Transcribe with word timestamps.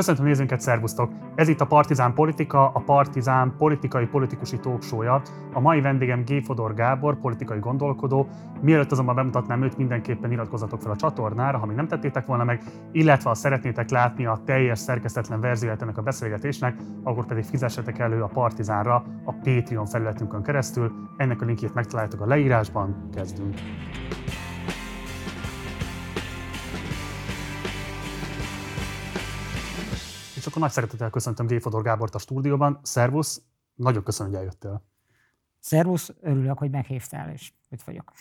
Köszöntöm 0.00 0.24
nézőnket, 0.24 0.60
szervusztok! 0.60 1.10
Ez 1.34 1.48
itt 1.48 1.60
a 1.60 1.66
Partizán 1.66 2.14
Politika, 2.14 2.68
a 2.68 2.78
Partizán 2.80 3.54
politikai 3.58 4.06
politikusi 4.06 4.58
talkshow-ja. 4.58 5.22
A 5.52 5.60
mai 5.60 5.80
vendégem 5.80 6.24
G. 6.24 6.44
Fodor 6.44 6.74
Gábor, 6.74 7.20
politikai 7.20 7.58
gondolkodó. 7.58 8.28
Mielőtt 8.60 8.92
azonban 8.92 9.14
bemutatnám 9.14 9.62
őt, 9.62 9.76
mindenképpen 9.76 10.32
iratkozzatok 10.32 10.80
fel 10.80 10.90
a 10.90 10.96
csatornára, 10.96 11.58
ha 11.58 11.66
még 11.66 11.76
nem 11.76 11.88
tettétek 11.88 12.26
volna 12.26 12.44
meg, 12.44 12.62
illetve 12.92 13.28
ha 13.28 13.34
szeretnétek 13.34 13.90
látni 13.90 14.26
a 14.26 14.40
teljes 14.44 14.78
szerkesztetlen 14.78 15.40
verzióját 15.40 15.82
ennek 15.82 15.98
a 15.98 16.02
beszélgetésnek, 16.02 16.76
akkor 17.02 17.26
pedig 17.26 17.44
fizessetek 17.44 17.98
elő 17.98 18.22
a 18.22 18.30
Partizánra 18.32 19.04
a 19.24 19.32
Patreon 19.32 19.86
felületünkön 19.86 20.42
keresztül. 20.42 20.92
Ennek 21.16 21.42
a 21.42 21.44
linkjét 21.44 21.74
megtaláljátok 21.74 22.20
a 22.20 22.26
leírásban. 22.26 23.08
Kezdünk! 23.14 23.54
Akkor 30.60 30.72
nagy 30.72 30.84
szeretettel 30.84 31.10
köszöntöm 31.10 31.46
G. 31.46 31.60
Fodor 31.60 31.82
Gábort 31.82 32.14
a 32.14 32.18
stúdióban. 32.18 32.80
Szervusz, 32.82 33.42
nagyon 33.74 34.02
köszönöm, 34.02 34.32
hogy 34.32 34.40
eljöttél. 34.40 34.82
Szervusz, 35.58 36.12
örülök, 36.20 36.58
hogy 36.58 36.70
meghívtál, 36.70 37.30
és 37.30 37.52
itt 37.68 37.82
vagyok. 37.82 38.12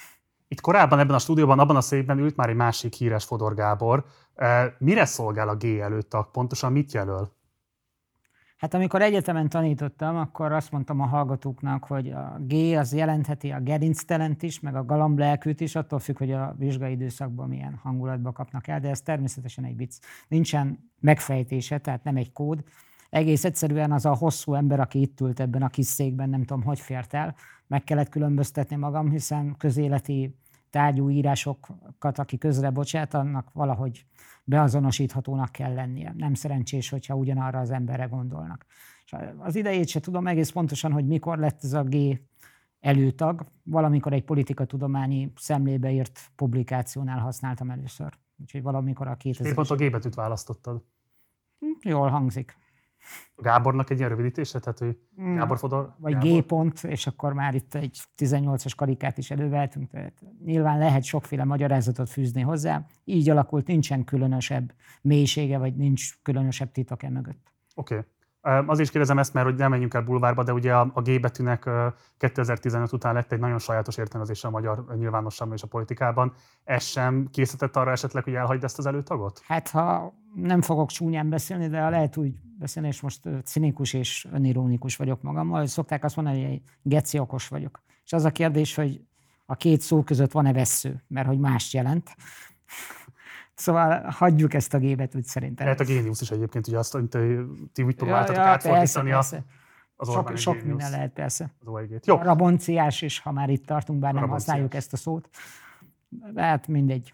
Itt 0.47 0.61
korábban 0.61 0.99
ebben 0.99 1.16
a 1.16 1.20
stúdióban, 1.20 1.59
abban 1.59 1.75
a 1.75 1.81
székben 1.81 2.20
ült 2.20 2.35
már 2.35 2.49
egy 2.49 2.55
másik 2.55 2.94
híres 2.94 3.25
Fodor 3.25 3.53
Gábor. 3.53 4.05
Mire 4.77 5.05
szolgál 5.05 5.49
a 5.49 5.55
G 5.55 5.66
előtt? 5.66 6.16
Pontosan 6.31 6.71
mit 6.71 6.91
jelöl? 6.91 7.31
Hát 8.59 8.73
amikor 8.73 9.02
egyetemen 9.02 9.49
tanítottam, 9.49 10.18
akkor 10.18 10.52
azt 10.52 10.72
mondtam 10.72 11.00
a 11.00 11.05
hallgatóknak, 11.05 11.84
hogy 11.84 12.12
a 12.12 12.38
G 12.40 12.54
az 12.54 12.94
jelentheti 12.94 13.52
a 13.52 13.59
gerinctelent 13.59 14.44
is, 14.44 14.59
meg 14.59 14.76
a 14.76 14.86
galamblelkűt 14.86 15.62
is, 15.62 15.76
attól 15.76 16.00
függ, 16.00 16.17
hogy 16.17 16.31
a 16.31 16.55
vizsgai 16.58 16.91
időszakban 16.91 17.48
milyen 17.48 17.80
hangulatba 17.84 18.31
kapnak 18.31 18.67
el, 18.67 18.80
de 18.80 18.90
ez 18.90 19.02
természetesen 19.02 19.64
egy 19.64 19.76
vicc. 19.76 19.95
Nincsen 20.27 20.91
megfejtése, 21.00 21.77
tehát 21.77 22.03
nem 22.03 22.16
egy 22.16 22.31
kód. 22.31 22.64
Egész 23.09 23.45
egyszerűen 23.45 23.91
az 23.91 24.05
a 24.05 24.14
hosszú 24.14 24.53
ember, 24.53 24.80
aki 24.80 25.02
itt 25.02 25.22
ült 25.22 25.39
ebben 25.39 25.61
a 25.61 25.70
kis 25.70 25.86
székben, 25.86 26.30
nem 26.30 26.44
tudom, 26.44 26.64
hogy 26.64 26.80
fért 26.80 27.14
el, 27.14 27.36
meg 27.67 27.83
kellett 27.83 28.09
különböztetni 28.09 28.76
magam, 28.76 29.09
hiszen 29.09 29.55
közéleti 29.58 30.36
tárgyú 30.70 31.09
írásokat, 31.09 32.17
aki 32.17 32.38
közre 32.38 32.70
bocsát, 32.70 33.14
annak 33.14 33.50
valahogy 33.53 34.05
beazonosíthatónak 34.50 35.52
kell 35.52 35.73
lennie. 35.73 36.14
Nem 36.17 36.33
szerencsés, 36.33 36.89
hogyha 36.89 37.16
ugyanarra 37.16 37.59
az 37.59 37.72
emberre 37.72 38.05
gondolnak. 38.05 38.66
És 39.05 39.16
az 39.38 39.55
idejét 39.55 39.88
se 39.88 40.00
tudom 40.00 40.28
egész 40.28 40.50
pontosan, 40.50 40.92
hogy 40.92 41.05
mikor 41.05 41.38
lett 41.38 41.64
ez 41.64 41.73
a 41.73 41.83
G 41.83 42.22
előtag. 42.80 43.45
Valamikor 43.64 44.14
egy 44.14 44.23
politikatudományi 44.23 45.31
szemlébe 45.36 45.92
írt 45.92 46.31
publikációnál 46.36 47.20
használtam 47.20 47.70
először. 47.70 48.17
Úgyhogy 48.38 48.61
valamikor 48.61 49.08
a 49.08 49.16
2000 49.16 49.52
Épp 49.52 49.55
pont 49.55 49.70
a 49.70 49.75
G 49.75 49.92
betűt 49.92 50.16
választottad. 50.16 50.83
Hm, 51.59 51.89
jól 51.89 52.09
hangzik. 52.09 52.58
Gábornak 53.35 53.89
egy 53.89 53.97
ilyen 53.97 54.09
rövidítése, 54.09 54.59
tehát 54.59 54.79
hogy. 54.79 54.97
Gábor 55.15 55.57
Fodor? 55.57 55.95
Vagy 55.97 56.13
Gábor? 56.13 56.41
G 56.41 56.45
pont, 56.45 56.83
és 56.83 57.07
akkor 57.07 57.33
már 57.33 57.55
itt 57.55 57.73
egy 57.75 57.99
18-as 58.17 58.73
karikát 58.75 59.17
is 59.17 59.31
előveltünk, 59.31 59.89
tehát 59.89 60.23
nyilván 60.45 60.77
lehet 60.77 61.03
sokféle 61.03 61.43
magyarázatot 61.43 62.09
fűzni 62.09 62.41
hozzá. 62.41 62.85
Így 63.03 63.30
alakult, 63.30 63.67
nincsen 63.67 64.03
különösebb 64.03 64.73
mélysége, 65.02 65.57
vagy 65.57 65.75
nincs 65.75 66.21
különösebb 66.21 66.71
titok 66.71 67.03
e 67.03 67.09
mögött. 67.09 67.53
Oké. 67.75 67.95
Okay. 67.95 68.07
Azért 68.42 68.80
is 68.80 68.90
kérdezem 68.90 69.18
ezt, 69.18 69.34
mert 69.34 69.45
hogy 69.45 69.56
nem 69.56 69.70
menjünk 69.70 69.94
el 69.94 70.02
bulvárba, 70.02 70.44
de 70.44 70.54
ugye 70.54 70.76
a, 70.76 70.92
a 70.94 71.02
G 71.02 71.20
betűnek 71.20 71.70
2015 72.18 72.92
után 72.92 73.14
lett 73.14 73.32
egy 73.32 73.40
nagyon 73.40 73.59
sajátos 73.59 73.98
értelmezése 73.98 74.48
a 74.48 74.52
magyar 74.52 74.86
nyilvánosságban 74.98 75.58
és 75.58 75.64
a 75.64 75.68
politikában. 75.68 76.34
Ez 76.64 76.84
sem 76.84 77.28
készített 77.32 77.76
arra 77.76 77.92
esetleg, 77.92 78.23
hogy 78.23 78.34
elhagyd 78.34 78.64
ezt 78.64 78.78
az 78.78 78.86
előtagot? 78.86 79.42
Hát 79.45 79.70
ha 79.70 80.14
nem 80.36 80.62
fogok 80.62 80.90
csúnyán 80.90 81.30
beszélni, 81.30 81.67
de 81.67 81.90
lehet 81.90 82.17
úgy 82.17 82.34
beszélni, 82.60 82.88
és 82.88 83.02
most 83.02 83.30
cinikus 83.44 83.94
és 83.94 84.28
önironikus 84.32 84.95
vagyok 84.95 85.22
magammal, 85.22 85.60
hogy 85.60 85.67
szokták 85.67 86.04
azt 86.04 86.16
mondani, 86.16 86.45
hogy 86.45 86.62
geci 86.82 87.20
okos 87.20 87.48
vagyok. 87.48 87.82
És 88.06 88.14
az 88.14 88.26
a 88.26 88.32
kérdés, 88.32 88.76
hogy 88.76 89.02
a 89.45 89.55
két 89.55 89.82
szó 89.82 90.04
között 90.04 90.32
van-e 90.32 90.54
vesző, 90.54 91.04
mert 91.08 91.28
hogy 91.28 91.39
mást 91.39 91.73
jelent. 91.73 92.16
Szóval 93.59 94.02
hagyjuk 94.02 94.53
ezt 94.53 94.73
a 94.73 94.77
gébetűt 94.77 95.25
szerintem. 95.25 95.65
Lehet 95.65 95.80
a 95.81 95.83
géniusz 95.83 96.21
is 96.21 96.31
egyébként, 96.31 96.67
ugye 96.67 96.77
azt, 96.77 96.92
hogy 96.92 97.08
ti 97.73 97.83
úgy 97.83 97.95
próbáltatok 97.95 98.36
ja, 98.36 98.42
ja, 98.42 98.47
átfordítani 98.47 99.11
a, 99.11 99.17
az 99.95 100.11
sok, 100.11 100.37
sok 100.37 100.64
minden 100.64 100.92
lehet 100.92 101.14
persze. 101.14 101.53
Az 101.65 101.99
Jó. 102.03 102.17
A 102.17 102.23
rabonciás 102.23 103.02
is, 103.02 103.19
ha 103.19 103.31
már 103.31 103.49
itt 103.49 103.65
tartunk, 103.65 103.99
bár 103.99 104.14
nem 104.14 104.30
használjuk 104.30 104.73
ezt 104.73 104.93
a 104.93 104.98
szót. 104.98 105.30
Hát 106.36 106.67
mindegy. 106.67 107.14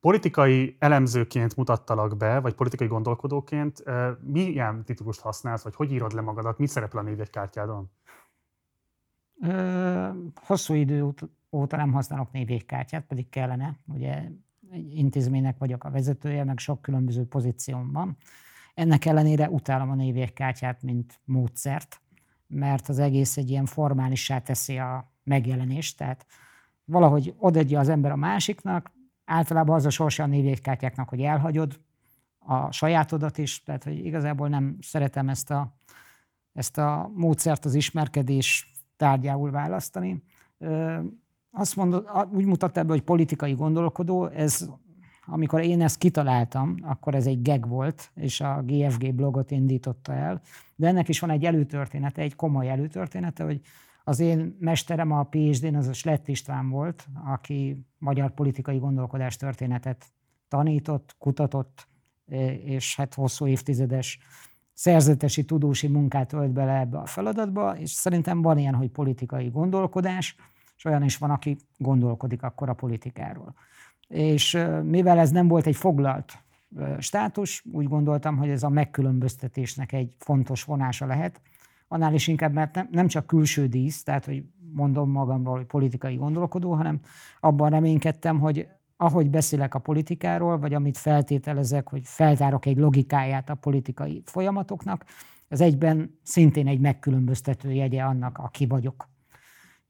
Politikai 0.00 0.76
elemzőként 0.78 1.56
mutattalak 1.56 2.16
be, 2.16 2.38
vagy 2.38 2.54
politikai 2.54 2.86
gondolkodóként, 2.86 3.84
milyen 4.20 4.84
titulust 4.84 5.20
használsz, 5.20 5.62
vagy 5.62 5.74
hogy 5.74 5.92
írod 5.92 6.12
le 6.12 6.20
magadat, 6.20 6.58
mit 6.58 6.68
szerepel 6.68 7.00
a 7.00 7.02
névjegykártyádon? 7.02 7.90
hosszú 10.34 10.74
idő 10.74 11.14
óta 11.50 11.76
nem 11.76 11.92
használok 11.92 12.32
névjegykártyát, 12.32 13.04
pedig 13.06 13.28
kellene. 13.28 13.78
Ugye 13.86 14.22
egy 14.70 14.96
intézménynek 14.96 15.58
vagyok 15.58 15.84
a 15.84 15.90
vezetője, 15.90 16.44
meg 16.44 16.58
sok 16.58 16.82
különböző 16.82 17.24
pozíciómban. 17.24 18.16
Ennek 18.74 19.04
ellenére 19.04 19.48
utálom 19.48 19.90
a 19.90 19.94
névjegykártyát, 19.94 20.82
mint 20.82 21.20
módszert, 21.24 22.00
mert 22.46 22.88
az 22.88 22.98
egész 22.98 23.36
egy 23.36 23.50
ilyen 23.50 23.66
formálissá 23.66 24.38
teszi 24.38 24.78
a 24.78 25.12
megjelenést, 25.22 25.96
tehát 25.96 26.26
valahogy 26.84 27.34
odaadja 27.38 27.80
az 27.80 27.88
ember 27.88 28.10
a 28.10 28.16
másiknak, 28.16 28.92
általában 29.24 29.76
az 29.76 29.84
a 29.84 29.90
sorsa 29.90 30.22
a 30.22 30.26
névjegykártyáknak, 30.26 31.08
hogy 31.08 31.20
elhagyod 31.20 31.80
a 32.38 32.72
sajátodat 32.72 33.38
is, 33.38 33.62
tehát 33.62 33.84
hogy 33.84 34.04
igazából 34.04 34.48
nem 34.48 34.76
szeretem 34.80 35.28
ezt 35.28 35.50
a, 35.50 35.76
ezt 36.52 36.78
a 36.78 37.10
módszert 37.14 37.64
az 37.64 37.74
ismerkedés 37.74 38.72
tárgyául 38.96 39.50
választani 39.50 40.22
azt 41.56 41.76
mondod, 41.76 42.08
úgy 42.32 42.44
mutatta 42.44 42.80
ebbe, 42.80 42.92
hogy 42.92 43.02
politikai 43.02 43.52
gondolkodó, 43.52 44.26
ez, 44.26 44.68
amikor 45.26 45.60
én 45.60 45.82
ezt 45.82 45.98
kitaláltam, 45.98 46.74
akkor 46.82 47.14
ez 47.14 47.26
egy 47.26 47.42
geg 47.42 47.68
volt, 47.68 48.10
és 48.14 48.40
a 48.40 48.62
GFG 48.66 49.14
blogot 49.14 49.50
indította 49.50 50.12
el, 50.12 50.40
de 50.74 50.86
ennek 50.86 51.08
is 51.08 51.20
van 51.20 51.30
egy 51.30 51.44
előtörténete, 51.44 52.22
egy 52.22 52.36
komoly 52.36 52.70
előtörténete, 52.70 53.44
hogy 53.44 53.60
az 54.04 54.20
én 54.20 54.56
mesterem 54.60 55.12
a 55.12 55.22
PhD-n 55.22 55.74
az 55.74 55.86
a 55.86 55.92
Slett 55.92 56.28
István 56.28 56.68
volt, 56.68 57.06
aki 57.24 57.86
magyar 57.98 58.30
politikai 58.30 58.78
gondolkodás 58.78 59.36
történetet 59.36 60.06
tanított, 60.48 61.16
kutatott, 61.18 61.88
és 62.64 62.96
hát 62.96 63.14
hosszú 63.14 63.46
évtizedes 63.46 64.18
szerzetesi 64.72 65.44
tudósi 65.44 65.86
munkát 65.86 66.32
ölt 66.32 66.52
bele 66.52 66.78
ebbe 66.78 66.98
a 66.98 67.06
feladatba, 67.06 67.78
és 67.78 67.90
szerintem 67.90 68.42
van 68.42 68.58
ilyen, 68.58 68.74
hogy 68.74 68.90
politikai 68.90 69.48
gondolkodás, 69.48 70.36
és 70.76 70.84
olyan 70.84 71.02
is 71.02 71.16
van, 71.16 71.30
aki 71.30 71.56
gondolkodik 71.76 72.42
akkor 72.42 72.68
a 72.68 72.74
politikáról. 72.74 73.54
És 74.08 74.58
mivel 74.82 75.18
ez 75.18 75.30
nem 75.30 75.48
volt 75.48 75.66
egy 75.66 75.76
foglalt 75.76 76.38
státus, 76.98 77.64
úgy 77.72 77.88
gondoltam, 77.88 78.36
hogy 78.36 78.48
ez 78.48 78.62
a 78.62 78.68
megkülönböztetésnek 78.68 79.92
egy 79.92 80.14
fontos 80.18 80.64
vonása 80.64 81.06
lehet, 81.06 81.40
annál 81.88 82.14
is 82.14 82.26
inkább, 82.26 82.52
mert 82.52 82.90
nem 82.90 83.06
csak 83.06 83.26
külső 83.26 83.66
dísz, 83.66 84.02
tehát 84.02 84.24
hogy 84.24 84.44
mondom 84.72 85.10
magamról, 85.10 85.56
hogy 85.56 85.66
politikai 85.66 86.16
gondolkodó, 86.16 86.72
hanem 86.72 87.00
abban 87.40 87.70
reménykedtem, 87.70 88.38
hogy 88.38 88.68
ahogy 88.96 89.30
beszélek 89.30 89.74
a 89.74 89.78
politikáról, 89.78 90.58
vagy 90.58 90.74
amit 90.74 90.98
feltételezek, 90.98 91.88
hogy 91.88 92.02
feltárok 92.04 92.66
egy 92.66 92.76
logikáját 92.76 93.50
a 93.50 93.54
politikai 93.54 94.22
folyamatoknak, 94.24 95.04
az 95.48 95.60
egyben 95.60 96.18
szintén 96.22 96.66
egy 96.66 96.80
megkülönböztető 96.80 97.72
jegye 97.72 98.02
annak, 98.02 98.38
aki 98.38 98.66
vagyok. 98.66 99.08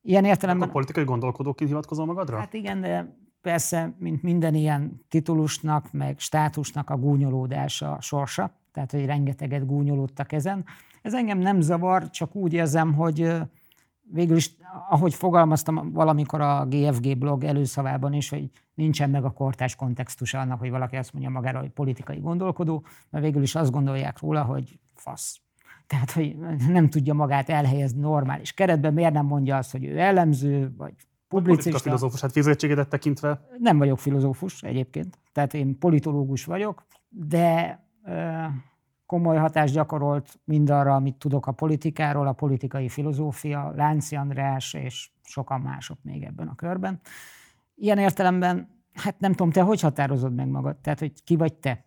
Ilyen 0.06 0.24
értelemben... 0.24 0.68
A 0.68 0.72
politikai 0.72 1.04
gondolkodóként 1.04 1.70
hivatkozol 1.70 2.06
magadra? 2.06 2.38
Hát 2.38 2.54
igen, 2.54 2.80
de 2.80 3.16
persze, 3.40 3.94
mint 3.98 4.22
minden 4.22 4.54
ilyen 4.54 5.04
titulusnak, 5.08 5.92
meg 5.92 6.18
státusnak 6.18 6.90
a 6.90 6.96
gúnyolódás 6.96 7.82
a 7.82 7.98
sorsa, 8.00 8.50
tehát 8.72 8.90
hogy 8.90 9.04
rengeteget 9.04 9.66
gúnyolódtak 9.66 10.32
ezen. 10.32 10.64
Ez 11.02 11.14
engem 11.14 11.38
nem 11.38 11.60
zavar, 11.60 12.10
csak 12.10 12.34
úgy 12.34 12.52
érzem, 12.52 12.94
hogy 12.94 13.32
végül 14.12 14.36
is, 14.36 14.56
ahogy 14.88 15.14
fogalmaztam 15.14 15.92
valamikor 15.92 16.40
a 16.40 16.66
GFG 16.66 17.18
blog 17.18 17.44
előszavában 17.44 18.12
is, 18.12 18.28
hogy 18.28 18.50
nincsen 18.74 19.10
meg 19.10 19.24
a 19.24 19.30
kortás 19.30 19.76
kontextusa 19.76 20.40
annak, 20.40 20.58
hogy 20.58 20.70
valaki 20.70 20.96
azt 20.96 21.12
mondja 21.12 21.30
magára, 21.30 21.58
hogy 21.58 21.70
politikai 21.70 22.18
gondolkodó, 22.18 22.84
mert 23.10 23.24
végül 23.24 23.42
is 23.42 23.54
azt 23.54 23.70
gondolják 23.70 24.20
róla, 24.20 24.42
hogy 24.42 24.78
fasz. 24.94 25.40
Tehát, 25.86 26.10
hogy 26.10 26.36
nem 26.68 26.88
tudja 26.88 27.14
magát 27.14 27.48
elhelyezni 27.48 28.00
normális 28.00 28.52
keretben, 28.52 28.94
miért 28.94 29.12
nem 29.12 29.26
mondja 29.26 29.56
azt, 29.56 29.72
hogy 29.72 29.84
ő 29.84 29.98
elemző, 29.98 30.74
vagy 30.76 30.94
publicista. 31.28 31.78
filozófus, 31.78 32.20
hát 32.20 32.32
fizetségedet 32.32 32.88
tekintve? 32.88 33.48
Nem 33.58 33.78
vagyok 33.78 33.98
filozófus 33.98 34.62
egyébként, 34.62 35.18
tehát 35.32 35.54
én 35.54 35.78
politológus 35.78 36.44
vagyok, 36.44 36.86
de 37.08 37.80
komoly 39.06 39.36
hatást 39.36 39.74
gyakorolt 39.74 40.40
mindarra, 40.44 40.94
amit 40.94 41.14
tudok 41.16 41.46
a 41.46 41.52
politikáról, 41.52 42.26
a 42.26 42.32
politikai 42.32 42.88
filozófia, 42.88 43.72
Lánci 43.76 44.16
András 44.16 44.74
és 44.74 45.10
sokan 45.22 45.60
mások 45.60 45.98
még 46.02 46.22
ebben 46.22 46.48
a 46.48 46.54
körben. 46.54 47.00
Ilyen 47.74 47.98
értelemben, 47.98 48.68
hát 48.92 49.20
nem 49.20 49.30
tudom, 49.30 49.50
te 49.50 49.62
hogy 49.62 49.80
határozod 49.80 50.34
meg 50.34 50.48
magad? 50.48 50.76
Tehát, 50.76 50.98
hogy 50.98 51.12
ki 51.24 51.36
vagy 51.36 51.54
te? 51.54 51.84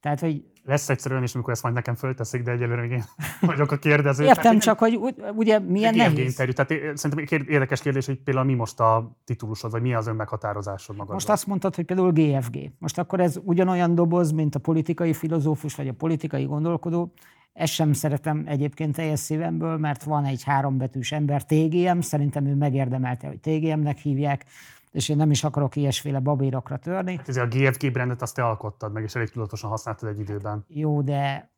Tehát, 0.00 0.20
hogy 0.20 0.51
lesz 0.64 0.88
egyszerűen 0.88 1.22
is, 1.22 1.34
amikor 1.34 1.52
ezt 1.52 1.62
majd 1.62 1.74
nekem 1.74 1.94
fölteszik, 1.94 2.42
de 2.42 2.50
egyelőre 2.50 2.80
még 2.80 2.90
én 2.90 3.04
vagyok 3.50 3.70
a 3.70 3.76
kérdező. 3.76 4.24
Értem, 4.24 4.42
tehát, 4.42 4.60
csak 4.60 4.78
hogy 4.78 4.98
ugye 5.34 5.58
milyen 5.58 5.94
nehéz. 5.94 6.18
Interjú. 6.18 6.52
Tehát 6.52 6.98
szerintem 6.98 7.40
érdekes 7.46 7.80
kérdés, 7.80 8.06
hogy 8.06 8.18
például 8.18 8.46
mi 8.46 8.54
most 8.54 8.80
a 8.80 9.16
titulusod, 9.24 9.70
vagy 9.70 9.82
mi 9.82 9.94
az 9.94 10.06
ön 10.06 10.14
meghatározásod 10.14 10.94
magadban. 10.94 11.14
Most 11.14 11.28
azt 11.28 11.46
mondtad, 11.46 11.74
hogy 11.74 11.84
például 11.84 12.12
GFG. 12.12 12.70
Most 12.78 12.98
akkor 12.98 13.20
ez 13.20 13.36
ugyanolyan 13.44 13.94
doboz, 13.94 14.30
mint 14.30 14.54
a 14.54 14.58
politikai 14.58 15.12
filozófus, 15.12 15.74
vagy 15.74 15.88
a 15.88 15.92
politikai 15.92 16.44
gondolkodó. 16.44 17.12
Ezt 17.52 17.72
sem 17.72 17.92
szeretem 17.92 18.42
egyébként 18.46 18.94
teljes 18.94 19.18
szívemből, 19.18 19.76
mert 19.76 20.02
van 20.02 20.24
egy 20.24 20.42
hárombetűs 20.44 21.12
ember, 21.12 21.44
TGM, 21.44 21.98
szerintem 21.98 22.46
ő 22.46 22.54
megérdemelte, 22.54 23.26
hogy 23.26 23.40
TGM-nek 23.40 23.98
hívják 23.98 24.44
és 24.92 25.08
én 25.08 25.16
nem 25.16 25.30
is 25.30 25.44
akarok 25.44 25.76
ilyesféle 25.76 26.18
babérokra 26.18 26.76
törni. 26.76 27.16
Hát 27.16 27.28
ez 27.28 27.36
a 27.36 27.46
GFG 27.46 27.92
brandet 27.92 28.22
azt 28.22 28.34
te 28.34 28.44
alkottad 28.44 28.92
meg, 28.92 29.02
és 29.02 29.14
elég 29.14 29.28
tudatosan 29.28 29.70
használtad 29.70 30.08
egy 30.08 30.18
időben. 30.18 30.64
Jó, 30.68 31.02
de 31.02 31.50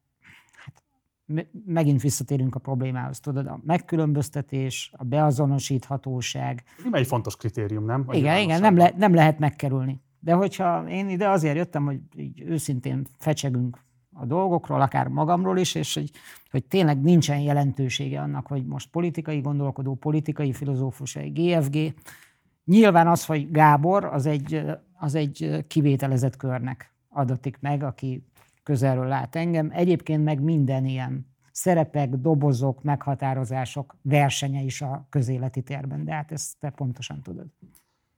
hát 0.55 0.83
megint 1.67 2.01
visszatérünk 2.01 2.55
a 2.55 2.59
problémához. 2.59 3.21
Tudod, 3.21 3.47
a 3.47 3.61
megkülönböztetés, 3.65 4.93
a 4.97 5.05
beazonosíthatóság. 5.05 6.63
Nem 6.83 6.95
egy 6.95 7.07
fontos 7.07 7.37
kritérium, 7.37 7.85
nem? 7.85 8.05
A 8.07 8.15
igen, 8.15 8.39
igen, 8.39 8.61
nem, 8.61 8.77
le, 8.77 8.93
nem 8.97 9.15
lehet 9.15 9.39
megkerülni. 9.39 10.01
De 10.21 10.33
hogyha 10.33 10.89
én 10.89 11.09
ide 11.09 11.29
azért 11.29 11.57
jöttem, 11.57 11.85
hogy 11.85 12.01
így 12.17 12.41
őszintén 12.41 13.07
fecsegünk 13.19 13.79
a 14.13 14.25
dolgokról, 14.25 14.81
akár 14.81 15.09
magamról 15.09 15.59
is, 15.59 15.75
és 15.75 15.95
hogy, 15.95 16.11
hogy 16.51 16.65
tényleg 16.65 17.01
nincsen 17.01 17.41
jelentősége 17.41 18.21
annak, 18.21 18.47
hogy 18.47 18.67
most 18.67 18.91
politikai 18.91 19.41
gondolkodó, 19.41 19.95
politikai 19.95 20.53
filozófus, 20.53 21.15
vagy 21.15 21.33
GFG, 21.33 21.95
Nyilván 22.65 23.09
az, 23.09 23.25
hogy 23.25 23.51
Gábor, 23.51 24.05
az 24.05 24.27
egy, 24.27 24.63
az 24.99 25.15
egy 25.15 25.65
kivételezett 25.67 26.37
körnek 26.37 26.95
adatik 27.09 27.61
meg, 27.61 27.83
aki 27.83 28.27
közelről 28.63 29.07
lát 29.07 29.37
engem. 29.37 29.71
Egyébként 29.73 30.25
meg 30.25 30.41
minden 30.41 30.85
ilyen 30.85 31.27
szerepek, 31.53 32.11
dobozok, 32.11 32.83
meghatározások 32.83 33.97
versenye 34.03 34.61
is 34.61 34.83
a 34.83 35.07
közéleti 35.11 35.63
térben, 35.63 36.05
de 36.05 36.13
hát 36.13 36.33
ezt 36.33 36.59
te 36.59 36.71
pontosan 36.71 37.23
tudod. 37.23 37.47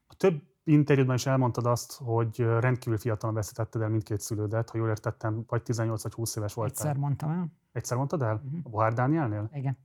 A 0.06 0.14
több 0.14 0.42
interjúban 0.64 1.14
is 1.14 1.26
elmondtad 1.26 1.66
azt, 1.66 2.00
hogy 2.04 2.38
rendkívül 2.38 2.98
fiatalon 2.98 3.34
veszítetted 3.34 3.82
el 3.82 3.88
mindkét 3.88 4.20
szülődet, 4.20 4.70
ha 4.70 4.78
jól 4.78 4.88
értettem, 4.88 5.44
vagy 5.46 5.62
18 5.62 6.02
vagy 6.02 6.12
20 6.12 6.36
éves 6.36 6.54
voltál. 6.54 6.86
Egyszer 6.86 6.96
mondtam 6.96 7.30
el. 7.30 7.46
Egyszer 7.72 7.96
mondtad 7.96 8.22
el? 8.22 8.34
Uh-huh. 8.44 8.60
A 8.62 8.68
Bohár 8.68 8.92
Dánielnél? 8.92 9.50
Igen. 9.52 9.78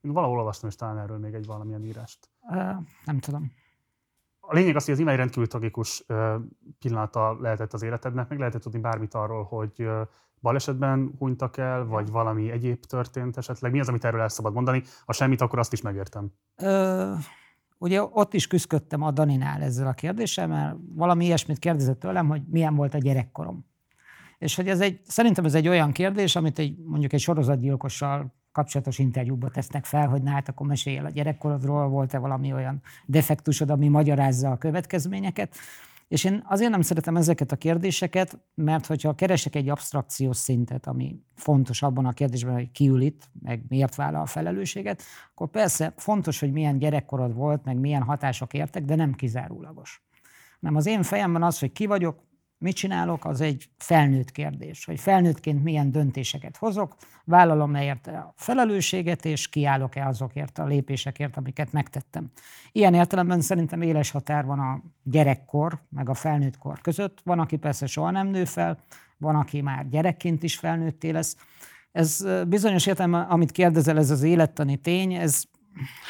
Én 0.00 0.12
valahol 0.12 0.38
olvastam 0.38 0.68
is 0.68 0.74
talán 0.74 0.98
erről 0.98 1.18
még 1.18 1.34
egy 1.34 1.46
valamilyen 1.46 1.84
írást. 1.84 2.30
Uh, 2.40 2.56
nem 3.04 3.18
tudom 3.18 3.52
a 4.48 4.54
lényeg 4.54 4.76
az, 4.76 4.84
hogy 4.84 4.94
az 4.94 5.00
imány 5.00 5.16
rendkívül 5.16 5.46
tragikus 5.46 6.04
pillanata 6.78 7.36
lehetett 7.40 7.72
az 7.72 7.82
életednek, 7.82 8.28
meg 8.28 8.38
lehetett 8.38 8.62
tudni 8.62 8.80
bármit 8.80 9.14
arról, 9.14 9.44
hogy 9.44 9.88
balesetben 10.40 11.14
hunytak 11.18 11.56
el, 11.56 11.84
vagy 11.84 12.10
valami 12.10 12.50
egyéb 12.50 12.84
történt 12.84 13.36
esetleg. 13.36 13.72
Mi 13.72 13.80
az, 13.80 13.88
amit 13.88 14.04
erről 14.04 14.20
el 14.20 14.28
szabad 14.28 14.52
mondani? 14.52 14.82
Ha 15.04 15.12
semmit, 15.12 15.40
akkor 15.40 15.58
azt 15.58 15.72
is 15.72 15.80
megértem. 15.80 16.32
Ö, 16.56 17.12
ugye 17.78 18.02
ott 18.02 18.34
is 18.34 18.46
küzdöttem 18.46 19.02
a 19.02 19.10
Daninál 19.10 19.62
ezzel 19.62 19.86
a 19.86 19.92
kérdéssel, 19.92 20.46
mert 20.46 20.76
valami 20.94 21.24
ilyesmit 21.24 21.58
kérdezett 21.58 22.00
tőlem, 22.00 22.28
hogy 22.28 22.42
milyen 22.50 22.74
volt 22.74 22.94
a 22.94 22.98
gyerekkorom. 22.98 23.66
És 24.38 24.56
hogy 24.56 24.68
ez 24.68 24.80
egy, 24.80 25.00
szerintem 25.04 25.44
ez 25.44 25.54
egy 25.54 25.68
olyan 25.68 25.92
kérdés, 25.92 26.36
amit 26.36 26.58
egy, 26.58 26.78
mondjuk 26.84 27.12
egy 27.12 27.20
sorozatgyilkossal 27.20 28.34
kapcsolatos 28.56 28.98
interjúba 28.98 29.48
tesznek 29.50 29.84
fel, 29.84 30.08
hogy 30.08 30.22
na 30.22 30.30
hát 30.30 30.48
akkor 30.48 30.66
mesélj 30.66 30.96
el 30.96 31.04
a 31.04 31.10
gyerekkorodról, 31.10 31.88
volt-e 31.88 32.18
valami 32.18 32.52
olyan 32.52 32.82
defektusod, 33.06 33.70
ami 33.70 33.88
magyarázza 33.88 34.50
a 34.50 34.56
következményeket. 34.56 35.54
És 36.08 36.24
én 36.24 36.44
azért 36.48 36.70
nem 36.70 36.80
szeretem 36.80 37.16
ezeket 37.16 37.52
a 37.52 37.56
kérdéseket, 37.56 38.38
mert 38.54 38.86
hogyha 38.86 39.14
keresek 39.14 39.54
egy 39.54 39.68
abstrakciós 39.68 40.36
szintet, 40.36 40.86
ami 40.86 41.20
fontos 41.34 41.82
abban 41.82 42.06
a 42.06 42.12
kérdésben, 42.12 42.54
hogy 42.54 42.70
ki 42.70 42.88
ül 42.88 43.00
itt, 43.00 43.30
meg 43.42 43.64
miért 43.68 43.94
vállal 43.94 44.22
a 44.22 44.26
felelősséget, 44.26 45.02
akkor 45.34 45.48
persze 45.48 45.92
fontos, 45.96 46.40
hogy 46.40 46.52
milyen 46.52 46.78
gyerekkorod 46.78 47.34
volt, 47.34 47.64
meg 47.64 47.76
milyen 47.76 48.02
hatások 48.02 48.54
értek, 48.54 48.84
de 48.84 48.94
nem 48.94 49.14
kizárólagos. 49.14 50.02
Nem 50.58 50.76
az 50.76 50.86
én 50.86 51.02
fejemben 51.02 51.42
az, 51.42 51.58
hogy 51.58 51.72
ki 51.72 51.86
vagyok, 51.86 52.25
mit 52.58 52.76
csinálok, 52.76 53.24
az 53.24 53.40
egy 53.40 53.68
felnőtt 53.78 54.32
kérdés, 54.32 54.84
hogy 54.84 55.00
felnőttként 55.00 55.62
milyen 55.62 55.90
döntéseket 55.90 56.56
hozok, 56.56 56.96
vállalom-e 57.24 57.84
érte 57.84 58.18
a 58.18 58.32
felelősséget, 58.36 59.24
és 59.24 59.48
kiállok-e 59.48 60.06
azokért 60.06 60.58
a 60.58 60.64
lépésekért, 60.64 61.36
amiket 61.36 61.72
megtettem. 61.72 62.30
Ilyen 62.72 62.94
értelemben 62.94 63.40
szerintem 63.40 63.82
éles 63.82 64.10
határ 64.10 64.44
van 64.44 64.58
a 64.58 64.82
gyerekkor, 65.02 65.78
meg 65.88 66.08
a 66.08 66.14
felnőttkor 66.14 66.80
között. 66.80 67.20
Van, 67.24 67.38
aki 67.38 67.56
persze 67.56 67.86
soha 67.86 68.10
nem 68.10 68.26
nő 68.26 68.44
fel, 68.44 68.78
van, 69.18 69.34
aki 69.36 69.60
már 69.60 69.88
gyerekként 69.88 70.42
is 70.42 70.56
felnőtté 70.56 71.10
lesz. 71.10 71.36
Ez 71.92 72.26
bizonyos 72.48 72.86
értelemben, 72.86 73.22
amit 73.22 73.52
kérdezel, 73.52 73.98
ez 73.98 74.10
az 74.10 74.22
élettani 74.22 74.76
tény, 74.76 75.12
ez 75.12 75.44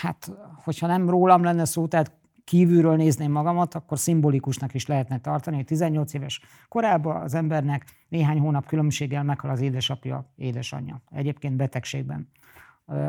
hát, 0.00 0.32
hogyha 0.64 0.86
nem 0.86 1.10
rólam 1.10 1.42
lenne 1.42 1.64
szó, 1.64 1.86
tehát 1.86 2.12
kívülről 2.46 2.96
nézném 2.96 3.32
magamat, 3.32 3.74
akkor 3.74 3.98
szimbolikusnak 3.98 4.74
is 4.74 4.86
lehetne 4.86 5.20
tartani, 5.20 5.56
hogy 5.56 5.64
18 5.64 6.14
éves 6.14 6.40
korában 6.68 7.22
az 7.22 7.34
embernek 7.34 7.84
néhány 8.08 8.38
hónap 8.38 8.66
különbséggel 8.66 9.22
meghal 9.22 9.50
az 9.50 9.60
édesapja, 9.60 10.32
édesanyja. 10.36 11.02
Egyébként 11.10 11.56
betegségben 11.56 12.28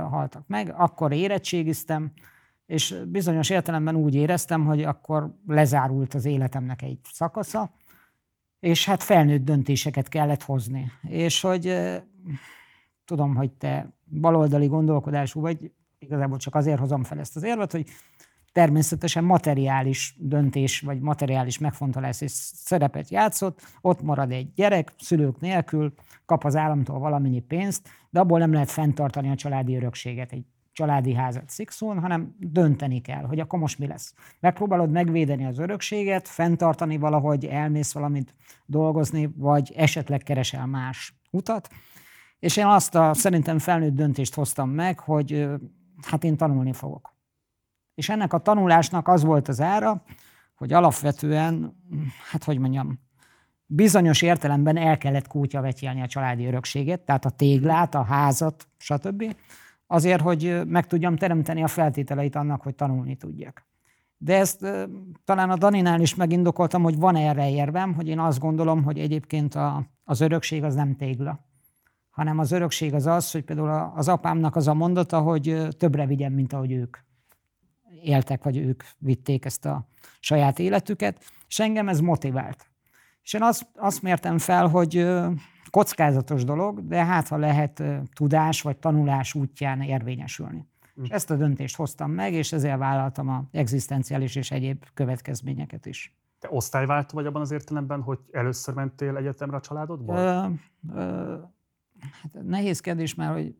haltak 0.09 0.47
meg. 0.47 0.73
Akkor 0.77 1.11
érettségiztem, 1.11 2.11
és 2.65 2.95
bizonyos 3.07 3.49
értelemben 3.49 3.95
úgy 3.95 4.15
éreztem, 4.15 4.65
hogy 4.65 4.83
akkor 4.83 5.35
lezárult 5.47 6.13
az 6.13 6.25
életemnek 6.25 6.81
egy 6.81 6.99
szakasza, 7.03 7.71
és 8.59 8.85
hát 8.85 9.03
felnőtt 9.03 9.45
döntéseket 9.45 10.09
kellett 10.09 10.43
hozni. 10.43 10.91
És 11.01 11.41
hogy 11.41 11.77
tudom, 13.05 13.35
hogy 13.35 13.51
te 13.51 13.93
baloldali 14.05 14.67
gondolkodású 14.67 15.41
vagy, 15.41 15.71
igazából 15.99 16.37
csak 16.37 16.55
azért 16.55 16.79
hozom 16.79 17.03
fel 17.03 17.19
ezt 17.19 17.35
az 17.35 17.43
érvet, 17.43 17.71
hogy 17.71 17.87
természetesen 18.57 19.23
materiális 19.23 20.15
döntés, 20.17 20.79
vagy 20.79 20.99
materiális 20.99 21.57
megfontolás 21.57 22.21
és 22.21 22.31
szerepet 22.31 23.09
játszott, 23.09 23.61
ott 23.81 24.01
marad 24.01 24.31
egy 24.31 24.53
gyerek, 24.53 24.93
szülők 24.99 25.39
nélkül, 25.39 25.93
kap 26.25 26.43
az 26.43 26.55
államtól 26.55 26.99
valamennyi 26.99 27.39
pénzt, 27.39 27.89
de 28.09 28.19
abból 28.19 28.39
nem 28.39 28.53
lehet 28.53 28.71
fenntartani 28.71 29.29
a 29.29 29.35
családi 29.35 29.75
örökséget, 29.75 30.31
egy 30.31 30.43
családi 30.71 31.13
házat 31.13 31.49
szikszón, 31.49 31.99
hanem 31.99 32.35
dönteni 32.39 33.01
kell, 33.01 33.23
hogy 33.23 33.39
akkor 33.39 33.59
most 33.59 33.79
mi 33.79 33.87
lesz. 33.87 34.13
Megpróbálod 34.39 34.91
megvédeni 34.91 35.45
az 35.45 35.59
örökséget, 35.59 36.27
fenntartani 36.27 36.97
valahogy, 36.97 37.45
elmész 37.45 37.93
valamit 37.93 38.35
dolgozni, 38.65 39.29
vagy 39.35 39.73
esetleg 39.75 40.23
keresel 40.23 40.65
más 40.65 41.19
utat. 41.31 41.69
És 42.39 42.57
én 42.57 42.65
azt 42.65 42.95
a 42.95 43.13
szerintem 43.13 43.59
felnőtt 43.59 43.95
döntést 43.95 44.33
hoztam 44.33 44.69
meg, 44.69 44.99
hogy 44.99 45.47
hát 46.01 46.23
én 46.23 46.37
tanulni 46.37 46.73
fogok. 46.73 47.16
És 47.97 48.09
ennek 48.09 48.33
a 48.33 48.37
tanulásnak 48.37 49.07
az 49.07 49.23
volt 49.23 49.47
az 49.47 49.61
ára, 49.61 50.03
hogy 50.55 50.73
alapvetően, 50.73 51.75
hát 52.31 52.43
hogy 52.43 52.59
mondjam, 52.59 52.99
bizonyos 53.65 54.21
értelemben 54.21 54.77
el 54.77 54.97
kellett 54.97 55.27
kútyavetjelni 55.27 56.01
a 56.01 56.07
családi 56.07 56.45
örökséget, 56.45 57.01
tehát 57.01 57.25
a 57.25 57.29
téglát, 57.29 57.95
a 57.95 58.03
házat, 58.03 58.67
stb. 58.77 59.35
Azért, 59.87 60.21
hogy 60.21 60.61
meg 60.65 60.87
tudjam 60.87 61.15
teremteni 61.15 61.63
a 61.63 61.67
feltételeit 61.67 62.35
annak, 62.35 62.61
hogy 62.61 62.75
tanulni 62.75 63.15
tudjak. 63.15 63.65
De 64.17 64.37
ezt 64.37 64.65
talán 65.25 65.49
a 65.49 65.57
Daninál 65.57 66.01
is 66.01 66.15
megindokoltam, 66.15 66.83
hogy 66.83 66.97
van 66.97 67.15
erre 67.15 67.49
érvem, 67.49 67.93
hogy 67.93 68.07
én 68.07 68.19
azt 68.19 68.39
gondolom, 68.39 68.83
hogy 68.83 68.99
egyébként 68.99 69.55
a, 69.55 69.85
az 70.03 70.21
örökség 70.21 70.63
az 70.63 70.75
nem 70.75 70.95
tégla, 70.95 71.45
hanem 72.09 72.39
az 72.39 72.51
örökség 72.51 72.93
az 72.93 73.05
az, 73.05 73.31
hogy 73.31 73.43
például 73.43 73.91
az 73.95 74.07
apámnak 74.07 74.55
az 74.55 74.67
a 74.67 74.73
mondata, 74.73 75.21
hogy 75.21 75.67
többre 75.77 76.05
vigyen, 76.05 76.31
mint 76.31 76.53
ahogy 76.53 76.71
ők 76.71 76.97
éltek, 78.03 78.43
vagy 78.43 78.57
ők 78.57 78.83
vitték 78.97 79.45
ezt 79.45 79.65
a 79.65 79.87
saját 80.19 80.59
életüket, 80.59 81.23
és 81.47 81.59
engem 81.59 81.87
ez 81.87 81.99
motivált. 81.99 82.69
És 83.23 83.33
én 83.33 83.43
azt, 83.43 83.67
azt 83.75 84.01
mértem 84.01 84.37
fel, 84.37 84.67
hogy 84.67 85.07
kockázatos 85.69 86.43
dolog, 86.43 86.87
de 86.87 87.05
hát 87.05 87.27
ha 87.27 87.37
lehet 87.37 87.83
tudás 88.13 88.61
vagy 88.61 88.77
tanulás 88.77 89.33
útján 89.33 89.81
érvényesülni. 89.81 90.67
Mm. 90.99 91.03
És 91.03 91.09
ezt 91.09 91.29
a 91.29 91.35
döntést 91.35 91.75
hoztam 91.75 92.11
meg, 92.11 92.33
és 92.33 92.51
ezért 92.51 92.77
vállaltam 92.77 93.29
a 93.29 93.43
egzisztenciális 93.51 94.35
és 94.35 94.51
egyéb 94.51 94.85
következményeket 94.93 95.85
is. 95.85 96.15
Te 96.39 96.47
osztályváltó 96.51 97.15
vagy 97.15 97.25
abban 97.25 97.41
az 97.41 97.51
értelemben, 97.51 98.01
hogy 98.01 98.19
először 98.31 98.73
mentél 98.73 99.17
egyetemre 99.17 99.55
a 99.55 99.59
családodból? 99.59 100.15
Ö, 100.15 100.47
ö, 100.93 101.37
hát 102.21 102.43
nehéz 102.43 102.79
kérdés, 102.79 103.15
mert 103.15 103.33
hogy 103.33 103.55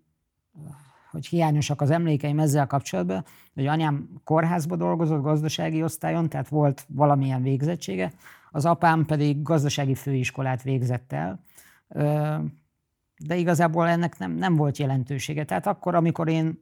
hogy 1.18 1.28
hiányosak 1.28 1.82
az 1.82 1.90
emlékeim 1.90 2.40
ezzel 2.40 2.68
kapcsolatban, 2.68 3.26
hogy 3.54 3.66
anyám 3.66 4.10
kórházba 4.24 4.76
dolgozott 4.76 5.22
gazdasági 5.22 5.84
osztályon, 5.84 6.30
tehát 6.30 6.48
volt 6.48 6.86
valamilyen 6.90 7.42
végzettsége, 7.42 8.12
az 8.52 8.66
apám 8.66 9.06
pedig 9.06 9.42
gazdasági 9.42 9.96
főiskolát 9.96 10.64
végzett 10.64 11.14
el, 11.14 11.44
de 13.26 13.36
igazából 13.36 13.88
ennek 13.88 14.18
nem, 14.18 14.32
nem 14.32 14.56
volt 14.56 14.78
jelentősége. 14.78 15.46
Tehát 15.46 15.68
akkor, 15.68 15.96
amikor 15.96 16.28
én 16.28 16.60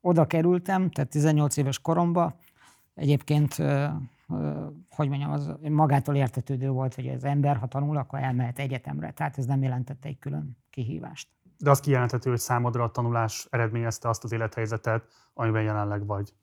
oda 0.00 0.26
kerültem, 0.26 0.90
tehát 0.90 1.10
18 1.10 1.56
éves 1.56 1.78
koromban, 1.78 2.34
egyébként 2.94 3.54
hogy 4.90 5.08
mondjam, 5.08 5.30
az 5.30 5.50
magától 5.68 6.14
értetődő 6.14 6.70
volt, 6.70 6.94
hogy 6.94 7.08
az 7.08 7.24
ember, 7.24 7.56
ha 7.56 7.66
tanul, 7.66 7.96
akkor 7.96 8.18
elmehet 8.18 8.58
egyetemre. 8.58 9.10
Tehát 9.10 9.38
ez 9.38 9.46
nem 9.46 9.62
jelentette 9.62 10.08
egy 10.08 10.18
külön 10.18 10.56
kihívást. 10.70 11.28
De 11.58 11.70
az 11.70 11.80
kijelenthető, 11.80 12.30
hogy 12.30 12.38
számodra 12.38 12.84
a 12.84 12.90
tanulás 12.90 13.46
eredményezte 13.50 14.08
azt 14.08 14.24
az 14.24 14.32
élethelyzetet, 14.32 15.04
amiben 15.34 15.62
jelenleg 15.62 16.06
vagy. 16.06 16.34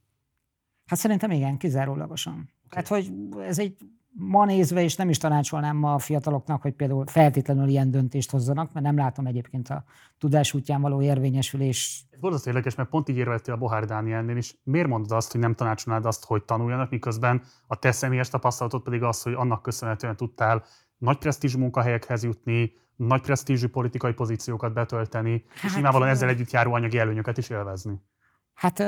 Hát 0.85 0.99
szerintem 0.99 1.31
igen, 1.31 1.57
kizárólagosan. 1.57 2.33
Okay. 2.33 2.49
Tehát, 2.69 2.87
hogy 2.87 3.13
ez 3.39 3.59
egy 3.59 3.77
ma 4.15 4.45
nézve, 4.45 4.83
és 4.83 4.95
nem 4.95 5.09
is 5.09 5.17
tanácsolnám 5.17 5.77
ma 5.77 5.93
a 5.93 5.99
fiataloknak, 5.99 6.61
hogy 6.61 6.73
például 6.73 7.05
feltétlenül 7.07 7.67
ilyen 7.67 7.91
döntést 7.91 8.31
hozzanak, 8.31 8.73
mert 8.73 8.85
nem 8.85 8.97
látom 8.97 9.25
egyébként 9.25 9.69
a 9.69 9.83
tudás 10.17 10.53
útján 10.53 10.81
való 10.81 11.01
érvényesülés. 11.01 12.05
Ez 12.11 12.19
borzasztó 12.19 12.49
érdekes, 12.49 12.75
mert 12.75 12.89
pont 12.89 13.09
így 13.09 13.17
érveltél 13.17 13.53
a 13.53 13.57
Bohár 13.57 13.85
Dánielnél 13.85 14.37
is. 14.37 14.55
Miért 14.63 14.87
mondod 14.87 15.11
azt, 15.11 15.31
hogy 15.31 15.41
nem 15.41 15.55
tanácsolnád 15.55 16.05
azt, 16.05 16.25
hogy 16.25 16.43
tanuljanak, 16.43 16.89
miközben 16.89 17.41
a 17.67 17.75
te 17.75 17.91
személyes 17.91 18.29
tapasztalatod 18.29 18.81
pedig 18.81 19.03
az, 19.03 19.21
hogy 19.21 19.33
annak 19.33 19.61
köszönhetően 19.61 20.15
tudtál 20.15 20.63
nagy 21.03 21.17
presztízs 21.17 21.55
munkahelyekhez 21.55 22.23
jutni, 22.23 22.71
nagy 22.95 23.21
presztízsű 23.21 23.67
politikai 23.67 24.13
pozíciókat 24.13 24.73
betölteni, 24.73 25.43
hát, 25.49 25.63
és 25.63 25.73
nyilvánvalóan 25.73 26.09
ezzel 26.09 26.29
együtt 26.29 26.51
járó 26.51 26.73
anyagi 26.73 26.97
előnyöket 26.97 27.37
is 27.37 27.49
élvezni. 27.49 28.01
Hát 28.53 28.79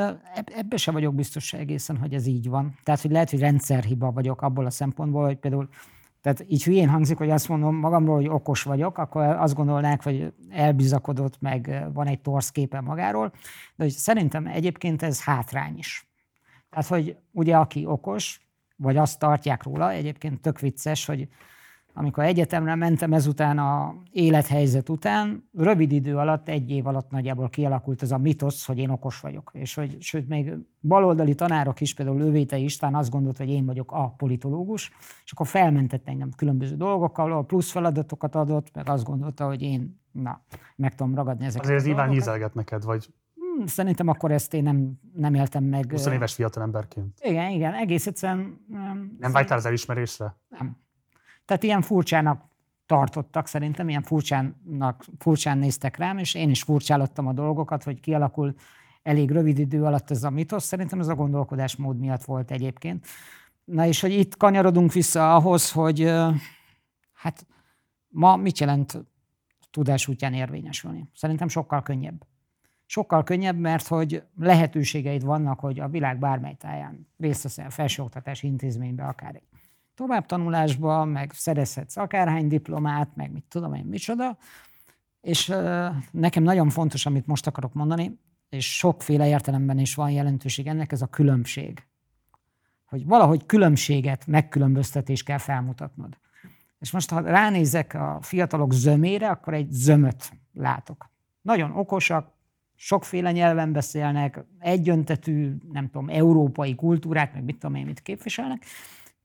ebbe 0.46 0.78
sem 0.78 0.94
vagyok 0.94 1.16
biztos 1.16 1.54
egészen, 1.54 1.98
hogy 1.98 2.14
ez 2.14 2.26
így 2.26 2.50
van. 2.50 2.76
Tehát, 2.84 3.02
hogy 3.02 3.12
lehet, 3.12 3.30
hogy 3.30 3.40
rendszerhiba 3.40 4.12
vagyok 4.12 4.42
abból 4.42 4.66
a 4.66 4.70
szempontból, 4.70 5.26
hogy 5.26 5.38
például 5.38 5.70
tehát 6.22 6.46
így 6.48 6.64
hülyén 6.64 6.90
hangzik, 6.90 7.18
hogy 7.18 7.30
azt 7.30 7.48
mondom 7.48 7.76
magamról, 7.76 8.16
hogy 8.16 8.28
okos 8.28 8.64
vagyok, 8.64 8.98
akkor 8.98 9.22
azt 9.24 9.56
gondolnák, 9.56 10.04
hogy 10.04 10.34
elbizakodott, 10.50 11.42
meg 11.42 11.88
van 11.94 12.08
egy 12.08 12.22
torsz 12.22 12.52
képe 12.52 12.82
magáról, 12.82 13.30
de 13.76 13.84
hogy 13.84 13.92
szerintem 13.92 14.48
egyébként 14.48 15.02
ez 15.02 15.24
hátrány 15.24 15.78
is. 15.78 16.08
Tehát, 16.70 16.88
hogy 16.88 17.18
ugye 17.32 17.58
aki 17.58 17.86
okos, 17.86 18.42
vagy 18.76 18.98
azt 18.98 19.20
tartják 19.20 19.64
róla, 19.64 19.92
egyébként 19.92 20.42
tök 20.42 20.60
vicces, 20.60 21.06
hogy 21.06 21.28
amikor 21.98 22.24
egyetemre 22.24 22.75
mentem 22.75 23.14
ezután 23.14 23.58
a 23.58 23.96
élethelyzet 24.12 24.90
után, 24.90 25.50
rövid 25.54 25.92
idő 25.92 26.18
alatt, 26.18 26.50
egy 26.50 26.70
év 26.70 26.88
alatt 26.88 27.10
nagyjából 27.10 27.50
kialakult 27.50 28.02
ez 28.02 28.12
a 28.12 28.18
mitosz, 28.18 28.66
hogy 28.66 28.78
én 28.78 28.90
okos 28.90 29.20
vagyok. 29.20 29.52
És 29.54 29.74
hogy, 29.74 30.02
sőt, 30.02 30.28
még 30.28 30.54
baloldali 30.82 31.36
tanárok 31.36 31.82
is, 31.82 31.94
például 31.94 32.18
Lövéte 32.18 32.58
István 32.58 32.96
azt 32.96 33.10
gondolt, 33.10 33.38
hogy 33.38 33.50
én 33.50 33.66
vagyok 33.66 33.92
a 33.92 34.14
politológus, 34.18 34.92
és 35.24 35.32
akkor 35.32 35.48
felmentett 35.48 36.08
engem 36.08 36.30
különböző 36.38 36.75
dolgokkal, 36.75 37.46
plusz 37.46 37.72
feladatokat 37.72 38.36
adott, 38.36 38.75
meg 38.75 38.90
azt 38.90 39.04
gondolta, 39.04 39.46
hogy 39.46 39.62
én 39.62 40.02
na, 40.12 40.42
meg 40.75 40.96
tudom 40.96 41.16
ragadni 41.16 41.46
ezeket 41.46 41.66
Azért 41.66 41.80
ez 41.80 41.86
nyilván 41.86 42.10
hízelget 42.10 42.54
neked, 42.54 42.84
vagy 42.84 43.10
hmm, 43.36 43.66
Szerintem 43.66 44.08
akkor 44.08 44.32
ezt 44.32 44.54
én 44.54 44.64
nem, 44.64 45.00
nem 45.14 45.34
éltem 45.34 45.64
meg. 45.64 45.92
20 45.92 46.06
éves 46.06 46.34
fiatalemberként. 46.34 47.20
Igen, 47.22 47.52
igen, 47.52 47.74
egész 47.74 48.08
egyszerűen... 48.08 48.66
Nem, 48.68 49.16
nem 49.20 49.32
vágytál 49.32 49.58
az 49.58 49.66
elismerésre? 49.66 50.36
Nem. 50.48 50.84
Tehát 51.46 51.64
ilyen 51.64 51.82
furcsának 51.82 52.44
tartottak 52.86 53.48
szerintem, 53.48 53.90
ilyen 53.90 54.02
furcsának, 54.02 55.06
furcsán 55.18 55.58
néztek 55.58 55.98
rám, 55.98 56.18
és 56.18 56.34
én 56.34 56.50
is 56.50 56.64
furcsálottam 56.64 57.28
a 57.28 57.34
dolgokat, 57.34 57.84
hogy 57.84 58.00
kialakul 58.00 58.54
elég 59.04 59.32
rövid 59.32 59.60
idő 59.60 59.84
alatt 59.84 60.12
ez 60.12 60.24
a 60.24 60.30
mitosz. 60.30 60.66
Szerintem 60.66 61.00
ez 61.00 61.08
a 61.08 61.16
gondolkodásmód 61.16 62.00
miatt 62.00 62.24
volt 62.24 62.52
egyébként. 62.52 63.06
Na 63.64 63.86
és 63.86 64.02
hogy 64.02 64.12
itt 64.12 64.38
kanyarodunk 64.38 64.94
vissza 64.94 65.36
ahhoz, 65.36 65.72
hogy 65.72 66.12
hát 67.14 67.46
ma 68.08 68.36
mit 68.36 68.60
jelent 68.60 69.06
tudás 69.72 70.08
útján 70.08 70.34
érvényesülni? 70.34 71.10
Szerintem 71.16 71.48
sokkal 71.48 71.84
könnyebb. 71.84 72.25
Sokkal 72.86 73.24
könnyebb, 73.24 73.58
mert 73.58 73.88
hogy 73.88 74.24
lehetőségeid 74.40 75.24
vannak, 75.24 75.60
hogy 75.60 75.80
a 75.80 75.88
világ 75.88 76.20
bármely 76.20 76.54
táján 76.54 77.08
részt 77.18 77.44
veszel 77.44 77.70
felsőoktatási 77.70 78.48
intézménybe, 78.48 79.04
akár 79.04 79.36
egy 79.36 79.48
továbbtanulásba, 79.96 81.06
meg 81.06 81.32
szerezhetsz 81.34 81.98
akárhány 81.98 82.48
diplomát, 82.48 83.16
meg 83.16 83.32
mit 83.32 83.46
tudom 83.48 83.74
én, 83.74 83.86
micsoda. 83.86 84.38
És 85.22 85.54
nekem 86.12 86.44
nagyon 86.44 86.70
fontos, 86.70 87.06
amit 87.06 87.28
most 87.28 87.48
akarok 87.48 87.74
mondani, 87.74 88.20
és 88.50 88.78
sokféle 88.78 89.28
értelemben 89.28 89.80
is 89.80 89.96
van 89.96 90.12
jelentőség 90.12 90.68
ennek, 90.68 90.92
ez 90.92 91.02
a 91.02 91.08
különbség. 91.08 91.86
Hogy 92.86 93.06
valahogy 93.06 93.46
különbséget, 93.46 94.28
megkülönböztetés 94.28 95.24
kell 95.24 95.38
felmutatnod. 95.38 96.18
És 96.80 96.92
most, 96.92 97.10
ha 97.10 97.20
ránézek 97.20 97.94
a 97.94 98.18
fiatalok 98.22 98.74
zömére, 98.74 99.30
akkor 99.30 99.54
egy 99.54 99.72
zömöt 99.72 100.32
látok. 100.54 101.10
Nagyon 101.42 101.72
okosak, 101.72 102.34
sokféle 102.75 103.32
nyelven 103.32 103.72
beszélnek, 103.72 104.44
egyöntetű, 104.60 105.56
nem 105.72 105.90
tudom, 105.90 106.10
európai 106.10 106.75
kultúrát, 106.75 107.34
meg 107.34 107.44
mit 107.44 107.58
tudom 107.58 107.75
én, 107.75 107.86
mit 107.86 108.02
képviselnek, 108.02 108.66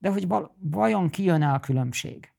de 0.01 0.11
hogy 0.11 0.27
vajon 0.59 1.09
kijön-e 1.09 1.53
a 1.53 1.61
különbség? 1.61 2.33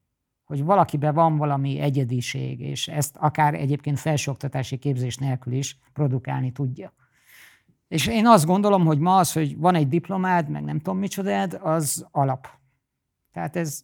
Hogy 0.44 0.64
valakiben 0.64 1.14
van 1.14 1.38
valami 1.38 1.80
egyediség, 1.80 2.60
és 2.60 2.88
ezt 2.88 3.18
akár 3.18 3.54
egyébként 3.54 4.00
felsőoktatási 4.00 4.78
képzés 4.78 5.18
nélkül 5.18 5.54
is 5.54 5.80
produkálni 5.94 6.52
tudja. 6.52 6.94
És 7.88 8.08
én 8.08 8.28
azt 8.28 8.46
gondolom, 8.46 8.86
hogy 8.86 9.00
ma 9.00 9.18
az, 9.18 9.34
hogy 9.34 9.58
van 9.58 9.76
egy 9.76 9.88
diplomád, 9.88 10.50
meg 10.50 10.64
nem 10.64 10.78
tudom 10.78 11.00
micsodád, 11.00 11.60
az 11.62 12.08
alap. 12.12 12.48
Tehát 13.32 13.56
ez 13.56 13.84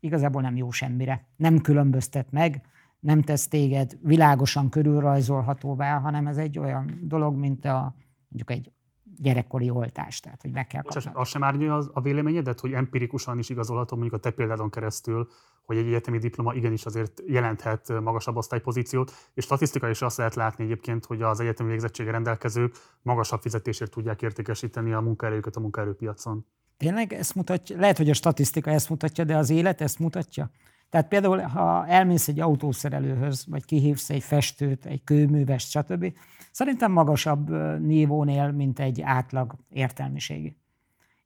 igazából 0.00 0.42
nem 0.42 0.56
jó 0.56 0.70
semmire. 0.70 1.26
Nem 1.36 1.60
különböztet 1.60 2.30
meg, 2.30 2.62
nem 3.00 3.22
tesz 3.22 3.48
téged 3.48 3.98
világosan 4.02 4.68
körülrajzolhatóvá, 4.68 5.98
hanem 5.98 6.26
ez 6.26 6.36
egy 6.36 6.58
olyan 6.58 7.00
dolog, 7.02 7.36
mint 7.36 7.64
a, 7.64 7.94
mondjuk 8.28 8.50
egy 8.50 8.72
gyerekkori 9.18 9.70
oltást, 9.70 10.22
tehát 10.22 10.42
hogy 10.42 10.50
meg 10.50 10.66
kell 10.66 10.82
kapni. 10.82 11.10
Az 11.12 11.28
sem 11.28 11.44
árnyalja 11.44 11.90
a 11.92 12.00
véleményedet, 12.00 12.60
hogy 12.60 12.72
empirikusan 12.72 13.38
is 13.38 13.48
igazolható 13.48 13.96
mondjuk 13.96 14.14
a 14.14 14.22
te 14.22 14.30
példádon 14.30 14.70
keresztül, 14.70 15.28
hogy 15.64 15.76
egy 15.76 15.86
egyetemi 15.86 16.18
diploma 16.18 16.54
igenis 16.54 16.84
azért 16.84 17.22
jelenthet 17.26 18.00
magasabb 18.00 18.36
osztálypozíciót, 18.36 19.12
és 19.34 19.44
statisztikai 19.44 19.90
is 19.90 20.02
azt 20.02 20.16
lehet 20.16 20.34
látni 20.34 20.64
egyébként, 20.64 21.04
hogy 21.04 21.22
az 21.22 21.40
egyetemi 21.40 21.70
végzettsége 21.70 22.10
rendelkezők 22.10 22.74
magasabb 23.02 23.40
fizetésért 23.40 23.90
tudják 23.90 24.22
értékesíteni 24.22 24.92
a 24.92 25.00
munkaerőket 25.00 25.56
a 25.56 25.60
munkaerőpiacon. 25.60 26.46
Tényleg 26.76 27.12
ezt 27.12 27.34
mutatja? 27.34 27.78
Lehet, 27.78 27.96
hogy 27.96 28.10
a 28.10 28.14
statisztika 28.14 28.70
ezt 28.70 28.88
mutatja, 28.88 29.24
de 29.24 29.36
az 29.36 29.50
élet 29.50 29.80
ezt 29.80 29.98
mutatja? 29.98 30.50
Tehát 30.90 31.08
például, 31.08 31.40
ha 31.40 31.86
elmész 31.86 32.28
egy 32.28 32.40
autószerelőhöz, 32.40 33.46
vagy 33.46 33.64
kihívsz 33.64 34.10
egy 34.10 34.22
festőt, 34.22 34.86
egy 34.86 35.04
kőművest, 35.04 35.70
stb., 35.70 36.12
szerintem 36.56 36.92
magasabb 36.92 37.50
nívónél, 37.80 38.50
mint 38.50 38.80
egy 38.80 39.00
átlag 39.02 39.54
értelmiségi. 39.68 40.56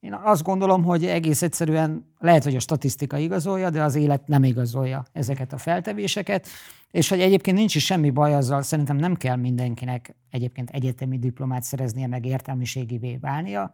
Én 0.00 0.14
azt 0.14 0.42
gondolom, 0.42 0.84
hogy 0.84 1.04
egész 1.04 1.42
egyszerűen 1.42 2.14
lehet, 2.18 2.44
hogy 2.44 2.56
a 2.56 2.60
statisztika 2.60 3.16
igazolja, 3.16 3.70
de 3.70 3.82
az 3.82 3.94
élet 3.94 4.26
nem 4.26 4.44
igazolja 4.44 5.04
ezeket 5.12 5.52
a 5.52 5.58
feltevéseket, 5.58 6.46
és 6.90 7.08
hogy 7.08 7.20
egyébként 7.20 7.56
nincs 7.56 7.74
is 7.74 7.84
semmi 7.84 8.10
baj 8.10 8.34
azzal, 8.34 8.62
szerintem 8.62 8.96
nem 8.96 9.14
kell 9.14 9.36
mindenkinek 9.36 10.16
egyébként 10.30 10.70
egyetemi 10.70 11.18
diplomát 11.18 11.62
szereznie, 11.62 12.06
meg 12.06 12.26
értelmiségivé 12.26 13.16
válnia, 13.16 13.72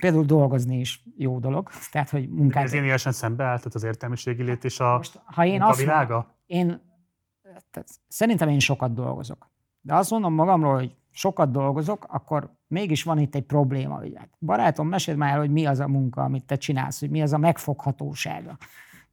Például 0.00 0.24
dolgozni 0.24 0.78
is 0.78 1.02
jó 1.16 1.38
dolog, 1.38 1.70
tehát 1.92 2.10
hogy 2.10 2.28
munkát... 2.28 2.64
Ez 2.64 2.72
én 2.72 2.84
ilyen 2.84 2.98
szembeáll, 2.98 3.56
tehát 3.56 3.74
az 3.74 3.82
értelmiségi 3.82 4.42
lét 4.42 4.64
és 4.64 4.80
a 4.80 4.96
Most, 4.96 5.20
ha 5.24 5.44
én 5.44 5.62
azt 5.62 5.86
mondom, 5.86 6.26
én, 6.46 6.80
tehát 7.70 7.88
szerintem 8.08 8.48
én 8.48 8.58
sokat 8.58 8.94
dolgozok. 8.94 9.52
De 9.86 9.94
azt 9.94 10.10
mondom 10.10 10.34
magamról, 10.34 10.74
hogy 10.74 10.96
sokat 11.10 11.50
dolgozok, 11.50 12.06
akkor 12.08 12.52
mégis 12.66 13.02
van 13.02 13.18
itt 13.18 13.34
egy 13.34 13.42
probléma. 13.42 13.98
Ugye? 13.98 14.18
Hát 14.18 14.28
barátom, 14.40 14.88
meséld 14.88 15.16
már 15.16 15.32
el, 15.32 15.38
hogy 15.38 15.50
mi 15.50 15.66
az 15.66 15.80
a 15.80 15.88
munka, 15.88 16.22
amit 16.22 16.44
te 16.44 16.56
csinálsz, 16.56 17.00
hogy 17.00 17.10
mi 17.10 17.22
az 17.22 17.32
a 17.32 17.38
megfoghatósága. 17.38 18.56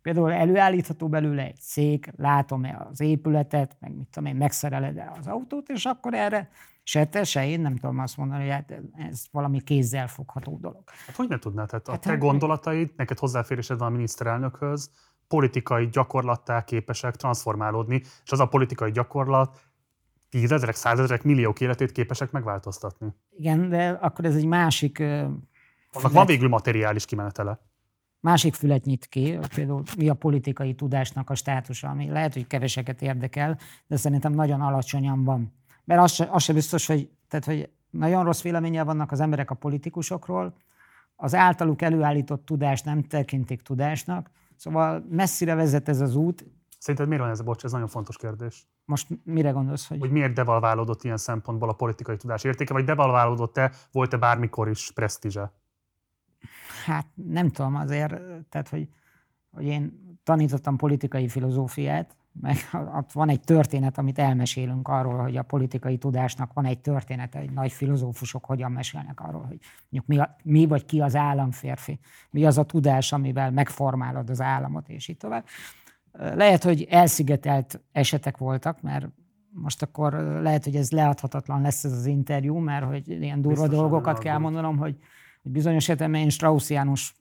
Például 0.01 0.32
előállítható 0.32 1.08
belőle 1.08 1.44
egy 1.44 1.60
szék, 1.60 2.12
látom-e 2.18 2.88
az 2.90 3.01
épületet, 3.01 3.78
meg 3.80 3.96
mit 3.96 4.08
tudom 4.12 4.30
én, 4.30 4.36
megszereled-e 4.36 5.13
az 5.20 5.28
autót, 5.28 5.70
és 5.70 5.86
akkor 5.86 6.13
erre 6.13 6.50
Se 6.84 7.06
te, 7.06 7.24
se 7.24 7.48
én 7.48 7.62
nem 7.62 7.75
tudom 7.75 8.00
azt 8.00 8.18
mondani, 8.18 8.42
hogy 8.42 8.51
hát 8.51 8.74
ez 9.10 9.25
valami 9.32 9.62
kézzel 9.62 10.08
fogható 10.08 10.58
dolog. 10.62 10.84
Hát 11.06 11.16
hogy 11.16 11.28
ne 11.28 11.40
tudnád? 11.40 11.72
Hát 11.72 11.88
a 11.88 11.92
hát, 11.92 12.01
te 12.01 12.10
hát, 12.10 12.20
gondolataid, 12.20 12.94
neked 12.96 13.18
hozzáférésed 13.18 13.78
van 13.78 13.88
a 13.88 13.92
miniszterelnökhöz, 13.92 14.92
politikai 15.28 15.88
gyakorlattá 15.88 16.63
képesek 16.63 17.16
transformálódni, 17.16 18.01
és 18.24 18.32
az 18.32 18.40
a 18.40 18.46
politikai 18.46 18.92
gyakorlat 18.92 19.71
tízezrek, 20.32 20.76
százezrek, 20.76 21.24
milliók 21.24 21.60
életét 21.62 21.92
képesek 21.92 22.32
megváltoztatni. 22.32 23.14
Igen, 23.38 23.70
de 23.70 23.90
akkor 23.90 24.26
ez 24.26 24.36
egy 24.36 24.46
másik... 24.46 25.00
Annak 25.94 26.12
van 26.12 26.26
végül 26.26 26.50
materiális 26.50 27.06
kimenetele. 27.06 27.60
Másik 28.20 28.54
fület 28.54 28.86
nyit 28.86 29.06
ki, 29.06 29.40
például 29.56 29.84
mi 29.98 30.10
a 30.10 30.14
politikai 30.14 30.74
tudásnak 30.74 31.30
a 31.30 31.36
státusa, 31.36 31.90
ami 31.90 32.10
lehet, 32.10 32.34
hogy 32.34 32.48
keveseket 32.48 33.02
érdekel, 33.02 33.60
de 33.88 33.96
szerintem 33.96 34.34
nagyon 34.34 34.62
alacsonyan 34.62 35.24
van 35.24 35.60
mert 35.92 36.02
az 36.02 36.12
se, 36.12 36.28
az 36.32 36.44
se 36.44 36.54
biztos, 36.54 36.86
hogy, 36.86 37.10
tehát, 37.28 37.46
hogy 37.46 37.70
nagyon 37.90 38.24
rossz 38.24 38.42
véleménnyel 38.42 38.86
vannak 38.86 39.12
az 39.12 39.20
emberek 39.20 39.52
a 39.52 39.56
politikusokról, 39.56 40.54
az 41.16 41.36
általuk 41.36 41.82
előállított 41.82 42.46
tudást 42.46 42.86
nem 42.86 43.04
tekintik 43.04 43.62
tudásnak, 43.62 44.30
szóval 44.56 45.06
messzire 45.10 45.56
vezet 45.56 45.90
ez 45.90 46.02
az 46.02 46.16
út. 46.16 46.46
Szerinted 46.80 47.08
miért 47.08 47.24
van 47.24 47.32
ez 47.32 47.40
a 47.40 47.44
bocs? 47.44 47.64
Ez 47.64 47.72
nagyon 47.72 47.88
fontos 47.88 48.18
kérdés. 48.18 48.68
Most 48.91 49.07
mire 49.24 49.50
gondolsz? 49.50 49.88
Hogy, 49.88 50.00
hogy 50.00 50.12
miért 50.12 50.33
devalválódott 50.33 51.03
ilyen 51.03 51.17
szempontból 51.17 51.69
a 51.69 51.74
politikai 51.74 52.17
tudás 52.17 52.43
értéke, 52.43 52.74
vagy 52.74 52.83
devalválódott-e, 52.83 53.71
volt-e 53.91 54.17
bármikor 54.17 54.69
is 54.69 54.91
presztízse? 54.91 55.51
Hát 56.86 57.07
nem 57.13 57.50
tudom, 57.50 57.75
azért, 57.75 58.21
tehát 58.50 58.69
hogy, 58.69 58.88
hogy 59.51 59.65
én 59.65 60.17
tanítottam 60.24 60.77
politikai 60.77 61.27
filozófiát, 61.27 62.15
meg 62.41 62.55
ott 62.98 63.12
van 63.12 63.29
egy 63.29 63.41
történet, 63.41 63.98
amit 63.98 64.19
elmesélünk 64.19 64.88
arról, 64.88 65.17
hogy 65.17 65.38
a 65.38 65.43
politikai 65.43 65.98
tudásnak 65.98 66.53
van 66.53 66.65
egy 66.65 66.79
története, 66.79 67.39
egy 67.39 67.51
nagy 67.51 67.71
filozófusok 67.71 68.45
hogyan 68.45 68.71
mesélnek 68.71 69.19
arról, 69.19 69.41
hogy 69.41 69.60
mondjuk 69.89 70.05
mi, 70.05 70.17
a, 70.17 70.36
mi 70.43 70.67
vagy 70.67 70.86
ki 70.86 71.01
az 71.01 71.15
államférfi, 71.15 72.00
mi 72.29 72.45
az 72.45 72.57
a 72.57 72.63
tudás, 72.63 73.12
amivel 73.12 73.51
megformálod 73.51 74.29
az 74.29 74.41
államot, 74.41 74.89
és 74.89 75.07
így 75.07 75.17
tovább. 75.17 75.45
Lehet, 76.12 76.63
hogy 76.63 76.88
elszigetelt 76.89 77.82
esetek 77.91 78.38
voltak, 78.38 78.82
mert 78.82 79.08
most 79.53 79.82
akkor 79.82 80.13
lehet, 80.41 80.63
hogy 80.63 80.75
ez 80.75 80.91
leadhatatlan 80.91 81.62
lesz 81.62 81.84
ez 81.84 81.91
az 81.91 82.06
interjú, 82.06 82.58
mert 82.58 82.86
hogy 82.86 83.08
ilyen 83.08 83.41
durva 83.41 83.62
Biztosan 83.62 83.89
dolgokat 83.89 84.18
kell 84.18 84.38
mondanom, 84.38 84.77
hogy, 84.77 84.98
hogy 85.41 85.51
bizonyos 85.51 85.89
esetben 85.89 86.15
én 86.15 86.30
Straussiánus 86.30 87.15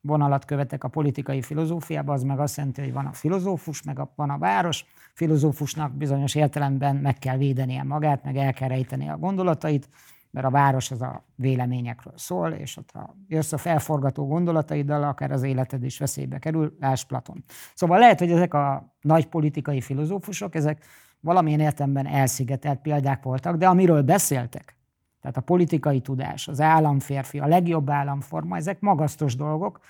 vonalat 0.00 0.44
követek 0.44 0.84
a 0.84 0.88
politikai 0.88 1.42
filozófiába, 1.42 2.12
az 2.12 2.22
meg 2.22 2.38
azt 2.38 2.56
jelenti, 2.56 2.80
hogy 2.80 2.92
van 2.92 3.06
a 3.06 3.12
filozófus, 3.12 3.82
meg 3.82 3.98
a, 3.98 4.12
van 4.16 4.30
a 4.30 4.38
város. 4.38 4.84
Filozófusnak 5.14 5.96
bizonyos 5.96 6.34
értelemben 6.34 6.96
meg 6.96 7.18
kell 7.18 7.36
védenie 7.36 7.82
magát, 7.82 8.24
meg 8.24 8.36
el 8.36 8.52
kell 8.52 8.68
rejteni 8.68 9.08
a 9.08 9.16
gondolatait, 9.16 9.88
mert 10.34 10.46
a 10.46 10.50
város 10.50 10.90
az 10.90 11.02
a 11.02 11.24
véleményekről 11.34 12.12
szól, 12.16 12.50
és 12.50 12.76
ott 12.76 12.90
ha 12.92 13.16
jössz 13.28 13.52
a 13.52 13.58
felforgató 13.58 14.26
gondolataiddal, 14.26 15.02
akár 15.02 15.30
az 15.32 15.42
életed 15.42 15.84
is 15.84 15.98
veszélybe 15.98 16.38
kerül, 16.38 16.76
láss 16.80 17.04
Platon. 17.04 17.44
Szóval 17.74 17.98
lehet, 17.98 18.18
hogy 18.18 18.30
ezek 18.30 18.54
a 18.54 18.94
nagy 19.00 19.26
politikai 19.26 19.80
filozófusok, 19.80 20.54
ezek 20.54 20.84
valamilyen 21.20 21.60
értelemben 21.60 22.06
elszigetelt 22.06 22.80
példák 22.80 23.22
voltak, 23.22 23.56
de 23.56 23.66
amiről 23.66 24.02
beszéltek, 24.02 24.76
tehát 25.20 25.36
a 25.36 25.40
politikai 25.40 26.00
tudás, 26.00 26.48
az 26.48 26.60
államférfi, 26.60 27.38
a 27.38 27.46
legjobb 27.46 27.90
államforma, 27.90 28.56
ezek 28.56 28.80
magasztos 28.80 29.36
dolgok, 29.36 29.80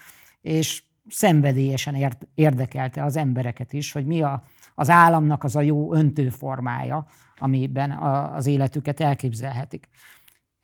és 0.40 0.82
szenvedélyesen 1.08 2.16
érdekelte 2.34 3.04
az 3.04 3.16
embereket 3.16 3.72
is, 3.72 3.92
hogy 3.92 4.06
mi 4.06 4.22
a, 4.22 4.42
az 4.74 4.90
államnak 4.90 5.44
az 5.44 5.56
a 5.56 5.60
jó 5.60 5.94
öntőformája, 5.94 7.06
amiben 7.38 7.90
a, 7.90 8.34
az 8.34 8.46
életüket 8.46 9.00
elképzelhetik. 9.00 9.88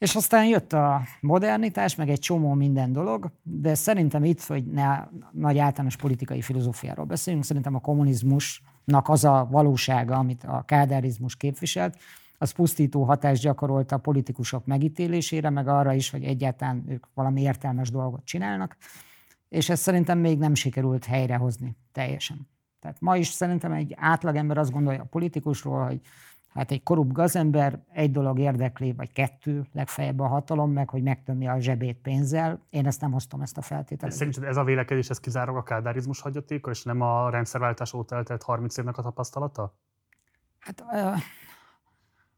És 0.00 0.14
aztán 0.14 0.46
jött 0.46 0.72
a 0.72 1.02
modernitás, 1.20 1.94
meg 1.94 2.08
egy 2.08 2.18
csomó 2.18 2.54
minden 2.54 2.92
dolog, 2.92 3.30
de 3.42 3.74
szerintem 3.74 4.24
itt, 4.24 4.42
hogy 4.42 4.64
ne 4.64 5.04
nagy 5.32 5.58
általános 5.58 5.96
politikai 5.96 6.40
filozófiáról 6.40 7.04
beszélünk, 7.04 7.44
szerintem 7.44 7.74
a 7.74 7.80
kommunizmusnak 7.80 9.08
az 9.08 9.24
a 9.24 9.48
valósága, 9.50 10.16
amit 10.16 10.44
a 10.44 10.62
kádárizmus 10.66 11.36
képviselt, 11.36 11.98
az 12.38 12.50
pusztító 12.50 13.02
hatást 13.04 13.42
gyakorolt 13.42 13.92
a 13.92 13.98
politikusok 13.98 14.66
megítélésére, 14.66 15.50
meg 15.50 15.68
arra 15.68 15.92
is, 15.92 16.10
hogy 16.10 16.24
egyáltalán 16.24 16.84
ők 16.88 17.06
valami 17.14 17.40
értelmes 17.40 17.90
dolgot 17.90 18.24
csinálnak, 18.24 18.76
és 19.48 19.68
ezt 19.68 19.82
szerintem 19.82 20.18
még 20.18 20.38
nem 20.38 20.54
sikerült 20.54 21.04
helyrehozni 21.04 21.76
teljesen. 21.92 22.48
Tehát 22.80 23.00
ma 23.00 23.16
is 23.16 23.28
szerintem 23.28 23.72
egy 23.72 23.94
átlagember 23.96 24.58
azt 24.58 24.72
gondolja 24.72 25.02
a 25.02 25.08
politikusról, 25.10 25.84
hogy 25.84 26.00
hát 26.52 26.70
egy 26.70 26.82
korrupt 26.82 27.12
gazember 27.12 27.84
egy 27.92 28.10
dolog 28.10 28.38
érdekli, 28.38 28.92
vagy 28.92 29.12
kettő, 29.12 29.66
legfeljebb 29.72 30.20
a 30.20 30.26
hatalom, 30.26 30.72
meg 30.72 30.88
hogy 30.88 31.02
megtömje 31.02 31.52
a 31.52 31.60
zsebét 31.60 31.96
pénzzel. 31.96 32.60
Én 32.70 32.86
ezt 32.86 33.00
nem 33.00 33.12
hoztam, 33.12 33.40
ezt 33.40 33.58
a 33.58 33.62
feltételt. 33.62 34.12
Szerinted 34.12 34.44
ez 34.44 34.56
a 34.56 34.64
vélekedés, 34.64 35.10
ez 35.10 35.20
kizárólag 35.20 35.60
a 35.60 35.64
kádárizmus 35.64 36.20
hagyatéka, 36.20 36.70
és 36.70 36.82
nem 36.82 37.00
a 37.00 37.30
rendszerváltás 37.30 37.92
óta 37.92 38.16
eltelt 38.16 38.42
30 38.42 38.76
évnek 38.76 38.98
a 38.98 39.02
tapasztalata? 39.02 39.74
Hát 40.58 40.84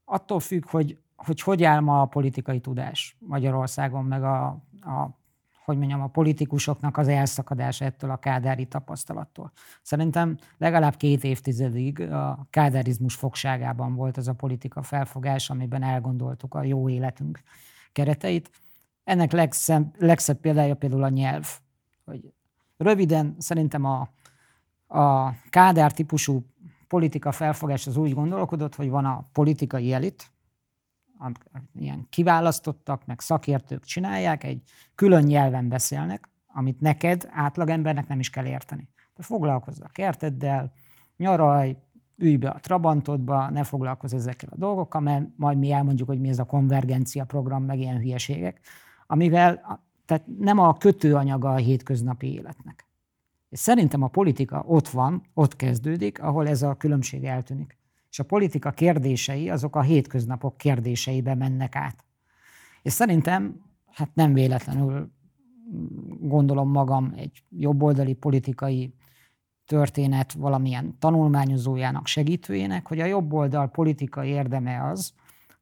attól 0.05 0.41
függ, 0.41 0.69
hogy, 0.69 0.99
hogy 1.17 1.41
hogy 1.41 1.65
áll 1.65 1.81
ma 1.81 2.01
a 2.01 2.07
politikai 2.07 2.61
tudás 2.61 3.17
Magyarországon, 3.19 4.05
meg 4.05 4.23
a, 4.23 4.47
a 4.81 5.21
hogy 5.65 5.79
mondjam, 5.79 6.01
a 6.03 6.07
politikusoknak 6.07 6.97
az 6.97 7.09
elszakadás 7.09 7.81
ettől 7.81 8.11
a 8.11 8.17
kádári 8.17 8.67
tapasztalattól. 8.67 9.53
Szerintem 9.83 10.37
legalább 10.59 10.97
két 10.97 11.25
évtizedig 11.25 12.01
a 12.01 12.47
kádárizmus 12.51 13.15
fogságában 13.15 13.95
volt 13.95 14.19
ez 14.19 14.27
a 14.27 14.33
politika 14.33 14.83
felfogás, 14.83 15.51
amiben 15.51 15.83
elgondoltuk 15.83 16.55
a 16.55 16.63
jó 16.63 16.89
életünk 16.89 17.43
kereteit. 17.93 18.51
Ennek 19.05 19.33
legszebb, 19.33 19.95
legszebb 19.99 20.41
példája 20.41 20.75
például 20.75 21.03
a 21.03 21.09
nyelv. 21.09 21.59
Hogy 22.05 22.33
röviden 22.77 23.35
szerintem 23.39 23.85
a, 23.85 24.09
a 24.99 25.35
kádár 25.49 25.93
típusú 25.93 26.47
politika 26.89 27.33
felfogás 27.33 27.87
az 27.87 27.97
úgy 27.97 28.15
gondolkodott, 28.15 28.75
hogy 28.75 28.89
van 28.89 29.05
a 29.05 29.29
politikai 29.33 29.93
elit, 29.93 30.31
ilyen 31.75 32.07
kiválasztottak, 32.11 33.07
meg 33.07 33.21
szakértők 33.21 33.85
csinálják, 33.85 34.45
egy 34.45 34.63
külön 34.95 35.23
nyelven 35.23 35.69
beszélnek, 35.69 36.29
amit 36.47 36.81
neked, 36.81 37.29
átlagembernek 37.31 38.09
nem 38.09 38.19
is 38.19 38.31
kell 38.31 38.47
érteni. 38.47 38.89
De 39.17 39.23
foglalkozz 39.23 39.81
a 39.81 39.89
kerteddel, 39.93 40.73
nyaralj, 41.17 41.77
ülj 42.17 42.37
be 42.37 42.49
a 42.49 42.61
Trabantodba, 42.61 43.51
ne 43.51 43.65
foglalkozz 43.65 44.15
ezekkel 44.15 44.49
a 44.53 44.57
dolgokkal, 44.57 45.01
mert 45.01 45.27
majd 45.37 45.59
mi 45.59 45.71
elmondjuk, 45.71 46.09
hogy 46.09 46.21
mi 46.21 46.29
ez 46.29 46.39
a 46.39 46.45
konvergencia 46.45 47.25
program, 47.25 47.65
meg 47.65 47.79
ilyen 47.79 47.99
hülyeségek, 47.99 48.61
amivel 49.07 49.81
tehát 50.05 50.27
nem 50.39 50.59
a 50.59 50.77
kötőanyaga 50.77 51.53
a 51.53 51.57
hétköznapi 51.57 52.33
életnek. 52.33 52.87
És 53.49 53.59
szerintem 53.59 54.03
a 54.03 54.09
politika 54.09 54.65
ott 54.67 54.89
van, 54.89 55.23
ott 55.35 55.57
kezdődik, 55.57 56.23
ahol 56.23 56.49
ez 56.49 56.63
a 56.63 56.75
különbség 56.75 57.25
eltűnik. 57.25 57.79
És 58.13 58.19
a 58.19 58.25
politika 58.25 58.71
kérdései, 58.71 59.51
azok 59.51 59.77
a 59.77 59.83
hétköznapok 59.83 60.57
kérdéseibe 60.57 61.35
mennek 61.35 61.77
át. 61.77 62.05
És 62.83 62.93
szerintem, 62.93 63.61
hát 63.87 64.15
nem 64.15 64.33
véletlenül 64.33 65.13
gondolom 66.21 66.71
magam 66.71 67.13
egy 67.17 67.43
jobboldali 67.51 68.13
politikai 68.13 68.95
történet 69.67 70.33
valamilyen 70.33 70.99
tanulmányozójának, 70.99 72.07
segítőjének, 72.07 72.87
hogy 72.87 73.01
a 73.01 73.05
jobboldal 73.05 73.71
politikai 73.71 74.29
érdeme 74.29 74.89
az, 74.91 75.13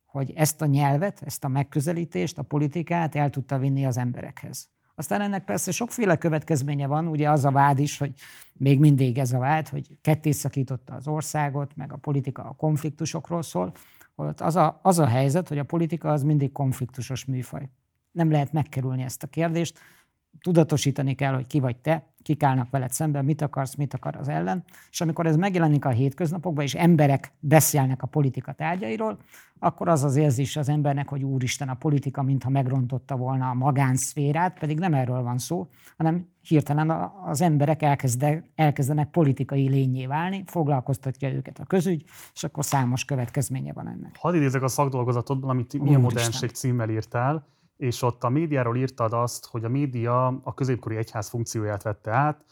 hogy 0.07 0.33
ezt 0.35 0.63
a 0.63 0.67
nyelvet, 0.67 1.23
ezt 1.23 1.45
a 1.45 1.49
megközelítést, 1.49 2.39
a 2.39 2.43
politikát 2.43 3.15
el 3.15 3.31
tudta 3.31 3.59
vinni 3.59 3.87
az 3.87 3.97
emberekhez. 3.97 4.69
Aztán 5.01 5.21
ennek 5.21 5.45
persze 5.45 5.71
sokféle 5.71 6.17
következménye 6.17 6.87
van, 6.87 7.07
ugye 7.07 7.31
az 7.31 7.45
a 7.45 7.51
vád 7.51 7.79
is, 7.79 7.99
hogy 7.99 8.13
még 8.53 8.79
mindig 8.79 9.19
ez 9.19 9.33
a 9.33 9.39
vád, 9.39 9.69
hogy 9.69 9.87
ketté 10.01 10.31
szakította 10.31 10.95
az 10.95 11.09
országot, 11.09 11.77
meg 11.77 11.93
a 11.93 11.97
politika 11.97 12.43
a 12.43 12.53
konfliktusokról 12.53 13.43
szól, 13.43 13.73
holott 14.15 14.41
az 14.41 14.57
a, 14.57 14.81
az 14.83 14.99
a 14.99 15.07
helyzet, 15.07 15.49
hogy 15.49 15.59
a 15.59 15.65
politika 15.65 16.13
az 16.13 16.23
mindig 16.23 16.53
konfliktusos 16.53 17.25
műfaj. 17.25 17.69
Nem 18.11 18.31
lehet 18.31 18.53
megkerülni 18.53 19.03
ezt 19.03 19.23
a 19.23 19.27
kérdést, 19.27 19.79
tudatosítani 20.40 21.14
kell, 21.14 21.35
hogy 21.35 21.47
ki 21.47 21.61
vagy 21.61 21.77
te, 21.77 22.11
kik 22.23 22.43
állnak 22.43 22.71
veled 22.71 22.90
szemben, 22.90 23.25
mit 23.25 23.43
akarsz, 23.43 23.75
mit 23.75 23.95
akar 23.95 24.16
az 24.16 24.29
ellen, 24.29 24.64
és 24.90 25.01
amikor 25.01 25.27
ez 25.27 25.37
megjelenik 25.37 25.85
a 25.85 25.88
hétköznapokban, 25.88 26.64
és 26.64 26.75
emberek 26.75 27.33
beszélnek 27.38 28.03
a 28.03 28.07
politika 28.07 28.53
tárgyairól, 28.53 29.19
akkor 29.59 29.88
az 29.88 30.05
az 30.05 30.16
érzés 30.16 30.57
az 30.57 30.69
embernek, 30.69 31.09
hogy 31.09 31.23
úristen, 31.23 31.69
a 31.69 31.75
politika 31.75 32.23
mintha 32.23 32.51
megrontotta 32.51 33.16
volna 33.16 33.49
a 33.49 33.55
magánszférát, 33.55 34.59
pedig 34.59 34.79
nem 34.79 34.95
erről 34.95 35.23
van 35.23 35.38
szó, 35.38 35.69
hanem 35.97 36.29
hirtelen 36.40 36.90
az 37.27 37.40
emberek 37.40 37.83
elkezde, 37.83 38.45
elkezdenek 38.55 39.11
politikai 39.11 39.69
lényé 39.69 40.07
válni, 40.07 40.43
foglalkoztatja 40.47 41.33
őket 41.33 41.59
a 41.59 41.64
közügy, 41.64 42.05
és 42.35 42.45
akkor 42.45 42.64
számos 42.64 43.05
következménye 43.05 43.73
van 43.73 43.88
ennek. 43.88 44.16
Hadd 44.19 44.35
idézek 44.35 44.62
a 44.62 44.69
szakdolgozatodban, 44.69 45.51
amit 45.51 45.83
milyen 45.83 46.01
modernség 46.01 46.51
címmel 46.51 46.90
írtál, 46.90 47.47
és 47.81 48.03
ott 48.03 48.25
a 48.25 48.29
médiáról 48.29 48.77
írtad 48.77 49.12
azt, 49.12 49.47
hogy 49.47 49.64
a 49.64 49.69
média 49.69 50.27
a 50.27 50.55
középkori 50.55 50.97
egyház 50.97 51.29
funkcióját 51.29 51.83
vette 51.83 52.11
át, 52.11 52.45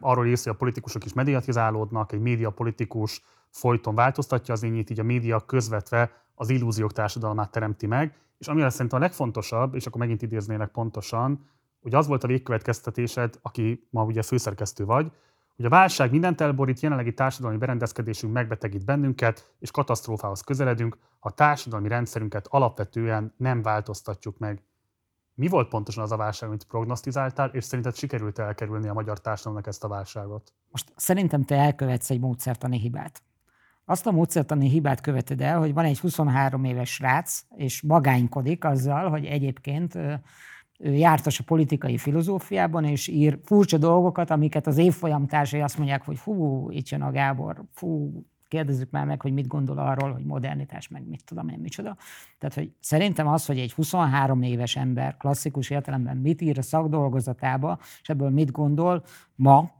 arról 0.00 0.26
írsz, 0.26 0.44
hogy 0.44 0.52
a 0.52 0.56
politikusok 0.56 1.04
is 1.04 1.12
mediatizálódnak, 1.12 2.12
egy 2.12 2.20
média 2.20 2.50
politikus 2.50 3.22
folyton 3.50 3.94
változtatja 3.94 4.54
az 4.54 4.62
ényét, 4.62 4.90
így 4.90 5.00
a 5.00 5.02
média 5.02 5.40
közvetve 5.40 6.10
az 6.34 6.48
illúziók 6.50 6.92
társadalmát 6.92 7.50
teremti 7.50 7.86
meg, 7.86 8.16
és 8.38 8.48
ami 8.48 8.70
szerintem 8.70 8.98
a 8.98 9.02
legfontosabb, 9.02 9.74
és 9.74 9.86
akkor 9.86 10.00
megint 10.00 10.22
idéznélek 10.22 10.70
pontosan, 10.70 11.48
hogy 11.82 11.94
az 11.94 12.06
volt 12.06 12.24
a 12.24 12.26
végkövetkeztetésed, 12.26 13.38
aki 13.42 13.86
ma 13.90 14.04
ugye 14.04 14.22
főszerkesztő 14.22 14.84
vagy, 14.84 15.12
hogy 15.60 15.68
a 15.68 15.74
válság 15.74 16.10
mindent 16.10 16.40
elborít, 16.40 16.80
jelenlegi 16.80 17.14
társadalmi 17.14 17.56
berendezkedésünk 17.56 18.32
megbetegít 18.32 18.84
bennünket, 18.84 19.52
és 19.58 19.70
katasztrófához 19.70 20.40
közeledünk, 20.40 20.98
ha 21.18 21.28
a 21.28 21.32
társadalmi 21.32 21.88
rendszerünket 21.88 22.46
alapvetően 22.46 23.34
nem 23.36 23.62
változtatjuk 23.62 24.38
meg. 24.38 24.62
Mi 25.34 25.48
volt 25.48 25.68
pontosan 25.68 26.02
az 26.02 26.12
a 26.12 26.16
válság, 26.16 26.48
amit 26.48 26.64
prognosztizáltál, 26.64 27.48
és 27.48 27.64
szerinted 27.64 27.96
sikerült 27.96 28.38
elkerülni 28.38 28.88
a 28.88 28.92
magyar 28.92 29.20
társadalomnak 29.20 29.66
ezt 29.66 29.84
a 29.84 29.88
válságot? 29.88 30.52
Most 30.70 30.92
szerintem 30.96 31.42
te 31.42 31.56
elkövetsz 31.56 32.10
egy 32.10 32.20
módszertani 32.20 32.78
hibát. 32.78 33.22
Azt 33.84 34.06
a 34.06 34.10
módszertani 34.10 34.68
hibát 34.68 35.00
követed 35.00 35.40
el, 35.40 35.58
hogy 35.58 35.74
van 35.74 35.84
egy 35.84 35.98
23 35.98 36.64
éves 36.64 36.92
srác, 36.94 37.42
és 37.56 37.82
magánykodik 37.82 38.64
azzal, 38.64 39.08
hogy 39.08 39.24
egyébként 39.24 39.98
ő 40.82 40.94
jártas 40.94 41.38
a 41.38 41.44
politikai 41.44 41.98
filozófiában, 41.98 42.84
és 42.84 43.08
ír 43.08 43.38
furcsa 43.44 43.78
dolgokat, 43.78 44.30
amiket 44.30 44.66
az 44.66 44.78
évfolyam 44.78 45.26
társai 45.26 45.60
azt 45.60 45.76
mondják, 45.76 46.04
hogy 46.04 46.16
fú, 46.16 46.66
itt 46.70 46.88
jön 46.88 47.02
a 47.02 47.10
Gábor, 47.10 47.64
fú, 47.72 48.12
kérdezzük 48.48 48.90
már 48.90 49.06
meg, 49.06 49.22
hogy 49.22 49.32
mit 49.32 49.46
gondol 49.46 49.78
arról, 49.78 50.12
hogy 50.12 50.24
modernitás, 50.24 50.88
meg 50.88 51.08
mit 51.08 51.24
tudom 51.24 51.48
én, 51.48 51.58
micsoda. 51.58 51.96
Tehát, 52.38 52.54
hogy 52.54 52.72
szerintem 52.80 53.28
az, 53.28 53.46
hogy 53.46 53.58
egy 53.58 53.72
23 53.72 54.42
éves 54.42 54.76
ember 54.76 55.16
klasszikus 55.16 55.70
értelemben 55.70 56.16
mit 56.16 56.40
ír 56.40 56.58
a 56.58 56.62
szakdolgozatába, 56.62 57.78
és 58.02 58.08
ebből 58.08 58.30
mit 58.30 58.50
gondol 58.50 59.04
ma, 59.34 59.70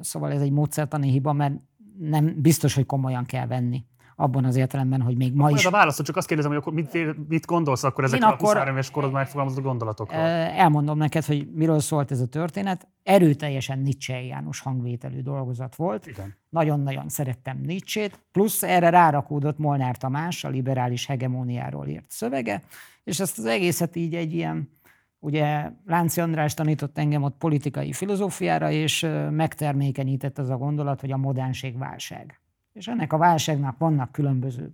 szóval 0.00 0.32
ez 0.32 0.40
egy 0.40 0.52
módszertani 0.52 1.10
hiba, 1.10 1.32
mert 1.32 1.54
nem 1.98 2.34
biztos, 2.40 2.74
hogy 2.74 2.86
komolyan 2.86 3.24
kell 3.24 3.46
venni 3.46 3.84
abban 4.16 4.44
az 4.44 4.56
értelemben, 4.56 5.00
hogy 5.00 5.16
még 5.16 5.34
ma 5.34 5.50
is... 5.50 5.64
a 5.64 5.70
válasz, 5.70 6.02
csak 6.02 6.16
azt 6.16 6.26
kérdezem, 6.26 6.52
hogy 6.52 6.60
akkor 6.60 6.72
mit, 6.72 7.28
mit 7.28 7.46
gondolsz 7.46 7.84
akkor 7.84 8.04
ezekre 8.04 8.26
a 8.26 8.36
23 8.38 8.72
éves 8.72 8.90
korodban 8.90 9.20
megfogalmazott 9.20 9.62
gondolatokról? 9.62 10.20
Elmondom 10.20 10.98
neked, 10.98 11.24
hogy 11.24 11.48
miről 11.54 11.80
szólt 11.80 12.10
ez 12.10 12.20
a 12.20 12.26
történet. 12.26 12.88
Erőteljesen 13.02 13.78
Nietzschejános 13.78 14.60
hangvételű 14.60 15.20
dolgozat 15.20 15.76
volt. 15.76 16.06
Igen. 16.06 16.34
Nagyon-nagyon 16.48 17.08
szerettem 17.08 17.60
Nietzsét, 17.62 18.24
plusz 18.32 18.62
erre 18.62 18.90
rárakódott 18.90 19.58
Molnár 19.58 19.96
Tamás, 19.96 20.44
a 20.44 20.48
liberális 20.48 21.06
hegemóniáról 21.06 21.86
írt 21.86 22.10
szövege, 22.10 22.62
és 23.04 23.20
ezt 23.20 23.38
az 23.38 23.44
egészet 23.44 23.96
így 23.96 24.14
egy 24.14 24.34
ilyen 24.34 24.74
Ugye 25.18 25.70
Lánci 25.86 26.20
András 26.20 26.54
tanított 26.54 26.98
engem 26.98 27.22
ott 27.22 27.36
politikai 27.38 27.92
filozófiára, 27.92 28.70
és 28.70 29.06
megtermékenyített 29.30 30.38
az 30.38 30.50
a 30.50 30.56
gondolat, 30.56 31.00
hogy 31.00 31.10
a 31.10 31.16
modernség 31.16 31.78
válság. 31.78 32.40
És 32.76 32.86
ennek 32.86 33.12
a 33.12 33.16
válságnak 33.16 33.78
vannak 33.78 34.12
különböző 34.12 34.72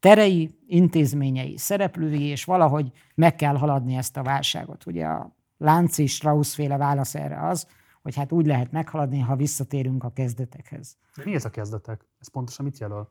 terei, 0.00 0.58
intézményei, 0.66 1.56
szereplői, 1.56 2.22
és 2.22 2.44
valahogy 2.44 2.92
meg 3.14 3.36
kell 3.36 3.56
haladni 3.56 3.96
ezt 3.96 4.16
a 4.16 4.22
válságot. 4.22 4.86
Ugye 4.86 5.06
a 5.06 5.36
Lánci 5.56 6.06
Strauss 6.06 6.54
féle 6.54 6.76
válasz 6.76 7.14
erre 7.14 7.46
az, 7.46 7.66
hogy 8.02 8.14
hát 8.14 8.32
úgy 8.32 8.46
lehet 8.46 8.72
meghaladni, 8.72 9.18
ha 9.18 9.36
visszatérünk 9.36 10.04
a 10.04 10.10
kezdetekhez. 10.10 10.96
De 11.16 11.22
mi 11.24 11.34
ez 11.34 11.44
a 11.44 11.50
kezdetek? 11.50 12.06
Ez 12.20 12.28
pontosan 12.28 12.64
mit 12.64 12.78
jelöl? 12.78 13.10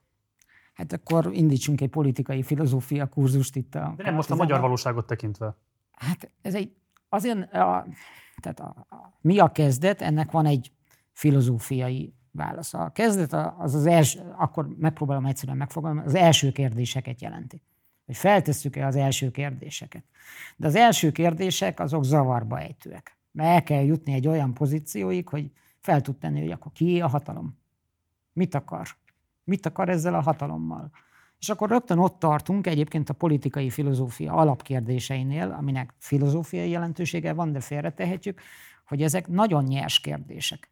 Hát 0.73 0.93
akkor 0.93 1.29
indítsunk 1.33 1.81
egy 1.81 1.89
politikai 1.89 2.43
filozófia 2.43 3.07
kurzust 3.07 3.55
itt 3.55 3.75
a... 3.75 3.93
De 3.97 4.03
nem 4.03 4.15
most 4.15 4.31
a 4.31 4.35
magyar 4.35 4.59
valóságot 4.59 5.05
tekintve. 5.05 5.57
Hát 5.91 6.31
ez 6.41 6.55
egy, 6.55 6.75
azért, 7.09 7.53
a, 7.53 7.85
tehát 8.41 8.59
a, 8.59 8.85
a, 8.89 9.17
mi 9.21 9.39
a 9.39 9.51
kezdet, 9.51 10.01
ennek 10.01 10.31
van 10.31 10.45
egy 10.45 10.71
filozófiai 11.11 12.16
válasz. 12.37 12.73
A 12.73 12.91
kezdet 12.93 13.33
az 13.57 13.75
az 13.75 13.85
első, 13.85 14.33
akkor 14.37 14.67
megpróbálom 14.79 15.25
egyszerűen 15.25 15.57
megfogalmazni, 15.57 16.09
az 16.09 16.15
első 16.15 16.51
kérdéseket 16.51 17.21
jelenti. 17.21 17.61
Hogy 18.05 18.17
feltesszük-e 18.17 18.85
az 18.85 18.95
első 18.95 19.31
kérdéseket. 19.31 20.03
De 20.55 20.67
az 20.67 20.75
első 20.75 21.11
kérdések 21.11 21.79
azok 21.79 22.03
zavarba 22.03 22.59
ejtőek. 22.59 23.17
Mert 23.31 23.49
el 23.49 23.63
kell 23.63 23.83
jutni 23.83 24.13
egy 24.13 24.27
olyan 24.27 24.53
pozícióig, 24.53 25.27
hogy 25.27 25.51
fel 25.79 26.01
tud 26.01 26.17
tenni, 26.17 26.41
hogy 26.41 26.51
akkor 26.51 26.71
ki 26.71 27.01
a 27.01 27.07
hatalom. 27.07 27.57
Mit 28.33 28.55
akar? 28.55 28.87
Mit 29.43 29.65
akar 29.65 29.89
ezzel 29.89 30.13
a 30.13 30.21
hatalommal? 30.21 30.91
És 31.39 31.49
akkor 31.49 31.69
rögtön 31.69 31.97
ott 31.97 32.19
tartunk 32.19 32.67
egyébként 32.67 33.09
a 33.09 33.13
politikai 33.13 33.69
filozófia 33.69 34.33
alapkérdéseinél, 34.33 35.51
aminek 35.51 35.93
filozófiai 35.97 36.69
jelentősége 36.69 37.33
van, 37.33 37.51
de 37.51 37.59
félretehetjük, 37.59 38.41
hogy 38.85 39.01
ezek 39.01 39.27
nagyon 39.27 39.63
nyers 39.63 39.99
kérdések. 39.99 40.69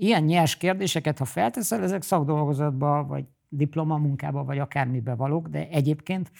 Ilyen 0.00 0.22
nyers 0.22 0.56
kérdéseket, 0.56 1.18
ha 1.18 1.24
felteszel, 1.24 1.82
ezek 1.82 2.02
szakdolgozatba, 2.02 3.04
vagy 3.04 3.24
diplomamunkába, 3.48 4.44
vagy 4.44 4.58
akármibe 4.58 5.14
valók, 5.14 5.48
de 5.48 5.68
egyébként 5.68 6.30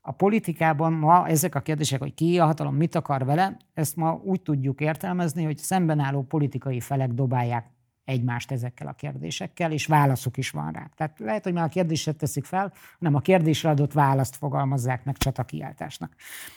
a 0.00 0.12
politikában 0.12 0.92
ma 0.92 1.28
ezek 1.28 1.54
a 1.54 1.60
kérdések, 1.60 2.00
hogy 2.00 2.14
ki 2.14 2.38
a 2.38 2.44
hatalom, 2.44 2.74
mit 2.74 2.94
akar 2.94 3.24
vele, 3.24 3.56
ezt 3.74 3.96
ma 3.96 4.20
úgy 4.24 4.42
tudjuk 4.42 4.80
értelmezni, 4.80 5.44
hogy 5.44 5.56
szemben 5.56 5.98
álló 5.98 6.22
politikai 6.22 6.80
felek 6.80 7.12
dobálják 7.12 7.70
egymást 8.04 8.50
ezekkel 8.50 8.86
a 8.86 8.92
kérdésekkel, 8.92 9.72
és 9.72 9.86
válaszuk 9.86 10.36
is 10.36 10.50
van 10.50 10.72
rá. 10.72 10.90
Tehát 10.96 11.18
lehet, 11.18 11.44
hogy 11.44 11.52
már 11.52 11.64
a 11.64 11.68
kérdéset 11.68 12.16
teszik 12.16 12.44
fel, 12.44 12.72
nem 12.98 13.14
a 13.14 13.20
kérdésre 13.20 13.68
adott 13.68 13.92
választ 13.92 14.36
fogalmazzák 14.36 15.04
meg 15.04 15.16
csatakiáltásnak. 15.16 16.14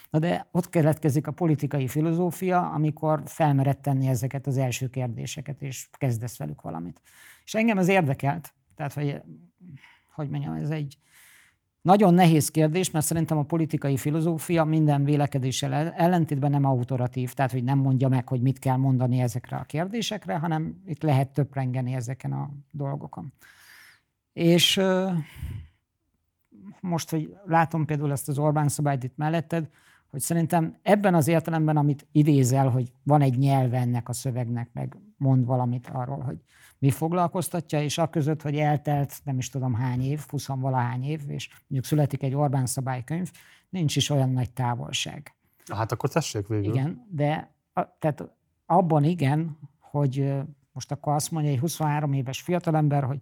Na 0.09 0.19
de 0.19 0.47
ott 0.51 0.69
keletkezik 0.69 1.27
a 1.27 1.31
politikai 1.31 1.87
filozófia, 1.87 2.69
amikor 2.69 3.21
felmered 3.25 3.77
tenni 3.77 4.07
ezeket 4.07 4.47
az 4.47 4.57
első 4.57 4.89
kérdéseket, 4.89 5.61
és 5.61 5.89
kezdesz 5.91 6.37
velük 6.37 6.61
valamit. 6.61 7.01
És 7.45 7.53
engem 7.53 7.77
ez 7.77 7.87
érdekelt, 7.87 8.53
tehát 8.75 8.93
hogy, 8.93 9.21
hogy 10.13 10.29
mondjam, 10.29 10.53
ez 10.53 10.69
egy, 10.69 10.97
nagyon 11.83 12.13
nehéz 12.13 12.49
kérdés, 12.51 12.91
mert 12.91 13.05
szerintem 13.05 13.37
a 13.37 13.43
politikai 13.43 13.97
filozófia 13.97 14.63
minden 14.63 15.03
vélekedéssel 15.03 15.73
ellentétben 15.73 16.51
nem 16.51 16.65
autoratív, 16.65 17.33
tehát 17.33 17.51
hogy 17.51 17.63
nem 17.63 17.77
mondja 17.77 18.07
meg, 18.07 18.27
hogy 18.27 18.41
mit 18.41 18.59
kell 18.59 18.75
mondani 18.75 19.19
ezekre 19.19 19.57
a 19.57 19.63
kérdésekre, 19.63 20.37
hanem 20.37 20.81
itt 20.85 21.01
lehet 21.01 21.33
töprengeni 21.33 21.93
ezeken 21.93 22.31
a 22.31 22.49
dolgokon. 22.71 23.33
És 24.33 24.81
most, 26.79 27.09
hogy 27.09 27.35
látom 27.45 27.85
például 27.85 28.11
ezt 28.11 28.29
az 28.29 28.37
Orbán 28.37 28.67
szabályt 28.67 29.03
itt 29.03 29.17
melletted, 29.17 29.69
hogy 30.13 30.21
szerintem 30.21 30.77
ebben 30.81 31.15
az 31.15 31.27
értelemben, 31.27 31.77
amit 31.77 32.07
idézel, 32.11 32.69
hogy 32.69 32.91
van 33.03 33.21
egy 33.21 33.37
nyelve 33.37 33.77
ennek 33.77 34.09
a 34.09 34.13
szövegnek, 34.13 34.69
meg 34.73 34.97
mond 35.17 35.45
valamit 35.45 35.89
arról, 35.93 36.19
hogy 36.19 36.37
mi 36.79 36.91
foglalkoztatja, 36.91 37.81
és 37.81 37.97
a 37.97 38.09
között, 38.09 38.41
hogy 38.41 38.55
eltelt 38.55 39.21
nem 39.23 39.37
is 39.37 39.49
tudom 39.49 39.73
hány 39.73 40.01
év, 40.01 40.25
20 40.27 40.47
valahány 40.47 41.03
év, 41.03 41.21
és 41.27 41.49
mondjuk 41.49 41.85
születik 41.85 42.23
egy 42.23 42.33
Orbán 42.35 42.65
szabálykönyv, 42.65 43.31
nincs 43.69 43.95
is 43.95 44.09
olyan 44.09 44.29
nagy 44.29 44.51
távolság. 44.51 45.35
Hát 45.71 45.91
akkor 45.91 46.09
tessék 46.09 46.47
végül. 46.47 46.73
Igen, 46.73 47.07
de 47.09 47.53
a, 47.73 47.97
tehát 47.99 48.29
abban 48.65 49.03
igen, 49.03 49.57
hogy 49.79 50.33
most 50.71 50.91
akkor 50.91 51.13
azt 51.13 51.31
mondja 51.31 51.51
egy 51.51 51.59
23 51.59 52.13
éves 52.13 52.41
fiatalember, 52.41 53.03
hogy 53.03 53.19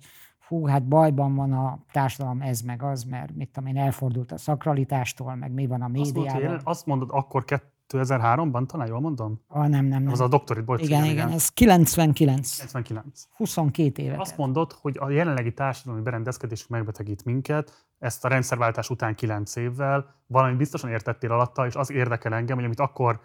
hú, 0.51 0.65
hát 0.65 0.87
bajban 0.87 1.35
van 1.35 1.53
a 1.53 1.79
társadalom 1.91 2.41
ez 2.41 2.61
meg 2.61 2.83
az, 2.83 3.03
mert 3.03 3.35
mit 3.35 3.49
tudom 3.49 3.69
én, 3.69 3.77
elfordult 3.77 4.31
a 4.31 4.37
szakralitástól, 4.37 5.35
meg 5.35 5.51
mi 5.51 5.67
van 5.67 5.81
a 5.81 5.87
médiában. 5.87 6.53
Azt, 6.53 6.65
azt 6.65 6.85
mondod, 6.85 7.09
akkor 7.11 7.43
2003-ban, 7.89 8.65
talán 8.65 8.87
jól 8.87 8.99
mondom? 8.99 9.41
Ah, 9.47 9.67
nem, 9.67 9.85
nem, 9.85 10.03
nem. 10.03 10.11
Az 10.11 10.19
a 10.19 10.27
doktorit, 10.27 10.65
bocs. 10.65 10.81
Igen, 10.81 11.03
igen, 11.03 11.13
igen, 11.13 11.29
ez 11.29 11.49
99. 11.49 12.55
99. 12.55 13.27
22 13.35 14.03
éve. 14.03 14.15
Azt 14.19 14.37
mondod, 14.37 14.71
hogy 14.71 14.97
a 14.99 15.09
jelenlegi 15.09 15.53
társadalmi 15.53 16.01
berendezkedés 16.01 16.67
megbetegít 16.67 17.25
minket, 17.25 17.85
ezt 17.99 18.25
a 18.25 18.27
rendszerváltás 18.27 18.89
után 18.89 19.15
9 19.15 19.55
évvel, 19.55 20.15
valami 20.27 20.55
biztosan 20.55 20.89
értettél 20.89 21.31
alatta, 21.31 21.65
és 21.65 21.75
az 21.75 21.91
érdekel 21.91 22.33
engem, 22.33 22.55
hogy 22.55 22.65
amit 22.65 22.79
akkor 22.79 23.19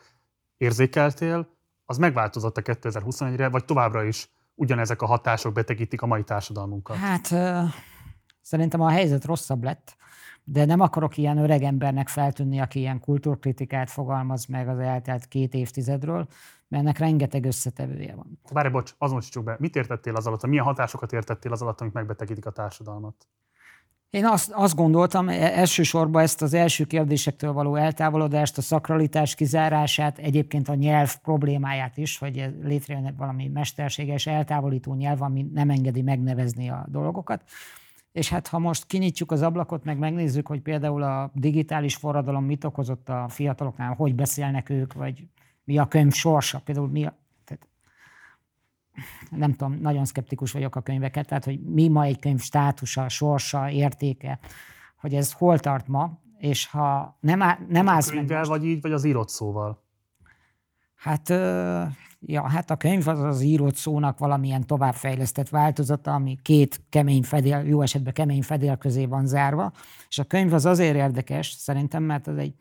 érzékeltél, 0.57 1.49
az 1.85 1.99
megváltozott 1.99 2.57
a 2.57 2.63
2021-re, 2.63 3.49
vagy 3.49 3.65
továbbra 3.65 4.05
is 4.05 4.36
ugyanezek 4.57 5.03
a 5.03 5.07
hatások 5.07 5.53
betegítik 5.53 6.03
a 6.03 6.07
mai 6.07 6.23
társadalmunkat? 6.23 6.97
Hát 6.97 7.27
szerintem 8.41 8.81
a 8.81 8.89
helyzet 8.89 9.25
rosszabb 9.25 9.63
lett 9.63 9.97
de 10.49 10.65
nem 10.65 10.81
akarok 10.81 11.17
ilyen 11.17 11.39
öreg 11.39 11.63
embernek 11.63 12.09
feltűnni, 12.09 12.61
aki 12.61 12.79
ilyen 12.79 13.01
kultúrkritikát 13.01 13.91
fogalmaz 13.91 14.47
meg 14.47 14.69
az 14.69 14.79
eltelt 14.79 15.27
két 15.27 15.55
évtizedről, 15.55 16.27
mert 16.69 16.83
ennek 16.83 16.99
rengeteg 16.99 17.45
összetevője 17.45 18.15
van. 18.15 18.41
Várj, 18.51 18.69
bocs, 18.69 18.95
azonosítsuk 18.99 19.45
be. 19.45 19.57
Mit 19.59 19.77
értettél 19.77 20.17
az 20.17 20.27
alatt? 20.27 20.47
Milyen 20.47 20.65
hatásokat 20.65 21.13
értettél 21.13 21.53
az 21.53 21.63
alatt, 21.63 21.81
amik 21.81 21.93
megbetegítik 21.93 22.47
a 22.47 22.51
társadalmat? 22.51 23.27
Én 24.17 24.27
azt, 24.27 24.51
azt 24.51 24.75
gondoltam, 24.75 25.29
e, 25.29 25.33
elsősorban 25.33 26.23
ezt 26.23 26.43
az 26.43 26.55
első 26.55 26.85
kérdésektől 26.85 27.53
való 27.53 27.75
eltávolodást, 27.75 28.59
a 28.59 28.63
szakralitás 28.63 29.35
kizárását, 29.35 30.19
egyébként 30.19 30.69
a 30.69 30.75
nyelv 30.75 31.17
problémáját 31.17 31.97
is, 31.97 32.19
hogy 32.19 32.55
létrejön 32.63 33.15
valami 33.17 33.49
mesterséges 33.49 34.27
eltávolító 34.27 34.95
nyelv, 34.95 35.23
ami 35.23 35.47
nem 35.55 35.71
engedi 35.71 36.03
megnevezni 36.03 36.69
a 36.69 36.87
dolgokat. 36.89 37.43
És 38.13 38.29
hát 38.29 38.49
ha 38.49 38.59
most 38.59 38.87
kinyitjuk 38.87 39.33
az 39.33 39.43
ablakot, 39.43 39.85
meg 39.85 39.99
megnézzük, 39.99 40.47
hogy 40.47 40.61
például 40.61 41.03
a 41.03 41.31
digitális 41.35 41.97
forradalom 41.97 42.45
mit 42.45 42.65
okozott 42.65 43.09
a 43.09 43.27
fiataloknál, 43.29 43.95
hogy 43.95 44.15
beszélnek 44.15 44.71
ők, 44.71 44.93
vagy 44.93 45.27
mi 45.65 45.79
a 45.79 45.87
könyv 45.87 46.13
sorsa, 46.13 46.61
például 46.65 46.89
mi 46.89 47.07
a, 47.07 47.17
nem 49.31 49.53
tudom, 49.53 49.79
nagyon 49.81 50.05
szkeptikus 50.05 50.53
vagyok 50.53 50.77
a 50.77 50.81
könyveket, 50.81 51.27
tehát 51.27 51.45
hogy 51.45 51.61
mi 51.61 51.89
ma 51.89 52.05
egy 52.05 52.19
könyv 52.19 52.41
státusa, 52.41 53.09
sorsa, 53.09 53.71
értéke, 53.71 54.39
hogy 55.01 55.15
ez 55.15 55.33
hol 55.33 55.59
tart 55.59 55.89
ma, 55.89 56.19
és 56.39 56.67
ha 56.67 57.19
nem, 57.21 57.43
á, 57.43 57.59
nem 57.69 57.89
állsz 57.89 58.13
meg... 58.13 58.31
Most... 58.31 58.47
vagy 58.47 58.65
így, 58.65 58.81
vagy 58.81 58.93
az 58.93 59.05
írott 59.05 59.29
szóval? 59.29 59.85
Hát 60.95 61.33
Ja, 62.29 62.49
hát 62.49 62.71
a 62.71 62.77
könyv 62.77 63.09
az 63.09 63.21
az 63.21 63.43
írott 63.43 63.75
szónak 63.75 64.19
valamilyen 64.19 64.67
továbbfejlesztett 64.67 65.49
változata, 65.49 66.15
ami 66.15 66.39
két 66.43 66.81
kemény 66.89 67.23
fedél, 67.23 67.59
jó 67.59 67.83
esetben 67.83 68.13
kemény 68.13 68.43
fedél 68.43 68.77
közé 68.77 69.07
van 69.07 69.27
zárva, 69.27 69.73
és 70.09 70.19
a 70.19 70.25
könyv 70.25 70.53
az 70.53 70.67
azért 70.67 70.97
érdekes 70.97 71.51
szerintem, 71.51 72.03
mert 72.03 72.29
ez 72.29 72.37
egy 72.37 72.55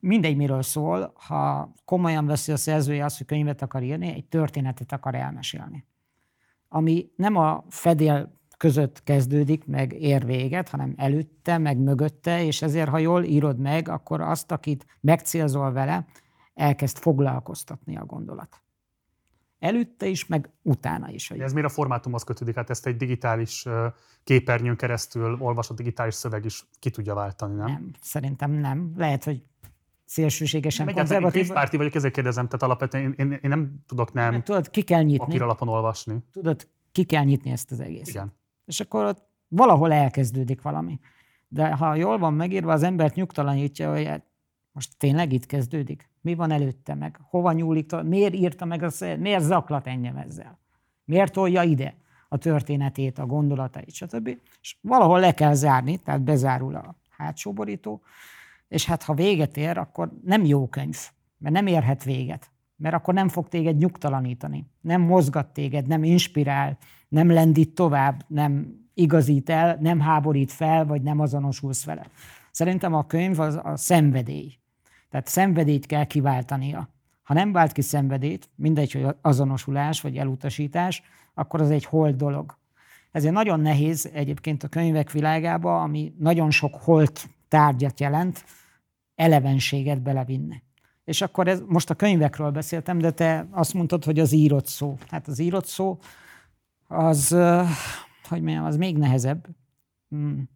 mindegy 0.00 0.36
miről 0.36 0.62
szól, 0.62 1.12
ha 1.14 1.72
komolyan 1.84 2.26
veszi 2.26 2.52
a 2.52 2.56
szerzője 2.56 3.04
azt, 3.04 3.16
hogy 3.16 3.26
könyvet 3.26 3.62
akar 3.62 3.82
írni, 3.82 4.06
egy 4.08 4.24
történetet 4.24 4.92
akar 4.92 5.14
elmesélni. 5.14 5.86
Ami 6.68 7.10
nem 7.16 7.36
a 7.36 7.64
fedél 7.68 8.34
között 8.56 9.02
kezdődik, 9.02 9.66
meg 9.66 9.92
ér 9.92 10.24
véget, 10.24 10.68
hanem 10.68 10.94
előtte, 10.96 11.58
meg 11.58 11.78
mögötte, 11.78 12.44
és 12.44 12.62
ezért, 12.62 12.88
ha 12.88 12.98
jól 12.98 13.24
írod 13.24 13.58
meg, 13.58 13.88
akkor 13.88 14.20
azt, 14.20 14.52
akit 14.52 14.86
megcélzol 15.00 15.72
vele, 15.72 16.06
elkezd 16.54 16.98
foglalkoztatni 16.98 17.96
a 17.96 18.04
gondolat. 18.04 18.60
Előtte 19.58 20.06
is, 20.06 20.26
meg 20.26 20.50
utána 20.62 21.10
is. 21.10 21.28
Hogy... 21.28 21.40
Ez 21.40 21.52
miért 21.52 21.68
a 21.68 21.72
formátumhoz 21.72 22.22
kötődik? 22.22 22.54
Hát 22.54 22.70
ezt 22.70 22.86
egy 22.86 22.96
digitális 22.96 23.66
képernyőn 24.24 24.76
keresztül 24.76 25.36
olvasott 25.40 25.76
digitális 25.76 26.14
szöveg 26.14 26.44
is 26.44 26.64
ki 26.78 26.90
tudja 26.90 27.14
váltani, 27.14 27.54
nem? 27.54 27.66
Nem, 27.66 27.90
szerintem 28.00 28.50
nem. 28.50 28.92
Lehet, 28.96 29.24
hogy 29.24 29.42
szélsőségesen 30.06 30.86
nem, 30.86 30.94
konzervatív. 30.94 31.52
párti 31.52 31.76
vagyok, 31.76 31.94
ezért 31.94 32.14
kérdezem, 32.14 32.46
tehát 32.46 32.62
alapvetően 32.62 33.04
én, 33.04 33.14
én, 33.16 33.38
én 33.42 33.48
nem 33.48 33.74
tudok 33.86 34.12
nem, 34.12 34.30
nem 34.30 34.42
tudod, 34.42 34.70
ki 34.70 34.82
kell 34.82 35.02
nyitni. 35.02 35.24
papíralapon 35.24 35.68
olvasni. 35.68 36.18
Tudod, 36.32 36.68
ki 36.92 37.04
kell 37.04 37.24
nyitni 37.24 37.50
ezt 37.50 37.70
az 37.70 37.80
egész. 37.80 38.08
Igen. 38.08 38.32
És 38.64 38.80
akkor 38.80 39.04
ott 39.04 39.28
valahol 39.48 39.92
elkezdődik 39.92 40.62
valami. 40.62 40.98
De 41.48 41.74
ha 41.74 41.94
jól 41.94 42.18
van 42.18 42.34
megírva, 42.34 42.72
az 42.72 42.82
embert 42.82 43.14
nyugtalanítja, 43.14 43.92
hogy 43.92 44.06
hát 44.06 44.24
most 44.72 44.96
tényleg 44.98 45.32
itt 45.32 45.46
kezdődik? 45.46 46.10
Mi 46.20 46.34
van 46.34 46.50
előtte 46.50 46.94
meg? 46.94 47.18
Hova 47.22 47.52
nyúlik? 47.52 48.02
Miért 48.02 48.34
írta 48.34 48.64
meg 48.64 48.82
az, 48.82 49.04
miért 49.18 49.42
zaklat 49.42 49.86
engem 49.86 50.16
ezzel? 50.16 50.58
Miért 51.04 51.32
tolja 51.32 51.62
ide 51.62 51.96
a 52.28 52.36
történetét, 52.36 53.18
a 53.18 53.26
gondolatait, 53.26 53.94
stb. 53.94 54.38
És 54.60 54.76
valahol 54.80 55.20
le 55.20 55.34
kell 55.34 55.54
zárni, 55.54 55.96
tehát 55.96 56.22
bezárul 56.22 56.74
a 56.74 56.96
hátsó 57.10 57.52
borító, 57.52 58.02
és 58.68 58.86
hát 58.86 59.02
ha 59.02 59.14
véget 59.14 59.56
ér, 59.56 59.78
akkor 59.78 60.12
nem 60.24 60.44
jó 60.44 60.68
könyv, 60.68 60.98
mert 61.38 61.54
nem 61.54 61.66
érhet 61.66 62.04
véget, 62.04 62.50
mert 62.76 62.94
akkor 62.94 63.14
nem 63.14 63.28
fog 63.28 63.48
téged 63.48 63.76
nyugtalanítani, 63.76 64.66
nem 64.80 65.00
mozgat 65.00 65.52
téged, 65.52 65.86
nem 65.86 66.04
inspirál, 66.04 66.78
nem 67.08 67.30
lendít 67.30 67.74
tovább, 67.74 68.24
nem 68.28 68.84
igazít 68.94 69.50
el, 69.50 69.78
nem 69.80 70.00
háborít 70.00 70.52
fel, 70.52 70.86
vagy 70.86 71.02
nem 71.02 71.20
azonosulsz 71.20 71.84
vele. 71.84 72.06
Szerintem 72.50 72.94
a 72.94 73.06
könyv 73.06 73.40
az 73.40 73.60
a 73.62 73.76
szenvedély. 73.76 74.58
Tehát 75.10 75.26
szenvedélyt 75.26 75.86
kell 75.86 76.04
kiváltania. 76.04 76.88
Ha 77.22 77.34
nem 77.34 77.52
vált 77.52 77.72
ki 77.72 77.80
szenvedélyt, 77.80 78.50
mindegy, 78.54 78.92
hogy 78.92 79.06
azonosulás 79.20 80.00
vagy 80.00 80.16
elutasítás, 80.16 81.02
akkor 81.34 81.60
az 81.60 81.70
egy 81.70 81.84
hold 81.84 82.16
dolog. 82.16 82.58
Ezért 83.12 83.34
nagyon 83.34 83.60
nehéz 83.60 84.10
egyébként 84.12 84.62
a 84.62 84.68
könyvek 84.68 85.10
világába, 85.10 85.82
ami 85.82 86.14
nagyon 86.18 86.50
sok 86.50 86.74
holt 86.74 87.28
tárgyat 87.48 88.00
jelent, 88.00 88.44
elevenséget 89.14 90.02
belevinni. 90.02 90.62
És 91.04 91.20
akkor 91.20 91.48
ez, 91.48 91.62
most 91.66 91.90
a 91.90 91.94
könyvekről 91.94 92.50
beszéltem, 92.50 92.98
de 92.98 93.10
te 93.10 93.46
azt 93.50 93.74
mondtad, 93.74 94.04
hogy 94.04 94.18
az 94.18 94.32
írott 94.32 94.66
szó. 94.66 94.96
Hát 95.08 95.28
az 95.28 95.38
írott 95.38 95.66
szó 95.66 95.98
az, 96.88 97.28
hogy 98.28 98.42
mondjam, 98.42 98.64
az 98.64 98.76
még 98.76 98.98
nehezebb. 98.98 99.46
Hmm. 100.08 100.48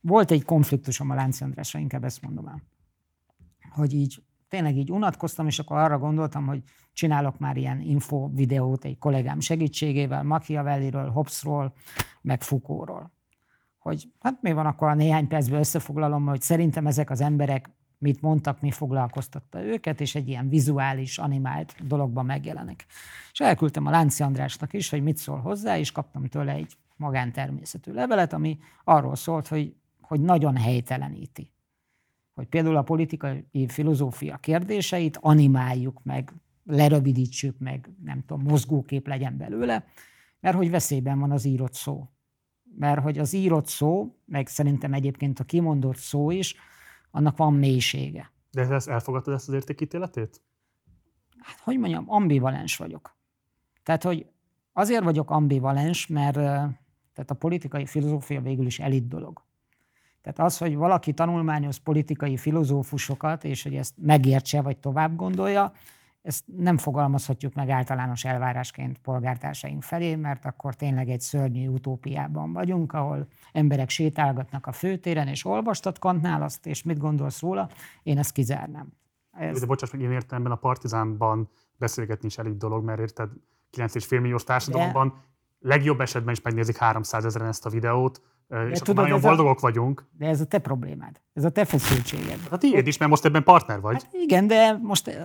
Volt 0.00 0.30
egy 0.30 0.44
konfliktusom 0.44 1.10
a 1.10 1.14
Lánci 1.14 1.44
Andrásra, 1.44 1.78
inkább 1.78 2.04
ezt 2.04 2.22
mondom 2.22 2.46
el. 2.46 2.62
Hogy 3.70 3.94
így 3.94 4.22
tényleg 4.48 4.76
így 4.76 4.90
unatkoztam, 4.90 5.46
és 5.46 5.58
akkor 5.58 5.76
arra 5.76 5.98
gondoltam, 5.98 6.46
hogy 6.46 6.62
csinálok 6.92 7.38
már 7.38 7.56
ilyen 7.56 7.80
info 7.80 8.28
videót 8.32 8.84
egy 8.84 8.98
kollégám 8.98 9.40
segítségével, 9.40 10.22
Machiavelliről, 10.22 11.10
Hobbesról, 11.10 11.74
meg 12.22 12.42
Foucaultról. 12.42 13.15
Hogy 13.86 14.08
hát 14.20 14.42
mi 14.42 14.52
van, 14.52 14.66
akkor 14.66 14.88
a 14.88 14.94
néhány 14.94 15.28
percben 15.28 15.58
összefoglalom, 15.58 16.26
hogy 16.26 16.40
szerintem 16.40 16.86
ezek 16.86 17.10
az 17.10 17.20
emberek 17.20 17.70
mit 17.98 18.20
mondtak, 18.20 18.60
mi 18.60 18.70
foglalkoztatta 18.70 19.62
őket, 19.62 20.00
és 20.00 20.14
egy 20.14 20.28
ilyen 20.28 20.48
vizuális, 20.48 21.18
animált 21.18 21.86
dologban 21.86 22.26
megjelenik. 22.26 22.86
És 23.32 23.40
elküldtem 23.40 23.86
a 23.86 23.90
Lánci 23.90 24.22
Andrásnak 24.22 24.72
is, 24.72 24.90
hogy 24.90 25.02
mit 25.02 25.16
szól 25.16 25.38
hozzá, 25.38 25.78
és 25.78 25.92
kaptam 25.92 26.24
tőle 26.24 26.52
egy 26.52 26.76
magántermészetű 26.96 27.92
levelet, 27.92 28.32
ami 28.32 28.58
arról 28.84 29.16
szólt, 29.16 29.48
hogy, 29.48 29.74
hogy 30.00 30.20
nagyon 30.20 30.56
helyteleníti. 30.56 31.52
Hogy 32.34 32.46
például 32.46 32.76
a 32.76 32.82
politikai 32.82 33.66
filozófia 33.68 34.36
kérdéseit 34.36 35.18
animáljuk 35.20 36.00
meg, 36.02 36.32
lerövidítsük 36.64 37.58
meg, 37.58 37.90
nem 38.04 38.24
tudom, 38.26 38.42
mozgókép 38.42 39.06
legyen 39.06 39.36
belőle, 39.36 39.84
mert 40.40 40.56
hogy 40.56 40.70
veszélyben 40.70 41.18
van 41.18 41.30
az 41.30 41.44
írott 41.44 41.74
szó. 41.74 42.08
Mert 42.78 43.02
hogy 43.02 43.18
az 43.18 43.32
írott 43.32 43.66
szó, 43.66 44.16
meg 44.24 44.46
szerintem 44.46 44.92
egyébként 44.92 45.40
a 45.40 45.44
kimondott 45.44 45.96
szó 45.96 46.30
is, 46.30 46.54
annak 47.10 47.36
van 47.36 47.54
mélysége. 47.54 48.32
De 48.50 48.68
ezt 48.68 48.88
elfogadtad 48.88 49.34
ezt 49.34 49.48
az 49.48 49.54
értékítéletét? 49.54 50.42
Hát, 51.38 51.60
hogy 51.60 51.78
mondjam, 51.78 52.04
ambivalens 52.08 52.76
vagyok. 52.76 53.16
Tehát, 53.82 54.02
hogy 54.02 54.26
azért 54.72 55.04
vagyok 55.04 55.30
ambivalens, 55.30 56.06
mert 56.06 56.34
tehát 56.34 57.30
a 57.30 57.34
politikai 57.34 57.86
filozófia 57.86 58.40
végül 58.40 58.66
is 58.66 58.78
elit 58.78 59.08
dolog. 59.08 59.44
Tehát 60.22 60.38
az, 60.38 60.58
hogy 60.58 60.76
valaki 60.76 61.12
tanulmányoz 61.12 61.76
politikai 61.76 62.36
filozófusokat, 62.36 63.44
és 63.44 63.62
hogy 63.62 63.74
ezt 63.74 63.94
megértse, 63.96 64.62
vagy 64.62 64.78
tovább 64.78 65.16
gondolja, 65.16 65.72
ezt 66.26 66.44
nem 66.56 66.78
fogalmazhatjuk 66.78 67.54
meg 67.54 67.68
általános 67.68 68.24
elvárásként 68.24 68.98
polgártársaink 68.98 69.82
felé, 69.82 70.14
mert 70.14 70.44
akkor 70.44 70.74
tényleg 70.74 71.08
egy 71.08 71.20
szörnyű 71.20 71.68
utópiában 71.68 72.52
vagyunk, 72.52 72.92
ahol 72.92 73.26
emberek 73.52 73.88
sétálgatnak 73.88 74.66
a 74.66 74.72
főtéren, 74.72 75.28
és 75.28 75.44
olvastad 75.44 75.98
Kantnál 75.98 76.42
azt, 76.42 76.66
és 76.66 76.82
mit 76.82 76.98
gondolsz 76.98 77.40
róla, 77.40 77.68
én 78.02 78.18
ezt 78.18 78.32
kizárnám. 78.32 78.92
Ez... 79.30 79.60
De 79.60 79.66
bocsáss 79.66 79.90
meg, 79.90 80.00
én 80.00 80.10
értelemben 80.10 80.52
a 80.52 80.56
Partizánban 80.56 81.48
beszélgetni 81.76 82.26
is 82.26 82.38
elég 82.38 82.56
dolog, 82.56 82.84
mert 82.84 83.00
érted, 83.00 83.30
9,5 83.76 84.20
milliós 84.20 84.44
társadalomban 84.44 85.08
de... 85.08 85.68
legjobb 85.68 86.00
esetben 86.00 86.34
is 86.34 86.40
megnézik 86.40 86.76
300 86.76 87.24
ezeren 87.24 87.48
ezt 87.48 87.66
a 87.66 87.70
videót, 87.70 88.22
de 88.48 88.68
és 88.68 88.78
tudod, 88.78 89.04
nagyon 89.04 89.20
boldogok 89.20 89.56
a, 89.56 89.60
vagyunk. 89.60 90.06
De 90.18 90.26
ez 90.26 90.40
a 90.40 90.44
te 90.44 90.58
problémád, 90.58 91.20
ez 91.32 91.44
a 91.44 91.50
te 91.50 91.64
feszültséged. 91.64 92.38
Hát 92.50 92.60
tiéd 92.60 92.86
is, 92.86 92.98
mert 92.98 93.10
most 93.10 93.24
ebben 93.24 93.42
partner 93.42 93.80
vagy. 93.80 93.94
Hát 93.94 94.08
igen, 94.12 94.46
de 94.46 94.78
most 94.82 95.18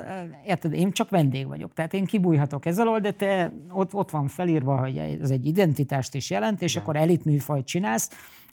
érted, 0.46 0.74
én 0.74 0.92
csak 0.92 1.10
vendég 1.10 1.48
vagyok, 1.48 1.74
tehát 1.74 1.94
én 1.94 2.06
kibújhatok 2.06 2.66
ez 2.66 2.80
alól, 2.80 3.00
de 3.00 3.12
te 3.12 3.54
ott, 3.70 3.94
ott 3.94 4.10
van 4.10 4.28
felírva, 4.28 4.78
hogy 4.78 4.98
ez 4.98 5.30
egy 5.30 5.46
identitást 5.46 6.16
is 6.16 6.30
jelent, 6.30 6.62
és 6.62 6.72
igen. 6.72 6.84
akkor 6.84 6.96
elitműfajt 6.96 7.66
csinálsz, 7.66 8.10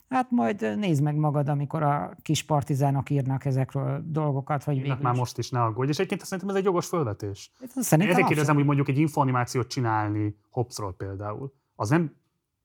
Hát 0.09 0.31
majd 0.31 0.77
nézd 0.77 1.03
meg 1.03 1.15
magad, 1.15 1.49
amikor 1.49 1.83
a 1.83 2.15
kis 2.21 2.43
partizánok 2.43 3.09
írnak 3.09 3.45
ezekről 3.45 4.03
dolgokat, 4.05 4.63
hogy 4.63 4.81
végül 4.81 4.97
már 5.01 5.15
most 5.15 5.37
is 5.37 5.49
ne 5.49 5.63
aggódj. 5.63 5.89
És 5.89 5.95
egyébként 5.95 6.21
szerintem 6.21 6.49
ez 6.49 6.55
egy 6.55 6.63
jogos 6.63 6.87
fölvetés. 6.87 7.51
Szerintem 7.75 8.09
Ezért 8.09 8.27
kérdezem, 8.27 8.55
hogy 8.55 8.65
mondjuk 8.65 8.87
egy 8.87 8.97
infoanimációt 8.97 9.67
csinálni 9.67 10.35
Hobbesról 10.49 10.93
például. 10.93 11.53
Az 11.75 11.89
nem 11.89 12.15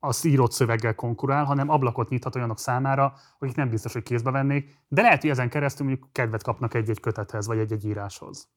az 0.05 0.25
írott 0.25 0.53
szöveggel 0.53 0.95
konkurál, 0.95 1.45
hanem 1.45 1.69
ablakot 1.69 2.09
nyithat 2.09 2.37
olyanok 2.37 2.59
számára, 2.59 3.15
akik 3.39 3.57
nem 3.57 3.69
biztos, 3.69 3.93
hogy 3.93 4.03
kézbe 4.03 4.31
vennék, 4.31 4.79
de 4.89 5.03
lehet, 5.03 5.21
hogy 5.21 5.31
ezen 5.31 5.49
keresztül 5.49 5.87
mondjuk 5.87 6.09
kedvet 6.13 6.43
kapnak 6.43 6.75
egy-egy 6.75 7.01
kötethez, 7.01 7.47
vagy 7.47 7.59
egy-egy 7.59 7.85
íráshoz. 7.85 8.49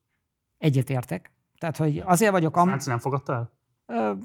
Egyetértek. 0.57 1.31
Tehát, 1.57 1.77
hogy 1.77 2.03
azért 2.05 2.31
vagyok... 2.31 2.57
Am... 2.57 2.67
Szánci 2.67 2.89
nem 2.89 2.99
fogadta 2.99 3.33
el? 3.33 4.19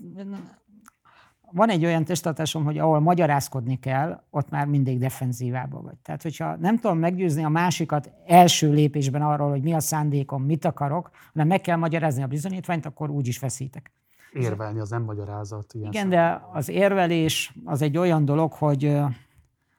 van 1.52 1.68
egy 1.68 1.84
olyan 1.84 2.04
testatásom, 2.04 2.64
hogy 2.64 2.78
ahol 2.78 3.00
magyarázkodni 3.00 3.78
kell, 3.78 4.22
ott 4.30 4.50
már 4.50 4.66
mindig 4.66 4.98
defenzívába 4.98 5.80
vagy. 5.80 5.96
Tehát, 6.02 6.22
hogyha 6.22 6.56
nem 6.56 6.78
tudom 6.78 6.98
meggyőzni 6.98 7.44
a 7.44 7.48
másikat 7.48 8.12
első 8.26 8.72
lépésben 8.72 9.22
arról, 9.22 9.50
hogy 9.50 9.62
mi 9.62 9.72
a 9.72 9.80
szándékom, 9.80 10.42
mit 10.42 10.64
akarok, 10.64 11.10
hanem 11.32 11.46
meg 11.48 11.60
kell 11.60 11.76
magyarázni 11.76 12.22
a 12.22 12.26
bizonyítványt, 12.26 12.86
akkor 12.86 13.10
úgy 13.10 13.26
is 13.26 13.38
veszítek. 13.38 13.92
Érvelni 14.32 14.80
az 14.80 14.90
nem 14.90 15.02
magyarázat. 15.02 15.74
Ilyen 15.74 15.92
Igen, 15.92 16.08
de 16.08 16.42
az 16.52 16.68
érvelés 16.68 17.54
az 17.64 17.82
egy 17.82 17.96
olyan 17.96 18.24
dolog, 18.24 18.52
hogy 18.52 18.96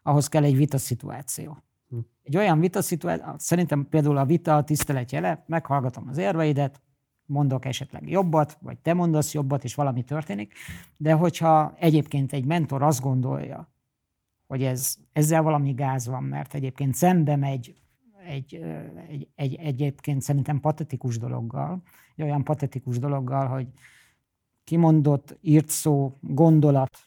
ahhoz 0.04 0.28
kell 0.28 0.44
egy 0.44 0.56
vita 0.56 0.78
szituáció. 0.78 1.58
Hm. 1.89 1.98
Egy 2.24 2.38
olyan 2.38 2.60
vita 2.60 2.82
szituáció, 2.82 3.34
szerintem 3.38 3.88
például 3.89 4.18
a 4.18 4.26
vita 4.26 4.56
a 4.56 4.63
tisztelet 4.63 5.12
jele, 5.12 5.44
meghallgatom 5.48 6.08
az 6.08 6.18
érveidet, 6.18 6.82
mondok 7.26 7.66
esetleg 7.66 8.10
jobbat, 8.10 8.58
vagy 8.62 8.78
te 8.78 8.94
mondasz 8.94 9.34
jobbat, 9.34 9.63
és 9.63 9.76
valami 9.76 10.04
történik, 10.04 10.54
de 10.98 11.13
hogyha 11.13 11.74
egyébként 11.80 12.34
egy 12.34 12.46
mentor 12.46 12.82
azt 12.82 13.02
gondolja, 13.02 13.72
hogy 14.48 14.63
ez, 14.63 14.96
ezzel 15.12 15.42
valami 15.42 15.72
gáz 15.72 16.08
van, 16.08 16.24
mert 16.24 16.54
egyébként 16.54 16.96
szembe 16.96 17.36
megy 17.36 17.76
egy, 18.26 18.60
egy, 19.08 19.28
egy, 19.36 19.56
egyébként 19.56 20.22
szerintem 20.22 20.60
patetikus 20.60 21.18
dologgal, 21.18 21.82
egy 22.16 22.24
olyan 22.26 22.44
patetikus 22.44 23.00
dologgal, 23.00 23.48
hogy 23.48 23.68
kimondott, 24.63 25.38
írt 25.41 25.69
szó, 25.69 26.17
gondolat, 26.21 26.97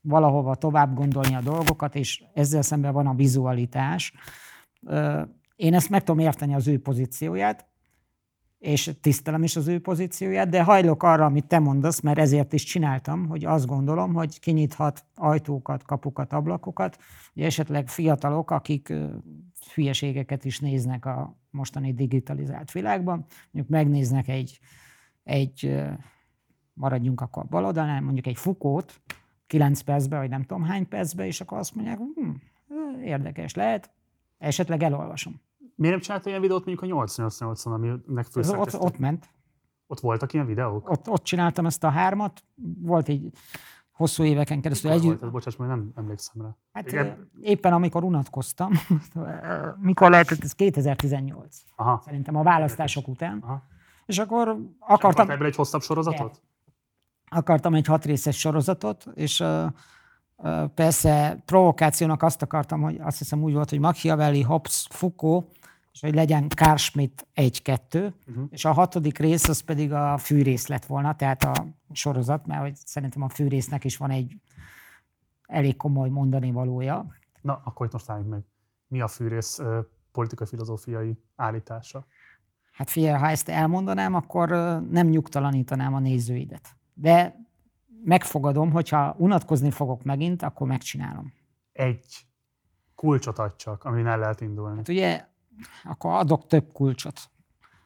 valahova 0.00 0.54
tovább 0.54 0.94
gondolni 0.94 1.34
a 1.34 1.40
dolgokat, 1.40 1.94
és 1.94 2.24
ezzel 2.34 2.62
szemben 2.62 2.92
van 2.92 3.06
a 3.06 3.14
vizualitás. 3.14 4.12
Én 5.56 5.74
ezt 5.74 5.90
meg 5.90 6.04
tudom 6.04 6.18
érteni 6.18 6.54
az 6.54 6.66
ő 6.66 6.80
pozícióját, 6.80 7.66
és 8.58 8.90
tisztelem 9.00 9.42
is 9.42 9.56
az 9.56 9.66
ő 9.66 9.80
pozícióját, 9.80 10.48
de 10.48 10.62
hajlok 10.62 11.02
arra, 11.02 11.24
amit 11.24 11.46
te 11.46 11.58
mondasz, 11.58 12.00
mert 12.00 12.18
ezért 12.18 12.52
is 12.52 12.64
csináltam, 12.64 13.26
hogy 13.26 13.44
azt 13.44 13.66
gondolom, 13.66 14.14
hogy 14.14 14.40
kinyithat 14.40 15.04
ajtókat, 15.14 15.82
kapukat, 15.82 16.32
ablakokat, 16.32 16.98
hogy 17.34 17.42
esetleg 17.42 17.88
fiatalok, 17.88 18.50
akik 18.50 18.92
hülyeségeket 19.74 20.44
is 20.44 20.58
néznek 20.58 21.06
a 21.06 21.36
mostani 21.50 21.94
digitalizált 21.94 22.72
világban, 22.72 23.26
mondjuk 23.50 23.76
megnéznek 23.76 24.28
egy, 24.28 24.58
egy 25.22 25.78
maradjunk 26.78 27.20
akkor 27.20 27.46
bal 27.46 27.64
oldalán, 27.64 28.02
mondjuk 28.02 28.26
egy 28.26 28.36
fukót, 28.36 29.00
9 29.46 29.80
percbe, 29.80 30.18
vagy 30.18 30.28
nem 30.28 30.42
tudom 30.42 30.62
hány 30.62 30.88
percbe, 30.88 31.26
és 31.26 31.40
akkor 31.40 31.58
azt 31.58 31.74
mondják, 31.74 31.98
hm, 31.98 32.30
érdekes 33.02 33.54
lehet, 33.54 33.90
esetleg 34.38 34.82
elolvasom. 34.82 35.40
Miért 35.74 35.94
nem 35.94 36.02
csinálta 36.02 36.28
ilyen 36.28 36.40
videót 36.40 36.64
mondjuk 36.66 36.92
a 36.92 37.04
888-on, 37.04 37.72
aminek 37.72 38.26
főszerkesztő? 38.26 38.78
Ott, 38.78 38.84
ott 38.84 38.98
ment. 38.98 39.28
Ott 39.86 40.00
voltak 40.00 40.32
ilyen 40.32 40.46
videók? 40.46 40.90
Ott, 40.90 41.08
ott 41.08 41.22
csináltam 41.22 41.66
ezt 41.66 41.84
a 41.84 41.88
hármat, 41.88 42.44
volt 42.80 43.08
egy 43.08 43.30
hosszú 43.92 44.24
éveken 44.24 44.60
keresztül 44.60 44.90
Mikor 44.90 45.04
együtt. 45.04 45.20
Volt, 45.20 45.32
bocsáss, 45.32 45.56
mert 45.56 45.70
nem 45.70 45.92
emlékszem 45.94 46.42
rá. 46.42 46.56
Hát 46.72 46.86
Igen. 46.86 47.30
éppen 47.40 47.72
amikor 47.72 48.04
unatkoztam, 48.04 48.72
mikor 49.80 50.10
lehetett, 50.10 50.42
ez 50.42 50.52
2018, 50.52 51.62
Aha. 51.76 52.02
szerintem 52.04 52.36
a 52.36 52.42
választások 52.42 53.08
után, 53.08 53.38
Aha. 53.42 53.62
és 54.06 54.18
akkor 54.18 54.48
Akartam 54.48 54.70
akartam, 54.78 55.30
ebből 55.30 55.46
egy 55.46 55.56
hosszabb 55.56 55.82
sorozatot? 55.82 56.42
Akartam 57.28 57.74
egy 57.74 57.86
hat 57.86 58.04
részes 58.04 58.38
sorozatot, 58.38 59.06
és 59.14 59.44
persze 60.74 61.42
provokációnak 61.44 62.22
azt 62.22 62.42
akartam, 62.42 62.80
hogy 62.80 62.98
azt 63.00 63.18
hiszem 63.18 63.42
úgy 63.42 63.52
volt, 63.52 63.70
hogy 63.70 63.78
Machiavelli, 63.78 64.42
Hobbes, 64.42 64.86
Foucault, 64.90 65.56
és 65.92 66.00
hogy 66.00 66.14
legyen 66.14 66.48
Carl 66.48 66.76
Schmitt 66.76 67.26
1-2, 67.34 68.12
Uh-huh. 68.28 68.44
és 68.50 68.64
a 68.64 68.72
hatodik 68.72 69.18
rész 69.18 69.48
az 69.48 69.60
pedig 69.60 69.92
a 69.92 70.18
fűrész 70.18 70.66
lett 70.66 70.84
volna, 70.86 71.16
tehát 71.16 71.42
a 71.44 71.66
sorozat, 71.92 72.46
mert 72.46 72.60
hogy 72.60 72.76
szerintem 72.76 73.22
a 73.22 73.28
fűrésznek 73.28 73.84
is 73.84 73.96
van 73.96 74.10
egy 74.10 74.36
elég 75.46 75.76
komoly 75.76 76.08
mondani 76.08 76.50
valója. 76.50 77.06
Na, 77.40 77.60
akkor 77.64 77.86
itt 77.86 77.92
most 77.92 78.10
álljunk 78.10 78.30
meg. 78.30 78.42
Mi 78.86 79.00
a 79.00 79.08
fűrész 79.08 79.60
politikai 80.12 80.46
filozófiai 80.46 81.18
állítása? 81.36 82.06
Hát 82.72 82.90
figyelj, 82.90 83.18
ha 83.18 83.28
ezt 83.28 83.48
elmondanám, 83.48 84.14
akkor 84.14 84.48
nem 84.90 85.06
nyugtalanítanám 85.06 85.94
a 85.94 85.98
nézőidet. 85.98 86.76
De 87.00 87.36
megfogadom, 88.04 88.70
hogyha 88.70 89.14
unatkozni 89.18 89.70
fogok 89.70 90.02
megint, 90.02 90.42
akkor 90.42 90.66
megcsinálom. 90.66 91.32
Egy 91.72 92.26
kulcsot 92.94 93.38
adj 93.38 93.54
csak, 93.56 93.84
amin 93.84 94.06
el 94.06 94.18
lehet 94.18 94.40
indulni. 94.40 94.76
Hát 94.76 94.88
ugye, 94.88 95.24
akkor 95.84 96.12
adok 96.12 96.46
több 96.46 96.72
kulcsot. 96.72 97.20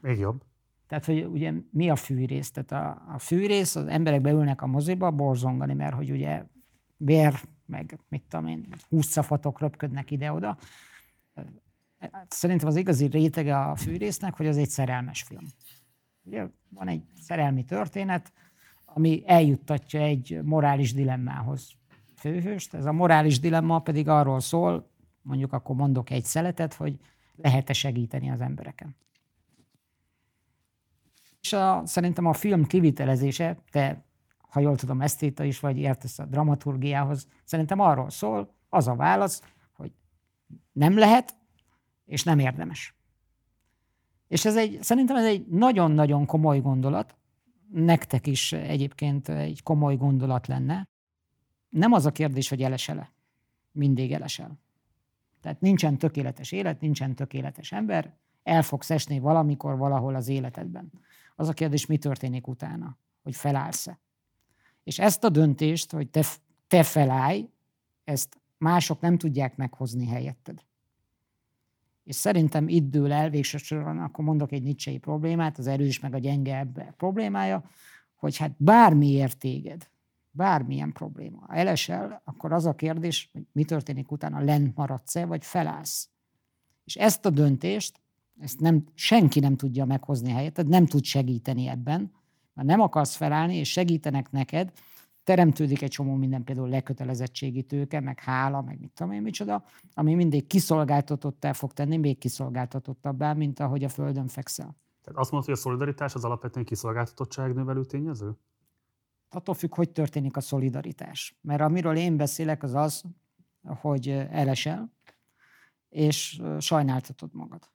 Még 0.00 0.18
jobb. 0.18 0.42
Tehát, 0.86 1.04
hogy 1.04 1.24
ugye 1.24 1.52
mi 1.70 1.90
a 1.90 1.96
fűrész? 1.96 2.50
Tehát 2.50 2.72
a, 2.72 3.14
a 3.14 3.18
fűrész, 3.18 3.76
az 3.76 3.86
emberek 3.86 4.20
beülnek 4.20 4.62
a 4.62 4.66
moziba 4.66 5.10
borzongani, 5.10 5.74
mert 5.74 5.94
hogy 5.94 6.10
ugye 6.10 6.44
vér, 6.96 7.40
meg 7.66 7.98
mit 8.08 8.22
tudom 8.28 8.46
én, 8.46 8.74
húszafatok 8.88 9.60
röpködnek 9.60 10.10
ide-oda. 10.10 10.56
Szerintem 12.28 12.68
az 12.68 12.76
igazi 12.76 13.06
rétege 13.06 13.58
a 13.58 13.76
fűrésznek, 13.76 14.36
hogy 14.36 14.46
az 14.46 14.56
egy 14.56 14.68
szerelmes 14.68 15.22
film. 15.22 15.46
Ugye 16.24 16.46
van 16.68 16.88
egy 16.88 17.02
szerelmi 17.20 17.64
történet, 17.64 18.32
ami 18.94 19.22
eljuttatja 19.26 20.00
egy 20.00 20.40
morális 20.42 20.92
dilemmához 20.92 21.70
főhőst. 22.16 22.74
Ez 22.74 22.84
a 22.84 22.92
morális 22.92 23.40
dilemma 23.40 23.78
pedig 23.78 24.08
arról 24.08 24.40
szól, 24.40 24.90
mondjuk 25.22 25.52
akkor 25.52 25.76
mondok 25.76 26.10
egy 26.10 26.24
szeletet, 26.24 26.74
hogy 26.74 26.98
lehet-e 27.36 27.72
segíteni 27.72 28.30
az 28.30 28.40
embereken. 28.40 28.96
És 31.40 31.52
a, 31.52 31.82
szerintem 31.84 32.26
a 32.26 32.32
film 32.32 32.66
kivitelezése, 32.66 33.58
te, 33.70 34.04
ha 34.38 34.60
jól 34.60 34.76
tudom, 34.76 35.00
esztéta 35.00 35.44
is 35.44 35.60
vagy, 35.60 35.78
értesz 35.78 36.18
a 36.18 36.24
dramaturgiához, 36.24 37.28
szerintem 37.44 37.80
arról 37.80 38.10
szól, 38.10 38.54
az 38.68 38.88
a 38.88 38.94
válasz, 38.94 39.42
hogy 39.72 39.92
nem 40.72 40.98
lehet, 40.98 41.34
és 42.04 42.22
nem 42.22 42.38
érdemes. 42.38 42.94
És 44.28 44.44
ez 44.44 44.56
egy, 44.56 44.82
szerintem 44.82 45.16
ez 45.16 45.24
egy 45.24 45.46
nagyon-nagyon 45.46 46.26
komoly 46.26 46.60
gondolat, 46.60 47.16
nektek 47.72 48.26
is 48.26 48.52
egyébként 48.52 49.28
egy 49.28 49.62
komoly 49.62 49.96
gondolat 49.96 50.46
lenne. 50.46 50.88
Nem 51.68 51.92
az 51.92 52.06
a 52.06 52.12
kérdés, 52.12 52.48
hogy 52.48 52.62
elesele. 52.62 53.12
Mindig 53.72 54.12
elesel. 54.12 54.60
Tehát 55.40 55.60
nincsen 55.60 55.98
tökéletes 55.98 56.52
élet, 56.52 56.80
nincsen 56.80 57.14
tökéletes 57.14 57.72
ember, 57.72 58.14
el 58.42 58.62
fogsz 58.62 58.90
esni 58.90 59.18
valamikor, 59.18 59.76
valahol 59.76 60.14
az 60.14 60.28
életedben. 60.28 60.92
Az 61.36 61.48
a 61.48 61.52
kérdés, 61.52 61.86
mi 61.86 61.98
történik 61.98 62.46
utána, 62.46 62.98
hogy 63.22 63.36
felállsz-e. 63.36 63.98
És 64.84 64.98
ezt 64.98 65.24
a 65.24 65.28
döntést, 65.28 65.92
hogy 65.92 66.08
te, 66.08 66.24
te 66.66 66.82
felállj, 66.82 67.48
ezt 68.04 68.40
mások 68.58 69.00
nem 69.00 69.18
tudják 69.18 69.56
meghozni 69.56 70.06
helyetted. 70.06 70.64
És 72.04 72.16
szerintem 72.16 72.68
itt 72.68 72.90
dől 72.90 73.12
el 73.12 73.30
végső 73.30 73.58
soron, 73.58 73.98
akkor 73.98 74.24
mondok 74.24 74.52
egy 74.52 74.62
nicsei 74.62 74.98
problémát, 74.98 75.58
az 75.58 75.66
erős 75.66 76.00
meg 76.00 76.14
a 76.14 76.18
gyenge 76.18 76.58
ebbe 76.58 76.94
problémája, 76.96 77.64
hogy 78.16 78.36
hát 78.36 78.54
bármiért 78.56 79.38
téged, 79.38 79.90
bármilyen 80.30 80.92
probléma, 80.92 81.44
ha 81.46 81.54
elesel, 81.54 82.22
akkor 82.24 82.52
az 82.52 82.66
a 82.66 82.74
kérdés, 82.74 83.30
hogy 83.32 83.42
mi 83.52 83.64
történik 83.64 84.10
utána, 84.10 84.40
lent 84.40 84.76
maradsz-e, 84.76 85.26
vagy 85.26 85.44
felállsz. 85.44 86.08
És 86.84 86.96
ezt 86.96 87.26
a 87.26 87.30
döntést, 87.30 88.00
ezt 88.40 88.60
nem, 88.60 88.84
senki 88.94 89.40
nem 89.40 89.56
tudja 89.56 89.84
meghozni 89.84 90.30
helyetted, 90.30 90.68
nem 90.68 90.86
tud 90.86 91.04
segíteni 91.04 91.68
ebben, 91.68 92.12
mert 92.54 92.68
nem 92.68 92.80
akarsz 92.80 93.16
felállni, 93.16 93.56
és 93.56 93.70
segítenek 93.70 94.30
neked, 94.30 94.72
teremtődik 95.24 95.82
egy 95.82 95.90
csomó 95.90 96.14
minden, 96.14 96.44
például 96.44 96.68
lekötelezettségi 96.68 97.62
tőke, 97.62 98.00
meg 98.00 98.20
hála, 98.20 98.62
meg 98.62 98.80
mit 98.80 98.92
tudom 98.92 99.12
én 99.12 99.22
micsoda, 99.22 99.64
ami 99.94 100.14
mindig 100.14 100.46
kiszolgáltatottá 100.46 101.52
fog 101.52 101.72
tenni, 101.72 101.96
még 101.96 102.18
kiszolgáltatottabbá, 102.18 103.32
mint 103.32 103.60
ahogy 103.60 103.84
a 103.84 103.88
földön 103.88 104.28
fekszel. 104.28 104.76
Tehát 105.02 105.20
azt 105.20 105.30
mondod, 105.30 105.48
hogy 105.48 105.58
a 105.58 105.62
szolidaritás 105.62 106.14
az 106.14 106.24
alapvetően 106.24 106.64
kiszolgáltatottság 106.64 107.54
növelő 107.54 107.84
tényező? 107.84 108.36
Attól 109.28 109.54
függ, 109.54 109.74
hogy 109.74 109.90
történik 109.90 110.36
a 110.36 110.40
szolidaritás. 110.40 111.38
Mert 111.40 111.60
amiről 111.60 111.96
én 111.96 112.16
beszélek, 112.16 112.62
az 112.62 112.74
az, 112.74 113.02
hogy 113.62 114.08
elesel, 114.08 114.92
és 115.88 116.42
sajnáltatod 116.58 117.34
magad. 117.34 117.70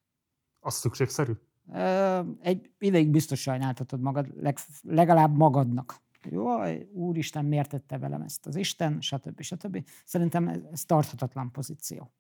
Az 0.60 0.74
szükségszerű? 0.74 1.32
Egy 2.42 2.72
ideig 2.80 3.10
biztos 3.10 3.42
sajnáltatod 3.42 4.02
magad, 4.02 4.42
leg, 4.42 4.58
legalább 4.82 5.38
magadnak. 5.38 5.96
Jó, 6.24 6.48
úristen, 6.94 7.46
miért 7.46 7.70
tette 7.70 7.98
velem 7.98 8.22
ezt 8.22 8.46
az 8.46 8.56
Isten, 8.56 9.02
stb. 9.02 9.42
stb. 9.42 9.84
Szerintem 10.06 10.48
ez 10.72 10.86
tarthatatlan 10.86 11.52
pozíció. 11.52 12.12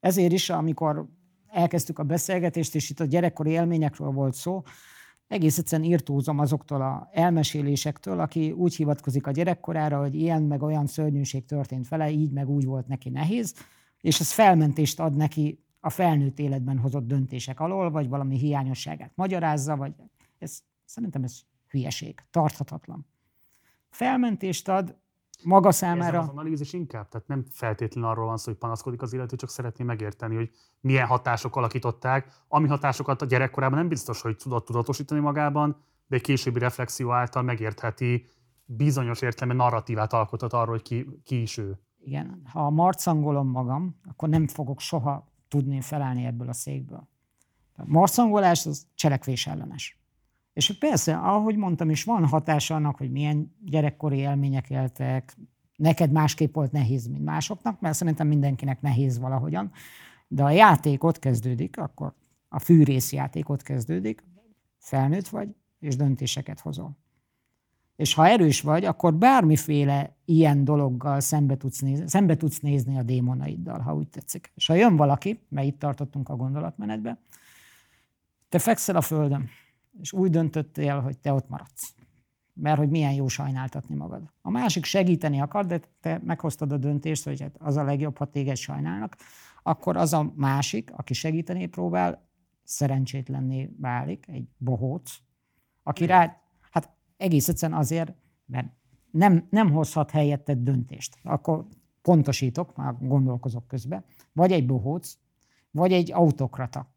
Ezért 0.00 0.32
is, 0.32 0.50
amikor 0.50 1.08
elkezdtük 1.46 1.98
a 1.98 2.02
beszélgetést, 2.02 2.74
és 2.74 2.90
itt 2.90 3.00
a 3.00 3.04
gyerekkori 3.04 3.50
élményekről 3.50 4.10
volt 4.10 4.34
szó, 4.34 4.62
egész 5.28 5.58
egyszerűen 5.58 5.88
írtózom 5.90 6.38
azoktól 6.38 6.82
a 6.82 7.08
elmesélésektől, 7.12 8.20
aki 8.20 8.50
úgy 8.50 8.76
hivatkozik 8.76 9.26
a 9.26 9.30
gyerekkorára, 9.30 9.98
hogy 9.98 10.14
ilyen 10.14 10.42
meg 10.42 10.62
olyan 10.62 10.86
szörnyűség 10.86 11.44
történt 11.44 11.88
vele, 11.88 12.10
így 12.10 12.30
meg 12.30 12.48
úgy 12.48 12.64
volt 12.64 12.86
neki 12.86 13.08
nehéz, 13.08 13.54
és 14.00 14.20
ez 14.20 14.32
felmentést 14.32 15.00
ad 15.00 15.16
neki 15.16 15.64
a 15.80 15.90
felnőtt 15.90 16.38
életben 16.38 16.78
hozott 16.78 17.06
döntések 17.06 17.60
alól, 17.60 17.90
vagy 17.90 18.08
valami 18.08 18.38
hiányosságát 18.38 19.12
magyarázza, 19.14 19.76
vagy 19.76 19.94
ez, 20.38 20.60
szerintem 20.84 21.22
ez 21.24 21.40
hülyeség, 21.68 22.20
tarthatatlan. 22.30 23.06
Felmentést 23.90 24.68
ad 24.68 24.96
maga 25.44 25.68
Ez 25.68 25.76
számára. 25.76 26.18
az 26.18 26.28
analízis 26.28 26.72
inkább? 26.72 27.08
Tehát 27.08 27.26
nem 27.26 27.44
feltétlenül 27.50 28.10
arról 28.10 28.26
van 28.26 28.36
szó, 28.36 28.50
hogy 28.50 28.60
panaszkodik 28.60 29.02
az 29.02 29.12
illető, 29.12 29.36
csak 29.36 29.50
szeretné 29.50 29.84
megérteni, 29.84 30.34
hogy 30.34 30.50
milyen 30.80 31.06
hatások 31.06 31.56
alakították, 31.56 32.32
ami 32.48 32.68
hatásokat 32.68 33.22
a 33.22 33.26
gyerekkorában 33.26 33.78
nem 33.78 33.88
biztos, 33.88 34.20
hogy 34.20 34.36
tudott 34.36 34.64
tudatosítani 34.64 35.20
magában, 35.20 35.76
de 36.06 36.16
egy 36.16 36.22
későbbi 36.22 36.58
reflexió 36.58 37.12
által 37.12 37.42
megértheti, 37.42 38.26
bizonyos 38.64 39.22
értelemben 39.22 39.66
narratívát 39.66 40.12
alkotott 40.12 40.52
arról, 40.52 40.74
hogy 40.74 40.82
ki, 40.82 41.20
ki 41.24 41.40
is 41.42 41.56
ő. 41.56 41.78
Igen, 41.98 42.42
ha 42.52 42.70
marcangolom 42.70 43.48
magam, 43.48 44.00
akkor 44.08 44.28
nem 44.28 44.46
fogok 44.46 44.80
soha 44.80 45.28
tudni 45.48 45.80
felállni 45.80 46.24
ebből 46.24 46.48
a 46.48 46.52
székből. 46.52 47.08
A 47.76 47.82
marcangolás 47.86 48.66
az 48.66 48.86
cselekvés 48.94 49.46
ellenes. 49.46 49.97
És 50.58 50.78
persze, 50.78 51.16
ahogy 51.16 51.56
mondtam 51.56 51.90
is, 51.90 52.04
van 52.04 52.26
hatása 52.26 52.74
annak, 52.74 52.96
hogy 52.96 53.10
milyen 53.10 53.54
gyerekkori 53.64 54.16
élmények 54.16 54.70
éltek, 54.70 55.36
neked 55.76 56.12
másképp 56.12 56.54
volt 56.54 56.72
nehéz, 56.72 57.06
mint 57.06 57.24
másoknak, 57.24 57.80
mert 57.80 57.94
szerintem 57.94 58.26
mindenkinek 58.26 58.80
nehéz 58.80 59.18
valahogyan, 59.18 59.70
de 60.28 60.44
a 60.44 60.50
játék 60.50 61.04
ott 61.04 61.18
kezdődik, 61.18 61.78
akkor 61.78 62.14
a 62.48 62.58
fűrész 62.58 63.12
játék 63.12 63.48
ott 63.48 63.62
kezdődik, 63.62 64.24
felnőtt 64.78 65.28
vagy, 65.28 65.48
és 65.80 65.96
döntéseket 65.96 66.60
hozol. 66.60 66.96
És 67.96 68.14
ha 68.14 68.28
erős 68.28 68.60
vagy, 68.60 68.84
akkor 68.84 69.14
bármiféle 69.14 70.16
ilyen 70.24 70.64
dologgal 70.64 71.20
szembe 71.20 71.56
tudsz 71.56 71.80
nézni, 71.80 72.08
szembe 72.08 72.36
tudsz 72.36 72.60
nézni 72.60 72.98
a 72.98 73.02
démonaiddal, 73.02 73.80
ha 73.80 73.94
úgy 73.94 74.08
tetszik. 74.08 74.52
És 74.54 74.66
ha 74.66 74.74
jön 74.74 74.96
valaki, 74.96 75.40
mert 75.48 75.66
itt 75.66 75.78
tartottunk 75.78 76.28
a 76.28 76.36
gondolatmenetbe, 76.36 77.18
te 78.48 78.58
fekszel 78.58 78.96
a 78.96 79.00
földön, 79.00 79.48
és 80.00 80.12
úgy 80.12 80.30
döntöttél, 80.30 81.00
hogy 81.00 81.18
te 81.18 81.32
ott 81.32 81.48
maradsz. 81.48 81.94
Mert 82.52 82.78
hogy 82.78 82.90
milyen 82.90 83.12
jó 83.12 83.28
sajnáltatni 83.28 83.94
magad. 83.94 84.32
A 84.42 84.50
másik 84.50 84.84
segíteni 84.84 85.40
akar, 85.40 85.66
de 85.66 85.80
te 86.00 86.20
meghoztad 86.24 86.72
a 86.72 86.76
döntést, 86.76 87.24
hogy 87.24 87.40
hát 87.40 87.56
az 87.58 87.76
a 87.76 87.84
legjobb, 87.84 88.18
ha 88.18 88.24
téged 88.24 88.56
sajnálnak, 88.56 89.16
akkor 89.62 89.96
az 89.96 90.12
a 90.12 90.32
másik, 90.36 90.90
aki 90.96 91.14
segíteni 91.14 91.66
próbál, 91.66 92.28
szerencsétlenné 92.64 93.70
válik, 93.80 94.26
egy 94.28 94.48
bohóc, 94.56 95.16
aki 95.82 96.06
rá, 96.06 96.40
hát 96.70 96.90
egész 97.16 97.48
egyszerűen 97.48 97.78
azért, 97.78 98.14
mert 98.46 98.68
nem, 99.10 99.46
nem 99.50 99.70
hozhat 99.70 100.10
helyetted 100.10 100.58
döntést. 100.58 101.16
Akkor 101.22 101.66
pontosítok, 102.02 102.76
már 102.76 102.94
gondolkozok 103.00 103.66
közben, 103.66 104.04
vagy 104.32 104.52
egy 104.52 104.66
bohóc, 104.66 105.18
vagy 105.70 105.92
egy 105.92 106.12
autokrata, 106.12 106.92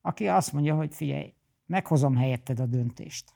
aki 0.00 0.28
azt 0.28 0.52
mondja, 0.52 0.74
hogy 0.74 0.94
figyelj, 0.94 1.34
meghozom 1.72 2.16
helyetted 2.16 2.60
a 2.60 2.66
döntést. 2.66 3.34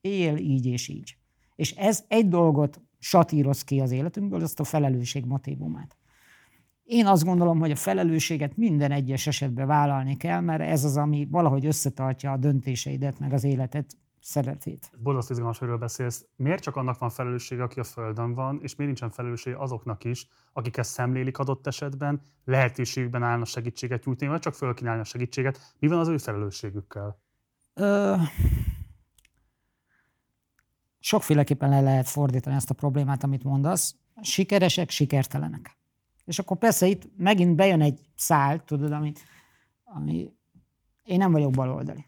Él 0.00 0.36
így 0.36 0.66
és 0.66 0.88
így. 0.88 1.16
És 1.54 1.70
ez 1.70 2.04
egy 2.08 2.28
dolgot 2.28 2.80
satíroz 2.98 3.64
ki 3.64 3.80
az 3.80 3.90
életünkből, 3.90 4.42
azt 4.42 4.60
a 4.60 4.64
felelősség 4.64 5.24
motivumát. 5.24 5.96
Én 6.82 7.06
azt 7.06 7.24
gondolom, 7.24 7.58
hogy 7.58 7.70
a 7.70 7.76
felelősséget 7.76 8.56
minden 8.56 8.92
egyes 8.92 9.26
esetben 9.26 9.66
vállalni 9.66 10.16
kell, 10.16 10.40
mert 10.40 10.60
ez 10.60 10.84
az, 10.84 10.96
ami 10.96 11.26
valahogy 11.30 11.66
összetartja 11.66 12.32
a 12.32 12.36
döntéseidet, 12.36 13.18
meg 13.18 13.32
az 13.32 13.44
életet 13.44 13.96
szeretét. 14.20 14.90
Borzasztó 14.98 15.32
izgalmas, 15.32 15.60
amiről 15.60 15.78
beszélsz. 15.78 16.26
Miért 16.36 16.62
csak 16.62 16.76
annak 16.76 16.98
van 16.98 17.10
felelőssége, 17.10 17.62
aki 17.62 17.80
a 17.80 17.84
Földön 17.84 18.34
van, 18.34 18.58
és 18.62 18.74
miért 18.74 18.92
nincsen 18.92 19.10
felelőssége 19.10 19.56
azoknak 19.56 20.04
is, 20.04 20.28
akik 20.52 20.76
ezt 20.76 20.90
szemlélik 20.90 21.38
adott 21.38 21.66
esetben, 21.66 22.20
lehetőségükben 22.44 23.22
állna 23.22 23.44
segítséget 23.44 24.04
nyújtani, 24.04 24.30
vagy 24.30 24.40
csak 24.40 24.54
fölkínálni 24.54 25.00
a 25.00 25.04
segítséget. 25.04 25.74
Mi 25.78 25.88
van 25.88 25.98
az 25.98 26.08
ő 26.08 26.16
felelősségükkel? 26.16 27.28
Ö... 27.74 28.16
Sokféleképpen 30.98 31.68
le 31.70 31.80
lehet 31.80 32.08
fordítani 32.08 32.56
ezt 32.56 32.70
a 32.70 32.74
problémát, 32.74 33.24
amit 33.24 33.44
mondasz. 33.44 33.96
Sikeresek, 34.22 34.90
sikertelenek. 34.90 35.78
És 36.24 36.38
akkor 36.38 36.56
persze 36.56 36.86
itt 36.86 37.10
megint 37.16 37.56
bejön 37.56 37.80
egy 37.80 38.00
szál, 38.16 38.64
tudod, 38.64 38.92
ami, 38.92 39.12
ami 39.84 40.32
én 41.04 41.18
nem 41.18 41.32
vagyok 41.32 41.50
baloldali. 41.50 42.04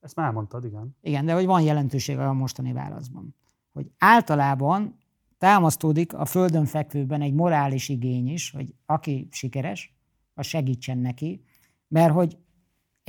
Ezt 0.00 0.16
már 0.16 0.32
mondtad, 0.32 0.64
igen. 0.64 0.96
Igen, 1.00 1.24
de 1.24 1.32
hogy 1.32 1.46
van 1.46 1.62
jelentősége 1.62 2.28
a 2.28 2.32
mostani 2.32 2.72
válaszban. 2.72 3.34
Hogy 3.72 3.90
általában 3.98 4.98
támasztódik 5.38 6.14
a 6.14 6.24
földön 6.24 6.64
fekvőben 6.64 7.20
egy 7.20 7.34
morális 7.34 7.88
igény 7.88 8.28
is, 8.28 8.50
hogy 8.50 8.74
aki 8.86 9.28
sikeres, 9.30 9.94
az 10.34 10.46
segítsen 10.46 10.98
neki, 10.98 11.44
mert 11.88 12.12
hogy 12.12 12.38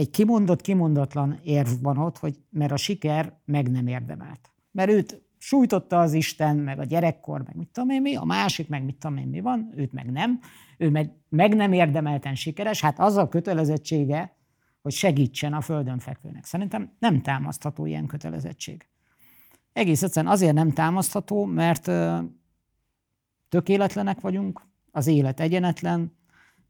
egy 0.03 0.09
kimondott, 0.09 0.61
kimondatlan 0.61 1.39
érv 1.43 1.69
van 1.81 1.97
ott, 1.97 2.17
hogy 2.17 2.39
mert 2.49 2.71
a 2.71 2.77
siker 2.77 3.39
meg 3.45 3.71
nem 3.71 3.87
érdemelt. 3.87 4.51
Mert 4.71 4.89
őt 4.89 5.21
sújtotta 5.37 5.99
az 5.99 6.13
Isten, 6.13 6.57
meg 6.57 6.79
a 6.79 6.83
gyerekkor, 6.83 7.41
meg 7.41 7.55
mit 7.55 7.69
tudom 7.71 7.89
én 7.89 8.01
mi, 8.01 8.15
a 8.15 8.23
másik, 8.23 8.67
meg 8.67 8.83
mit 8.83 8.95
tudom 8.95 9.17
én 9.17 9.27
mi 9.27 9.39
van, 9.39 9.73
őt 9.75 9.93
meg 9.93 10.11
nem, 10.11 10.39
ő 10.77 10.89
meg, 10.89 11.11
meg 11.29 11.55
nem 11.55 11.73
érdemelten 11.73 12.35
sikeres, 12.35 12.81
hát 12.81 12.99
az 12.99 13.15
a 13.15 13.27
kötelezettsége, 13.27 14.35
hogy 14.81 14.91
segítsen 14.91 15.53
a 15.53 15.61
földön 15.61 15.99
fekvőnek. 15.99 16.45
Szerintem 16.45 16.91
nem 16.99 17.21
támasztható 17.21 17.85
ilyen 17.85 18.05
kötelezettség. 18.05 18.87
Egész 19.73 20.03
egyszerűen 20.03 20.33
azért 20.33 20.53
nem 20.53 20.71
támasztható, 20.71 21.45
mert 21.45 21.91
tökéletlenek 23.49 24.21
vagyunk, 24.21 24.67
az 24.91 25.07
élet 25.07 25.39
egyenetlen, 25.39 26.15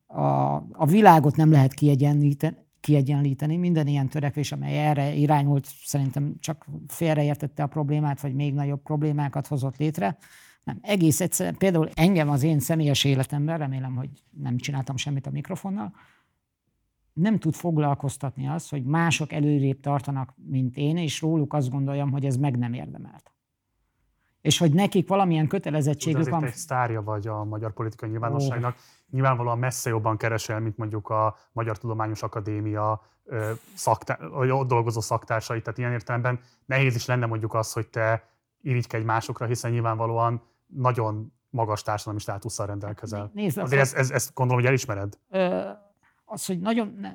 a, 0.08 0.54
a 0.72 0.86
világot 0.86 1.36
nem 1.36 1.52
lehet 1.52 1.74
kiegyenlíteni, 1.74 2.62
kiegyenlíteni. 2.84 3.58
Minden 3.58 3.88
ilyen 3.88 4.10
törekvés, 4.10 4.52
amely 4.52 4.88
erre 4.88 5.14
irányult, 5.14 5.66
szerintem 5.84 6.36
csak 6.40 6.66
félreértette 6.88 7.64
a 7.64 7.68
problémát, 7.68 8.22
vagy 8.22 8.34
még 8.34 8.54
nagyobb 8.54 8.82
problémákat 8.82 9.48
hozott 9.48 9.78
létre. 9.78 10.18
Nem, 10.64 10.78
egész 10.82 11.22
egyszerűen, 11.22 11.58
például 11.58 11.90
engem 11.94 12.30
az 12.30 12.44
én 12.44 12.60
személyes 12.60 13.04
életemben, 13.04 13.58
remélem, 13.58 13.96
hogy 13.96 14.10
nem 14.32 14.58
csináltam 14.58 14.98
semmit 14.98 15.28
a 15.28 15.32
mikrofonnal, 15.32 15.94
nem 17.14 17.40
tud 17.40 17.54
foglalkoztatni 17.54 18.48
az, 18.48 18.70
hogy 18.70 18.84
mások 18.84 19.32
előrébb 19.32 19.80
tartanak, 19.80 20.34
mint 20.50 20.78
én, 20.78 20.98
és 20.98 21.22
róluk 21.22 21.54
azt 21.54 21.70
gondoljam, 21.70 22.12
hogy 22.12 22.26
ez 22.26 22.38
meg 22.38 22.58
nem 22.58 22.74
érdemelt. 22.74 23.33
És 24.44 24.58
hogy 24.58 24.74
nekik 24.74 25.08
valamilyen 25.08 25.48
kötelezettségük 25.48 26.30
van. 26.30 26.46
egy 26.46 26.54
sztárja 26.54 27.02
vagy 27.02 27.28
a 27.28 27.44
magyar 27.44 27.74
politikai 27.74 28.10
nyilvánosságnak. 28.10 28.74
Oh. 28.76 28.82
Nyilvánvalóan 29.12 29.60
messze 29.60 29.90
jobban 29.90 30.18
keresel, 30.18 30.60
mint 30.60 30.78
mondjuk 30.78 31.10
a 31.10 31.36
Magyar 31.52 31.78
Tudományos 31.78 32.24
Akadémia 32.24 33.02
szaktár, 33.74 34.30
vagy 34.30 34.50
ott 34.50 34.68
dolgozó 34.68 35.02
szaktársai. 35.02 35.62
Tehát 35.62 35.78
ilyen 35.78 35.92
értelemben 35.92 36.40
nehéz 36.66 36.96
is 36.96 37.06
lenne 37.06 37.26
mondjuk 37.26 37.54
az, 37.54 37.74
hogy 37.74 37.88
te 37.88 38.30
irigykedj 38.62 39.04
másokra, 39.04 39.46
hiszen 39.46 39.72
nyilvánvalóan 39.72 40.42
nagyon 40.66 41.34
magas 41.50 41.82
társadalmi 41.82 42.20
státusszal 42.20 42.66
rendelkezel. 42.66 43.32
Nézd, 43.34 43.58
Azért 43.58 43.82
ezt, 43.82 43.96
ezt, 43.96 44.12
ezt 44.12 44.34
gondolom, 44.34 44.62
hogy 44.62 44.72
elismered. 44.72 45.18
Ö, 45.30 45.70
az, 46.26 46.46
hogy 46.46 46.60
nagyon 46.60 46.98
ne, 47.00 47.12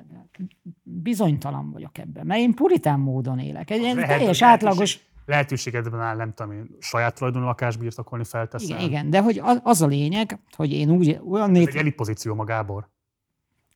bizonytalan 0.83 1.71
vagyok 1.71 1.97
ebben, 1.97 2.25
mert 2.25 2.39
én 2.39 2.53
puritán 2.53 2.99
módon 2.99 3.39
élek. 3.39 3.69
Egy 3.69 3.95
teljes 3.95 4.41
átlagos... 4.41 5.07
Lehetőségedben 5.29 6.01
áll, 6.01 6.15
nem 6.15 6.33
tudom 6.33 6.51
én, 6.51 6.75
saját 6.79 7.15
tulajdonú 7.15 7.45
lakást 7.45 7.79
birtokolni 7.79 8.23
felteszem. 8.23 8.77
Igen, 8.77 8.89
igen, 8.89 9.09
de 9.09 9.21
hogy 9.21 9.39
az, 9.43 9.59
az 9.63 9.81
a 9.81 9.87
lényeg, 9.87 10.39
hogy 10.55 10.71
én 10.71 10.89
úgy 10.89 11.19
olyan... 11.29 11.55
Ez 11.55 11.67
egy 11.67 11.75
elit 11.75 11.95
pozíció 11.95 12.35
magából. 12.35 12.89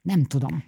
Nem 0.01 0.24
tudom. 0.24 0.64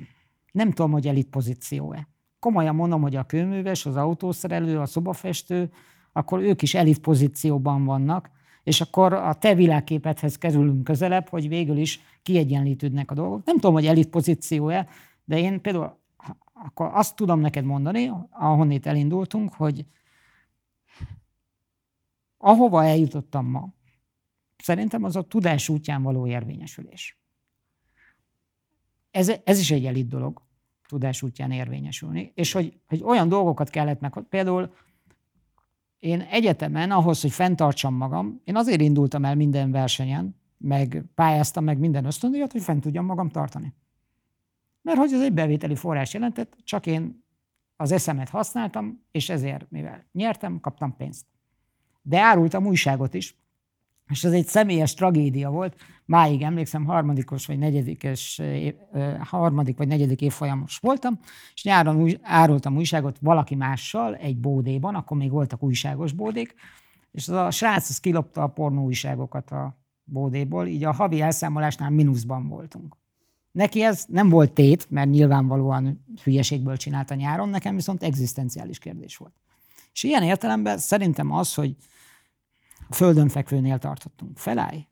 Nem 0.52 0.72
tudom, 0.72 0.92
hogy 0.92 1.08
elit 1.08 1.30
pozíció-e. 1.30 2.08
Komolyan 2.40 2.76
mondom, 2.76 3.02
hogy 3.02 3.16
a 3.16 3.24
kőműves, 3.24 3.86
az 3.86 3.96
autószerelő, 3.96 4.80
a 4.80 4.86
szobafestő, 4.86 5.72
akkor 6.12 6.40
ők 6.40 6.62
is 6.62 6.74
elit 6.74 7.00
pozícióban 7.00 7.86
vannak, 7.86 8.30
és 8.64 8.82
akkor 8.82 9.14
a 9.14 9.34
te 9.34 9.56
világképethez 9.56 10.38
kerülünk 10.38 10.84
közelebb, 10.84 11.30
hogy 11.30 11.48
végül 11.48 11.78
is 11.78 12.00
kiegyenlítődnek 12.24 13.12
a 13.12 13.14
dolgok. 13.14 13.46
Nem 13.46 13.56
tudom, 13.56 13.74
hogy 13.74 13.86
elit 13.86 14.10
pozíció-e, 14.10 14.88
de 15.24 15.40
én 15.40 15.62
például 15.62 15.98
akkor 16.54 16.90
azt 16.94 17.16
tudom 17.16 17.40
neked 17.40 17.66
mondani, 17.66 18.12
ahonnét 18.30 18.86
elindultunk, 18.86 19.54
hogy 19.54 19.86
ahova 22.46 22.86
eljutottam 22.86 23.46
ma, 23.46 23.74
szerintem 24.58 25.04
az 25.04 25.16
a 25.16 25.22
tudás 25.22 25.70
útján 25.70 26.02
való 26.02 26.28
érvényesülés. 26.28 27.20
Ez, 29.12 29.32
ez 29.44 29.60
is 29.60 29.72
egy 29.72 29.86
elit 29.86 30.08
dolog, 30.08 30.42
tudás 30.88 31.22
útján 31.22 31.52
érvényesülni, 31.52 32.32
és 32.36 32.52
hogy, 32.52 32.80
hogy 32.88 33.04
olyan 33.04 33.30
dolgokat 33.30 33.70
kellett 33.70 34.00
meg, 34.00 34.20
például 34.30 34.74
én 36.00 36.22
egyetemen 36.22 36.92
ahhoz, 36.92 37.22
hogy 37.22 37.32
fenntartsam 37.32 37.94
magam, 37.94 38.42
én 38.44 38.56
azért 38.56 38.82
indultam 38.82 39.26
el 39.26 39.36
minden 39.36 39.72
versenyen, 39.72 40.36
meg 40.58 41.04
pályáztam 41.16 41.64
meg 41.64 41.78
minden 41.78 42.06
ösztöndíjat, 42.06 42.52
hogy 42.52 42.62
fent 42.64 42.82
tudjam 42.82 43.06
magam 43.06 43.30
tartani. 43.30 43.74
Mert 44.82 44.98
hogy 44.98 45.14
az 45.14 45.22
egy 45.22 45.34
bevételi 45.34 45.76
forrás 45.76 46.14
jelentett, 46.14 46.58
csak 46.64 46.86
én 46.86 47.24
az 47.76 47.92
eszemet 47.92 48.30
használtam, 48.30 49.06
és 49.12 49.30
ezért, 49.30 49.72
mivel 49.72 50.06
nyertem, 50.12 50.60
kaptam 50.60 50.96
pénzt. 50.96 51.26
De 52.08 52.20
árultam 52.20 52.66
újságot 52.66 53.14
is, 53.14 53.36
és 54.10 54.24
ez 54.24 54.32
egy 54.32 54.48
személyes 54.48 54.94
tragédia 54.94 55.50
volt. 55.50 55.76
Máig 56.06 56.42
emlékszem, 56.42 56.86
harmadikos 56.86 57.46
vagy 57.46 57.58
negyedikes, 57.58 58.42
harmadik 59.20 59.78
vagy 59.78 59.88
negyedik 59.88 60.22
évfolyamos 60.22 60.78
voltam, 60.78 61.20
és 61.54 61.64
nyáron 61.64 62.02
új, 62.02 62.18
árultam 62.22 62.76
újságot 62.76 63.18
valaki 63.22 63.56
mással 63.56 64.16
egy 64.16 64.38
bódéban, 64.38 64.96
akkor 64.96 65.18
még 65.18 65.32
voltak 65.32 65.64
újságos 65.64 66.12
bódék, 66.12 66.56
és 67.12 67.28
az 67.28 67.36
a 67.36 67.52
srác 67.52 67.90
az 67.90 68.00
kilopta 68.00 68.44
a 68.44 68.48
pornó 68.48 68.84
újságokat 68.84 69.52
a 69.52 69.78
bódéból, 70.04 70.68
így 70.68 70.84
a 70.84 70.94
havi 70.94 71.22
elszámolásnál 71.22 71.90
mínuszban 71.90 72.48
voltunk. 72.48 72.98
Neki 73.52 73.84
ez 73.84 74.06
nem 74.08 74.30
volt 74.30 74.52
tét, 74.52 74.90
mert 74.90 75.10
nyilvánvalóan 75.10 76.06
hülyeségből 76.24 76.78
csinálta 76.78 77.16
nyáron, 77.16 77.50
nekem 77.50 77.76
viszont 77.76 78.04
egzisztenciális 78.04 78.80
kérdés 78.80 79.18
volt. 79.18 79.34
És 79.94 80.04
ilyen 80.04 80.24
értelemben 80.24 80.78
szerintem 80.78 81.32
az, 81.32 81.54
hogy 81.54 81.76
földön 82.90 83.30
fekvőnél 83.30 83.78
tartottunk. 83.78 84.38
Felállj, 84.38 84.88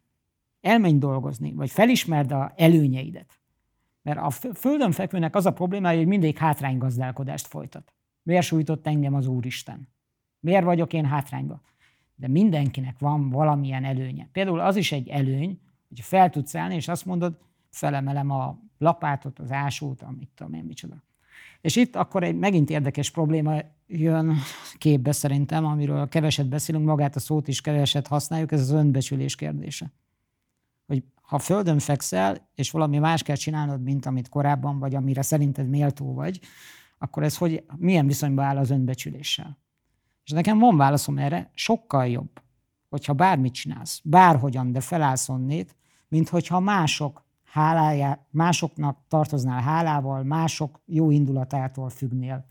elmenj 0.62 0.98
dolgozni, 0.98 1.54
vagy 1.54 1.72
felismerd 1.72 2.32
a 2.32 2.54
előnyeidet. 2.56 3.40
Mert 4.02 4.20
a 4.20 4.30
földön 4.54 4.92
fekvőnek 4.92 5.36
az 5.36 5.46
a 5.46 5.54
problémája, 5.54 5.98
hogy 5.98 6.08
mindig 6.08 6.38
hátránygazdálkodást 6.38 7.48
folytat. 7.48 7.94
Miért 8.24 8.46
sújtott 8.46 8.88
engem 8.88 9.14
az 9.14 9.28
Úristen? 9.28 9.88
Miért 10.40 10.64
vagyok 10.64 10.94
én 10.94 11.06
hátrányban? 11.06 11.62
De 12.16 12.28
mindenkinek 12.28 13.00
van 13.00 13.30
valamilyen 13.30 13.84
előnye. 13.84 14.30
Például 14.32 14.60
az 14.60 14.76
is 14.76 14.92
egy 14.92 15.08
előny, 15.08 15.60
hogy 15.90 16.00
fel 16.00 16.30
tudsz 16.30 16.56
állni, 16.56 16.76
és 16.76 16.88
azt 16.88 17.06
mondod, 17.06 17.38
felemelem 17.70 18.30
a 18.30 18.60
lapátot, 18.78 19.40
az 19.40 19.52
ásót, 19.52 20.02
amit 20.02 20.30
tudom 20.36 20.54
én, 20.54 20.64
micsoda. 20.64 21.04
És 21.64 21.76
itt 21.76 21.96
akkor 21.96 22.24
egy 22.24 22.36
megint 22.36 22.70
érdekes 22.70 23.12
probléma 23.12 23.62
jön 23.88 24.36
képbe 24.78 25.12
szerintem, 25.12 25.66
amiről 25.66 26.08
keveset 26.08 26.50
beszélünk, 26.50 26.86
magát 26.86 27.16
a 27.16 27.20
szót 27.20 27.48
is 27.48 27.62
keveset 27.62 28.08
használjuk, 28.08 28.52
ez 28.52 28.62
az 28.62 28.72
önbecsülés 28.72 29.36
kérdése. 29.36 29.92
Hogy 30.86 31.04
ha 31.22 31.40
földön 31.40 31.80
fekszel, 31.80 32.50
és 32.56 32.72
valami 32.72 32.98
más 32.98 33.24
kell 33.24 33.36
csinálnod, 33.36 33.84
mint 33.84 34.06
amit 34.06 34.30
korábban 34.30 34.80
vagy, 34.80 34.96
amire 34.96 35.22
szerinted 35.22 35.70
méltó 35.70 36.14
vagy, 36.14 36.40
akkor 36.98 37.24
ez 37.24 37.38
hogy, 37.38 37.64
milyen 37.78 38.08
viszonyban 38.08 38.46
áll 38.46 38.58
az 38.58 38.70
önbecsüléssel? 38.70 39.58
És 40.24 40.32
nekem 40.32 40.60
van 40.60 40.78
válaszom 40.78 41.18
erre, 41.18 41.52
sokkal 41.54 42.08
jobb, 42.08 42.42
hogyha 42.90 43.14
bármit 43.14 43.54
csinálsz, 43.54 44.02
bárhogyan, 44.04 44.72
de 44.72 44.80
felállsz 44.80 45.30
onnét, 45.30 45.76
mint 46.08 46.30
hogyha 46.30 46.60
mások 46.60 47.26
hálájá, 47.54 48.20
másoknak 48.30 48.98
tartoznál 49.08 49.62
hálával, 49.62 50.24
mások 50.24 50.82
jó 50.86 51.12
indulatától 51.12 51.90
függnél. 51.90 52.46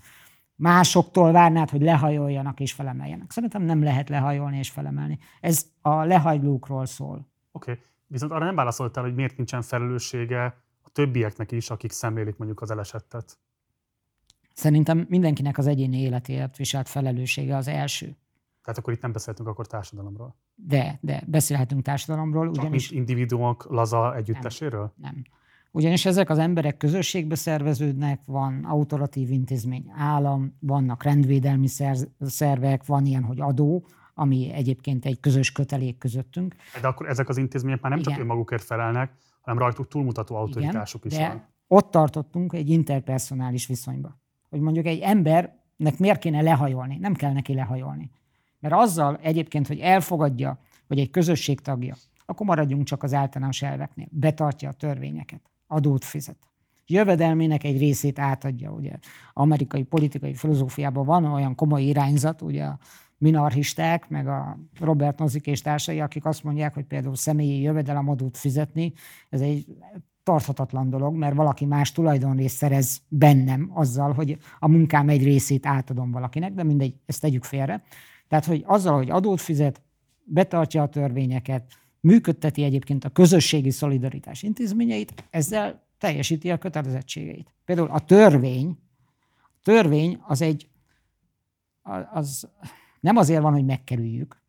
Másoktól 0.55 1.33
várnád, 1.33 1.71
hogy 1.71 1.81
lehajoljanak 1.81 2.61
és 2.61 2.73
felemeljenek. 2.73 3.31
Szerintem 3.31 3.63
nem 3.63 3.83
lehet 3.83 4.09
lehajolni 4.09 4.59
és 4.59 4.71
felemelni. 4.71 5.19
Ez 5.41 5.67
a 5.81 6.05
lehajlókról 6.05 6.87
szól. 6.87 7.29
Oké, 7.53 7.71
okay. 7.71 7.85
viszont 8.07 8.33
arra 8.33 8.45
nem 8.45 8.55
válaszoltál, 8.55 9.05
hogy 9.05 9.15
miért 9.15 9.37
nincsen 9.37 9.63
felelőssége 9.63 10.45
a 10.83 10.89
többieknek 10.93 11.53
is, 11.53 11.71
akik 11.71 11.91
szemlélik 11.91 12.37
mondjuk 12.37 12.61
az 12.61 12.71
elesettet. 12.71 13.39
Szerintem 14.55 15.07
mindenkinek 15.09 15.59
az 15.59 15.67
egyéni 15.67 16.01
életéért 16.01 16.57
viselt 16.57 16.89
felelőssége 16.89 17.57
az 17.57 17.69
első. 17.69 18.17
Tehát 18.63 18.79
akkor 18.79 18.93
itt 18.93 19.03
nem 19.03 19.13
beszéltünk 19.13 19.49
akkor 19.49 19.67
társadalomról. 19.67 20.37
De, 20.55 20.99
de 21.01 21.23
beszélhetünk 21.27 21.83
társadalomról. 21.83 22.51
Csak 22.53 22.63
ugyanis... 22.63 22.91
individuumok 22.91 23.67
laza 23.69 24.17
együtteséről? 24.17 24.93
Nem, 24.97 25.13
nem. 25.15 25.23
Ugyanis 25.75 26.07
ezek 26.07 26.31
az 26.31 26.39
emberek 26.39 26.77
közösségbe 26.77 27.35
szerveződnek, 27.35 28.21
van 28.25 28.65
autoratív 28.65 29.31
intézmény, 29.31 29.93
állam, 29.97 30.57
vannak 30.61 31.03
rendvédelmi 31.03 31.67
szervek, 32.21 32.87
van 32.87 33.07
ilyen, 33.07 33.23
hogy 33.23 33.41
adó, 33.41 33.87
ami 34.15 34.53
egyébként 34.53 35.05
egy 35.05 35.21
közös 35.21 35.53
kötelék 35.53 35.99
közöttünk. 35.99 36.55
De 36.81 36.87
akkor 36.87 37.09
ezek 37.09 37.29
az 37.29 37.37
intézmények 37.37 37.81
már 37.81 37.91
nem 37.91 38.01
Igen. 38.01 38.13
csak 38.13 38.23
önmagukért 38.23 38.65
felelnek, 38.65 39.13
hanem 39.41 39.59
rajtuk 39.59 39.89
túlmutató 39.89 40.37
autoritásuk 40.37 41.05
Igen, 41.05 41.19
is 41.19 41.27
de 41.27 41.33
van. 41.33 41.47
ott 41.67 41.91
tartottunk 41.91 42.53
egy 42.53 42.69
interpersonális 42.69 43.67
viszonyba. 43.67 44.21
Hogy 44.49 44.61
mondjuk 44.61 44.87
egy 44.87 44.99
embernek 45.01 45.99
miért 45.99 46.19
kéne 46.19 46.43
lehajolni? 46.43 46.97
Nem 46.97 47.15
kell 47.15 47.33
neki 47.33 47.55
lehajolni. 47.55 48.11
Mert 48.63 48.75
azzal 48.75 49.19
egyébként, 49.23 49.67
hogy 49.67 49.79
elfogadja, 49.79 50.59
hogy 50.87 50.99
egy 50.99 51.11
közösség 51.11 51.61
tagja, 51.61 51.95
akkor 52.27 52.47
maradjunk 52.47 52.85
csak 52.85 53.03
az 53.03 53.15
általános 53.15 53.63
elveknél. 53.63 54.07
Betartja 54.11 54.69
a 54.69 54.73
törvényeket, 54.73 55.41
adót 55.67 56.05
fizet. 56.05 56.37
Jövedelmének 56.87 57.65
egy 57.65 57.79
részét 57.79 58.19
átadja. 58.19 58.71
Ugye 58.71 58.93
amerikai 59.33 59.83
politikai 59.83 60.35
filozófiában 60.35 61.05
van 61.05 61.25
olyan 61.25 61.55
komoly 61.55 61.83
irányzat, 61.83 62.43
ugye 62.43 62.65
a 62.65 62.79
minarchisták, 63.19 64.09
meg 64.09 64.29
a 64.29 64.59
Robert 64.81 65.19
Nozick 65.19 65.47
és 65.47 65.61
társai, 65.61 66.01
akik 66.01 66.25
azt 66.25 66.45
mondják, 66.45 66.75
hogy 66.75 66.85
például 66.85 67.17
személyi 67.17 67.61
jövedelemadót 67.61 68.37
fizetni, 68.37 68.93
ez 69.29 69.41
egy 69.41 69.67
tarthatatlan 70.23 70.91
dolog, 70.91 71.15
mert 71.15 71.35
valaki 71.35 71.65
más 71.65 71.93
tulajdonrészt 71.93 72.57
szerez 72.57 73.03
bennem 73.09 73.71
azzal, 73.75 74.13
hogy 74.13 74.39
a 74.59 74.69
munkám 74.69 75.09
egy 75.09 75.25
részét 75.25 75.67
átadom 75.67 76.11
valakinek, 76.11 76.53
de 76.53 76.63
mindegy, 76.63 76.95
ezt 77.07 77.21
tegyük 77.21 77.45
félre. 77.45 77.83
Tehát, 78.33 78.47
hogy 78.47 78.63
azzal, 78.67 78.97
hogy 78.97 79.11
adót 79.11 79.41
fizet, 79.41 79.83
betartja 80.25 80.83
a 80.83 80.89
törvényeket, 80.89 81.73
működteti 82.01 82.63
egyébként 82.63 83.05
a 83.05 83.09
közösségi 83.09 83.71
szolidaritás 83.71 84.43
intézményeit, 84.43 85.25
ezzel 85.31 85.83
teljesíti 85.99 86.51
a 86.51 86.59
kötelezettségeit. 86.59 87.55
Például 87.65 87.91
a 87.91 87.99
törvény, 87.99 88.79
a 89.43 89.59
törvény 89.63 90.19
az 90.23 90.43
egy, 90.43 90.71
az 92.13 92.49
nem 93.01 93.17
azért 93.17 93.43
van, 93.43 93.53
hogy 93.53 93.65
megkerüljük, 93.65 94.43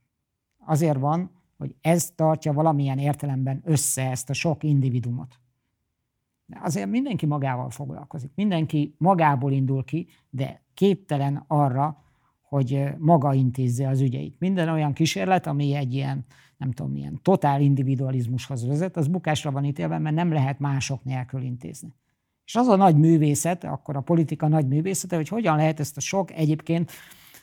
azért 0.66 1.00
van, 1.00 1.32
hogy 1.58 1.76
ez 1.82 2.12
tartja 2.16 2.54
valamilyen 2.54 3.00
értelemben 3.00 3.62
össze 3.66 4.10
ezt 4.10 4.30
a 4.30 4.34
sok 4.34 4.64
individumot. 4.64 5.40
De 6.46 6.60
azért 6.62 6.90
mindenki 6.90 7.26
magával 7.26 7.70
foglalkozik, 7.70 8.32
mindenki 8.36 8.96
magából 8.98 9.52
indul 9.52 9.84
ki, 9.84 10.08
de 10.30 10.64
képtelen 10.74 11.44
arra, 11.48 12.03
hogy 12.54 12.84
maga 12.98 13.34
intézze 13.34 13.88
az 13.88 14.02
ügyeit. 14.02 14.36
Minden 14.40 14.70
olyan 14.70 14.94
kísérlet, 14.94 15.48
ami 15.48 15.76
egy 15.76 15.94
ilyen, 15.94 16.26
nem 16.58 16.72
tudom, 16.72 16.92
milyen 16.92 17.20
totál 17.22 17.62
individualizmushoz 17.62 18.68
vezet, 18.68 18.98
az 18.98 19.08
bukásra 19.08 19.52
van 19.52 19.66
ítélve, 19.66 19.98
mert 19.98 20.16
nem 20.16 20.32
lehet 20.32 20.60
mások 20.60 21.04
nélkül 21.04 21.42
intézni. 21.42 21.96
És 22.46 22.56
az 22.56 22.68
a 22.68 22.76
nagy 22.76 22.98
művészet, 22.98 23.64
akkor 23.64 23.96
a 23.96 24.02
politika 24.02 24.48
nagy 24.48 24.68
művészete, 24.68 25.16
hogy 25.16 25.28
hogyan 25.28 25.56
lehet 25.56 25.80
ezt 25.80 25.98
a 25.98 26.00
sok 26.00 26.32
egyébként 26.32 26.92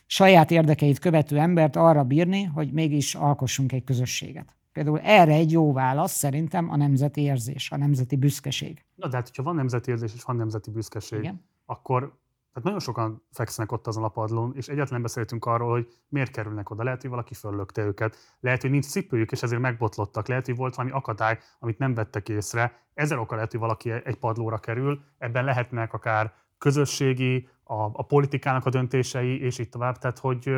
saját 0.07 0.51
érdekeit 0.51 0.99
követő 0.99 1.39
embert 1.39 1.77
arra 1.77 2.05
bírni, 2.05 2.43
hogy 2.43 2.73
mégis 2.73 3.15
alkossunk 3.15 3.73
egy 3.73 3.85
közösséget. 3.85 4.57
Például 4.73 5.01
erre 5.01 5.33
egy 5.35 5.53
jó 5.53 5.73
válasz 5.73 6.13
szerintem 6.13 6.71
a 6.71 6.77
nemzeti 6.77 7.21
érzés, 7.21 7.71
a 7.71 7.77
nemzeti 7.77 8.17
büszkeség. 8.17 8.85
Na 8.95 9.09
de 9.09 9.17
hát, 9.17 9.27
hogyha 9.27 9.43
van 9.43 9.55
nemzeti 9.55 9.91
érzés 9.91 10.15
és 10.15 10.23
van 10.23 10.37
nemzeti 10.37 10.71
büszkeség, 10.71 11.19
Igen. 11.19 11.45
akkor 11.67 12.19
tehát 12.53 12.65
nagyon 12.65 12.79
sokan 12.79 13.23
fekszenek 13.33 13.73
ott 13.73 13.87
azon 13.87 14.05
a 14.05 14.09
padlón, 14.09 14.53
és 14.57 14.69
egyáltalán 14.69 15.03
beszéltünk 15.03 15.45
arról, 15.45 15.71
hogy 15.71 15.89
miért 16.09 16.31
kerülnek 16.31 16.71
oda. 16.71 16.83
Lehet, 16.83 17.01
hogy 17.01 17.11
valaki 17.11 17.35
föllökte 17.35 17.83
őket, 17.83 18.37
lehet, 18.41 18.61
hogy 18.61 18.71
nincs 18.71 18.87
cipőjük, 18.87 19.33
és 19.33 19.43
ezért 19.43 19.61
megbotlottak, 19.61 20.29
lehet, 20.29 20.47
hogy 20.47 20.57
volt 20.57 20.75
valami 20.75 20.95
akadály, 20.95 21.39
amit 21.59 21.79
nem 21.79 21.95
vettek 21.95 22.29
észre. 22.29 22.79
Ezer 22.95 23.19
oka 23.19 23.35
lehet, 23.35 23.51
hogy 23.51 23.61
valaki 23.61 23.91
egy 23.91 24.17
padlóra 24.17 24.59
kerül, 24.59 25.01
ebben 25.19 25.45
lehetnek 25.45 25.93
akár 25.93 26.33
közösségi, 26.59 27.49
a, 27.71 27.83
a 27.93 28.03
politikának 28.03 28.67
a 28.67 28.71
döntései, 28.71 29.41
és 29.41 29.59
így 29.59 29.69
tovább. 29.69 29.99
Tehát, 29.99 30.19
hogy 30.19 30.49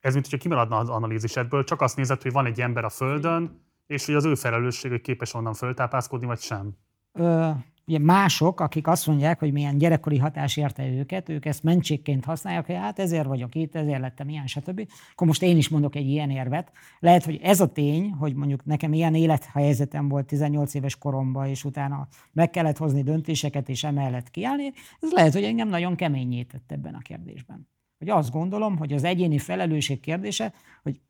ez 0.00 0.12
mint 0.12 0.24
hogyha 0.24 0.38
kimaradna 0.38 0.76
az 0.76 0.88
analízisedből, 0.88 1.64
csak 1.64 1.80
azt 1.80 1.96
nézed, 1.96 2.22
hogy 2.22 2.32
van 2.32 2.46
egy 2.46 2.60
ember 2.60 2.84
a 2.84 2.88
Földön, 2.88 3.66
és 3.86 4.06
hogy 4.06 4.14
az 4.14 4.24
ő 4.24 4.34
felelősség, 4.34 4.90
hogy 4.90 5.00
képes 5.00 5.34
onnan 5.34 5.54
föltápászkodni, 5.54 6.26
vagy 6.26 6.40
sem. 6.40 6.76
Ö, 7.12 7.50
ugye 7.88 7.98
mások, 7.98 8.60
akik 8.60 8.86
azt 8.86 9.06
mondják, 9.06 9.38
hogy 9.38 9.52
milyen 9.52 9.78
gyerekkori 9.78 10.18
hatás 10.18 10.56
érte 10.56 10.86
őket, 10.86 11.28
ők 11.28 11.44
ezt 11.44 11.62
mentségként 11.62 12.24
használják, 12.24 12.66
hogy 12.66 12.74
hát 12.74 12.98
ezért 12.98 13.26
vagyok 13.26 13.54
itt, 13.54 13.74
ezért 13.74 14.00
lettem 14.00 14.28
ilyen, 14.28 14.46
stb. 14.46 14.88
Akkor 15.12 15.26
most 15.26 15.42
én 15.42 15.56
is 15.56 15.68
mondok 15.68 15.94
egy 15.94 16.06
ilyen 16.08 16.30
érvet. 16.30 16.72
Lehet, 16.98 17.24
hogy 17.24 17.40
ez 17.42 17.60
a 17.60 17.72
tény, 17.72 18.10
hogy 18.10 18.34
mondjuk 18.34 18.64
nekem 18.64 18.92
ilyen 18.92 19.14
élethelyzetem 19.14 20.08
volt 20.08 20.26
18 20.26 20.74
éves 20.74 20.98
koromban, 20.98 21.46
és 21.46 21.64
utána 21.64 22.08
meg 22.32 22.50
kellett 22.50 22.76
hozni 22.76 23.02
döntéseket, 23.02 23.68
és 23.68 23.84
emellett 23.84 24.30
kiállni, 24.30 24.72
ez 25.00 25.12
lehet, 25.12 25.32
hogy 25.32 25.44
engem 25.44 25.68
nagyon 25.68 25.94
keményé 25.94 26.42
tett 26.42 26.72
ebben 26.72 26.94
a 26.94 26.98
kérdésben. 26.98 27.68
Hogy 27.98 28.08
azt 28.08 28.30
gondolom, 28.30 28.76
hogy 28.76 28.92
az 28.92 29.04
egyéni 29.04 29.38
felelősség 29.38 30.00
kérdése, 30.00 30.52
hogy 30.82 31.00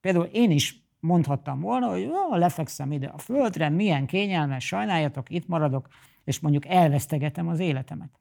például 0.00 0.24
én 0.24 0.50
is 0.50 0.84
mondhattam 1.00 1.60
volna, 1.60 1.88
hogy 1.88 2.04
ó, 2.04 2.34
lefekszem 2.34 2.92
ide 2.92 3.06
a 3.06 3.18
földre, 3.18 3.68
milyen 3.68 4.06
kényelmes, 4.06 4.66
sajnáljatok, 4.66 5.30
itt 5.30 5.48
maradok, 5.48 5.88
és 6.24 6.40
mondjuk 6.40 6.66
elvesztegetem 6.66 7.48
az 7.48 7.58
életemet. 7.58 8.20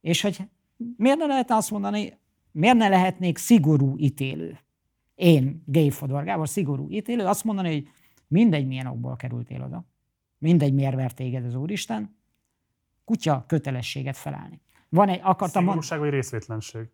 És 0.00 0.22
hogy 0.22 0.48
miért 0.96 1.18
ne 1.18 1.26
lehetne 1.26 1.54
azt 1.54 1.70
mondani, 1.70 2.18
miért 2.52 2.76
ne 2.76 2.88
lehetnék 2.88 3.38
szigorú 3.38 3.94
ítélő? 3.98 4.58
Én, 5.14 5.62
Gay 5.66 5.90
Fodor 5.90 6.24
Gábor, 6.24 6.48
szigorú 6.48 6.90
ítélő, 6.90 7.24
azt 7.24 7.44
mondani, 7.44 7.72
hogy 7.72 7.88
mindegy, 8.26 8.66
milyen 8.66 8.86
okból 8.86 9.16
kerültél 9.16 9.62
oda, 9.62 9.84
mindegy, 10.38 10.74
miért 10.74 10.94
vert 10.94 11.16
téged 11.16 11.44
az 11.44 11.54
Úristen, 11.54 12.16
kutya 13.04 13.44
kötelességet 13.46 14.16
felállni. 14.16 14.60
Van 14.88 15.08
egy, 15.08 15.20
akartam 15.22 15.62
Szigorúság 15.62 15.98
vagy 15.98 16.10
részvétlenség? 16.10 16.88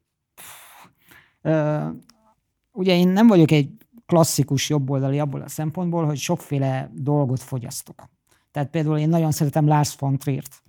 ugye 2.72 2.96
én 2.96 3.08
nem 3.08 3.26
vagyok 3.26 3.50
egy 3.50 3.70
klasszikus 4.06 4.68
jobboldali 4.68 5.18
abból 5.18 5.40
a 5.40 5.48
szempontból, 5.48 6.04
hogy 6.04 6.18
sokféle 6.18 6.90
dolgot 6.94 7.42
fogyasztok. 7.42 8.08
Tehát 8.58 8.72
például 8.72 8.98
én 8.98 9.08
nagyon 9.08 9.32
szeretem 9.32 9.66
Lars 9.66 9.96
von 9.98 10.18
Triert. 10.18 10.62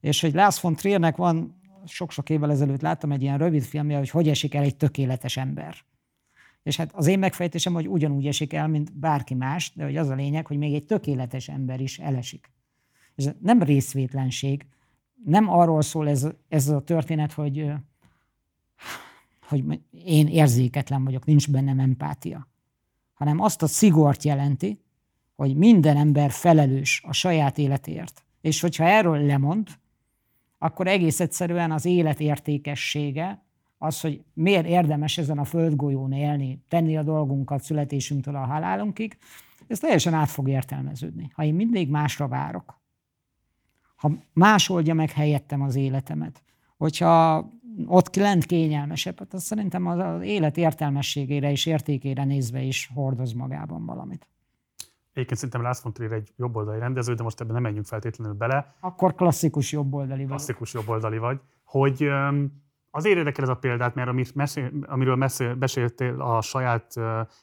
És 0.00 0.20
hogy 0.20 0.34
Lars 0.34 0.60
von 0.60 0.74
Triernek 0.74 1.16
van, 1.16 1.60
sok-sok 1.86 2.30
évvel 2.30 2.50
ezelőtt 2.50 2.80
láttam 2.80 3.12
egy 3.12 3.22
ilyen 3.22 3.38
rövid 3.38 3.62
filmje, 3.62 3.98
hogy 3.98 4.10
hogy 4.10 4.28
esik 4.28 4.54
el 4.54 4.62
egy 4.62 4.76
tökéletes 4.76 5.36
ember. 5.36 5.76
És 6.62 6.76
hát 6.76 6.94
az 6.94 7.06
én 7.06 7.18
megfejtésem, 7.18 7.72
hogy 7.72 7.88
ugyanúgy 7.88 8.26
esik 8.26 8.52
el, 8.52 8.68
mint 8.68 8.98
bárki 8.98 9.34
más, 9.34 9.72
de 9.74 9.84
hogy 9.84 9.96
az 9.96 10.08
a 10.08 10.14
lényeg, 10.14 10.46
hogy 10.46 10.56
még 10.56 10.74
egy 10.74 10.84
tökéletes 10.84 11.48
ember 11.48 11.80
is 11.80 11.98
elesik. 11.98 12.52
És 13.14 13.28
nem 13.40 13.62
részvétlenség, 13.62 14.66
nem 15.24 15.48
arról 15.48 15.82
szól 15.82 16.08
ez, 16.08 16.26
ez 16.48 16.68
a 16.68 16.80
történet, 16.80 17.32
hogy, 17.32 17.72
hogy 19.48 19.80
én 20.04 20.26
érzéketlen 20.26 21.04
vagyok, 21.04 21.24
nincs 21.24 21.50
bennem 21.50 21.78
empátia, 21.78 22.48
hanem 23.12 23.40
azt 23.40 23.62
a 23.62 23.66
szigort 23.66 24.22
jelenti, 24.22 24.80
hogy 25.40 25.56
minden 25.56 25.96
ember 25.96 26.30
felelős 26.30 27.02
a 27.06 27.12
saját 27.12 27.58
életért. 27.58 28.24
És 28.40 28.60
hogyha 28.60 28.84
erről 28.84 29.26
lemond, 29.26 29.68
akkor 30.58 30.86
egész 30.86 31.20
egyszerűen 31.20 31.72
az 31.72 31.84
élet 31.84 32.20
értékessége, 32.20 33.44
az, 33.78 34.00
hogy 34.00 34.24
miért 34.34 34.66
érdemes 34.66 35.18
ezen 35.18 35.38
a 35.38 35.44
földgolyón 35.44 36.12
élni, 36.12 36.64
tenni 36.68 36.96
a 36.96 37.02
dolgunkat 37.02 37.62
születésünktől 37.62 38.36
a 38.36 38.44
halálunkig, 38.44 39.18
ez 39.66 39.78
teljesen 39.78 40.14
át 40.14 40.30
fog 40.30 40.48
értelmeződni. 40.48 41.30
Ha 41.34 41.44
én 41.44 41.54
mindig 41.54 41.88
másra 41.90 42.28
várok, 42.28 42.80
ha 43.96 44.12
más 44.32 44.68
oldja 44.68 44.94
meg 44.94 45.10
helyettem 45.10 45.62
az 45.62 45.74
életemet, 45.74 46.42
hogyha 46.76 47.48
ott 47.86 48.16
lent 48.16 48.46
kényelmesebb, 48.46 49.18
hát 49.18 49.34
az 49.34 49.42
szerintem 49.42 49.86
az 49.86 50.22
élet 50.22 50.56
értelmességére 50.56 51.50
és 51.50 51.66
értékére 51.66 52.24
nézve 52.24 52.62
is 52.62 52.90
hordoz 52.94 53.32
magában 53.32 53.86
valamit. 53.86 54.28
Egyébként 55.12 55.38
szerintem 55.38 55.62
Lász 55.62 55.82
von 55.82 55.92
Trier 55.92 56.12
egy 56.12 56.32
jobboldali 56.36 56.78
rendező, 56.78 57.14
de 57.14 57.22
most 57.22 57.40
ebben 57.40 57.52
nem 57.52 57.62
menjünk 57.62 57.86
feltétlenül 57.86 58.34
bele. 58.34 58.74
Akkor 58.80 59.14
klasszikus 59.14 59.72
jobboldali 59.72 60.20
vagy. 60.20 60.28
Klasszikus 60.28 60.72
jobboldali 60.72 61.18
vagy. 61.18 61.40
Hogy 61.64 62.10
azért 62.90 63.16
érdekel 63.16 63.44
ez 63.44 63.50
a 63.50 63.56
példát, 63.56 63.94
mert 63.94 64.08
amit 64.08 64.34
mesél, 64.34 64.70
amiről 64.86 65.16
mesél, 65.16 65.54
beszéltél 65.54 66.20
a 66.20 66.40
saját 66.40 66.94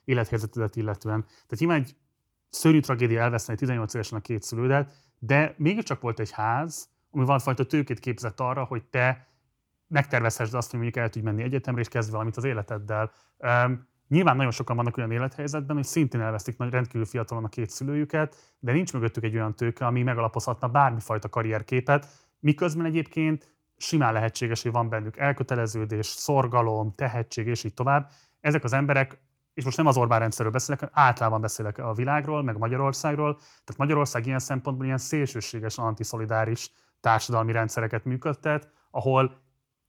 élethelyzetedet 0.04 0.76
illetően. 0.76 1.22
Tehát 1.22 1.60
nyilván 1.60 1.80
egy 1.80 1.96
szörnyű 2.50 2.80
tragédia 2.80 3.22
elveszteni 3.22 3.58
18 3.58 3.94
évesen 3.94 4.18
a 4.18 4.22
két 4.22 4.44
szülődet, 4.44 4.94
de 5.20 5.56
mégiscsak 5.58 6.02
volt 6.02 6.20
egy 6.20 6.32
ház, 6.32 6.90
ami 7.12 7.24
valamifajta 7.24 7.66
tőkét 7.66 8.00
képzett 8.00 8.40
arra, 8.40 8.64
hogy 8.64 8.84
te 8.84 9.28
megtervezhessd 9.88 10.54
azt, 10.54 10.72
hogy 10.72 10.80
mondjuk 10.80 11.04
el 11.04 11.10
tudj 11.10 11.26
menni 11.26 11.44
egyetemre, 11.44 11.82
és 11.82 11.88
kezd 11.88 12.12
valamit 12.12 12.38
az 12.38 12.44
életeddel. 12.44 13.12
Nyilván 14.08 14.36
nagyon 14.36 14.52
sokan 14.52 14.76
vannak 14.76 14.98
olyan 14.98 15.12
élethelyzetben, 15.12 15.76
hogy 15.76 15.86
szintén 15.86 16.22
elvesztik 16.22 16.56
rendkívül 16.58 17.06
fiatalon 17.06 17.44
a 17.44 17.50
két 17.50 17.70
szülőjüket, 17.70 18.56
de 18.60 18.72
nincs 18.72 18.94
mögöttük 18.94 19.24
egy 19.24 19.36
olyan 19.36 19.56
tőke, 19.56 19.86
ami 19.86 20.04
megalapozhatna 20.04 20.68
bármifajta 20.68 21.30
karrierképet, 21.30 22.08
miközben 22.40 22.86
egyébként 22.86 23.56
simán 23.78 24.14
lehetséges, 24.14 24.62
hogy 24.62 24.72
van 24.72 24.90
bennük 24.90 25.18
elköteleződés, 25.18 26.06
szorgalom, 26.06 26.94
tehetség, 26.96 27.48
és 27.48 27.64
így 27.64 27.74
tovább. 27.74 28.10
ezek 28.40 28.64
az 28.64 28.74
emberek, 28.74 29.20
és 29.54 29.64
most 29.64 29.78
nem 29.78 29.88
az 29.88 29.98
Orbán 29.98 30.20
rendszerről 30.20 30.52
beszélek, 30.52 30.90
általában 30.92 31.42
beszélek 31.42 31.78
a 31.78 31.94
világról, 31.94 32.44
meg 32.44 32.58
Magyarországról, 32.58 33.36
tehát 33.36 33.78
Magyarország 33.78 34.26
ilyen 34.26 34.40
szempontból 34.40 34.86
ilyen 34.86 34.98
szélsőséges, 34.98 35.78
antiszolidáris 35.78 36.72
társadalmi 37.00 37.52
rendszereket 37.52 38.06
működtet, 38.06 38.72
ahol 38.92 39.47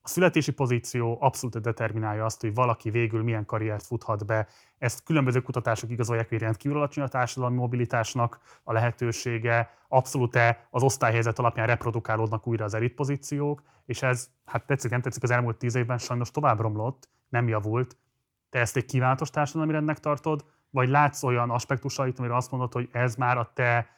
a 0.08 0.10
születési 0.10 0.52
pozíció 0.52 1.16
abszolút 1.20 1.60
determinálja 1.60 2.24
azt, 2.24 2.40
hogy 2.40 2.54
valaki 2.54 2.90
végül 2.90 3.22
milyen 3.22 3.44
karriert 3.44 3.86
futhat 3.86 4.26
be. 4.26 4.48
Ezt 4.78 5.02
különböző 5.04 5.40
kutatások 5.40 5.90
igazolják, 5.90 6.28
hogy 6.28 6.38
rendkívül 6.38 6.76
alacsony 6.76 7.04
a 7.04 7.08
társadalmi 7.08 7.56
mobilitásnak 7.56 8.40
a 8.62 8.72
lehetősége, 8.72 9.70
abszolút 9.88 10.38
az 10.70 10.82
osztályhelyzet 10.82 11.38
alapján 11.38 11.66
reprodukálódnak 11.66 12.46
újra 12.46 12.64
az 12.64 12.74
elit 12.74 12.94
pozíciók, 12.94 13.62
és 13.86 14.02
ez, 14.02 14.30
hát 14.44 14.66
tetszik, 14.66 14.90
nem 14.90 15.00
tetszik, 15.00 15.22
az 15.22 15.30
elmúlt 15.30 15.56
tíz 15.56 15.74
évben 15.74 15.98
sajnos 15.98 16.30
tovább 16.30 16.60
romlott, 16.60 17.08
nem 17.28 17.48
javult. 17.48 17.96
Te 18.50 18.58
ezt 18.58 18.76
egy 18.76 18.84
kívánatos 18.84 19.30
társadalmi 19.30 19.72
rendnek 19.72 19.98
tartod, 19.98 20.44
vagy 20.70 20.88
látsz 20.88 21.22
olyan 21.22 21.50
aspektusait, 21.50 22.18
amire 22.18 22.36
azt 22.36 22.50
mondod, 22.50 22.72
hogy 22.72 22.88
ez 22.92 23.14
már 23.14 23.38
a 23.38 23.50
te 23.54 23.88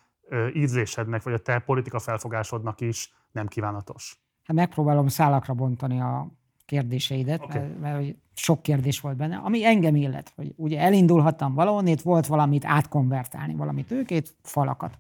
ízlésednek, 0.54 1.22
vagy 1.22 1.32
a 1.32 1.38
te 1.38 1.58
politika 1.58 1.98
felfogásodnak 1.98 2.80
is 2.80 3.12
nem 3.32 3.46
kívánatos? 3.46 4.29
Hát 4.50 4.58
megpróbálom 4.58 5.08
szálakra 5.08 5.54
bontani 5.54 6.00
a 6.00 6.30
kérdéseidet, 6.64 7.42
okay. 7.42 7.60
mert, 7.60 7.80
mert 7.80 8.16
sok 8.34 8.62
kérdés 8.62 9.00
volt 9.00 9.16
benne, 9.16 9.36
ami 9.36 9.64
engem 9.64 9.96
illet, 9.96 10.32
hogy 10.36 10.52
ugye 10.56 10.80
elindulhattam 10.80 11.54
valahonnét, 11.54 12.02
volt 12.02 12.26
valamit 12.26 12.64
átkonvertálni, 12.64 13.54
valamit 13.54 13.86
tőkét, 13.86 14.34
falakat. 14.42 14.98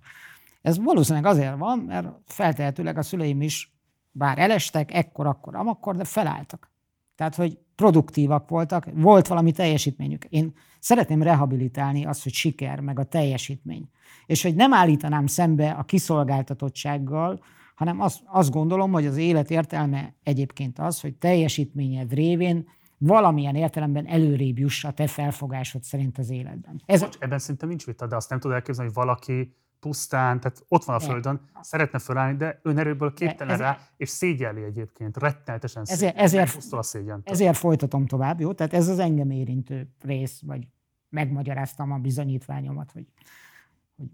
Ez 0.62 0.78
valószínűleg 0.78 1.24
azért 1.24 1.56
van, 1.56 1.78
mert 1.78 2.08
feltehetőleg 2.26 2.98
a 2.98 3.02
szüleim 3.02 3.40
is, 3.40 3.76
bár 4.10 4.38
elestek, 4.38 4.94
ekkor, 4.94 5.26
akkor, 5.26 5.56
amakkor, 5.56 5.96
de 5.96 6.04
felálltak. 6.04 6.70
Tehát, 7.16 7.34
hogy 7.34 7.58
produktívak 7.74 8.48
voltak, 8.48 8.86
volt 8.94 9.26
valami 9.26 9.52
teljesítményük. 9.52 10.24
Én 10.24 10.54
szeretném 10.80 11.22
rehabilitálni 11.22 12.04
azt, 12.04 12.22
hogy 12.22 12.32
siker, 12.32 12.80
meg 12.80 12.98
a 12.98 13.04
teljesítmény. 13.04 13.88
És 14.26 14.42
hogy 14.42 14.54
nem 14.54 14.72
állítanám 14.72 15.26
szembe 15.26 15.70
a 15.70 15.82
kiszolgáltatottsággal, 15.82 17.40
hanem 17.80 18.00
azt, 18.00 18.22
azt 18.26 18.50
gondolom, 18.50 18.92
hogy 18.92 19.06
az 19.06 19.16
élet 19.16 19.50
értelme 19.50 20.14
egyébként 20.22 20.78
az, 20.78 21.00
hogy 21.00 21.14
teljesítményed 21.14 22.12
révén 22.12 22.68
valamilyen 22.98 23.54
értelemben 23.54 24.06
előrébb 24.06 24.58
juss 24.58 24.84
a 24.84 24.92
te 24.92 25.06
felfogásod 25.06 25.82
szerint 25.82 26.18
az 26.18 26.30
életben. 26.30 26.82
Ez 26.86 27.00
Bocs, 27.00 27.16
ebben 27.18 27.38
szerintem 27.38 27.68
nincs 27.68 27.86
vita, 27.86 28.06
de 28.06 28.16
azt 28.16 28.30
nem 28.30 28.40
tudod 28.40 28.56
elképzelni, 28.56 28.92
hogy 28.94 29.04
valaki 29.04 29.56
pusztán, 29.78 30.40
tehát 30.40 30.64
ott 30.68 30.84
van 30.84 30.96
a 30.96 31.00
Földön, 31.00 31.40
e. 31.54 31.58
szeretne 31.62 31.98
fölállni, 31.98 32.36
de 32.36 32.60
önerőből 32.62 33.12
képtelen 33.12 33.58
rá, 33.58 33.78
és 33.96 34.08
szégyelli 34.08 34.62
egyébként, 34.62 35.16
rettenetesen 35.16 35.82
ezért, 35.86 36.16
ezért, 36.16 36.56
a 36.70 36.82
szégyen. 36.82 37.20
Ezért 37.24 37.56
folytatom 37.56 38.06
tovább, 38.06 38.40
jó? 38.40 38.52
Tehát 38.52 38.72
ez 38.72 38.88
az 38.88 38.98
engem 38.98 39.30
érintő 39.30 39.94
rész, 40.00 40.40
vagy 40.46 40.66
megmagyaráztam 41.08 41.92
a 41.92 41.98
bizonyítványomat, 41.98 42.92
hogy, 42.92 43.06
hogy 43.96 44.08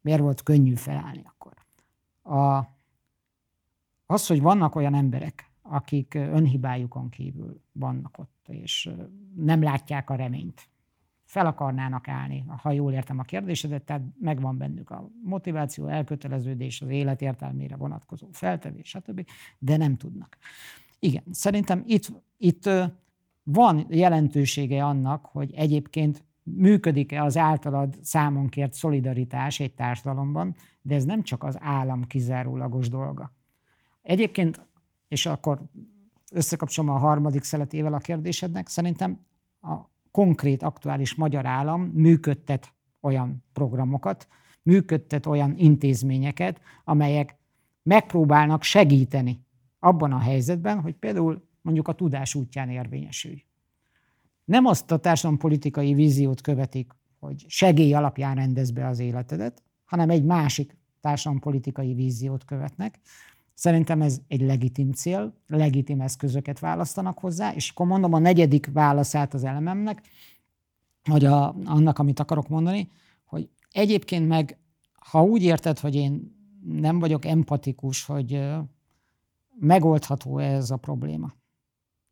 miért 0.00 0.20
volt 0.20 0.42
könnyű 0.42 0.74
felállni 0.74 1.22
akkor. 1.24 1.52
A, 2.38 2.72
az, 4.06 4.26
hogy 4.26 4.40
vannak 4.40 4.74
olyan 4.74 4.94
emberek, 4.94 5.52
akik 5.62 6.14
önhibájukon 6.14 7.08
kívül 7.08 7.60
vannak 7.72 8.18
ott, 8.18 8.46
és 8.48 8.90
nem 9.34 9.62
látják 9.62 10.10
a 10.10 10.14
reményt, 10.14 10.68
fel 11.24 11.46
akarnának 11.46 12.08
állni, 12.08 12.44
ha 12.62 12.70
jól 12.70 12.92
értem 12.92 13.18
a 13.18 13.22
kérdésedet, 13.22 13.82
tehát 13.82 14.02
megvan 14.20 14.58
bennük 14.58 14.90
a 14.90 15.10
motiváció, 15.22 15.86
elköteleződés, 15.86 16.80
az 16.80 16.88
élet 16.88 17.22
értelmére 17.22 17.76
vonatkozó 17.76 18.28
feltevés, 18.32 18.88
stb., 18.88 19.26
de 19.58 19.76
nem 19.76 19.96
tudnak. 19.96 20.36
Igen, 20.98 21.22
szerintem 21.30 21.82
itt, 21.86 22.12
itt 22.36 22.70
van 23.42 23.86
jelentősége 23.88 24.84
annak, 24.84 25.26
hogy 25.26 25.52
egyébként 25.54 26.24
működik-e 26.42 27.22
az 27.22 27.36
általad 27.36 27.98
számon 28.02 28.48
kért 28.48 28.72
szolidaritás 28.72 29.60
egy 29.60 29.74
társadalomban, 29.74 30.54
de 30.82 30.94
ez 30.94 31.04
nem 31.04 31.22
csak 31.22 31.42
az 31.42 31.56
állam 31.60 32.04
kizárólagos 32.06 32.88
dolga. 32.88 33.32
Egyébként, 34.04 34.66
és 35.08 35.26
akkor 35.26 35.62
összekapcsolom 36.32 36.90
a 36.90 36.98
harmadik 36.98 37.42
szeletével 37.42 37.94
a 37.94 37.98
kérdésednek, 37.98 38.68
szerintem 38.68 39.20
a 39.60 39.76
konkrét, 40.10 40.62
aktuális 40.62 41.14
magyar 41.14 41.46
állam 41.46 41.82
működtet 41.82 42.74
olyan 43.00 43.44
programokat, 43.52 44.28
működtet 44.62 45.26
olyan 45.26 45.54
intézményeket, 45.56 46.60
amelyek 46.84 47.36
megpróbálnak 47.82 48.62
segíteni 48.62 49.46
abban 49.78 50.12
a 50.12 50.18
helyzetben, 50.18 50.80
hogy 50.80 50.94
például 50.94 51.48
mondjuk 51.60 51.88
a 51.88 51.92
tudás 51.94 52.34
útján 52.34 52.70
érvényesülj. 52.70 53.44
Nem 54.44 54.66
azt 54.66 54.90
a 54.90 54.96
társadalompolitikai 54.98 55.94
víziót 55.94 56.40
követik, 56.40 56.92
hogy 57.18 57.44
segély 57.48 57.94
alapján 57.94 58.34
rendez 58.34 58.70
be 58.70 58.86
az 58.86 58.98
életedet, 58.98 59.62
hanem 59.84 60.10
egy 60.10 60.24
másik 60.24 60.76
társadalompolitikai 61.00 61.94
víziót 61.94 62.44
követnek, 62.44 63.00
Szerintem 63.54 64.02
ez 64.02 64.20
egy 64.28 64.40
legitim 64.40 64.92
cél, 64.92 65.34
legitim 65.46 66.00
eszközöket 66.00 66.58
választanak 66.58 67.18
hozzá, 67.18 67.52
és 67.52 67.70
akkor 67.70 67.86
mondom 67.86 68.12
a 68.12 68.18
negyedik 68.18 68.72
válaszát 68.72 69.34
az 69.34 69.44
elememnek, 69.44 70.02
vagy 71.04 71.24
a, 71.24 71.54
annak, 71.64 71.98
amit 71.98 72.20
akarok 72.20 72.48
mondani, 72.48 72.90
hogy 73.24 73.48
egyébként 73.70 74.28
meg, 74.28 74.58
ha 74.92 75.22
úgy 75.22 75.42
érted, 75.42 75.78
hogy 75.78 75.94
én 75.94 76.36
nem 76.64 76.98
vagyok 76.98 77.24
empatikus, 77.24 78.04
hogy 78.04 78.40
megoldható 79.60 80.38
ez 80.38 80.70
a 80.70 80.76
probléma. 80.76 81.34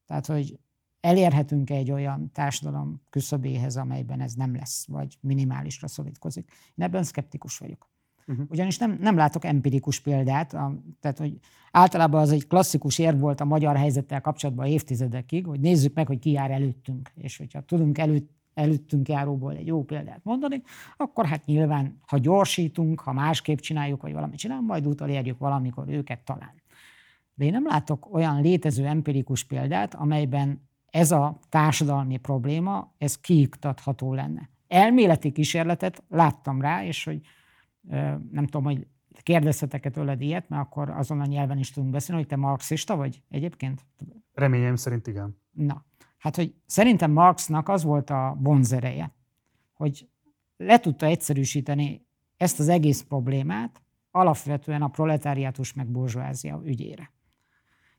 Tehát, 0.06 0.26
hogy 0.26 0.58
elérhetünk 1.00 1.70
egy 1.70 1.90
olyan 1.90 2.30
társadalom 2.32 3.02
küszöbéhez, 3.10 3.76
amelyben 3.76 4.20
ez 4.20 4.34
nem 4.34 4.54
lesz, 4.54 4.86
vagy 4.86 5.18
minimálisra 5.20 5.88
szorítkozik. 5.88 6.50
Én 6.74 6.84
ebben 6.84 7.02
szkeptikus 7.02 7.58
vagyok. 7.58 7.91
Uh-huh. 8.26 8.46
Ugyanis 8.50 8.78
nem, 8.78 8.98
nem 9.00 9.16
látok 9.16 9.44
empirikus 9.44 10.00
példát, 10.00 10.54
a, 10.54 10.82
tehát 11.00 11.18
hogy 11.18 11.38
általában 11.72 12.20
az 12.20 12.30
egy 12.30 12.46
klasszikus 12.46 12.98
érv 12.98 13.20
volt 13.20 13.40
a 13.40 13.44
magyar 13.44 13.76
helyzettel 13.76 14.20
kapcsolatban 14.20 14.66
évtizedekig, 14.66 15.46
hogy 15.46 15.60
nézzük 15.60 15.94
meg, 15.94 16.06
hogy 16.06 16.18
ki 16.18 16.30
jár 16.30 16.50
előttünk, 16.50 17.10
és 17.14 17.36
hogyha 17.36 17.60
tudunk 17.60 17.98
előtt, 17.98 18.30
előttünk 18.54 19.08
járóból 19.08 19.52
egy 19.52 19.66
jó 19.66 19.84
példát 19.84 20.20
mondani, 20.22 20.62
akkor 20.96 21.26
hát 21.26 21.44
nyilván, 21.44 21.98
ha 22.06 22.18
gyorsítunk, 22.18 23.00
ha 23.00 23.12
másképp 23.12 23.58
csináljuk, 23.58 24.02
vagy 24.02 24.12
valamit 24.12 24.38
csinálunk, 24.38 24.68
majd 24.68 24.86
utolérjük 24.86 25.38
valamikor 25.38 25.88
őket 25.88 26.20
talán. 26.20 26.62
De 27.34 27.44
én 27.44 27.52
nem 27.52 27.66
látok 27.66 28.14
olyan 28.14 28.40
létező 28.40 28.86
empirikus 28.86 29.44
példát, 29.44 29.94
amelyben 29.94 30.68
ez 30.86 31.10
a 31.10 31.38
társadalmi 31.48 32.16
probléma, 32.16 32.92
ez 32.98 33.18
kiiktatható 33.18 34.14
lenne. 34.14 34.50
Elméleti 34.68 35.32
kísérletet 35.32 36.02
láttam 36.08 36.60
rá, 36.60 36.84
és 36.84 37.04
hogy 37.04 37.20
nem 38.30 38.44
tudom, 38.44 38.64
hogy 38.64 38.86
kérdezhetek-e 39.22 39.90
tőled 39.90 40.20
ilyet, 40.20 40.48
mert 40.48 40.62
akkor 40.62 40.90
azon 40.90 41.20
a 41.20 41.26
nyelven 41.26 41.58
is 41.58 41.70
tudunk 41.70 41.92
beszélni, 41.92 42.20
hogy 42.20 42.30
te 42.30 42.36
marxista 42.36 42.96
vagy 42.96 43.22
egyébként? 43.28 43.86
Reményem 44.34 44.76
szerint 44.76 45.06
igen. 45.06 45.36
Na, 45.50 45.84
hát 46.18 46.36
hogy 46.36 46.54
szerintem 46.66 47.10
Marxnak 47.10 47.68
az 47.68 47.82
volt 47.82 48.10
a 48.10 48.36
bonzereje, 48.40 49.14
hogy 49.72 50.08
le 50.56 50.78
tudta 50.78 51.06
egyszerűsíteni 51.06 52.06
ezt 52.36 52.58
az 52.58 52.68
egész 52.68 53.02
problémát 53.02 53.82
alapvetően 54.10 54.82
a 54.82 54.88
proletáriátus 54.88 55.72
meg 55.72 55.86
burzsóázia 55.86 56.60
ügyére. 56.64 57.12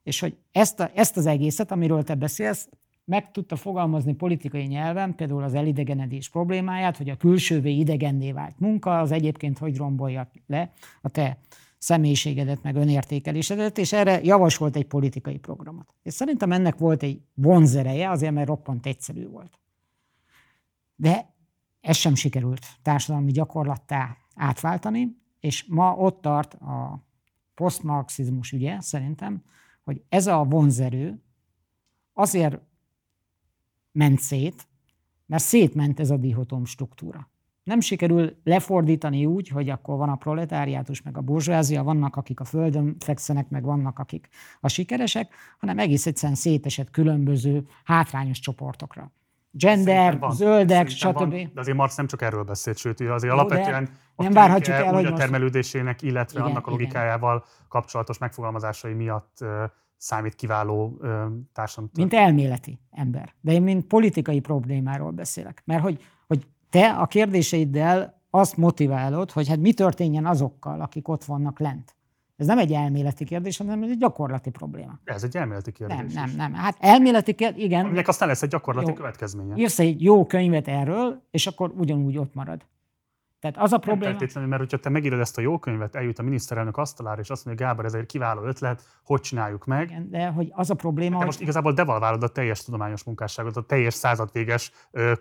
És 0.03 0.19
hogy 0.19 0.37
ezt, 0.51 0.79
a, 0.79 0.91
ezt 0.93 1.17
az 1.17 1.25
egészet, 1.25 1.71
amiről 1.71 2.03
te 2.03 2.15
beszélsz, 2.15 2.69
meg 3.05 3.31
tudta 3.31 3.55
fogalmazni 3.55 4.13
politikai 4.13 4.65
nyelven, 4.65 5.15
például 5.15 5.43
az 5.43 5.53
elidegenedés 5.53 6.29
problémáját, 6.29 6.97
hogy 6.97 7.09
a 7.09 7.17
külsővé 7.17 7.71
idegenné 7.71 8.31
vált 8.31 8.59
munka, 8.59 8.99
az 8.99 9.11
egyébként 9.11 9.57
hogy 9.57 9.77
rombolja 9.77 10.29
le 10.47 10.71
a 11.01 11.09
te 11.09 11.37
személyiségedet, 11.77 12.63
meg 12.63 12.75
önértékelésedet, 12.75 13.77
és 13.77 13.93
erre 13.93 14.19
javasolt 14.23 14.75
egy 14.75 14.85
politikai 14.85 15.37
programot. 15.37 15.93
És 16.03 16.13
szerintem 16.13 16.51
ennek 16.51 16.77
volt 16.77 17.03
egy 17.03 17.21
vonzereje, 17.33 18.09
azért 18.09 18.33
mert 18.33 18.47
roppant 18.47 18.85
egyszerű 18.85 19.27
volt. 19.27 19.59
De 20.95 21.33
ez 21.81 21.95
sem 21.95 22.15
sikerült 22.15 22.65
társadalmi 22.81 23.31
gyakorlattá 23.31 24.17
átváltani, 24.35 25.17
és 25.39 25.65
ma 25.69 25.95
ott 25.95 26.21
tart 26.21 26.53
a 26.53 27.03
posztmarxizmus 27.55 28.51
ügye, 28.51 28.79
szerintem, 28.79 29.43
hogy 29.83 30.01
ez 30.09 30.27
a 30.27 30.43
vonzerő 30.43 31.23
azért 32.13 32.59
ment 33.93 34.19
szét, 34.19 34.67
mert 35.25 35.43
szétment 35.43 35.99
ez 35.99 36.09
a 36.09 36.17
dihotom 36.17 36.65
struktúra. 36.65 37.31
Nem 37.63 37.79
sikerül 37.79 38.35
lefordítani 38.43 39.25
úgy, 39.25 39.47
hogy 39.47 39.69
akkor 39.69 39.97
van 39.97 40.09
a 40.09 40.15
proletáriátus, 40.15 41.01
meg 41.01 41.17
a 41.17 41.21
burzsázia, 41.21 41.83
vannak, 41.83 42.15
akik 42.15 42.39
a 42.39 42.43
földön 42.43 42.95
fekszenek, 42.99 43.49
meg 43.49 43.63
vannak, 43.63 43.99
akik 43.99 44.29
a 44.59 44.67
sikeresek, 44.67 45.33
hanem 45.59 45.79
egész 45.79 46.05
egyszerűen 46.05 46.37
szétesett 46.37 46.91
különböző 46.91 47.67
hátrányos 47.83 48.39
csoportokra. 48.39 49.11
Gender, 49.51 50.19
van, 50.19 50.31
zöldek, 50.31 50.87
stb. 50.87 51.13
Van, 51.13 51.29
de 51.29 51.59
azért 51.59 51.77
Marx 51.77 51.95
nem 51.95 52.07
csak 52.07 52.21
erről 52.21 52.43
beszélt, 52.43 52.77
sőt, 52.77 53.01
azért 53.01 53.33
Jó, 53.33 53.39
alapvetően 53.39 53.89
a 54.15 54.23
nem 54.23 54.31
várhatjuk 54.31 54.75
el, 54.75 54.93
hogy 54.93 55.05
a 55.05 55.13
termelődésének, 55.13 56.01
illetve 56.01 56.39
igen, 56.39 56.51
annak 56.51 56.67
a 56.67 56.71
logikájával 56.71 57.35
igen. 57.35 57.67
kapcsolatos 57.67 58.17
megfogalmazásai 58.17 58.93
miatt 58.93 59.37
számít 59.97 60.35
kiváló 60.35 61.01
társadalom. 61.53 61.89
Mint 61.93 62.13
elméleti 62.13 62.79
ember. 62.91 63.33
De 63.41 63.51
én 63.51 63.61
mint 63.61 63.85
politikai 63.85 64.39
problémáról 64.39 65.11
beszélek. 65.11 65.61
Mert 65.65 65.81
hogy, 65.81 66.03
hogy 66.27 66.47
te 66.69 66.89
a 66.89 67.05
kérdéseiddel 67.05 68.21
azt 68.29 68.57
motiválod, 68.57 69.31
hogy 69.31 69.47
hát 69.47 69.59
mi 69.59 69.73
történjen 69.73 70.25
azokkal, 70.25 70.81
akik 70.81 71.07
ott 71.07 71.23
vannak 71.23 71.59
lent. 71.59 71.95
Ez 72.35 72.45
nem 72.45 72.57
egy 72.57 72.71
elméleti 72.71 73.25
kérdés, 73.25 73.57
hanem 73.57 73.83
ez 73.83 73.89
egy 73.89 73.97
gyakorlati 73.97 74.49
probléma. 74.49 74.99
Ez 75.03 75.23
egy 75.23 75.37
elméleti 75.37 75.71
kérdés. 75.71 75.97
Nem, 75.97 76.07
nem, 76.13 76.35
nem. 76.35 76.53
Hát 76.53 76.77
elméleti 76.79 77.33
kérdés, 77.33 77.63
igen. 77.63 77.85
Aminek 77.85 78.07
aztán 78.07 78.27
lesz 78.27 78.41
egy 78.41 78.49
gyakorlati 78.49 78.87
jó. 78.87 78.93
következménye. 78.93 79.55
Írsz 79.55 79.79
egy 79.79 80.03
jó 80.03 80.25
könyvet 80.25 80.67
erről, 80.67 81.23
és 81.31 81.47
akkor 81.47 81.73
ugyanúgy 81.77 82.17
ott 82.17 82.33
marad. 82.33 82.65
Tehát 83.43 83.57
az 83.57 83.73
a 83.73 83.77
probléma... 83.77 84.09
Nem 84.09 84.17
feltétlenül, 84.17 84.49
mert 84.49 84.61
hogyha 84.61 84.77
te 84.77 84.89
megírod 84.89 85.19
ezt 85.19 85.37
a 85.37 85.41
jó 85.41 85.59
könyvet, 85.59 85.95
eljut 85.95 86.19
a 86.19 86.23
miniszterelnök 86.23 86.77
asztalára, 86.77 87.21
és 87.21 87.29
azt 87.29 87.45
mondja, 87.45 87.65
Gábor, 87.65 87.85
ez 87.85 87.93
egy 87.93 88.05
kiváló 88.05 88.43
ötlet, 88.43 88.83
hogy 89.03 89.21
csináljuk 89.21 89.65
meg. 89.65 89.89
Igen, 89.89 90.09
de 90.09 90.27
hogy 90.27 90.51
az 90.51 90.69
a 90.69 90.73
probléma... 90.73 91.09
De 91.09 91.15
hogy... 91.15 91.25
most 91.25 91.41
igazából 91.41 91.73
devalválod 91.73 92.23
a 92.23 92.27
teljes 92.27 92.63
tudományos 92.63 93.03
munkásságot, 93.03 93.57
a 93.57 93.61
teljes 93.61 93.93
századvéges 93.93 94.71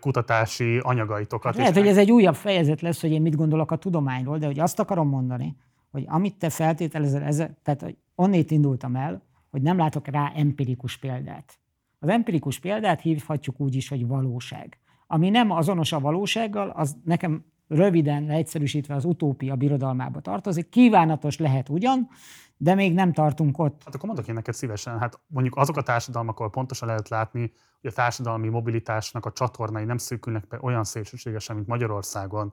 kutatási 0.01 0.79
anyagaitokat. 0.83 1.57
Lehet, 1.57 1.77
hogy 1.77 1.87
ez 1.87 1.97
egy 1.97 2.11
újabb 2.11 2.35
fejezet 2.35 2.81
lesz, 2.81 3.01
hogy 3.01 3.11
én 3.11 3.23
mit 3.23 3.37
gondolok 3.37 3.71
a 3.71 3.77
tudományról, 3.77 4.39
de 4.39 4.47
hogy 4.47 4.59
azt 4.59 4.79
akarom 4.79 5.09
mondani, 5.09 5.57
hogy 5.91 6.05
amit 6.07 6.39
te 6.39 6.51
feltételezel, 6.51 7.23
ez, 7.23 7.37
tehát 7.37 7.83
hogy 7.83 7.97
onnét 8.15 8.51
indultam 8.51 8.97
el, 8.97 9.23
hogy 9.51 9.63
nem 9.63 9.77
látok 9.77 10.07
rá 10.07 10.33
empirikus 10.35 10.97
példát. 10.97 11.59
Az 11.99 12.09
empirikus 12.09 12.59
példát 12.59 13.01
hívhatjuk 13.01 13.61
úgy 13.61 13.75
is, 13.75 13.89
hogy 13.89 14.07
valóság. 14.07 14.79
Ami 15.07 15.31
nem 15.31 15.51
azonos 15.51 15.93
a 15.93 16.01
valósággal, 16.01 16.69
az 16.69 16.97
nekem 17.05 17.45
röviden, 17.75 18.31
egyszerűsítve 18.31 18.95
az 18.95 19.05
utópia 19.05 19.57
birodalmába 19.57 20.21
tartozik. 20.21 20.69
Kívánatos 20.69 21.39
lehet 21.39 21.69
ugyan, 21.69 22.09
de 22.57 22.75
még 22.75 22.95
nem 22.95 23.13
tartunk 23.13 23.59
ott. 23.59 23.83
Hát 23.85 23.95
akkor 23.95 24.07
mondok 24.07 24.29
én 24.29 24.35
neked 24.35 24.55
szívesen, 24.55 24.99
hát 24.99 25.21
mondjuk 25.27 25.57
azok 25.57 25.77
a 25.77 25.83
társadalmak, 25.83 26.39
ahol 26.39 26.51
pontosan 26.51 26.89
lehet 26.89 27.09
látni, 27.09 27.53
hogy 27.81 27.91
a 27.91 27.95
társadalmi 27.95 28.49
mobilitásnak 28.49 29.27
a 29.27 29.33
csatornai 29.33 29.85
nem 29.85 29.99
szűkülnek 29.99 30.47
be 30.47 30.59
olyan 30.61 30.85
szélsőségesen, 30.85 31.57
mint 31.57 31.69
Magyarországon, 31.69 32.53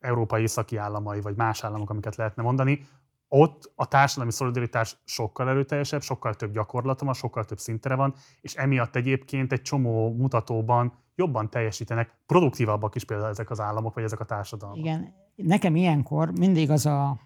európai 0.00 0.42
északi 0.42 0.76
államai, 0.76 1.20
vagy 1.20 1.36
más 1.36 1.64
államok, 1.64 1.90
amiket 1.90 2.16
lehetne 2.16 2.42
mondani, 2.42 2.86
ott 3.28 3.72
a 3.74 3.88
társadalmi 3.88 4.32
szolidaritás 4.32 4.96
sokkal 5.04 5.48
erőteljesebb, 5.48 6.02
sokkal 6.02 6.34
több 6.34 6.52
gyakorlata 6.52 7.04
van, 7.04 7.14
sokkal 7.14 7.44
több 7.44 7.58
szintere 7.58 7.94
van, 7.94 8.14
és 8.40 8.54
emiatt 8.54 8.96
egyébként 8.96 9.52
egy 9.52 9.62
csomó 9.62 10.14
mutatóban 10.14 10.92
jobban 11.16 11.50
teljesítenek, 11.50 12.14
produktívabbak 12.26 12.94
is 12.94 13.04
például 13.04 13.28
ezek 13.28 13.50
az 13.50 13.60
államok, 13.60 13.94
vagy 13.94 14.04
ezek 14.04 14.20
a 14.20 14.24
társadalmak. 14.24 14.78
Igen, 14.78 15.14
nekem 15.34 15.76
ilyenkor 15.76 16.30
mindig 16.38 16.70
az 16.70 16.86
a 16.86 17.16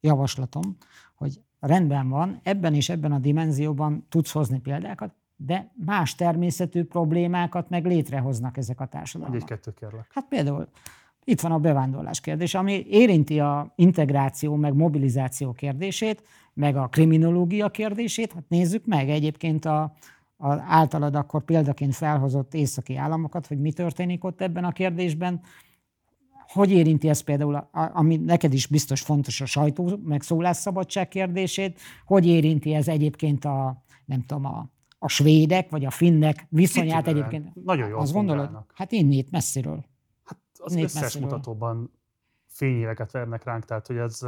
javaslatom, 0.00 0.76
hogy 1.14 1.40
rendben 1.60 2.08
van, 2.08 2.40
ebben 2.42 2.74
és 2.74 2.88
ebben 2.88 3.12
a 3.12 3.18
dimenzióban 3.18 4.06
tudsz 4.08 4.32
hozni 4.32 4.60
példákat, 4.60 5.14
de 5.36 5.72
más 5.84 6.14
természetű 6.14 6.84
problémákat 6.84 7.68
meg 7.68 7.86
létrehoznak 7.86 8.56
ezek 8.56 8.80
a 8.80 8.86
társadalmak. 8.86 9.36
Egy-kettő 9.36 9.72
kérlek. 9.72 10.10
Hát 10.12 10.28
például 10.28 10.68
itt 11.24 11.40
van 11.40 11.52
a 11.52 11.58
bevándorlás 11.58 12.20
kérdés, 12.20 12.54
ami 12.54 12.86
érinti 12.88 13.40
a 13.40 13.72
integráció, 13.74 14.54
meg 14.54 14.74
mobilizáció 14.74 15.52
kérdését, 15.52 16.22
meg 16.54 16.76
a 16.76 16.86
kriminológia 16.86 17.70
kérdését. 17.70 18.32
Hát 18.32 18.48
nézzük 18.48 18.86
meg 18.86 19.10
egyébként 19.10 19.64
a, 19.64 19.92
a 20.36 20.52
általad 20.52 21.14
akkor 21.14 21.44
példaként 21.44 21.94
felhozott 21.94 22.54
északi 22.54 22.96
államokat, 22.96 23.46
hogy 23.46 23.60
mi 23.60 23.72
történik 23.72 24.24
ott 24.24 24.40
ebben 24.40 24.64
a 24.64 24.72
kérdésben. 24.72 25.40
Hogy 26.52 26.70
érinti 26.70 27.08
ez 27.08 27.20
például, 27.20 27.68
ami 27.72 28.16
neked 28.16 28.52
is 28.52 28.66
biztos 28.66 29.00
fontos 29.00 29.40
a 29.40 29.46
sajtó, 29.46 30.00
meg 30.04 30.22
szólásszabadság 30.22 31.08
kérdését, 31.08 31.80
hogy 32.04 32.26
érinti 32.26 32.74
ez 32.74 32.88
egyébként 32.88 33.44
a, 33.44 33.82
nem 34.04 34.22
tudom, 34.22 34.44
a, 34.44 34.68
a 34.98 35.08
svédek 35.08 35.70
vagy 35.70 35.84
a 35.84 35.90
finnek 35.90 36.46
viszonyát 36.48 37.06
egyébként? 37.06 37.64
Nagyon 37.64 37.88
jól 37.88 38.00
Azt 38.00 38.12
gondolod? 38.12 38.64
Hát 38.74 38.92
innét 38.92 39.30
messziről 39.30 39.84
az 40.58 40.76
összes 40.76 41.00
messziről. 41.00 41.28
mutatóban 41.28 41.90
fényéveket 42.46 43.10
vernek 43.10 43.44
ránk, 43.44 43.64
tehát 43.64 43.86
hogy 43.86 43.96
ez, 43.96 44.20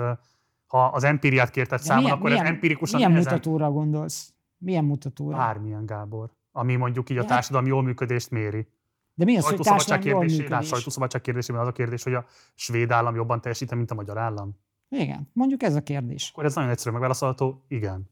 ha 0.67 0.85
az 0.85 1.05
empíriát 1.05 1.51
kérted 1.51 1.81
számon, 1.81 2.11
akkor 2.11 2.31
milyen, 2.31 2.45
ez 2.45 2.51
empirikusan 2.51 2.97
Milyen 2.97 3.17
ezen... 3.17 3.33
mutatóra 3.33 3.71
gondolsz? 3.71 4.33
Milyen 4.59 4.85
mutatóra? 4.85 5.37
Bármilyen, 5.37 5.87
Gábor. 5.87 6.31
Ami 6.53 6.77
mondjuk 6.77 7.11
így 7.11 7.19
a 7.19 7.25
társadalmi 7.25 7.69
jól 7.69 7.83
működést 7.83 8.31
méri. 8.31 8.69
De 9.15 9.25
mi 9.25 9.37
az, 9.37 9.45
hogy 9.45 9.59
társadalmi 9.59 10.05
jól 10.05 10.25
működés? 10.25 10.67
Sajtószabadság 10.67 11.21
kérdésében 11.21 11.61
az 11.61 11.69
a 11.69 11.73
kérdés, 11.73 12.03
hogy 12.03 12.15
a 12.15 12.25
svéd 12.55 12.91
állam 12.91 13.15
jobban 13.15 13.41
teljesít, 13.41 13.75
mint 13.75 13.91
a 13.91 13.95
magyar 13.95 14.19
állam? 14.19 14.57
Igen, 14.89 15.31
mondjuk 15.33 15.63
ez 15.63 15.75
a 15.75 15.83
kérdés. 15.83 16.31
Akkor 16.33 16.45
ez 16.45 16.55
nagyon 16.55 16.71
egyszerű 16.71 16.91
megválaszolható, 16.93 17.65
igen. 17.69 18.11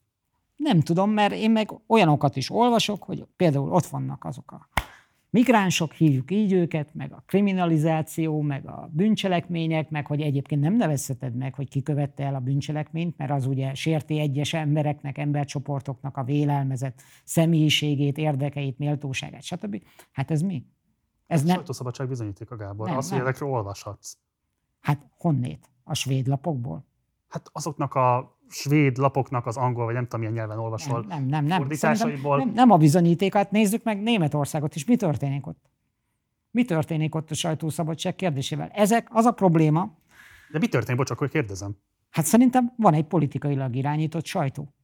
Nem 0.57 0.81
tudom, 0.81 1.11
mert 1.11 1.33
én 1.33 1.51
meg 1.51 1.71
olyanokat 1.87 2.37
is 2.37 2.51
olvasok, 2.51 3.03
hogy 3.03 3.27
például 3.37 3.73
ott 3.73 3.87
vannak 3.87 4.25
azok 4.25 4.53
a 4.53 4.69
migránsok, 5.37 5.93
hívjuk 5.93 6.31
így 6.31 6.53
őket, 6.53 6.95
meg 6.95 7.13
a 7.13 7.23
kriminalizáció, 7.27 8.41
meg 8.41 8.69
a 8.69 8.89
bűncselekmények, 8.93 9.91
meg 9.91 10.07
hogy 10.07 10.21
egyébként 10.21 10.61
nem 10.61 10.75
nevezheted 10.75 11.35
meg, 11.35 11.55
hogy 11.55 11.69
ki 11.69 11.83
követte 11.83 12.25
el 12.25 12.35
a 12.35 12.41
bűncselekményt, 12.41 13.17
mert 13.17 13.31
az 13.31 13.47
ugye 13.47 13.75
sérti 13.75 14.19
egyes 14.19 14.53
embereknek, 14.53 15.19
embercsoportoknak 15.19 16.17
a 16.17 16.25
vélelmezett 16.25 17.03
személyiségét, 17.25 18.19
érdekeit, 18.19 18.79
méltóságát, 18.79 19.43
stb. 19.43 19.83
Hát 20.13 20.31
ez 20.31 20.43
mi? 20.43 20.67
Ez 21.27 21.43
nem... 21.43 21.55
Sajtószabadság 21.55 22.09
bizonyíték 22.09 22.51
a 22.51 22.57
Gábor. 22.57 22.87
Nem, 22.87 22.97
Azt, 22.97 23.11
hogy 23.11 23.21
ezekről 23.21 23.49
olvashatsz. 23.49 24.17
Hát 24.81 25.07
honnét? 25.19 25.71
A 25.85 25.95
svéd 25.95 26.27
lapokból? 26.27 26.85
Hát 27.29 27.51
azoknak 27.53 27.95
a 27.95 28.36
svéd 28.49 28.97
lapoknak 28.97 29.47
az 29.47 29.57
angol, 29.57 29.85
vagy 29.85 29.95
nem 29.95 30.03
tudom, 30.03 30.21
milyen 30.21 30.35
nyelven 30.35 30.59
olvasol 30.59 31.05
nem, 31.09 31.25
nem, 31.27 31.45
nem, 31.45 31.67
nem. 31.81 32.19
nem, 32.21 32.51
nem 32.55 32.71
a 32.71 32.77
bizonyítékát, 32.77 33.51
nézzük 33.51 33.83
meg 33.83 34.03
Németországot 34.03 34.75
is. 34.75 34.85
Mi 34.85 34.97
történik 34.97 35.47
ott? 35.47 35.71
Mi 36.51 36.65
történik 36.65 37.15
ott 37.15 37.31
a 37.31 37.35
sajtószabadság 37.35 38.15
kérdésével? 38.15 38.71
Ezek 38.75 39.09
az 39.11 39.25
a 39.25 39.31
probléma. 39.31 39.95
De 40.53 40.59
mi 40.59 40.69
történik? 40.69 40.97
Bocs, 40.99 41.11
akkor 41.11 41.29
kérdezem. 41.29 41.77
Hát 42.11 42.25
szerintem 42.25 42.73
van 42.77 42.95
egy 42.95 43.05
politikailag 43.05 43.77
irányított 43.77 44.25
sajtó. 44.25 44.75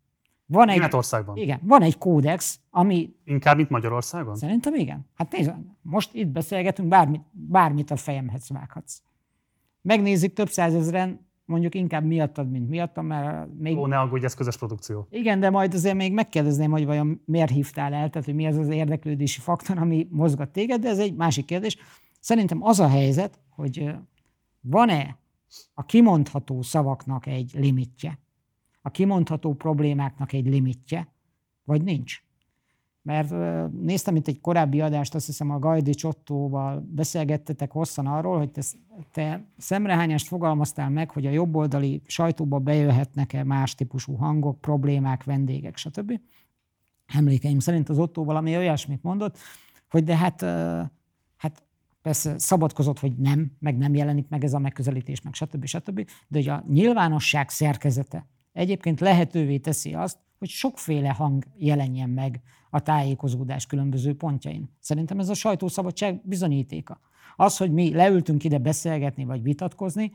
Van 0.47 0.69
egy, 0.69 0.77
Németországban? 0.77 1.37
Igen, 1.37 1.61
van 1.63 1.83
egy 1.83 1.99
kódex, 1.99 2.61
ami... 2.71 3.15
Inkább, 3.25 3.57
mint 3.57 3.71
Magyarországon? 3.71 4.37
Szerintem 4.37 4.75
igen. 4.75 5.07
Hát 5.15 5.33
nézd, 5.33 5.53
most 5.83 6.15
itt 6.15 6.29
beszélgetünk, 6.29 6.89
bármit, 6.89 7.23
bármit 7.31 7.91
a 7.91 7.97
fejemhez 7.97 8.49
vághatsz. 8.49 9.03
Megnézik 9.83 10.33
több 10.33 10.49
százezren 10.49 11.27
mondjuk 11.53 11.75
inkább 11.75 12.05
miattad, 12.05 12.51
mint 12.51 12.69
miattam, 12.69 13.07
mert 13.07 13.49
még... 13.59 13.79
Ó, 13.79 13.87
ne 13.87 13.99
aggódj, 13.99 14.25
ez 14.25 14.35
közös 14.35 14.57
produkció. 14.57 15.07
Igen, 15.11 15.41
de 15.41 15.51
majd 15.51 15.75
azért 15.75 15.95
még 15.95 16.13
megkérdezném, 16.13 16.71
hogy 16.71 16.85
vajon 16.85 17.23
miért 17.25 17.51
hívtál 17.51 17.93
el, 17.93 18.11
tehát 18.11 18.25
hogy 18.25 18.35
mi 18.35 18.47
az 18.47 18.57
az 18.57 18.69
érdeklődési 18.69 19.41
faktor, 19.41 19.79
ami 19.79 20.09
mozgat 20.11 20.51
téged, 20.51 20.81
de 20.81 20.89
ez 20.89 20.99
egy 20.99 21.15
másik 21.15 21.45
kérdés. 21.45 21.77
Szerintem 22.21 22.63
az 22.63 22.81
a 22.81 22.89
helyzet, 22.89 23.41
hogy 23.49 23.95
van-e 24.61 25.19
a 25.75 25.85
kimondható 25.85 26.63
szavaknak 26.63 27.27
egy 27.27 27.53
limitje, 27.55 28.19
a 28.83 28.91
kimondható 28.91 29.55
problémáknak 29.55 30.33
egy 30.33 30.47
limitje, 30.47 31.09
vagy 31.65 31.83
nincs. 31.83 32.23
Mert 33.03 33.31
néztem 33.81 34.17
itt 34.17 34.29
egy 34.29 34.41
korábbi 34.41 34.81
adást, 34.81 35.15
azt 35.15 35.27
hiszem 35.27 35.51
a 35.51 35.59
Gajdi 35.59 35.95
Csottóval 35.95 36.87
beszélgettetek 36.91 37.71
hosszan 37.71 38.07
arról, 38.07 38.39
hogy 38.39 38.51
te, 38.51 38.63
te 39.13 39.45
szemrehányást 39.57 40.27
fogalmaztál 40.27 40.91
meg, 40.91 41.11
hogy 41.11 41.27
a 41.27 41.31
jobboldali 41.31 42.03
sajtóba 42.07 42.59
bejöhetnek-e 42.59 43.45
más 43.45 43.75
típusú 43.75 44.15
hangok, 44.15 44.61
problémák, 44.61 45.25
vendégek, 45.25 45.77
stb. 45.77 46.21
Emlékeim 47.07 47.59
szerint 47.59 47.89
az 47.89 47.99
Ottó 47.99 48.25
valami 48.25 48.57
olyasmit 48.57 49.03
mondott, 49.03 49.39
hogy 49.91 50.05
de 50.05 50.17
hát, 50.17 50.41
hát 51.37 51.63
persze 52.03 52.39
szabadkozott, 52.39 52.99
hogy 52.99 53.17
nem, 53.17 53.53
meg 53.59 53.79
nem 53.79 53.95
jelenik 53.95 54.29
meg 54.29 54.45
ez 54.45 54.53
a 54.53 54.59
megközelítés, 54.59 55.23
meg 55.23 55.35
stb. 55.35 55.65
stb. 55.65 56.09
De 56.29 56.39
hogy 56.39 56.49
a 56.49 56.65
nyilvánosság 56.69 57.49
szerkezete 57.49 58.27
egyébként 58.53 59.01
lehetővé 59.01 59.59
teszi 59.59 59.95
azt, 59.95 60.19
hogy 60.39 60.49
sokféle 60.49 61.11
hang 61.11 61.45
jelenjen 61.57 62.11
meg 62.11 62.41
a 62.75 62.81
tájékozódás 62.81 63.67
különböző 63.67 64.17
pontjain. 64.17 64.71
Szerintem 64.81 65.19
ez 65.19 65.29
a 65.29 65.35
sajtószabadság 65.35 66.21
bizonyítéka. 66.25 67.01
Az, 67.37 67.57
hogy 67.57 67.73
mi 67.73 67.95
leültünk 67.95 68.45
ide 68.45 68.59
beszélgetni 68.59 69.25
vagy 69.25 69.43
vitatkozni, 69.43 70.13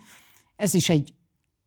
ez 0.55 0.73
is 0.73 0.89
egy, 0.89 1.13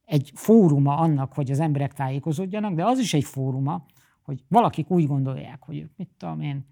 egy 0.05 0.33
fóruma 0.35 0.97
annak, 0.97 1.33
hogy 1.33 1.51
az 1.51 1.61
emberek 1.61 1.93
tájékozódjanak, 1.93 2.75
de 2.75 2.85
az 2.85 2.99
is 2.99 3.15
egy 3.15 3.25
fóruma, 3.25 3.87
hogy 4.23 4.45
valakik 4.49 4.91
úgy 4.91 5.07
gondolják, 5.07 5.63
hogy 5.63 5.79
ők, 5.79 5.97
mit 5.97 6.11
tudom 6.19 6.41
én, 6.41 6.67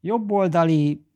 jobboldali 0.00 1.06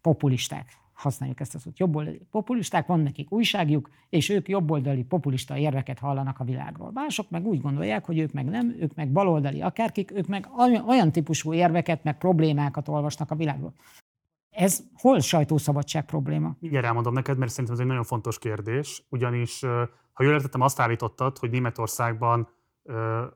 populisták 0.00 0.66
használjuk 0.98 1.40
ezt 1.40 1.54
a 1.54 1.58
szót, 1.58 1.78
jobboldali 1.78 2.20
populisták, 2.30 2.86
van 2.86 3.00
nekik 3.00 3.32
újságjuk, 3.32 3.90
és 4.08 4.28
ők 4.28 4.48
jobboldali 4.48 5.04
populista 5.04 5.56
érveket 5.56 5.98
hallanak 5.98 6.40
a 6.40 6.44
világról. 6.44 6.90
Mások 6.94 7.30
meg 7.30 7.46
úgy 7.46 7.60
gondolják, 7.60 8.04
hogy 8.04 8.18
ők 8.18 8.32
meg 8.32 8.44
nem, 8.44 8.76
ők 8.80 8.94
meg 8.94 9.12
baloldali 9.12 9.62
akárkik, 9.62 10.10
ők 10.10 10.26
meg 10.26 10.48
olyan 10.86 11.12
típusú 11.12 11.52
érveket, 11.52 12.04
meg 12.04 12.18
problémákat 12.18 12.88
olvasnak 12.88 13.30
a 13.30 13.34
világról. 13.34 13.74
Ez 14.50 14.82
hol 14.94 15.20
sajtószabadság 15.20 16.04
probléma? 16.04 16.56
Igen, 16.60 16.84
elmondom 16.84 17.12
neked, 17.12 17.38
mert 17.38 17.50
szerintem 17.50 17.74
ez 17.74 17.80
egy 17.80 17.88
nagyon 17.88 18.04
fontos 18.04 18.38
kérdés, 18.38 19.06
ugyanis, 19.08 19.60
ha 20.12 20.22
jól 20.22 20.32
értettem, 20.32 20.60
azt 20.60 20.80
állítottad, 20.80 21.38
hogy 21.38 21.50
Németországban 21.50 22.48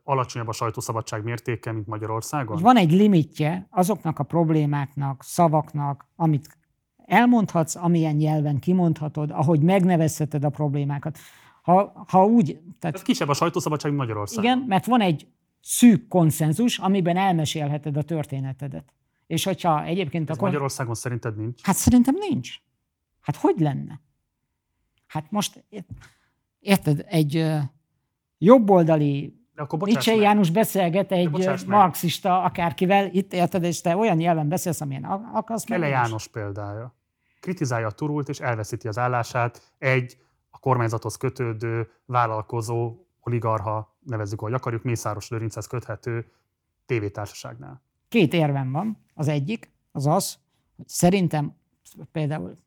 alacsonyabb 0.05 0.49
a 0.49 0.53
sajtószabadság 0.53 1.25
mértéke, 1.25 1.73
mint 1.73 1.87
Magyarországon? 1.87 2.63
Van 2.63 2.77
egy 2.77 2.93
limitje 2.93 3.67
azoknak 3.71 4.19
a 4.19 4.25
problémáknak, 4.25 5.23
szavaknak, 5.23 6.07
amit 6.17 6.61
elmondhatsz, 7.07 7.75
amilyen 7.75 8.15
nyelven 8.15 8.59
kimondhatod, 8.59 9.31
ahogy 9.31 9.61
megnevezheted 9.61 10.45
a 10.45 10.49
problémákat. 10.49 11.19
Ha, 11.63 12.05
ha 12.09 12.25
úgy... 12.25 12.61
Tehát, 12.79 12.97
Ez 12.97 13.03
kisebb 13.03 13.29
a 13.29 13.35
sajtószabadság, 13.35 13.93
Magyarországon. 13.93 14.45
Igen, 14.45 14.59
mert 14.69 14.87
van 14.87 15.01
egy 15.01 15.27
szűk 15.61 16.09
konszenzus, 16.09 16.79
amiben 16.79 17.17
elmesélheted 17.17 17.97
a 17.97 18.03
történetedet. 18.03 18.93
És 19.27 19.45
hogyha 19.45 19.85
egyébként... 19.85 20.31
Ez 20.31 20.37
akkor... 20.37 20.49
Magyarországon 20.49 20.95
szerinted 20.95 21.37
nincs? 21.37 21.61
Hát 21.63 21.77
szerintem 21.77 22.15
nincs. 22.31 22.55
Hát 23.21 23.37
hogy 23.37 23.59
lenne? 23.59 24.01
Hát 25.07 25.31
most, 25.31 25.65
érted, 26.61 27.05
egy 27.09 27.47
jobboldali 28.39 29.42
Nietzsche 29.79 30.15
János 30.15 30.51
beszélget 30.51 31.13
egy 31.13 31.67
marxista 31.67 32.43
akárkivel, 32.43 33.09
itt 33.13 33.33
érted, 33.33 33.63
és 33.63 33.81
te 33.81 33.97
olyan 33.97 34.17
nyelven 34.17 34.49
beszélsz, 34.49 34.81
amilyen 34.81 35.05
akarsz. 35.05 35.65
Kele 35.65 35.89
János 35.89 36.29
példája. 36.29 36.95
Kritizálja 37.41 37.87
a 37.87 37.91
turult, 37.91 38.29
és 38.29 38.41
elveszíti 38.41 38.89
az 38.89 38.99
állását 38.99 39.73
egy 39.79 40.17
a 40.51 40.59
kormányzathoz 40.59 41.17
kötődő, 41.17 41.91
vállalkozó, 42.05 42.97
oligarha, 43.21 43.97
nevezzük, 44.01 44.41
hogy 44.41 44.53
akarjuk, 44.53 44.83
Mészáros 44.83 45.29
Lőrinchez 45.29 45.67
köthető 45.67 46.33
tévétársaságnál. 46.87 47.83
Két 48.09 48.33
érvem 48.33 48.73
van. 48.73 48.99
Az 49.15 49.29
egyik 49.29 49.71
az 49.93 50.07
az, 50.07 50.39
hogy 50.77 50.89
szerintem 50.89 51.57
például 52.13 52.59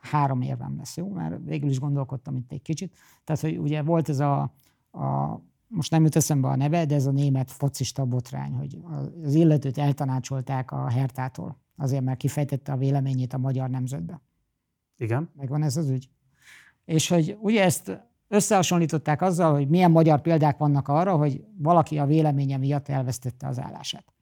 három 0.00 0.40
érvem 0.40 0.76
lesz, 0.76 0.96
jó? 0.96 1.12
Mert 1.12 1.34
végül 1.44 1.70
is 1.70 1.78
gondolkodtam 1.78 2.36
itt 2.36 2.52
egy 2.52 2.62
kicsit. 2.62 2.98
Tehát, 3.24 3.40
hogy 3.40 3.58
ugye 3.58 3.82
volt 3.82 4.08
ez 4.08 4.20
a, 4.20 4.52
a 4.92 5.40
most 5.72 5.90
nem 5.90 6.02
jut 6.02 6.16
eszembe 6.16 6.48
a 6.48 6.56
neve, 6.56 6.86
de 6.86 6.94
ez 6.94 7.06
a 7.06 7.10
német 7.10 7.50
focista 7.50 8.04
botrány, 8.04 8.52
hogy 8.52 8.78
az 9.24 9.34
illetőt 9.34 9.78
eltanácsolták 9.78 10.70
a 10.70 10.88
Hertától, 10.88 11.60
azért, 11.76 12.02
mert 12.02 12.18
kifejtette 12.18 12.72
a 12.72 12.76
véleményét 12.76 13.32
a 13.32 13.38
magyar 13.38 13.70
nemzetbe. 13.70 14.20
Igen. 14.96 15.30
Megvan 15.36 15.62
ez 15.62 15.76
az 15.76 15.88
ügy. 15.88 16.08
És 16.84 17.08
hogy 17.08 17.36
ugye 17.40 17.62
ezt 17.62 18.00
összehasonlították 18.28 19.22
azzal, 19.22 19.52
hogy 19.52 19.68
milyen 19.68 19.90
magyar 19.90 20.20
példák 20.20 20.58
vannak 20.58 20.88
arra, 20.88 21.16
hogy 21.16 21.44
valaki 21.58 21.98
a 21.98 22.06
véleménye 22.06 22.56
miatt 22.56 22.88
elvesztette 22.88 23.46
az 23.46 23.60
állását. 23.60 24.12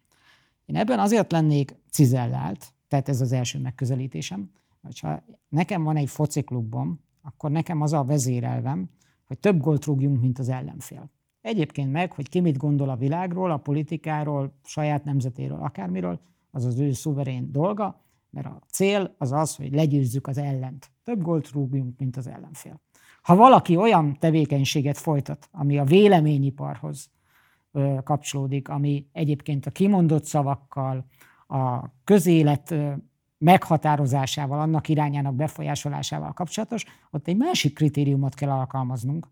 Én 0.64 0.76
ebben 0.76 0.98
azért 0.98 1.32
lennék 1.32 1.76
cizellált, 1.90 2.72
tehát 2.88 3.08
ez 3.08 3.20
az 3.20 3.32
első 3.32 3.58
megközelítésem, 3.58 4.50
hogyha 4.82 5.22
nekem 5.48 5.82
van 5.82 5.96
egy 5.96 6.08
fociklubom, 6.08 7.00
akkor 7.22 7.50
nekem 7.50 7.80
az 7.80 7.92
a 7.92 8.04
vezérelvem, 8.04 8.90
hogy 9.30 9.38
több 9.38 9.60
gólt 9.60 9.84
rúgjunk, 9.84 10.20
mint 10.20 10.38
az 10.38 10.48
ellenfél. 10.48 11.10
Egyébként 11.40 11.92
meg, 11.92 12.12
hogy 12.12 12.28
ki 12.28 12.40
mit 12.40 12.56
gondol 12.56 12.88
a 12.88 12.96
világról, 12.96 13.50
a 13.50 13.56
politikáról, 13.56 14.52
saját 14.64 15.04
nemzetéről, 15.04 15.58
akármiről, 15.60 16.20
az 16.50 16.64
az 16.64 16.78
ő 16.78 16.92
szuverén 16.92 17.52
dolga, 17.52 18.04
mert 18.30 18.46
a 18.46 18.60
cél 18.70 19.14
az 19.18 19.32
az, 19.32 19.56
hogy 19.56 19.74
legyőzzük 19.74 20.26
az 20.26 20.38
ellent. 20.38 20.90
Több 21.04 21.22
gólt 21.22 21.50
rúgjunk, 21.50 21.98
mint 21.98 22.16
az 22.16 22.26
ellenfél. 22.26 22.80
Ha 23.22 23.36
valaki 23.36 23.76
olyan 23.76 24.16
tevékenységet 24.18 24.98
folytat, 24.98 25.48
ami 25.52 25.78
a 25.78 25.84
véleményiparhoz 25.84 27.10
kapcsolódik, 28.04 28.68
ami 28.68 29.06
egyébként 29.12 29.66
a 29.66 29.70
kimondott 29.70 30.24
szavakkal, 30.24 31.06
a 31.48 31.88
közélet 32.04 32.74
meghatározásával, 33.41 34.61
annak 34.61 34.88
irányának 34.88 35.34
befolyásolásával 35.34 36.32
kapcsolatos, 36.32 36.84
ott 37.11 37.28
egy 37.28 37.36
másik 37.36 37.74
kritériumot 37.74 38.34
kell 38.34 38.51
alkalmaznunk. 38.51 39.28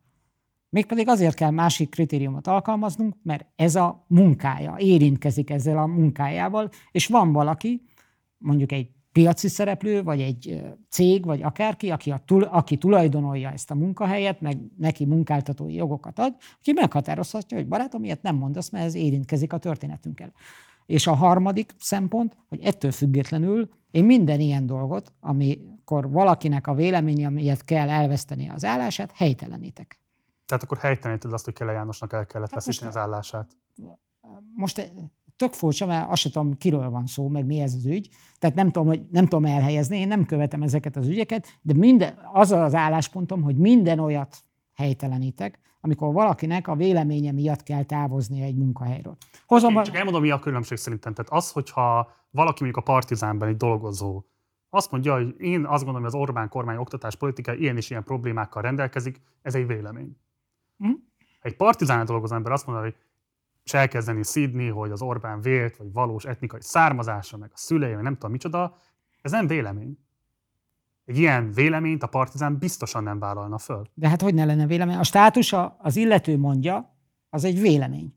Mégpedig 0.70 1.08
azért 1.08 1.34
kell 1.34 1.50
másik 1.50 1.90
kritériumot 1.90 2.46
alkalmaznunk, 2.46 3.14
mert 3.22 3.46
ez 3.56 3.74
a 3.74 4.04
munkája, 4.06 4.74
érintkezik 4.78 5.50
ezzel 5.50 5.78
a 5.78 5.86
munkájával, 5.86 6.70
és 6.90 7.06
van 7.06 7.32
valaki, 7.32 7.82
mondjuk 8.38 8.72
egy 8.72 8.90
piaci 9.12 9.48
szereplő, 9.48 10.02
vagy 10.02 10.20
egy 10.20 10.62
cég, 10.88 11.24
vagy 11.24 11.42
akárki, 11.42 11.90
aki, 11.90 12.10
a, 12.10 12.22
aki 12.50 12.76
tulajdonolja 12.76 13.50
ezt 13.50 13.70
a 13.70 13.74
munkahelyet, 13.74 14.40
meg 14.40 14.58
neki 14.76 15.04
munkáltatói 15.04 15.74
jogokat 15.74 16.18
ad, 16.18 16.36
aki 16.58 16.72
meghatározhatja, 16.72 17.56
hogy 17.56 17.68
barátom, 17.68 18.04
ilyet 18.04 18.22
nem 18.22 18.36
mondasz, 18.36 18.70
mert 18.70 18.84
ez 18.84 18.94
érintkezik 18.94 19.52
a 19.52 19.58
történetünkkel. 19.58 20.32
És 20.88 21.06
a 21.06 21.14
harmadik 21.14 21.74
szempont, 21.78 22.36
hogy 22.48 22.60
ettől 22.62 22.90
függetlenül 22.90 23.68
én 23.90 24.04
minden 24.04 24.40
ilyen 24.40 24.66
dolgot, 24.66 25.12
amikor 25.20 26.10
valakinek 26.10 26.66
a 26.66 26.74
véleménye 26.74 27.28
miatt 27.28 27.64
kell 27.64 27.88
elveszteni 27.88 28.48
az 28.48 28.64
állását, 28.64 29.12
helytelenítek. 29.14 30.00
Tehát 30.46 30.62
akkor 30.62 30.78
helyteleníted 30.78 31.32
azt, 31.32 31.44
hogy 31.44 31.54
Kele 31.54 31.72
Jánosnak 31.72 32.12
el 32.12 32.26
kellett 32.26 32.50
hát 32.50 32.64
veszíteni 32.64 32.90
az 32.90 32.96
állását? 32.96 33.56
Most 34.54 34.92
tök 35.36 35.52
furcsa, 35.52 35.86
mert 35.86 36.10
azt 36.10 36.20
sem 36.20 36.32
tudom, 36.32 36.56
kiről 36.56 36.90
van 36.90 37.06
szó, 37.06 37.28
meg 37.28 37.46
mi 37.46 37.60
ez 37.60 37.74
az 37.74 37.86
ügy. 37.86 38.08
Tehát 38.38 38.56
nem 38.56 38.70
tudom, 38.70 38.88
hogy 38.88 39.06
nem 39.10 39.24
tudom 39.24 39.44
elhelyezni, 39.44 39.98
én 39.98 40.08
nem 40.08 40.26
követem 40.26 40.62
ezeket 40.62 40.96
az 40.96 41.06
ügyeket, 41.06 41.46
de 41.62 41.74
minden, 41.74 42.18
az 42.32 42.52
az 42.52 42.74
álláspontom, 42.74 43.42
hogy 43.42 43.56
minden 43.56 43.98
olyat 43.98 44.36
helytelenítek, 44.74 45.58
amikor 45.80 46.12
valakinek 46.12 46.68
a 46.68 46.74
véleménye 46.74 47.32
miatt 47.32 47.62
kell 47.62 47.82
távozni 47.82 48.42
egy 48.42 48.56
munkahelyről. 48.56 49.16
Hozom 49.46 49.76
Én 49.76 49.82
csak 49.82 49.96
elmondom, 49.96 50.22
mi 50.22 50.30
a 50.30 50.38
különbség 50.38 50.78
szerintem. 50.78 51.14
Tehát 51.14 51.32
az, 51.32 51.52
hogyha 51.52 52.10
valaki 52.30 52.62
mondjuk 52.64 52.86
a 52.86 52.92
partizánban 52.92 53.48
egy 53.48 53.56
dolgozó, 53.56 54.24
azt 54.70 54.90
mondja, 54.90 55.14
hogy 55.14 55.34
én 55.38 55.64
azt 55.64 55.84
gondolom, 55.84 56.02
hogy 56.02 56.14
az 56.14 56.20
Orbán 56.20 56.48
kormány 56.48 56.76
oktatás 56.76 57.16
politika 57.16 57.54
ilyen 57.54 57.76
és 57.76 57.90
ilyen 57.90 58.04
problémákkal 58.04 58.62
rendelkezik, 58.62 59.20
ez 59.42 59.54
egy 59.54 59.66
vélemény. 59.66 60.16
Hm? 60.78 60.90
Egy 61.40 61.56
partizán 61.56 62.04
dolgozó 62.04 62.34
ember 62.34 62.52
azt 62.52 62.66
mondja, 62.66 62.84
hogy 62.84 62.96
és 63.64 63.74
elkezdeni 63.74 64.24
szídni, 64.24 64.68
hogy 64.68 64.90
az 64.90 65.02
Orbán 65.02 65.40
vélt, 65.40 65.76
vagy 65.76 65.92
valós 65.92 66.24
etnikai 66.24 66.60
származása, 66.62 67.36
meg 67.36 67.50
a 67.52 67.56
szülei, 67.56 67.94
meg 67.94 68.02
nem 68.02 68.12
tudom 68.12 68.30
micsoda, 68.30 68.76
ez 69.20 69.30
nem 69.30 69.46
vélemény. 69.46 69.98
Egy 71.08 71.18
ilyen 71.18 71.52
véleményt 71.52 72.02
a 72.02 72.06
partizán 72.06 72.58
biztosan 72.58 73.02
nem 73.02 73.18
vállalna 73.18 73.58
föl. 73.58 73.86
De 73.94 74.08
hát 74.08 74.22
hogy 74.22 74.34
ne 74.34 74.44
lenne 74.44 74.66
vélemény? 74.66 74.96
A 74.96 75.02
státusa, 75.02 75.76
az 75.78 75.96
illető 75.96 76.38
mondja, 76.38 76.96
az 77.30 77.44
egy 77.44 77.60
vélemény. 77.60 78.14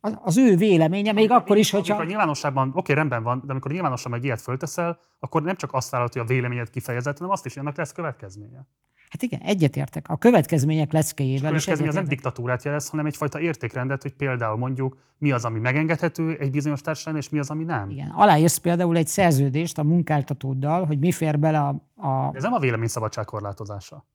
Az, 0.00 0.18
az 0.22 0.36
ő 0.36 0.56
véleménye, 0.56 1.12
még 1.12 1.22
amikor, 1.22 1.36
akkor 1.36 1.56
is, 1.56 1.70
hogyha... 1.70 1.92
Amikor 1.92 2.08
nyilvánosságban, 2.08 2.72
oké, 2.74 2.92
rendben 2.92 3.22
van, 3.22 3.42
de 3.44 3.50
amikor 3.50 3.70
nyilvánosságban 3.70 4.18
egy 4.18 4.24
ilyet 4.24 4.40
fölteszel, 4.40 4.98
akkor 5.18 5.42
nem 5.42 5.56
csak 5.56 5.72
azt 5.72 5.90
vállalod, 5.90 6.12
hogy 6.12 6.22
a 6.22 6.24
véleményed 6.24 6.70
kifejezett, 6.70 7.18
hanem 7.18 7.32
azt 7.32 7.46
is, 7.46 7.54
hogy 7.54 7.62
ennek 7.62 7.76
lesz 7.76 7.92
következménye. 7.92 8.66
Hát 9.08 9.22
igen, 9.22 9.40
egyetértek. 9.40 10.08
A 10.08 10.16
következmények 10.16 10.92
leckéjével. 10.92 11.46
A 11.46 11.48
következmény 11.48 11.88
az 11.88 11.94
nem 11.94 12.04
diktatúrát 12.04 12.64
jelez, 12.64 12.88
hanem 12.88 13.06
egyfajta 13.06 13.40
értékrendet, 13.40 14.02
hogy 14.02 14.12
például 14.12 14.56
mondjuk 14.56 14.96
mi 15.18 15.32
az, 15.32 15.44
ami 15.44 15.58
megengedhető 15.58 16.36
egy 16.38 16.50
bizonyos 16.50 16.80
társadalom, 16.80 17.20
és 17.20 17.28
mi 17.28 17.38
az, 17.38 17.50
ami 17.50 17.64
nem. 17.64 17.90
Igen. 17.90 18.10
Aláírsz 18.14 18.56
például 18.56 18.96
egy 18.96 19.06
szerződést 19.06 19.78
a 19.78 19.82
munkáltatóddal, 19.82 20.84
hogy 20.84 20.98
mi 20.98 21.12
fér 21.12 21.38
bele 21.38 21.58
a. 21.58 21.68
a... 21.94 22.30
De 22.30 22.36
ez 22.36 22.42
nem 22.42 22.52
a 22.52 22.58
véleményszabadság 22.58 23.24
korlátozása. 23.24 24.06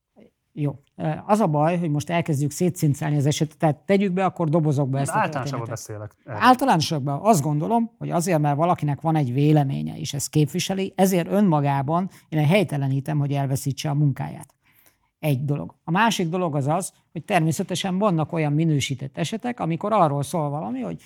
Jó. 0.53 0.79
Az 1.25 1.39
a 1.39 1.47
baj, 1.47 1.77
hogy 1.77 1.89
most 1.89 2.09
elkezdjük 2.09 2.51
szétszincálni 2.51 3.17
az 3.17 3.25
esetet, 3.25 3.57
tehát 3.57 3.77
tegyük 3.77 4.13
be 4.13 4.25
akkor 4.25 4.49
dobozokba 4.49 4.99
ezt 4.99 5.11
Általánosabban 5.11 5.67
beszélek. 5.67 6.15
Általánosabban 6.25 7.19
azt 7.23 7.41
gondolom, 7.41 7.91
hogy 7.97 8.09
azért, 8.09 8.39
mert 8.39 8.55
valakinek 8.55 9.01
van 9.01 9.15
egy 9.15 9.33
véleménye, 9.33 9.97
és 9.97 10.13
ezt 10.13 10.29
képviseli, 10.29 10.93
ezért 10.95 11.31
önmagában 11.31 12.09
én 12.29 12.45
helytelenítem, 12.45 13.19
hogy 13.19 13.31
elveszítse 13.31 13.89
a 13.89 13.93
munkáját. 13.93 14.53
Egy 15.21 15.45
dolog. 15.45 15.75
A 15.83 15.91
másik 15.91 16.29
dolog 16.29 16.55
az 16.55 16.67
az, 16.67 16.93
hogy 17.11 17.23
természetesen 17.23 17.97
vannak 17.97 18.33
olyan 18.33 18.53
minősített 18.53 19.17
esetek, 19.17 19.59
amikor 19.59 19.93
arról 19.93 20.23
szól 20.23 20.49
valami, 20.49 20.79
hogy 20.79 21.01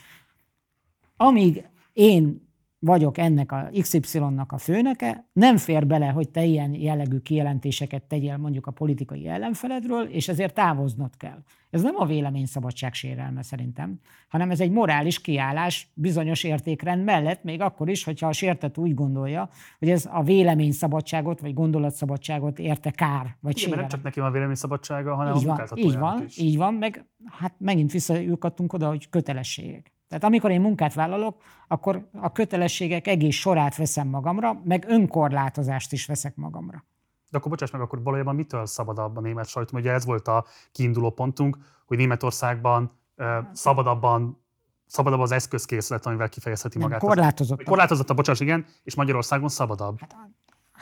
amíg 1.18 1.70
én 1.94 2.45
vagyok 2.86 3.18
ennek 3.18 3.52
a 3.52 3.70
XY-nak 3.80 4.52
a 4.52 4.58
főnöke, 4.58 5.26
nem 5.34 5.58
fér 5.58 5.88
bele, 5.88 6.08
hogy 6.08 6.30
te 6.30 6.44
ilyen 6.44 6.74
jellegű 6.74 7.18
kijelentéseket 7.18 8.04
tegyél 8.04 8.38
mondjuk 8.38 8.68
a 8.68 8.72
politikai 8.72 9.28
ellenfeledről, 9.28 10.04
és 10.04 10.28
ezért 10.28 10.54
távoznod 10.54 11.18
kell. 11.18 11.44
Ez 11.70 11.82
nem 11.82 11.96
a 11.96 12.06
véleményszabadság 12.06 12.94
sérelme 12.94 13.42
szerintem, 13.42 14.00
hanem 14.28 14.52
ez 14.52 14.60
egy 14.60 14.72
morális 14.72 15.22
kiállás 15.22 15.92
bizonyos 15.94 16.44
értékrend 16.44 17.04
mellett, 17.04 17.44
még 17.44 17.62
akkor 17.62 17.90
is, 17.90 18.04
hogyha 18.04 18.28
a 18.28 18.32
sértet 18.32 18.78
úgy 18.78 18.94
gondolja, 18.94 19.50
hogy 19.80 19.90
ez 19.90 20.10
a 20.12 20.24
véleményszabadságot 20.24 21.40
vagy 21.40 21.54
gondolatszabadságot 21.54 22.60
érte 22.60 22.92
kár, 22.92 23.36
vagy 23.40 23.62
Igen, 23.62 23.78
nem 23.80 23.88
csak 23.88 24.04
neki 24.04 24.20
van 24.20 24.30
a 24.30 24.32
véleményszabadsága, 24.32 25.16
hanem 25.16 25.36
így 25.36 25.46
van, 25.46 25.60
a 25.60 25.76
így 25.76 25.98
van, 25.98 26.24
is. 26.24 26.38
így 26.38 26.58
van, 26.58 26.74
meg 26.74 27.06
hát 27.40 27.54
megint 27.58 27.92
visszajukadtunk 27.92 28.74
oda, 28.74 28.88
hogy 28.88 29.10
kötelességek. 29.10 29.95
Tehát 30.08 30.24
amikor 30.24 30.52
én 30.52 30.62
munkát 30.62 30.94
vállalok, 30.94 31.42
akkor 31.68 32.08
a 32.14 32.32
kötelességek 32.32 33.08
egész 33.08 33.36
sorát 33.36 33.76
veszem 33.76 34.08
magamra, 34.08 34.62
meg 34.64 34.86
önkorlátozást 34.88 35.92
is 35.92 36.06
veszek 36.06 36.36
magamra. 36.36 36.84
De 37.30 37.38
akkor 37.38 37.52
bocsáss 37.52 37.72
meg, 37.72 37.82
akkor 37.82 38.04
valójában 38.04 38.36
mitől 38.36 38.66
szabadabb 38.66 39.18
a 39.18 39.22
német 39.22 39.48
sajtó? 39.48 39.78
Ugye 39.78 39.92
ez 39.92 40.06
volt 40.06 40.28
a 40.28 40.46
kiinduló 40.72 41.10
pontunk, 41.10 41.58
hogy 41.86 41.98
Németországban 41.98 42.92
uh, 43.18 43.28
szabadabban 43.54 44.44
szabadabb 44.86 45.20
az 45.20 45.32
eszközkészlet, 45.32 46.06
amivel 46.06 46.30
kifejezheti 46.30 46.80
magát. 46.80 47.00
Korlátozott. 47.00 47.64
Korlátozott 47.64 48.10
a 48.10 48.14
bocsáss, 48.14 48.40
igen, 48.40 48.66
és 48.84 48.96
Magyarországon 48.96 49.50
szabadabb. 49.50 50.00
Hát, 50.00 50.16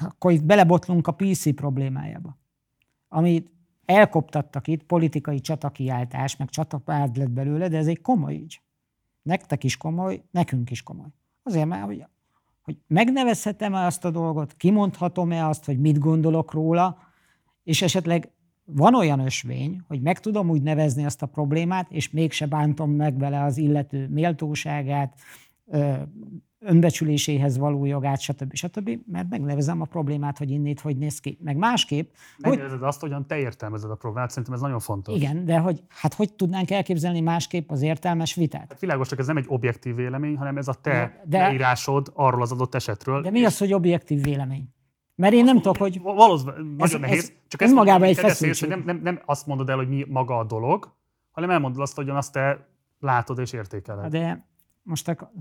akkor 0.07 0.31
itt 0.31 0.43
belebotlunk 0.43 1.07
a 1.07 1.11
PC 1.11 1.55
problémájába. 1.55 2.37
Ami 3.07 3.45
elkoptattak 3.85 4.67
itt 4.67 4.83
politikai 4.83 5.39
csatakiáltás, 5.39 6.35
meg 6.35 6.49
csatapád 6.49 7.17
lett 7.17 7.29
belőle, 7.29 7.67
de 7.67 7.77
ez 7.77 7.87
egy 7.87 8.01
komoly 8.01 8.35
ügy. 8.35 8.61
Nektek 9.23 9.63
is 9.63 9.77
komoly, 9.77 10.23
nekünk 10.31 10.71
is 10.71 10.83
komoly. 10.83 11.07
Azért, 11.43 11.67
mert 11.67 11.85
hogy, 11.85 12.05
hogy 12.61 12.77
megnevezhetem-e 12.87 13.85
azt 13.85 14.05
a 14.05 14.11
dolgot, 14.11 14.53
kimondhatom-e 14.53 15.47
azt, 15.47 15.65
hogy 15.65 15.79
mit 15.79 15.99
gondolok 15.99 16.53
róla, 16.53 16.97
és 17.63 17.81
esetleg 17.81 18.31
van 18.65 18.95
olyan 18.95 19.19
ösvény, 19.19 19.81
hogy 19.87 20.01
meg 20.01 20.19
tudom 20.19 20.49
úgy 20.49 20.61
nevezni 20.61 21.05
azt 21.05 21.21
a 21.21 21.25
problémát, 21.25 21.91
és 21.91 22.09
mégse 22.09 22.47
bántom 22.47 22.91
meg 22.91 23.17
vele 23.17 23.43
az 23.43 23.57
illető 23.57 24.07
méltóságát, 24.07 25.19
önbecsüléséhez 26.59 27.57
való 27.57 27.85
jogát, 27.85 28.19
stb. 28.19 28.53
stb. 28.53 28.99
Mert 29.05 29.29
megnevezem 29.29 29.81
a 29.81 29.85
problémát, 29.85 30.37
hogy 30.37 30.51
innét 30.51 30.79
hogy 30.79 30.97
néz 30.97 31.19
ki. 31.19 31.37
Meg 31.41 31.57
másképp... 31.57 32.13
Megnevezed 32.37 32.77
hogy... 32.77 32.87
azt, 32.87 33.01
hogyan 33.01 33.27
te 33.27 33.37
értelmezed 33.37 33.91
a 33.91 33.95
problémát, 33.95 34.29
szerintem 34.29 34.53
ez 34.53 34.61
nagyon 34.61 34.79
fontos. 34.79 35.15
Igen, 35.15 35.45
de 35.45 35.57
hogy, 35.57 35.83
hát 35.87 36.13
hogy 36.13 36.33
tudnánk 36.33 36.71
elképzelni 36.71 37.21
másképp 37.21 37.71
az 37.71 37.81
értelmes 37.81 38.35
vitát? 38.35 38.65
Hát 38.69 38.79
világos, 38.79 39.07
csak 39.07 39.19
ez 39.19 39.27
nem 39.27 39.37
egy 39.37 39.45
objektív 39.47 39.95
vélemény, 39.95 40.37
hanem 40.37 40.57
ez 40.57 40.67
a 40.67 40.73
te 40.73 41.21
de, 41.25 41.37
leírásod 41.37 42.11
arról 42.13 42.41
az 42.41 42.51
adott 42.51 42.75
esetről. 42.75 43.21
De 43.21 43.29
mi 43.29 43.45
az, 43.45 43.57
hogy 43.57 43.73
objektív 43.73 44.23
vélemény? 44.23 44.67
Mert 45.15 45.33
én 45.33 45.43
nem 45.43 45.55
tudok, 45.55 45.77
hogy... 45.77 46.01
Valószínűleg 46.01 46.63
nagyon 46.77 47.03
ez, 47.03 47.09
nehéz. 47.09 47.23
Ez 47.23 47.33
csak 47.47 47.61
ezt 47.61 47.73
magában 47.73 48.07
egy 48.07 48.17
feszültség. 48.17 48.69
Nem, 48.69 48.83
nem, 48.85 48.99
nem 49.03 49.21
azt 49.25 49.47
mondod 49.47 49.69
el, 49.69 49.75
hogy 49.75 49.87
mi 49.87 50.05
maga 50.09 50.37
a 50.37 50.43
dolog, 50.43 50.93
hanem 51.31 51.49
elmondod 51.49 51.81
azt, 51.81 51.95
hogy 51.95 52.09
azt 52.09 52.31
te 52.31 52.67
látod 52.99 53.39
és 53.39 53.53
értékeled. 53.53 54.11
De 54.11 54.45
most 54.83 55.07
ak- 55.07 55.31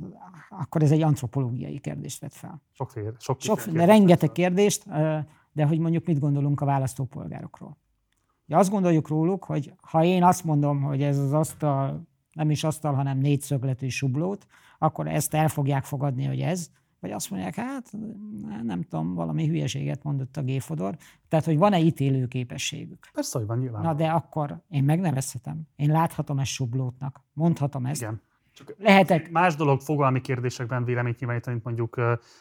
akkor 0.50 0.82
ez 0.82 0.90
egy 0.90 1.02
antropológiai 1.02 1.78
kérdést 1.78 2.20
vet 2.20 2.34
fel. 2.34 2.62
Sokféle, 2.72 3.12
sok, 3.18 3.40
sok 3.40 3.64
de 3.64 3.84
rengeteg 3.84 4.32
kérdést, 4.32 4.88
de 5.52 5.64
hogy 5.66 5.78
mondjuk 5.78 6.06
mit 6.06 6.18
gondolunk 6.18 6.60
a 6.60 6.64
választópolgárokról. 6.64 7.76
Ja, 8.46 8.58
azt 8.58 8.70
gondoljuk 8.70 9.08
róluk, 9.08 9.44
hogy 9.44 9.74
ha 9.82 10.04
én 10.04 10.22
azt 10.22 10.44
mondom, 10.44 10.82
hogy 10.82 11.02
ez 11.02 11.18
az 11.18 11.32
asztal, 11.32 12.08
nem 12.32 12.50
is 12.50 12.64
asztal, 12.64 12.94
hanem 12.94 13.18
négyszögletű 13.18 13.88
sublót, 13.88 14.46
akkor 14.78 15.06
ezt 15.08 15.34
el 15.34 15.48
fogják 15.48 15.84
fogadni, 15.84 16.24
hogy 16.24 16.40
ez, 16.40 16.70
vagy 17.00 17.10
azt 17.10 17.30
mondják, 17.30 17.54
hát 17.54 17.92
nem 18.62 18.82
tudom, 18.82 19.14
valami 19.14 19.46
hülyeséget 19.46 20.02
mondott 20.02 20.36
a 20.36 20.42
Géfodor. 20.42 20.96
Tehát, 21.28 21.44
hogy 21.44 21.58
van-e 21.58 21.78
ítélő 21.78 22.26
képességük. 22.26 23.08
Persze, 23.12 23.38
hogy 23.38 23.46
van 23.46 23.58
nyilván. 23.58 23.82
Na 23.82 23.94
de 23.94 24.10
akkor 24.10 24.62
én 24.68 24.84
megnevezhetem. 24.84 25.62
Én 25.76 25.90
láthatom 25.90 26.38
ezt 26.38 26.50
sublótnak. 26.50 27.20
Mondhatom 27.32 27.86
ezt. 27.86 28.00
Igen. 28.00 28.20
Csak 28.66 28.76
Lehetek. 28.78 29.30
Más 29.30 29.54
dolog 29.54 29.80
fogalmi 29.80 30.20
kérdésekben 30.20 30.84
véleményt 30.84 31.18
nyilvánítani, 31.18 31.52
mint 31.54 31.66
mondjuk 31.66 31.96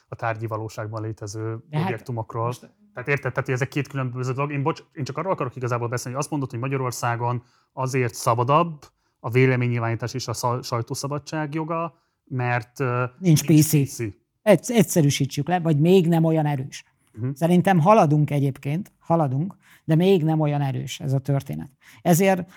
a 0.08 0.16
tárgyi 0.16 0.48
valóságban 0.48 1.02
létező 1.02 1.58
De 1.70 1.78
hát 1.78 1.86
objektumokról. 1.86 2.46
Most... 2.46 2.70
Tehát 2.94 3.10
érted, 3.10 3.34
tehát 3.34 3.50
ezek 3.50 3.68
két 3.68 3.88
különböző 3.88 4.34
dolog. 4.34 4.52
Én, 4.52 4.64
bocs, 4.64 4.84
én 4.94 5.04
csak 5.04 5.18
arról 5.18 5.32
akarok 5.32 5.56
igazából 5.56 5.88
beszélni, 5.88 6.16
hogy 6.16 6.24
azt 6.24 6.32
mondod, 6.32 6.50
hogy 6.50 6.60
Magyarországon 6.60 7.44
azért 7.74 8.14
szabadabb 8.14 8.86
a 9.20 9.30
véleménynyilvánítás 9.30 10.14
és 10.14 10.28
a 10.28 10.62
sajtószabadság 10.62 11.54
joga, 11.54 11.94
mert 12.24 12.80
nincs, 13.20 13.48
nincs 13.48 13.66
PC. 13.66 14.04
PC. 14.44 14.70
Egyszerűsítsük 14.70 15.48
le, 15.48 15.60
vagy 15.60 15.80
még 15.80 16.08
nem 16.08 16.24
olyan 16.24 16.46
erős. 16.46 16.84
Uh-huh. 17.14 17.34
Szerintem 17.36 17.80
haladunk 17.80 18.32
egyébként, 18.32 18.92
haladunk, 19.00 19.58
de 19.84 19.96
még 19.96 20.24
nem 20.24 20.40
olyan 20.40 20.62
erős 20.62 21.00
ez 21.00 21.14
a 21.14 21.20
történet. 21.20 21.70
Ezért, 22.02 22.52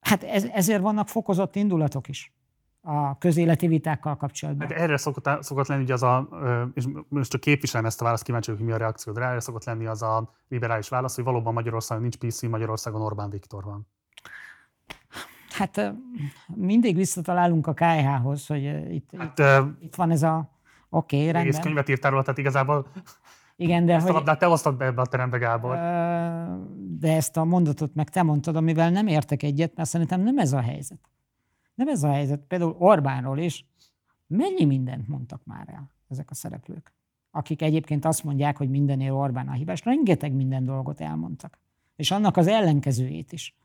hát 0.00 0.22
ez, 0.22 0.44
ezért 0.44 0.80
vannak 0.80 1.08
fokozott 1.08 1.56
indulatok 1.56 2.08
is 2.08 2.32
a 2.82 3.18
közéleti 3.18 3.66
vitákkal 3.66 4.16
kapcsolatban. 4.16 4.68
Hát 4.68 4.78
erre 4.78 4.96
szokott, 4.96 5.42
szokott 5.42 5.66
lenni 5.66 5.82
ugye 5.82 5.92
az 5.92 6.02
a, 6.02 6.28
és 6.74 6.84
most 7.08 7.30
csak 7.30 7.40
képviselem 7.40 7.86
ezt 7.86 8.00
a 8.00 8.04
választ, 8.04 8.22
kíváncsi 8.22 8.50
hogy 8.50 8.60
mi 8.60 8.72
a 8.72 8.76
reakciód 8.76 9.18
rá, 9.18 9.30
erre 9.30 9.40
szokott 9.40 9.64
lenni 9.64 9.86
az 9.86 10.02
a 10.02 10.30
liberális 10.48 10.88
válasz, 10.88 11.14
hogy 11.14 11.24
valóban 11.24 11.52
Magyarországon 11.52 12.02
nincs 12.02 12.16
PC, 12.16 12.42
Magyarországon 12.42 13.02
Orbán 13.02 13.30
Viktor 13.30 13.64
van. 13.64 13.86
Hát 15.50 15.92
mindig 16.54 16.96
visszatalálunk 16.96 17.66
a 17.66 17.72
KH-hoz, 17.72 18.46
hogy 18.46 18.92
itt, 18.94 19.10
hát, 19.16 19.38
itt, 19.38 19.44
uh, 19.44 19.68
itt 19.80 19.94
van 19.94 20.10
ez 20.10 20.22
a 20.22 20.58
Oké, 20.92 21.16
okay, 21.16 21.30
rendben. 21.30 21.52
Egész 21.52 21.58
könyvet 21.58 21.88
írtál 21.88 22.10
róla, 22.10 22.22
tehát 22.22 22.38
igazából 22.38 22.86
igen, 23.56 23.86
de 23.86 23.94
ezt 23.94 24.02
hogy, 24.02 24.14
a 24.14 24.14
labdát 24.14 24.38
te 24.38 24.46
hoztad 24.46 24.76
be 24.76 24.84
ebbe 24.84 25.00
a 25.00 25.06
terembe, 25.06 25.38
Gábor. 25.38 25.76
De 26.98 27.16
ezt 27.16 27.36
a 27.36 27.44
mondatot 27.44 27.94
meg 27.94 28.08
te 28.08 28.22
mondtad, 28.22 28.56
amivel 28.56 28.90
nem 28.90 29.06
értek 29.06 29.42
egyet, 29.42 29.76
mert 29.76 29.88
szerintem 29.88 30.20
nem 30.20 30.38
ez 30.38 30.52
a 30.52 30.60
helyzet. 30.60 30.98
Nem 31.80 31.88
ez 31.88 32.02
a 32.02 32.12
helyzet. 32.12 32.40
Például 32.48 32.76
Orbánról 32.78 33.38
is 33.38 33.66
mennyi 34.26 34.64
mindent 34.64 35.08
mondtak 35.08 35.44
már 35.44 35.68
el 35.68 35.90
ezek 36.08 36.30
a 36.30 36.34
szereplők, 36.34 36.92
akik 37.30 37.62
egyébként 37.62 38.04
azt 38.04 38.24
mondják, 38.24 38.56
hogy 38.56 38.70
mindenél 38.70 39.12
Orbán 39.12 39.48
a 39.48 39.52
hibás. 39.52 39.84
Rengeteg 39.84 40.32
minden 40.32 40.64
dolgot 40.64 41.00
elmondtak. 41.00 41.58
És 41.96 42.10
annak 42.10 42.36
az 42.36 42.46
ellenkezőjét 42.46 43.32
is. 43.32 43.56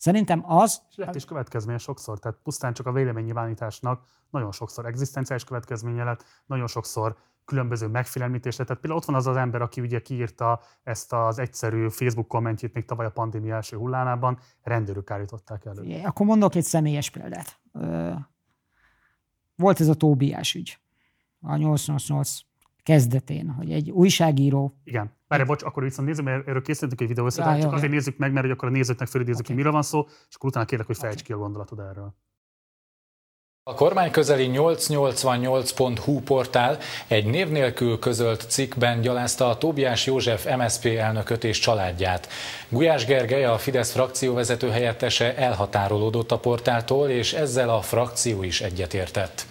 Szerintem 0.00 0.42
az... 0.52 0.82
És 0.90 0.96
lett 0.96 1.14
is 1.14 1.24
következménye 1.24 1.78
sokszor, 1.78 2.18
tehát 2.18 2.38
pusztán 2.42 2.72
csak 2.72 2.86
a 2.86 2.92
véleménynyilvánításnak 2.92 4.04
nagyon 4.30 4.52
sokszor 4.52 4.86
egzisztenciális 4.86 5.44
következménye 5.44 6.04
lett, 6.04 6.24
nagyon 6.46 6.66
sokszor 6.66 7.16
különböző 7.44 7.86
megfélemlítésre. 7.86 8.64
Tehát 8.64 8.80
például 8.80 9.02
ott 9.02 9.06
van 9.08 9.16
az 9.16 9.26
az 9.26 9.36
ember, 9.36 9.62
aki 9.62 9.80
ugye 9.80 10.00
kiírta 10.00 10.60
ezt 10.82 11.12
az 11.12 11.38
egyszerű 11.38 11.88
Facebook 11.88 12.28
kommentjét 12.28 12.74
még 12.74 12.84
tavaly 12.84 13.06
a 13.06 13.10
pandémia 13.10 13.54
első 13.54 13.76
hullámában, 13.76 14.38
rendőrök 14.62 15.10
állították 15.10 15.64
elő. 15.64 16.02
Akkor 16.04 16.26
mondok 16.26 16.54
egy 16.54 16.64
személyes 16.64 17.10
példát. 17.10 17.60
Volt 19.56 19.80
ez 19.80 19.88
a 19.88 19.94
Tóbiás 19.94 20.54
ügy, 20.54 20.78
a 21.40 21.56
888 21.56 22.40
kezdetén, 22.82 23.50
hogy 23.50 23.72
egy 23.72 23.90
újságíró... 23.90 24.80
Igen. 24.84 25.18
Várj, 25.30 25.42
bocs, 25.42 25.62
akkor 25.62 25.82
viszont 25.82 26.08
nézzük, 26.08 26.24
mert 26.24 26.48
erről 26.48 26.62
készítettünk 26.62 27.00
egy 27.00 27.08
videó 27.08 27.26
összetett, 27.26 27.52
csak 27.52 27.62
jó, 27.62 27.68
azért 27.68 27.90
jó. 27.90 27.94
nézzük 27.94 28.16
meg, 28.16 28.32
mert 28.32 28.44
hogy 28.46 28.54
akkor 28.54 28.68
a 28.68 28.70
nézőknek 28.70 29.08
fölidézzük, 29.08 29.40
okay. 29.40 29.54
hogy 29.54 29.64
miről 29.64 29.72
van 29.72 29.82
szó, 29.82 30.06
és 30.28 30.34
akkor 30.34 30.48
utána 30.48 30.66
kérlek, 30.66 30.86
hogy 30.86 30.96
fejtsd 30.96 31.16
okay. 31.16 31.26
ki 31.26 31.32
a 31.32 31.36
gondolatod 31.36 31.78
erről. 31.78 32.14
A 33.62 33.74
kormány 33.74 34.10
közeli 34.10 34.50
888.hu 34.52 36.20
portál 36.20 36.78
egy 37.06 37.26
név 37.26 37.48
nélkül 37.48 37.98
közölt 37.98 38.44
cikkben 38.48 39.00
gyalázta 39.00 39.48
a 39.48 39.58
Tóbiás 39.58 40.06
József 40.06 40.56
MSZP 40.56 40.84
elnököt 40.84 41.44
és 41.44 41.58
családját. 41.58 42.28
Gulyás 42.68 43.04
Gergely, 43.04 43.44
a 43.44 43.58
Fidesz 43.58 43.92
frakcióvezető 43.92 44.70
helyettese 44.70 45.36
elhatárolódott 45.36 46.32
a 46.32 46.38
portáltól, 46.38 47.08
és 47.08 47.32
ezzel 47.32 47.68
a 47.68 47.80
frakció 47.80 48.42
is 48.42 48.60
egyetértett. 48.60 49.46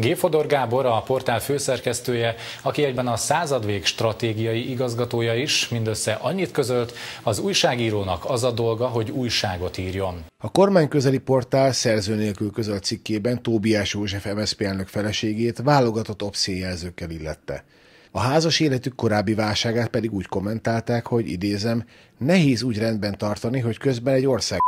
G. 0.00 0.16
Fodor 0.16 0.46
Gábor, 0.46 0.86
a 0.86 1.02
portál 1.02 1.40
főszerkesztője, 1.40 2.34
aki 2.62 2.84
egyben 2.84 3.06
a 3.06 3.16
századvég 3.16 3.84
stratégiai 3.84 4.70
igazgatója 4.70 5.34
is, 5.34 5.68
mindössze 5.68 6.12
annyit 6.12 6.50
közölt, 6.50 6.92
az 7.22 7.38
újságírónak 7.38 8.24
az 8.24 8.44
a 8.44 8.50
dolga, 8.50 8.86
hogy 8.86 9.10
újságot 9.10 9.78
írjon. 9.78 10.24
A 10.38 10.50
kormány 10.50 10.88
közeli 10.88 11.18
portál 11.18 11.72
szerző 11.72 12.14
nélkül 12.14 12.50
közölt 12.50 12.84
cikkében 12.84 13.42
Tóbiás 13.42 13.94
József 13.94 14.24
MSZP 14.34 14.60
elnök 14.60 14.86
feleségét 14.86 15.60
válogatott 15.64 16.22
obszénjelzőkkel 16.22 17.10
illette. 17.10 17.64
A 18.10 18.20
házas 18.20 18.60
életük 18.60 18.94
korábbi 18.94 19.34
válságát 19.34 19.88
pedig 19.88 20.12
úgy 20.12 20.26
kommentálták, 20.26 21.06
hogy 21.06 21.30
idézem, 21.30 21.84
nehéz 22.18 22.62
úgy 22.62 22.78
rendben 22.78 23.18
tartani, 23.18 23.60
hogy 23.60 23.78
közben 23.78 24.14
egy 24.14 24.26
ország 24.26 24.58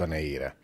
a 0.00 0.04
nejére. 0.06 0.61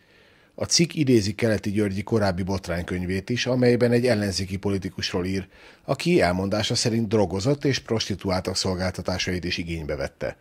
A 0.60 0.64
cikk 0.64 0.94
idézi 0.94 1.34
Keleti 1.34 1.70
Györgyi 1.70 2.02
korábbi 2.02 2.42
botránykönyvét 2.42 3.30
is, 3.30 3.46
amelyben 3.46 3.92
egy 3.92 4.06
ellenzéki 4.06 4.56
politikusról 4.56 5.26
ír, 5.26 5.48
aki 5.84 6.20
elmondása 6.20 6.74
szerint 6.74 7.08
drogozott 7.08 7.64
és 7.64 7.78
prostituáltak 7.78 8.56
szolgáltatásait 8.56 9.44
is 9.44 9.58
igénybe 9.58 9.96
vette. 9.96 10.36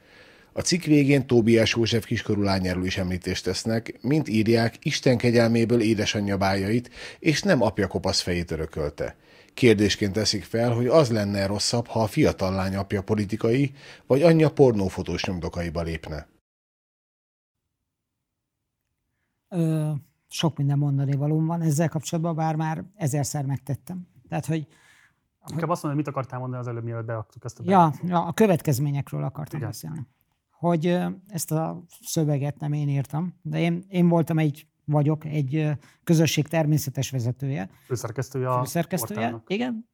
A 0.53 0.61
cikk 0.61 0.83
végén 0.83 1.27
Tóbiás 1.27 1.75
József 1.75 2.05
kiskorú 2.05 2.41
lányáról 2.41 2.85
is 2.85 2.97
említést 2.97 3.43
tesznek, 3.43 3.93
mint 4.01 4.27
írják, 4.27 4.75
Isten 4.81 5.17
kegyelméből 5.17 5.81
édesanyja 5.81 6.37
bájait, 6.37 6.89
és 7.19 7.41
nem 7.41 7.61
apja 7.61 7.87
kopasz 7.87 8.21
fejét 8.21 8.51
örökölte. 8.51 9.15
Kérdésként 9.53 10.13
teszik 10.13 10.43
fel, 10.43 10.71
hogy 10.71 10.87
az 10.87 11.09
lenne 11.09 11.45
rosszabb, 11.45 11.87
ha 11.87 12.01
a 12.01 12.07
fiatal 12.07 12.53
lány 12.53 12.75
apja 12.75 13.01
politikai, 13.01 13.71
vagy 14.07 14.21
anyja 14.21 14.49
pornófotós 14.49 15.25
nyomdokaiba 15.25 15.81
lépne. 15.81 16.27
Ö, 19.49 19.91
sok 20.27 20.57
minden 20.57 20.77
mondani 20.77 21.15
valóm 21.15 21.45
van 21.45 21.61
ezzel 21.61 21.89
kapcsolatban, 21.89 22.35
bár 22.35 22.55
már 22.55 22.83
ezerszer 22.95 23.45
megtettem. 23.45 24.07
Tehát, 24.29 24.45
hogy 24.45 24.67
Inkább 25.51 25.69
azt 25.69 25.83
mondom, 25.83 26.01
hogy 26.01 26.05
mit 26.05 26.07
akartál 26.07 26.39
mondani 26.39 26.61
az 26.61 26.67
előbb, 26.67 26.83
mielőtt 26.83 27.05
beaktuk 27.05 27.45
ezt 27.45 27.59
a 27.59 27.63
ja, 27.65 27.93
ja, 28.03 28.25
a 28.25 28.33
következményekről 28.33 29.23
akartam 29.23 29.59
Igen. 29.59 29.69
beszélni. 29.69 30.07
Hogy 30.51 30.99
ezt 31.27 31.51
a 31.51 31.83
szöveget 32.01 32.59
nem 32.59 32.73
én 32.73 32.89
írtam, 32.89 33.33
de 33.41 33.59
én, 33.59 33.85
én 33.89 34.07
voltam 34.07 34.37
egy, 34.37 34.67
vagyok 34.85 35.25
egy 35.25 35.71
közösség 36.03 36.47
természetes 36.47 37.09
vezetője. 37.09 37.69
Főszerkesztője 37.85 38.49
a 38.49 38.57
Főszerkesztője, 38.57 39.43
igen. 39.47 39.89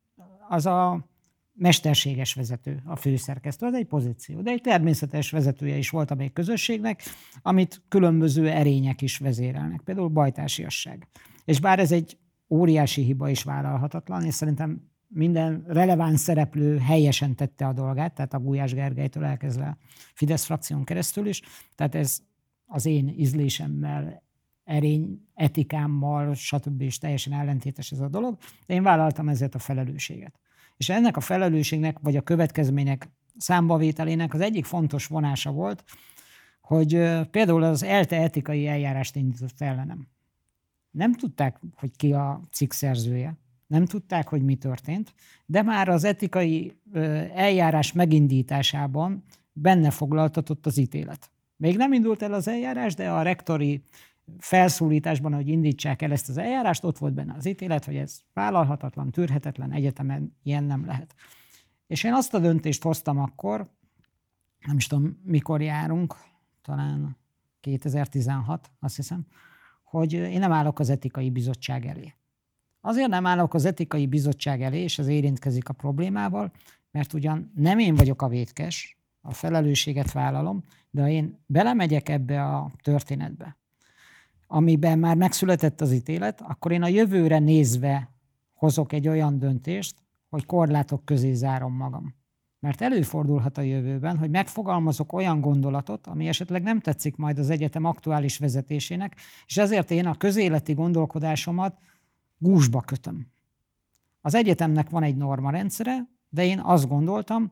Az 0.50 0.66
a 0.66 1.06
mesterséges 1.54 2.34
vezető, 2.34 2.82
a 2.86 2.96
főszerkesztő, 2.96 3.66
az 3.66 3.74
egy 3.74 3.86
pozíció, 3.86 4.42
de 4.42 4.52
egy 4.52 4.62
természetes 4.62 5.32
vezetője 5.32 5.78
is 5.78 5.90
volt 5.90 6.12
a 6.12 6.16
még 6.16 6.34
közösségnek, 6.34 7.02
amit 7.42 7.82
különböző 7.88 8.50
erények 8.50 9.02
is 9.02 9.18
vezérelnek, 9.18 9.82
például 9.82 10.08
bajtársiasság. 10.08 11.08
És 11.46 11.60
bár 11.60 11.80
ez 11.80 11.92
egy 11.92 12.18
óriási 12.50 13.02
hiba 13.02 13.30
is 13.30 13.44
vállalhatatlan, 13.44 14.24
és 14.24 14.34
szerintem 14.34 14.92
minden 15.08 15.64
releváns 15.68 16.20
szereplő 16.20 16.78
helyesen 16.78 17.36
tette 17.36 17.68
a 17.68 17.74
dolgát, 17.74 18.14
tehát 18.14 18.34
a 18.34 18.40
Gulyás 18.40 18.74
Gergelytől 18.74 19.24
elkezdve 19.24 19.78
Fidesz 20.14 20.46
frakción 20.46 20.84
keresztül 20.84 21.28
is, 21.28 21.42
tehát 21.76 21.96
ez 21.96 22.20
az 22.66 22.86
én 22.86 23.08
ízlésemmel, 23.18 24.24
erény 24.64 25.28
etikámmal, 25.34 26.34
stb. 26.34 26.82
is 26.82 26.98
teljesen 26.98 27.34
ellentétes 27.34 27.92
ez 27.92 28.00
a 28.00 28.08
dolog, 28.08 28.38
de 28.66 28.74
én 28.74 28.84
vállaltam 28.84 29.30
ezért 29.30 29.56
a 29.56 29.60
felelősséget. 29.60 30.40
És 30.78 30.90
ennek 30.90 31.18
a 31.18 31.22
felelősségnek, 31.22 31.98
vagy 32.00 32.16
a 32.16 32.22
következmények 32.22 33.10
számbavételének 33.38 34.34
az 34.34 34.42
egyik 34.42 34.66
fontos 34.66 35.08
vonása 35.08 35.52
volt, 35.52 35.84
hogy 36.62 36.90
például 37.32 37.64
az 37.64 37.84
ELTE 37.84 38.22
etikai 38.22 38.68
eljárást 38.68 39.16
indított 39.16 39.62
ellenem. 39.62 40.08
Nem 40.92 41.14
tudták, 41.14 41.60
hogy 41.76 41.92
ki 41.96 42.14
a 42.14 42.48
cikk 42.52 42.72
szerzője, 42.72 43.38
nem 43.68 43.86
tudták, 43.86 44.28
hogy 44.28 44.44
mi 44.44 44.56
történt, 44.56 45.14
de 45.46 45.62
már 45.62 45.90
az 45.90 46.04
etikai 46.04 46.78
eljárás 47.34 47.92
megindításában 47.92 49.24
benne 49.54 49.92
foglaltatott 49.92 50.66
az 50.66 50.78
ítélet. 50.78 51.32
Még 51.56 51.78
nem 51.78 51.94
indult 51.94 52.22
el 52.22 52.34
az 52.34 52.48
eljárás, 52.48 52.94
de 52.94 53.10
a 53.10 53.22
rektori 53.22 53.82
felszólításban, 54.38 55.34
hogy 55.34 55.48
indítsák 55.48 56.02
el 56.02 56.12
ezt 56.12 56.30
az 56.30 56.38
eljárást, 56.38 56.84
ott 56.84 56.98
volt 56.98 57.14
benne 57.14 57.34
az 57.34 57.46
ítélet, 57.46 57.86
hogy 57.86 57.96
ez 57.96 58.20
vállalhatatlan, 58.34 59.12
tűrhetetlen, 59.12 59.72
egyetemen 59.72 60.38
ilyen 60.44 60.64
nem 60.64 60.86
lehet. 60.86 61.16
És 61.88 62.04
én 62.04 62.14
azt 62.14 62.34
a 62.34 62.40
döntést 62.40 62.84
hoztam 62.84 63.20
akkor, 63.20 63.70
nem 64.66 64.78
is 64.78 64.88
tudom, 64.88 65.20
mikor 65.24 65.62
járunk, 65.62 66.16
talán 66.62 67.18
2016, 67.60 68.72
azt 68.80 68.96
hiszem, 68.96 69.26
hogy 69.84 70.14
én 70.14 70.40
nem 70.40 70.52
állok 70.52 70.80
az 70.80 70.90
etikai 70.90 71.30
bizottság 71.30 71.86
elé. 71.86 72.14
Azért 72.82 73.10
nem 73.10 73.26
állok 73.26 73.54
az 73.54 73.66
etikai 73.66 74.08
bizottság 74.08 74.62
elé, 74.62 74.80
és 74.80 75.00
ez 75.00 75.08
érintkezik 75.08 75.70
a 75.70 75.74
problémával, 75.74 76.52
mert 76.92 77.14
ugyan 77.14 77.52
nem 77.56 77.80
én 77.80 77.96
vagyok 77.96 78.22
a 78.22 78.28
vétkes, 78.28 78.98
a 79.22 79.34
felelősséget 79.34 80.12
vállalom, 80.12 80.64
de 80.90 81.02
ha 81.02 81.08
én 81.08 81.44
belemegyek 81.46 82.10
ebbe 82.10 82.46
a 82.46 82.72
történetbe, 82.82 83.58
amiben 84.54 85.00
már 85.00 85.16
megszületett 85.16 85.82
az 85.82 85.92
ítélet, 85.92 86.42
akkor 86.42 86.72
én 86.72 86.84
a 86.84 86.88
jövőre 86.88 87.40
nézve 87.40 88.10
hozok 88.54 88.94
egy 88.94 89.08
olyan 89.08 89.40
döntést, 89.40 89.96
hogy 90.30 90.46
korlátok 90.46 91.06
közé 91.06 91.34
zárom 91.34 91.74
magam. 91.76 92.16
Mert 92.60 92.82
előfordulhat 92.82 93.58
a 93.58 93.62
jövőben, 93.62 94.18
hogy 94.18 94.30
megfogalmazok 94.30 95.14
olyan 95.14 95.42
gondolatot, 95.42 96.08
ami 96.08 96.28
esetleg 96.28 96.64
nem 96.64 96.80
tetszik 96.80 97.16
majd 97.16 97.40
az 97.40 97.50
egyetem 97.50 97.84
aktuális 97.84 98.38
vezetésének, 98.38 99.16
és 99.46 99.58
ezért 99.58 99.92
én 99.92 100.06
a 100.06 100.16
közéleti 100.16 100.74
gondolkodásomat 100.74 101.78
gúzsba 102.38 102.82
kötöm. 102.82 103.28
Az 104.22 104.36
egyetemnek 104.36 104.90
van 104.90 105.04
egy 105.04 105.16
norma 105.16 105.52
rendszere, 105.52 106.10
de 106.30 106.46
én 106.46 106.60
azt 106.60 106.88
gondoltam, 106.88 107.50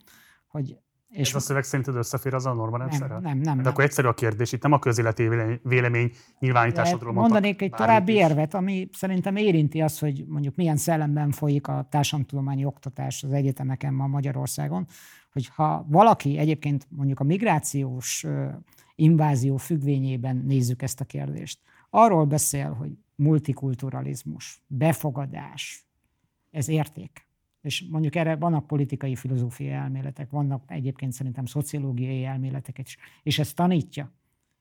hogy 0.48 0.78
és 1.12 1.30
Ez 1.30 1.36
a 1.36 1.40
szöveg 1.40 1.64
szerinted 1.64 1.96
összefér 1.96 2.34
az 2.34 2.46
a 2.46 2.54
norma 2.54 2.78
rendszerrel? 2.78 3.20
Nem, 3.20 3.38
nem, 3.38 3.56
nem. 3.56 3.64
De 3.64 3.70
akkor 3.70 3.84
egyszerű 3.84 4.08
a 4.08 4.14
kérdés, 4.14 4.52
itt 4.52 4.62
nem 4.62 4.72
a 4.72 4.80
közéleti 4.80 5.30
vélemény 5.64 6.12
nyilvánításodról 6.40 7.14
mondtak. 7.14 7.32
Mondanék 7.32 7.62
egy 7.62 7.72
további 7.72 8.14
érvet, 8.14 8.54
ami 8.54 8.90
szerintem 8.94 9.36
érinti 9.36 9.82
azt, 9.82 10.00
hogy 10.00 10.26
mondjuk 10.28 10.56
milyen 10.56 10.78
szellemben 10.78 11.32
folyik 11.32 11.68
a 11.68 11.88
társadalomtudományi 11.90 12.66
oktatás 12.66 13.24
az 13.24 13.32
egyetemeken 13.32 13.94
ma 13.94 14.08
Magyarországon, 14.08 14.88
hogy 15.32 15.48
ha 15.48 15.86
valaki 15.90 16.38
egyébként 16.38 16.88
mondjuk 16.90 17.20
a 17.20 17.24
migrációs 17.24 18.26
invázió 18.96 19.58
függvényében 19.58 20.36
nézzük 20.36 20.82
ezt 20.82 21.02
a 21.02 21.06
kérdést, 21.06 21.60
arról 21.90 22.26
beszél, 22.26 22.74
hogy 22.74 22.92
multikulturalizmus, 23.16 24.64
befogadás, 24.68 25.86
ez 26.52 26.70
érték 26.70 27.30
és 27.62 27.86
mondjuk 27.90 28.16
erre 28.16 28.36
vannak 28.36 28.68
politikai 28.68 29.16
filozófiai 29.16 29.72
elméletek, 29.72 30.30
vannak 30.30 30.64
egyébként 30.68 31.12
szerintem 31.12 31.46
szociológiai 31.46 32.24
elméletek 32.24 32.78
is, 32.78 32.98
és 33.24 33.40
ezt 33.40 33.56
tanítja. 33.56 34.12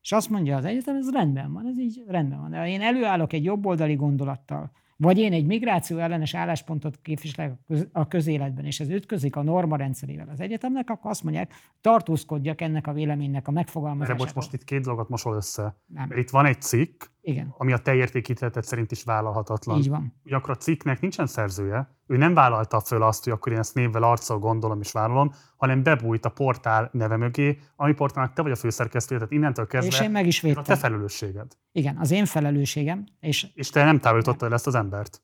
És 0.03 0.13
azt 0.13 0.31
mondja 0.31 0.57
az 0.57 0.65
egyetem, 0.65 0.97
ez 0.97 1.11
rendben 1.11 1.53
van, 1.53 1.67
ez 1.67 1.79
így 1.79 2.05
rendben 2.07 2.41
van. 2.41 2.51
De 2.51 2.59
ha 2.59 2.67
én 2.67 2.81
előállok 2.81 3.33
egy 3.33 3.45
jobboldali 3.45 3.95
gondolattal, 3.95 4.71
vagy 4.97 5.19
én 5.19 5.33
egy 5.33 5.47
migráció 5.47 5.99
ellenes 5.99 6.35
álláspontot 6.35 6.99
képviselek 7.03 7.53
a 7.93 8.09
közéletben, 8.09 8.65
és 8.65 8.81
ez 8.81 8.89
ütközik 8.89 9.37
a 9.37 9.43
norma 9.43 9.77
rendszerével 9.77 10.29
az 10.29 10.41
egyetemnek, 10.41 10.91
akkor 10.91 11.11
azt 11.11 11.23
mondják, 11.23 11.53
tartózkodjak 11.81 12.61
ennek 12.61 12.87
a 12.87 12.93
véleménynek 12.93 13.49
a 13.49 13.51
megfogalmazásával. 13.51 14.17
De 14.17 14.25
bocs, 14.25 14.35
most 14.35 14.53
itt 14.53 14.65
két 14.65 14.83
dolgot 14.83 15.09
mosol 15.09 15.37
össze. 15.37 15.77
Nem. 15.87 16.11
Itt 16.17 16.31
van 16.31 16.47
egy 16.47 16.61
cikk, 16.61 17.05
Igen. 17.31 17.55
ami 17.59 17.73
a 17.73 17.79
te 17.79 17.95
értékítéleted 17.95 18.65
szerint 18.65 18.91
is 18.91 19.05
vállalhatatlan. 19.05 19.79
Így 19.79 19.89
van. 19.89 20.15
Ugyanakkor 20.25 20.51
a 20.51 20.57
cikknek 20.57 21.01
nincsen 21.01 21.27
szerzője, 21.27 21.89
ő 22.07 22.17
nem 22.17 22.35
vállalta 22.35 22.81
föl 22.81 23.03
azt, 23.03 23.25
hogy 23.25 23.33
akkor 23.33 23.53
én 23.53 23.59
ezt 23.59 23.75
névvel, 23.75 24.03
arccal 24.03 24.39
gondolom 24.39 24.81
és 24.81 24.93
vállalom, 24.93 25.33
hanem 25.57 25.83
bebújt 25.83 26.25
a 26.25 26.29
portál 26.29 26.89
neve 26.93 27.17
mögé, 27.17 27.59
ami 27.77 27.93
portálnak 27.93 28.33
te 28.33 28.43
vagy 28.43 28.51
a 28.51 28.57
főszerkesztő, 28.57 29.15
tehát 29.15 29.33
innentől 29.33 29.67
kezdve 29.67 29.97
és 29.97 30.01
én 30.01 30.11
meg 30.11 30.27
is 30.27 30.41
védtem. 30.41 30.63
a 30.63 30.67
te 30.67 30.77
felelősséged. 30.77 31.57
Igen, 31.73 31.97
az 31.97 32.11
én 32.11 32.25
felelősségem. 32.25 33.05
És, 33.21 33.47
és 33.55 33.71
te 33.71 33.85
nem 33.85 33.99
távolítottad 33.99 34.49
el 34.49 34.55
ezt 34.55 34.67
az 34.67 34.75
embert? 34.75 35.23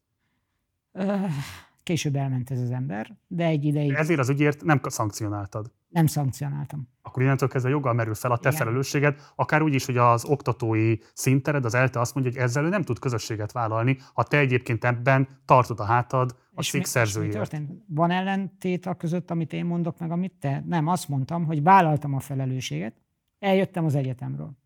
Később 1.83 2.17
elment 2.17 2.51
ez 2.51 2.61
az 2.61 2.71
ember, 2.71 3.17
de 3.27 3.45
egy 3.45 3.65
ideig... 3.65 3.93
Ezért 3.93 4.21
az 4.21 4.29
ügyért 4.29 4.65
nem 4.65 4.81
szankcionáltad. 4.83 5.71
Nem 5.97 6.07
szankcionáltam. 6.07 6.89
Akkor 7.03 7.23
innentől 7.23 7.49
kezdve 7.49 7.71
joggal 7.71 7.93
merül 7.93 8.15
fel 8.15 8.31
a 8.31 8.39
te 8.39 8.49
Igen. 8.49 8.61
felelősséged, 8.61 9.21
akár 9.35 9.63
úgy 9.63 9.75
is, 9.75 9.87
hogy 9.87 9.97
az 9.97 10.25
oktatói 10.25 10.97
szintered, 11.13 11.65
az 11.65 11.75
ELTE 11.75 12.01
azt 12.01 12.15
mondja, 12.15 12.33
hogy 12.33 12.43
ezzel 12.43 12.65
ő 12.65 12.69
nem 12.69 12.83
tud 12.83 12.99
közösséget 12.99 13.53
vállalni, 13.53 13.99
ha 14.13 14.23
te 14.23 14.39
egyébként 14.39 14.85
ebben 14.85 15.29
tartod 15.45 15.81
a 15.81 15.85
hátad 15.85 16.37
a 16.55 16.63
cikk 16.63 16.85
szerzőjéért. 16.85 17.57
Van 17.87 18.11
ellentét 18.11 18.87
a 18.87 18.95
között, 18.95 19.31
amit 19.31 19.53
én 19.53 19.65
mondok, 19.65 19.99
meg 19.99 20.11
amit 20.11 20.33
te? 20.41 20.63
Nem, 20.67 20.87
azt 20.87 21.09
mondtam, 21.09 21.45
hogy 21.45 21.63
vállaltam 21.63 22.15
a 22.15 22.21
felelősséget, 22.21 22.95
eljöttem 23.39 23.85
az 23.85 23.95
egyetemről. 23.95 24.57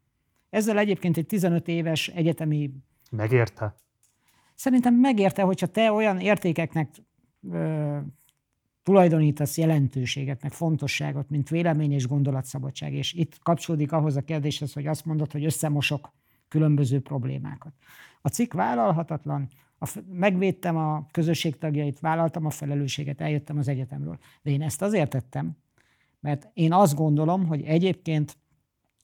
Ezzel 0.49 0.79
egyébként 0.79 1.17
egy 1.17 1.27
15 1.27 1.69
éves 1.69 2.09
egyetemi... 2.09 2.71
Megérte? 3.11 3.75
Szerintem 4.55 4.95
megérte, 4.95 5.43
hogyha 5.43 5.67
te 5.67 5.93
olyan 5.93 6.19
értékeknek 6.19 6.89
ö, 7.51 7.99
tulajdonítasz 8.83 9.59
jelentőséget, 9.59 10.43
meg 10.43 10.53
fontosságot, 10.53 11.31
mint 11.31 11.49
vélemény 11.49 11.93
és 11.93 12.07
gondolatszabadság. 12.07 12.95
És 12.95 13.13
itt 13.13 13.39
kapcsolódik 13.39 13.93
ahhoz 13.93 14.17
a 14.17 14.23
kérdéshez, 14.23 14.73
hogy 14.73 14.87
azt 14.87 15.05
mondod, 15.05 15.33
hogy 15.33 15.45
összemosok 15.45 16.13
különböző 16.49 17.01
problémákat. 17.01 17.73
A 18.23 18.29
cikk 18.29 18.53
vállalhatatlan, 18.53 19.49
a, 19.79 19.99
megvédtem 20.13 20.77
a 20.77 21.07
közösség 21.11 21.59
tagjait, 21.59 22.01
vállaltam 22.01 22.47
a 22.47 22.51
felelősséget, 22.51 23.21
eljöttem 23.21 23.59
az 23.59 23.69
egyetemről. 23.69 24.19
De 24.43 24.51
én 24.51 24.63
ezt 24.63 24.83
azért 24.83 25.11
tettem, 25.11 25.57
mert 26.21 26.51
én 26.55 26.73
azt 26.73 26.95
gondolom, 26.95 27.47
hogy 27.47 27.63
egyébként 27.63 28.39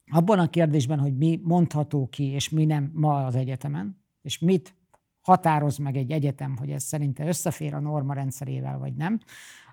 abban 0.07 0.39
a 0.39 0.51
kérdésben, 0.51 0.99
hogy 0.99 1.17
mi 1.17 1.41
mondható 1.43 2.09
ki, 2.09 2.25
és 2.25 2.49
mi 2.49 2.65
nem 2.65 2.91
ma 2.95 3.27
az 3.27 3.35
egyetemen, 3.35 4.01
és 4.23 4.39
mit 4.39 4.75
határoz 5.21 5.77
meg 5.77 5.97
egy 5.97 6.11
egyetem, 6.11 6.57
hogy 6.57 6.71
ez 6.71 6.83
szerinte 6.83 7.27
összefér 7.27 7.75
a 7.75 7.81
norma 7.81 8.15
rendszerével, 8.15 8.79
vagy 8.79 8.95
nem, 8.95 9.21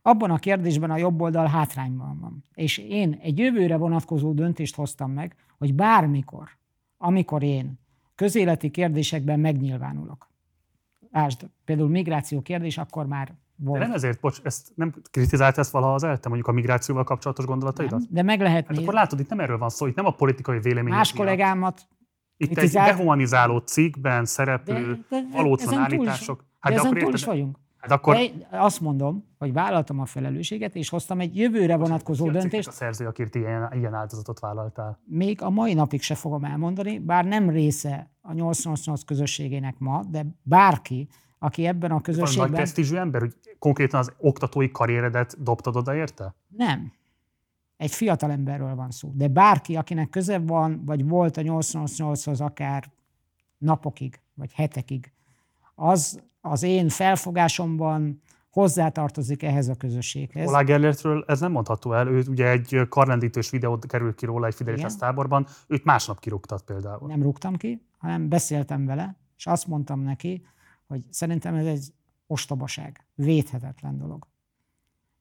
abban 0.05 0.31
a 0.31 0.37
kérdésben 0.37 0.91
a 0.91 0.97
jobb 0.97 1.21
oldal 1.21 1.47
hátrányban 1.47 2.19
van. 2.19 2.45
És 2.53 2.77
én 2.77 3.19
egy 3.21 3.37
jövőre 3.37 3.77
vonatkozó 3.77 4.33
döntést 4.33 4.75
hoztam 4.75 5.11
meg, 5.11 5.35
hogy 5.57 5.73
bármikor, 5.73 6.49
amikor 6.97 7.43
én 7.43 7.79
közéleti 8.15 8.69
kérdésekben 8.69 9.39
megnyilvánulok, 9.39 10.31
Lásd, 11.13 11.49
például 11.65 11.89
migráció 11.89 12.41
kérdés, 12.41 12.77
akkor 12.77 13.05
már 13.05 13.34
volt. 13.55 13.80
De 13.80 13.85
nem 13.85 13.95
ezért, 13.95 14.19
bocs, 14.19 14.39
ezt 14.43 14.71
nem 14.75 14.93
kritizált 15.11 15.57
ezt 15.57 15.71
valaha 15.71 15.93
az 15.93 16.03
ELTE, 16.03 16.27
mondjuk 16.27 16.49
a 16.49 16.51
migrációval 16.51 17.03
kapcsolatos 17.03 17.45
gondolataidat? 17.45 17.99
Nem, 17.99 18.07
de 18.09 18.21
meg 18.21 18.41
lehet 18.41 18.67
hát 18.67 18.77
akkor 18.77 18.93
látod, 18.93 19.19
itt 19.19 19.30
nem 19.30 19.39
erről 19.39 19.57
van 19.57 19.69
szó, 19.69 19.85
itt 19.85 19.95
nem 19.95 20.05
a 20.05 20.11
politikai 20.11 20.59
vélemény. 20.59 20.93
Más 20.93 21.13
kollégámat 21.13 21.88
itt 22.38 22.47
kritizált... 22.47 22.89
egy 22.89 22.95
dehumanizáló 22.95 23.57
cikkben 23.57 24.25
szereplő 24.25 25.05
de, 25.09 25.17
de, 25.17 25.27
de 25.27 25.38
valótlan 25.38 25.80
állítások. 25.80 26.41
Is, 26.41 26.47
hát 26.59 26.73
de, 26.73 26.80
de 26.80 26.88
ezen 26.88 27.03
túl 27.03 27.13
is 27.13 27.23
vagyunk. 27.25 27.57
Hát 27.84 27.91
akkor... 27.91 28.15
De 28.15 28.47
azt 28.49 28.81
mondom, 28.81 29.26
hogy 29.38 29.53
vállaltam 29.53 29.99
a 29.99 30.05
felelősséget, 30.05 30.76
és 30.76 30.89
hoztam 30.89 31.19
egy 31.19 31.38
jövőre 31.38 31.76
vonatkozó 31.76 32.26
Most 32.26 32.38
döntést. 32.38 32.68
a 32.68 32.72
szerző, 32.72 33.07
akiért 33.07 33.35
ilyen, 33.35 33.69
ilyen 33.73 33.93
áldozatot 33.93 34.39
vállaltál? 34.39 34.99
Még 35.05 35.41
a 35.41 35.49
mai 35.49 35.73
napig 35.73 36.01
se 36.01 36.15
fogom 36.15 36.43
elmondani, 36.43 36.99
bár 36.99 37.26
nem 37.26 37.49
része 37.49 38.10
a 38.22 38.34
888 38.34 39.03
közösségének 39.03 39.80
ma, 39.80 40.03
de 40.10 40.26
bárki, 40.41 41.07
aki 41.39 41.65
ebben 41.65 41.91
a 41.91 42.01
közösségben... 42.01 42.38
Van 42.38 42.49
nagy 42.49 42.55
presztízsű 42.55 42.95
ember, 42.95 43.22
hogy 43.22 43.34
konkrétan 43.60 43.99
az 43.99 44.14
oktatói 44.18 44.72
karrieredet 44.72 45.43
dobtad 45.43 45.76
oda 45.76 45.95
érte? 45.95 46.35
Nem. 46.47 46.91
Egy 47.77 47.91
fiatal 47.91 48.31
emberről 48.31 48.76
van 48.76 48.91
szó. 48.91 49.11
De 49.14 49.27
bárki, 49.27 49.76
akinek 49.76 50.10
köze 50.10 50.39
van, 50.39 50.81
vagy 50.85 51.07
volt 51.07 51.38
a 51.38 51.41
888-hoz 51.41 52.41
akár 52.41 52.91
napokig, 53.57 54.19
vagy 54.34 54.53
hetekig, 54.53 55.11
az 55.76 56.23
az 56.45 56.64
én 56.64 56.90
felfogásomban 56.90 58.22
hozzátartozik 58.49 59.44
ehhez 59.44 59.68
a 59.68 59.76
közösséghez. 59.76 60.48
Olá 60.48 60.61
Gellertről 60.61 61.24
ez 61.28 61.40
nem 61.40 61.52
mondható 61.52 61.94
el, 61.94 62.07
ő 62.07 62.24
ugye 62.28 62.49
egy 62.49 62.82
karlendítős 62.90 63.49
videót 63.49 63.86
került 63.86 64.15
ki 64.15 64.26
róla 64.26 64.48
egy 64.48 64.56
Fidelitas 64.56 64.95
táborban, 64.95 65.48
őt 65.68 65.84
másnap 65.84 66.20
kirúgtat 66.20 66.61
például. 66.61 67.07
Nem 67.07 67.22
rúgtam 67.22 67.56
ki, 67.56 67.86
hanem 67.98 68.30
beszéltem 68.30 68.86
vele, 68.86 69.15
és 69.38 69.48
azt 69.48 69.68
mondtam 69.68 69.99
neki, 69.99 70.45
hogy 70.88 71.03
szerintem 71.10 71.56
ez 71.56 71.65
egy 71.65 71.94
ostobaság, 72.28 73.06
védhetetlen 73.15 73.98
dolog. 73.98 74.28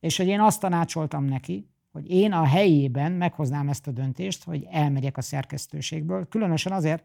És 0.01 0.17
hogy 0.17 0.27
én 0.27 0.41
azt 0.41 0.61
tanácsoltam 0.61 1.25
neki, 1.25 1.69
hogy 1.93 2.11
én 2.11 2.33
a 2.33 2.45
helyében 2.45 3.13
meghoznám 3.13 3.69
ezt 3.69 3.87
a 3.87 3.91
döntést, 3.91 4.45
hogy 4.45 4.67
elmegyek 4.71 5.17
a 5.17 5.21
szerkesztőségből. 5.23 6.29
Különösen 6.29 6.73
azért, 6.73 7.05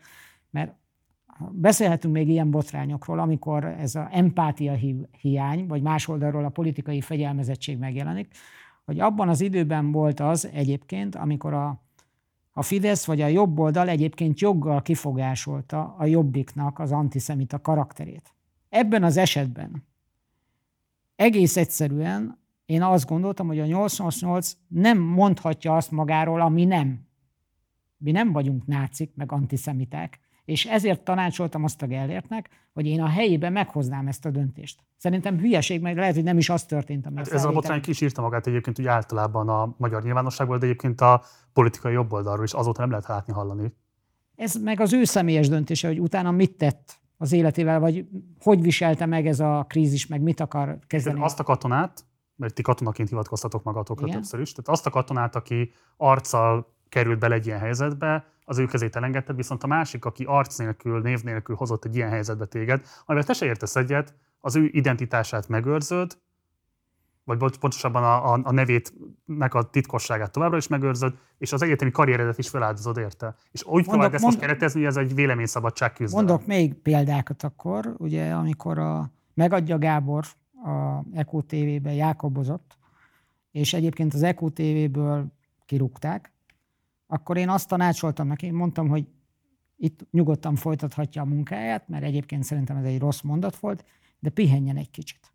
mert 0.50 0.76
beszélhetünk 1.52 2.14
még 2.14 2.30
ilyen 2.30 2.52
botrányokról, 2.52 3.20
amikor 3.20 3.66
ez 3.66 3.96
az 3.96 4.06
empátia 4.12 4.74
hiány, 5.22 5.68
vagy 5.68 5.82
más 5.82 6.08
oldalról 6.08 6.46
a 6.46 6.50
politikai 6.50 7.02
fegyelmezettség 7.02 7.78
megjelenik, 7.78 8.34
hogy 8.86 9.00
abban 9.00 9.30
az 9.30 9.42
időben 9.42 9.92
volt 9.92 10.20
az 10.20 10.50
egyébként, 10.54 11.16
amikor 11.16 11.54
a, 11.54 11.82
a 12.52 12.62
Fidesz 12.62 13.06
vagy 13.06 13.22
a 13.22 13.28
jobb 13.28 13.60
oldal 13.60 13.90
egyébként 13.90 14.40
joggal 14.40 14.82
kifogásolta 14.82 15.96
a 15.98 16.06
jobbiknak 16.06 16.80
az 16.80 16.92
antiszemita 16.92 17.62
karakterét. 17.62 18.34
Ebben 18.70 19.04
az 19.04 19.18
esetben 19.18 19.86
egész 21.18 21.58
egyszerűen 21.58 22.40
én 22.66 22.84
azt 22.84 23.08
gondoltam, 23.08 23.48
hogy 23.48 23.60
a 23.60 23.66
888 23.66 24.58
nem 24.68 24.98
mondhatja 24.98 25.76
azt 25.76 25.92
magáról, 25.92 26.42
ami 26.42 26.66
nem. 26.66 27.08
Mi 27.98 28.12
nem 28.12 28.32
vagyunk 28.32 28.66
nácik, 28.66 29.12
meg 29.16 29.32
antiszemiták, 29.32 30.20
és 30.48 30.66
ezért 30.66 31.02
tanácsoltam 31.02 31.64
azt 31.64 31.82
a 31.82 31.88
Gellértnek, 31.88 32.50
hogy 32.74 32.86
én 32.86 33.02
a 33.02 33.08
helyében 33.08 33.52
meghoznám 33.52 34.08
ezt 34.08 34.26
a 34.26 34.30
döntést. 34.30 34.80
Szerintem 34.98 35.40
hülyeség, 35.40 35.82
mert 35.82 35.96
lehet, 35.96 36.14
hogy 36.14 36.24
nem 36.24 36.38
is 36.38 36.50
az 36.50 36.64
történt, 36.64 37.06
ami 37.06 37.16
hát 37.18 37.28
Ez 37.28 37.46
a 37.46 37.52
botrány 37.52 37.82
ki 37.82 37.90
is 37.90 38.02
írta 38.02 38.22
magát 38.22 38.48
egyébként 38.48 38.80
úgy 38.80 38.88
általában 38.88 39.50
a 39.50 39.76
magyar 39.78 40.04
nyilvánosságból, 40.04 40.58
de 40.58 40.66
egyébként 40.66 41.02
a 41.02 41.24
politikai 41.54 41.94
jobboldalról 41.94 42.44
is 42.44 42.54
azóta 42.54 42.82
nem 42.82 42.90
lehet 42.90 43.08
látni, 43.08 43.34
hallani. 43.34 43.74
Ez 44.36 44.56
meg 44.56 44.80
az 44.80 44.94
ő 44.94 45.04
személyes 45.04 45.48
döntése, 45.48 45.88
hogy 45.88 46.00
utána 46.00 46.32
mit 46.32 46.52
tett 46.52 47.00
az 47.18 47.32
életével, 47.32 47.80
vagy 47.80 48.08
hogy 48.40 48.62
viselte 48.62 49.06
meg 49.06 49.28
ez 49.28 49.40
a 49.40 49.66
krízis, 49.70 50.08
meg 50.08 50.22
mit 50.22 50.40
akar 50.40 50.80
kezdeni. 50.88 51.22
Azt 51.22 51.40
a 51.40 51.44
katonát, 51.44 52.06
mert 52.36 52.54
ti 52.54 52.62
katonaként 52.62 53.10
hivatkoztatok 53.10 53.64
magatokra 53.64 54.06
Igen. 54.06 54.20
többször 54.20 54.40
is, 54.40 54.52
tehát 54.52 54.70
azt 54.70 54.86
a 54.86 54.90
katonát, 54.90 55.36
aki 55.36 55.72
arccal 55.98 56.74
került 56.90 57.20
bele 57.20 57.36
egy 57.36 57.46
ilyen 57.46 57.60
helyzetbe, 57.60 58.26
az 58.50 58.58
ő 58.58 58.66
kezét 58.66 58.96
elengedted, 58.96 59.36
viszont 59.36 59.64
a 59.64 59.68
másik, 59.68 60.06
aki 60.06 60.24
arc 60.24 60.58
nélkül, 60.58 61.02
név 61.02 61.24
nélkül 61.24 61.56
hozott 61.56 61.86
egy 61.86 61.96
ilyen 61.96 62.10
helyzetbe 62.10 62.46
téged, 62.46 62.86
amivel 63.06 63.28
te 63.28 63.34
se 63.34 63.46
értesz 63.46 63.76
egyet, 63.76 64.16
az 64.40 64.56
ő 64.56 64.70
identitását 64.72 65.48
megőrzöd, 65.48 66.18
vagy 67.24 67.38
pontosabban 67.38 68.04
a, 68.04 68.34
a, 68.34 68.40
a 68.44 68.52
nevétnek 68.52 69.54
a 69.54 69.70
titkosságát 69.70 70.32
továbbra 70.32 70.58
is 70.58 70.68
megőrzöd, 70.68 71.18
és 71.38 71.54
az 71.54 71.62
egyetemi 71.62 71.92
karrieredet 71.92 72.38
is 72.38 72.50
feláldozod 72.50 72.98
érte. 72.98 73.36
És 73.52 73.64
úgy 73.66 73.86
próbáld 73.86 74.14
ezt 74.14 74.24
most 74.24 74.40
keretezni, 74.40 74.80
hogy 74.80 74.90
ez 74.90 74.98
egy 74.98 75.16
véleményszabadság 75.16 75.94
küzdelem. 75.94 76.26
Mondok 76.26 76.48
még 76.48 76.74
példákat 76.74 77.44
akkor, 77.44 77.96
ugye 77.98 78.34
amikor 78.34 78.80
a 78.80 79.12
Megadja 79.34 79.78
Gábor 79.78 80.26
a 80.64 81.02
Eko 81.14 81.42
TV-be 81.42 81.94
Jákobozott, 81.94 82.78
és 83.52 83.74
egyébként 83.74 84.14
az 84.14 84.24
Eko 84.24 84.50
TV-ből 84.50 85.26
kirúgták, 85.66 86.32
akkor 87.08 87.38
én 87.38 87.50
azt 87.50 87.68
tanácsoltam 87.68 88.28
neki, 88.28 88.52
mondtam, 88.52 88.88
hogy 88.88 89.08
itt 89.78 90.08
nyugodtan 90.12 90.56
folytathatja 90.56 91.22
a 91.22 91.26
munkáját, 91.26 91.88
mert 91.88 92.04
egyébként 92.04 92.44
szerintem 92.44 92.78
ez 92.78 92.86
egy 92.86 93.00
rossz 93.00 93.22
mondat 93.22 93.56
volt, 93.56 93.86
de 94.20 94.30
pihenjen 94.30 94.78
egy 94.78 94.90
kicsit. 94.90 95.34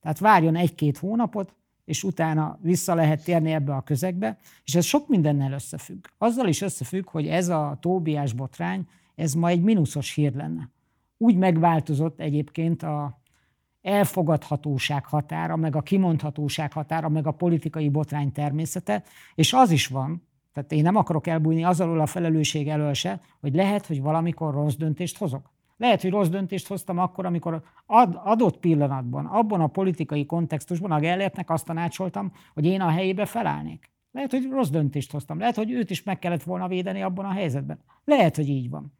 Tehát 0.00 0.18
várjon 0.18 0.56
egy-két 0.56 0.98
hónapot, 0.98 1.54
és 1.84 2.04
utána 2.04 2.58
vissza 2.62 2.94
lehet 2.94 3.24
térni 3.24 3.52
ebbe 3.52 3.74
a 3.74 3.80
közegbe, 3.80 4.38
és 4.64 4.74
ez 4.74 4.84
sok 4.84 5.08
mindennel 5.08 5.52
összefügg. 5.52 6.04
Azzal 6.18 6.48
is 6.48 6.60
összefügg, 6.60 7.10
hogy 7.10 7.26
ez 7.26 7.48
a 7.48 7.78
Tóbiás 7.80 8.32
botrány, 8.32 8.88
ez 9.14 9.34
ma 9.34 9.48
egy 9.48 9.62
mínuszos 9.62 10.14
hír 10.14 10.34
lenne. 10.34 10.70
Úgy 11.16 11.36
megváltozott 11.36 12.20
egyébként 12.20 12.82
a 12.82 13.20
elfogadhatóság 13.82 15.04
határa, 15.04 15.56
meg 15.56 15.76
a 15.76 15.80
kimondhatóság 15.80 16.72
határa, 16.72 17.08
meg 17.08 17.26
a 17.26 17.32
politikai 17.32 17.88
botrány 17.88 18.32
természete, 18.32 19.02
és 19.34 19.52
az 19.52 19.70
is 19.70 19.86
van, 19.86 20.28
tehát 20.52 20.72
én 20.72 20.82
nem 20.82 20.96
akarok 20.96 21.26
elbújni 21.26 21.64
azalól 21.64 22.00
a 22.00 22.06
felelősség 22.06 22.68
elől 22.68 22.92
se, 22.92 23.20
hogy 23.40 23.54
lehet, 23.54 23.86
hogy 23.86 24.02
valamikor 24.02 24.54
rossz 24.54 24.74
döntést 24.74 25.18
hozok. 25.18 25.50
Lehet, 25.76 26.02
hogy 26.02 26.10
rossz 26.10 26.28
döntést 26.28 26.66
hoztam 26.66 26.98
akkor, 26.98 27.26
amikor 27.26 27.62
ad, 27.86 28.20
adott 28.24 28.56
pillanatban, 28.56 29.26
abban 29.26 29.60
a 29.60 29.66
politikai 29.66 30.26
kontextusban 30.26 30.90
a 30.90 30.98
Gellertnek 30.98 31.50
azt 31.50 31.64
tanácsoltam, 31.64 32.32
hogy 32.54 32.64
én 32.64 32.80
a 32.80 32.88
helyébe 32.88 33.24
felállnék. 33.24 33.90
Lehet, 34.12 34.30
hogy 34.30 34.48
rossz 34.50 34.68
döntést 34.68 35.10
hoztam. 35.10 35.38
Lehet, 35.38 35.56
hogy 35.56 35.70
őt 35.70 35.90
is 35.90 36.02
meg 36.02 36.18
kellett 36.18 36.42
volna 36.42 36.68
védeni 36.68 37.02
abban 37.02 37.24
a 37.24 37.32
helyzetben. 37.32 37.78
Lehet, 38.04 38.36
hogy 38.36 38.48
így 38.48 38.70
van. 38.70 38.92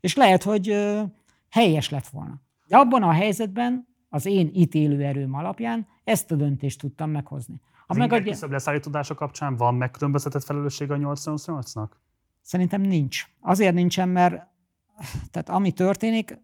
És 0.00 0.16
lehet, 0.16 0.42
hogy 0.42 0.68
ö, 0.68 1.02
helyes 1.50 1.90
lett 1.90 2.06
volna. 2.06 2.40
De 2.66 2.76
abban 2.76 3.02
a 3.02 3.12
helyzetben 3.12 3.88
az 4.08 4.26
én 4.26 4.50
ítélő 4.54 5.04
erőm 5.04 5.34
alapján 5.34 5.86
ezt 6.04 6.30
a 6.30 6.36
döntést 6.36 6.80
tudtam 6.80 7.10
meghozni. 7.10 7.60
Ha 7.90 7.96
az 7.96 8.02
megadja... 8.02 8.32
küszöbb 8.32 8.50
leszállítódása 8.50 9.14
kapcsán 9.14 9.56
van 9.56 9.74
megkülönböztetett 9.74 10.44
felelőssége 10.44 10.94
a 10.94 10.96
888-nak? 10.96 11.88
Szerintem 12.40 12.80
nincs. 12.80 13.24
Azért 13.40 13.74
nincsen, 13.74 14.08
mert 14.08 14.46
tehát 15.30 15.48
ami 15.48 15.72
történik, 15.72 16.38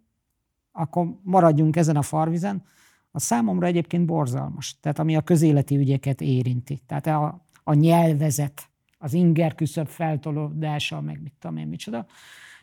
akkor 0.72 1.06
maradjunk 1.22 1.76
ezen 1.76 1.96
a 1.96 2.02
farvizen, 2.02 2.64
a 3.10 3.20
számomra 3.20 3.66
egyébként 3.66 4.06
borzalmas. 4.06 4.78
Tehát 4.80 4.98
ami 4.98 5.16
a 5.16 5.20
közéleti 5.20 5.76
ügyeket 5.76 6.20
érinti. 6.20 6.80
Tehát 6.86 7.06
a, 7.06 7.44
a 7.64 7.74
nyelvezet, 7.74 8.68
az 8.98 9.12
inger 9.12 9.54
küszöbb 9.54 9.88
feltolódása, 9.88 11.00
meg 11.00 11.22
mit 11.22 11.34
tudom 11.38 11.56
én, 11.56 11.68
micsoda. 11.68 12.06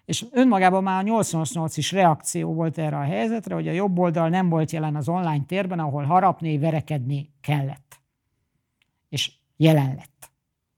És 0.06 0.26
önmagában 0.32 0.84
már 0.84 1.00
a 1.00 1.04
88 1.04 1.78
is 1.78 1.92
reakció 1.92 2.54
volt 2.54 2.78
erre 2.78 2.98
a 2.98 3.04
helyzetre, 3.04 3.56
hogy 3.56 3.68
a 3.68 3.72
jobb 3.72 4.00
oldal 4.00 4.30
nem 4.30 4.50
volt 4.50 4.72
jelen 4.72 4.96
az 4.96 5.10
online 5.10 5.44
térben, 5.46 5.80
ahol 5.80 6.04
harapni, 6.04 6.58
verekedni 6.58 7.30
kellett. 7.42 8.03
És 9.14 9.32
jelen 9.58 9.96
lett. 9.96 10.32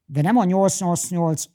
De 0.05 0.21
nem 0.21 0.37
a 0.37 0.43
888 0.43 1.45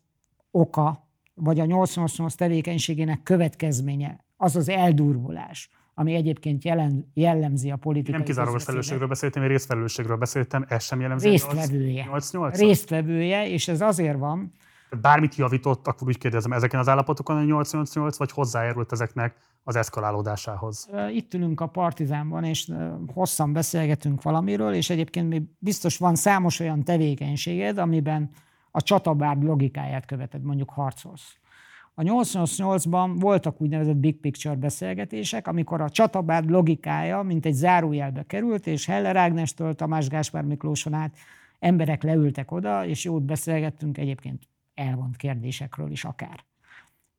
oka, 0.50 1.08
vagy 1.34 1.60
a 1.60 1.64
888 1.64 2.34
tevékenységének 2.34 3.22
következménye, 3.22 4.24
az 4.36 4.56
az 4.56 4.68
eldurvulás, 4.68 5.70
ami 5.94 6.14
egyébként 6.14 6.64
jelen, 6.64 7.10
jellemzi 7.14 7.70
a 7.70 7.76
politikai 7.76 8.12
Nem 8.12 8.24
kizárólagos 8.24 8.64
felelősségről 8.64 9.08
beszéltem, 9.08 9.42
én 9.42 9.48
részfelelősségről 9.48 10.16
beszéltem, 10.16 10.64
ez 10.68 10.84
sem 10.84 11.00
jellemzi 11.00 11.28
résztvevője. 11.28 12.04
88 12.04 12.58
Résztvevője, 12.58 13.48
és 13.48 13.68
ez 13.68 13.80
azért 13.80 14.18
van, 14.18 14.52
bármit 15.00 15.34
javított, 15.34 15.86
akkor 15.86 16.08
úgy 16.08 16.18
kérdezem, 16.18 16.52
ezeken 16.52 16.80
az 16.80 16.88
állapotokon 16.88 17.36
a 17.36 17.42
888, 17.42 18.16
vagy 18.16 18.30
hozzájárult 18.30 18.92
ezeknek 18.92 19.36
az 19.62 19.76
eszkalálódásához? 19.76 20.88
Itt 21.12 21.34
ülünk 21.34 21.60
a 21.60 21.66
Partizánban, 21.66 22.44
és 22.44 22.72
hosszan 23.14 23.52
beszélgetünk 23.52 24.22
valamiről, 24.22 24.74
és 24.74 24.90
egyébként 24.90 25.28
még 25.28 25.42
biztos 25.58 25.98
van 25.98 26.14
számos 26.14 26.60
olyan 26.60 26.84
tevékenységed, 26.84 27.78
amiben 27.78 28.30
a 28.70 28.82
csatabárd 28.82 29.42
logikáját 29.42 30.06
követed, 30.06 30.42
mondjuk 30.42 30.70
harcolsz. 30.70 31.34
A 31.94 32.02
888-ban 32.02 33.16
voltak 33.18 33.60
úgynevezett 33.60 33.96
big 33.96 34.20
picture 34.20 34.54
beszélgetések, 34.54 35.48
amikor 35.48 35.80
a 35.80 35.90
csatabárd 35.90 36.50
logikája, 36.50 37.22
mint 37.22 37.46
egy 37.46 37.54
zárójelbe 37.54 38.22
került, 38.22 38.66
és 38.66 38.86
Heller 38.86 39.16
Ágnestől 39.16 39.74
Tamás 39.74 40.08
Gáspár 40.08 40.44
Miklóson 40.44 40.92
át 40.92 41.16
emberek 41.58 42.02
leültek 42.02 42.50
oda, 42.50 42.86
és 42.86 43.04
jót 43.04 43.22
beszélgettünk 43.22 43.98
egyébként 43.98 44.48
elvont 44.80 45.16
kérdésekről 45.16 45.90
is 45.90 46.04
akár. 46.04 46.44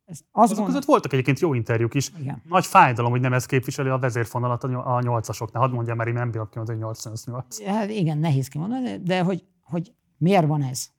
Ez 0.05 0.19
azt 0.31 0.51
Azok 0.51 0.65
között 0.65 0.85
voltak 0.85 1.13
egyébként 1.13 1.39
jó 1.39 1.53
interjúk 1.53 1.93
is. 1.93 2.11
Igen. 2.19 2.41
Nagy 2.47 2.65
fájdalom, 2.65 3.11
hogy 3.11 3.21
nem 3.21 3.33
ez 3.33 3.45
képviseli 3.45 3.89
a 3.89 3.97
vezérfonalat 3.97 4.63
a 4.63 5.01
nyolcasoknál. 5.01 5.61
Hadd 5.61 5.71
mondjam, 5.71 5.97
mert 5.97 6.09
én 6.09 6.15
nem 6.15 6.31
bírok 6.31 6.49
ki, 6.49 6.59
hogy 6.59 6.77
808. 6.77 7.65
Hát 7.65 7.89
igen, 7.89 8.17
nehéz 8.17 8.47
kimondani, 8.47 8.97
de 8.97 9.21
hogy, 9.21 9.45
hogy 9.61 9.93
miért 10.17 10.45
van 10.45 10.63
ez? 10.63 10.89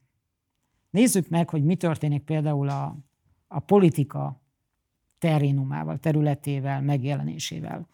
Nézzük 0.90 1.28
meg, 1.28 1.50
hogy 1.50 1.64
mi 1.64 1.76
történik 1.76 2.22
például 2.22 2.68
a, 2.68 2.96
a 3.48 3.58
politika 3.58 4.40
terénumával, 5.18 5.98
területével, 5.98 6.82
megjelenésével. 6.82 7.88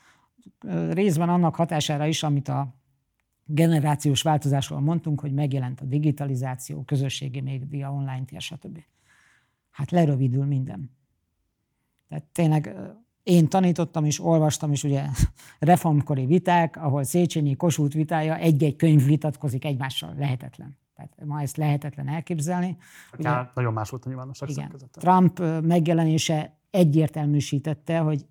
Részben 0.90 1.28
annak 1.28 1.54
hatására 1.54 2.06
is, 2.06 2.22
amit 2.22 2.48
a 2.48 2.74
generációs 3.50 4.22
változásról 4.22 4.80
mondtunk, 4.80 5.20
hogy 5.20 5.32
megjelent 5.32 5.80
a 5.80 5.84
digitalizáció, 5.84 6.82
közösségi 6.82 7.40
média, 7.40 7.92
online 7.92 8.24
tér, 8.24 8.40
stb. 8.40 8.84
Hát 9.70 9.90
lerövidül 9.90 10.44
minden. 10.44 10.90
Tehát 12.08 12.24
tényleg 12.24 12.76
én 13.22 13.48
tanítottam 13.48 14.04
és 14.04 14.20
olvastam 14.20 14.72
is 14.72 14.84
ugye 14.84 15.04
reformkori 15.58 16.26
viták, 16.26 16.76
ahol 16.76 17.04
Széchenyi 17.04 17.56
Kossuth 17.56 17.94
vitája 17.94 18.36
egy-egy 18.36 18.76
könyv 18.76 19.04
vitatkozik 19.04 19.64
egymással. 19.64 20.14
Lehetetlen. 20.18 20.78
Tehát 20.94 21.24
ma 21.24 21.40
ezt 21.40 21.56
lehetetlen 21.56 22.08
elképzelni. 22.08 22.76
Hát 23.10 23.20
ugye, 23.20 23.50
nagyon 23.54 23.72
más 23.72 23.90
volt 23.90 24.04
a 24.04 24.08
nyilvánosság 24.08 24.50
igen, 24.50 24.72
Trump 24.90 25.38
megjelenése 25.62 26.58
egyértelműsítette, 26.70 27.98
hogy 27.98 28.26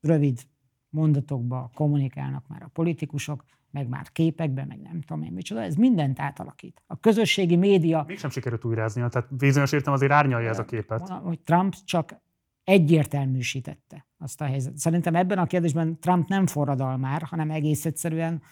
rövid 0.00 0.46
mondatokba 0.88 1.70
kommunikálnak 1.74 2.46
már 2.46 2.62
a 2.62 2.68
politikusok, 2.72 3.44
meg 3.70 3.88
már 3.88 4.12
képekben, 4.12 4.66
meg 4.66 4.80
nem 4.80 5.00
tudom 5.00 5.22
én 5.22 5.32
micsoda, 5.32 5.62
ez 5.62 5.74
mindent 5.74 6.20
átalakít. 6.20 6.82
A 6.86 7.00
közösségi 7.00 7.56
média... 7.56 8.04
Mégsem 8.06 8.30
sikerült 8.30 8.64
újrázni, 8.64 9.08
tehát 9.08 9.36
bizonyos 9.36 9.72
értem 9.72 9.92
azért 9.92 10.12
árnyalja 10.12 10.48
ez 10.48 10.58
a 10.58 10.64
képet. 10.64 11.08
Hogy 11.08 11.40
Trump 11.40 11.74
csak 11.84 12.20
egyértelműsítette 12.64 14.06
azt 14.18 14.40
a 14.40 14.44
helyzetet. 14.44 14.78
Szerintem 14.78 15.14
ebben 15.14 15.38
a 15.38 15.46
kérdésben 15.46 16.00
Trump 16.00 16.28
nem 16.28 16.46
forradalmár, 16.46 17.22
hanem 17.22 17.50
egész 17.50 17.84
egyszerűen 17.84 18.42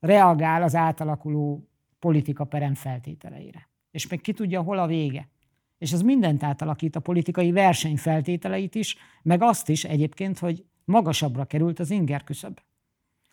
reagál 0.00 0.62
az 0.62 0.74
átalakuló 0.74 1.68
politika 1.98 2.44
perem 2.44 2.74
feltételeire. 2.74 3.68
És 3.90 4.08
meg 4.08 4.20
ki 4.20 4.32
tudja, 4.32 4.62
hol 4.62 4.78
a 4.78 4.86
vége. 4.86 5.28
És 5.78 5.92
ez 5.92 6.00
mindent 6.00 6.42
átalakít 6.42 6.96
a 6.96 7.00
politikai 7.00 7.52
verseny 7.52 7.96
feltételeit 7.96 8.74
is, 8.74 8.96
meg 9.22 9.42
azt 9.42 9.68
is 9.68 9.84
egyébként, 9.84 10.38
hogy 10.38 10.64
magasabbra 10.84 11.44
került 11.44 11.78
az 11.78 11.90
inger 11.90 12.24
küszöb. 12.24 12.60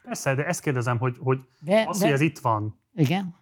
Persze, 0.06 0.36
de 0.36 0.46
ezt 0.46 0.62
kérdezem, 0.62 0.98
hogy, 0.98 1.16
hogy 1.20 1.40
de, 1.60 1.86
az, 1.88 2.00
de, 2.00 2.06
hogy 2.06 2.14
ez 2.14 2.22
itt 2.22 2.40
van. 2.40 2.80
Igen. 2.94 3.36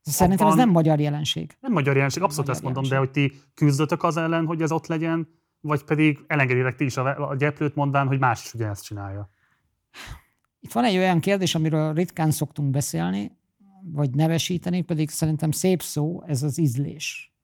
Szerintem 0.00 0.46
abban, 0.46 0.58
ez 0.58 0.64
nem 0.64 0.72
magyar 0.72 1.00
jelenség. 1.00 1.56
Nem 1.60 1.72
magyar 1.72 1.94
jelenség, 1.94 2.22
abszolút 2.22 2.46
magyar 2.46 2.54
ezt 2.54 2.74
mondom, 2.74 2.92
jelenség. 2.92 3.20
de 3.20 3.28
hogy 3.28 3.40
ti 3.40 3.50
küzdötök 3.54 4.02
az 4.02 4.16
ellen, 4.16 4.46
hogy 4.46 4.62
ez 4.62 4.72
ott 4.72 4.86
legyen, 4.86 5.28
vagy 5.60 5.84
pedig 5.84 6.24
elengeditek 6.26 6.74
ti 6.74 6.84
is 6.84 6.96
a, 6.96 7.28
a 7.28 7.36
gyeplőt 7.36 7.74
mondván, 7.74 8.06
hogy 8.06 8.18
más 8.18 8.44
is 8.44 8.54
ugyanezt 8.54 8.84
csinálja. 8.84 9.28
Itt 10.60 10.72
van 10.72 10.84
egy 10.84 10.96
olyan 10.96 11.20
kérdés, 11.20 11.54
amiről 11.54 11.94
ritkán 11.94 12.30
szoktunk 12.30 12.70
beszélni, 12.70 13.36
vagy 13.92 14.10
nevesíteni, 14.10 14.82
pedig 14.82 15.10
szerintem 15.10 15.50
szép 15.50 15.82
szó, 15.82 16.22
ez 16.26 16.42
az 16.42 16.58
ízlés. 16.58 17.34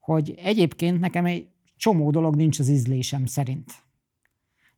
Hogy 0.00 0.34
egyébként 0.36 1.00
nekem 1.00 1.24
egy 1.24 1.48
csomó 1.76 2.10
dolog 2.10 2.34
nincs 2.36 2.58
az 2.58 2.68
ízlésem 2.68 3.26
szerint. 3.26 3.72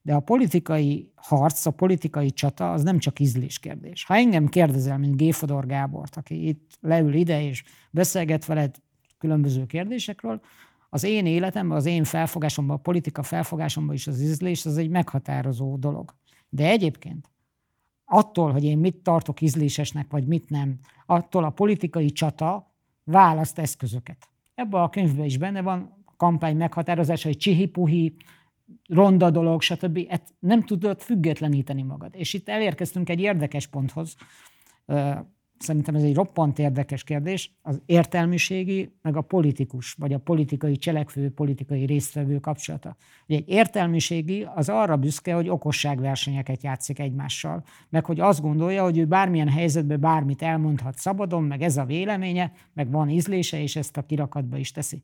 De 0.02 0.14
a 0.14 0.20
politikai 0.20 1.12
harc, 1.14 1.66
a 1.66 1.70
politikai 1.70 2.30
csata 2.30 2.72
az 2.72 2.82
nem 2.82 2.98
csak 2.98 3.20
ízlés 3.20 3.58
kérdés. 3.58 4.04
Ha 4.04 4.14
engem 4.14 4.48
kérdezel, 4.48 4.98
mint 4.98 5.16
Géfodor 5.16 5.66
Gábort, 5.66 6.16
aki 6.16 6.48
itt 6.48 6.78
leül 6.80 7.14
ide 7.14 7.42
és 7.42 7.64
beszélget 7.90 8.44
veled 8.44 8.76
különböző 9.18 9.66
kérdésekről, 9.66 10.40
az 10.94 11.02
én 11.02 11.26
életemben, 11.26 11.76
az 11.76 11.86
én 11.86 12.04
felfogásomban, 12.04 12.76
a 12.76 12.80
politika 12.80 13.22
felfogásomban 13.22 13.94
is 13.94 14.06
az 14.06 14.20
ízlés, 14.20 14.66
az 14.66 14.76
egy 14.76 14.90
meghatározó 14.90 15.76
dolog. 15.76 16.14
De 16.48 16.68
egyébként 16.68 17.30
attól, 18.04 18.52
hogy 18.52 18.64
én 18.64 18.78
mit 18.78 18.96
tartok 18.96 19.40
ízlésesnek, 19.40 20.10
vagy 20.10 20.26
mit 20.26 20.50
nem, 20.50 20.78
attól 21.06 21.44
a 21.44 21.50
politikai 21.50 22.10
csata 22.10 22.74
választ 23.04 23.58
eszközöket. 23.58 24.28
Ebben 24.54 24.80
a 24.80 24.88
könyvben 24.88 25.24
is 25.24 25.38
benne 25.38 25.62
van 25.62 26.02
a 26.04 26.16
kampány 26.16 26.56
meghatározása, 26.56 27.28
hogy 27.28 27.36
csihi-puhi, 27.36 28.16
ronda 28.88 29.30
dolog, 29.30 29.62
stb. 29.62 30.06
Et 30.08 30.22
nem 30.38 30.62
tudod 30.62 31.00
függetleníteni 31.00 31.82
magad. 31.82 32.14
És 32.16 32.34
itt 32.34 32.48
elérkeztünk 32.48 33.08
egy 33.08 33.20
érdekes 33.20 33.66
ponthoz, 33.66 34.16
szerintem 35.62 35.94
ez 35.94 36.02
egy 36.02 36.14
roppant 36.14 36.58
érdekes 36.58 37.04
kérdés, 37.04 37.58
az 37.62 37.82
értelmiségi, 37.86 38.96
meg 39.02 39.16
a 39.16 39.20
politikus, 39.20 39.92
vagy 39.92 40.12
a 40.12 40.18
politikai 40.18 40.76
cselekvő, 40.76 41.30
politikai 41.30 41.84
résztvevő 41.84 42.38
kapcsolata. 42.38 42.96
Ugye 43.28 43.38
egy 43.38 43.48
értelmiségi 43.48 44.46
az 44.54 44.68
arra 44.68 44.96
büszke, 44.96 45.34
hogy 45.34 45.48
okosságversenyeket 45.48 46.62
játszik 46.62 46.98
egymással, 46.98 47.64
meg 47.88 48.04
hogy 48.04 48.20
azt 48.20 48.40
gondolja, 48.40 48.82
hogy 48.82 48.98
ő 48.98 49.06
bármilyen 49.06 49.48
helyzetben 49.48 50.00
bármit 50.00 50.42
elmondhat 50.42 50.96
szabadon, 50.96 51.44
meg 51.44 51.62
ez 51.62 51.76
a 51.76 51.84
véleménye, 51.84 52.52
meg 52.72 52.90
van 52.90 53.08
ízlése, 53.08 53.60
és 53.60 53.76
ezt 53.76 53.96
a 53.96 54.06
kirakatba 54.06 54.56
is 54.56 54.70
teszi. 54.70 55.02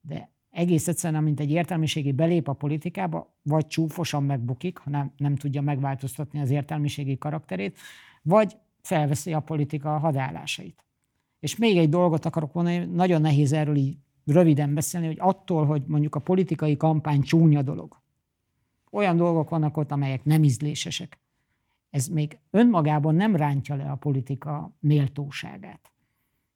De 0.00 0.30
egész 0.50 0.88
egyszerűen, 0.88 1.22
mint 1.22 1.40
egy 1.40 1.50
értelmiségi 1.50 2.12
belép 2.12 2.48
a 2.48 2.52
politikába, 2.52 3.34
vagy 3.42 3.66
csúfosan 3.66 4.24
megbukik, 4.24 4.78
ha 4.78 4.90
nem, 4.90 5.12
nem 5.16 5.36
tudja 5.36 5.60
megváltoztatni 5.60 6.40
az 6.40 6.50
értelmiségi 6.50 7.18
karakterét, 7.18 7.78
vagy 8.22 8.56
felveszi 8.80 9.32
a 9.32 9.40
politika 9.40 9.98
hadállásait. 9.98 10.84
És 11.40 11.56
még 11.56 11.76
egy 11.76 11.88
dolgot 11.88 12.24
akarok 12.24 12.52
mondani, 12.52 12.84
nagyon 12.84 13.20
nehéz 13.20 13.52
erről 13.52 13.76
így 13.76 13.96
röviden 14.24 14.74
beszélni, 14.74 15.06
hogy 15.06 15.18
attól, 15.20 15.66
hogy 15.66 15.82
mondjuk 15.86 16.14
a 16.14 16.20
politikai 16.20 16.76
kampány 16.76 17.22
csúnya 17.22 17.62
dolog, 17.62 18.00
olyan 18.90 19.16
dolgok 19.16 19.50
vannak 19.50 19.76
ott, 19.76 19.90
amelyek 19.90 20.24
nem 20.24 20.44
ízlésesek. 20.44 21.18
Ez 21.90 22.06
még 22.06 22.38
önmagában 22.50 23.14
nem 23.14 23.36
rántja 23.36 23.74
le 23.74 23.90
a 23.90 23.96
politika 23.96 24.76
méltóságát. 24.80 25.92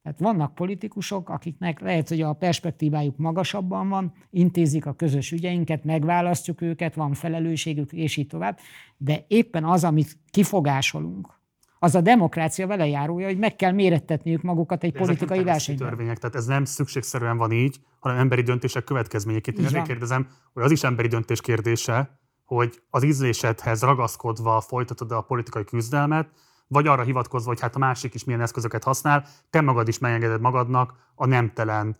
Tehát 0.03 0.19
vannak 0.19 0.55
politikusok, 0.55 1.29
akiknek 1.29 1.79
lehet, 1.79 2.09
hogy 2.09 2.21
a 2.21 2.33
perspektívájuk 2.33 3.17
magasabban 3.17 3.89
van, 3.89 4.13
intézik 4.29 4.85
a 4.85 4.93
közös 4.93 5.31
ügyeinket, 5.31 5.83
megválasztjuk 5.83 6.61
őket, 6.61 6.95
van 6.95 7.13
felelősségük, 7.13 7.91
és 7.91 8.17
így 8.17 8.27
tovább, 8.27 8.57
de 8.97 9.25
éppen 9.27 9.63
az, 9.63 9.83
amit 9.83 10.17
kifogásolunk, 10.31 11.41
az 11.79 11.95
a 11.95 12.01
demokrácia 12.01 12.67
vele 12.67 12.87
járója, 12.87 13.27
hogy 13.27 13.37
meg 13.37 13.55
kell 13.55 13.71
mérettetniük 13.71 14.41
magukat 14.41 14.83
egy 14.83 14.91
De 14.91 14.99
politikai 14.99 15.43
versenyben. 15.43 15.87
törvények, 15.87 16.17
tehát 16.17 16.35
ez 16.35 16.45
nem 16.45 16.65
szükségszerűen 16.65 17.37
van 17.37 17.51
így, 17.51 17.79
hanem 17.99 18.17
emberi 18.17 18.41
döntések 18.41 18.83
következményeként. 18.83 19.57
Én 19.57 19.65
ezért 19.65 19.87
kérdezem, 19.87 20.27
hogy 20.53 20.63
az 20.63 20.71
is 20.71 20.83
emberi 20.83 21.07
döntés 21.07 21.41
kérdése, 21.41 22.19
hogy 22.45 22.81
az 22.89 23.03
ízlésedhez 23.03 23.81
ragaszkodva 23.81 24.61
folytatod 24.61 25.11
a 25.11 25.21
politikai 25.21 25.63
küzdelmet, 25.63 26.29
vagy 26.67 26.87
arra 26.87 27.03
hivatkozva, 27.03 27.49
hogy 27.49 27.59
hát 27.59 27.75
a 27.75 27.79
másik 27.79 28.13
is 28.13 28.23
milyen 28.23 28.41
eszközöket 28.41 28.83
használ, 28.83 29.25
te 29.49 29.61
magad 29.61 29.87
is 29.87 29.99
megengeded 29.99 30.41
magadnak 30.41 31.11
a 31.15 31.25
nemtelen 31.25 31.97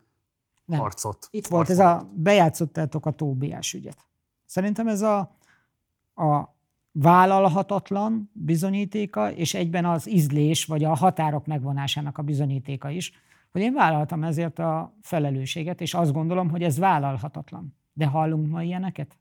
nem. 0.65 0.79
harcot. 0.79 1.27
Itt 1.31 1.47
volt 1.47 1.67
harcot. 1.67 1.85
ez 1.85 1.91
a 1.91 2.09
bejátszottátok 2.13 3.05
a 3.05 3.11
Tóbiás 3.11 3.73
ügyet. 3.73 3.97
Szerintem 4.45 4.87
ez 4.87 5.01
a, 5.01 5.17
a 6.15 6.55
vállalhatatlan 6.91 8.29
bizonyítéka, 8.33 9.31
és 9.31 9.53
egyben 9.53 9.85
az 9.85 10.09
ízlés, 10.09 10.65
vagy 10.65 10.83
a 10.83 10.95
határok 10.95 11.45
megvonásának 11.45 12.17
a 12.17 12.21
bizonyítéka 12.21 12.89
is, 12.89 13.11
hogy 13.51 13.61
én 13.61 13.73
vállaltam 13.73 14.23
ezért 14.23 14.59
a 14.59 14.97
felelősséget, 15.01 15.81
és 15.81 15.93
azt 15.93 16.13
gondolom, 16.13 16.49
hogy 16.49 16.63
ez 16.63 16.77
vállalhatatlan. 16.77 17.75
De 17.93 18.05
hallunk 18.05 18.47
ma 18.47 18.63
ilyeneket? 18.63 19.17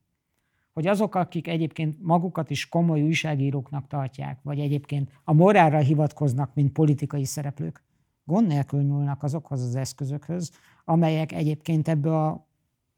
Hogy 0.73 0.87
azok, 0.87 1.15
akik 1.15 1.49
egyébként 1.49 1.97
magukat 2.03 2.51
is 2.51 2.69
komoly 2.69 3.03
újságíróknak 3.03 3.87
tartják, 3.87 4.39
vagy 4.43 4.59
egyébként 4.59 5.11
a 5.25 5.33
morálra 5.33 5.79
hivatkoznak, 5.79 6.55
mint 6.55 6.73
politikai 6.73 7.25
szereplők, 7.25 7.83
gond 8.25 8.47
nélkül 8.47 8.83
nyúlnak 8.83 9.23
azokhoz 9.23 9.63
az 9.63 9.77
eszközökhöz, 9.77 10.53
amelyek 10.85 11.33
egyébként 11.33 11.89
ebbe 11.89 12.17
a 12.17 12.47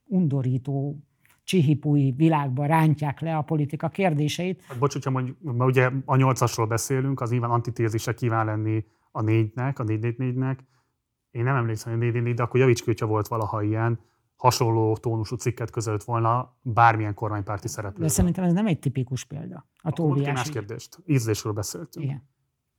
undorító 0.05 0.98
csihipúi 1.44 2.10
világba 2.16 2.66
rántják 2.66 3.20
le 3.20 3.36
a 3.36 3.42
politika 3.42 3.88
kérdéseit. 3.88 4.62
Hát, 4.62 4.78
bocs, 4.78 4.92
hogyha 4.92 5.10
mondjuk, 5.10 5.42
mert 5.42 5.70
ugye 5.70 5.90
a 6.05 6.16
nyolcasról 6.16 6.66
beszélünk, 6.66 7.20
az 7.20 7.30
nyilván 7.30 7.51
antitézise 7.51 8.14
kíván 8.14 8.46
lenni 8.46 8.84
a 9.10 9.22
négynek, 9.22 9.78
a 9.78 9.82
négy 9.82 10.36
nek 10.36 10.64
Én 11.30 11.42
nem 11.42 11.56
emlékszem, 11.56 11.98
hogy 11.98 12.09
a 12.09 12.20
négy 12.20 12.34
de 12.34 12.42
akkor 12.42 12.60
javíts 12.60 12.80
ki, 12.80 12.86
hogyha 12.86 13.06
volt 13.06 13.28
valaha 13.28 13.62
ilyen 13.62 14.01
hasonló 14.44 14.96
tónusú 14.96 15.36
cikket 15.36 15.70
közölt 15.70 16.04
volna 16.04 16.56
bármilyen 16.62 17.14
kormánypárti 17.14 17.68
szereplő. 17.68 18.02
De 18.02 18.08
szerintem 18.08 18.44
ez 18.44 18.52
nem 18.52 18.66
egy 18.66 18.78
tipikus 18.78 19.24
példa. 19.24 19.66
A 19.82 19.90
Tóbiás. 19.90 20.34
más 20.34 20.50
kérdést. 20.50 20.98
Ízlésről 21.06 21.52
beszéltünk. 21.52 22.04
Igen. 22.04 22.28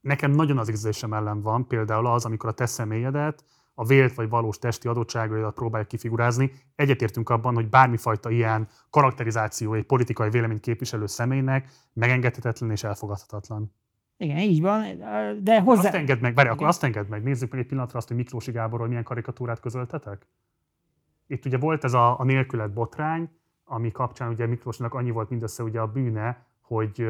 Nekem 0.01 0.31
nagyon 0.31 0.57
az 0.57 0.69
ízlésem 0.69 1.13
ellen 1.13 1.41
van, 1.41 1.67
például 1.67 2.07
az, 2.07 2.25
amikor 2.25 2.49
a 2.49 2.53
te 2.53 2.65
személyedet 2.65 3.43
a 3.73 3.85
vélt 3.85 4.13
vagy 4.13 4.29
valós 4.29 4.57
testi 4.57 4.87
adottságaidat 4.87 5.53
próbálja 5.53 5.87
kifigurázni. 5.87 6.51
Egyetértünk 6.75 7.29
abban, 7.29 7.53
hogy 7.53 7.69
bármifajta 7.69 8.29
ilyen 8.29 8.67
karakterizáció 8.89 9.73
egy 9.73 9.85
politikai 9.85 10.29
vélemény 10.29 10.59
képviselő 10.59 11.05
személynek 11.05 11.69
megengedhetetlen 11.93 12.71
és 12.71 12.83
elfogadhatatlan. 12.83 13.73
Igen, 14.17 14.37
így 14.37 14.61
van, 14.61 14.97
de 15.43 15.61
hozzá... 15.61 15.81
Azt 15.81 15.93
engedd 15.93 16.21
meg, 16.21 16.35
várj, 16.35 16.49
akkor 16.49 16.67
azt 16.67 16.83
engedd 16.83 17.07
meg, 17.09 17.23
nézzük 17.23 17.51
meg 17.51 17.59
egy 17.59 17.67
pillanatra 17.67 17.97
azt, 17.97 18.07
hogy 18.07 18.17
Miklósi 18.17 18.51
Gáborról 18.51 18.87
milyen 18.87 19.03
karikatúrát 19.03 19.59
közöltetek. 19.59 20.27
Itt 21.27 21.45
ugye 21.45 21.57
volt 21.57 21.83
ez 21.83 21.93
a, 21.93 22.19
a 22.19 22.23
nélkület 22.23 22.73
botrány, 22.73 23.29
ami 23.63 23.91
kapcsán 23.91 24.29
ugye 24.29 24.45
Miklósnak 24.45 24.93
annyi 24.93 25.11
volt 25.11 25.29
mindössze 25.29 25.63
ugye 25.63 25.79
a 25.79 25.87
bűne, 25.87 26.45
hogy 26.61 27.07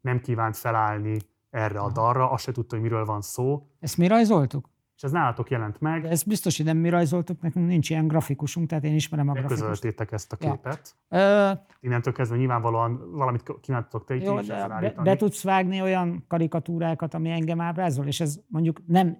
nem 0.00 0.20
kívánt 0.20 0.56
felállni 0.56 1.16
erre 1.50 1.78
a 1.78 1.90
dalra, 1.90 2.30
azt 2.30 2.44
se 2.44 2.52
tudta, 2.52 2.74
hogy 2.74 2.84
miről 2.84 3.04
van 3.04 3.20
szó. 3.20 3.66
Ezt 3.80 3.96
mi 3.96 4.06
rajzoltuk? 4.06 4.68
és 4.96 5.02
ez 5.02 5.10
nálatok 5.10 5.50
jelent 5.50 5.80
meg. 5.80 6.02
De 6.02 6.08
ez 6.08 6.22
biztos, 6.22 6.56
hogy 6.56 6.66
nem 6.66 6.76
mi 6.76 6.88
rajzoltuk, 6.88 7.40
nekünk 7.40 7.66
nincs 7.66 7.90
ilyen 7.90 8.06
grafikusunk, 8.06 8.68
tehát 8.68 8.84
én 8.84 8.94
ismerem 8.94 9.28
a 9.28 9.32
grafikust. 9.32 9.60
Közöltétek 9.60 10.12
ezt 10.12 10.32
a 10.32 10.36
képet. 10.36 10.96
Ja. 11.08 11.50
Uh, 11.52 11.58
Innentől 11.80 12.12
kezdve 12.12 12.36
nyilvánvalóan 12.36 13.10
valamit 13.10 13.42
kívántok 13.60 14.04
te 14.04 14.14
jó, 14.14 14.38
is 14.38 14.46
be, 14.46 14.94
be, 15.02 15.16
tudsz 15.16 15.42
vágni 15.42 15.80
olyan 15.80 16.24
karikatúrákat, 16.28 17.14
ami 17.14 17.30
engem 17.30 17.60
ábrázol, 17.60 18.06
és 18.06 18.20
ez 18.20 18.40
mondjuk 18.46 18.80
nem 18.86 19.18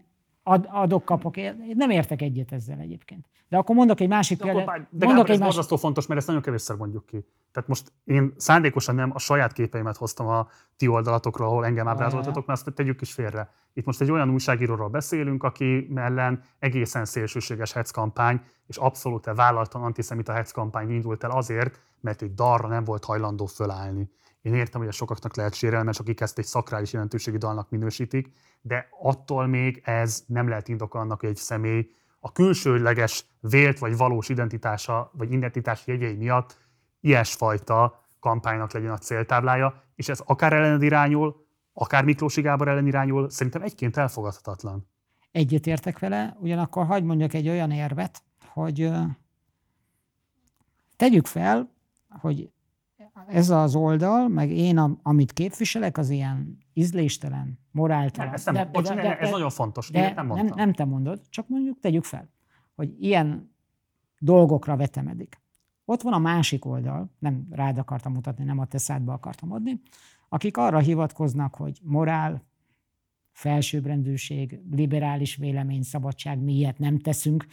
ad, 0.48 0.68
adok, 0.70 1.04
kapok. 1.04 1.34
Nem 1.74 1.90
értek 1.90 2.22
egyet 2.22 2.52
ezzel 2.52 2.78
egyébként. 2.78 3.26
De 3.48 3.56
akkor 3.56 3.76
mondok 3.76 4.00
egy 4.00 4.08
másik 4.08 4.38
példát. 4.38 4.66
De, 4.66 4.86
de 4.90 5.06
mondok 5.06 5.28
egy 5.28 5.34
ez 5.34 5.56
másik... 5.56 5.78
fontos, 5.78 6.06
mert 6.06 6.18
ezt 6.18 6.28
nagyon 6.28 6.42
kevésszer 6.42 6.76
mondjuk 6.76 7.06
ki. 7.06 7.24
Tehát 7.52 7.68
most 7.68 7.92
én 8.04 8.32
szándékosan 8.36 8.94
nem 8.94 9.10
a 9.14 9.18
saját 9.18 9.52
képeimet 9.52 9.96
hoztam 9.96 10.26
a 10.26 10.48
ti 10.76 10.88
oldalatokról, 10.88 11.48
ahol 11.48 11.64
engem 11.64 11.88
ábrázoltatok, 11.88 12.46
mert 12.46 12.60
azt 12.60 12.74
tegyük 12.74 13.00
is 13.00 13.12
félre. 13.12 13.50
Itt 13.72 13.84
most 13.84 14.00
egy 14.00 14.10
olyan 14.10 14.30
újságíróról 14.30 14.88
beszélünk, 14.88 15.42
aki 15.42 15.86
mellen 15.90 16.42
egészen 16.58 17.04
szélsőséges 17.04 17.72
hetz 17.72 17.90
kampány, 17.90 18.40
és 18.66 18.76
abszolút 18.76 19.30
vállaltan 19.34 19.82
antiszemita 19.82 20.32
hetz 20.32 20.50
kampány 20.50 20.90
indult 20.90 21.24
el 21.24 21.30
azért, 21.30 21.80
mert 22.00 22.22
egy 22.22 22.34
darra 22.34 22.68
nem 22.68 22.84
volt 22.84 23.04
hajlandó 23.04 23.46
fölállni. 23.46 24.10
Én 24.46 24.54
értem, 24.54 24.80
hogy 24.80 24.88
ez 24.88 24.94
sokaknak 24.94 25.36
lehet 25.36 25.54
sérelmes, 25.54 25.98
akik 25.98 26.20
ezt 26.20 26.38
egy 26.38 26.44
szakrális 26.44 26.92
jelentőségi 26.92 27.36
dalnak 27.36 27.70
minősítik, 27.70 28.30
de 28.60 28.88
attól 29.00 29.46
még 29.46 29.82
ez 29.84 30.24
nem 30.26 30.48
lehet 30.48 30.68
indok 30.68 30.94
annak, 30.94 31.20
hogy 31.20 31.28
egy 31.28 31.36
személy 31.36 31.90
a 32.20 32.32
külsőleges 32.32 33.24
vélt 33.40 33.78
vagy 33.78 33.96
valós 33.96 34.28
identitása 34.28 35.10
vagy 35.12 35.32
identitás 35.32 35.86
jegyei 35.86 36.14
miatt 36.14 36.58
ilyesfajta 37.00 38.04
kampánynak 38.20 38.72
legyen 38.72 38.90
a 38.90 38.98
céltáblája, 38.98 39.82
és 39.94 40.08
ez 40.08 40.20
akár 40.24 40.52
ellen 40.52 40.82
irányul, 40.82 41.46
akár 41.72 42.04
Miklósi 42.04 42.40
Gábor 42.40 42.68
ellen 42.68 42.86
irányul, 42.86 43.30
szerintem 43.30 43.62
egyként 43.62 43.96
elfogadhatatlan. 43.96 44.88
egyetértek 45.32 45.98
vele, 45.98 46.36
ugyanakkor 46.40 46.86
hagyd 46.86 47.04
mondjak 47.04 47.34
egy 47.34 47.48
olyan 47.48 47.70
érvet, 47.70 48.22
hogy 48.48 48.90
tegyük 50.96 51.26
fel, 51.26 51.70
hogy 52.08 52.50
ez 53.26 53.50
az 53.50 53.74
oldal, 53.74 54.28
meg 54.28 54.50
én, 54.50 54.78
amit 55.02 55.32
képviselek, 55.32 55.98
az 55.98 56.10
ilyen 56.10 56.58
ízléstelen, 56.72 57.58
moráltalan. 57.70 58.26
Nem, 58.26 58.34
ez, 58.34 58.44
nem, 58.44 58.54
de, 58.54 58.64
bocs, 58.64 58.88
de, 58.88 58.94
de, 58.94 59.18
ez 59.18 59.28
de, 59.28 59.30
nagyon 59.30 59.50
fontos, 59.50 59.90
de 59.90 60.12
nem 60.14 60.26
mondtam. 60.26 60.46
Nem, 60.46 60.56
nem 60.56 60.72
te 60.72 60.84
mondod, 60.84 61.20
csak 61.28 61.48
mondjuk 61.48 61.78
tegyük 61.78 62.04
fel, 62.04 62.30
hogy 62.74 62.94
ilyen 62.98 63.54
dolgokra 64.18 64.76
vetemedik. 64.76 65.40
Ott 65.84 66.02
van 66.02 66.12
a 66.12 66.18
másik 66.18 66.64
oldal, 66.64 67.10
nem 67.18 67.46
rád 67.50 67.78
akartam 67.78 68.12
mutatni, 68.12 68.44
nem 68.44 68.58
a 68.58 68.64
te 68.64 68.78
szádba 68.78 69.12
akartam 69.12 69.52
adni, 69.52 69.80
akik 70.28 70.56
arra 70.56 70.78
hivatkoznak, 70.78 71.54
hogy 71.54 71.80
morál, 71.82 72.42
felsőbbrendűség, 73.32 74.60
liberális 74.70 75.36
vélemény, 75.36 75.82
szabadság, 75.82 76.38
mi 76.38 76.52
ilyet 76.52 76.78
nem 76.78 76.98
teszünk. 76.98 77.46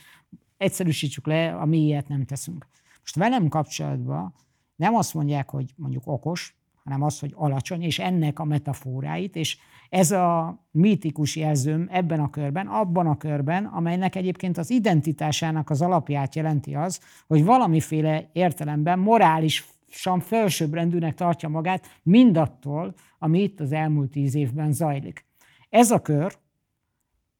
Egyszerűsítsük 0.57 1.27
le, 1.27 1.55
a 1.55 1.65
mi 1.65 1.77
ilyet 1.77 2.07
nem 2.07 2.25
teszünk. 2.25 2.67
Most 2.99 3.15
velem 3.15 3.47
kapcsolatban 3.47 4.33
nem 4.75 4.95
azt 4.95 5.13
mondják, 5.13 5.49
hogy 5.49 5.73
mondjuk 5.75 6.03
okos, 6.05 6.55
hanem 6.83 7.01
az, 7.01 7.19
hogy 7.19 7.33
alacsony, 7.35 7.81
és 7.81 7.99
ennek 7.99 8.39
a 8.39 8.43
metaforáit, 8.43 9.35
és 9.35 9.57
ez 9.89 10.11
a 10.11 10.57
mítikus 10.71 11.35
jelzőm 11.35 11.87
ebben 11.91 12.19
a 12.19 12.29
körben, 12.29 12.67
abban 12.67 13.07
a 13.07 13.17
körben, 13.17 13.65
amelynek 13.65 14.15
egyébként 14.15 14.57
az 14.57 14.69
identitásának 14.69 15.69
az 15.69 15.81
alapját 15.81 16.35
jelenti 16.35 16.75
az, 16.75 16.99
hogy 17.27 17.45
valamiféle 17.45 18.29
értelemben 18.31 18.99
morálisan 18.99 20.19
felsőbbrendűnek 20.19 21.15
tartja 21.15 21.49
magát 21.49 21.99
mindattól, 22.03 22.93
ami 23.19 23.41
itt 23.41 23.59
az 23.59 23.71
elmúlt 23.71 24.11
tíz 24.11 24.35
évben 24.35 24.71
zajlik. 24.71 25.25
Ez 25.69 25.91
a 25.91 26.01
kör 26.01 26.37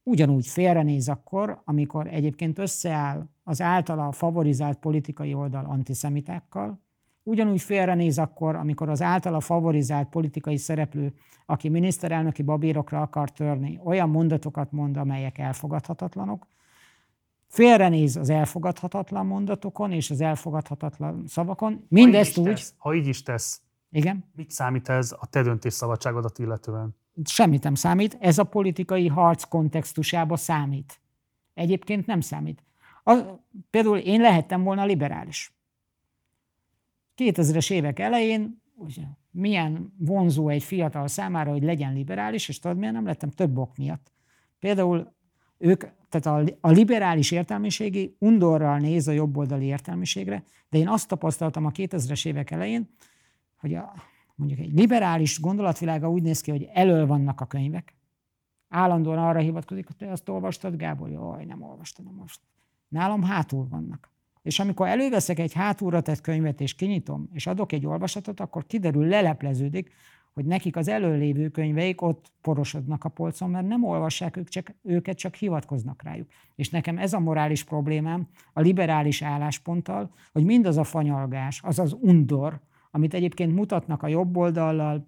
ugyanúgy 0.04 0.48
félrenéz 0.48 1.10
akkor, 1.10 1.62
amikor 1.66 2.08
egyébként 2.08 2.60
összeáll 2.60 3.28
az 3.44 3.62
általa 3.62 4.12
favorizált 4.12 4.78
politikai 4.78 5.34
oldal 5.34 5.66
antiszemitákkal, 5.66 6.83
ugyanúgy 7.24 7.62
félrenéz 7.62 8.18
akkor, 8.18 8.56
amikor 8.56 8.90
az 8.90 9.02
általa 9.02 9.40
favorizált 9.40 10.10
politikai 10.10 10.58
szereplő, 10.58 11.14
aki 11.46 11.70
miniszterelnöki 11.70 12.42
babírokra 12.42 13.02
akar 13.02 13.32
törni, 13.32 13.80
olyan 13.84 14.10
mondatokat 14.10 14.72
mond, 14.72 14.98
amelyek 14.98 15.38
elfogadhatatlanok, 15.38 16.48
félrenéz 17.48 18.16
az 18.16 18.30
elfogadhatatlan 18.30 19.26
mondatokon 19.26 19.92
és 19.92 20.10
az 20.10 20.22
elfogadhatatlan 20.22 21.24
szavakon. 21.28 21.86
Mindezt 21.90 22.38
úgy... 22.38 22.46
Tesz, 22.46 22.74
ha 22.78 22.94
így 22.94 23.08
is 23.08 23.24
tesz, 23.24 23.62
igen? 23.92 24.24
mit 24.36 24.52
számít 24.52 24.90
ez 24.90 25.16
a 25.20 25.28
te 25.28 25.42
döntésszabadságodat 25.42 26.40
illetően? 26.40 26.96
Semmit 27.24 27.64
nem 27.64 27.76
számít. 27.76 28.18
Ez 28.20 28.38
a 28.38 28.44
politikai 28.44 29.08
harc 29.08 29.44
kontextusába 29.44 30.38
számít. 30.38 31.02
Egyébként 31.54 32.06
nem 32.06 32.22
számít. 32.22 32.64
A, 33.04 33.22
például 33.70 33.98
én 33.98 34.22
lehettem 34.22 34.64
volna 34.64 34.86
liberális. 34.86 35.54
2000-es 37.18 37.72
évek 37.72 38.00
elején 38.00 38.62
ugye, 38.76 39.04
milyen 39.32 39.94
vonzó 39.98 40.50
egy 40.50 40.64
fiatal 40.64 41.08
számára, 41.08 41.52
hogy 41.52 41.64
legyen 41.64 41.94
liberális, 41.94 42.50
és 42.50 42.60
tudod, 42.60 42.78
miért 42.78 42.94
nem 42.94 43.06
lettem? 43.06 43.30
Több 43.30 43.58
ok 43.58 43.78
miatt. 43.78 44.12
Például 44.60 45.14
ők, 45.58 45.84
tehát 46.10 46.50
a, 46.50 46.58
a 46.62 46.72
liberális 46.72 47.32
értelmiségi 47.32 48.16
undorral 48.20 48.80
néz 48.80 49.08
a 49.08 49.12
jobboldali 49.12 49.66
értelmiségre, 49.66 50.44
de 50.70 50.78
én 50.78 50.88
azt 50.88 51.08
tapasztaltam 51.08 51.66
a 51.66 51.72
2000-es 51.72 52.26
évek 52.26 52.52
elején, 52.52 52.90
hogy 53.58 53.74
a, 53.74 53.94
mondjuk 54.36 54.60
egy 54.60 54.74
liberális 54.74 55.40
gondolatvilága 55.40 56.10
úgy 56.10 56.22
néz 56.22 56.42
ki, 56.42 56.52
hogy 56.52 56.70
elől 56.74 57.06
vannak 57.06 57.42
a 57.42 57.46
könyvek, 57.46 57.96
állandóan 58.70 59.18
arra 59.18 59.40
hivatkozik, 59.40 59.88
hogy 59.88 59.96
te 59.96 60.12
azt 60.12 60.30
olvastad, 60.30 60.76
Gábor? 60.76 61.10
Jaj, 61.10 61.46
nem 61.46 61.62
olvastad, 61.62 62.06
olvastad. 62.08 62.50
Nálam 62.88 63.24
hátul 63.24 63.68
vannak. 63.68 64.13
És 64.44 64.60
amikor 64.60 64.88
előveszek 64.88 65.40
egy 65.40 65.54
hátulra 65.54 66.02
tett 66.02 66.22
könyvet, 66.22 66.62
és 66.62 66.76
kinyitom, 66.76 67.30
és 67.34 67.48
adok 67.48 67.72
egy 67.72 67.86
olvasatot, 67.86 68.40
akkor 68.40 68.66
kiderül, 68.66 69.06
lelepleződik, 69.06 69.92
hogy 70.34 70.46
nekik 70.46 70.76
az 70.76 70.88
előlévő 70.88 71.50
könyveik 71.50 72.02
ott 72.02 72.32
porosodnak 72.42 73.04
a 73.04 73.10
polcon, 73.10 73.50
mert 73.50 73.68
nem 73.68 73.84
olvassák 73.84 74.38
ők 74.38 74.50
csak, 74.50 74.76
őket, 74.84 75.18
csak 75.18 75.36
hivatkoznak 75.36 76.04
rájuk. 76.04 76.28
És 76.56 76.70
nekem 76.70 76.98
ez 76.98 77.14
a 77.14 77.20
morális 77.20 77.64
problémám 77.64 78.28
a 78.54 78.62
liberális 78.62 79.22
állásponttal, 79.22 80.14
hogy 80.32 80.44
mindaz 80.44 80.78
a 80.78 80.84
fanyalgás, 80.84 81.62
az 81.64 81.80
az 81.80 81.98
undor, 82.00 82.60
amit 82.92 83.14
egyébként 83.14 83.56
mutatnak 83.56 84.04
a 84.04 84.08
jobb 84.08 84.38
oldallal, 84.38 85.08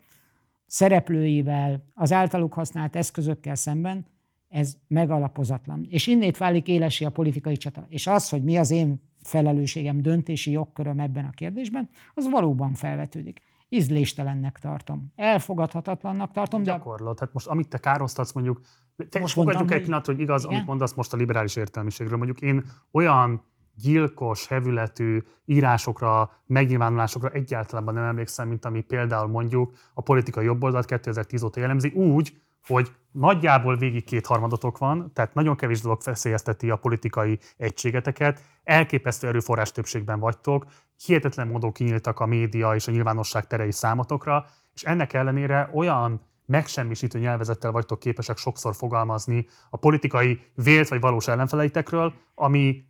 szereplőivel, 0.65 1.85
az 1.93 2.11
általuk 2.11 2.53
használt 2.53 2.95
eszközökkel 2.95 3.55
szemben, 3.55 4.05
ez 4.49 4.77
megalapozatlan. 4.87 5.85
És 5.89 6.07
innét 6.07 6.37
válik 6.37 6.67
élesi 6.67 7.05
a 7.05 7.09
politikai 7.09 7.57
csata. 7.57 7.85
És 7.89 8.07
az, 8.07 8.29
hogy 8.29 8.43
mi 8.43 8.57
az 8.57 8.71
én 8.71 9.01
felelősségem, 9.25 10.01
döntési 10.01 10.51
jogköröm 10.51 10.99
ebben 10.99 11.25
a 11.25 11.29
kérdésben, 11.29 11.89
az 12.13 12.29
valóban 12.29 12.73
felvetődik. 12.73 13.41
Ízléstelennek 13.69 14.59
tartom. 14.59 15.11
Elfogadhatatlannak 15.15 16.31
tartom. 16.31 16.63
De 16.63 16.71
gyakorlott. 16.71 17.19
Hát 17.19 17.33
most 17.33 17.47
amit 17.47 17.67
te 17.67 17.77
károsztatsz, 17.77 18.31
mondjuk, 18.31 18.61
te 19.09 19.19
most 19.19 19.33
fogadjuk 19.33 19.71
egy 19.71 19.81
pillanat, 19.81 20.05
hogy 20.05 20.19
igaz, 20.19 20.43
igen? 20.43 20.55
amit 20.55 20.67
mondasz 20.67 20.93
most 20.93 21.13
a 21.13 21.17
liberális 21.17 21.55
értelmiségről. 21.55 22.17
Mondjuk 22.17 22.41
én 22.41 22.63
olyan 22.91 23.43
gyilkos, 23.75 24.47
hevületű 24.47 25.23
írásokra, 25.45 26.31
megnyilvánulásokra 26.45 27.29
egyáltalán 27.29 27.93
nem 27.93 28.03
emlékszem, 28.03 28.47
mint 28.47 28.65
ami 28.65 28.81
például 28.81 29.27
mondjuk 29.27 29.73
a 29.93 30.01
politikai 30.01 30.45
jobboldalt 30.45 30.85
2010 30.85 31.43
óta 31.43 31.59
jellemzi, 31.59 31.89
úgy, 31.89 32.37
hogy 32.67 32.91
nagyjából 33.11 33.77
végig 33.77 34.03
kétharmadotok 34.03 34.77
van, 34.77 35.11
tehát 35.13 35.33
nagyon 35.33 35.55
kevés 35.55 35.81
dolog 35.81 36.01
feszélyezteti 36.01 36.69
a 36.69 36.75
politikai 36.75 37.39
egységeteket, 37.57 38.41
elképesztő 38.63 39.27
erőforrás 39.27 39.71
többségben 39.71 40.19
vagytok, 40.19 40.65
hihetetlen 41.05 41.47
módon 41.47 41.71
kinyíltak 41.71 42.19
a 42.19 42.25
média 42.25 42.75
és 42.75 42.87
a 42.87 42.91
nyilvánosság 42.91 43.47
terei 43.47 43.71
számotokra, 43.71 44.45
és 44.73 44.83
ennek 44.83 45.13
ellenére 45.13 45.69
olyan 45.73 46.21
megsemmisítő 46.45 47.19
nyelvezettel 47.19 47.71
vagytok 47.71 47.99
képesek 47.99 48.37
sokszor 48.37 48.75
fogalmazni 48.75 49.47
a 49.69 49.77
politikai 49.77 50.39
vélt 50.55 50.87
vagy 50.87 50.99
valós 50.99 51.27
ellenfeleitekről, 51.27 52.13
ami 52.35 52.85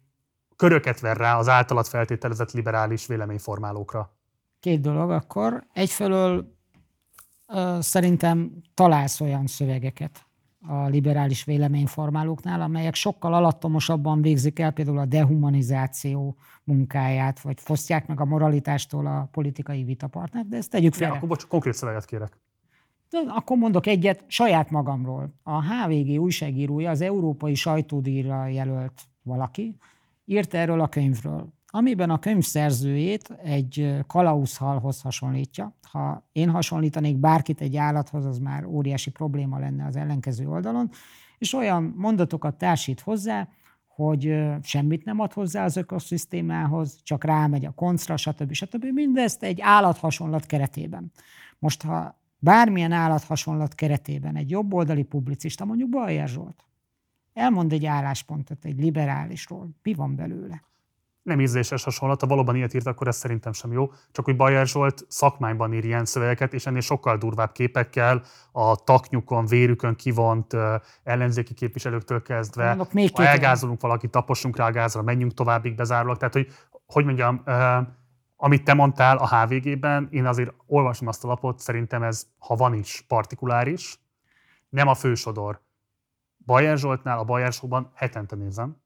köröket 0.55 0.99
ver 0.99 1.17
rá 1.17 1.37
az 1.37 1.49
általad 1.49 1.85
feltételezett 1.87 2.51
liberális 2.51 3.07
véleményformálókra. 3.07 4.13
Két 4.59 4.81
dolog 4.81 5.11
akkor. 5.11 5.63
Egyfelől 5.73 6.54
szerintem 7.79 8.51
találsz 8.73 9.21
olyan 9.21 9.47
szövegeket 9.47 10.25
a 10.67 10.87
liberális 10.87 11.43
véleményformálóknál, 11.43 12.61
amelyek 12.61 12.95
sokkal 12.95 13.33
alattomosabban 13.33 14.21
végzik 14.21 14.59
el 14.59 14.71
például 14.71 14.97
a 14.97 15.05
dehumanizáció 15.05 16.35
munkáját, 16.63 17.39
vagy 17.39 17.59
fosztják 17.59 18.07
meg 18.07 18.21
a 18.21 18.25
moralitástól 18.25 19.05
a 19.05 19.29
politikai 19.31 19.83
vitapartnert, 19.83 20.47
de 20.47 20.57
ezt 20.57 20.69
tegyük 20.69 20.93
fel. 20.93 21.07
Ja, 21.07 21.13
akkor 21.13 21.27
bocs, 21.27 21.45
konkrét 21.45 21.73
szöveget 21.73 22.05
kérek. 22.05 22.39
De 23.09 23.17
akkor 23.27 23.57
mondok 23.57 23.85
egyet 23.87 24.23
saját 24.27 24.69
magamról. 24.69 25.33
A 25.43 25.63
HVG 25.63 26.19
újságírója, 26.21 26.89
az 26.89 27.01
Európai 27.01 27.55
Sajtódíjra 27.55 28.47
jelölt 28.47 29.01
valaki, 29.23 29.77
írt 30.25 30.53
erről 30.53 30.81
a 30.81 30.87
könyvről 30.87 31.53
amiben 31.75 32.09
a 32.09 32.19
könyv 32.19 32.43
szerzőjét 32.43 33.29
egy 33.43 33.95
kalauzhalhoz 34.07 35.01
hasonlítja. 35.01 35.75
Ha 35.91 36.27
én 36.31 36.49
hasonlítanék 36.49 37.17
bárkit 37.17 37.61
egy 37.61 37.77
állathoz, 37.77 38.25
az 38.25 38.37
már 38.37 38.65
óriási 38.65 39.11
probléma 39.11 39.59
lenne 39.59 39.85
az 39.85 39.95
ellenkező 39.95 40.47
oldalon, 40.47 40.89
és 41.37 41.53
olyan 41.53 41.93
mondatokat 41.97 42.57
társít 42.57 42.99
hozzá, 42.99 43.47
hogy 43.87 44.43
semmit 44.61 45.05
nem 45.05 45.19
ad 45.19 45.33
hozzá 45.33 45.63
az 45.63 45.77
ökoszisztémához, 45.77 46.99
csak 47.03 47.23
rámegy 47.23 47.65
a 47.65 47.71
koncra, 47.71 48.17
stb. 48.17 48.53
stb. 48.53 48.85
Mindezt 48.85 49.43
egy 49.43 49.61
állathasonlat 49.61 50.45
keretében. 50.45 51.11
Most, 51.59 51.81
ha 51.81 52.19
bármilyen 52.39 52.91
állathasonlat 52.91 53.75
keretében 53.75 54.35
egy 54.35 54.49
jobboldali 54.49 55.03
publicista, 55.03 55.65
mondjuk 55.65 55.89
Bajer 55.89 56.27
Zsolt, 56.27 56.65
elmond 57.33 57.71
egy 57.71 57.85
álláspontot 57.85 58.65
egy 58.65 58.79
liberálisról, 58.79 59.69
mi 59.83 59.93
van 59.93 60.15
belőle? 60.15 60.61
Nem 61.25 61.39
ízléses 61.39 61.83
hasonlat, 61.83 62.21
ha 62.21 62.27
valóban 62.27 62.55
ilyet 62.55 62.73
írt, 62.73 62.87
akkor 62.87 63.07
ez 63.07 63.15
szerintem 63.15 63.53
sem 63.53 63.71
jó. 63.71 63.91
Csak 64.11 64.25
hogy 64.25 64.35
Bajer 64.35 64.67
Zsolt 64.67 65.05
szakmányban 65.07 65.73
ír 65.73 65.85
ilyen 65.85 66.05
szövegeket, 66.05 66.53
és 66.53 66.65
ennél 66.65 66.81
sokkal 66.81 67.17
durvább 67.17 67.51
képekkel, 67.51 68.21
a 68.51 68.75
taknyukon, 68.75 69.45
vérükön 69.45 69.95
kivont 69.95 70.55
ellenzéki 71.03 71.53
képviselőktől 71.53 72.21
kezdve, 72.21 72.67
Mondok, 72.67 72.93
még 72.93 73.15
ha 73.15 73.25
elgázolunk 73.25 73.81
valakit, 73.81 74.11
tapossunk 74.11 74.57
rá 74.57 74.67
a 74.67 74.71
gázra, 74.71 75.01
menjünk 75.01 75.33
továbbig 75.33 75.75
bezárólag. 75.75 76.17
Tehát, 76.17 76.33
hogy, 76.33 76.47
hogy 76.85 77.05
mondjam, 77.05 77.43
amit 78.35 78.63
te 78.63 78.73
mondtál 78.73 79.17
a 79.17 79.27
HVG-ben, 79.27 80.07
én 80.11 80.25
azért 80.25 80.53
olvasom 80.65 81.07
azt 81.07 81.23
a 81.23 81.27
lapot, 81.27 81.59
szerintem 81.59 82.03
ez, 82.03 82.27
ha 82.37 82.55
van 82.55 82.73
is, 82.73 83.05
partikuláris, 83.07 83.99
nem 84.69 84.87
a 84.87 84.93
fősodor. 84.93 85.61
Bajer 86.45 86.77
Zsoltnál, 86.77 87.17
a 87.17 87.23
Bajer 87.23 87.53
hetente 87.93 88.35
nézem, 88.35 88.83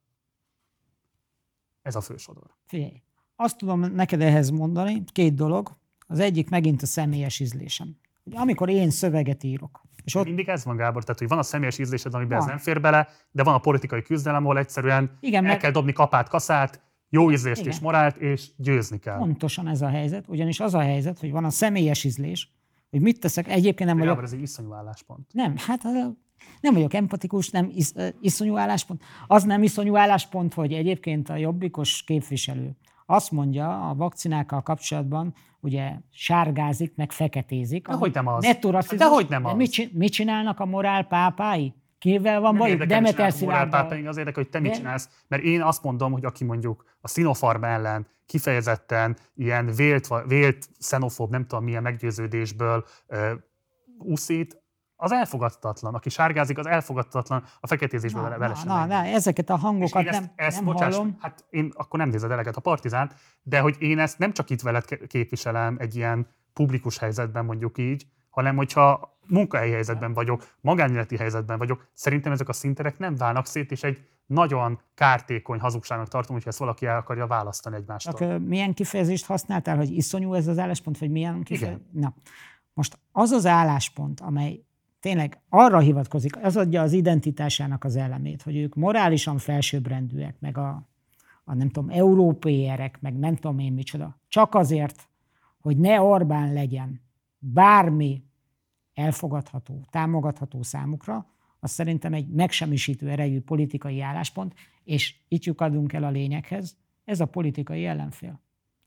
ez 1.82 1.96
a 1.96 2.02
fősodor. 2.02 2.44
Figyelj, 2.66 3.02
azt 3.36 3.58
tudom 3.58 3.80
neked 3.80 4.22
ehhez 4.22 4.50
mondani, 4.50 5.04
két 5.12 5.34
dolog. 5.34 5.78
Az 6.08 6.20
egyik 6.20 6.50
megint 6.50 6.82
a 6.82 6.86
személyes 6.86 7.40
ízlésem. 7.40 7.96
Hogy 8.24 8.34
amikor 8.36 8.70
én 8.70 8.90
szöveget 8.90 9.44
írok, 9.44 9.82
És 10.04 10.16
ott... 10.16 10.26
Mindig 10.26 10.48
ez 10.48 10.64
van, 10.66 10.76
Gábor, 10.76 11.04
tehát 11.04 11.20
hogy 11.20 11.28
van 11.28 11.38
a 11.38 11.44
személyes 11.44 11.78
ízlésed, 11.78 12.14
amiben 12.14 12.38
van. 12.38 12.48
ez 12.48 12.54
nem 12.54 12.58
fér 12.64 12.82
bele, 12.82 13.08
de 13.32 13.44
van 13.44 13.54
a 13.54 13.60
politikai 13.60 14.02
küzdelem, 14.02 14.44
ahol 14.44 14.58
egyszerűen 14.58 15.18
Igen, 15.20 15.44
el 15.44 15.50
mert... 15.50 15.62
kell 15.62 15.72
dobni 15.72 15.94
kapát, 15.94 16.30
kaszát, 16.30 16.82
jó 17.10 17.32
ízlést 17.32 17.62
Igen. 17.62 17.72
és 17.72 17.80
morált, 17.80 18.18
és 18.18 18.50
győzni 18.58 19.00
kell. 19.00 19.18
Pontosan 19.18 19.68
ez 19.68 19.82
a 19.82 19.88
helyzet, 19.88 20.28
ugyanis 20.28 20.60
az 20.60 20.74
a 20.74 20.80
helyzet, 20.80 21.20
hogy 21.20 21.32
van 21.32 21.46
a 21.46 21.50
személyes 21.50 22.04
ízlés, 22.04 22.52
hogy 22.90 23.02
mit 23.02 23.20
teszek, 23.20 23.48
egyébként 23.48 23.90
nem 23.90 23.98
vagyok... 23.98 24.14
Gábor, 24.14 24.24
ez 24.24 24.34
egy 24.34 24.42
iszonyú 24.42 24.74
álláspont. 24.74 25.34
Nem, 25.34 25.58
hát 25.58 25.84
nem 26.62 26.74
vagyok 26.74 26.94
empatikus, 26.94 27.50
nem 27.50 27.72
is, 27.74 27.92
iszonyú 28.22 28.58
álláspont. 28.58 29.02
Az 29.28 29.44
nem 29.44 29.64
iszonyú 29.64 29.98
álláspont, 29.98 30.54
hogy 30.54 30.74
egyébként 30.74 31.30
a 31.30 31.36
jobbikos 31.36 32.04
képviselő 32.04 32.76
azt 33.06 33.32
mondja 33.32 33.90
a 33.90 33.96
vakcinákkal 33.96 34.62
kapcsolatban, 34.62 35.34
ugye 35.60 35.92
sárgázik, 36.12 36.96
meg 36.96 37.12
feketézik. 37.12 37.88
De 37.88 37.94
hogy 37.94 38.14
nem 38.14 38.28
az? 38.28 38.58
De 38.98 39.06
hogy 39.06 39.26
nem 39.30 39.46
az? 39.46 39.56
Mit, 39.56 39.94
mit 39.94 40.12
csinálnak 40.12 40.60
a 40.60 40.66
morál 40.66 41.04
pápái? 41.04 41.74
Kivel 42.00 42.40
van 42.40 42.58
bajuk? 42.58 42.84
Demeter 42.84 43.34
Szilárd. 43.34 43.74
Az 43.74 44.18
érdekel, 44.18 44.44
hogy 44.44 44.50
te 44.50 44.60
mit 44.60 44.74
csinálsz, 44.74 45.10
mert 45.28 45.44
én 45.44 45.62
azt 45.62 45.84
mondom, 45.84 46.12
hogy 46.12 46.26
aki 46.26 46.44
mondjuk 46.44 46.86
a 47.02 47.08
Sinopharm 47.08 47.64
ellen 47.64 48.08
kifejezetten 48.26 49.18
ilyen 49.36 49.66
vélt, 49.76 50.08
vélt 50.28 50.70
xenofób, 50.80 51.30
nem 51.30 51.46
tudom 51.46 51.64
milyen 51.64 51.82
meggyőződésből 51.82 52.86
uh, 53.08 53.32
úszít, 53.98 54.59
az 55.02 55.12
elfogadhatatlan. 55.12 55.94
Aki 55.94 56.10
sárgázik, 56.10 56.58
az 56.58 56.68
elfogadhatatlan, 56.68 57.44
a 57.60 57.68
feketézésből 57.68 58.22
na, 58.22 58.38
vele 58.38 58.56
sem. 58.56 58.68
Na, 58.68 58.86
na, 58.86 59.06
ezeket 59.06 59.50
a 59.50 59.56
hangokat 59.56 60.08
ezt, 60.08 60.20
nem, 60.20 60.32
ezt, 60.36 60.56
nem 60.56 60.66
bocsáss, 60.66 60.96
hallom. 60.96 61.18
Hát 61.20 61.46
én 61.50 61.72
akkor 61.76 62.00
nem 62.00 62.10
nézed 62.10 62.32
eleget 62.32 62.56
a 62.56 62.62
partizánt, 62.62 63.16
de 63.44 63.60
hogy 63.60 63.76
én 63.80 64.00
ezt 64.00 64.18
nem 64.18 64.34
csak 64.34 64.50
itt 64.50 64.62
veled 64.62 65.08
képviselem 65.08 65.76
egy 65.80 65.96
ilyen 65.96 66.28
publikus 66.54 66.98
helyzetben 66.98 67.46
mondjuk 67.46 67.78
így, 67.78 68.06
hanem 68.30 68.56
hogyha 68.56 69.18
munkahelyi 69.28 69.72
helyzetben 69.72 70.14
vagyok, 70.14 70.48
magánéleti 70.62 71.18
helyzetben 71.18 71.58
vagyok, 71.58 71.90
szerintem 71.94 72.32
ezek 72.32 72.50
a 72.50 72.54
szinterek 72.54 72.98
nem 72.98 73.16
válnak 73.16 73.46
szét, 73.46 73.72
és 73.72 73.84
egy 73.84 74.08
nagyon 74.26 74.80
kártékony 74.96 75.60
hazugságnak 75.60 76.08
tartom, 76.08 76.34
hogyha 76.34 76.50
ezt 76.50 76.60
valaki 76.60 76.86
el 76.86 76.98
akarja 76.98 77.28
választani 77.28 77.76
egymástól. 77.76 78.14
Csak, 78.14 78.48
milyen 78.48 78.74
kifejezést 78.74 79.26
használtál, 79.26 79.78
hogy 79.78 79.92
iszonyú 79.92 80.34
ez 80.34 80.48
az 80.48 80.58
álláspont, 80.58 80.98
vagy 80.98 81.12
milyen 81.12 81.44
kifejezés? 81.44 81.84
Na, 81.92 82.14
most 82.74 83.00
az 83.12 83.32
az 83.32 83.46
álláspont, 83.46 84.20
amely 84.20 84.64
tényleg 85.00 85.42
arra 85.50 85.80
hivatkozik, 85.80 86.44
az 86.44 86.58
adja 86.58 86.82
az 86.82 86.94
identitásának 86.94 87.84
az 87.84 87.96
elemét, 87.96 88.42
hogy 88.42 88.58
ők 88.58 88.76
morálisan 88.76 89.38
felsőbbrendűek, 89.38 90.36
meg 90.40 90.58
a, 90.58 90.88
a 91.44 91.54
nem 91.54 91.70
tudom, 91.70 91.90
európéerek, 91.90 93.02
meg 93.02 93.18
nem 93.18 93.36
tudom 93.36 93.60
én 93.60 93.74
micsoda. 93.74 94.20
Csak 94.28 94.56
azért, 94.56 95.10
hogy 95.60 95.78
ne 95.78 96.02
Orbán 96.02 96.54
legyen 96.54 97.02
bármi 97.38 98.24
elfogadható, 98.94 99.86
támogatható 99.90 100.64
számukra, 100.64 101.28
az 101.60 101.72
szerintem 101.72 102.14
egy 102.14 102.28
megsemmisítő 102.28 103.10
erejű 103.10 103.42
politikai 103.42 104.02
álláspont, 104.02 104.54
és 104.84 105.16
itt 105.28 105.44
lyukadunk 105.44 105.94
el 105.94 106.04
a 106.04 106.10
lényeghez, 106.10 106.78
ez 107.04 107.20
a 107.20 107.26
politikai 107.26 107.86
ellenfél. 107.86 108.42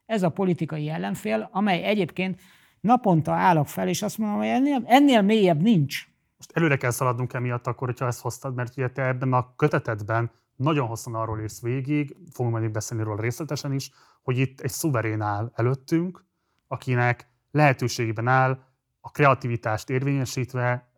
Ez 0.06 0.22
a 0.22 0.28
politikai 0.28 0.88
ellenfél, 0.88 1.48
amely 1.52 1.82
egyébként 1.82 2.40
naponta 2.82 3.32
állok 3.32 3.68
fel, 3.68 3.88
és 3.88 4.02
azt 4.02 4.18
mondom, 4.18 4.38
hogy 4.38 4.46
ennél, 4.46 4.82
ennél 4.86 5.22
mélyebb 5.22 5.62
nincs. 5.62 6.06
Most 6.36 6.50
előre 6.52 6.76
kell 6.76 6.90
szaladnunk 6.90 7.32
emiatt 7.32 7.66
akkor, 7.66 7.88
hogyha 7.88 8.06
ezt 8.06 8.20
hoztad, 8.20 8.54
mert 8.54 8.76
ugye 8.76 8.90
te 8.90 9.06
ebben 9.06 9.32
a 9.32 9.54
kötetedben 9.56 10.30
nagyon 10.56 10.86
hosszan 10.86 11.14
arról 11.14 11.40
írsz 11.40 11.60
végig, 11.60 12.16
fogunk 12.32 12.54
majd 12.54 12.70
beszélni 12.70 13.02
róla 13.04 13.20
részletesen 13.20 13.72
is, 13.72 13.90
hogy 14.22 14.38
itt 14.38 14.60
egy 14.60 14.70
szuverén 14.70 15.20
áll 15.20 15.52
előttünk, 15.54 16.24
akinek 16.68 17.28
lehetőségében 17.50 18.28
áll 18.28 18.58
a 19.00 19.10
kreativitást 19.10 19.90
érvényesítve 19.90 20.90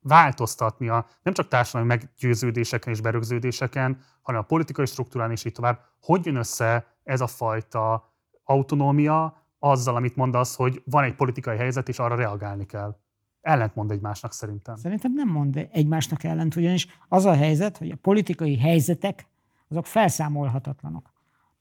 változtatnia 0.00 1.06
nem 1.22 1.34
csak 1.34 1.48
társadalmi 1.48 1.86
meggyőződéseken 1.86 2.92
és 2.92 3.00
berögződéseken, 3.00 4.00
hanem 4.22 4.40
a 4.40 4.44
politikai 4.44 4.86
struktúrán 4.86 5.30
és 5.30 5.44
így 5.44 5.52
tovább. 5.52 5.80
Hogy 6.00 6.26
jön 6.26 6.36
össze 6.36 6.86
ez 7.04 7.20
a 7.20 7.26
fajta 7.26 8.12
autonómia 8.44 9.41
azzal, 9.64 9.96
amit 9.96 10.16
mondasz, 10.16 10.56
hogy 10.56 10.82
van 10.84 11.04
egy 11.04 11.14
politikai 11.14 11.56
helyzet, 11.56 11.88
és 11.88 11.98
arra 11.98 12.14
reagálni 12.14 12.66
kell? 12.66 12.96
Ellentmond 13.40 13.90
egymásnak 13.90 14.32
szerintem. 14.32 14.76
Szerintem 14.76 15.12
nem 15.12 15.28
mond 15.28 15.68
egymásnak 15.72 16.24
ellent, 16.24 16.56
ugyanis 16.56 16.86
az 17.08 17.24
a 17.24 17.34
helyzet, 17.34 17.78
hogy 17.78 17.90
a 17.90 17.96
politikai 17.96 18.58
helyzetek 18.58 19.26
azok 19.68 19.86
felszámolhatatlanok. 19.86 21.12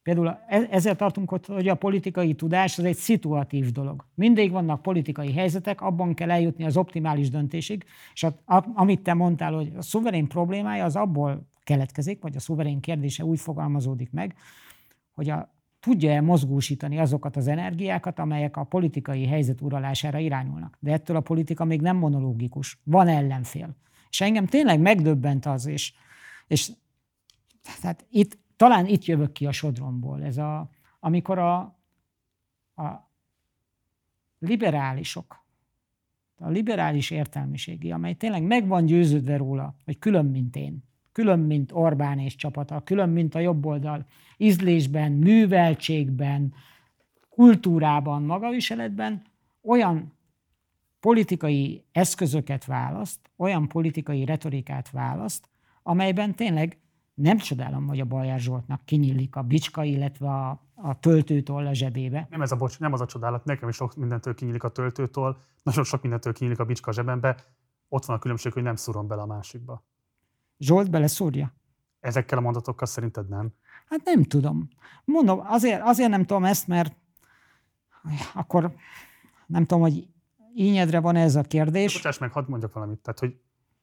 Például 0.04 0.38
e- 0.48 0.68
ezzel 0.72 0.96
tartunk 0.96 1.32
ott, 1.32 1.46
hogy 1.46 1.68
a 1.68 1.76
politikai 1.76 2.34
tudás 2.34 2.78
az 2.78 2.84
egy 2.84 2.96
szituatív 2.96 3.72
dolog. 3.72 4.06
Mindig 4.16 4.52
vannak 4.52 4.82
politikai 4.82 5.34
helyzetek, 5.34 5.82
abban 5.82 6.14
kell 6.14 6.32
eljutni 6.32 6.66
az 6.66 6.78
optimális 6.78 7.30
döntésig, 7.30 7.86
és 8.14 8.24
a, 8.24 8.34
a, 8.46 8.66
amit 8.74 9.02
te 9.02 9.14
mondtál, 9.14 9.54
hogy 9.54 9.72
a 9.78 9.82
szuverén 9.82 10.28
problémája 10.28 10.86
az 10.86 10.96
abból 10.96 11.48
keletkezik, 11.64 12.22
vagy 12.22 12.36
a 12.36 12.40
szuverén 12.40 12.80
kérdése 12.80 13.24
úgy 13.24 13.40
fogalmazódik 13.40 14.12
meg, 14.12 14.36
hogy 15.12 15.30
a, 15.30 15.54
tudja-e 15.82 16.22
mozgósítani 16.22 17.00
azokat 17.00 17.36
az 17.36 17.48
energiákat, 17.48 18.20
amelyek 18.20 18.58
a 18.58 18.64
politikai 18.64 19.26
helyzet 19.26 19.62
uralására 19.62 20.18
irányulnak. 20.18 20.78
De 20.80 20.92
ettől 20.92 21.16
a 21.16 21.22
politika 21.22 21.66
még 21.66 21.82
nem 21.82 21.98
monológikus, 21.98 22.80
van 22.84 23.08
ellenfél. 23.08 23.76
És 24.10 24.22
engem 24.22 24.46
tényleg 24.46 24.80
megdöbbent 24.80 25.46
az, 25.46 25.66
és, 25.66 25.94
és 26.48 26.72
tehát 27.82 28.06
itt 28.10 28.38
talán 28.56 28.86
itt 28.86 29.06
jövök 29.06 29.32
ki 29.32 29.46
a 29.46 29.52
sodromból. 29.52 30.24
Ez 30.24 30.38
a, 30.38 30.70
amikor 31.00 31.40
a, 31.40 31.60
a 32.76 33.10
liberálisok, 34.40 35.46
a 36.36 36.50
liberális 36.50 37.10
értelmiségi, 37.10 37.92
amely 37.92 38.14
tényleg 38.14 38.44
meg 38.44 38.68
van 38.68 38.86
győződve 38.86 39.38
róla, 39.38 39.76
hogy 39.86 40.00
külön, 40.00 40.26
mint 40.26 40.56
én, 40.56 40.84
külön, 41.12 41.40
mint 41.40 41.72
Orbán 41.74 42.20
és 42.20 42.36
csapata, 42.36 42.82
külön, 42.84 43.10
mint 43.10 43.36
a 43.36 43.40
jobb 43.40 43.66
oldal, 43.66 44.06
ízlésben, 44.38 45.12
műveltségben, 45.12 46.54
kultúrában, 47.30 48.24
magaviseletben 48.24 49.22
olyan 49.64 50.14
politikai 51.00 51.86
eszközöket 51.92 52.66
választ, 52.66 53.20
olyan 53.38 53.68
politikai 53.68 54.26
retorikát 54.26 54.90
választ, 54.90 55.50
amelyben 55.84 56.36
tényleg 56.36 56.78
nem 57.14 57.38
csodálom, 57.38 57.88
hogy 57.88 58.00
a 58.00 58.06
Bajer 58.06 58.40
Zsoltnak 58.40 58.86
kinyílik 58.86 59.36
a 59.36 59.42
bicska, 59.42 59.84
illetve 59.84 60.28
a, 60.28 60.62
a 60.76 61.00
töltőtól 61.00 61.68
a 61.68 61.74
zsebébe. 61.74 62.28
Nem, 62.30 62.42
ez 62.42 62.52
a 62.52 62.56
bocs, 62.56 62.80
nem 62.80 62.94
az 62.94 63.02
a 63.02 63.06
csodálat, 63.06 63.46
nekem 63.46 63.70
is 63.70 63.76
sok 63.76 63.96
mindentől 63.96 64.36
kinyílik 64.36 64.64
a 64.64 64.70
töltőtől, 64.70 65.38
nagyon 65.64 65.84
sok 65.84 66.02
mindentől 66.02 66.34
kinyílik 66.34 66.60
a 66.60 66.66
bicska 66.66 66.92
zsebembe, 66.92 67.36
ott 67.88 68.06
van 68.06 68.16
a 68.16 68.20
különbség, 68.20 68.54
hogy 68.54 68.64
nem 68.64 68.76
szúrom 68.76 69.08
bele 69.08 69.22
a 69.22 69.26
másikba. 69.26 69.84
Zsolt 70.62 70.90
beleszúrja? 70.90 71.54
Ezekkel 72.00 72.38
a 72.38 72.42
mondatokkal 72.42 72.88
szerinted 72.88 73.30
nem? 73.30 73.54
Hát 73.86 74.04
nem 74.04 74.24
tudom. 74.24 74.70
Mondom, 75.06 75.40
azért, 75.44 75.82
azért 75.82 76.10
nem 76.10 76.26
tudom 76.26 76.44
ezt, 76.44 76.68
mert 76.68 76.96
akkor 78.34 78.74
nem 79.46 79.66
tudom, 79.66 79.84
hogy 79.84 80.08
ínyedre 80.56 81.00
van 81.00 81.16
ez 81.16 81.36
a 81.36 81.42
kérdés. 81.42 81.94
Bocsáss 81.94 82.18
meg, 82.18 82.32
hadd 82.32 82.46
mondjak 82.48 82.74
valamit. 82.74 83.00
Tehát, 83.00 83.20
hogy 83.20 83.40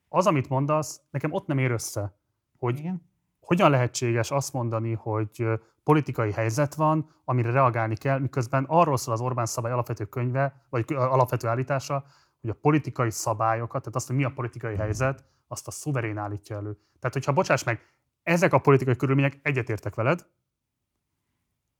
az, 0.09 0.27
amit 0.27 0.49
mondasz, 0.49 1.01
nekem 1.11 1.33
ott 1.33 1.47
nem 1.47 1.59
ér 1.59 1.71
össze, 1.71 2.19
hogy 2.59 2.79
Igen 2.79 3.09
hogyan 3.49 3.71
lehetséges 3.71 4.31
azt 4.31 4.53
mondani, 4.53 4.93
hogy 4.93 5.47
politikai 5.83 6.33
helyzet 6.33 6.75
van, 6.75 7.11
amire 7.25 7.51
reagálni 7.51 7.97
kell, 7.97 8.19
miközben 8.19 8.65
arról 8.69 8.97
szól 8.97 9.15
az 9.15 9.21
Orbán 9.21 9.47
szabály 9.47 9.73
alapvető 9.73 10.05
könyve, 10.05 10.67
vagy 10.71 10.85
alapvető 10.89 11.49
állítása, 11.49 12.05
hogy 12.41 12.51
a 12.51 12.55
politikai 12.61 13.11
szabályokat, 13.11 13.81
tehát 13.81 13.97
azt, 13.97 14.07
hogy 14.07 14.17
mi 14.17 14.25
a 14.25 14.33
politikai 14.35 14.77
helyzet, 14.77 15.25
azt 15.49 15.67
a 15.67 15.71
szuverén 15.71 16.19
állítja 16.19 16.57
elő. 16.57 16.73
Tehát, 16.73 17.13
hogyha 17.13 17.33
bocsáss 17.33 17.65
meg, 17.65 17.81
ezek 18.23 18.53
a 18.53 18.59
politikai 18.59 18.97
körülmények 18.97 19.39
egyetértek 19.43 19.95
veled, 19.95 20.27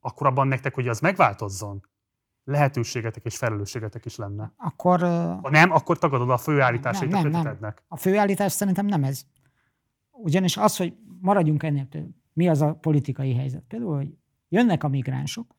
akkor 0.01 0.27
abban 0.27 0.49
nektek, 0.49 0.75
hogy 0.75 0.89
az 0.89 1.01
megváltozzon, 1.01 1.87
lehetőségetek 2.45 3.25
és 3.25 3.37
felelősségetek 3.37 4.05
is 4.05 4.17
lenne. 4.17 4.53
Akkor... 4.57 5.01
Ha 5.01 5.51
nem, 5.51 5.71
akkor 5.71 5.99
tagadod 5.99 6.31
a 6.31 6.37
főállításait 6.37 7.11
nem, 7.11 7.29
nem, 7.29 7.47
a 7.47 7.57
Nem. 7.61 7.75
A 7.89 7.97
főállítás 7.97 8.53
szerintem 8.53 8.87
nem 8.87 9.05
ez. 9.05 9.23
Ugyanis 10.11 10.57
az, 10.57 10.77
hogy 10.77 10.97
maradjunk 11.21 11.63
ennél 11.63 11.89
több. 11.89 12.11
Mi 12.33 12.49
az 12.49 12.61
a 12.61 12.75
politikai 12.75 13.35
helyzet? 13.35 13.65
Például, 13.69 13.97
hogy 13.97 14.17
jönnek 14.49 14.85
a 14.85 14.89
migránsok, 14.89 15.57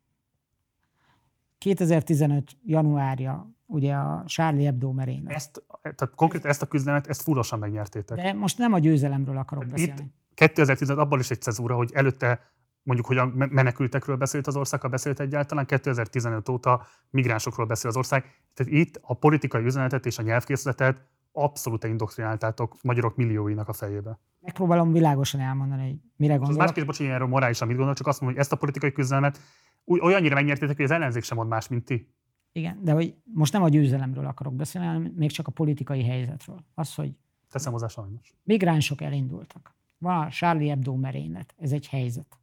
2015. 1.58 2.58
januárja, 2.64 3.50
ugye 3.70 3.94
a 3.94 4.24
Charlie 4.26 4.64
Hebdo 4.64 4.92
merénylet. 4.92 5.34
Ezt, 5.34 5.64
tehát 5.82 6.16
konkrét 6.16 6.46
ezt 6.46 6.62
a 6.62 6.66
küzdelmet, 6.66 7.08
ezt 7.08 7.22
fullosan 7.22 7.60
megnyertétek. 7.60 8.18
De 8.18 8.34
most 8.34 8.58
nem 8.58 8.74
a 8.74 8.80
győzelemről 8.80 9.38
akarok 9.38 9.64
Itt 9.64 9.70
beszélni. 9.70 10.14
2015 10.34 10.98
abban 11.00 11.20
is 11.20 11.30
egy 11.30 11.42
cezúra, 11.42 11.76
hogy 11.76 11.92
előtte 11.94 12.40
mondjuk 12.84 13.08
hogyan 13.08 13.28
menekültekről 13.50 14.16
beszélt 14.16 14.48
az 14.48 14.56
ország, 14.56 14.82
ha 14.82 14.88
beszélt 14.88 15.20
egyáltalán, 15.20 15.66
2015 15.66 16.50
óta 16.50 16.86
migránsokról 17.10 17.66
beszél 17.66 17.90
az 17.90 17.98
ország. 17.98 18.24
Tehát 18.54 18.72
itt 18.74 19.00
a 19.02 19.14
politikai 19.14 19.64
üzenetet 19.64 20.06
és 20.06 20.18
a 20.18 20.22
nyelvkészletet 20.22 20.98
abszolút 21.32 21.84
indoktrináltátok 21.84 22.76
magyarok 22.82 23.16
millióinak 23.16 23.68
a 23.68 23.74
fejébe. 23.74 24.20
Megpróbálom 24.40 24.92
világosan 24.92 25.42
elmondani, 25.42 25.82
hogy 25.82 25.98
mire 26.16 26.36
gondolok. 26.36 26.62
Más 26.62 26.72
kérdés, 26.72 26.98
hogy 26.98 27.06
erről 27.06 27.28
morálisan 27.28 27.68
mit 27.68 27.78
gondol, 27.78 27.96
csak 27.96 28.08
azt 28.08 28.22
mondom, 28.22 28.38
hogy 28.38 28.46
ezt 28.46 28.54
a 28.54 28.58
politikai 28.58 28.92
küzdelmet 28.92 29.40
olyannyira 29.86 30.36
megnyertétek, 30.36 30.76
hogy 30.76 30.86
az 30.86 30.92
ellenzék 30.92 31.24
sem 31.24 31.38
mond 31.38 31.50
más, 31.50 31.68
mint 31.68 31.86
ti. 31.86 32.14
Igen, 32.60 32.80
de 32.84 32.92
hogy 32.92 33.16
most 33.24 33.54
nem 33.54 33.64
a 33.64 33.70
győzelemről 33.70 34.26
akarok 34.26 34.54
beszélni, 34.54 34.88
hanem 34.88 35.02
még 35.16 35.32
csak 35.32 35.48
a 35.48 35.52
politikai 35.52 36.04
helyzetről. 36.04 36.64
Az, 36.74 36.96
hogy 36.96 37.12
Teszem 37.52 37.72
hozzá 37.72 37.88
sajnos. 37.88 38.34
migránsok 38.44 39.02
elindultak. 39.02 39.76
Van 39.98 40.22
a 40.26 40.30
Charlie 40.30 40.68
Hebdo 40.70 40.96
merénylet. 40.96 41.54
Ez 41.58 41.72
egy 41.72 41.88
helyzet. 41.88 42.40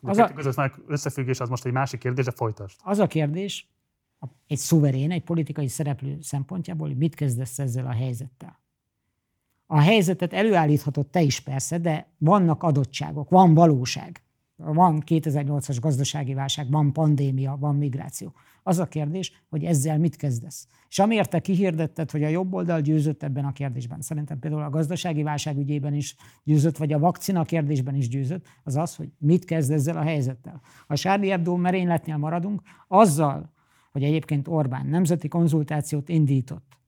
Az 0.00 0.18
a 0.18 0.32
a- 0.56 0.72
összefüggés, 0.86 1.40
az 1.40 1.48
most 1.48 1.64
egy 1.64 1.72
másik 1.72 2.00
kérdés, 2.00 2.24
de 2.24 2.30
folytasd. 2.30 2.80
Az 2.82 2.98
a 2.98 3.06
kérdés, 3.06 3.68
egy 4.46 4.58
szuverén, 4.58 5.10
egy 5.10 5.24
politikai 5.24 5.68
szereplő 5.68 6.18
szempontjából, 6.20 6.86
hogy 6.86 6.96
mit 6.96 7.14
kezdesz 7.14 7.58
ezzel 7.58 7.86
a 7.86 7.92
helyzettel. 7.92 8.60
A 9.66 9.80
helyzetet 9.80 10.32
előállíthatod 10.32 11.06
te 11.06 11.20
is 11.22 11.40
persze, 11.40 11.78
de 11.78 12.08
vannak 12.18 12.62
adottságok, 12.62 13.28
van 13.30 13.54
valóság. 13.54 14.22
Van 14.56 15.02
2008-as 15.06 15.76
gazdasági 15.80 16.34
válság, 16.34 16.70
van 16.70 16.92
pandémia, 16.92 17.56
van 17.60 17.76
migráció. 17.76 18.32
Az 18.62 18.78
a 18.78 18.86
kérdés, 18.86 19.44
hogy 19.48 19.64
ezzel 19.64 19.98
mit 19.98 20.16
kezdesz. 20.16 20.66
És 20.88 20.98
amiért 20.98 21.30
te 21.30 21.40
kihirdetted, 21.40 22.10
hogy 22.10 22.22
a 22.24 22.28
jobb 22.28 22.52
oldal 22.52 22.80
győzött 22.80 23.22
ebben 23.22 23.44
a 23.44 23.52
kérdésben, 23.52 24.00
szerintem 24.00 24.38
például 24.38 24.62
a 24.62 24.70
gazdasági 24.70 25.22
válság 25.22 25.56
ügyében 25.56 25.94
is 25.94 26.16
győzött, 26.44 26.76
vagy 26.76 26.92
a 26.92 26.98
vakcina 26.98 27.44
kérdésben 27.44 27.94
is 27.94 28.08
győzött, 28.08 28.46
az 28.62 28.76
az, 28.76 28.96
hogy 28.96 29.12
mit 29.18 29.44
kezd 29.44 29.70
ezzel 29.70 29.96
a 29.96 30.02
helyzettel. 30.02 30.60
Ha 30.86 30.96
Charlie 30.96 31.30
Hebdo 31.30 31.56
merényletnél 31.56 32.16
maradunk, 32.16 32.62
azzal, 32.88 33.52
hogy 33.92 34.02
egyébként 34.02 34.48
Orbán 34.48 34.86
nemzeti 34.86 35.28
konzultációt 35.28 36.08
indított 36.08 36.78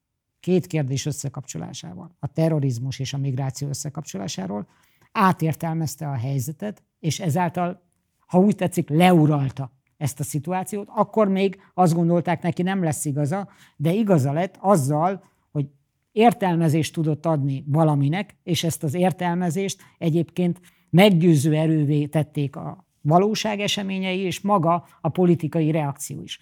két 0.40 0.66
kérdés 0.66 1.06
összekapcsolásával, 1.06 2.16
a 2.18 2.26
terrorizmus 2.26 2.98
és 2.98 3.12
a 3.12 3.18
migráció 3.18 3.68
összekapcsolásáról, 3.68 4.68
átértelmezte 5.16 6.08
a 6.08 6.14
helyzetet, 6.14 6.82
és 6.98 7.20
ezáltal, 7.20 7.82
ha 8.26 8.38
úgy 8.38 8.54
tetszik, 8.54 8.88
leuralta 8.88 9.72
ezt 9.96 10.20
a 10.20 10.24
szituációt, 10.24 10.88
akkor 10.94 11.28
még 11.28 11.60
azt 11.74 11.94
gondolták 11.94 12.42
neki 12.42 12.62
nem 12.62 12.82
lesz 12.82 13.04
igaza, 13.04 13.48
de 13.76 13.92
igaza 13.92 14.32
lett 14.32 14.56
azzal, 14.60 15.24
hogy 15.50 15.66
értelmezést 16.12 16.92
tudott 16.92 17.26
adni 17.26 17.64
valaminek, 17.66 18.36
és 18.42 18.64
ezt 18.64 18.82
az 18.82 18.94
értelmezést 18.94 19.82
egyébként 19.98 20.60
meggyőző 20.90 21.54
erővé 21.54 22.06
tették 22.06 22.56
a 22.56 22.86
valóság 23.00 23.60
eseményei, 23.60 24.18
és 24.18 24.40
maga 24.40 24.86
a 25.00 25.08
politikai 25.08 25.70
reakció 25.70 26.22
is. 26.22 26.40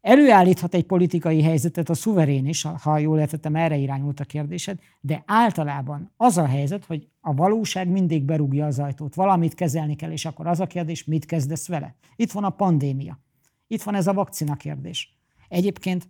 Előállíthat 0.00 0.74
egy 0.74 0.84
politikai 0.84 1.42
helyzetet 1.42 1.88
a 1.88 1.94
szuverén 1.94 2.46
is, 2.46 2.62
ha 2.62 2.98
jól 2.98 3.18
értettem, 3.18 3.56
erre 3.56 3.76
irányult 3.76 4.20
a 4.20 4.24
kérdésed, 4.24 4.78
de 5.00 5.22
általában 5.26 6.12
az 6.16 6.38
a 6.38 6.46
helyzet, 6.46 6.84
hogy 6.84 7.08
a 7.20 7.34
valóság 7.34 7.88
mindig 7.88 8.22
berúgja 8.22 8.66
az 8.66 8.78
ajtót, 8.78 9.14
valamit 9.14 9.54
kezelni 9.54 9.94
kell, 9.94 10.10
és 10.10 10.24
akkor 10.24 10.46
az 10.46 10.60
a 10.60 10.66
kérdés, 10.66 11.04
mit 11.04 11.24
kezdesz 11.24 11.68
vele? 11.68 11.94
Itt 12.16 12.32
van 12.32 12.44
a 12.44 12.50
pandémia. 12.50 13.18
Itt 13.66 13.82
van 13.82 13.94
ez 13.94 14.06
a 14.06 14.12
vakcina 14.12 14.54
kérdés. 14.54 15.16
Egyébként 15.48 16.08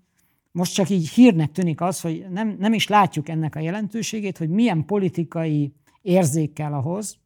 most 0.53 0.75
csak 0.75 0.89
így 0.89 1.09
hírnek 1.09 1.53
tűnik 1.53 1.81
az, 1.81 2.01
hogy 2.01 2.27
nem, 2.31 2.57
nem 2.59 2.73
is 2.73 2.89
látjuk 2.89 3.29
ennek 3.29 3.57
a 3.57 3.61
jelentőségét, 3.61 4.39
hogy 4.39 4.49
milyen 4.49 4.85
politikai 4.85 5.73
érzék 6.03 6.53
kell 6.53 6.73
ahhoz, 6.73 7.19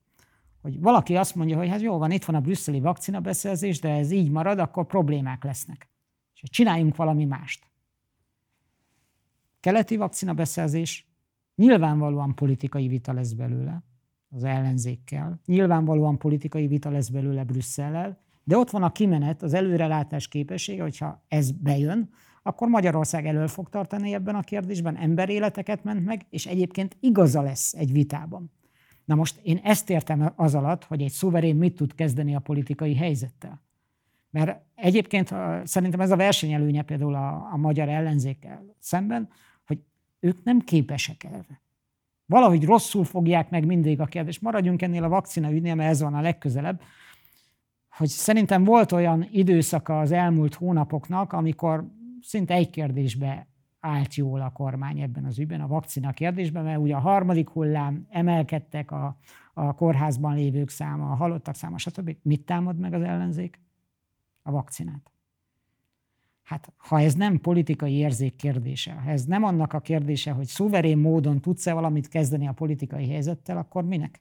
hogy 0.62 0.80
valaki 0.80 1.16
azt 1.16 1.34
mondja, 1.34 1.56
hogy 1.56 1.68
hát 1.68 1.80
jó 1.80 1.98
van, 1.98 2.10
itt 2.10 2.24
van 2.24 2.36
a 2.36 2.40
brüsszeli 2.40 2.80
vakcina 2.80 3.20
beszerzés, 3.20 3.80
de 3.80 3.88
ez 3.88 4.10
így 4.10 4.30
marad, 4.30 4.58
akkor 4.58 4.86
problémák 4.86 5.44
lesznek. 5.44 5.88
Csináljunk 6.50 6.96
valami 6.96 7.24
mást. 7.24 7.66
Keleti 9.60 9.96
vakcina 9.96 10.34
beszerzés, 10.34 11.08
nyilvánvalóan 11.54 12.34
politikai 12.34 12.88
vita 12.88 13.12
lesz 13.12 13.32
belőle 13.32 13.82
az 14.30 14.44
ellenzékkel, 14.44 15.40
nyilvánvalóan 15.46 16.18
politikai 16.18 16.66
vita 16.66 16.90
lesz 16.90 17.08
belőle 17.08 17.44
Brüsszellel, 17.44 18.22
de 18.44 18.56
ott 18.56 18.70
van 18.70 18.82
a 18.82 18.92
kimenet, 18.92 19.42
az 19.42 19.54
előrelátás 19.54 20.28
képessége, 20.28 20.82
hogyha 20.82 21.24
ez 21.28 21.50
bejön, 21.50 22.10
akkor 22.42 22.68
Magyarország 22.68 23.26
elől 23.26 23.48
fog 23.48 23.68
tartani 23.68 24.14
ebben 24.14 24.34
a 24.34 24.40
kérdésben, 24.40 24.96
emberéleteket 24.96 25.84
ment 25.84 26.04
meg, 26.04 26.26
és 26.30 26.46
egyébként 26.46 26.96
igaza 27.00 27.42
lesz 27.42 27.72
egy 27.74 27.92
vitában. 27.92 28.50
Na 29.04 29.14
most 29.14 29.40
én 29.42 29.60
ezt 29.62 29.90
értem 29.90 30.32
az 30.36 30.54
alatt, 30.54 30.84
hogy 30.84 31.02
egy 31.02 31.10
szuverén 31.10 31.56
mit 31.56 31.74
tud 31.74 31.94
kezdeni 31.94 32.34
a 32.34 32.40
politikai 32.40 32.94
helyzettel. 32.94 33.63
Mert 34.34 34.60
egyébként 34.74 35.34
szerintem 35.64 36.00
ez 36.00 36.10
a 36.10 36.16
versenyelőnye 36.16 36.82
például 36.82 37.14
a, 37.14 37.52
a 37.52 37.56
magyar 37.56 37.88
ellenzékkel 37.88 38.64
szemben, 38.78 39.28
hogy 39.66 39.78
ők 40.20 40.44
nem 40.44 40.60
képesek 40.60 41.24
erre. 41.24 41.60
Valahogy 42.26 42.64
rosszul 42.64 43.04
fogják 43.04 43.50
meg 43.50 43.66
mindig 43.66 44.00
a 44.00 44.04
kérdést. 44.04 44.42
Maradjunk 44.42 44.82
ennél 44.82 45.04
a 45.04 45.08
vakcina 45.08 45.52
ügynél, 45.52 45.74
mert 45.74 45.90
ez 45.90 46.00
van 46.00 46.14
a 46.14 46.20
legközelebb. 46.20 46.80
Hogy 47.88 48.08
szerintem 48.08 48.64
volt 48.64 48.92
olyan 48.92 49.28
időszaka 49.30 50.00
az 50.00 50.12
elmúlt 50.12 50.54
hónapoknak, 50.54 51.32
amikor 51.32 51.90
szinte 52.20 52.54
egy 52.54 52.70
kérdésbe 52.70 53.46
állt 53.80 54.14
jól 54.14 54.40
a 54.40 54.50
kormány 54.50 55.00
ebben 55.00 55.24
az 55.24 55.38
ügyben, 55.38 55.60
a 55.60 55.66
vakcina 55.66 56.12
kérdésben, 56.12 56.64
mert 56.64 56.78
ugye 56.78 56.94
a 56.94 57.00
harmadik 57.00 57.48
hullám 57.48 58.06
emelkedtek 58.10 58.90
a, 58.90 59.16
a 59.52 59.74
kórházban 59.74 60.34
lévők 60.34 60.68
száma, 60.68 61.10
a 61.10 61.14
halottak 61.14 61.54
száma, 61.54 61.78
stb. 61.78 62.16
Mit 62.22 62.44
támad 62.44 62.78
meg 62.78 62.94
az 62.94 63.02
ellenzék? 63.02 63.63
A 64.46 64.50
vakcinát. 64.50 65.12
Hát, 66.42 66.72
ha 66.76 67.00
ez 67.00 67.14
nem 67.14 67.40
politikai 67.40 67.92
érzék 67.92 68.36
kérdése, 68.36 68.92
ha 68.92 69.10
ez 69.10 69.24
nem 69.24 69.44
annak 69.44 69.72
a 69.72 69.80
kérdése, 69.80 70.30
hogy 70.30 70.46
szuverén 70.46 70.98
módon 70.98 71.40
tudsz-e 71.40 71.72
valamit 71.72 72.08
kezdeni 72.08 72.48
a 72.48 72.52
politikai 72.52 73.08
helyzettel, 73.08 73.56
akkor 73.56 73.84
minek? 73.84 74.20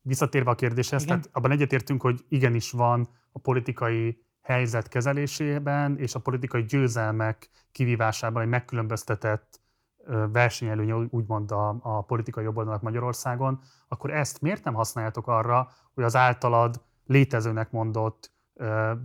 Visszatérve 0.00 0.50
a 0.50 0.54
kérdéshez, 0.54 1.02
Igen. 1.02 1.16
tehát 1.16 1.36
abban 1.36 1.50
egyetértünk, 1.50 2.02
hogy 2.02 2.24
igenis 2.28 2.70
van 2.70 3.08
a 3.32 3.38
politikai 3.38 4.18
helyzet 4.42 4.88
kezelésében 4.88 5.98
és 5.98 6.14
a 6.14 6.20
politikai 6.20 6.64
győzelmek 6.64 7.50
kivívásában 7.72 8.42
egy 8.42 8.48
megkülönböztetett 8.48 9.60
versenyelőnye, 10.32 10.94
úgymond 10.94 11.50
a, 11.50 11.78
a 11.82 12.02
politikai 12.02 12.44
jobboldalnak 12.44 12.82
Magyarországon, 12.82 13.60
akkor 13.88 14.10
ezt 14.10 14.40
miért 14.40 14.64
nem 14.64 14.74
használjátok 14.74 15.26
arra, 15.26 15.68
hogy 15.94 16.04
az 16.04 16.16
általad 16.16 16.82
létezőnek 17.06 17.70
mondott 17.70 18.32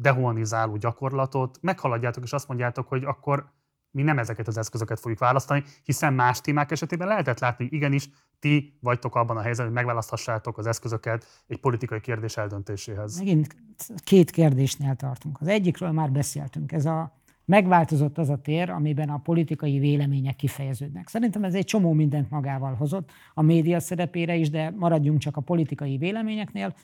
dehumanizáló 0.01 0.75
gyakorlatot 0.75 1.57
meghaladjátok, 1.61 2.23
és 2.23 2.33
azt 2.33 2.47
mondjátok, 2.47 2.87
hogy 2.87 3.03
akkor 3.03 3.51
mi 3.91 4.01
nem 4.01 4.17
ezeket 4.17 4.47
az 4.47 4.57
eszközöket 4.57 4.99
fogjuk 4.99 5.19
választani, 5.19 5.63
hiszen 5.83 6.13
más 6.13 6.41
témák 6.41 6.71
esetében 6.71 7.07
lehetett 7.07 7.39
látni, 7.39 7.63
hogy 7.63 7.73
igenis 7.73 8.09
ti 8.39 8.77
vagytok 8.81 9.15
abban 9.15 9.37
a 9.37 9.41
helyzetben, 9.41 9.65
hogy 9.65 9.75
megválaszthassátok 9.75 10.57
az 10.57 10.67
eszközöket 10.67 11.25
egy 11.47 11.59
politikai 11.59 11.99
kérdés 11.99 12.37
eldöntéséhez. 12.37 13.17
Megint 13.17 13.55
két 14.03 14.29
kérdésnél 14.29 14.95
tartunk. 14.95 15.41
Az 15.41 15.47
egyikről 15.47 15.91
már 15.91 16.11
beszéltünk. 16.11 16.71
Ez 16.71 16.85
a 16.85 17.19
megváltozott 17.45 18.17
az 18.17 18.29
a 18.29 18.37
tér, 18.37 18.69
amiben 18.69 19.09
a 19.09 19.17
politikai 19.17 19.79
vélemények 19.79 20.35
kifejeződnek. 20.35 21.07
Szerintem 21.07 21.43
ez 21.43 21.53
egy 21.53 21.65
csomó 21.65 21.93
mindent 21.93 22.29
magával 22.29 22.73
hozott, 22.73 23.11
a 23.33 23.41
média 23.41 23.79
szerepére 23.79 24.35
is, 24.35 24.49
de 24.49 24.69
maradjunk 24.69 25.19
csak 25.19 25.37
a 25.37 25.41
politikai 25.41 25.97
véleményeknél. 25.97 26.75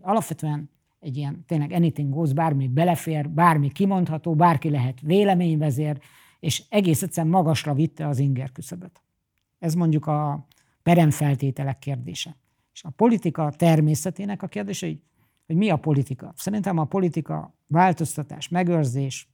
Alapvetően 0.00 0.70
egy 1.02 1.16
ilyen 1.16 1.44
tényleg 1.46 1.72
anything 1.72 2.14
goes, 2.14 2.32
bármi 2.32 2.68
belefér, 2.68 3.30
bármi 3.30 3.70
kimondható, 3.72 4.34
bárki 4.34 4.70
lehet 4.70 5.00
véleményvezér, 5.00 6.00
és 6.40 6.62
egész 6.68 7.02
egyszerűen 7.02 7.32
magasra 7.32 7.74
vitte 7.74 8.06
az 8.06 8.18
inger 8.18 8.52
küszöböt. 8.52 9.02
Ez 9.58 9.74
mondjuk 9.74 10.06
a 10.06 10.46
peremfeltételek 10.82 11.78
kérdése. 11.78 12.36
És 12.72 12.84
a 12.84 12.90
politika 12.90 13.52
természetének 13.56 14.42
a 14.42 14.46
kérdése, 14.46 14.86
hogy, 14.86 15.00
hogy 15.46 15.56
mi 15.56 15.70
a 15.70 15.76
politika. 15.76 16.32
Szerintem 16.36 16.78
a 16.78 16.84
politika 16.84 17.54
változtatás, 17.66 18.48
megőrzés, 18.48 19.28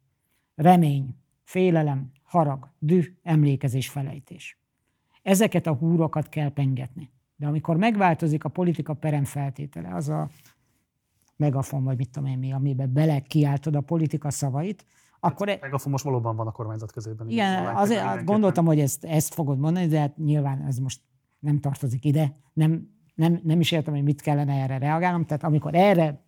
remény, 0.54 1.16
félelem, 1.44 2.10
harag, 2.22 2.68
düh, 2.78 3.06
emlékezés, 3.22 3.88
felejtés. 3.88 4.58
Ezeket 5.22 5.66
a 5.66 5.74
húrokat 5.74 6.28
kell 6.28 6.52
pengetni. 6.52 7.10
De 7.36 7.46
amikor 7.46 7.76
megváltozik 7.76 8.44
a 8.44 8.48
politika 8.48 8.94
peremfeltétele, 8.94 9.94
az 9.94 10.08
a 10.08 10.30
megafon, 11.38 11.84
vagy 11.84 11.96
mit 11.96 12.10
tudom 12.10 12.28
én 12.28 12.38
mi, 12.38 12.52
amiben 12.52 12.92
bele 12.92 13.20
kiáltod 13.20 13.74
a 13.74 13.80
politika 13.80 14.30
szavait, 14.30 14.84
akkor 15.20 15.48
e- 15.48 15.58
Megafon 15.60 15.92
most 15.92 16.04
valóban 16.04 16.36
van 16.36 16.46
a 16.46 16.50
kormányzat 16.52 16.92
kezében. 16.92 17.28
igen, 17.28 17.56
Talán 17.56 17.76
azért 17.76 17.98
mindenképpen. 18.00 18.24
gondoltam, 18.32 18.64
hogy 18.64 18.80
ezt, 18.80 19.04
ezt 19.04 19.34
fogod 19.34 19.58
mondani, 19.58 19.86
de 19.86 19.98
hát 20.00 20.16
nyilván 20.16 20.62
ez 20.62 20.78
most 20.78 21.00
nem 21.38 21.60
tartozik 21.60 22.04
ide. 22.04 22.36
Nem, 22.52 22.88
nem, 23.14 23.40
nem 23.42 23.60
is 23.60 23.72
értem, 23.72 23.94
hogy 23.94 24.02
mit 24.02 24.20
kellene 24.20 24.52
erre 24.52 24.78
reagálnom. 24.78 25.24
Tehát 25.24 25.42
amikor 25.44 25.74
erre, 25.74 26.22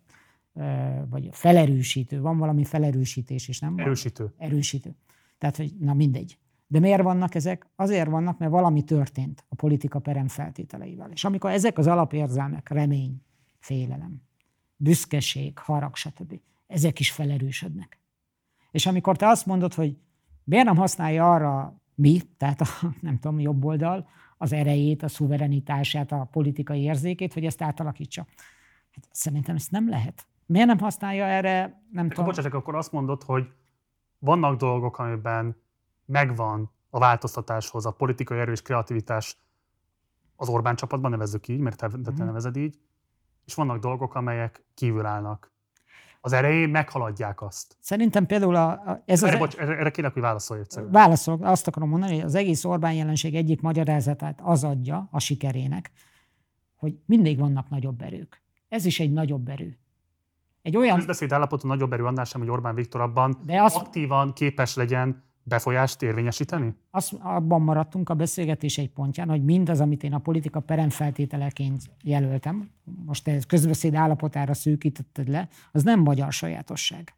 vagy 1.09 1.29
felerősítő, 1.31 2.21
van 2.21 2.37
valami 2.37 2.63
felerősítés 2.63 3.47
is, 3.47 3.59
nem? 3.59 3.75
van? 3.75 3.85
Erősítő. 3.85 4.33
Erősítő. 4.37 4.95
Tehát, 5.37 5.57
hogy 5.57 5.73
na 5.79 5.93
mindegy. 5.93 6.37
De 6.67 6.79
miért 6.79 7.01
vannak 7.01 7.35
ezek? 7.35 7.69
Azért 7.75 8.09
vannak, 8.09 8.37
mert 8.37 8.51
valami 8.51 8.83
történt 8.83 9.45
a 9.49 9.55
politika 9.55 9.99
perem 9.99 10.27
feltételeivel. 10.27 11.11
És 11.11 11.23
amikor 11.23 11.51
ezek 11.51 11.77
az 11.77 11.87
alapérzelmek, 11.87 12.69
remény, 12.69 13.21
félelem, 13.59 14.21
büszkeség, 14.81 15.57
harag, 15.57 15.95
stb. 15.95 16.39
ezek 16.67 16.99
is 16.99 17.11
felerősödnek. 17.11 17.99
És 18.71 18.85
amikor 18.85 19.17
te 19.17 19.27
azt 19.27 19.45
mondod, 19.45 19.73
hogy 19.73 19.97
miért 20.43 20.65
nem 20.65 20.75
használja 20.75 21.31
arra 21.31 21.81
mi, 21.95 22.21
tehát 22.37 22.61
a, 22.61 22.65
nem 23.01 23.19
tudom, 23.19 23.39
jobb 23.39 23.65
oldal, 23.65 24.07
az 24.37 24.53
erejét, 24.53 25.03
a 25.03 25.07
szuverenitását, 25.07 26.11
a 26.11 26.27
politikai 26.31 26.81
érzékét, 26.81 27.33
hogy 27.33 27.45
ezt 27.45 27.61
átalakítsa. 27.61 28.25
Hát 28.91 29.07
szerintem 29.11 29.55
ezt 29.55 29.71
nem 29.71 29.89
lehet. 29.89 30.25
Miért 30.45 30.67
nem 30.67 30.79
használja 30.79 31.25
erre, 31.25 31.81
nem 31.91 32.09
tudom. 32.09 32.25
bocsássak, 32.25 32.53
akkor 32.53 32.75
azt 32.75 32.91
mondod, 32.91 33.23
hogy 33.23 33.47
vannak 34.19 34.59
dolgok, 34.59 34.97
amiben 34.97 35.55
megvan 36.05 36.71
a 36.89 36.99
változtatáshoz 36.99 37.85
a 37.85 37.91
politikai 37.91 38.39
erő 38.39 38.51
és 38.51 38.61
kreativitás 38.61 39.37
az 40.35 40.49
Orbán 40.49 40.75
csapatban, 40.75 41.11
nevezzük 41.11 41.47
így, 41.47 41.59
mert 41.59 41.77
te, 41.77 41.87
te 41.87 41.97
mhm. 41.97 42.23
nevezed 42.23 42.55
így, 42.55 42.79
és 43.45 43.53
vannak 43.53 43.79
dolgok, 43.79 44.15
amelyek 44.15 44.63
kívül 44.73 45.05
állnak. 45.05 45.51
Az 46.21 46.33
erején 46.33 46.69
meghaladják 46.69 47.41
azt. 47.41 47.77
Szerintem 47.79 48.25
például 48.25 48.55
a, 48.55 49.01
ez 49.05 49.23
erre, 49.23 49.33
az... 49.33 49.39
Bocs, 49.39 49.55
erre, 49.55 49.77
erre 49.77 49.91
kérlek, 49.91 50.13
hogy 50.13 50.21
válaszolj 50.21 50.59
egyszerűen. 50.59 50.91
Válaszolok, 50.91 51.45
azt 51.45 51.67
akarom 51.67 51.89
mondani, 51.89 52.15
hogy 52.15 52.23
az 52.23 52.35
egész 52.35 52.65
Orbán 52.65 52.93
jelenség 52.93 53.35
egyik 53.35 53.61
magyarázatát 53.61 54.39
az 54.43 54.63
adja 54.63 55.07
a 55.11 55.19
sikerének, 55.19 55.91
hogy 56.75 56.97
mindig 57.05 57.39
vannak 57.39 57.69
nagyobb 57.69 58.01
erők. 58.01 58.41
Ez 58.69 58.85
is 58.85 58.99
egy 58.99 59.11
nagyobb 59.11 59.47
erő. 59.47 59.77
Egy 60.61 60.77
olyan... 60.77 60.95
Közbeszéd 60.95 61.31
állapotú 61.31 61.67
nagyobb 61.67 61.93
erő 61.93 62.05
annál 62.05 62.25
sem, 62.25 62.41
hogy 62.41 62.49
Orbán 62.49 62.75
Viktor 62.75 63.01
abban 63.01 63.41
De 63.45 63.61
az... 63.61 63.75
aktívan 63.75 64.33
képes 64.33 64.75
legyen 64.75 65.23
befolyást 65.43 66.01
érvényesíteni? 66.01 66.75
Azt, 66.91 67.13
abban 67.19 67.61
maradtunk 67.61 68.09
a 68.09 68.13
beszélgetés 68.13 68.77
egy 68.77 68.89
pontján, 68.89 69.29
hogy 69.29 69.43
mindaz, 69.43 69.79
amit 69.79 70.03
én 70.03 70.13
a 70.13 70.19
politika 70.19 70.59
peremfeltételeként 70.59 71.81
jelöltem, 72.03 72.69
most 73.05 73.27
ez 73.27 73.45
közbeszéd 73.45 73.95
állapotára 73.95 74.53
szűkítetted 74.53 75.27
le, 75.27 75.47
az 75.71 75.83
nem 75.83 75.99
magyar 75.99 76.31
sajátosság. 76.31 77.15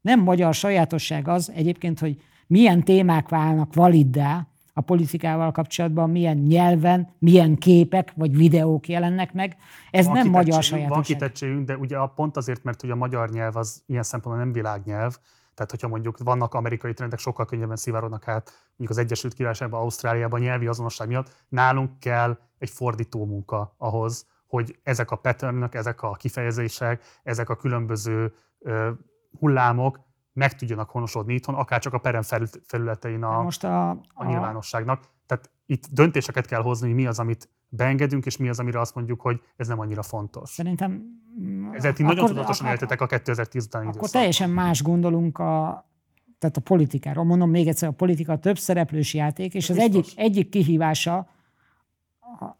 Nem 0.00 0.20
magyar 0.20 0.54
sajátosság 0.54 1.28
az 1.28 1.50
egyébként, 1.50 1.98
hogy 1.98 2.22
milyen 2.46 2.84
témák 2.84 3.28
válnak 3.28 3.74
validdá 3.74 4.46
a 4.72 4.80
politikával 4.80 5.52
kapcsolatban, 5.52 6.10
milyen 6.10 6.36
nyelven, 6.36 7.08
milyen 7.18 7.56
képek 7.56 8.12
vagy 8.16 8.36
videók 8.36 8.88
jelennek 8.88 9.32
meg. 9.32 9.56
Ez 9.90 10.06
van 10.06 10.14
nem 10.14 10.30
magyar 10.30 10.62
sajátosság. 10.62 10.88
Van 10.88 11.02
kitettségünk, 11.02 11.66
de 11.66 11.76
ugye 11.76 11.96
a 11.96 12.06
pont 12.06 12.36
azért, 12.36 12.64
mert 12.64 12.80
hogy 12.80 12.90
a 12.90 12.96
magyar 12.96 13.30
nyelv 13.30 13.56
az 13.56 13.82
ilyen 13.86 14.02
szempontból 14.02 14.44
nem 14.44 14.52
világnyelv, 14.52 15.18
tehát, 15.56 15.70
hogyha 15.70 15.88
mondjuk 15.88 16.18
vannak 16.18 16.54
amerikai 16.54 16.92
trendek, 16.92 17.18
sokkal 17.18 17.46
könnyebben 17.46 17.76
szivárognak 17.76 18.28
át, 18.28 18.52
mondjuk 18.68 18.90
az 18.90 18.98
Egyesült 18.98 19.34
Királyságban, 19.34 19.80
Ausztráliában 19.80 20.40
nyelvi 20.40 20.66
azonosság 20.66 21.08
miatt, 21.08 21.44
nálunk 21.48 21.98
kell 22.00 22.38
egy 22.58 22.70
fordító 22.70 23.24
munka 23.24 23.74
ahhoz, 23.78 24.26
hogy 24.46 24.78
ezek 24.82 25.10
a 25.10 25.16
patternök, 25.16 25.74
ezek 25.74 26.02
a 26.02 26.12
kifejezések, 26.12 27.02
ezek 27.22 27.48
a 27.48 27.56
különböző 27.56 28.34
ö, 28.58 28.90
hullámok 29.38 30.00
meg 30.32 30.54
tudjanak 30.54 30.90
honosodni 30.90 31.34
itthon, 31.34 31.54
akár 31.54 31.80
csak 31.80 31.92
a 31.92 31.98
perem 31.98 32.22
felületein 32.66 33.22
a, 33.22 33.42
most 33.42 33.64
a, 33.64 33.90
a... 33.90 33.98
a 34.14 34.24
nyilvánosságnak. 34.24 35.04
Tehát 35.26 35.50
itt 35.66 35.86
döntéseket 35.90 36.46
kell 36.46 36.62
hozni, 36.62 36.86
hogy 36.86 36.96
mi 36.96 37.06
az, 37.06 37.18
amit 37.18 37.48
beengedünk, 37.68 38.26
és 38.26 38.36
mi 38.36 38.48
az, 38.48 38.58
amire 38.58 38.80
azt 38.80 38.94
mondjuk, 38.94 39.20
hogy 39.20 39.40
ez 39.56 39.68
nem 39.68 39.80
annyira 39.80 40.02
fontos. 40.02 40.50
Szerintem... 40.50 41.02
Ezért 41.72 41.98
nagyon 41.98 42.18
akkor, 42.18 42.28
tudatosan 42.28 42.66
éltetek 42.66 43.00
a 43.00 43.06
2010 43.06 43.64
utáni 43.64 43.84
Akkor 43.84 43.96
időszak. 43.96 44.14
teljesen 44.14 44.50
más 44.50 44.82
gondolunk 44.82 45.38
a, 45.38 45.84
tehát 46.38 46.56
a 46.56 46.60
politikáról. 46.60 47.24
Mondom 47.24 47.50
még 47.50 47.66
egyszer, 47.68 47.88
a 47.88 47.92
politika 47.92 48.38
több 48.38 48.58
szereplős 48.58 49.14
játék, 49.14 49.54
és 49.54 49.70
az 49.70 49.78
egyik, 49.78 50.06
egyik 50.14 50.48
kihívása 50.48 51.28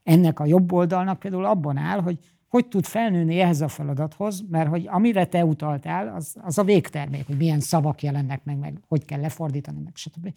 ennek 0.02 0.40
a 0.40 0.44
jobb 0.44 0.72
oldalnak 0.72 1.18
például 1.18 1.44
abban 1.44 1.76
áll, 1.76 2.01
hogy 2.01 2.18
hogy 2.48 2.68
tud 2.68 2.84
felnőni 2.84 3.40
ehhez 3.40 3.60
a 3.60 3.68
feladathoz, 3.68 4.44
mert 4.51 4.68
hogy 4.68 4.86
amire 4.86 5.26
te 5.26 5.44
utaltál, 5.44 6.14
az, 6.14 6.36
az 6.40 6.59
a 6.59 6.64
végtermék, 6.64 7.26
hogy 7.26 7.36
milyen 7.36 7.60
szavak 7.60 8.02
jelennek 8.02 8.44
meg, 8.44 8.59
meg 8.59 8.80
hogy 8.88 9.05
kell 9.05 9.20
lefordítani, 9.20 9.80
meg 9.84 9.97
stb. 9.97 10.32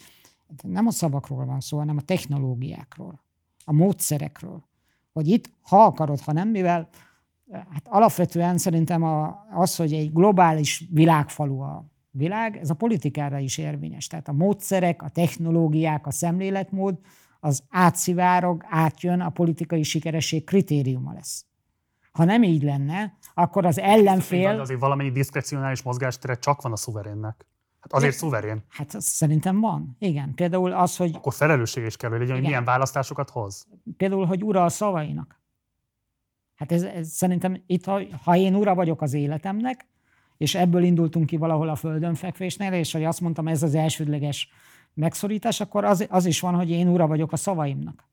Nem 0.63 0.87
a 0.87 0.91
szavakról 0.91 1.45
van 1.45 1.59
szó, 1.59 1.77
hanem 1.77 1.97
a 1.97 2.01
technológiákról, 2.01 3.23
a 3.65 3.73
módszerekről. 3.73 4.63
Hogy 5.13 5.27
itt, 5.27 5.51
ha 5.61 5.83
akarod, 5.83 6.19
ha 6.19 6.31
nem, 6.31 6.49
mivel 6.49 6.89
hát 7.51 7.87
alapvetően 7.87 8.57
szerintem 8.57 9.03
a, 9.03 9.45
az, 9.51 9.75
hogy 9.75 9.93
egy 9.93 10.13
globális 10.13 10.85
világfalu 10.91 11.59
a 11.59 11.85
világ, 12.11 12.57
ez 12.57 12.69
a 12.69 12.73
politikára 12.73 13.37
is 13.39 13.57
érvényes. 13.57 14.07
Tehát 14.07 14.27
a 14.27 14.33
módszerek, 14.33 15.01
a 15.01 15.09
technológiák, 15.09 16.07
a 16.07 16.11
szemléletmód, 16.11 16.99
az 17.39 17.63
átszivárog, 17.69 18.65
átjön, 18.69 19.21
a 19.21 19.29
politikai 19.29 19.83
sikeresség 19.83 20.43
kritériuma 20.43 21.13
lesz. 21.13 21.45
Ha 22.11 22.23
nem 22.23 22.43
így 22.43 22.63
lenne, 22.63 23.17
akkor 23.33 23.65
az 23.65 23.79
ellenfél... 23.79 24.55
De 24.55 24.61
azért 24.61 24.79
valamennyi 24.79 25.11
diszkrecionális 25.11 25.81
mozgástere 25.81 26.35
csak 26.35 26.61
van 26.61 26.71
a 26.71 26.75
szuverénnek. 26.75 27.45
Hát 27.79 27.93
azért 27.93 28.11
De, 28.11 28.17
szuverén. 28.17 28.63
Hát 28.69 28.93
az 28.93 29.03
szerintem 29.03 29.59
van. 29.59 29.95
Igen. 29.99 30.33
Például 30.33 30.71
az, 30.71 30.97
hogy... 30.97 31.15
Akkor 31.15 31.33
felelősség 31.33 31.85
is 31.85 31.95
kell, 31.95 32.09
hogy 32.09 32.19
legyen, 32.19 32.35
hogy 32.35 32.45
milyen 32.45 32.63
választásokat 32.63 33.29
hoz. 33.29 33.67
Például, 33.97 34.25
hogy 34.25 34.43
ura 34.43 34.63
a 34.63 34.69
szavainak. 34.69 35.41
Hát 36.55 36.71
ez, 36.71 36.83
ez 36.83 37.09
szerintem 37.09 37.63
itt, 37.65 37.85
ha, 37.85 38.01
ha 38.23 38.35
én 38.35 38.55
ura 38.55 38.75
vagyok 38.75 39.01
az 39.01 39.13
életemnek, 39.13 39.87
és 40.37 40.55
ebből 40.55 40.83
indultunk 40.83 41.25
ki 41.25 41.37
valahol 41.37 41.69
a 41.69 41.75
földön 41.75 42.15
fekvésnél, 42.15 42.73
és 42.73 42.91
hogy 42.91 43.03
azt 43.03 43.21
mondtam, 43.21 43.47
ez 43.47 43.63
az 43.63 43.75
elsődleges 43.75 44.49
megszorítás, 44.93 45.61
akkor 45.61 45.83
az, 45.83 46.07
az 46.09 46.25
is 46.25 46.39
van, 46.39 46.55
hogy 46.55 46.69
én 46.69 46.87
ura 46.87 47.07
vagyok 47.07 47.31
a 47.31 47.35
szavaimnak. 47.35 48.07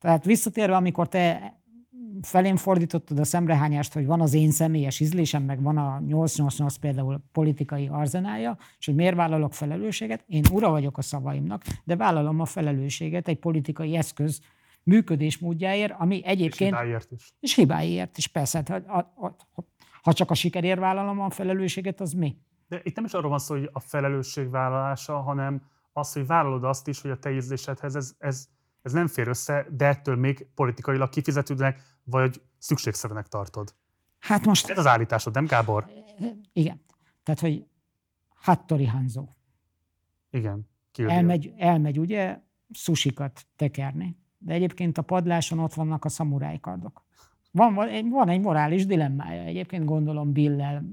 Tehát 0.00 0.24
visszatérve, 0.24 0.76
amikor 0.76 1.08
te 1.08 1.54
felém 2.22 2.56
fordítottad 2.56 3.18
a 3.18 3.24
szemrehányást, 3.24 3.92
hogy 3.92 4.06
van 4.06 4.20
az 4.20 4.34
én 4.34 4.50
személyes 4.50 5.00
ízlésem, 5.00 5.42
meg 5.42 5.62
van 5.62 5.76
a 5.76 6.00
888 6.00 6.76
például 6.76 7.22
politikai 7.32 7.88
arzenája, 7.88 8.56
és 8.78 8.86
hogy 8.86 8.94
miért 8.94 9.16
vállalok 9.16 9.54
felelősséget. 9.54 10.24
Én 10.26 10.42
ura 10.52 10.70
vagyok 10.70 10.98
a 10.98 11.02
szavaimnak, 11.02 11.62
de 11.84 11.96
vállalom 11.96 12.40
a 12.40 12.44
felelősséget 12.44 13.28
egy 13.28 13.38
politikai 13.38 13.96
eszköz 13.96 14.40
működésmódjáért, 14.82 15.94
ami 15.98 16.24
egyébként... 16.24 16.72
És 16.72 16.78
hibáért 16.78 17.10
is. 17.10 17.34
És 17.40 17.54
hibáért 17.54 18.18
is, 18.18 18.26
persze. 18.26 18.62
Hát, 18.66 18.86
ha, 18.86 19.12
ha, 19.16 19.36
ha 20.02 20.12
csak 20.12 20.30
a 20.30 20.34
sikerért 20.34 20.78
vállalom 20.78 21.20
a 21.20 21.30
felelősséget, 21.30 22.00
az 22.00 22.12
mi? 22.12 22.36
De 22.68 22.80
itt 22.82 22.96
nem 22.96 23.04
is 23.04 23.12
arról 23.12 23.30
van 23.30 23.38
szó, 23.38 23.54
hogy 23.54 23.70
a 23.72 23.80
felelősség 23.80 24.50
vállalása, 24.50 25.20
hanem 25.20 25.62
az, 25.92 26.12
hogy 26.12 26.26
vállalod 26.26 26.64
azt 26.64 26.88
is, 26.88 27.00
hogy 27.00 27.10
a 27.10 27.18
te 27.18 27.30
ízlésedhez 27.30 27.96
ez, 27.96 28.14
ez, 28.18 28.46
ez 28.82 28.92
nem 28.92 29.06
fér 29.06 29.28
össze, 29.28 29.66
de 29.70 29.86
ettől 29.86 30.16
még 30.16 30.46
politikailag 30.54 31.08
kifizetődnek, 31.08 31.80
vagy 32.04 32.42
szükségszerűnek 32.58 33.26
tartod. 33.28 33.74
Hát 34.18 34.44
most... 34.44 34.68
Ez 34.68 34.78
az 34.78 34.86
állításod, 34.86 35.34
nem 35.34 35.46
Gábor? 35.46 35.90
Igen. 36.52 36.80
Tehát, 37.22 37.40
hogy 37.40 37.66
Hattori 38.34 38.86
Hanzo. 38.86 39.28
Igen. 40.30 40.68
Elmegy, 40.96 41.52
elmegy 41.56 41.98
ugye 41.98 42.40
sushikat 42.70 43.46
tekerni. 43.56 44.16
De 44.38 44.52
egyébként 44.52 44.98
a 44.98 45.02
padláson 45.02 45.58
ott 45.58 45.74
vannak 45.74 46.04
a 46.04 46.08
szamurájkardok. 46.08 47.04
Van, 47.50 47.74
van 48.10 48.28
egy 48.28 48.40
morális 48.40 48.86
dilemmája 48.86 49.42
egyébként, 49.42 49.84
gondolom 49.84 50.32
Billel, 50.32 50.84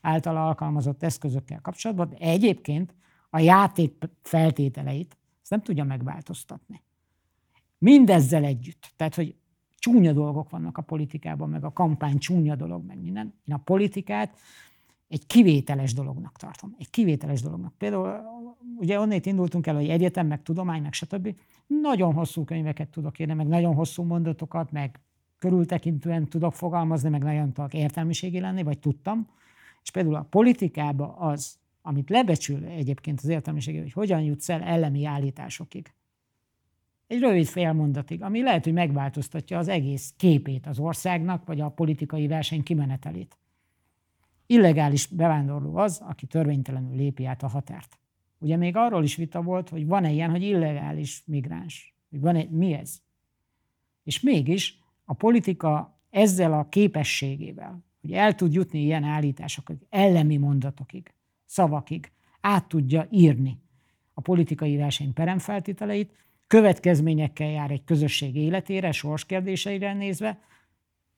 által 0.00 0.36
alkalmazott 0.36 1.02
eszközökkel 1.02 1.60
kapcsolatban, 1.60 2.08
de 2.08 2.16
egyébként 2.16 2.94
a 3.30 3.38
játék 3.38 4.04
feltételeit 4.22 5.18
ezt 5.40 5.50
nem 5.50 5.62
tudja 5.62 5.84
megváltoztatni. 5.84 6.82
Mindezzel 7.78 8.44
együtt. 8.44 8.92
Tehát, 8.96 9.14
hogy 9.14 9.36
csúnya 9.82 10.12
dolgok 10.12 10.50
vannak 10.50 10.78
a 10.78 10.82
politikában, 10.82 11.48
meg 11.48 11.64
a 11.64 11.72
kampány 11.72 12.18
csúnya 12.18 12.54
dolog, 12.54 12.86
meg 12.86 13.00
minden. 13.00 13.34
Én 13.44 13.54
a 13.54 13.58
politikát 13.58 14.38
egy 15.08 15.26
kivételes 15.26 15.94
dolognak 15.94 16.36
tartom. 16.36 16.74
Egy 16.78 16.90
kivételes 16.90 17.42
dolognak. 17.42 17.72
Például 17.78 18.22
ugye 18.78 19.00
onnét 19.00 19.26
indultunk 19.26 19.66
el, 19.66 19.74
hogy 19.74 19.88
egyetem, 19.88 20.26
meg 20.26 20.42
tudomány, 20.42 20.82
meg 20.82 20.92
stb. 20.92 21.34
Nagyon 21.66 22.12
hosszú 22.12 22.44
könyveket 22.44 22.88
tudok 22.88 23.18
írni, 23.18 23.34
meg 23.34 23.46
nagyon 23.46 23.74
hosszú 23.74 24.02
mondatokat, 24.02 24.72
meg 24.72 25.00
körültekintően 25.38 26.28
tudok 26.28 26.54
fogalmazni, 26.54 27.08
meg 27.08 27.22
nagyon 27.22 27.52
tudok 27.52 27.74
értelmiségi 27.74 28.40
lenni, 28.40 28.62
vagy 28.62 28.78
tudtam. 28.78 29.28
És 29.82 29.90
például 29.90 30.14
a 30.14 30.26
politikába 30.30 31.16
az, 31.16 31.58
amit 31.82 32.10
lebecsül 32.10 32.64
egyébként 32.64 33.20
az 33.22 33.28
értelmiségi, 33.28 33.78
hogy 33.78 33.92
hogyan 33.92 34.20
jutsz 34.20 34.48
el 34.48 34.62
elemi 34.62 35.04
állításokig. 35.04 35.92
Egy 37.12 37.20
rövid 37.20 37.46
félmondatig, 37.46 38.22
ami 38.22 38.42
lehet, 38.42 38.64
hogy 38.64 38.72
megváltoztatja 38.72 39.58
az 39.58 39.68
egész 39.68 40.14
képét 40.16 40.66
az 40.66 40.78
országnak, 40.78 41.46
vagy 41.46 41.60
a 41.60 41.68
politikai 41.68 42.26
verseny 42.26 42.62
kimenetelét. 42.62 43.38
Illegális 44.46 45.06
bevándorló 45.06 45.76
az, 45.76 46.02
aki 46.04 46.26
törvénytelenül 46.26 46.96
lépi 46.96 47.24
át 47.24 47.42
a 47.42 47.48
határt. 47.48 47.98
Ugye 48.38 48.56
még 48.56 48.76
arról 48.76 49.04
is 49.04 49.16
vita 49.16 49.42
volt, 49.42 49.68
hogy 49.68 49.86
van-e 49.86 50.10
ilyen, 50.10 50.30
hogy 50.30 50.42
illegális 50.42 51.22
migráns. 51.26 51.94
Hogy 52.10 52.20
van-e, 52.20 52.44
mi 52.50 52.72
ez? 52.72 53.00
És 54.02 54.20
mégis 54.20 54.78
a 55.04 55.12
politika 55.12 55.98
ezzel 56.10 56.52
a 56.52 56.68
képességével, 56.68 57.84
hogy 58.00 58.12
el 58.12 58.34
tud 58.34 58.52
jutni 58.52 58.80
ilyen 58.80 59.04
állításokig, 59.04 59.76
ellemi 59.88 60.36
mondatokig, 60.36 61.14
szavakig, 61.46 62.12
át 62.40 62.68
tudja 62.68 63.06
írni 63.10 63.60
a 64.14 64.20
politikai 64.20 64.76
verseny 64.76 65.12
peremfeltételeit, 65.12 66.20
következményekkel 66.52 67.50
jár 67.50 67.70
egy 67.70 67.84
közösség 67.84 68.36
életére, 68.36 68.92
sorskérdéseire 68.92 69.92
nézve, 69.92 70.40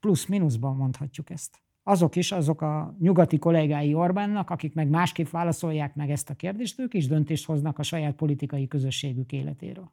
plusz-minuszban 0.00 0.76
mondhatjuk 0.76 1.30
ezt. 1.30 1.62
Azok 1.82 2.16
is, 2.16 2.32
azok 2.32 2.60
a 2.62 2.96
nyugati 2.98 3.38
kollégái 3.38 3.94
Orbánnak, 3.94 4.50
akik 4.50 4.74
meg 4.74 4.88
másképp 4.88 5.28
válaszolják 5.28 5.94
meg 5.94 6.10
ezt 6.10 6.30
a 6.30 6.34
kérdést, 6.34 6.80
ők 6.80 6.94
is 6.94 7.06
döntést 7.06 7.46
hoznak 7.46 7.78
a 7.78 7.82
saját 7.82 8.14
politikai 8.14 8.68
közösségük 8.68 9.32
életéről. 9.32 9.92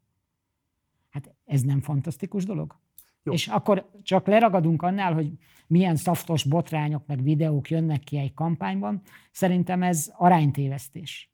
Hát 1.10 1.36
ez 1.46 1.62
nem 1.62 1.82
fantasztikus 1.82 2.46
dolog? 2.46 2.80
Jó. 3.24 3.34
És 3.34 3.48
akkor 3.48 3.90
csak 4.04 4.28
leragadunk 4.28 4.82
annál, 4.82 5.14
hogy 5.14 5.32
milyen 5.68 5.96
szaftos 5.96 6.44
botrányok 6.44 7.06
meg 7.06 7.24
videók 7.24 7.70
jönnek 7.70 8.00
ki 8.00 8.18
egy 8.18 8.34
kampányban. 8.34 9.02
Szerintem 9.32 9.84
ez 9.84 10.12
aránytévesztés. 10.16 11.31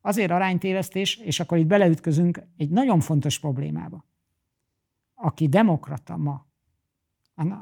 Azért 0.00 0.30
aránytévesztés, 0.30 1.16
és 1.16 1.40
akkor 1.40 1.58
itt 1.58 1.66
beleütközünk 1.66 2.42
egy 2.56 2.70
nagyon 2.70 3.00
fontos 3.00 3.38
problémába. 3.38 4.04
Aki 5.14 5.48
demokrata 5.48 6.16
ma, 6.16 6.46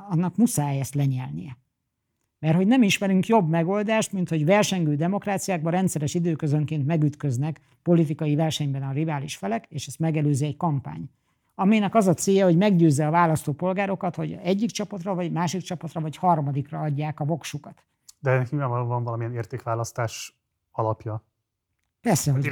annak 0.09 0.37
muszáj 0.37 0.81
ezt 0.81 0.95
lenyelnie. 0.95 1.59
Mert 2.39 2.57
hogy 2.57 2.67
nem 2.67 2.83
ismerünk 2.83 3.27
jobb 3.27 3.49
megoldást, 3.49 4.13
mint 4.13 4.29
hogy 4.29 4.45
versengő 4.45 4.95
demokráciákban 4.95 5.73
rendszeres 5.73 6.15
időközönként 6.15 6.87
megütköznek 6.87 7.61
politikai 7.83 8.35
versenyben 8.35 8.83
a 8.83 8.93
rivális 8.93 9.37
felek, 9.37 9.67
és 9.69 9.87
ezt 9.87 9.99
megelőzi 9.99 10.45
egy 10.45 10.57
kampány. 10.57 11.11
Aminek 11.55 11.95
az 11.95 12.07
a 12.07 12.15
célja, 12.15 12.45
hogy 12.45 12.57
meggyőzze 12.57 13.07
a 13.07 13.11
választópolgárokat, 13.11 14.15
hogy 14.15 14.33
egyik 14.33 14.71
csapatra, 14.71 15.15
vagy 15.15 15.33
másik 15.33 15.61
csapatra, 15.61 16.01
vagy 16.01 16.17
harmadikra 16.17 16.81
adják 16.81 17.21
a 17.21 17.25
voksukat. 17.25 17.85
De 18.19 18.31
ennek 18.31 18.51
nyilvánvalóan 18.51 18.89
van 18.89 19.03
valamilyen 19.03 19.35
értékválasztás 19.35 20.41
alapja. 20.71 21.23
Persze, 22.07 22.33
hogy 22.33 22.43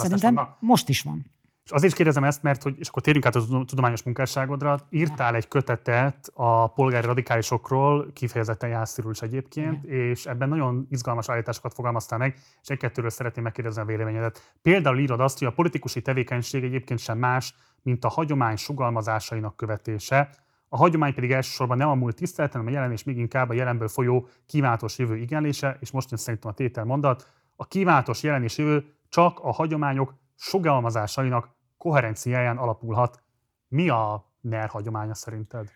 Szerintem 0.00 0.34
vannak. 0.34 0.56
most 0.60 0.88
is 0.88 1.02
van. 1.02 1.24
És 1.64 1.70
azért 1.70 1.90
is 1.90 1.96
kérdezem 1.96 2.24
ezt, 2.24 2.42
mert 2.42 2.62
hogy, 2.62 2.74
és 2.78 2.88
akkor 2.88 3.02
térjünk 3.02 3.26
át 3.26 3.36
a 3.36 3.64
tudományos 3.64 4.02
munkásságodra, 4.02 4.78
írtál 4.90 5.34
egy 5.34 5.48
kötetet 5.48 6.30
a 6.34 6.66
polgári 6.66 7.06
radikálisokról, 7.06 8.12
kifejezetten 8.12 8.68
Jászirul 8.68 9.10
is 9.10 9.22
egyébként, 9.22 9.84
Igen. 9.84 9.96
és 9.96 10.26
ebben 10.26 10.48
nagyon 10.48 10.86
izgalmas 10.90 11.28
állításokat 11.28 11.74
fogalmaztál 11.74 12.18
meg, 12.18 12.34
és 12.62 12.68
egy-kettőről 12.68 13.10
szeretném 13.10 13.44
megkérdezni 13.44 13.82
a 13.82 13.84
véleményedet. 13.84 14.54
Például 14.62 14.98
írod 14.98 15.20
azt, 15.20 15.38
hogy 15.38 15.48
a 15.48 15.52
politikusi 15.52 16.02
tevékenység 16.02 16.64
egyébként 16.64 16.98
sem 16.98 17.18
más, 17.18 17.54
mint 17.82 18.04
a 18.04 18.08
hagyomány 18.08 18.56
sugalmazásainak 18.56 19.56
követése, 19.56 20.30
a 20.68 20.76
hagyomány 20.76 21.14
pedig 21.14 21.32
elsősorban 21.32 21.76
nem 21.76 21.88
a 21.88 21.94
múlt 21.94 22.16
tiszteleten, 22.16 22.60
hanem 22.60 22.74
a 22.74 22.76
jelen 22.76 22.92
és 22.92 23.04
még 23.04 23.18
inkább 23.18 23.48
a 23.48 23.52
jelenből 23.54 23.88
folyó 23.88 24.28
kívánatos 24.46 24.98
jövő 24.98 25.16
igenlése, 25.16 25.76
és 25.80 25.90
most 25.90 26.10
jön 26.10 26.20
szerintem 26.20 26.50
a 26.50 26.54
tétel 26.54 26.84
mondat, 26.84 27.26
a 27.56 27.66
kívánatos 27.66 28.22
jelen 28.22 28.42
és 28.42 28.58
jövő 28.58 28.84
csak 29.10 29.38
a 29.38 29.52
hagyományok 29.52 30.14
sugalmazásainak 30.36 31.54
koherenciáján 31.76 32.56
alapulhat. 32.56 33.22
Mi 33.68 33.88
a 33.88 34.24
NER 34.40 34.68
hagyománya 34.68 35.14
szerinted? 35.14 35.68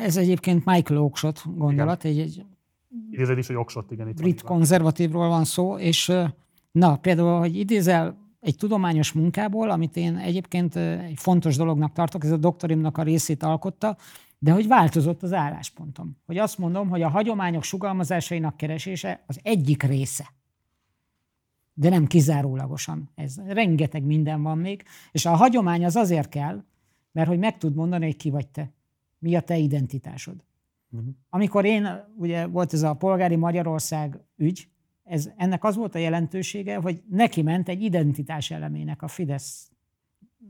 Ez 0.00 0.16
egyébként 0.16 0.64
Michael 0.64 1.00
Oakshott 1.00 1.42
gondolat. 1.46 2.04
Igen. 2.04 2.24
Egy, 2.24 2.46
egy 3.10 3.38
is, 3.38 3.46
hogy 3.46 3.56
Oakshott, 3.56 3.90
igen. 3.90 4.08
Itt 4.08 4.16
brit 4.16 4.40
van, 4.40 4.50
konzervatívról 4.52 5.28
van 5.28 5.44
szó, 5.44 5.78
és 5.78 6.12
na, 6.70 6.96
például, 6.96 7.38
hogy 7.38 7.58
idézel 7.58 8.16
egy 8.40 8.56
tudományos 8.56 9.12
munkából, 9.12 9.70
amit 9.70 9.96
én 9.96 10.16
egyébként 10.16 10.76
egy 10.76 11.18
fontos 11.18 11.56
dolognak 11.56 11.92
tartok, 11.92 12.24
ez 12.24 12.30
a 12.30 12.36
doktorimnak 12.36 12.98
a 12.98 13.02
részét 13.02 13.42
alkotta, 13.42 13.96
de 14.38 14.52
hogy 14.52 14.66
változott 14.66 15.22
az 15.22 15.32
álláspontom. 15.32 16.16
Hogy 16.26 16.38
azt 16.38 16.58
mondom, 16.58 16.88
hogy 16.88 17.02
a 17.02 17.08
hagyományok 17.08 17.62
sugalmazásainak 17.62 18.56
keresése 18.56 19.24
az 19.26 19.40
egyik 19.42 19.82
része 19.82 20.35
de 21.78 21.88
nem 21.88 22.06
kizárólagosan. 22.06 23.10
Ez 23.14 23.40
rengeteg 23.46 24.04
minden 24.04 24.42
van 24.42 24.58
még, 24.58 24.84
és 25.12 25.26
a 25.26 25.36
hagyomány 25.36 25.84
az 25.84 25.96
azért 25.96 26.28
kell, 26.28 26.64
mert 27.12 27.28
hogy 27.28 27.38
meg 27.38 27.58
tud 27.58 27.74
mondani, 27.74 28.04
hogy 28.04 28.16
ki 28.16 28.30
vagy 28.30 28.48
te. 28.48 28.72
Mi 29.18 29.34
a 29.34 29.40
te 29.40 29.56
identitásod. 29.56 30.44
Uh-huh. 30.90 31.08
Amikor 31.30 31.64
én, 31.64 31.88
ugye 32.16 32.46
volt 32.46 32.72
ez 32.72 32.82
a 32.82 32.94
polgári 32.94 33.36
Magyarország 33.36 34.20
ügy, 34.36 34.68
ez, 35.04 35.30
ennek 35.36 35.64
az 35.64 35.76
volt 35.76 35.94
a 35.94 35.98
jelentősége, 35.98 36.76
hogy 36.76 37.02
neki 37.10 37.42
ment 37.42 37.68
egy 37.68 37.82
identitás 37.82 38.50
elemének 38.50 39.02
a 39.02 39.08
Fidesz 39.08 39.70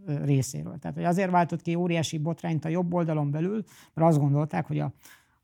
részéről. 0.07 0.78
Tehát, 0.78 0.97
hogy 0.97 1.07
azért 1.07 1.31
váltott 1.31 1.62
ki 1.62 1.74
óriási 1.74 2.19
botrányt 2.19 2.65
a 2.65 2.69
jobb 2.69 2.94
oldalon 2.94 3.31
belül, 3.31 3.65
mert 3.94 4.09
azt 4.09 4.19
gondolták, 4.19 4.66
hogy 4.66 4.78
a 4.78 4.93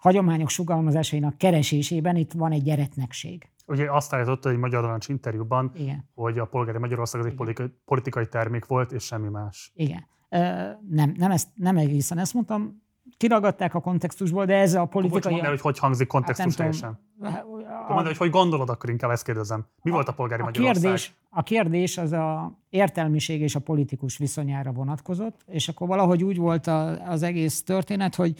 hagyományok 0.02 0.48
sugalmazásainak 0.48 1.38
keresésében 1.38 2.16
itt 2.16 2.32
van 2.32 2.52
egy 2.52 2.62
gyeretnekség. 2.62 3.50
Ugye 3.66 3.92
azt 3.92 4.12
állította 4.12 4.50
egy 4.50 4.56
Magyar 4.56 4.82
Narancs 4.82 5.08
interjúban, 5.08 5.72
Igen. 5.74 6.08
hogy 6.14 6.38
a 6.38 6.44
polgári 6.44 6.78
Magyarország 6.78 7.20
az 7.20 7.26
egy 7.26 7.34
politikai, 7.34 7.66
politikai 7.84 8.26
termék 8.26 8.66
volt, 8.66 8.92
és 8.92 9.04
semmi 9.04 9.28
más. 9.28 9.72
Igen. 9.74 10.06
Ö, 10.28 10.38
nem, 10.88 11.14
nem, 11.16 11.30
ezt, 11.30 11.48
nem 11.54 11.76
egészen 11.76 12.18
ezt 12.18 12.34
mondtam, 12.34 12.82
kiragadták 13.16 13.74
a 13.74 13.80
kontextusból, 13.80 14.44
de 14.44 14.54
ez 14.54 14.74
a 14.74 14.84
politikai... 14.84 15.32
Hogy 15.32 15.48
hogy 15.48 15.60
hogy 15.60 15.78
hangzik 15.78 16.06
kontextus 16.06 16.46
hát 16.46 16.56
teljesen? 16.56 16.98
Mondd, 17.88 18.06
hogy 18.06 18.16
hogy 18.16 18.30
gondolod, 18.30 18.68
akkor 18.68 18.90
inkább 18.90 19.10
ezt 19.10 19.24
kérdezem. 19.24 19.66
Mi 19.82 19.90
a, 19.90 19.94
volt 19.94 20.08
a 20.08 20.12
polgári 20.12 20.42
a 20.42 20.44
Magyarország? 20.44 20.82
Kérdés, 20.82 21.14
a 21.30 21.42
kérdés 21.42 21.98
az 21.98 22.12
a 22.12 22.58
értelmiség 22.68 23.40
és 23.40 23.54
a 23.54 23.60
politikus 23.60 24.16
viszonyára 24.16 24.72
vonatkozott, 24.72 25.40
és 25.46 25.68
akkor 25.68 25.88
valahogy 25.88 26.24
úgy 26.24 26.36
volt 26.36 26.66
a, 26.66 27.08
az 27.10 27.22
egész 27.22 27.62
történet, 27.62 28.14
hogy 28.14 28.34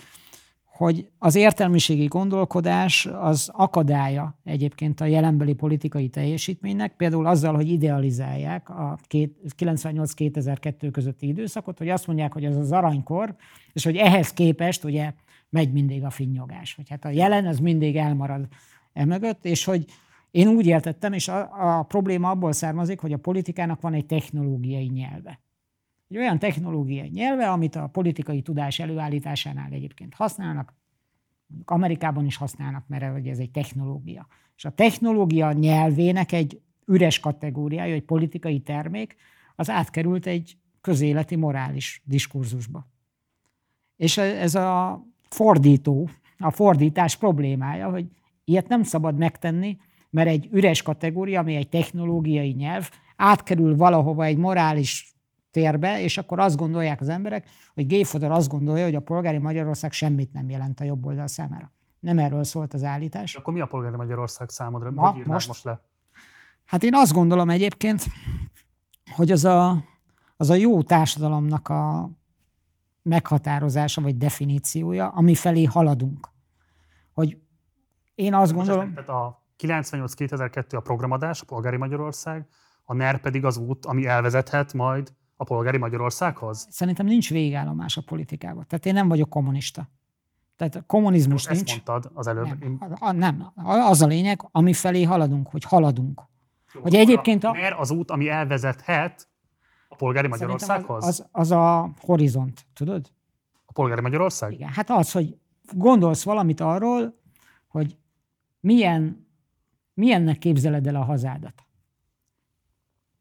hogy 0.73 1.09
az 1.19 1.35
értelmiségi 1.35 2.07
gondolkodás 2.07 3.07
az 3.07 3.51
akadálya 3.53 4.39
egyébként 4.45 5.01
a 5.01 5.05
jelenbeli 5.05 5.53
politikai 5.53 6.09
teljesítménynek, 6.09 6.97
például 6.97 7.27
azzal, 7.27 7.55
hogy 7.55 7.69
idealizálják 7.69 8.69
a 8.69 8.99
98-2002 9.09 10.89
közötti 10.93 11.27
időszakot, 11.27 11.79
hogy 11.79 11.89
azt 11.89 12.07
mondják, 12.07 12.33
hogy 12.33 12.45
ez 12.45 12.57
az 12.57 12.73
aranykor, 12.73 13.35
és 13.73 13.85
hogy 13.85 13.97
ehhez 13.97 14.33
képest 14.33 14.85
ugye 14.85 15.13
megy 15.49 15.73
mindig 15.73 16.05
a 16.05 16.11
finnyogás. 16.11 16.75
Hogy 16.75 16.89
hát 16.89 17.05
a 17.05 17.11
jelen 17.11 17.47
az 17.47 17.59
mindig 17.59 17.97
elmarad 17.97 18.47
emögött, 18.93 19.45
és 19.45 19.65
hogy 19.65 19.85
én 20.31 20.49
úgy 20.49 20.67
értettem, 20.67 21.13
és 21.13 21.29
a, 21.29 21.79
a 21.79 21.83
probléma 21.83 22.31
abból 22.31 22.53
származik, 22.53 23.01
hogy 23.01 23.13
a 23.13 23.19
politikának 23.19 23.81
van 23.81 23.95
egy 23.95 24.07
technológiai 24.07 24.87
nyelve. 24.87 25.41
Egy 26.13 26.19
olyan 26.19 26.39
technológiai 26.39 27.09
nyelve, 27.09 27.51
amit 27.51 27.77
a 27.77 27.87
politikai 27.87 28.43
tudás 28.43 28.79
előállításánál 28.79 29.73
egyébként 29.73 30.15
használnak, 30.15 30.75
Amerikában 31.65 32.25
is 32.25 32.37
használnak, 32.37 32.85
mert 32.89 33.27
ez 33.27 33.39
egy 33.39 33.51
technológia. 33.51 34.27
És 34.57 34.65
a 34.65 34.71
technológia 34.71 35.53
nyelvének 35.53 36.33
egy 36.33 36.61
üres 36.87 37.21
kategóriája, 37.21 37.95
egy 37.95 38.03
politikai 38.03 38.61
termék, 38.61 39.17
az 39.57 39.71
átkerült 39.71 40.27
egy 40.27 40.57
közéleti 40.81 41.37
morális 41.37 42.03
diskurzusba. 42.05 42.89
És 43.97 44.19
ez 44.19 44.55
a 44.55 45.03
fordító, 45.29 46.09
a 46.39 46.51
fordítás 46.51 47.17
problémája, 47.17 47.91
hogy 47.91 48.07
ilyet 48.45 48.69
nem 48.69 48.83
szabad 48.83 49.17
megtenni, 49.17 49.79
mert 50.11 50.29
egy 50.29 50.49
üres 50.51 50.83
kategória, 50.83 51.41
ami 51.41 51.55
egy 51.55 51.69
technológiai 51.69 52.51
nyelv, 52.51 52.91
átkerül 53.17 53.77
valahova 53.77 54.25
egy 54.25 54.37
morális 54.37 55.12
térbe, 55.53 56.01
és 56.01 56.19
akkor 56.19 56.39
azt 56.39 56.57
gondolják 56.57 57.01
az 57.01 57.09
emberek, 57.09 57.49
hogy 57.75 57.87
Gay 57.87 58.05
Fodor 58.05 58.31
azt 58.31 58.49
gondolja, 58.49 58.85
hogy 58.85 58.95
a 58.95 59.01
polgári 59.01 59.39
Magyarország 59.39 59.93
semmit 59.93 60.33
nem 60.33 60.51
jelent 60.51 60.81
a 60.81 60.85
jobb 60.85 61.07
oldal 61.07 61.27
számára. 61.27 61.73
Nem 62.01 62.19
erről 62.19 62.45
szólt 62.45 62.75
az 62.75 62.83
állítás. 62.83 63.35
Akkor 63.35 63.53
mi 63.53 63.61
a 63.61 63.67
polgári 63.67 63.97
Magyarország 63.97 64.49
számodra? 64.49 64.91
Ma, 64.91 65.11
hogy 65.11 65.27
most, 65.27 65.47
most 65.47 65.65
le? 65.65 65.81
Hát 66.65 66.83
én 66.83 66.95
azt 66.95 67.13
gondolom 67.13 67.51
egyébként, 67.51 68.05
hogy 69.15 69.31
az 69.31 69.45
a, 69.45 69.85
az 70.37 70.51
a 70.51 70.55
jó 70.55 70.83
társadalomnak 70.83 71.69
a 71.69 72.11
meghatározása 73.03 74.01
vagy 74.01 74.17
definíciója, 74.17 75.09
ami 75.09 75.35
felé 75.35 75.65
haladunk. 75.65 76.29
Hogy 77.13 77.39
én 78.15 78.35
azt 78.35 78.53
most 78.53 78.69
gondolom... 78.69 78.95
Tehát 78.95 79.09
a 79.09 79.43
98-2002 79.59 80.77
a 80.77 80.81
programadás, 80.81 81.41
a 81.41 81.45
polgári 81.45 81.77
Magyarország, 81.77 82.47
a 82.85 82.95
NER 82.95 83.21
pedig 83.21 83.45
az 83.45 83.57
út, 83.57 83.87
ami 83.87 84.07
elvezethet 84.07 84.73
majd 84.73 85.13
a 85.43 85.45
polgári 85.45 85.79
Magyarországhoz? 85.79 86.67
Szerintem 86.71 87.07
nincs 87.07 87.31
végállomás 87.31 87.97
a 87.97 88.03
politikában. 88.03 88.65
Tehát 88.69 88.87
én 88.87 88.93
nem 88.93 89.09
vagyok 89.09 89.29
kommunista. 89.29 89.89
Tehát 90.57 90.75
a 90.75 90.83
kommunizmus 90.87 91.47
Ezt 91.47 91.55
nincs. 91.55 91.71
Ezt 91.71 91.87
mondtad 91.87 92.13
az 92.15 92.27
előbb. 92.27 92.45
Nem, 92.45 92.59
én... 92.63 92.97
a, 93.01 93.13
nem, 93.13 93.53
az 93.65 94.03
a 94.03 94.07
lényeg, 94.07 94.49
ami 94.51 94.73
felé 94.73 95.03
haladunk, 95.03 95.49
hogy 95.49 95.65
haladunk. 95.65 96.23
Jó, 96.75 96.81
hogy 96.81 96.95
egyébként 96.95 97.45
a... 97.45 97.53
Mert 97.53 97.79
az 97.79 97.91
út, 97.91 98.11
ami 98.11 98.29
elvezethet 98.29 99.29
a 99.89 99.95
polgári 99.95 100.29
Magyarországhoz? 100.29 101.05
Az, 101.05 101.27
az 101.33 101.51
a 101.51 101.91
horizont, 102.01 102.67
tudod? 102.75 103.13
A 103.67 103.73
polgári 103.73 104.01
Magyarország? 104.01 104.53
Igen, 104.53 104.69
hát 104.69 104.91
az, 104.91 105.13
hogy 105.13 105.37
gondolsz 105.73 106.23
valamit 106.23 106.61
arról, 106.61 107.21
hogy 107.69 107.97
milyen, 108.61 109.27
milyennek 109.95 110.39
képzeled 110.39 110.87
el 110.87 110.97
a 110.97 111.05
hazádat 111.05 111.62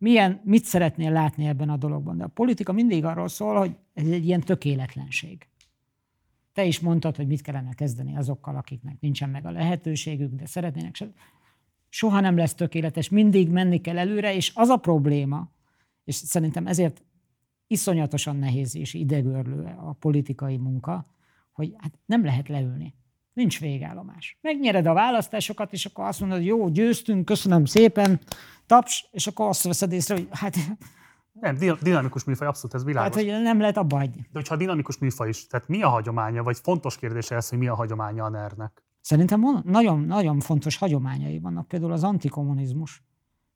milyen, 0.02 0.42
mit 0.44 0.64
szeretnél 0.64 1.12
látni 1.12 1.46
ebben 1.46 1.70
a 1.70 1.78
dologban. 1.78 2.18
De 2.18 2.24
a 2.24 2.28
politika 2.28 2.72
mindig 2.72 3.06
arról 3.06 3.28
szól, 3.28 3.58
hogy 3.58 3.76
ez 3.94 4.08
egy 4.08 4.26
ilyen 4.26 4.42
tökéletlenség. 4.42 5.48
Te 6.54 6.66
is 6.66 6.80
mondtad, 6.80 7.16
hogy 7.16 7.28
mit 7.28 7.42
kellene 7.42 7.74
kezdeni 7.74 8.18
azokkal, 8.18 8.56
akiknek 8.56 9.00
nincsen 9.00 9.30
meg 9.30 9.46
a 9.46 9.52
lehetőségük, 9.52 10.34
de 10.34 10.46
szeretnének 10.46 10.96
se. 10.96 11.12
Soha 11.90 12.20
nem 12.20 12.38
lesz 12.38 12.54
tökéletes, 12.54 13.10
mindig 13.10 13.50
menni 13.50 13.82
kell 13.82 13.98
előre, 13.98 14.36
és 14.36 14.52
az 14.56 14.70
a 14.70 14.78
probléma, 14.78 15.52
és 16.04 16.16
szerintem 16.16 16.68
ezért 16.68 17.04
iszonyatosan 17.68 18.36
nehéz 18.36 18.76
és 18.76 18.94
idegörlő 18.94 19.64
a 19.64 19.94
politikai 19.94 20.58
munka, 20.58 21.06
hogy 21.52 21.74
hát 21.78 22.00
nem 22.06 22.26
lehet 22.26 22.48
leülni. 22.48 22.94
Nincs 23.34 23.60
végállomás. 23.60 24.38
Megnyered 24.42 24.86
a 24.86 24.94
választásokat, 24.94 25.74
és 25.74 25.86
akkor 25.86 26.06
azt 26.06 26.20
mondod, 26.20 26.38
hogy 26.38 26.48
jó, 26.48 26.70
győztünk, 26.70 27.26
köszönöm 27.26 27.66
szépen, 27.66 28.20
taps, 28.66 29.08
és 29.12 29.28
akkor 29.28 29.48
azt 29.48 29.64
veszed 29.64 29.92
észre, 29.92 30.16
hogy 30.16 30.28
hát... 30.32 30.56
Nem, 31.32 31.58
dinamikus 31.82 32.24
műfaj, 32.24 32.48
abszolút 32.48 32.76
ez 32.76 32.84
világos. 32.84 33.16
Hát, 33.16 33.24
hogy 33.24 33.42
nem 33.42 33.60
lehet 33.60 33.78
abba 33.78 33.98
hagyni. 33.98 34.22
De 34.22 34.30
hogyha 34.40 34.56
dinamikus 34.56 34.98
műfaj 34.98 35.30
is, 35.30 35.48
tehát 35.48 35.68
mi 35.68 35.82
a 35.82 35.90
hagyománya, 35.90 36.44
vagy 36.44 36.58
fontos 36.58 36.98
kérdése 36.98 37.36
ez, 37.36 37.50
hogy 37.50 37.58
mi 37.58 37.68
a 37.68 37.76
hagyománya 37.76 38.24
a 38.24 38.30
NER-nek? 38.30 38.84
Szerintem 39.02 39.62
nagyon, 39.64 40.00
nagyon 40.00 40.40
fontos 40.40 40.78
hagyományai 40.78 41.40
vannak, 41.40 41.68
például 41.68 41.92
az 41.92 42.04
antikommunizmus. 42.04 43.04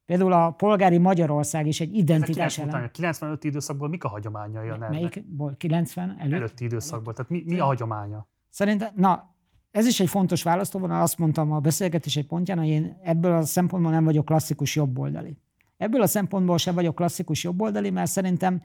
Például 0.05 0.33
a 0.33 0.51
polgári 0.51 0.97
Magyarország 0.97 1.67
is 1.67 1.79
egy 1.79 1.95
identitás 1.95 2.57
elem. 2.57 2.83
A 2.83 2.87
95 2.87 3.43
időszakból 3.43 3.89
mik 3.89 4.03
a 4.03 4.07
hagyományai 4.07 4.69
a 4.69 4.77
Melyikból? 4.77 5.55
90 5.57 6.15
előtt? 6.19 6.33
Előtti 6.33 6.63
időszakból. 6.63 7.13
Tehát 7.13 7.31
mi, 7.31 7.43
mi 7.45 7.59
a 7.59 7.65
hagyománya? 7.65 8.27
Szerintem, 8.49 8.91
na, 8.95 9.34
ez 9.75 9.85
is 9.85 9.99
egy 9.99 10.09
fontos 10.09 10.43
választóvonal, 10.43 11.01
azt 11.01 11.17
mondtam 11.17 11.51
a 11.51 11.59
beszélgetés 11.59 12.15
egy 12.15 12.25
pontján, 12.25 12.57
hogy 12.57 12.67
én 12.67 12.97
ebből 13.03 13.33
a 13.33 13.45
szempontból 13.45 13.91
nem 13.91 14.03
vagyok 14.03 14.25
klasszikus 14.25 14.75
jobboldali. 14.75 15.37
Ebből 15.77 16.01
a 16.01 16.07
szempontból 16.07 16.57
sem 16.57 16.75
vagyok 16.75 16.95
klasszikus 16.95 17.43
jobboldali, 17.43 17.89
mert 17.89 18.11
szerintem 18.11 18.61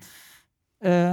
ö, 0.78 1.11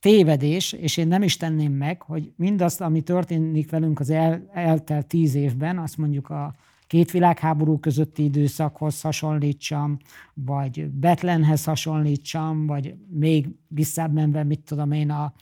tévedés, 0.00 0.72
és 0.72 0.96
én 0.96 1.08
nem 1.08 1.22
is 1.22 1.36
tenném 1.36 1.72
meg, 1.72 2.02
hogy 2.02 2.32
mindazt, 2.36 2.80
ami 2.80 3.00
történik 3.00 3.70
velünk 3.70 4.00
az 4.00 4.10
el, 4.10 4.50
eltelt 4.52 5.06
tíz 5.06 5.34
évben, 5.34 5.78
azt 5.78 5.96
mondjuk 5.96 6.30
a 6.30 6.54
két 6.86 7.10
világháború 7.10 7.78
közötti 7.78 8.24
időszakhoz 8.24 9.00
hasonlítsam, 9.00 9.96
vagy 10.34 10.88
Betlenhez 10.90 11.64
hasonlítsam, 11.64 12.66
vagy 12.66 12.94
még 13.08 13.48
visszább 13.68 14.12
menve, 14.12 14.44
mit 14.44 14.60
tudom 14.60 14.92
én, 14.92 15.10
a, 15.10 15.32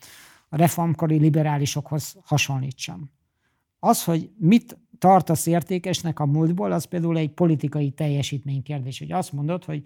a 0.49 0.57
reformkori 0.57 1.19
liberálisokhoz 1.19 2.17
hasonlítsam. 2.25 3.11
Az, 3.87 4.05
hogy 4.05 4.31
mit 4.39 4.79
tartasz 4.99 5.47
értékesnek 5.47 6.21
a 6.21 6.27
múltból, 6.27 6.73
az 6.73 6.85
például 6.85 7.17
egy 7.17 7.31
politikai 7.31 7.91
teljesítménykérdés, 7.91 8.99
hogy 8.99 9.13
azt 9.13 9.33
mondod, 9.33 9.65
hogy 9.65 9.83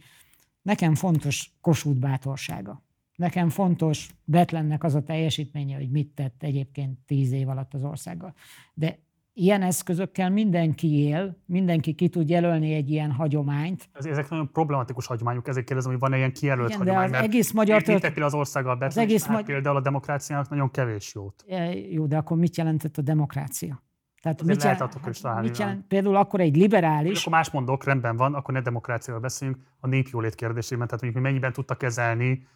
nekem 0.62 0.94
fontos 0.94 1.52
Kossuth 1.60 1.98
bátorsága. 1.98 2.82
Nekem 3.16 3.48
fontos 3.48 4.08
Betlennek 4.24 4.84
az 4.84 4.94
a 4.94 5.02
teljesítménye, 5.02 5.76
hogy 5.76 5.90
mit 5.90 6.08
tett 6.08 6.42
egyébként 6.42 6.98
tíz 7.06 7.32
év 7.32 7.48
alatt 7.48 7.74
az 7.74 7.84
országgal. 7.84 8.34
De 8.74 8.98
ilyen 9.32 9.62
eszközökkel 9.62 10.30
mindenki 10.30 10.98
él, 10.98 11.36
mindenki 11.46 11.94
ki 11.94 12.08
tud 12.08 12.28
jelölni 12.28 12.74
egy 12.74 12.90
ilyen 12.90 13.10
hagyományt. 13.10 13.88
Ez, 13.92 14.04
ezek 14.04 14.28
nagyon 14.28 14.52
problematikus 14.52 15.06
hagyományok, 15.06 15.48
ezért 15.48 15.66
kérdezem, 15.66 15.90
hogy 15.90 16.00
van-e 16.00 16.16
ilyen 16.16 16.32
kijelölt 16.32 16.68
Igen, 16.68 16.80
hagyomány, 16.80 17.10
de 17.10 17.16
az 17.18 17.24
egész 17.24 17.52
magyar 17.52 17.82
tört... 17.82 18.18
az 18.18 18.34
országgal 18.34 18.76
Betlen, 18.76 18.90
az 19.04 19.10
egész 19.10 19.26
magy... 19.26 19.44
például 19.44 19.76
a 19.76 19.80
demokráciának 19.80 20.48
nagyon 20.48 20.70
kevés 20.70 21.14
jót. 21.14 21.44
E, 21.48 21.74
jó, 21.74 22.06
de 22.06 22.16
akkor 22.16 22.36
mit 22.36 22.56
jelentett 22.56 22.96
a 22.96 23.02
demokrácia? 23.02 23.86
Tehát 24.22 24.42
mit, 24.42 24.62
jelent, 24.62 24.94
is 25.10 25.22
mit 25.40 25.58
jelent, 25.58 25.86
például 25.86 26.16
akkor 26.16 26.40
egy 26.40 26.56
liberális... 26.56 27.20
Akkor 27.20 27.32
más 27.32 27.50
mondok, 27.50 27.84
rendben 27.84 28.16
van, 28.16 28.34
akkor 28.34 28.54
ne 28.54 28.60
demokráciáról 28.60 29.22
beszéljünk, 29.22 29.58
a 29.80 29.86
népjólét 29.86 30.34
kérdésében, 30.34 30.86
tehát 30.86 31.02
mondjuk 31.02 31.22
mi 31.22 31.28
mennyiben 31.28 31.52
tudta 31.52 31.74
kezelni 31.74 32.46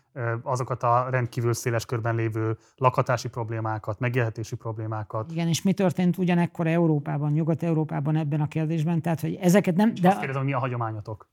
azokat 0.42 0.82
a 0.82 1.06
rendkívül 1.10 1.52
széles 1.52 1.86
körben 1.86 2.14
lévő 2.14 2.58
lakhatási 2.76 3.28
problémákat, 3.28 3.98
megélhetési 3.98 4.56
problémákat. 4.56 5.30
Igen, 5.30 5.48
és 5.48 5.62
mi 5.62 5.72
történt 5.72 6.18
ugyanekkor 6.18 6.66
Európában, 6.66 7.32
Nyugat-Európában 7.32 8.16
ebben 8.16 8.40
a 8.40 8.48
kérdésben? 8.48 9.00
Tehát, 9.00 9.20
hogy 9.20 9.34
ezeket 9.34 9.76
nem... 9.76 9.94
de... 9.94 10.08
azt 10.08 10.18
kérdezem, 10.18 10.44
mi 10.44 10.52
a 10.52 10.58
hagyományotok? 10.58 11.30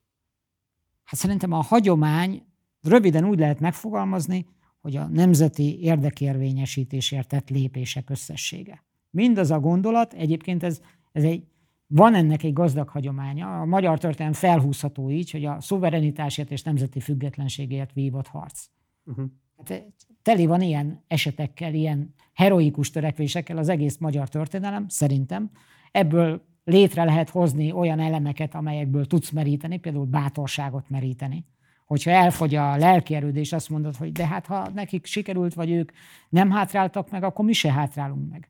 Hát 1.03 1.19
szerintem 1.19 1.51
a 1.51 1.61
hagyomány 1.61 2.43
röviden 2.81 3.26
úgy 3.26 3.39
lehet 3.39 3.60
megfogalmazni, 3.60 4.45
hogy 4.81 4.95
a 4.95 5.07
nemzeti 5.07 5.81
érdekérvényesítésért 5.81 7.27
tett 7.27 7.49
lépések 7.49 8.10
összessége. 8.10 8.84
Mindaz 9.10 9.52
a 9.52 9.60
gondolat, 9.60 10.14
egyébként 10.14 10.64
ez, 10.64 10.81
ez 11.11 11.23
egy, 11.23 11.44
van 11.88 12.15
ennek 12.15 12.44
egy 12.44 12.53
gazdag 12.53 12.90
hagyománya. 12.90 13.61
A 13.61 13.65
magyar 13.65 13.99
történelem 13.99 14.34
felhúzható 14.34 15.11
így, 15.11 15.31
hogy 15.31 15.45
a 15.45 15.61
szuverenitásért 15.61 16.52
és 16.52 16.64
nemzeti 16.64 16.99
függetlenségért 16.99 17.94
vívott 17.94 18.27
harc. 18.27 18.65
Uh-huh. 19.06 19.26
Hát, 19.57 19.86
teli 20.22 20.45
van 20.45 20.61
ilyen 20.61 21.03
esetekkel, 21.07 21.73
ilyen 21.73 22.14
heroikus 22.34 22.90
törekvésekkel 22.90 23.57
az 23.57 23.69
egész 23.69 23.98
magyar 23.98 24.30
történelem, 24.30 24.88
szerintem. 24.88 25.52
Ebből 25.91 26.41
létre 26.64 27.03
lehet 27.03 27.30
hozni 27.30 27.72
olyan 27.72 27.99
elemeket, 27.99 28.56
amelyekből 28.56 29.06
tudsz 29.06 29.30
meríteni, 29.30 29.77
például 29.77 30.06
bátorságot 30.06 30.90
meríteni. 30.90 31.45
Hogyha 31.86 32.11
elfogy 32.11 32.56
a 32.56 32.76
lelkierődés, 32.77 33.53
azt 33.53 33.69
mondod, 33.69 33.95
hogy 33.95 34.11
de 34.11 34.27
hát 34.27 34.45
ha 34.45 34.69
nekik 34.73 35.06
sikerült, 35.06 35.53
vagy 35.53 35.72
ők 35.72 35.91
nem 36.30 36.52
hátráltak 36.52 37.10
meg, 37.11 37.23
akkor 37.23 37.45
mi 37.45 37.53
se 37.53 37.72
hátrálunk 37.72 38.30
meg. 38.30 38.49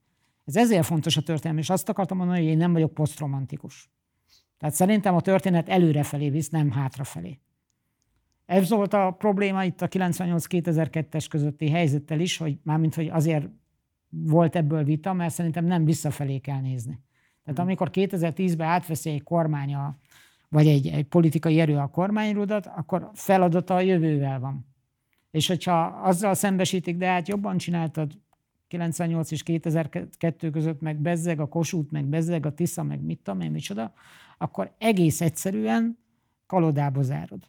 Ez 0.49 0.57
ezért 0.57 0.85
fontos 0.85 1.17
a 1.17 1.21
történelem, 1.21 1.61
és 1.61 1.69
azt 1.69 1.89
akartam 1.89 2.17
mondani, 2.17 2.39
hogy 2.39 2.49
én 2.49 2.57
nem 2.57 2.73
vagyok 2.73 2.93
posztromantikus. 2.93 3.89
Tehát 4.57 4.76
szerintem 4.76 5.15
a 5.15 5.21
történet 5.21 5.69
előrefelé 5.69 6.30
visz, 6.30 6.49
nem 6.49 6.71
hátrafelé. 6.71 7.39
Ez 8.45 8.69
volt 8.69 8.93
a 8.93 9.11
probléma 9.11 9.63
itt 9.63 9.81
a 9.81 9.88
98-2002-es 9.88 11.26
közötti 11.30 11.69
helyzettel 11.69 12.19
is, 12.19 12.38
hogy 12.38 12.57
mármint, 12.63 12.95
hogy 12.95 13.07
azért 13.07 13.49
volt 14.09 14.55
ebből 14.55 14.84
vita, 14.84 15.13
mert 15.13 15.34
szerintem 15.34 15.65
nem 15.65 15.85
visszafelé 15.85 16.38
kell 16.38 16.61
nézni. 16.61 16.99
Tehát 17.43 17.59
amikor 17.59 17.89
2010-ben 17.93 18.67
átveszi 18.67 19.09
egy 19.09 19.23
kormány, 19.23 19.76
a, 19.76 19.97
vagy 20.49 20.67
egy, 20.67 20.88
egy 20.88 21.05
politikai 21.05 21.59
erő 21.59 21.77
a 21.77 21.88
kormányrudat, 21.88 22.65
akkor 22.65 23.11
feladata 23.13 23.76
a 23.76 23.81
jövővel 23.81 24.39
van. 24.39 24.65
És 25.31 25.47
hogyha 25.47 25.85
azzal 25.85 26.34
szembesítik, 26.34 26.97
de 26.97 27.07
hát 27.07 27.27
jobban 27.27 27.57
csináltad, 27.57 28.11
98 28.69 29.31
és 29.31 29.43
2002 29.43 30.49
között 30.51 30.81
meg 30.81 30.97
bezzeg 30.97 31.39
a 31.39 31.47
Kossuth, 31.47 31.91
meg 31.91 32.05
bezzeg 32.05 32.45
a 32.45 32.53
Tisza, 32.53 32.83
meg 32.83 33.01
mit 33.01 33.19
tudom 33.23 33.41
én, 33.41 33.51
micsoda, 33.51 33.93
akkor 34.37 34.71
egész 34.77 35.21
egyszerűen 35.21 35.97
kalodába 36.47 37.01
zárod. 37.01 37.43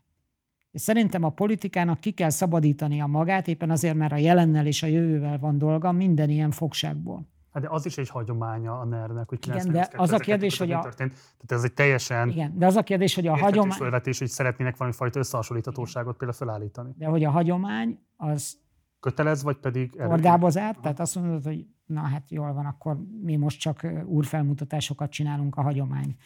És 0.70 0.80
szerintem 0.80 1.24
a 1.24 1.30
politikának 1.30 2.01
ki 2.01 2.10
kell 2.10 2.30
szabadítani 2.30 3.01
a 3.01 3.06
magát, 3.06 3.48
éppen 3.48 3.70
azért, 3.70 3.94
mert 3.94 4.12
a 4.12 4.16
jelennel 4.16 4.66
és 4.66 4.82
a 4.82 4.86
jövővel 4.86 5.38
van 5.38 5.59
dolga 5.59 5.92
minden 5.92 6.30
ilyen 6.30 6.51
fogságból. 6.51 7.28
Hát 7.52 7.62
de 7.62 7.68
az 7.70 7.86
is 7.86 7.98
egy 7.98 8.09
hagyománya 8.09 8.78
a 8.78 8.84
NER-nek, 8.84 9.28
hogy 9.28 9.38
Igen, 9.47 9.72
de 9.72 9.88
az 9.97 10.12
a 10.12 10.18
kérdés, 10.18 10.59
hogy 10.59 10.72
a... 10.72 10.80
Történt. 10.80 11.12
Tehát 11.12 11.52
ez 11.52 11.62
egy 11.62 11.72
teljesen 11.72 12.28
Igen, 12.28 12.59
de 12.59 12.66
az 12.66 12.76
a 12.76 12.82
kérdés, 12.82 13.14
hogy 13.14 13.26
a 13.26 13.36
hagyomány... 13.36 13.70
Fölvetés, 13.70 14.18
hogy 14.18 14.28
szeretnének 14.28 14.76
valami 14.76 14.97
fajta 14.97 15.18
összehasonlíthatóságot 15.18 16.16
például 16.16 16.38
felállítani. 16.38 16.94
De 16.97 17.06
hogy 17.06 17.24
a 17.24 17.30
hagyomány 17.30 17.98
az 18.16 18.59
kötelez, 19.01 19.43
vagy 19.43 19.56
pedig... 19.56 19.90
Kordába 19.90 20.51
zárt, 20.51 20.81
tehát 20.81 21.01
azt 21.01 21.14
mondod, 21.14 21.44
hogy 21.44 21.66
na 21.86 22.01
hát 22.01 22.31
jól 22.31 22.52
van, 22.52 22.66
akkor 22.66 23.01
mi 23.22 23.36
most 23.36 23.60
csak 23.60 23.86
úrfelmutatásokat 24.05 25.10
csinálunk 25.10 25.56
a 25.56 25.62
hagyomány 25.62 26.16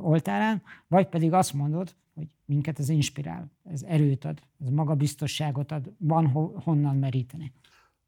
oltárán, 0.00 0.62
vagy 0.86 1.06
pedig 1.06 1.32
azt 1.32 1.52
mondod, 1.52 1.94
hogy 2.14 2.28
minket 2.44 2.78
ez 2.78 2.88
inspirál, 2.88 3.50
ez 3.64 3.82
erőt 3.82 4.24
ad, 4.24 4.42
ez 4.60 4.68
magabiztosságot 4.68 5.72
ad, 5.72 5.92
van 5.98 6.26
honnan 6.64 6.96
meríteni. 6.96 7.52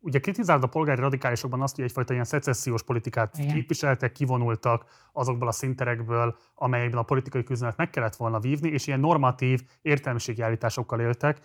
Ugye 0.04 0.18
kritizálod 0.18 0.62
a 0.62 0.66
polgári 0.66 1.00
radikálisokban 1.00 1.62
azt, 1.62 1.74
hogy 1.74 1.84
egyfajta 1.84 2.12
ilyen 2.12 2.24
szecessziós 2.24 2.82
politikát 2.82 3.38
Igen. 3.38 3.54
képviseltek, 3.54 4.12
kivonultak 4.12 4.84
azokból 5.12 5.48
a 5.48 5.52
szinterekből, 5.52 6.36
amelyekben 6.54 6.98
a 7.00 7.02
politikai 7.02 7.42
küzdelmet 7.42 7.76
meg 7.76 7.90
kellett 7.90 8.16
volna 8.16 8.40
vívni, 8.40 8.68
és 8.68 8.86
ilyen 8.86 9.00
normatív 9.00 9.62
értelmiségi 9.82 10.42
állításokkal 10.42 11.00
éltek, 11.00 11.40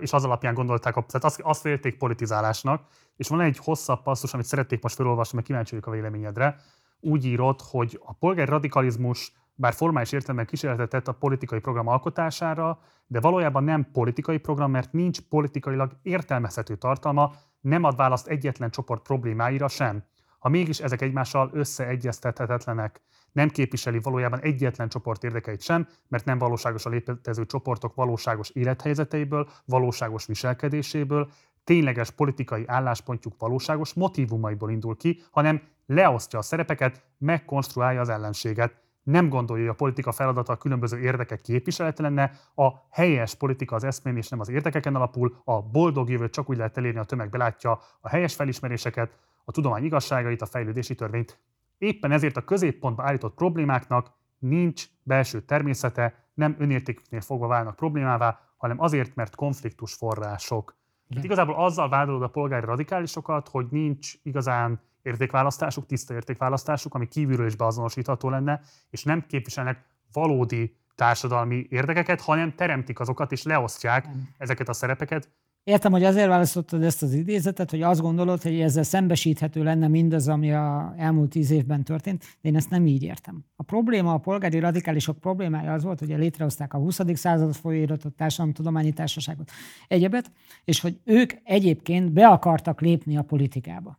és 0.00 0.12
az 0.12 0.24
alapján 0.24 0.54
gondolták, 0.54 0.92
tehát 0.92 1.24
azt, 1.24 1.40
azt 1.40 1.66
élték 1.66 1.96
politizálásnak. 1.96 2.86
És 3.16 3.28
van 3.28 3.40
egy 3.40 3.58
hosszabb 3.58 4.02
passzus, 4.02 4.34
amit 4.34 4.46
szerették 4.46 4.82
most 4.82 4.94
felolvasni, 4.94 5.34
mert 5.34 5.46
kíváncsi 5.46 5.70
vagyok 5.70 5.86
a 5.86 5.90
véleményedre. 5.90 6.56
Úgy 7.00 7.24
írott, 7.24 7.62
hogy 7.62 8.00
a 8.04 8.12
polgári 8.12 8.50
radikalizmus 8.50 9.32
bár 9.54 9.72
formális 9.72 10.12
értelemben 10.12 10.46
kísérletet 10.46 10.88
tett 10.88 11.08
a 11.08 11.12
politikai 11.12 11.60
program 11.60 11.86
alkotására, 11.86 12.78
de 13.06 13.20
valójában 13.20 13.64
nem 13.64 13.90
politikai 13.92 14.38
program, 14.38 14.70
mert 14.70 14.92
nincs 14.92 15.20
politikailag 15.20 15.92
értelmezhető 16.02 16.76
tartalma, 16.76 17.32
nem 17.60 17.84
ad 17.84 17.96
választ 17.96 18.26
egyetlen 18.26 18.70
csoport 18.70 19.02
problémáira 19.02 19.68
sem. 19.68 20.04
Ha 20.38 20.48
mégis 20.48 20.78
ezek 20.78 21.00
egymással 21.00 21.50
összeegyeztethetetlenek, 21.52 23.00
nem 23.32 23.48
képviseli 23.48 23.98
valójában 23.98 24.40
egyetlen 24.40 24.88
csoport 24.88 25.24
érdekeit 25.24 25.62
sem, 25.62 25.88
mert 26.08 26.24
nem 26.24 26.38
valóságos 26.38 26.86
a 26.86 26.88
létező 26.88 27.46
csoportok 27.46 27.94
valóságos 27.94 28.50
élethelyzeteiből, 28.50 29.48
valóságos 29.64 30.26
viselkedéséből, 30.26 31.30
tényleges 31.64 32.10
politikai 32.10 32.64
álláspontjuk 32.66 33.34
valóságos 33.38 33.94
motivumaiból 33.94 34.70
indul 34.70 34.96
ki, 34.96 35.22
hanem 35.30 35.62
leosztja 35.86 36.38
a 36.38 36.42
szerepeket, 36.42 37.02
megkonstruálja 37.18 38.00
az 38.00 38.08
ellenséget 38.08 38.82
nem 39.10 39.28
gondolja, 39.28 39.64
hogy 39.64 39.72
a 39.72 39.76
politika 39.76 40.12
feladata 40.12 40.52
a 40.52 40.56
különböző 40.56 40.98
érdekek 40.98 41.40
képviselete 41.40 42.02
lenne, 42.02 42.32
a 42.54 42.72
helyes 42.90 43.34
politika 43.34 43.74
az 43.74 43.84
eszmén 43.84 44.16
és 44.16 44.28
nem 44.28 44.40
az 44.40 44.48
érdekeken 44.48 44.94
alapul, 44.94 45.40
a 45.44 45.62
boldog 45.62 46.10
jövőt 46.10 46.32
csak 46.32 46.50
úgy 46.50 46.56
lehet 46.56 46.76
elérni, 46.76 46.98
a 46.98 47.04
tömeg 47.04 47.30
belátja 47.30 47.80
a 48.00 48.08
helyes 48.08 48.34
felismeréseket, 48.34 49.18
a 49.44 49.52
tudomány 49.52 49.84
igazságait, 49.84 50.42
a 50.42 50.46
fejlődési 50.46 50.94
törvényt. 50.94 51.38
Éppen 51.78 52.10
ezért 52.10 52.36
a 52.36 52.44
középpontba 52.44 53.02
állított 53.02 53.34
problémáknak 53.34 54.10
nincs 54.38 54.84
belső 55.02 55.40
természete, 55.40 56.14
nem 56.34 56.56
önértéküknél 56.58 57.20
fogva 57.20 57.46
válnak 57.46 57.76
problémává, 57.76 58.40
hanem 58.56 58.80
azért, 58.80 59.14
mert 59.14 59.34
konfliktus 59.34 59.94
források. 59.94 60.76
Tehát 61.08 61.24
igazából 61.24 61.54
azzal 61.54 61.88
vádolod 61.88 62.22
a 62.22 62.28
polgári 62.28 62.66
radikálisokat, 62.66 63.48
hogy 63.48 63.66
nincs 63.70 64.12
igazán 64.22 64.80
értékválasztásuk, 65.08 65.86
tiszta 65.86 66.14
értékválasztásuk, 66.14 66.94
ami 66.94 67.08
kívülről 67.08 67.46
is 67.46 67.56
beazonosítható 67.56 68.28
lenne, 68.28 68.60
és 68.90 69.02
nem 69.02 69.24
képviselnek 69.28 69.84
valódi 70.12 70.76
társadalmi 70.94 71.66
érdekeket, 71.70 72.20
hanem 72.20 72.54
teremtik 72.54 73.00
azokat 73.00 73.32
és 73.32 73.42
leosztják 73.42 74.08
ezeket 74.38 74.68
a 74.68 74.72
szerepeket. 74.72 75.28
Értem, 75.68 75.92
hogy 75.92 76.04
azért 76.04 76.28
választottad 76.28 76.82
ezt 76.82 77.02
az 77.02 77.12
idézetet, 77.12 77.70
hogy 77.70 77.82
azt 77.82 78.00
gondolod, 78.00 78.42
hogy 78.42 78.60
ezzel 78.60 78.82
szembesíthető 78.82 79.62
lenne 79.62 79.88
mindaz, 79.88 80.28
ami 80.28 80.52
a 80.52 80.94
elmúlt 80.96 81.30
tíz 81.30 81.50
évben 81.50 81.84
történt, 81.84 82.24
de 82.40 82.48
én 82.48 82.56
ezt 82.56 82.70
nem 82.70 82.86
így 82.86 83.02
értem. 83.02 83.44
A 83.56 83.62
probléma, 83.62 84.12
a 84.12 84.18
polgári 84.18 84.58
radikálisok 84.58 85.18
problémája 85.18 85.72
az 85.72 85.82
volt, 85.82 85.98
hogy 85.98 86.08
létrehozták 86.08 86.74
a 86.74 86.78
20. 86.78 87.00
század 87.14 87.54
folyóiratot, 87.54 88.14
társadalomtudományi 88.14 88.92
társaságot, 88.92 89.50
egyebet, 89.88 90.30
és 90.64 90.80
hogy 90.80 91.00
ők 91.04 91.32
egyébként 91.44 92.12
be 92.12 92.26
akartak 92.26 92.80
lépni 92.80 93.16
a 93.16 93.22
politikába. 93.22 93.98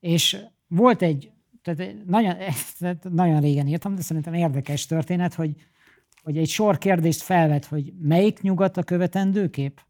És 0.00 0.44
volt 0.66 1.02
egy, 1.02 1.30
tehát 1.62 1.94
nagyon, 2.06 2.36
nagyon 3.02 3.40
régen 3.40 3.66
írtam, 3.66 3.94
de 3.94 4.02
szerintem 4.02 4.34
érdekes 4.34 4.86
történet, 4.86 5.34
hogy, 5.34 5.54
hogy 6.22 6.38
egy 6.38 6.48
sor 6.48 6.78
kérdést 6.78 7.22
felvet, 7.22 7.64
hogy 7.64 7.92
melyik 8.00 8.40
nyugat 8.40 8.76
a 8.76 8.82
követendő 8.82 9.50
kép? 9.50 9.80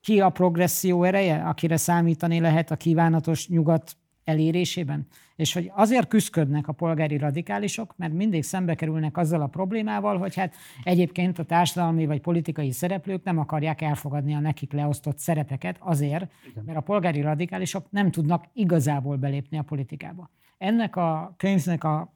Ki 0.00 0.20
a 0.20 0.30
progresszió 0.30 1.02
ereje, 1.02 1.42
akire 1.42 1.76
számítani 1.76 2.40
lehet 2.40 2.70
a 2.70 2.76
kívánatos 2.76 3.48
nyugat 3.48 3.96
elérésében? 4.26 5.06
És 5.36 5.52
hogy 5.52 5.70
azért 5.74 6.08
küzdködnek 6.08 6.68
a 6.68 6.72
polgári 6.72 7.16
radikálisok, 7.16 7.94
mert 7.96 8.12
mindig 8.12 8.42
szembe 8.42 8.74
kerülnek 8.74 9.16
azzal 9.16 9.42
a 9.42 9.46
problémával, 9.46 10.18
hogy 10.18 10.34
hát 10.34 10.54
egyébként 10.82 11.38
a 11.38 11.44
társadalmi 11.44 12.06
vagy 12.06 12.20
politikai 12.20 12.72
szereplők 12.72 13.24
nem 13.24 13.38
akarják 13.38 13.80
elfogadni 13.80 14.34
a 14.34 14.40
nekik 14.40 14.72
leosztott 14.72 15.18
szerepeket 15.18 15.76
azért, 15.80 16.32
mert 16.64 16.78
a 16.78 16.80
polgári 16.80 17.20
radikálisok 17.20 17.90
nem 17.90 18.10
tudnak 18.10 18.44
igazából 18.52 19.16
belépni 19.16 19.58
a 19.58 19.62
politikába. 19.62 20.30
Ennek 20.58 20.96
a 20.96 21.34
könyvnek 21.36 21.84
a 21.84 22.14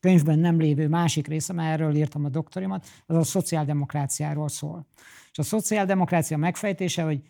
könyvben 0.00 0.38
nem 0.38 0.58
lévő 0.58 0.88
másik 0.88 1.26
része, 1.26 1.52
mert 1.52 1.80
erről 1.80 1.94
írtam 1.94 2.24
a 2.24 2.28
doktorimat, 2.28 2.86
az 3.06 3.16
a 3.16 3.22
szociáldemokráciáról 3.22 4.48
szól. 4.48 4.86
És 5.30 5.38
a 5.38 5.42
szociáldemokrácia 5.42 6.36
megfejtése, 6.36 7.02
hogy, 7.02 7.22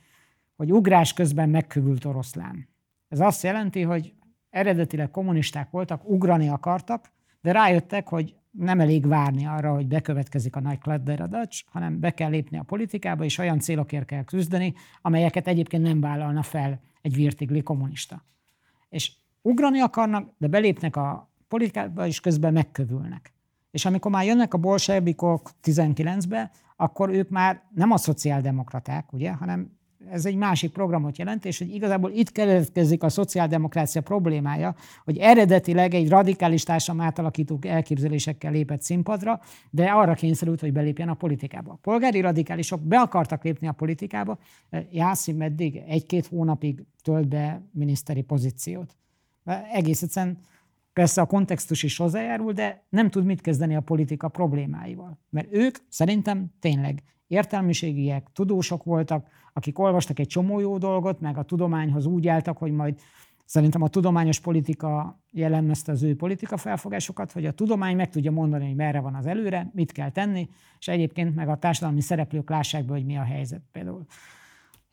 hogy 0.57 0.73
ugrás 0.73 1.13
közben 1.13 1.49
megkövült 1.49 2.05
oroszlán. 2.05 2.72
Ez 3.13 3.21
azt 3.21 3.43
jelenti, 3.43 3.83
hogy 3.83 4.15
eredetileg 4.51 5.11
kommunisták 5.11 5.71
voltak, 5.71 6.09
ugrani 6.09 6.49
akartak, 6.49 7.13
de 7.41 7.53
rájöttek, 7.53 8.09
hogy 8.09 8.35
nem 8.51 8.81
elég 8.81 9.07
várni 9.07 9.47
arra, 9.47 9.75
hogy 9.75 9.87
bekövetkezik 9.87 10.57
a 10.57 10.61
nagy 10.61 10.79
kladderadatcs, 10.79 11.63
hanem 11.67 12.01
be 12.01 12.11
kell 12.11 12.31
lépni 12.31 12.59
a 12.59 12.63
politikába, 12.63 13.25
és 13.25 13.39
olyan 13.39 13.59
célokért 13.59 14.05
kell 14.05 14.25
küzdeni, 14.25 14.75
amelyeket 15.03 15.47
egyébként 15.47 15.83
nem 15.83 16.01
vállalna 16.01 16.43
fel 16.43 16.81
egy 17.03 17.15
virtigli 17.15 17.63
kommunista. 17.63 18.25
És 18.89 19.13
ugrani 19.43 19.81
akarnak, 19.81 20.35
de 20.39 20.47
belépnek 20.47 20.97
a 20.97 21.31
politikába, 21.49 22.07
és 22.07 22.21
közben 22.21 22.53
megkövülnek. 22.53 23.33
És 23.71 23.85
amikor 23.85 24.11
már 24.11 24.25
jönnek 24.25 24.55
a 24.55 24.59
bolsevikok 24.59 25.51
19-be, 25.63 26.51
akkor 26.77 27.09
ők 27.11 27.29
már 27.29 27.63
nem 27.75 27.91
a 27.91 27.97
szociáldemokraták, 27.97 29.13
ugye, 29.13 29.33
hanem 29.33 29.81
ez 30.11 30.27
egy 30.27 30.37
másik 30.37 30.73
programot 30.73 31.19
jelent, 31.19 31.45
és 31.45 31.59
hogy 31.59 31.75
igazából 31.75 32.11
itt 32.11 32.33
keletkezik 32.33 33.03
a 33.03 33.09
szociáldemokrácia 33.09 34.01
problémája, 34.01 34.75
hogy 35.05 35.19
eredetileg 35.19 35.95
egy 35.95 36.09
radikális 36.09 36.63
társadalom 36.63 37.07
átalakító 37.07 37.59
elképzelésekkel 37.61 38.53
lépett 38.53 38.83
színpadra, 38.83 39.41
de 39.71 39.85
arra 39.85 40.15
kényszerült, 40.15 40.61
hogy 40.61 40.73
belépjen 40.73 41.09
a 41.09 41.15
politikába. 41.15 41.73
A 41.73 41.79
polgári 41.83 42.21
radikálisok 42.21 42.81
be 42.81 42.99
akartak 43.01 43.45
lépni 43.45 43.69
a 43.69 43.73
politikába, 43.73 44.39
Jászi 44.91 45.33
meddig 45.33 45.83
egy-két 45.87 46.27
hónapig 46.27 46.85
tölt 47.03 47.29
be 47.29 47.63
miniszteri 47.73 48.23
pozíciót. 48.23 48.97
Egész 49.73 50.03
egyszerűen 50.03 50.39
Persze 50.93 51.21
a 51.21 51.27
kontextus 51.27 51.83
is 51.83 51.97
hozzájárul, 51.97 52.53
de 52.53 52.85
nem 52.89 53.11
tud 53.11 53.25
mit 53.25 53.41
kezdeni 53.41 53.77
a 53.77 53.81
politika 53.81 54.29
problémáival. 54.29 55.19
Mert 55.31 55.55
ők 55.55 55.77
szerintem 55.89 56.53
tényleg 56.61 57.03
értelmiségiek, 57.33 58.27
tudósok 58.33 58.85
voltak, 58.85 59.27
akik 59.53 59.79
olvastak 59.79 60.19
egy 60.19 60.27
csomó 60.27 60.61
jó 60.61 60.79
dolgot, 60.79 61.21
meg 61.21 61.39
a 61.39 61.43
tudományhoz 61.43 62.07
úgy 62.07 62.29
álltak, 62.29 62.59
hogy 62.59 62.73
majd 62.73 62.99
szerintem 63.45 63.83
a 63.83 63.89
tudományos 63.89 64.41
politika 64.41 65.21
jellemezte 65.31 65.93
az 65.93 66.03
ő 66.03 66.17
politika 66.17 66.57
felfogásokat, 66.57 67.33
hogy 67.33 67.47
a 67.47 67.53
tudomány 67.53 67.97
meg 67.97 68.11
tudja 68.11 68.31
mondani, 68.31 68.67
hogy 68.67 68.77
merre 68.77 69.01
van 69.01 69.15
az 69.15 69.27
előre, 69.27 69.71
mit 69.75 69.93
kell 69.93 70.11
tenni, 70.11 70.49
és 70.79 70.89
egyébként 70.89 71.35
meg 71.35 71.49
a 71.49 71.57
társadalmi 71.57 72.01
szereplők 72.01 72.51
lássák 72.51 72.85
be, 72.85 72.93
hogy 72.93 73.05
mi 73.05 73.17
a 73.17 73.23
helyzet 73.23 73.63
például. 73.73 74.07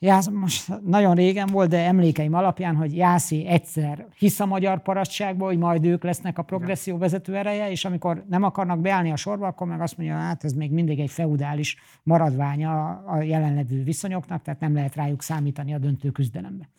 Jász, 0.02 0.30
most 0.30 0.82
nagyon 0.82 1.16
régen 1.16 1.48
volt, 1.48 1.70
de 1.70 1.86
emlékeim 1.86 2.34
alapján, 2.34 2.76
hogy 2.76 2.96
Jászi 2.96 3.46
egyszer 3.46 4.08
hisz 4.18 4.40
a 4.40 4.46
magyar 4.46 4.82
parasztságba, 4.82 5.46
hogy 5.46 5.58
majd 5.58 5.86
ők 5.86 6.04
lesznek 6.04 6.38
a 6.38 6.42
progresszió 6.42 6.98
vezető 6.98 7.36
ereje, 7.36 7.72
és 7.72 7.86
amikor 7.86 8.24
nem 8.30 8.44
akarnak 8.44 8.80
beállni 8.80 9.12
a 9.12 9.16
sorba, 9.16 9.48
akkor 9.48 9.68
meg 9.68 9.82
azt 9.82 9.98
mondja, 9.98 10.16
hát 10.16 10.44
ez 10.44 10.54
még 10.54 10.72
mindig 10.72 11.00
egy 11.00 11.10
feudális 11.10 11.78
maradványa 12.04 12.88
a 12.90 13.22
jelenlevő 13.22 13.84
viszonyoknak, 13.84 14.42
tehát 14.42 14.60
nem 14.60 14.74
lehet 14.74 14.96
rájuk 14.96 15.22
számítani 15.22 15.74
a 15.74 15.78
döntő 15.78 16.10
küzdelembe. 16.10 16.70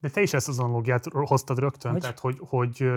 De 0.00 0.08
te 0.08 0.22
is 0.22 0.32
ezt 0.32 0.48
az 0.48 0.58
analógiát 0.58 1.04
hoztad 1.12 1.58
rögtön, 1.58 1.92
hogy? 1.92 2.00
tehát 2.00 2.18
hogy, 2.18 2.36
hogy, 2.40 2.90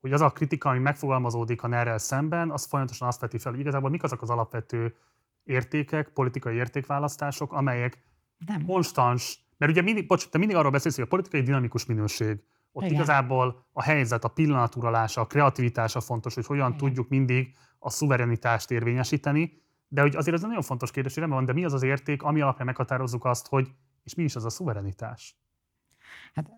hogy 0.00 0.12
az 0.12 0.20
a 0.20 0.30
kritika, 0.30 0.68
ami 0.68 0.78
megfogalmazódik 0.78 1.62
a 1.62 1.66
ner 1.66 2.00
szemben, 2.00 2.50
az 2.50 2.64
folyamatosan 2.64 3.08
azt 3.08 3.20
veti 3.20 3.38
fel, 3.38 3.52
hogy 3.52 3.60
igazából 3.60 3.90
mik 3.90 4.02
azok 4.02 4.22
az 4.22 4.30
alapvető 4.30 4.94
értékek, 5.44 6.08
politikai 6.08 6.54
értékválasztások, 6.54 7.52
amelyek 7.52 8.10
nem. 8.46 8.64
konstans, 8.64 9.38
mert 9.56 9.72
ugye 9.72 9.82
mindig, 9.82 10.06
bocs, 10.06 10.28
te 10.28 10.38
mindig 10.38 10.56
arról 10.56 10.70
beszélsz, 10.70 10.94
hogy 10.94 11.04
a 11.04 11.08
politikai 11.08 11.42
dinamikus 11.42 11.86
minőség, 11.86 12.42
ott 12.72 12.84
Igen. 12.84 12.94
igazából 12.94 13.66
a 13.72 13.82
helyzet, 13.82 14.24
a 14.24 14.28
pillanaturalása, 14.28 15.20
a 15.20 15.26
kreativitása 15.26 16.00
fontos, 16.00 16.34
hogy 16.34 16.46
hogyan 16.46 16.66
Igen. 16.66 16.78
tudjuk 16.78 17.08
mindig 17.08 17.54
a 17.78 17.90
szuverenitást 17.90 18.70
érvényesíteni, 18.70 19.62
de 19.88 20.00
hogy 20.00 20.16
azért 20.16 20.36
ez 20.36 20.42
egy 20.42 20.48
nagyon 20.48 20.62
fontos 20.62 20.90
kérdés, 20.90 21.14
hogy 21.14 21.28
van, 21.28 21.44
de 21.44 21.52
mi 21.52 21.64
az 21.64 21.72
az 21.72 21.82
érték, 21.82 22.22
ami 22.22 22.40
alapján 22.40 22.66
meghatározzuk 22.66 23.24
azt, 23.24 23.48
hogy 23.48 23.68
és 24.04 24.14
mi 24.14 24.22
is 24.22 24.36
az 24.36 24.44
a 24.44 24.50
szuverenitás? 24.50 25.36
Hát 26.34 26.50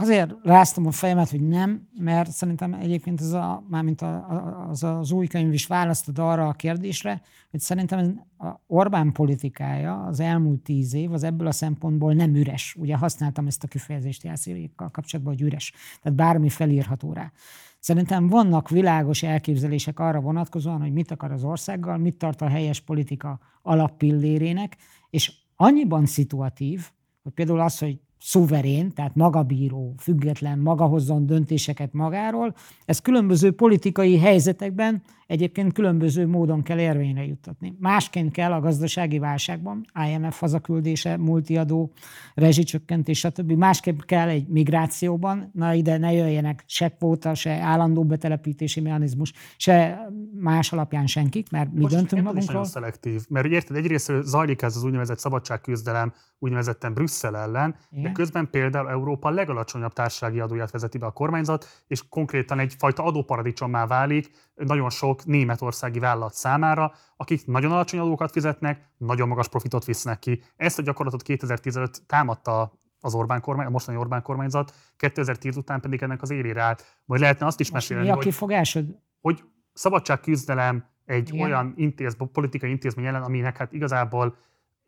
Azért 0.00 0.34
ráztam 0.42 0.86
a 0.86 0.90
fejemet, 0.90 1.30
hogy 1.30 1.48
nem, 1.48 1.88
mert 1.98 2.30
szerintem 2.30 2.74
egyébként 2.74 3.20
ez 3.20 3.32
a, 3.32 3.64
mármint 3.68 4.02
a, 4.02 4.68
az, 4.68 4.82
az 4.82 5.12
új 5.12 5.26
könyv 5.26 5.52
is 5.52 5.66
választod 5.66 6.18
arra 6.18 6.48
a 6.48 6.52
kérdésre, 6.52 7.22
hogy 7.50 7.60
szerintem 7.60 8.24
a 8.38 8.48
Orbán 8.66 9.12
politikája 9.12 10.04
az 10.04 10.20
elmúlt 10.20 10.60
tíz 10.60 10.94
év 10.94 11.12
az 11.12 11.22
ebből 11.22 11.46
a 11.46 11.52
szempontból 11.52 12.12
nem 12.12 12.34
üres. 12.34 12.76
Ugye 12.78 12.96
használtam 12.96 13.46
ezt 13.46 13.64
a 13.64 13.66
kifejezést 13.66 14.24
jelszévékkal 14.24 14.90
kapcsolatban, 14.90 15.34
hogy 15.34 15.46
üres. 15.46 15.72
Tehát 16.02 16.18
bármi 16.18 16.48
felírható 16.48 17.12
rá. 17.12 17.32
Szerintem 17.78 18.28
vannak 18.28 18.68
világos 18.68 19.22
elképzelések 19.22 19.98
arra 19.98 20.20
vonatkozóan, 20.20 20.80
hogy 20.80 20.92
mit 20.92 21.10
akar 21.10 21.32
az 21.32 21.44
országgal, 21.44 21.96
mit 21.96 22.14
tart 22.14 22.42
a 22.42 22.48
helyes 22.48 22.80
politika 22.80 23.38
alappillérének, 23.62 24.76
és 25.10 25.32
annyiban 25.56 26.06
szituatív, 26.06 26.90
hogy 27.22 27.32
például 27.32 27.60
az, 27.60 27.78
hogy 27.78 28.00
szuverén, 28.20 28.92
tehát 28.92 29.14
magabíró, 29.14 29.94
független, 29.98 30.58
maga 30.58 30.84
hozzon 30.84 31.26
döntéseket 31.26 31.92
magáról. 31.92 32.54
Ez 32.84 33.00
különböző 33.00 33.52
politikai 33.52 34.18
helyzetekben 34.18 35.02
egyébként 35.28 35.72
különböző 35.72 36.26
módon 36.26 36.62
kell 36.62 36.78
érvényre 36.78 37.24
juttatni. 37.26 37.76
Másként 37.80 38.32
kell 38.32 38.52
a 38.52 38.60
gazdasági 38.60 39.18
válságban, 39.18 39.84
IMF 40.08 40.40
hazaküldése, 40.40 41.16
multiadó, 41.16 41.92
rezsicsökkentés, 42.34 43.18
stb. 43.18 43.52
Másképp 43.52 44.00
kell 44.00 44.28
egy 44.28 44.46
migrációban, 44.46 45.50
na 45.54 45.72
ide 45.72 45.98
ne 45.98 46.12
jöjjenek 46.12 46.64
se 46.66 46.88
kvóta, 46.88 47.34
se 47.34 47.50
állandó 47.50 48.04
betelepítési 48.04 48.80
mechanizmus, 48.80 49.32
se 49.56 50.08
más 50.40 50.72
alapján 50.72 51.06
senkik, 51.06 51.50
mert 51.50 51.72
mi 51.72 51.80
Most 51.80 51.94
döntünk 51.94 52.22
magunkról. 52.22 52.58
Most 52.58 52.70
szelektív, 52.70 53.22
mert 53.28 53.46
érted, 53.46 53.76
egyrészt 53.76 54.12
zajlik 54.22 54.62
ez 54.62 54.76
az 54.76 54.84
úgynevezett 54.84 55.18
szabadságküzdelem 55.18 56.12
úgynevezetten 56.38 56.94
Brüsszel 56.94 57.36
ellen, 57.36 57.76
Igen. 57.90 58.02
de 58.02 58.12
közben 58.12 58.50
például 58.50 58.88
Európa 58.88 59.30
legalacsonyabb 59.30 59.92
társasági 59.92 60.40
adóját 60.40 60.70
vezeti 60.70 60.98
be 60.98 61.06
a 61.06 61.10
kormányzat, 61.10 61.66
és 61.86 62.08
konkrétan 62.08 62.58
egyfajta 62.58 63.04
adóparadicsommá 63.04 63.86
válik 63.86 64.30
nagyon 64.54 64.90
sok 64.90 65.17
németországi 65.24 65.98
vállalat 65.98 66.34
számára, 66.34 66.92
akik 67.16 67.46
nagyon 67.46 67.72
alacsony 67.72 68.00
adókat 68.00 68.30
fizetnek, 68.30 68.88
nagyon 68.96 69.28
magas 69.28 69.48
profitot 69.48 69.84
visznek 69.84 70.18
ki. 70.18 70.42
Ezt 70.56 70.78
a 70.78 70.82
gyakorlatot 70.82 71.22
2015 71.22 72.02
támadta 72.06 72.72
az 73.00 73.14
Orbán 73.14 73.40
kormány, 73.40 73.66
a 73.66 73.70
mostani 73.70 73.98
Orbán 73.98 74.22
kormányzat, 74.22 74.74
2010 74.96 75.56
után 75.56 75.80
pedig 75.80 76.02
ennek 76.02 76.22
az 76.22 76.30
élére 76.30 76.62
állt. 76.62 77.00
Vagy 77.04 77.20
lehetne 77.20 77.46
azt 77.46 77.60
is 77.60 77.70
mesélni, 77.70 78.04
mi 78.04 78.10
a 78.10 78.16
kifogásod? 78.16 78.84
hogy, 78.84 78.96
hogy 79.20 79.48
szabadságküzdelem 79.72 80.84
egy 81.04 81.34
Igen. 81.34 81.46
olyan 81.46 81.72
intéz, 81.76 82.16
politikai 82.32 82.70
intézmény 82.70 83.06
ellen, 83.06 83.22
aminek 83.22 83.56
hát 83.56 83.72
igazából 83.72 84.36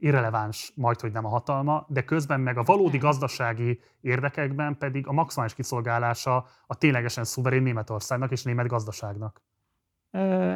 irreleváns 0.01 0.73
majd, 0.75 1.01
hogy 1.01 1.13
nem 1.13 1.25
a 1.25 1.29
hatalma, 1.29 1.87
de 1.89 2.05
közben 2.05 2.41
meg 2.41 2.59
a 2.59 2.63
valódi 2.63 2.99
gazdasági 2.99 3.81
érdekekben 4.01 4.79
pedig 4.79 5.07
a 5.07 5.13
maximális 5.13 5.55
kiszolgálása 5.55 6.47
a 6.67 6.75
ténylegesen 6.75 7.25
szuverén 7.25 7.63
Németországnak 7.63 8.31
és 8.31 8.43
német 8.43 8.67
gazdaságnak. 8.67 9.43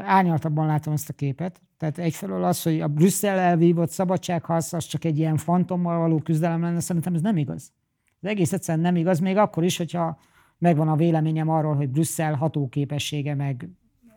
Árnyaltabban 0.04 0.66
látom 0.66 0.92
ezt 0.92 1.08
a 1.08 1.12
képet. 1.12 1.60
Tehát 1.76 1.98
egyfelől 1.98 2.44
az, 2.44 2.62
hogy 2.62 2.80
a 2.80 2.88
Brüsszel 2.88 3.38
elvívott 3.38 3.90
szabadságharc 3.90 4.72
az 4.72 4.86
csak 4.86 5.04
egy 5.04 5.18
ilyen 5.18 5.36
fantommal 5.36 5.98
való 5.98 6.18
küzdelem 6.18 6.60
lenne, 6.60 6.80
szerintem 6.80 7.14
ez 7.14 7.20
nem 7.20 7.36
igaz. 7.36 7.72
Ez 8.20 8.30
egész 8.30 8.52
egyszerűen 8.52 8.84
nem 8.84 8.96
igaz, 8.96 9.18
még 9.18 9.36
akkor 9.36 9.64
is, 9.64 9.76
hogyha 9.76 10.18
megvan 10.58 10.88
a 10.88 10.96
véleményem 10.96 11.48
arról, 11.48 11.74
hogy 11.74 11.88
Brüsszel 11.88 12.34
hatóképessége, 12.34 13.34
meg 13.34 13.68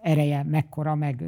ereje 0.02 0.44
mekkora, 0.44 0.96
meg 0.96 1.24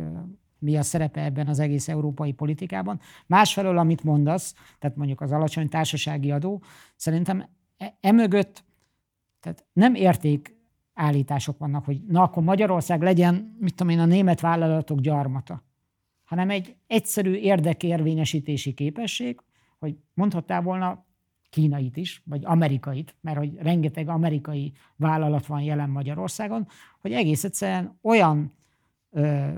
mi 0.60 0.78
a 0.78 0.84
szerepe 0.84 1.24
ebben 1.24 1.48
az 1.48 1.60
egész 1.60 1.88
európai 1.88 2.32
politikában. 2.32 3.00
Másfelől, 3.28 3.78
amit 3.78 4.04
mondasz, 4.04 4.54
tehát 4.80 4.98
mondjuk 4.98 5.22
az 5.22 5.32
alacsony 5.32 5.70
társasági 5.70 6.32
adó, 6.32 6.62
szerintem 6.96 7.50
e- 7.78 7.98
emögött 8.02 8.64
tehát 9.40 9.66
nem 9.74 9.96
érték 9.96 10.58
állítások 11.00 11.58
vannak, 11.58 11.86
hogy 11.86 12.02
na 12.08 12.22
akkor 12.22 12.44
Magyarország 12.44 13.02
legyen, 13.02 13.56
mit 13.60 13.76
tudom 13.76 13.94
én, 13.94 14.00
a 14.00 14.06
német 14.06 14.40
vállalatok 14.40 15.00
gyarmata, 15.00 15.64
hanem 16.24 16.50
egy 16.50 16.76
egyszerű 16.88 17.34
érdekérvényesítési 17.34 18.74
képesség, 18.74 19.40
hogy 19.80 19.98
mondhattál 20.14 20.62
volna 20.62 21.06
kínait 21.50 21.98
is, 21.98 22.22
vagy 22.26 22.46
amerikait, 22.46 23.16
mert 23.22 23.38
hogy 23.38 23.56
rengeteg 23.58 24.10
amerikai 24.10 24.74
vállalat 24.96 25.46
van 25.46 25.62
jelen 25.62 25.90
Magyarországon, 25.90 26.68
hogy 27.02 27.12
egész 27.12 27.44
egyszerűen 27.44 28.00
olyan 28.02 28.54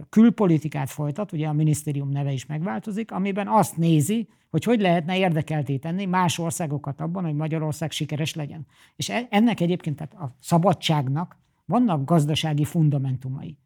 külpolitikát 0.10 0.90
folytat, 0.90 1.32
ugye 1.32 1.48
a 1.48 1.54
minisztérium 1.54 2.10
neve 2.10 2.32
is 2.32 2.46
megváltozik, 2.46 3.12
amiben 3.12 3.48
azt 3.48 3.78
nézi, 3.78 4.28
hogy 4.50 4.64
hogy 4.64 4.82
lehetne 4.82 5.18
érdekelté 5.18 5.78
tenni 5.78 6.06
más 6.06 6.40
országokat 6.40 7.02
abban, 7.02 7.24
hogy 7.24 7.36
Magyarország 7.36 7.92
sikeres 7.92 8.36
legyen. 8.36 8.66
És 8.96 9.10
e, 9.10 9.28
ennek 9.30 9.60
egyébként, 9.60 9.96
tehát 9.96 10.14
a 10.14 10.36
szabadságnak 10.40 11.38
vannak 11.66 12.06
gazdasági 12.06 12.64
fundamentumai. 12.64 13.58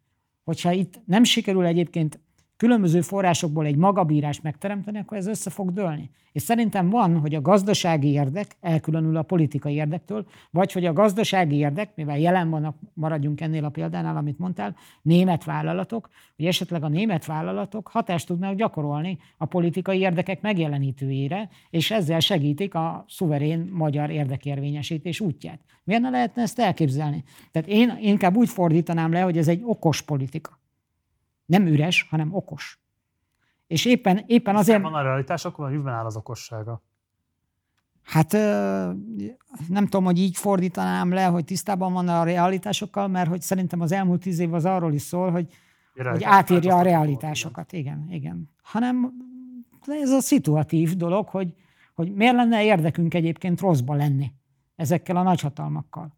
Hogyha 0.44 0.72
itt 0.72 1.02
nem 1.06 1.24
sikerül 1.24 1.66
egyébként 1.66 2.20
különböző 2.58 3.02
forrásokból 3.02 3.66
egy 3.66 3.76
magabírást 3.76 4.44
megteremteni, 4.44 4.98
akkor 4.98 5.18
ez 5.18 5.28
össze 5.28 5.50
fog 5.50 5.74
dőlni. 5.74 6.10
És 6.32 6.42
szerintem 6.42 6.90
van, 6.90 7.20
hogy 7.20 7.36
a 7.36 7.42
gazdasági 7.42 8.08
érdek 8.12 8.56
elkülönül 8.62 9.18
a 9.18 9.22
politikai 9.22 9.74
érdektől, 9.74 10.26
vagy 10.52 10.72
hogy 10.72 10.86
a 10.86 10.94
gazdasági 10.94 11.56
érdek, 11.56 11.96
mivel 11.96 12.20
jelen 12.20 12.50
vannak, 12.50 12.78
maradjunk 12.94 13.42
ennél 13.42 13.66
a 13.66 13.70
példánál, 13.70 14.18
amit 14.18 14.40
mondtál, 14.40 14.76
német 15.02 15.44
vállalatok, 15.44 16.10
hogy 16.36 16.46
esetleg 16.46 16.84
a 16.84 16.88
német 16.88 17.26
vállalatok 17.26 17.88
hatást 17.88 18.28
tudnak 18.28 18.56
gyakorolni 18.56 19.18
a 19.38 19.46
politikai 19.46 20.00
érdekek 20.00 20.42
megjelenítőjére, 20.42 21.50
és 21.70 21.92
ezzel 21.92 22.20
segítik 22.20 22.76
a 22.76 23.06
szuverén 23.08 23.70
magyar 23.74 24.10
érdekérvényesítés 24.10 25.20
útját. 25.20 25.60
Miért 25.84 26.02
ne 26.02 26.10
lehetne 26.10 26.42
ezt 26.42 26.60
elképzelni? 26.60 27.24
Tehát 27.52 27.68
én 27.68 27.98
inkább 28.02 28.36
úgy 28.36 28.50
fordítanám 28.50 29.12
le, 29.12 29.20
hogy 29.20 29.38
ez 29.38 29.48
egy 29.48 29.62
okos 29.64 30.02
politika. 30.02 30.64
Nem 31.46 31.66
üres, 31.66 32.08
hanem 32.10 32.34
okos. 32.34 32.80
És 33.68 33.86
éppen, 33.86 34.24
éppen 34.26 34.56
azért... 34.56 34.82
van 34.82 34.94
a 34.94 35.02
realitás, 35.02 35.46
akkor 35.46 35.86
a 35.86 35.90
áll 35.90 36.06
az 36.06 36.16
okossága. 36.16 36.82
Hát 38.04 38.32
nem 39.68 39.84
tudom, 39.84 40.04
hogy 40.04 40.20
így 40.20 40.38
fordítanám 40.38 41.14
le, 41.14 41.26
hogy 41.26 41.46
tisztában 41.46 41.94
van 41.94 42.08
a 42.08 42.24
realitásokkal, 42.24 43.08
mert 43.08 43.30
hogy 43.30 43.42
szerintem 43.42 43.82
az 43.82 43.92
elmúlt 43.92 44.22
tíz 44.22 44.40
év 44.40 44.54
az 44.54 44.66
arról 44.66 44.94
is 44.94 45.02
szól, 45.02 45.32
hogy, 45.32 45.54
hogy 45.94 46.24
átírja 46.24 46.78
a 46.78 46.82
realitásokat. 46.82 47.72
Igen, 47.72 48.08
igen. 48.10 48.50
Hanem 48.62 49.14
ez 49.88 50.10
a 50.10 50.22
szituatív 50.22 50.96
dolog, 50.96 51.28
hogy, 51.28 51.54
hogy 51.94 52.14
miért 52.14 52.36
lenne 52.36 52.64
érdekünk 52.64 53.14
egyébként 53.14 53.60
rosszba 53.60 53.94
lenni 53.94 54.34
ezekkel 54.76 55.16
a 55.16 55.24
nagyhatalmakkal. 55.24 56.18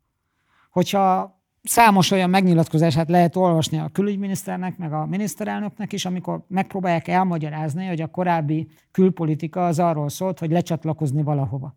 Hogyha 0.69 1.36
számos 1.67 2.11
olyan 2.11 2.29
megnyilatkozását 2.29 3.09
lehet 3.09 3.35
olvasni 3.35 3.77
a 3.77 3.89
külügyminiszternek, 3.89 4.77
meg 4.77 4.93
a 4.93 5.05
miniszterelnöknek 5.05 5.93
is, 5.93 6.05
amikor 6.05 6.43
megpróbálják 6.47 7.07
elmagyarázni, 7.07 7.87
hogy 7.87 8.01
a 8.01 8.07
korábbi 8.07 8.67
külpolitika 8.91 9.65
az 9.65 9.79
arról 9.79 10.09
szólt, 10.09 10.39
hogy 10.39 10.51
lecsatlakozni 10.51 11.23
valahova. 11.23 11.75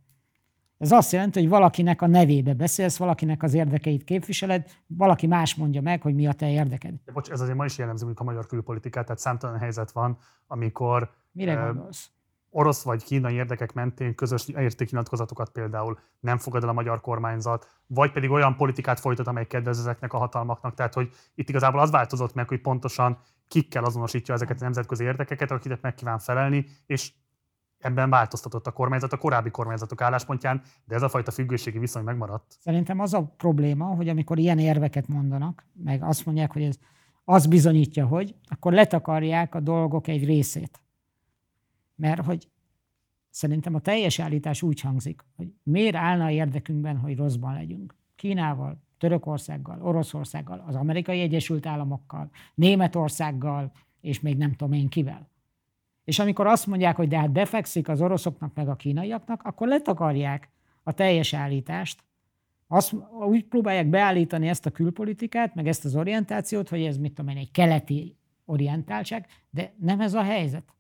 Ez 0.79 0.93
azt 0.93 1.13
jelenti, 1.13 1.41
hogy 1.41 1.49
valakinek 1.49 2.03
a 2.03 2.07
nevébe 2.07 2.55
beszélsz, 2.55 2.97
valakinek 2.97 3.43
az 3.43 3.55
érdekeit 3.55 4.05
képviseled, 4.05 4.71
valaki 4.87 5.27
más 5.27 5.55
mondja 5.55 5.81
meg, 5.81 6.03
hogy 6.03 6.15
mi 6.15 6.27
a 6.27 6.33
te 6.33 6.51
érdeked. 6.51 6.95
De 7.05 7.13
bocs, 7.13 7.31
ez 7.31 7.41
azért 7.41 7.57
ma 7.57 7.65
is 7.65 7.79
jellemző, 7.79 8.13
a 8.15 8.25
magyar 8.25 8.47
külpolitikát, 8.47 9.05
tehát 9.05 9.21
számtalan 9.21 9.59
helyzet 9.59 9.93
van, 9.93 10.19
amikor... 10.47 11.11
Mire 11.33 11.55
gondolsz? 11.55 12.11
Orosz 12.51 12.83
vagy 12.83 13.05
kínai 13.05 13.35
érdekek 13.35 13.73
mentén 13.73 14.15
közös 14.15 14.49
értékinyilatkozatokat 14.49 15.51
például 15.51 15.99
nem 16.21 16.39
fogad 16.39 16.63
el 16.63 16.69
a 16.69 16.73
magyar 16.73 17.01
kormányzat, 17.01 17.69
vagy 17.87 18.13
pedig 18.13 18.31
olyan 18.31 18.57
politikát 18.57 19.01
folytat, 19.01 19.27
amely 19.27 19.47
kedvez 19.47 19.79
ezeknek 19.79 20.13
a 20.13 20.19
hatalmaknak. 20.19 20.75
Tehát, 20.75 20.95
hogy 20.95 21.11
itt 21.35 21.49
igazából 21.49 21.81
az 21.81 21.91
változott 21.91 22.35
meg, 22.35 22.49
hogy 22.49 22.61
pontosan 22.61 23.19
kikkel 23.49 23.85
azonosítja 23.85 24.35
ezeket 24.35 24.61
a 24.61 24.65
nemzetközi 24.65 25.05
érdekeket, 25.05 25.51
akiket 25.51 25.83
meg 25.83 25.95
kíván 25.95 26.19
felelni, 26.19 26.67
és 26.87 27.13
ebben 27.79 28.11
változtatott 28.11 28.67
a 28.67 28.71
kormányzat 28.71 29.13
a 29.13 29.17
korábbi 29.17 29.51
kormányzatok 29.51 30.01
álláspontján, 30.01 30.63
de 30.85 30.95
ez 30.95 31.03
a 31.03 31.09
fajta 31.09 31.31
függőségi 31.31 31.79
viszony 31.79 32.05
megmaradt. 32.05 32.57
Szerintem 32.61 33.01
az 33.01 33.15
a 33.15 33.35
probléma, 33.37 33.85
hogy 33.85 34.09
amikor 34.09 34.39
ilyen 34.39 34.59
érveket 34.59 35.09
mondanak, 35.09 35.67
meg 35.73 36.03
azt 36.03 36.27
mondják, 36.27 36.53
hogy 36.53 36.63
ez 36.63 36.79
az 37.25 37.47
bizonyítja, 37.47 38.07
hogy, 38.07 38.35
akkor 38.49 38.73
letakarják 38.73 39.55
a 39.55 39.61
dolgok 39.61 40.09
egy 40.09 40.25
részét. 40.25 40.81
Mert 42.01 42.25
hogy 42.25 42.49
szerintem 43.31 43.75
a 43.75 43.81
teljes 43.81 44.19
állítás 44.19 44.63
úgy 44.63 44.81
hangzik, 44.81 45.25
hogy 45.37 45.53
miért 45.63 45.95
állna 45.95 46.31
érdekünkben, 46.31 46.99
hogy 46.99 47.17
rosszban 47.17 47.55
legyünk. 47.55 47.95
Kínával, 48.17 48.83
Törökországgal, 48.99 49.83
Oroszországgal, 49.83 50.65
az 50.67 50.75
Amerikai 50.75 51.21
Egyesült 51.21 51.67
Államokkal, 51.67 52.31
Németországgal, 52.55 53.73
és 54.01 54.21
még 54.21 54.37
nem 54.37 54.53
tudom 54.53 54.73
én 54.73 54.89
kivel. 54.89 55.29
És 56.05 56.19
amikor 56.19 56.47
azt 56.47 56.67
mondják, 56.67 56.97
hogy 56.97 57.09
de 57.09 57.19
hát 57.19 57.33
befekszik 57.33 57.89
az 57.89 58.01
oroszoknak 58.01 58.55
meg 58.55 58.69
a 58.69 58.77
kínaiaknak, 58.77 59.43
akkor 59.43 59.69
letakarják 59.69 60.51
a 60.83 60.93
teljes 60.93 61.35
állítást, 61.35 62.05
azt, 62.67 62.95
úgy 63.29 63.45
próbálják 63.45 63.87
beállítani 63.87 64.49
ezt 64.49 64.67
a 64.67 64.71
külpolitikát, 64.71 65.55
meg 65.55 65.69
ezt 65.69 65.85
az 65.85 65.97
orientációt, 65.97 66.69
hogy 66.69 66.83
ez 66.83 66.97
mit 66.97 67.15
tudom 67.15 67.31
én, 67.31 67.37
egy 67.37 67.51
keleti 67.51 68.17
orientáltság, 68.45 69.27
de 69.51 69.75
nem 69.79 70.01
ez 70.01 70.15
a 70.15 70.23
helyzet. 70.23 70.75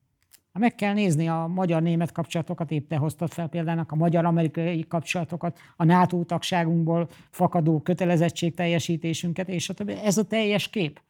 Meg 0.58 0.74
kell 0.74 0.92
nézni 0.92 1.28
a 1.28 1.46
magyar-német 1.54 2.12
kapcsolatokat, 2.12 2.70
épp 2.70 2.88
te 2.88 2.96
hoztad 2.96 3.30
fel 3.30 3.48
példának 3.48 3.92
a 3.92 3.96
magyar-amerikai 3.96 4.86
kapcsolatokat, 4.88 5.58
a 5.76 5.84
NATO 5.84 6.24
tagságunkból 6.24 7.08
fakadó 7.30 7.80
kötelezettségteljesítésünket, 7.80 9.48
és 9.48 9.68
a 9.68 9.74
többi. 9.74 9.92
Ez 9.92 10.18
a 10.18 10.24
teljes 10.24 10.68
kép. 10.68 11.00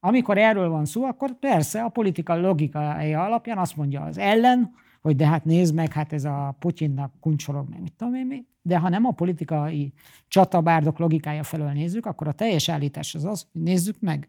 Amikor 0.00 0.38
erről 0.38 0.68
van 0.68 0.84
szó, 0.84 1.04
akkor 1.04 1.38
persze 1.38 1.82
a 1.82 1.88
politika 1.88 2.40
logikája 2.40 3.24
alapján 3.24 3.58
azt 3.58 3.76
mondja 3.76 4.02
az 4.02 4.18
ellen, 4.18 4.74
hogy 5.00 5.16
de 5.16 5.26
hát 5.26 5.44
nézd 5.44 5.74
meg, 5.74 5.92
hát 5.92 6.12
ez 6.12 6.24
a 6.24 6.56
Putyinnak 6.58 7.12
kuncsorog 7.20 7.68
meg, 7.68 7.80
mit 7.80 7.92
tudom 7.92 8.14
én 8.14 8.26
mi. 8.26 8.44
De 8.62 8.78
ha 8.78 8.88
nem 8.88 9.04
a 9.04 9.10
politikai 9.10 9.92
csatabárdok 10.28 10.98
logikája 10.98 11.42
felől 11.42 11.70
nézzük, 11.70 12.06
akkor 12.06 12.28
a 12.28 12.32
teljes 12.32 12.68
állítás 12.68 13.14
az 13.14 13.24
az, 13.24 13.46
hogy 13.52 13.62
nézzük 13.62 13.96
meg, 14.00 14.28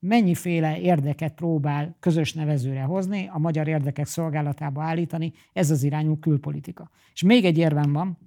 mennyiféle 0.00 0.78
érdeket 0.78 1.34
próbál 1.34 1.96
közös 2.00 2.32
nevezőre 2.32 2.82
hozni, 2.82 3.28
a 3.32 3.38
magyar 3.38 3.68
érdekek 3.68 4.06
szolgálatába 4.06 4.82
állítani, 4.82 5.32
ez 5.52 5.70
az 5.70 5.82
irányú 5.82 6.18
külpolitika. 6.18 6.90
És 7.12 7.22
még 7.22 7.44
egy 7.44 7.58
érvem 7.58 7.92
van, 7.92 8.18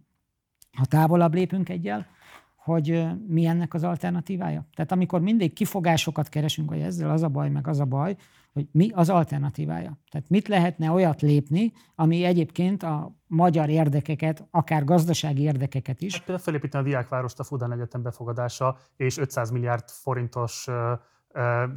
ha 0.78 0.86
távolabb 0.86 1.34
lépünk 1.34 1.70
egyel, 1.70 2.08
hogy 2.56 3.06
mi 3.28 3.46
ennek 3.46 3.74
az 3.74 3.84
alternatívája. 3.84 4.68
Tehát 4.76 4.92
amikor 4.92 5.22
mindig 5.22 5.54
kifogásokat 5.54 6.30
keresünk, 6.30 6.70
hogy 6.70 6.80
ezzel 6.80 7.10
az 7.10 7.24
a 7.24 7.28
baj, 7.28 7.50
meg 7.50 7.68
az 7.68 7.80
a 7.80 7.86
baj, 7.86 8.16
hogy 8.54 8.68
mi 8.72 8.90
az 8.94 9.10
alternatívája. 9.10 9.98
Tehát 10.12 10.30
mit 10.30 10.48
lehetne 10.48 10.92
olyat 10.92 11.22
lépni, 11.22 11.72
ami 11.96 12.24
egyébként 12.24 12.84
a 12.84 13.16
magyar 13.28 13.70
érdekeket, 13.70 14.48
akár 14.52 14.84
gazdasági 14.84 15.42
érdekeket 15.42 16.02
is. 16.02 16.14
Hát 16.14 16.24
például 16.24 16.44
felépíteni 16.44 16.84
a 16.84 16.88
diákvárost 16.88 17.40
a 17.40 17.44
Fudán 17.44 17.72
Egyetem 17.72 18.02
befogadása 18.02 18.78
és 18.96 19.18
500 19.18 19.50
milliárd 19.50 19.90
forintos 19.90 20.68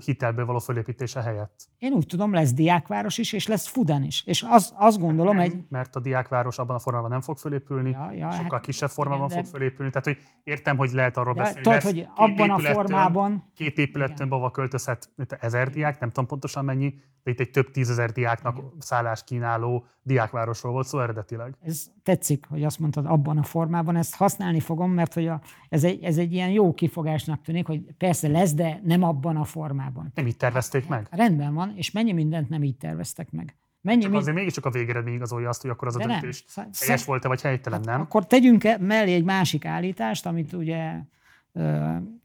hitelből 0.05 0.47
való 0.47 0.59
fölépítése 0.59 1.23
helyett. 1.23 1.69
Én 1.79 1.93
úgy 1.93 2.07
tudom, 2.07 2.33
lesz 2.33 2.53
diákváros 2.53 3.19
is, 3.19 3.33
és 3.33 3.47
lesz 3.47 3.67
Fudan 3.67 4.03
is. 4.03 4.23
És 4.27 4.45
az, 4.49 4.75
azt 4.77 4.99
gondolom, 4.99 5.39
egy... 5.39 5.65
Mert 5.69 5.97
a 5.97 6.01
diákváros 6.01 6.59
abban 6.59 6.77
a 6.77 6.79
formában 6.79 7.11
nem 7.11 7.21
fog 7.21 7.37
fölépülni, 7.37 7.91
ja, 7.91 8.13
ja, 8.13 8.31
sokkal 8.31 8.51
hát, 8.51 8.61
kisebb 8.61 8.89
formában 8.89 9.27
igen, 9.27 9.37
de... 9.37 9.43
fog 9.43 9.55
fölépülni. 9.55 9.91
Tehát, 9.91 10.07
hogy 10.07 10.19
értem, 10.45 10.77
hogy 10.77 10.93
lehet 10.93 11.17
arról 11.17 11.35
ja, 11.37 11.43
beszélni. 11.43 11.63
Tudod, 11.63 11.83
hogy 11.83 12.09
abban 12.15 12.51
a 12.51 12.59
formában... 12.59 13.45
Két 13.55 13.79
épületön 13.79 14.29
bava 14.29 14.51
költözhet 14.51 15.11
ezer 15.41 15.71
diák, 15.71 16.01
nem 16.01 16.09
tudom 16.09 16.27
pontosan 16.27 16.65
mennyi, 16.65 16.95
de 17.27 17.33
itt 17.33 17.41
egy 17.41 17.51
több 17.51 17.71
tízezer 17.71 18.11
diáknak 18.11 18.59
szállást 18.79 19.25
kínáló 19.25 19.85
diákvárosról 20.03 20.73
volt 20.73 20.87
szó 20.87 21.01
eredetileg. 21.01 21.55
Ez 21.63 21.87
tetszik, 22.03 22.47
hogy 22.49 22.65
azt 22.65 22.79
mondtad 22.79 23.07
abban 23.07 23.39
a 23.39 23.43
formában, 23.43 23.97
ezt 23.97 24.15
használni 24.15 24.61
fogom, 24.61 24.91
mert 24.91 25.15
hogy 25.15 25.27
a, 25.27 25.41
ez, 25.69 25.85
egy, 25.85 26.03
ez 26.03 26.19
egy 26.19 26.33
ilyen 26.33 26.51
jó 26.51 26.75
kifogásnak 26.75 27.43
tűnik, 27.43 27.67
hogy 27.67 27.83
persze 27.99 28.29
lesz, 28.29 28.55
de 28.55 28.81
nem 28.85 29.03
abban 29.03 29.37
a 29.37 29.45
formában. 29.47 30.13
Nem 30.15 30.27
így 30.27 30.37
tervezték 30.37 30.89
meg? 30.89 31.07
Rendben 31.11 31.55
van, 31.55 31.73
és 31.77 31.91
mennyi 31.91 32.13
mindent 32.13 32.49
nem 32.49 32.63
így 32.63 32.77
terveztek 32.77 33.31
meg. 33.31 33.57
Mennyi, 33.81 34.03
csak 34.03 34.13
azért 34.15 34.37
mégiscsak 34.37 34.65
a 34.65 34.71
végeredmény 34.71 35.15
igazolja 35.15 35.49
azt, 35.49 35.61
hogy 35.61 35.71
akkor 35.71 35.89
az 35.89 35.97
a 35.97 35.99
döntés 35.99 36.45
helyes 36.81 37.05
volt-e, 37.05 37.29
vagy 37.29 37.41
helytelen, 37.41 37.81
nem? 37.81 38.01
Akkor 38.01 38.27
tegyünk 38.27 38.65
e- 38.65 38.79
mellé 38.79 39.15
egy 39.15 39.25
másik 39.25 39.65
állítást, 39.65 40.27
amit 40.27 40.53
ugye 40.53 40.93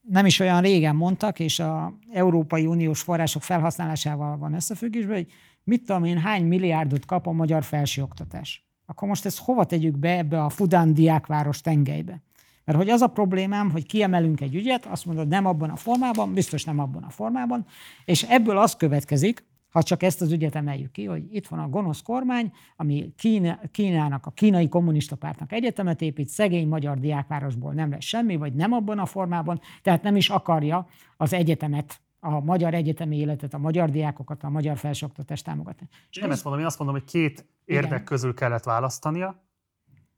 nem 0.01 0.25
is 0.25 0.39
olyan 0.39 0.61
régen 0.61 0.95
mondtak, 0.95 1.39
és 1.39 1.59
a 1.59 1.97
Európai 2.13 2.65
Uniós 2.65 3.01
források 3.01 3.41
felhasználásával 3.41 4.37
van 4.37 4.53
összefüggésben, 4.53 5.15
hogy 5.15 5.31
mit 5.63 5.85
tudom 5.85 6.03
én, 6.03 6.17
hány 6.17 6.45
milliárdot 6.45 7.05
kap 7.05 7.27
a 7.27 7.31
magyar 7.31 7.63
felsőoktatás. 7.63 8.65
Akkor 8.85 9.07
most 9.07 9.25
ezt 9.25 9.39
hova 9.39 9.65
tegyük 9.65 9.97
be 9.97 10.17
ebbe 10.17 10.43
a 10.43 10.49
Fudán 10.49 10.93
diákváros 10.93 11.61
tengelybe? 11.61 12.21
Mert 12.63 12.77
hogy 12.77 12.89
az 12.89 13.01
a 13.01 13.07
problémám, 13.07 13.71
hogy 13.71 13.85
kiemelünk 13.85 14.41
egy 14.41 14.55
ügyet, 14.55 14.85
azt 14.85 15.05
mondod, 15.05 15.27
nem 15.27 15.45
abban 15.45 15.69
a 15.69 15.75
formában, 15.75 16.33
biztos 16.33 16.63
nem 16.63 16.79
abban 16.79 17.03
a 17.03 17.09
formában, 17.09 17.65
és 18.05 18.23
ebből 18.23 18.57
az 18.57 18.75
következik, 18.75 19.49
ha 19.71 19.83
csak 19.83 20.03
ezt 20.03 20.21
az 20.21 20.31
ügyet 20.31 20.55
emeljük 20.55 20.91
ki, 20.91 21.05
hogy 21.05 21.23
itt 21.35 21.47
van 21.47 21.59
a 21.59 21.69
gonosz 21.69 22.01
kormány, 22.01 22.51
ami 22.75 23.13
Kína, 23.17 23.59
Kínának, 23.71 24.25
a 24.25 24.31
kínai 24.31 24.67
kommunista 24.67 25.15
pártnak 25.15 25.51
egyetemet 25.51 26.01
épít, 26.01 26.27
szegény 26.27 26.67
magyar 26.67 26.99
diákvárosból 26.99 27.73
nem 27.73 27.89
lesz 27.89 28.03
semmi, 28.03 28.35
vagy 28.35 28.53
nem 28.53 28.71
abban 28.71 28.99
a 28.99 29.05
formában, 29.05 29.59
tehát 29.81 30.03
nem 30.03 30.15
is 30.15 30.29
akarja 30.29 30.87
az 31.17 31.33
egyetemet 31.33 32.01
a 32.19 32.39
magyar 32.39 32.73
egyetemi 32.73 33.17
életet, 33.17 33.53
a 33.53 33.57
magyar 33.57 33.89
diákokat, 33.89 34.43
a 34.43 34.49
magyar 34.49 34.77
felsőoktatást 34.77 35.45
támogatni. 35.45 35.87
És 36.09 36.17
nem 36.17 36.31
ezt 36.31 36.43
mondom, 36.43 36.61
én 36.61 36.67
azt 36.67 36.79
mondom, 36.79 36.97
hogy 36.97 37.05
két 37.11 37.45
érdek 37.65 37.91
igen. 37.91 38.03
közül 38.03 38.33
kellett 38.33 38.63
választania, 38.63 39.43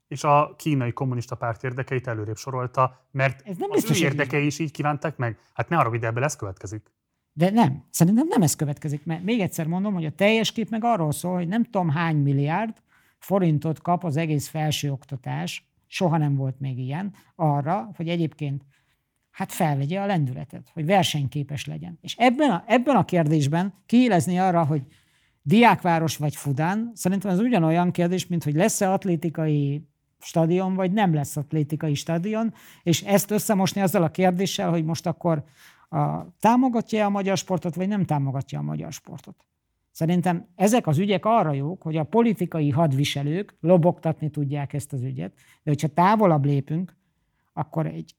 és 0.07 0.23
a 0.23 0.53
kínai 0.57 0.91
kommunista 0.91 1.35
párt 1.35 1.63
érdekeit 1.63 2.07
előrébb 2.07 2.35
sorolta, 2.35 3.07
mert 3.11 3.41
ez 3.47 3.57
nem 3.57 3.69
az 3.71 3.91
ő 3.91 4.05
érdekei 4.05 4.45
is 4.45 4.59
így 4.59 4.71
kívánták 4.71 5.17
meg. 5.17 5.39
Hát 5.53 5.69
ne 5.69 5.77
arra, 5.77 5.97
de 5.97 6.07
ebből 6.07 6.23
ez 6.23 6.35
következik. 6.35 6.91
De 7.33 7.49
nem, 7.49 7.83
szerintem 7.89 8.27
nem 8.27 8.41
ez 8.41 8.55
következik, 8.55 9.05
mert 9.05 9.23
még 9.23 9.39
egyszer 9.39 9.67
mondom, 9.67 9.93
hogy 9.93 10.05
a 10.05 10.11
teljes 10.11 10.51
kép 10.51 10.69
meg 10.69 10.83
arról 10.83 11.11
szól, 11.11 11.35
hogy 11.35 11.47
nem 11.47 11.63
tudom 11.63 11.89
hány 11.89 12.17
milliárd 12.17 12.81
forintot 13.17 13.81
kap 13.81 14.03
az 14.03 14.17
egész 14.17 14.47
felsőoktatás, 14.47 15.67
soha 15.87 16.17
nem 16.17 16.35
volt 16.35 16.59
még 16.59 16.77
ilyen, 16.77 17.13
arra, 17.35 17.91
hogy 17.95 18.09
egyébként 18.09 18.63
hát 19.31 19.51
felvegye 19.51 19.99
a 19.99 20.05
lendületet, 20.05 20.69
hogy 20.73 20.85
versenyképes 20.85 21.65
legyen. 21.65 21.97
És 22.01 22.15
ebben 22.17 22.49
a, 22.51 22.63
ebben 22.67 22.95
a 22.95 23.05
kérdésben 23.05 23.73
kiélezni 23.85 24.39
arra, 24.39 24.65
hogy 24.65 24.81
diákváros 25.41 26.17
vagy 26.17 26.35
Fudán, 26.35 26.91
szerintem 26.93 27.31
ez 27.31 27.39
ugyanolyan 27.39 27.91
kérdés, 27.91 28.27
mint 28.27 28.43
hogy 28.43 28.55
lesz-e 28.55 28.91
atlétikai 28.91 29.87
stadion, 30.23 30.73
vagy 30.73 30.91
nem 30.91 31.13
lesz 31.13 31.37
atlétikai 31.37 31.93
stadion, 31.93 32.53
és 32.83 33.01
ezt 33.01 33.31
összemosni 33.31 33.81
azzal 33.81 34.03
a 34.03 34.11
kérdéssel, 34.11 34.69
hogy 34.69 34.85
most 34.85 35.05
akkor 35.05 35.43
a, 35.89 36.25
támogatja 36.39 37.05
a 37.05 37.09
magyar 37.09 37.37
sportot, 37.37 37.75
vagy 37.75 37.87
nem 37.87 38.05
támogatja 38.05 38.59
a 38.59 38.63
magyar 38.63 38.91
sportot. 38.91 39.35
Szerintem 39.91 40.47
ezek 40.55 40.87
az 40.87 40.97
ügyek 40.97 41.25
arra 41.25 41.53
jók, 41.53 41.81
hogy 41.81 41.97
a 41.97 42.03
politikai 42.03 42.69
hadviselők 42.69 43.55
lobogtatni 43.59 44.29
tudják 44.29 44.73
ezt 44.73 44.93
az 44.93 45.01
ügyet, 45.01 45.33
de 45.35 45.69
hogyha 45.69 45.87
távolabb 45.87 46.45
lépünk, 46.45 46.95
akkor 47.53 47.85
egy 47.85 48.15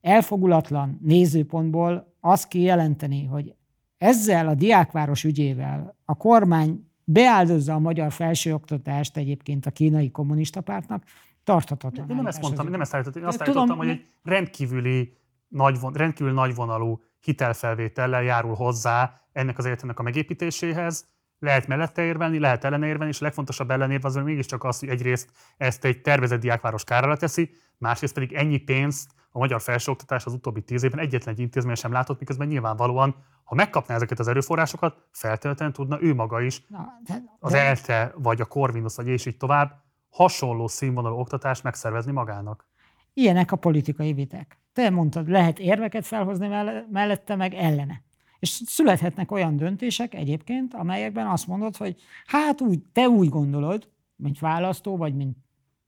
elfogulatlan 0.00 0.98
nézőpontból 1.02 2.14
azt 2.20 2.48
kijelenteni, 2.48 3.24
hogy 3.24 3.54
ezzel 3.98 4.48
a 4.48 4.54
diákváros 4.54 5.24
ügyével 5.24 5.96
a 6.04 6.14
kormány 6.14 6.89
beáldozza 7.12 7.74
a 7.74 7.78
magyar 7.78 8.12
felsőoktatást 8.12 9.16
egyébként 9.16 9.66
a 9.66 9.70
kínai 9.70 10.10
kommunista 10.10 10.60
pártnak, 10.60 11.04
tarthatatlan. 11.44 12.08
Én 12.08 12.16
nem 12.16 12.26
ezt 12.26 12.40
mondtam, 12.40 12.68
nem 12.68 12.80
ezt 12.80 12.94
állítottam, 12.94 13.22
én 13.22 13.28
azt 13.28 13.38
tudom, 13.38 13.56
állítottam, 13.56 13.78
hogy 13.78 13.88
egy 13.88 14.06
rendkívüli 14.22 15.16
nagy, 15.48 15.78
rendkívül 15.92 16.32
nagyvonalú 16.32 17.00
hitelfelvétellel 17.20 18.22
járul 18.22 18.54
hozzá 18.54 19.20
ennek 19.32 19.58
az 19.58 19.64
egyetemnek 19.64 19.98
a 19.98 20.02
megépítéséhez, 20.02 21.08
lehet 21.38 21.66
mellette 21.66 22.02
érvelni, 22.02 22.38
lehet 22.38 22.64
ellene 22.64 22.86
érvelni, 22.86 23.12
és 23.12 23.20
a 23.20 23.24
legfontosabb 23.24 23.70
ellenérve 23.70 24.08
az 24.08 24.14
mégiscsak 24.14 24.64
az, 24.64 24.78
hogy 24.78 24.88
egyrészt 24.88 25.30
ezt 25.56 25.84
egy 25.84 26.00
tervezett 26.00 26.40
diákváros 26.40 26.84
kárára 26.84 27.16
teszi, 27.16 27.50
másrészt 27.78 28.14
pedig 28.14 28.32
ennyi 28.32 28.58
pénzt 28.58 29.10
a 29.32 29.38
magyar 29.38 29.60
felsőoktatás 29.60 30.24
az 30.24 30.32
utóbbi 30.32 30.62
tíz 30.62 30.82
évben 30.82 31.00
egyetlen 31.00 31.34
egy 31.34 31.40
intézmény 31.40 31.74
sem 31.74 31.92
látott, 31.92 32.18
miközben 32.18 32.48
nyilvánvalóan, 32.48 33.14
ha 33.44 33.54
megkapná 33.54 33.94
ezeket 33.94 34.18
az 34.18 34.28
erőforrásokat, 34.28 35.06
feltétlenül 35.10 35.74
tudna 35.74 36.02
ő 36.02 36.14
maga 36.14 36.40
is, 36.40 36.66
Na, 36.66 36.88
de, 37.06 37.22
az. 37.38 37.54
ELTE, 37.54 38.12
vagy 38.16 38.40
a 38.40 38.44
Corvinus, 38.44 38.96
vagy 38.96 39.06
és 39.06 39.26
így 39.26 39.36
tovább, 39.36 39.82
hasonló 40.10 40.68
színvonalú 40.68 41.16
oktatást 41.16 41.62
megszervezni 41.62 42.12
magának. 42.12 42.68
Ilyenek 43.14 43.52
a 43.52 43.56
politikai 43.56 44.12
viták. 44.12 44.58
Te 44.72 44.90
mondtad, 44.90 45.28
lehet 45.28 45.58
érveket 45.58 46.06
felhozni 46.06 46.48
mellette, 46.90 47.36
meg 47.36 47.54
ellene. 47.54 48.02
És 48.38 48.48
születhetnek 48.48 49.30
olyan 49.30 49.56
döntések 49.56 50.14
egyébként, 50.14 50.74
amelyekben 50.74 51.26
azt 51.26 51.46
mondod, 51.46 51.76
hogy 51.76 51.96
hát 52.26 52.60
úgy, 52.60 52.82
te 52.92 53.08
úgy 53.08 53.28
gondolod, 53.28 53.88
mint 54.16 54.38
választó, 54.38 54.96
vagy 54.96 55.14
mint 55.14 55.36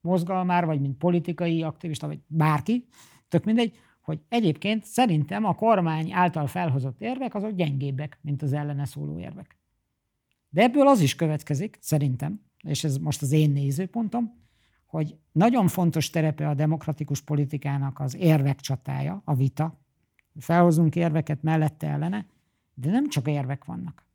mozgalmár, 0.00 0.66
vagy 0.66 0.80
mint 0.80 0.98
politikai 0.98 1.62
aktivista, 1.62 2.06
vagy 2.06 2.18
bárki, 2.26 2.88
tök 3.32 3.44
mindegy, 3.44 3.78
hogy 4.00 4.20
egyébként 4.28 4.84
szerintem 4.84 5.44
a 5.44 5.54
kormány 5.54 6.12
által 6.12 6.46
felhozott 6.46 7.00
érvek 7.00 7.34
azok 7.34 7.50
gyengébbek, 7.50 8.18
mint 8.20 8.42
az 8.42 8.52
ellene 8.52 8.84
szóló 8.84 9.18
érvek. 9.18 9.56
De 10.48 10.62
ebből 10.62 10.88
az 10.88 11.00
is 11.00 11.14
következik, 11.14 11.78
szerintem, 11.80 12.40
és 12.62 12.84
ez 12.84 12.96
most 12.96 13.22
az 13.22 13.32
én 13.32 13.50
nézőpontom, 13.50 14.40
hogy 14.86 15.16
nagyon 15.32 15.68
fontos 15.68 16.10
terepe 16.10 16.48
a 16.48 16.54
demokratikus 16.54 17.20
politikának 17.20 18.00
az 18.00 18.16
érvek 18.16 18.60
csatája, 18.60 19.22
a 19.24 19.34
vita. 19.34 19.80
Felhozunk 20.38 20.96
érveket 20.96 21.42
mellette 21.42 21.86
ellene, 21.86 22.26
de 22.74 22.90
nem 22.90 23.08
csak 23.08 23.28
érvek 23.28 23.64
vannak. 23.64 24.06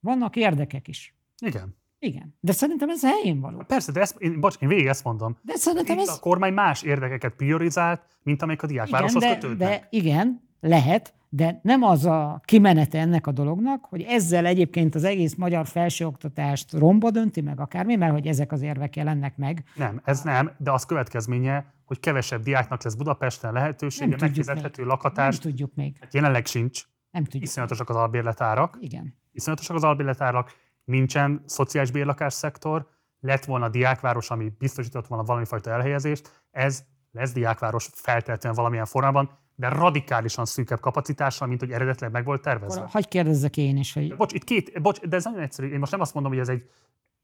Vannak 0.00 0.36
érdekek 0.36 0.88
is. 0.88 1.14
Igen. 1.38 1.76
Igen. 1.98 2.36
De 2.40 2.52
szerintem 2.52 2.88
ez 2.88 3.02
helyén 3.02 3.40
való. 3.40 3.62
Persze, 3.66 3.92
de 3.92 4.00
ezt, 4.00 4.16
én, 4.18 4.40
bocs, 4.40 4.56
én 4.60 4.68
végig 4.68 4.86
ezt 4.86 5.04
mondom. 5.04 5.36
De 5.42 5.54
szerintem 5.56 5.98
Itt 5.98 6.02
ez... 6.02 6.08
a 6.08 6.20
kormány 6.20 6.52
más 6.52 6.82
érdekeket 6.82 7.34
priorizált, 7.34 8.02
mint 8.22 8.42
amelyik 8.42 8.62
a 8.62 8.66
diákvároshoz 8.66 9.22
igen, 9.22 9.34
de, 9.34 9.40
kötődnek. 9.40 9.68
De 9.68 9.86
igen, 9.90 10.42
lehet, 10.60 11.14
de 11.28 11.60
nem 11.62 11.82
az 11.82 12.04
a 12.04 12.40
kimenete 12.44 12.98
ennek 12.98 13.26
a 13.26 13.32
dolognak, 13.32 13.84
hogy 13.84 14.02
ezzel 14.02 14.46
egyébként 14.46 14.94
az 14.94 15.04
egész 15.04 15.34
magyar 15.34 15.66
felsőoktatást 15.66 16.72
romba 16.72 17.10
dönti 17.10 17.40
meg 17.40 17.60
akármi, 17.60 17.96
mert 17.96 18.12
hogy 18.12 18.26
ezek 18.26 18.52
az 18.52 18.62
érvek 18.62 18.96
jelennek 18.96 19.36
meg. 19.36 19.64
Nem, 19.74 20.00
ez 20.04 20.22
nem, 20.22 20.50
de 20.58 20.72
az 20.72 20.84
következménye, 20.86 21.74
hogy 21.84 22.00
kevesebb 22.00 22.42
diáknak 22.42 22.82
lesz 22.82 22.94
Budapesten 22.94 23.52
lehetősége, 23.52 24.16
megfizethető 24.20 24.84
lakhatás. 24.84 25.38
Nem 25.38 25.50
tudjuk 25.50 25.74
még. 25.74 25.96
Hát 26.00 26.14
jelenleg 26.14 26.46
sincs. 26.46 26.82
Nem 27.10 27.24
tudjuk. 27.24 27.42
Iszonyatosak 27.42 27.88
az 27.88 27.96
albérletárak. 27.96 28.76
Igen. 28.80 29.14
Iszonyatosak 29.32 29.76
az 29.76 29.84
albérletárak, 29.84 30.52
nincsen 30.86 31.42
szociális 31.46 31.90
bérlakás 31.90 32.32
szektor, 32.32 32.88
lett 33.20 33.44
volna 33.44 33.68
diákváros, 33.68 34.30
ami 34.30 34.52
biztosított 34.58 35.06
volna 35.06 35.24
valami 35.24 35.44
fajta 35.44 35.70
elhelyezést, 35.70 36.44
ez 36.50 36.84
lesz 37.12 37.32
diákváros 37.32 37.90
feltétlenül 37.92 38.58
valamilyen 38.58 38.86
formában, 38.86 39.30
de 39.54 39.68
radikálisan 39.68 40.44
szűkebb 40.44 40.80
kapacitással, 40.80 41.48
mint 41.48 41.60
hogy 41.60 41.70
eredetileg 41.70 42.12
meg 42.12 42.24
volt 42.24 42.42
tervezve. 42.42 42.86
Hagyj 42.88 43.08
kérdezzek 43.08 43.56
én 43.56 43.76
is, 43.76 43.92
hogy... 43.92 44.16
Bocs, 44.16 44.32
itt 44.32 44.44
két, 44.44 44.82
bocs, 44.82 45.00
de 45.00 45.16
ez 45.16 45.24
nagyon 45.24 45.40
egyszerű. 45.40 45.68
Én 45.68 45.78
most 45.78 45.90
nem 45.90 46.00
azt 46.00 46.14
mondom, 46.14 46.32
hogy 46.32 46.40
ez 46.40 46.48
egy 46.48 46.70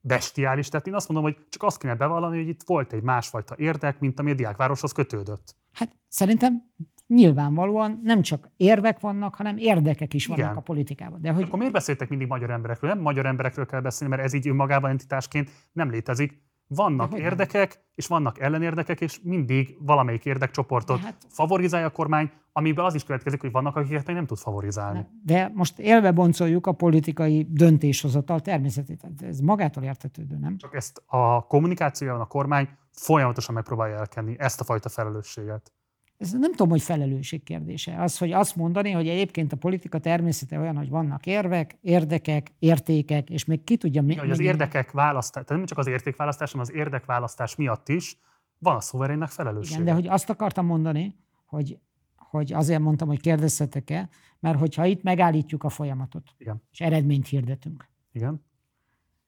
bestiális, 0.01 0.69
tehát 0.69 0.87
én 0.87 0.95
azt 0.95 1.09
mondom, 1.09 1.33
hogy 1.33 1.47
csak 1.49 1.63
azt 1.63 1.79
kéne 1.79 1.95
bevallani, 1.95 2.39
hogy 2.39 2.49
itt 2.49 2.63
volt 2.67 2.93
egy 2.93 3.03
másfajta 3.03 3.55
érdek, 3.59 3.99
mint 3.99 4.19
ami 4.19 4.31
a 4.31 4.35
diákvároshoz 4.35 4.93
kötődött. 4.93 5.57
Hát 5.73 5.97
szerintem 6.09 6.73
nyilvánvalóan 7.15 8.01
nem 8.03 8.23
csak 8.23 8.51
érvek 8.57 9.01
vannak, 9.01 9.35
hanem 9.35 9.57
érdekek 9.59 10.15
is 10.15 10.27
vannak 10.27 10.45
Igen. 10.45 10.57
a 10.57 10.61
politikában. 10.61 11.21
De 11.21 11.33
hogy... 11.33 11.43
Akkor 11.43 11.59
miért 11.59 11.73
beszéltek 11.73 12.09
mindig 12.09 12.29
magyar 12.29 12.51
emberekről? 12.51 12.91
Nem 12.91 13.01
magyar 13.01 13.27
emberekről 13.27 13.67
kell 13.67 13.81
beszélni, 13.81 14.15
mert 14.15 14.27
ez 14.27 14.33
így 14.33 14.49
önmagában 14.49 14.91
entitásként 14.91 15.51
nem 15.73 15.91
létezik. 15.91 16.51
Vannak 16.67 17.19
érdekek, 17.19 17.75
nem? 17.75 17.85
és 17.95 18.07
vannak 18.07 18.41
ellenérdekek, 18.41 19.01
és 19.01 19.21
mindig 19.23 19.77
valamelyik 19.81 20.25
érdekcsoportot 20.25 21.01
hát, 21.01 21.17
favorizálja 21.29 21.87
a 21.87 21.91
kormány, 21.91 22.31
amiből 22.53 22.85
az 22.85 22.95
is 22.95 23.05
következik, 23.05 23.41
hogy 23.41 23.51
vannak, 23.51 23.77
akiket 23.77 24.07
még 24.07 24.17
nem 24.17 24.27
tud 24.27 24.39
favorizálni. 24.39 25.07
De 25.25 25.51
most 25.55 25.79
élve 25.79 26.13
boncoljuk 26.13 26.67
a 26.67 26.73
politikai 26.73 27.47
döntéshozatal 27.51 28.41
természetét. 28.41 29.07
Ez 29.21 29.41
magától 29.41 29.83
értetődő, 29.83 30.37
nem? 30.37 30.57
Csak 30.57 30.75
ezt 30.75 31.03
a 31.07 31.47
kommunikációban 31.47 32.21
a 32.21 32.27
kormány 32.27 32.69
folyamatosan 32.91 33.55
megpróbálja 33.55 33.97
elkenni 33.97 34.35
ezt 34.39 34.61
a 34.61 34.65
fajta 34.65 34.89
felelősséget 34.89 35.73
ez 36.19 36.33
nem 36.33 36.51
tudom, 36.51 36.69
hogy 36.69 36.83
felelősség 36.83 37.43
kérdése. 37.43 38.03
Az, 38.03 38.19
hogy 38.19 38.33
azt 38.33 38.57
mondani, 38.57 38.91
hogy 38.91 39.09
egyébként 39.09 39.53
a 39.53 39.57
politika 39.57 39.99
természete 39.99 40.59
olyan, 40.59 40.77
hogy 40.77 40.89
vannak 40.89 41.27
érvek, 41.27 41.77
érdekek, 41.81 42.53
értékek, 42.59 43.31
és 43.31 43.45
még 43.45 43.65
ki 43.65 43.77
tudja... 43.77 44.03
Mi, 44.03 44.15
hogy 44.15 44.31
az 44.31 44.41
érdekek 44.41 44.91
választás, 44.91 45.45
tehát 45.45 45.49
nem 45.49 45.67
csak 45.67 45.79
az 45.79 45.87
értékválasztás, 45.87 46.53
hanem 46.53 46.67
az 46.69 46.75
érdekválasztás 46.75 47.57
miatt 47.57 47.89
is 47.89 48.19
van 48.59 48.77
a 48.77 48.81
szuverénnek 48.81 49.29
felelősség. 49.29 49.73
Igen, 49.73 49.85
de 49.85 49.93
hogy 49.93 50.07
azt 50.07 50.31
akartam 50.31 50.67
mondani, 50.67 51.17
hogy, 51.47 51.79
hogy 52.17 52.53
azért 52.53 52.81
mondtam, 52.81 53.09
hogy 53.09 53.21
kérdezzetek-e, 53.21 54.09
mert 54.41 54.59
hogyha 54.59 54.85
itt 54.85 55.03
megállítjuk 55.03 55.65
a 55.65 55.69
folyamatot, 55.69 56.35
Igen. 56.39 56.63
és 56.71 56.81
eredményt 56.81 57.29
hirdetünk, 57.29 57.89
Igen. 58.13 58.45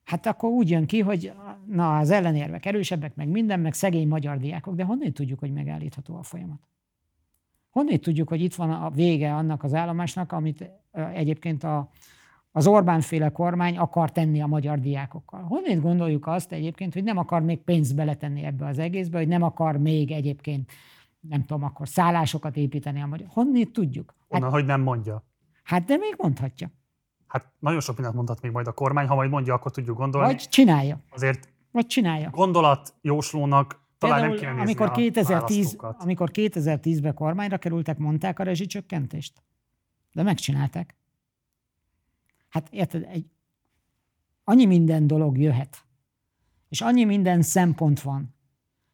Hát 0.04 0.26
akkor 0.26 0.50
úgy 0.50 0.70
jön 0.70 0.86
ki, 0.86 1.00
hogy 1.00 1.32
na, 1.66 1.98
az 1.98 2.10
ellenérvek 2.10 2.66
erősebbek, 2.66 3.14
meg 3.14 3.28
minden, 3.28 3.60
meg 3.60 3.74
szegény 3.74 4.08
magyar 4.08 4.38
diákok, 4.38 4.74
de 4.74 4.84
honnan 4.84 5.12
tudjuk, 5.12 5.38
hogy 5.38 5.52
megállítható 5.52 6.16
a 6.16 6.22
folyamat? 6.22 6.68
Honnan 7.74 8.00
tudjuk, 8.00 8.28
hogy 8.28 8.40
itt 8.40 8.54
van 8.54 8.70
a 8.70 8.90
vége 8.90 9.34
annak 9.34 9.62
az 9.62 9.74
állomásnak, 9.74 10.32
amit 10.32 10.70
egyébként 10.92 11.64
a, 11.64 11.90
az 12.52 12.66
Orbán 12.66 13.00
féle 13.00 13.28
kormány 13.28 13.76
akar 13.78 14.12
tenni 14.12 14.42
a 14.42 14.46
magyar 14.46 14.80
diákokkal? 14.80 15.42
Honnan 15.42 15.80
gondoljuk 15.80 16.26
azt 16.26 16.52
egyébként, 16.52 16.92
hogy 16.92 17.04
nem 17.04 17.18
akar 17.18 17.42
még 17.42 17.58
pénzt 17.62 17.94
beletenni 17.94 18.44
ebbe 18.44 18.66
az 18.66 18.78
egészbe, 18.78 19.18
hogy 19.18 19.28
nem 19.28 19.42
akar 19.42 19.76
még 19.76 20.10
egyébként, 20.10 20.72
nem 21.20 21.44
tudom, 21.44 21.64
akkor 21.64 21.88
szállásokat 21.88 22.56
építeni 22.56 23.02
a 23.02 23.06
magyar. 23.06 23.26
Honnan 23.30 23.72
tudjuk? 23.72 24.14
Hát, 24.30 24.40
Onnan, 24.40 24.50
hogy 24.50 24.66
nem 24.66 24.80
mondja. 24.80 25.24
Hát 25.62 25.84
de 25.84 25.96
még 25.96 26.14
mondhatja. 26.18 26.70
Hát 27.26 27.52
nagyon 27.58 27.80
sok 27.80 27.94
mindent 27.94 28.16
mondhat 28.16 28.42
még 28.42 28.52
majd 28.52 28.66
a 28.66 28.72
kormány, 28.72 29.06
ha 29.06 29.14
majd 29.14 29.30
mondja, 29.30 29.54
akkor 29.54 29.70
tudjuk 29.70 29.96
gondolni. 29.96 30.26
Vagy 30.26 30.48
csinálja. 30.48 30.98
Azért 31.10 31.48
Vagy 31.70 31.86
csinálja. 31.86 32.30
Gondolat 32.30 32.94
jóslónak 33.00 33.83
talán 34.08 34.28
nem 34.28 34.38
kéne 34.38 34.60
amikor, 34.60 34.86
a 34.86 34.90
2010, 34.90 35.56
választókat. 35.56 36.02
amikor 36.02 36.30
2010-ben 36.32 37.14
kormányra 37.14 37.58
kerültek, 37.58 37.98
mondták 37.98 38.38
a 38.38 38.42
rezsicsökkentést? 38.42 39.42
De 40.12 40.22
megcsinálták. 40.22 40.96
Hát 42.48 42.68
érted, 42.70 43.02
egy, 43.10 43.26
annyi 44.44 44.64
minden 44.64 45.06
dolog 45.06 45.38
jöhet, 45.38 45.84
és 46.68 46.80
annyi 46.80 47.04
minden 47.04 47.42
szempont 47.42 48.00
van. 48.00 48.34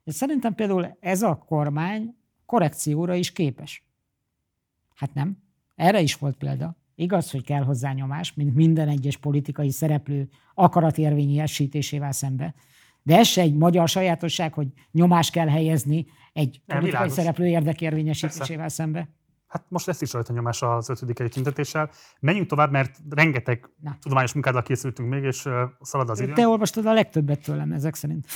És 0.05 0.15
szerintem 0.15 0.55
például 0.55 0.97
ez 1.01 1.23
a 1.23 1.37
kormány 1.37 2.16
korrekcióra 2.47 3.15
is 3.15 3.32
képes. 3.32 3.85
Hát 4.95 5.15
nem. 5.15 5.43
Erre 5.74 6.01
is 6.01 6.15
volt 6.15 6.37
példa. 6.37 6.77
Igaz, 6.95 7.31
hogy 7.31 7.45
kell 7.45 7.62
hozzá 7.62 7.93
nyomás, 7.93 8.35
mint 8.35 8.55
minden 8.55 8.89
egyes 8.89 9.16
politikai 9.16 9.70
szereplő 9.70 10.28
akaratérvényesítésével 10.55 12.12
szembe. 12.12 12.55
De 13.02 13.16
ez 13.18 13.27
se 13.27 13.40
egy 13.40 13.55
magyar 13.55 13.89
sajátosság, 13.89 14.52
hogy 14.52 14.66
nyomás 14.90 15.31
kell 15.31 15.48
helyezni 15.48 16.06
egy 16.32 16.60
politikai 16.66 17.09
szereplő 17.09 17.47
érdekérvényesítésével 17.47 18.68
szembe. 18.68 19.09
Hát 19.47 19.64
most 19.68 19.86
lesz 19.86 20.01
is 20.01 20.12
rajta 20.12 20.32
nyomás 20.32 20.62
az 20.62 20.89
ötödik 20.89 21.16
tüntetéssel. 21.16 21.90
Menjünk 22.20 22.47
tovább, 22.48 22.70
mert 22.70 22.98
rengeteg 23.10 23.68
Na. 23.81 23.97
tudományos 24.02 24.32
munkáddal 24.32 24.62
készültünk 24.62 25.09
még, 25.09 25.22
és 25.22 25.48
szalad 25.81 26.10
az 26.10 26.20
idő. 26.20 26.32
Te 26.32 26.48
olvastad 26.48 26.86
a 26.86 26.93
legtöbbet 26.93 27.43
tőlem 27.43 27.72
ezek 27.72 27.94
szerint. 27.94 28.27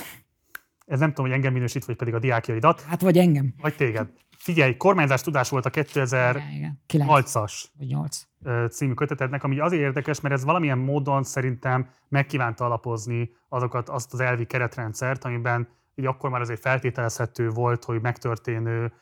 Ez 0.85 0.99
nem 0.99 1.09
tudom, 1.09 1.25
hogy 1.25 1.35
engem 1.35 1.53
minősít, 1.53 1.85
vagy 1.85 1.95
pedig 1.95 2.13
a 2.13 2.19
diákjaidat, 2.19 2.81
Hát 2.81 3.01
vagy 3.01 3.17
engem. 3.17 3.53
vagy 3.61 3.75
téged. 3.75 4.07
Figyelj, 4.45 4.77
kormányzás 4.77 5.21
tudás 5.21 5.49
volt 5.49 5.65
a 5.65 5.69
Igen, 5.69 5.85
2008-as 5.85 6.41
igen. 6.55 6.81
Kilenc 6.85 7.33
vagy 7.33 7.87
nyolc. 7.87 8.21
ö, 8.43 8.65
című 8.71 8.93
kötetednek, 8.93 9.43
ami 9.43 9.59
azért 9.59 9.81
érdekes, 9.81 10.21
mert 10.21 10.35
ez 10.35 10.43
valamilyen 10.43 10.77
módon 10.77 11.23
szerintem 11.23 11.89
megkívánta 12.07 12.65
alapozni 12.65 13.35
azokat, 13.49 13.89
azt 13.89 14.13
az 14.13 14.19
elvi 14.19 14.45
keretrendszert, 14.45 15.23
amiben 15.23 15.67
így 15.95 16.05
akkor 16.05 16.29
már 16.29 16.41
azért 16.41 16.59
feltételezhető 16.59 17.49
volt, 17.49 17.83
hogy 17.83 18.01
megtörténő 18.01 18.93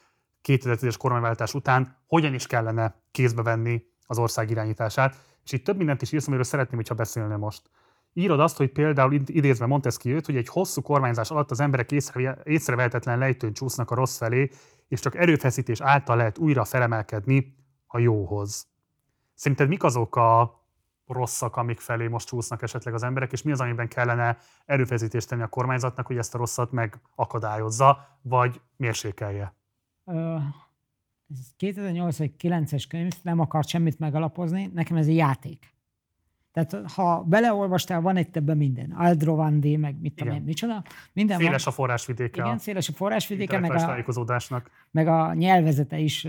2010-es 0.44 0.96
kormányváltás 0.98 1.54
után 1.54 1.98
hogyan 2.08 2.34
is 2.34 2.48
kellene 2.48 2.96
kézbe 3.12 3.42
venni 3.42 3.84
az 4.06 4.18
ország 4.18 4.50
irányítását. 4.50 5.16
És 5.46 5.52
itt 5.52 5.64
több 5.64 5.78
mindent 5.78 6.02
is 6.02 6.12
írsz, 6.12 6.28
amiről 6.28 6.46
szeretném, 6.46 6.76
hogyha 6.76 6.96
beszélne 6.96 7.36
most. 7.36 7.62
Írod 8.14 8.40
azt, 8.40 8.58
hogy 8.58 8.72
például 8.72 9.14
id- 9.14 9.30
idézve 9.30 9.66
Montesquieu-t, 9.66 10.26
hogy 10.26 10.36
egy 10.36 10.48
hosszú 10.48 10.82
kormányzás 10.82 11.32
alatt 11.32 11.52
az 11.52 11.60
emberek 11.60 11.92
észre, 11.92 12.38
észrevehetetlen 12.44 13.18
lejtőn 13.18 13.54
csúsznak 13.54 13.92
a 13.92 13.96
rossz 13.96 14.18
felé, 14.18 14.50
és 14.94 15.00
csak 15.00 15.16
erőfeszítés 15.16 15.82
által 15.82 16.16
lehet 16.16 16.38
újra 16.38 16.66
felemelkedni 16.66 17.56
a 17.88 18.00
jóhoz. 18.00 18.68
Szerinted 19.34 19.68
mik 19.68 19.84
azok 19.84 20.16
a 20.16 20.62
rosszak, 21.08 21.56
amik 21.56 21.80
felé 21.80 22.08
most 22.08 22.28
csúsznak 22.28 22.62
esetleg 22.62 22.94
az 22.94 23.04
emberek, 23.04 23.32
és 23.32 23.42
mi 23.42 23.52
az, 23.52 23.60
amiben 23.60 23.88
kellene 23.88 24.38
erőfeszítést 24.66 25.28
tenni 25.28 25.42
a 25.42 25.48
kormányzatnak, 25.48 26.06
hogy 26.06 26.18
ezt 26.18 26.36
a 26.36 26.38
rosszat 26.38 26.72
megakadályozza, 26.72 28.18
vagy 28.22 28.62
mérsékelje? 28.76 29.56
Ö, 30.06 30.36
ez 31.30 31.38
2008 31.58 32.18
vagy 32.18 32.34
9-es 32.40 32.86
könyv, 32.90 33.14
nem 33.22 33.40
akart 33.40 33.68
semmit 33.68 34.00
megalapozni, 34.00 34.70
nekem 34.74 34.98
ez 34.98 35.08
egy 35.08 35.16
játék. 35.16 35.73
Tehát 36.54 36.92
ha 36.92 37.24
beleolvastál, 37.24 38.02
van 38.02 38.16
egy 38.16 38.28
ebben 38.32 38.58
minden. 38.58 38.92
Aldrovandi, 38.92 39.76
meg 39.76 39.96
mit 40.02 40.14
tudom 40.14 40.34
én, 40.34 40.42
micsoda. 40.42 40.84
Minden 41.14 41.38
Széles 41.38 41.62
a 41.62 41.66
van. 41.66 41.74
forrásvidéke 41.74 42.42
Igen, 42.42 42.56
a 42.56 42.60
széles 42.60 42.90
a 42.90 42.94
forrásvidéke, 42.94 43.60
meg 43.60 43.72
a, 43.72 43.76
tájékozódásnak. 43.76 44.70
meg 44.92 45.08
a 45.08 45.34
nyelvezete 45.34 45.98
is 45.98 46.28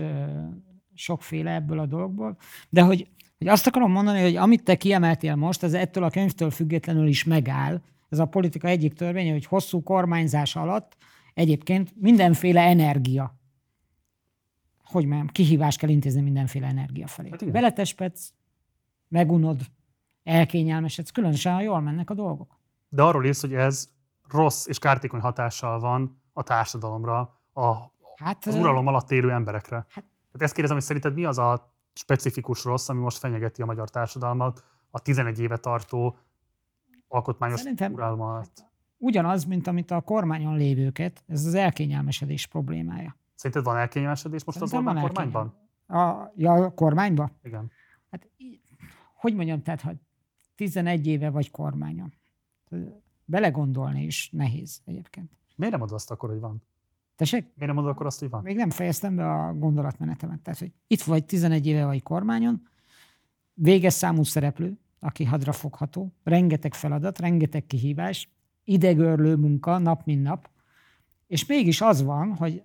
sokféle 0.93 1.53
ebből 1.53 1.79
a 1.79 1.85
dologból. 1.85 2.37
De 2.69 2.81
hogy, 2.81 3.07
hogy 3.37 3.47
azt 3.47 3.67
akarom 3.67 3.91
mondani, 3.91 4.21
hogy 4.21 4.35
amit 4.35 4.63
te 4.63 4.75
kiemeltél 4.75 5.35
most, 5.35 5.63
ez 5.63 5.73
ettől 5.73 6.03
a 6.03 6.09
könyvtől 6.09 6.49
függetlenül 6.49 7.07
is 7.07 7.23
megáll. 7.23 7.81
Ez 8.09 8.19
a 8.19 8.25
politika 8.25 8.67
egyik 8.67 8.93
törvénye, 8.93 9.31
hogy 9.31 9.45
hosszú 9.45 9.83
kormányzás 9.83 10.55
alatt 10.55 10.97
egyébként 11.33 11.93
mindenféle 11.95 12.61
energia, 12.61 13.35
hogy 14.83 15.05
mondjam, 15.05 15.27
kihívást 15.27 15.77
kell 15.77 15.89
intézni 15.89 16.21
mindenféle 16.21 16.67
energia 16.67 17.07
felé. 17.07 17.29
Hát. 17.29 17.51
Beletespedsz, 17.51 18.33
megunod, 19.07 19.61
elkényelmesedsz, 20.29 21.09
különösen, 21.11 21.53
ha 21.53 21.61
jól 21.61 21.79
mennek 21.79 22.09
a 22.09 22.13
dolgok. 22.13 22.57
De 22.89 23.01
arról 23.03 23.25
írsz, 23.25 23.41
hogy 23.41 23.53
ez 23.53 23.89
rossz 24.29 24.67
és 24.67 24.79
kártékony 24.79 25.19
hatással 25.19 25.79
van 25.79 26.21
a 26.33 26.43
társadalomra, 26.43 27.39
a, 27.53 27.73
Hát, 28.15 28.45
az 28.45 28.55
uralom 28.55 28.87
alatt 28.87 29.11
élő 29.11 29.31
emberekre. 29.31 29.75
Hát- 29.75 29.87
Tehát 30.25 30.41
ezt 30.41 30.51
kérdezem, 30.53 30.77
hogy 30.77 30.85
szerinted 30.85 31.13
mi 31.13 31.25
az 31.25 31.37
a 31.37 31.73
specifikus 31.93 32.63
rossz, 32.63 32.89
ami 32.89 32.99
most 32.99 33.17
fenyegeti 33.17 33.61
a 33.61 33.65
magyar 33.65 33.89
társadalmat 33.89 34.63
a 34.89 34.99
11 34.99 35.39
éve 35.39 35.57
tartó 35.57 36.17
alkotmányos 37.07 37.59
Szerintem- 37.59 37.93
uralma 37.93 38.31
alatt? 38.33 38.65
ugyanaz, 38.97 39.43
mint 39.43 39.67
amit 39.67 39.91
a 39.91 40.01
kormányon 40.01 40.55
lévőket, 40.57 41.23
ez 41.27 41.45
az 41.45 41.53
elkényelmesedés 41.53 42.47
problémája. 42.47 43.15
Szerinted 43.35 43.63
van 43.65 43.77
elkényelmesedés 43.77 44.43
most 44.43 44.61
az 44.61 44.69
Szerintem 44.69 44.95
Orbán 44.95 45.13
van 45.13 45.31
kormányban? 45.31 45.53
A, 45.87 46.31
ja, 46.35 46.51
a 46.53 46.73
kormányba? 46.73 47.29
Igen. 47.43 47.71
Hát, 48.11 48.27
hogy 49.15 49.35
mondjam, 49.35 49.61
tehát, 49.61 49.81
ha 49.81 49.91
11 50.55 51.07
éve 51.07 51.29
vagy 51.29 51.51
kormányon. 51.51 52.13
Belegondolni 53.25 54.03
is 54.03 54.29
nehéz 54.31 54.81
egyébként. 54.85 55.31
Miért 55.55 55.71
nem 55.71 55.79
mondod 55.79 55.97
azt 55.97 56.11
akkor, 56.11 56.29
hogy 56.29 56.39
van? 56.39 56.63
Tessék, 57.15 57.43
Miért 57.43 57.65
nem 57.65 57.73
mondod 57.75 57.91
akkor 57.91 58.05
azt, 58.05 58.19
hogy 58.19 58.29
van? 58.29 58.41
még 58.43 58.55
nem 58.55 58.69
fejeztem 58.69 59.15
be 59.15 59.31
a 59.31 59.53
gondolatmenetemet. 59.53 60.39
Tehát, 60.39 60.59
hogy 60.59 60.71
itt 60.87 61.01
vagy 61.01 61.25
11 61.25 61.67
éve 61.67 61.85
vagy 61.85 62.03
kormányon, 62.03 62.67
véges 63.53 63.93
számú 63.93 64.23
szereplő, 64.23 64.79
aki 64.99 65.23
hadra 65.23 65.51
fogható, 65.51 66.13
rengeteg 66.23 66.73
feladat, 66.73 67.19
rengeteg 67.19 67.65
kihívás, 67.65 68.29
idegörlő 68.63 69.35
munka 69.35 69.77
nap, 69.77 70.05
mint 70.05 70.23
nap, 70.23 70.49
és 71.27 71.45
mégis 71.45 71.81
az 71.81 72.03
van, 72.03 72.35
hogy 72.35 72.63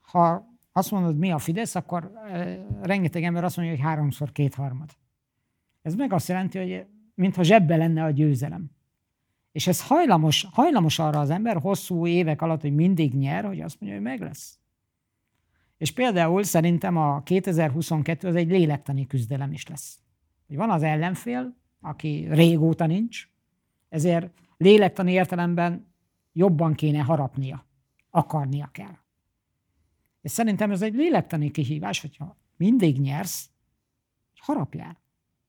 ha 0.00 0.54
azt 0.72 0.90
mondod, 0.90 1.18
mi 1.18 1.30
a 1.30 1.38
Fidesz, 1.38 1.74
akkor 1.74 2.12
e, 2.28 2.66
rengeteg 2.82 3.22
ember 3.22 3.44
azt 3.44 3.56
mondja, 3.56 3.74
hogy 3.74 3.84
háromszor 3.84 4.32
kétharmad. 4.32 4.90
Ez 5.82 5.94
meg 5.94 6.12
azt 6.12 6.28
jelenti, 6.28 6.58
hogy 6.58 6.86
mintha 7.16 7.42
zsebbe 7.42 7.76
lenne 7.76 8.04
a 8.04 8.10
győzelem. 8.10 8.70
És 9.52 9.66
ez 9.66 9.86
hajlamos, 9.86 10.46
hajlamos 10.52 10.98
arra 10.98 11.20
az 11.20 11.30
ember 11.30 11.56
hosszú 11.56 12.06
évek 12.06 12.42
alatt, 12.42 12.60
hogy 12.60 12.74
mindig 12.74 13.14
nyer, 13.14 13.44
hogy 13.44 13.60
azt 13.60 13.80
mondja, 13.80 13.98
hogy 13.98 14.08
meg 14.08 14.20
lesz. 14.20 14.58
És 15.76 15.90
például 15.92 16.42
szerintem 16.42 16.96
a 16.96 17.22
2022 17.22 18.28
az 18.28 18.34
egy 18.34 18.50
lélektani 18.50 19.06
küzdelem 19.06 19.52
is 19.52 19.66
lesz. 19.66 19.98
Hogy 20.46 20.56
van 20.56 20.70
az 20.70 20.82
ellenfél, 20.82 21.56
aki 21.80 22.26
régóta 22.30 22.86
nincs, 22.86 23.28
ezért 23.88 24.30
lélektani 24.56 25.12
értelemben 25.12 25.92
jobban 26.32 26.74
kéne 26.74 26.98
harapnia, 26.98 27.66
akarnia 28.10 28.68
kell. 28.72 28.96
És 30.20 30.30
szerintem 30.30 30.70
ez 30.70 30.82
egy 30.82 30.94
lélektani 30.94 31.50
kihívás, 31.50 32.00
hogyha 32.00 32.36
mindig 32.56 33.00
nyersz, 33.00 33.50
harapjál, 34.34 34.98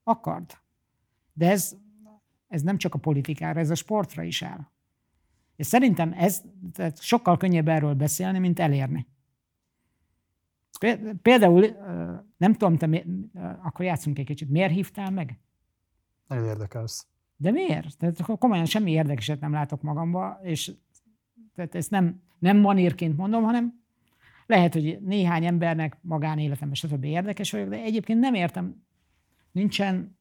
akard. 0.02 0.58
De 1.38 1.50
ez, 1.50 1.76
ez 2.48 2.62
nem 2.62 2.76
csak 2.76 2.94
a 2.94 2.98
politikára, 2.98 3.60
ez 3.60 3.70
a 3.70 3.74
sportra 3.74 4.22
is 4.22 4.42
áll. 4.42 4.70
És 5.56 5.66
szerintem 5.66 6.12
ez 6.16 6.42
tehát 6.72 7.00
sokkal 7.00 7.36
könnyebb 7.36 7.68
erről 7.68 7.94
beszélni, 7.94 8.38
mint 8.38 8.58
elérni. 8.58 9.06
Pé- 10.80 11.12
Például, 11.22 11.66
nem 12.36 12.52
tudom, 12.52 12.76
te 12.76 13.04
akkor 13.62 13.84
játszunk 13.84 14.18
egy 14.18 14.26
kicsit. 14.26 14.48
Miért 14.48 14.72
hívtál 14.72 15.10
meg? 15.10 15.40
Nagyon 16.26 16.44
érdekelsz. 16.44 17.06
De 17.36 17.50
miért? 17.50 17.96
Tehát 17.98 18.22
komolyan 18.38 18.64
semmi 18.64 18.90
érdekeset 18.90 19.40
nem 19.40 19.52
látok 19.52 19.82
magamba, 19.82 20.38
és 20.42 20.72
tehát 21.54 21.74
ezt 21.74 21.90
nem, 21.90 22.22
nem 22.38 22.56
manírként 22.56 23.16
mondom, 23.16 23.42
hanem 23.42 23.82
lehet, 24.46 24.72
hogy 24.72 24.98
néhány 25.00 25.44
embernek 25.44 25.98
magánéletemben 26.00 26.74
stb. 26.74 27.04
érdekes 27.04 27.50
vagyok, 27.50 27.68
de 27.68 27.76
egyébként 27.76 28.20
nem 28.20 28.34
értem, 28.34 28.82
nincsen 29.52 30.17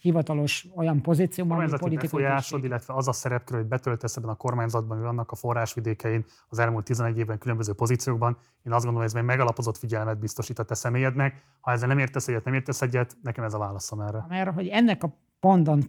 hivatalos 0.00 0.66
olyan 0.74 1.02
pozícióban, 1.02 1.58
ami 1.58 1.68
politikai 1.78 2.20
befolyásod, 2.22 2.64
illetve 2.64 2.94
az 2.94 3.08
a 3.08 3.12
szerepkör, 3.12 3.58
hogy 3.58 3.66
betöltesz 3.66 4.16
ebben 4.16 4.30
a 4.30 4.34
kormányzatban, 4.34 4.96
hogy 4.96 5.06
vannak 5.06 5.30
a 5.30 5.34
forrásvidékein 5.34 6.24
az 6.48 6.58
elmúlt 6.58 6.84
11 6.84 7.18
évben 7.18 7.38
különböző 7.38 7.72
pozíciókban. 7.72 8.36
Én 8.66 8.72
azt 8.72 8.84
gondolom, 8.84 8.94
hogy 8.94 9.04
ez 9.04 9.12
még 9.12 9.22
megalapozott 9.22 9.76
figyelmet 9.76 10.18
biztosít 10.18 10.58
a 10.58 10.62
te 10.62 10.74
személyednek. 10.74 11.44
Ha 11.60 11.70
ezzel 11.70 11.88
nem 11.88 11.98
értesz 11.98 12.28
egyet, 12.28 12.44
nem 12.44 12.54
értesz 12.54 12.82
egyet, 12.82 13.16
nekem 13.22 13.44
ez 13.44 13.54
a 13.54 13.58
válaszom 13.58 14.00
erre. 14.00 14.24
Mert 14.28 14.54
hogy 14.54 14.66
ennek 14.66 15.02
a 15.02 15.14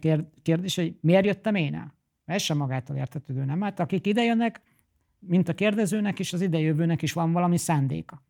kér- 0.00 0.26
kérdés, 0.42 0.76
hogy 0.76 0.98
miért 1.00 1.24
jöttem 1.24 1.54
én 1.54 1.74
el? 1.74 1.94
Ez 2.24 2.42
sem 2.42 2.56
magától 2.56 2.96
értetődő, 2.96 3.44
nem? 3.44 3.60
Hát 3.60 3.80
akik 3.80 4.06
idejönnek, 4.06 4.60
mint 5.18 5.48
a 5.48 5.54
kérdezőnek 5.54 6.18
is, 6.18 6.32
az 6.32 6.40
idejövőnek 6.40 7.02
is 7.02 7.12
van 7.12 7.32
valami 7.32 7.56
szándéka. 7.56 8.22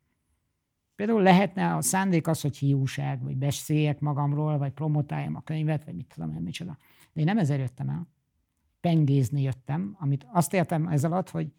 Például 1.02 1.22
lehetne 1.22 1.74
a 1.74 1.80
szándék 1.80 2.26
az, 2.26 2.40
hogy 2.40 2.56
hiúság, 2.56 3.22
vagy 3.22 3.36
beszéljek 3.36 4.00
magamról, 4.00 4.58
vagy 4.58 4.72
promotáljam 4.72 5.36
a 5.36 5.40
könyvet, 5.40 5.84
vagy 5.84 5.94
mit 5.94 6.06
tudom 6.14 6.34
én, 6.34 6.40
micsoda. 6.40 6.76
De 7.12 7.20
én 7.20 7.26
nem 7.26 7.38
ezért 7.38 7.60
jöttem 7.60 7.88
el. 7.88 8.06
Pengézni 8.80 9.42
jöttem, 9.42 9.96
amit 10.00 10.26
azt 10.32 10.54
értem 10.54 10.88
ez 10.88 11.04
alatt, 11.04 11.30
hogy, 11.30 11.52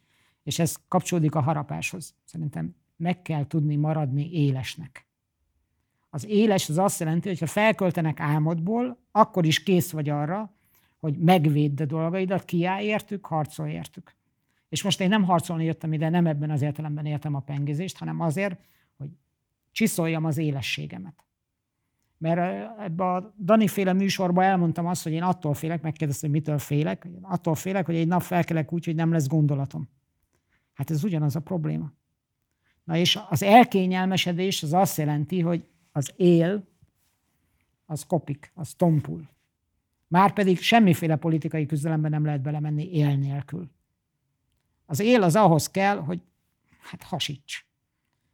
és 0.44 0.60
ez 0.60 0.76
kapcsolódik 0.88 1.36
a 1.36 1.41
harapáshoz. 1.41 2.15
Szerintem 2.24 2.76
meg 2.95 3.22
kell 3.22 3.48
tudni 3.48 3.76
maradni 3.76 4.32
élesnek. 4.32 5.07
Az 6.10 6.26
éles 6.26 6.70
az 6.70 6.78
azt 6.78 6.99
jelenti, 6.99 7.28
hogy 7.28 7.40
ha 7.40 7.45
felköltenek 7.45 8.20
álmodból, 8.20 8.98
akkor 9.11 9.45
is 9.45 9.64
kész 9.64 9.91
vagy 9.91 10.10
arra, 10.10 10.53
hogy 10.99 11.18
megvédd 11.18 11.82
a 11.82 11.86
dolgaidat, 11.86 12.45
kiállj 12.45 12.86
értük, 12.86 13.28
értük. 13.68 14.15
És 14.70 14.84
most 14.84 15.02
én 15.02 15.10
nem 15.10 15.24
harcolni 15.24 15.65
jöttem 15.65 15.94
ide, 15.94 16.10
nem 16.10 16.28
ebben 16.28 16.49
az 16.49 16.61
értelemben 16.61 17.06
értem 17.06 17.36
a 17.36 17.40
pengézést, 17.40 17.98
hanem 17.98 18.20
azért, 18.20 18.72
csiszoljam 19.73 20.25
az 20.25 20.37
élességemet. 20.37 21.25
Mert 22.17 22.69
ebbe 22.79 23.03
a 23.03 23.33
Dani 23.43 23.67
féle 23.67 23.93
műsorban 23.93 24.43
elmondtam 24.43 24.85
azt, 24.85 25.03
hogy 25.03 25.11
én 25.11 25.23
attól 25.23 25.53
félek, 25.53 25.81
megkérdeztem, 25.81 26.29
hogy 26.29 26.39
mitől 26.39 26.57
félek. 26.57 27.05
Én 27.05 27.19
attól 27.21 27.55
félek, 27.55 27.85
hogy 27.85 27.95
egy 27.95 28.07
nap 28.07 28.21
felkelek 28.21 28.73
úgy, 28.73 28.85
hogy 28.85 28.95
nem 28.95 29.11
lesz 29.11 29.27
gondolatom. 29.27 29.89
Hát 30.73 30.91
ez 30.91 31.03
ugyanaz 31.03 31.35
a 31.35 31.39
probléma. 31.39 31.91
Na 32.83 32.97
és 32.97 33.19
az 33.29 33.43
elkényelmesedés 33.43 34.63
az 34.63 34.73
azt 34.73 34.97
jelenti, 34.97 35.41
hogy 35.41 35.67
az 35.91 36.13
él, 36.15 36.67
az 37.85 38.05
kopik, 38.05 38.51
az 38.55 38.73
tompul. 38.73 39.29
Márpedig 40.07 40.61
semmiféle 40.61 41.15
politikai 41.15 41.65
küzdelemben 41.65 42.11
nem 42.11 42.25
lehet 42.25 42.41
belemenni 42.41 42.93
él 42.93 43.15
nélkül. 43.15 43.71
Az 44.85 44.99
él 44.99 45.23
az 45.23 45.35
ahhoz 45.35 45.71
kell, 45.71 45.97
hogy 45.97 46.21
hát 46.81 47.03
hasíts. 47.03 47.72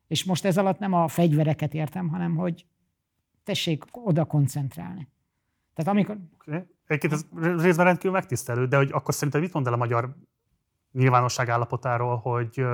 És 0.10 0.23
most 0.23 0.45
ez 0.45 0.57
alatt 0.57 0.80
nem 0.80 0.94
a 0.94 1.07
fegyvereket 1.07 1.73
értem, 1.73 2.07
hanem 2.07 2.36
hogy 2.36 2.65
tessék 3.44 3.84
oda 3.91 4.26
koncentrálni. 4.26 5.07
Tehát 5.73 5.91
amikor... 5.91 6.18
Okay. 6.41 6.64
Egyébként 6.88 7.14
ez 7.14 7.26
részben 7.61 7.86
rendkívül 7.86 8.11
megtisztelő, 8.11 8.65
de 8.65 8.77
hogy 8.77 8.90
akkor 8.91 9.14
szerintem 9.14 9.41
mit 9.41 9.53
mond 9.53 9.68
el 9.68 9.73
a 9.73 9.77
magyar 9.77 10.15
nyilvánosság 10.91 11.49
állapotáról, 11.49 12.18
hogy 12.18 12.65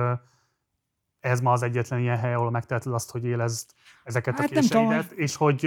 ez 1.20 1.40
ma 1.40 1.52
az 1.52 1.62
egyetlen 1.62 2.00
ilyen 2.00 2.18
hely, 2.18 2.34
ahol 2.34 2.50
megteheted 2.50 2.92
azt, 2.92 3.10
hogy 3.10 3.24
élezd 3.24 3.70
ezeket 4.04 4.38
hát 4.38 4.50
a 4.50 4.54
késeidet, 4.54 5.12
és 5.12 5.36
hogy 5.36 5.62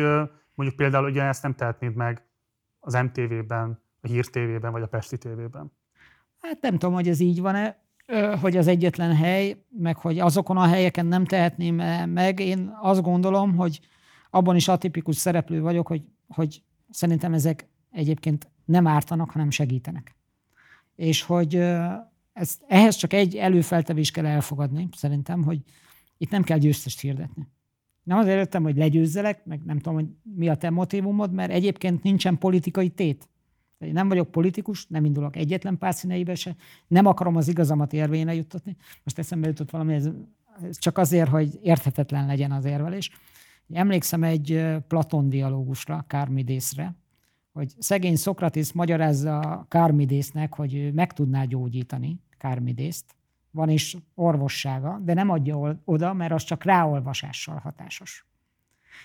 mondjuk 0.54 0.78
például 0.80 1.10
ugye 1.10 1.24
ezt 1.24 1.44
nem 1.44 1.56
tehetnéd 1.56 1.96
meg 1.96 2.24
az 2.80 2.94
MTV-ben, 2.94 3.82
a 4.02 4.08
Hír 4.08 4.26
TV-ben, 4.26 4.72
vagy 4.72 4.82
a 4.82 4.88
Pesti 4.88 5.18
TV-ben. 5.18 5.72
Hát 6.42 6.62
nem 6.62 6.72
tudom, 6.72 6.94
hogy 6.94 7.08
ez 7.08 7.20
így 7.20 7.42
van-e, 7.42 7.78
hogy 8.42 8.58
az 8.58 8.68
egyetlen 8.68 9.16
hely, 9.16 9.58
meg 9.70 9.98
hogy 9.98 10.20
azokon 10.20 10.58
a 10.58 10.66
helyeken 10.66 11.06
nem 11.06 11.26
tehetném 11.26 11.76
meg. 12.10 12.40
Én 12.40 12.78
azt 12.82 13.02
gondolom, 13.02 13.56
hogy 13.56 13.80
abban 14.30 14.56
is 14.56 14.68
atipikus 14.68 15.16
szereplő 15.16 15.62
vagyok, 15.62 15.88
hogy, 15.88 16.04
hogy 16.28 16.64
szerintem 16.90 17.34
ezek 17.34 17.68
egyébként 17.92 18.52
nem 18.66 18.88
ártanak, 18.88 19.32
hanem 19.32 19.50
segítenek. 19.50 20.16
És 20.96 21.22
hogy 21.22 21.56
ez, 22.34 22.58
ehhez 22.68 22.96
csak 22.96 23.14
egy 23.14 23.36
előfeltevés 23.36 24.12
kell 24.12 24.26
elfogadni, 24.26 24.88
szerintem, 24.96 25.44
hogy 25.44 25.60
itt 26.18 26.30
nem 26.30 26.44
kell 26.44 26.58
győztest 26.58 27.02
hirdetni. 27.02 27.48
Nem 28.04 28.18
azért 28.18 28.38
jöttem, 28.38 28.64
hogy 28.64 28.78
legyőzzelek, 28.78 29.46
meg 29.46 29.62
nem 29.66 29.78
tudom, 29.78 29.94
hogy 29.94 30.08
mi 30.36 30.50
a 30.50 30.56
te 30.56 30.70
motivumod, 30.70 31.34
mert 31.34 31.52
egyébként 31.52 32.04
nincsen 32.04 32.38
politikai 32.38 32.90
tét. 32.90 33.30
Én 33.80 33.92
nem 33.92 34.08
vagyok 34.08 34.32
politikus, 34.32 34.88
nem 34.88 35.06
indulok 35.06 35.36
egyetlen 35.36 35.78
párt 35.78 36.36
se, 36.36 36.56
nem 36.88 37.06
akarom 37.06 37.36
az 37.36 37.48
igazamat 37.48 37.94
érvényre 37.94 38.34
juttatni. 38.34 38.76
Most 39.04 39.20
eszembe 39.20 39.48
jutott 39.48 39.70
valami, 39.70 39.94
ez, 39.94 40.10
csak 40.72 40.98
azért, 40.98 41.30
hogy 41.30 41.60
érthetetlen 41.62 42.26
legyen 42.26 42.52
az 42.52 42.66
érvelés. 42.66 43.12
Emlékszem 43.74 44.24
egy 44.24 44.66
Platon 44.88 45.30
dialógusra, 45.30 46.06
Kármidészre, 46.08 46.96
hogy 47.52 47.74
szegény 47.78 48.16
Szokratész 48.16 48.72
magyarázza 48.72 49.66
Kármidésznek, 49.68 50.56
hogy 50.56 50.76
ő 50.76 50.92
meg 50.92 51.14
tudná 51.14 51.44
gyógyítani 51.44 52.20
Kármidészt, 52.38 53.16
van 53.52 53.70
is 53.70 53.98
orvossága, 54.16 55.00
de 55.04 55.14
nem 55.14 55.30
adja 55.30 55.82
oda, 55.86 56.14
mert 56.14 56.32
az 56.32 56.44
csak 56.44 56.64
ráolvasással 56.64 57.58
hatásos. 57.58 58.28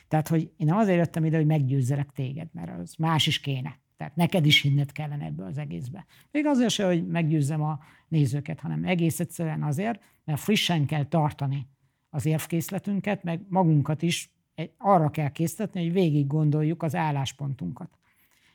Tehát, 0.09 0.29
hogy 0.29 0.51
én 0.57 0.73
azért 0.73 0.99
jöttem 0.99 1.25
ide, 1.25 1.37
hogy 1.37 1.47
meggyőzzelek 1.47 2.11
téged, 2.11 2.49
mert 2.53 2.81
az 2.81 2.95
más 2.99 3.27
is 3.27 3.41
kéne. 3.41 3.79
Tehát 3.97 4.17
neked 4.17 4.47
is 4.47 4.61
hinned 4.61 4.93
kellene 4.93 5.25
ebből 5.25 5.47
az 5.47 5.59
egészbe. 5.59 6.07
Még 6.31 6.47
azért 6.47 6.71
se, 6.71 6.87
hogy 6.87 7.07
meggyőzzem 7.07 7.63
a 7.63 7.79
nézőket, 8.09 8.61
hanem 8.61 8.85
egész 8.85 9.21
egyszerűen 9.21 9.63
azért, 9.63 10.01
mert 10.25 10.41
frissen 10.41 10.87
kell 10.87 11.05
tartani 11.05 11.67
az 12.09 12.27
érvkészletünket, 12.27 13.23
meg 13.23 13.41
magunkat 13.49 14.03
is 14.03 14.33
arra 14.79 15.11
kell 15.11 15.29
készíteni, 15.29 15.85
hogy 15.85 15.95
végig 15.95 16.27
gondoljuk 16.27 16.83
az 16.83 16.95
álláspontunkat. 16.95 17.99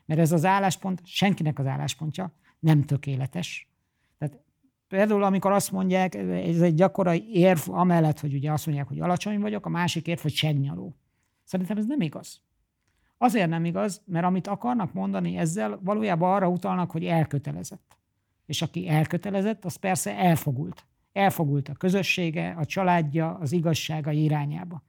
Mert 0.06 0.20
ez 0.20 0.32
az 0.32 0.46
álláspont, 0.46 1.02
senkinek 1.04 1.60
az 1.60 1.66
álláspontja 1.66 2.34
nem 2.60 2.84
tökéletes. 2.84 3.70
Tehát 4.18 4.40
például, 4.88 5.24
amikor 5.24 5.52
azt 5.52 5.72
mondják, 5.72 6.16
ez 6.16 6.62
egy 6.62 6.74
gyakori 6.74 7.30
érv 7.32 7.60
amellett, 7.70 8.20
hogy 8.20 8.34
ugye 8.34 8.52
azt 8.52 8.66
mondják, 8.66 8.88
hogy 8.88 9.00
alacsony 9.00 9.40
vagyok, 9.40 9.66
a 9.66 9.70
másik 9.70 10.08
érv, 10.08 10.20
hogy 10.20 10.34
segnyaló. 10.34 10.96
Szerintem 11.44 11.78
ez 11.78 11.86
nem 11.86 12.02
igaz. 12.02 12.42
Azért 13.22 13.50
nem 13.50 13.66
igaz, 13.66 14.02
mert 14.06 14.26
amit 14.26 14.48
akarnak 14.48 14.94
mondani 14.94 15.38
ezzel, 15.38 15.80
valójában 15.84 16.34
arra 16.34 16.50
utalnak, 16.50 16.92
hogy 16.92 17.06
elkötelezett. 17.06 17.98
És 18.46 18.62
aki 18.62 18.88
elkötelezett, 18.88 19.66
az 19.66 19.76
persze 19.76 20.18
elfogult. 20.18 20.86
Elfogult 21.12 21.70
a 21.70 21.74
közössége, 21.74 22.52
a 22.52 22.66
családja, 22.66 23.38
az 23.38 23.52
igazsága 23.52 24.12
irányába. 24.12 24.84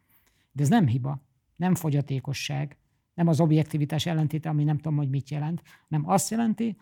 De 0.52 0.62
ez 0.62 0.68
nem 0.68 0.86
hiba, 0.86 1.22
nem 1.56 1.74
fogyatékosság, 1.74 2.76
nem 3.14 3.28
az 3.28 3.40
objektivitás 3.40 4.06
ellentéte, 4.06 4.48
ami 4.48 4.64
nem 4.64 4.76
tudom, 4.76 4.96
hogy 4.96 5.10
mit 5.10 5.30
jelent, 5.30 5.62
nem 5.88 6.08
azt 6.08 6.30
jelenti, 6.30 6.76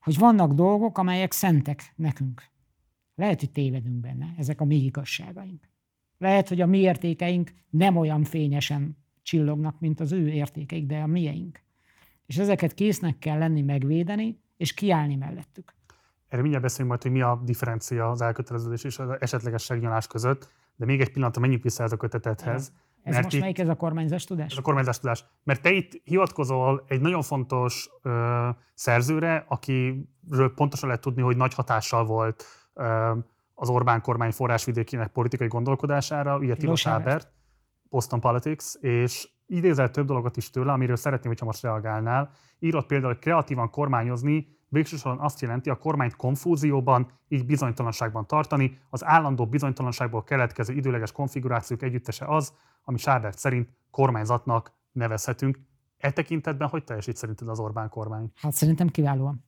hogy 0.00 0.18
vannak 0.18 0.52
dolgok, 0.52 0.98
amelyek 0.98 1.32
szentek 1.32 1.92
nekünk. 1.96 2.44
Lehet, 3.14 3.40
hogy 3.40 3.50
tévedünk 3.50 4.00
benne, 4.00 4.34
ezek 4.38 4.60
a 4.60 4.64
mi 4.64 4.76
igazságaink. 4.76 5.68
Lehet, 6.18 6.48
hogy 6.48 6.60
a 6.60 6.66
mi 6.66 6.78
értékeink 6.78 7.52
nem 7.70 7.96
olyan 7.96 8.24
fényesen 8.24 8.96
csillognak, 9.30 9.80
mint 9.80 10.00
az 10.00 10.12
ő 10.12 10.28
értékeik, 10.28 10.86
de 10.86 10.98
a 10.98 11.06
mieink. 11.06 11.60
És 12.26 12.38
ezeket 12.38 12.74
késznek 12.74 13.18
kell 13.18 13.38
lenni 13.38 13.62
megvédeni, 13.62 14.40
és 14.56 14.74
kiállni 14.74 15.16
mellettük. 15.16 15.74
Erre 16.28 16.40
mindjárt 16.40 16.64
beszélünk 16.64 16.88
majd, 16.88 17.02
hogy 17.02 17.12
mi 17.12 17.20
a 17.20 17.40
differencia 17.44 18.10
az 18.10 18.20
elköteleződés 18.20 18.84
és 18.84 18.98
az 18.98 19.16
esetleges 19.20 19.62
segnyalás 19.62 20.06
között, 20.06 20.50
de 20.76 20.84
még 20.84 21.00
egy 21.00 21.12
pillanatra 21.12 21.40
menjünk 21.40 21.62
vissza 21.62 21.82
ez 21.82 21.92
a 21.92 21.96
kötetethez. 21.96 22.72
Ez 23.02 23.12
mert 23.12 23.24
most 23.24 23.34
itt, 23.36 23.40
melyik 23.40 23.58
ez 23.58 23.68
a 23.68 23.74
kormányzás 23.74 24.24
tudás? 24.24 24.52
Ez 24.52 24.58
a 24.58 24.62
kormányzás 24.62 24.98
tudás. 24.98 25.24
Mert 25.44 25.62
te 25.62 25.70
itt 25.70 26.00
hivatkozol 26.04 26.84
egy 26.88 27.00
nagyon 27.00 27.22
fontos 27.22 27.90
ö, 28.02 28.48
szerzőre, 28.74 29.44
akiről 29.48 30.54
pontosan 30.54 30.88
lehet 30.88 31.02
tudni, 31.02 31.22
hogy 31.22 31.36
nagy 31.36 31.54
hatással 31.54 32.04
volt 32.04 32.44
ö, 32.74 33.12
az 33.54 33.68
Orbán 33.68 34.00
kormány 34.00 34.32
forrásvidékének 34.32 35.08
politikai 35.08 35.48
gondolkodására, 35.48 36.38
ugye 36.38 36.54
Tilos 36.54 36.86
Ábert, 36.86 37.32
Boston 37.90 38.20
Politics, 38.20 38.74
és 38.74 39.28
idézel 39.46 39.90
több 39.90 40.06
dolgot 40.06 40.36
is 40.36 40.50
tőle, 40.50 40.72
amiről 40.72 40.96
szeretném, 40.96 41.28
hogyha 41.28 41.46
most 41.46 41.62
reagálnál. 41.62 42.30
Írott 42.58 42.86
például, 42.86 43.12
hogy 43.12 43.22
kreatívan 43.22 43.70
kormányozni 43.70 44.58
végsősorban 44.70 45.24
azt 45.24 45.40
jelenti 45.40 45.70
a 45.70 45.78
kormányt 45.78 46.16
konfúzióban, 46.16 47.10
így 47.28 47.46
bizonytalanságban 47.46 48.26
tartani. 48.26 48.78
Az 48.90 49.04
állandó 49.04 49.46
bizonytalanságból 49.46 50.24
keletkező 50.24 50.74
időleges 50.74 51.12
konfigurációk 51.12 51.82
együttese 51.82 52.24
az, 52.24 52.52
ami 52.84 52.98
Sábert 52.98 53.38
szerint 53.38 53.68
kormányzatnak 53.90 54.72
nevezhetünk. 54.92 55.58
E 55.98 56.10
tekintetben 56.10 56.68
hogy 56.68 56.84
teljesít 56.84 57.16
szerinted 57.16 57.48
az 57.48 57.58
Orbán 57.58 57.88
kormány? 57.88 58.32
Hát 58.34 58.52
szerintem 58.52 58.88
kiválóan. 58.88 59.44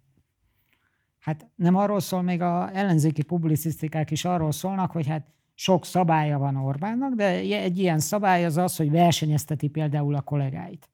Hát 1.18 1.50
nem 1.54 1.76
arról 1.76 2.00
szól, 2.00 2.22
még 2.22 2.40
a 2.40 2.76
ellenzéki 2.76 3.22
publicisztikák 3.22 4.10
is 4.10 4.24
arról 4.24 4.52
szólnak, 4.52 4.90
hogy 4.90 5.06
hát 5.06 5.26
sok 5.54 5.84
szabálya 5.84 6.38
van 6.38 6.56
Orbánnak, 6.56 7.14
de 7.14 7.26
egy 7.38 7.78
ilyen 7.78 7.98
szabály 7.98 8.44
az 8.44 8.56
az, 8.56 8.76
hogy 8.76 8.90
versenyezteti 8.90 9.68
például 9.68 10.14
a 10.14 10.20
kollégáit. 10.20 10.90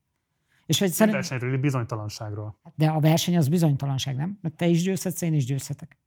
És 0.65 0.79
hogy 0.79 0.89
szerint... 0.89 1.15
Versenyről, 1.15 1.57
bizonytalanságról. 1.57 2.59
De 2.75 2.87
a 2.87 2.99
verseny 2.99 3.37
az 3.37 3.47
bizonytalanság, 3.47 4.15
nem? 4.15 4.37
Mert 4.41 4.55
te 4.55 4.65
is 4.65 4.83
győzhetsz, 4.83 5.21
én 5.21 5.33
is 5.33 5.45
győzhetek. 5.45 5.97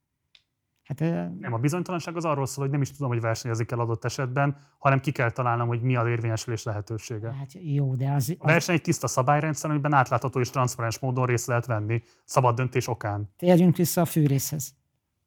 Hát, 0.83 0.99
nem, 1.39 1.53
a 1.53 1.57
bizonytalanság 1.57 2.15
az 2.15 2.25
arról 2.25 2.45
szól, 2.45 2.63
hogy 2.63 2.73
nem 2.73 2.81
is 2.81 2.91
tudom, 2.91 3.11
hogy 3.11 3.21
versenyezik 3.21 3.71
el 3.71 3.79
adott 3.79 4.05
esetben, 4.05 4.57
hanem 4.77 4.99
ki 4.99 5.11
kell 5.11 5.31
találnom, 5.31 5.67
hogy 5.67 5.81
mi 5.81 5.95
az 5.95 6.07
érvényesülés 6.07 6.63
lehetősége. 6.63 7.33
Hát 7.33 7.49
jó, 7.53 7.95
de 7.95 8.11
az... 8.11 8.35
A 8.39 8.45
verseny 8.45 8.75
egy 8.75 8.81
tiszta 8.81 9.07
szabályrendszer, 9.07 9.69
amiben 9.69 9.93
átlátható 9.93 10.39
és 10.39 10.49
transzparens 10.49 10.99
módon 10.99 11.25
részt 11.25 11.47
lehet 11.47 11.65
venni, 11.65 12.03
szabad 12.25 12.55
döntés 12.55 12.87
okán. 12.87 13.29
Térjünk 13.37 13.75
vissza 13.75 14.01
a 14.01 14.05
fűrészhez. 14.05 14.75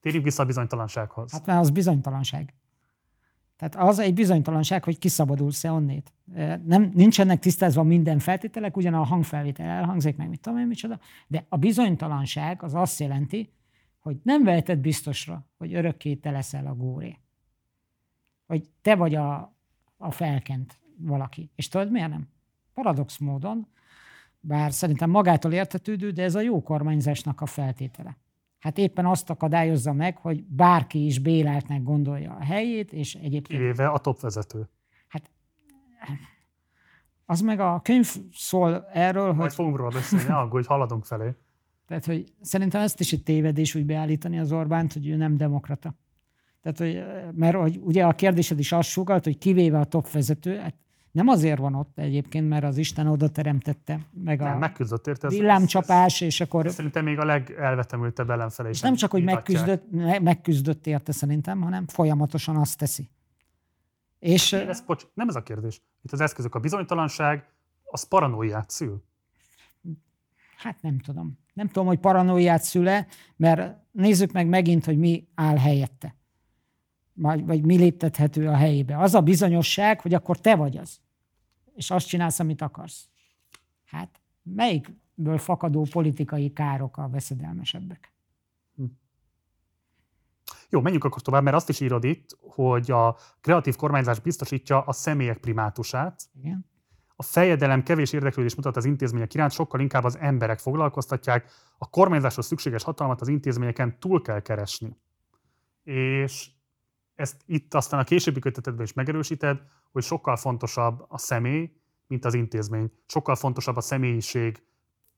Térjünk 0.01 0.25
vissza 0.25 0.43
a 0.43 0.47
bizonytalansághoz. 0.47 1.33
Hát 1.33 1.47
mert 1.47 1.61
az 1.61 1.71
bizonytalanság. 1.71 2.55
Tehát 3.57 3.89
az 3.89 3.99
egy 3.99 4.15
bizonytalanság, 4.15 4.85
hogy 4.85 4.99
kiszabadulsz-e 4.99 5.73
onnét. 5.73 6.13
Nem, 6.65 6.91
nincsenek 6.95 7.39
tisztázva 7.39 7.83
minden 7.83 8.19
feltételek, 8.19 8.77
ugyan 8.77 8.95
a 8.95 9.05
hangfelvétel 9.05 9.67
elhangzik, 9.67 10.17
meg 10.17 10.29
mit 10.29 10.41
tudom 10.41 10.59
én 10.59 10.67
micsoda, 10.67 10.99
de 11.27 11.47
a 11.49 11.57
bizonytalanság 11.57 12.63
az 12.63 12.75
azt 12.75 13.01
jelenti, 13.01 13.53
hogy 13.99 14.17
nem 14.23 14.45
veheted 14.45 14.79
biztosra, 14.79 15.47
hogy 15.59 15.75
örökké 15.75 16.15
te 16.15 16.31
leszel 16.31 16.67
a 16.67 16.75
góré. 16.75 17.19
Hogy 18.47 18.71
te 18.83 18.95
vagy 18.95 19.15
a, 19.15 19.57
a 19.97 20.11
felkent 20.11 20.79
valaki. 20.99 21.51
És 21.55 21.69
tudod 21.69 21.91
miért 21.91 22.09
nem? 22.09 22.29
Paradox 22.75 23.19
módon, 23.19 23.67
bár 24.41 24.73
szerintem 24.73 25.11
magától 25.11 25.53
értetődő, 25.53 26.11
de 26.11 26.23
ez 26.23 26.35
a 26.35 26.41
jó 26.41 26.63
kormányzásnak 26.63 27.41
a 27.41 27.47
feltétele 27.47 28.17
hát 28.67 28.79
éppen 28.79 29.07
azt 29.07 29.31
akadályozza 29.31 29.93
meg, 29.93 30.17
hogy 30.17 30.45
bárki 30.45 31.07
is 31.07 31.19
Bélátnak 31.19 31.83
gondolja 31.83 32.37
a 32.41 32.45
helyét, 32.45 32.93
és 32.93 33.15
egyébként... 33.15 33.61
Kivéve 33.61 33.89
a 33.89 33.99
topvezető. 33.99 34.69
Hát 35.09 35.31
az 37.25 37.41
meg 37.41 37.61
a 37.61 37.81
könyv 37.85 38.15
szól 38.33 38.87
erről, 38.93 39.23
Majd 39.23 39.29
hogy... 39.35 39.39
Majd 39.39 39.53
fogunk 39.53 39.77
róla 39.77 39.91
beszélni, 39.91 40.49
hogy 40.51 40.67
haladunk 40.67 41.05
felé. 41.05 41.35
Tehát, 41.87 42.05
hogy 42.05 42.33
szerintem 42.41 42.83
ezt 42.83 43.01
is 43.01 43.13
egy 43.13 43.23
tévedés 43.23 43.75
úgy 43.75 43.87
beállítani 43.87 44.39
az 44.39 44.53
Orbánt, 44.53 44.93
hogy 44.93 45.09
ő 45.09 45.17
nem 45.17 45.37
demokrata. 45.37 45.95
Tehát, 46.63 46.79
hogy, 46.79 47.05
mert 47.35 47.57
hogy 47.57 47.81
ugye 47.83 48.07
a 48.07 48.13
kérdésed 48.13 48.59
is 48.59 48.73
azt 48.73 48.89
sugalt, 48.89 49.25
hogy 49.25 49.39
kivéve 49.39 49.79
a 49.79 49.85
top 49.85 50.11
vezető, 50.11 50.57
hát 50.57 50.75
nem 51.17 51.29
azért 51.29 51.59
van 51.59 51.75
ott 51.75 51.99
egyébként, 51.99 52.49
mert 52.49 52.65
az 52.65 52.77
Isten 52.77 53.07
oda 53.07 53.29
teremtette, 53.29 54.01
meg 54.25 54.39
Nem, 54.39 54.55
a 54.55 54.59
megküzdött 54.59 55.07
érte. 55.07 55.27
ez- 55.27 55.33
villámcsapás, 55.33 56.21
és 56.21 56.41
akkor 56.41 56.67
ez 56.67 56.75
Szerintem 56.75 57.05
még 57.05 57.19
a 57.19 57.25
legelvetemültebb 57.25 58.31
ellenfele 58.31 58.69
is. 58.69 58.77
és 58.77 58.83
nem 58.83 58.95
csak, 58.95 59.11
hogy 59.11 59.25
megküzdött, 59.25 59.91
me- 59.91 60.21
megküzdött 60.21 60.87
érte 60.87 61.13
szerintem, 61.13 61.61
hanem 61.63 61.87
folyamatosan 61.87 62.57
azt 62.57 62.79
teszi. 62.79 63.11
És 64.19 64.53
Ez, 64.53 64.81
bocs, 64.81 65.05
nem 65.15 65.29
ez 65.29 65.35
a 65.37 65.43
kérdés. 65.43 65.83
Itt 66.03 66.13
az 66.13 66.21
eszközök, 66.21 66.55
a 66.55 66.59
bizonytalanság, 66.59 67.45
az 67.85 68.03
paranoiát 68.03 68.71
szül. 68.71 69.03
hát 70.57 70.83
nem 70.83 70.99
tudom. 70.99 71.39
Nem 71.53 71.67
tudom, 71.67 71.87
hogy 71.87 71.99
paranoiát 71.99 72.63
szüle, 72.63 73.07
mert 73.37 73.77
nézzük 73.91 74.33
meg 74.33 74.47
megint, 74.49 74.85
hogy 74.85 74.99
mi 74.99 75.29
áll 75.35 75.57
helyette. 75.57 76.15
Vagy, 77.13 77.47
vagy 77.47 77.65
mi 77.65 77.77
léptethető 77.77 78.49
a 78.49 78.57
helyébe. 78.57 78.99
Az 78.99 79.15
a 79.15 79.21
bizonyosság, 79.21 80.01
hogy 80.01 80.15
akkor 80.15 80.41
te 80.41 80.57
vagy 80.57 80.77
az. 80.77 81.01
És 81.77 81.91
azt 81.91 82.07
csinálsz, 82.07 82.39
amit 82.39 82.63
akarsz. 82.63 83.09
Hát 83.85 84.21
melyikből 84.43 85.39
fakadó 85.39 85.87
politikai 85.91 86.53
károk 86.53 86.97
a 86.97 87.09
veszedelmesebbek? 87.09 88.15
Jó, 90.69 90.81
menjünk 90.81 91.05
akkor 91.05 91.23
tovább, 91.23 91.43
mert 91.43 91.57
azt 91.57 91.69
is 91.69 91.81
írod 91.81 92.05
itt, 92.05 92.39
hogy 92.41 92.91
a 92.91 93.17
kreatív 93.41 93.77
kormányzás 93.77 94.21
biztosítja 94.21 94.81
a 94.81 94.93
személyek 94.93 95.39
primátusát, 95.39 96.23
Igen. 96.35 96.67
a 97.17 97.23
fejedelem 97.23 97.83
kevés 97.83 98.13
érdeklődés 98.13 98.55
mutat 98.55 98.77
az 98.77 98.85
intézmények 98.85 99.35
iránt, 99.35 99.53
sokkal 99.53 99.81
inkább 99.81 100.05
az 100.05 100.19
emberek 100.19 100.59
foglalkoztatják, 100.59 101.51
a 101.79 101.91
kormányzáshoz 101.91 102.47
szükséges 102.47 102.83
hatalmat 102.83 103.21
az 103.21 103.29
intézményeken 103.29 103.99
túl 103.99 104.23
kell 104.23 104.41
keresni. 104.41 104.97
És 105.83 106.51
ezt 107.17 107.37
itt 107.47 107.75
aztán 107.75 108.01
a 108.01 108.05
későbbi 108.05 108.41
kötetedben 108.41 108.85
is 108.85 108.93
megerősíted, 108.93 109.63
hogy 109.93 110.03
sokkal 110.03 110.37
fontosabb 110.37 111.05
a 111.09 111.19
személy, 111.19 111.71
mint 112.07 112.25
az 112.25 112.35
intézmény. 112.35 112.91
Sokkal 113.07 113.35
fontosabb 113.35 113.77
a 113.77 113.81
személyiség 113.81 114.63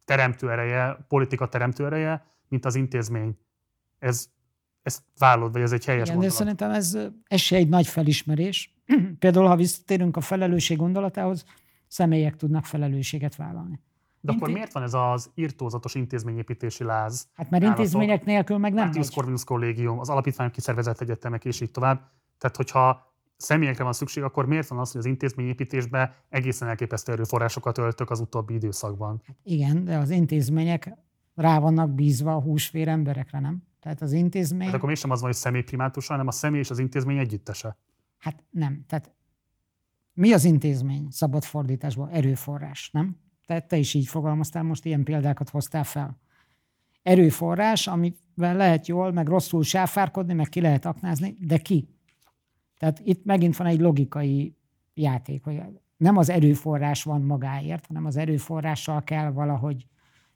teremtő 0.04 0.50
ereje, 0.50 1.04
politika 1.08 1.48
teremtő 1.48 1.86
ereje, 1.86 2.26
mint 2.48 2.64
az 2.64 2.74
intézmény. 2.74 3.38
Ez, 3.98 4.28
ezt 4.82 5.02
vállod, 5.18 5.52
vagy 5.52 5.62
ez 5.62 5.72
egy 5.72 5.84
helyes 5.84 6.08
Igen, 6.08 6.20
de 6.20 6.28
szerintem 6.28 6.70
ez, 6.70 6.98
ez 7.24 7.40
se 7.40 7.56
egy 7.56 7.68
nagy 7.68 7.86
felismerés. 7.86 8.74
Például, 9.18 9.46
ha 9.46 9.56
visszatérünk 9.56 10.16
a 10.16 10.20
felelősség 10.20 10.76
gondolatához, 10.76 11.44
személyek 11.86 12.36
tudnak 12.36 12.64
felelősséget 12.64 13.36
vállalni. 13.36 13.80
De 14.20 14.32
akkor 14.32 14.50
miért 14.50 14.72
van 14.72 14.82
ez 14.82 14.94
az 14.94 15.30
irtózatos 15.34 15.94
intézményépítési 15.94 16.84
láz? 16.84 17.28
Hát 17.34 17.50
mert 17.50 17.64
intézmények 17.64 18.24
nélkül 18.24 18.58
meg 18.58 18.72
nem 18.72 18.84
Martius 18.84 19.06
megy. 19.06 19.14
Corvinus 19.14 19.44
Kollégium, 19.44 19.98
az 19.98 20.08
alapítványok 20.08 20.52
kiszervezett 20.52 21.00
egyetemek, 21.00 21.44
és 21.44 21.60
így 21.60 21.70
tovább. 21.70 22.10
Tehát, 22.38 22.56
hogyha 22.56 23.12
személyekre 23.36 23.84
van 23.84 23.92
szükség, 23.92 24.22
akkor 24.22 24.46
miért 24.46 24.68
van 24.68 24.78
az, 24.78 24.90
hogy 24.90 25.00
az 25.00 25.06
intézményépítésbe 25.06 26.14
egészen 26.28 26.68
elképesztő 26.68 27.12
erőforrásokat 27.12 27.78
öltök 27.78 28.10
az 28.10 28.20
utóbbi 28.20 28.54
időszakban? 28.54 29.22
Igen, 29.42 29.84
de 29.84 29.96
az 29.96 30.10
intézmények 30.10 30.92
rá 31.34 31.58
vannak 31.58 31.90
bízva 31.90 32.34
a 32.34 32.40
húsvér 32.40 32.88
emberekre, 32.88 33.40
nem? 33.40 33.62
Tehát 33.80 34.02
az 34.02 34.12
intézmény, 34.12 34.58
Tehát 34.58 34.74
akkor 34.74 34.88
mégsem 34.88 35.10
az 35.10 35.20
van, 35.20 35.30
hogy 35.30 35.38
személy 35.38 35.62
primátusa, 35.62 36.12
hanem 36.12 36.26
a 36.26 36.30
személy 36.30 36.60
és 36.60 36.70
az 36.70 36.78
intézmény 36.78 37.18
együttese. 37.18 37.76
hát 38.18 38.44
nem. 38.50 38.84
Tehát 38.86 39.12
mi 40.12 40.32
az 40.32 40.44
intézmény 40.44 41.06
szabad 41.10 41.44
fordításban? 41.44 42.08
Erőforrás, 42.08 42.90
nem? 42.90 43.16
Tehát 43.48 43.68
te 43.68 43.76
is 43.76 43.94
így 43.94 44.06
fogalmaztál, 44.06 44.62
most 44.62 44.84
ilyen 44.84 45.04
példákat 45.04 45.48
hoztál 45.48 45.84
fel. 45.84 46.18
Erőforrás, 47.02 47.86
amivel 47.86 48.56
lehet 48.56 48.86
jól, 48.86 49.12
meg 49.12 49.28
rosszul 49.28 49.62
sáfárkodni, 49.62 50.32
meg 50.32 50.48
ki 50.48 50.60
lehet 50.60 50.84
aknázni, 50.84 51.36
de 51.40 51.58
ki? 51.58 51.88
Tehát 52.78 53.00
itt 53.04 53.24
megint 53.24 53.56
van 53.56 53.66
egy 53.66 53.80
logikai 53.80 54.56
játék, 54.94 55.44
hogy 55.44 55.60
nem 55.96 56.16
az 56.16 56.28
erőforrás 56.28 57.02
van 57.02 57.22
magáért, 57.22 57.86
hanem 57.86 58.04
az 58.04 58.16
erőforrással 58.16 59.04
kell 59.04 59.30
valahogy 59.30 59.86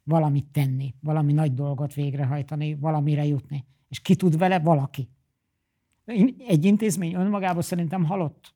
valamit 0.02 0.47
tenni, 0.47 0.94
valami 1.01 1.32
nagy 1.32 1.55
dolgot 1.55 1.94
végrehajtani, 1.94 2.74
valamire 2.74 3.24
jutni. 3.24 3.64
És 3.89 4.01
ki 4.01 4.16
tud 4.16 4.39
vele? 4.39 4.59
Valaki. 4.59 5.09
Egy 6.47 6.64
intézmény 6.64 7.14
önmagában 7.14 7.62
szerintem 7.62 8.05
halott. 8.05 8.55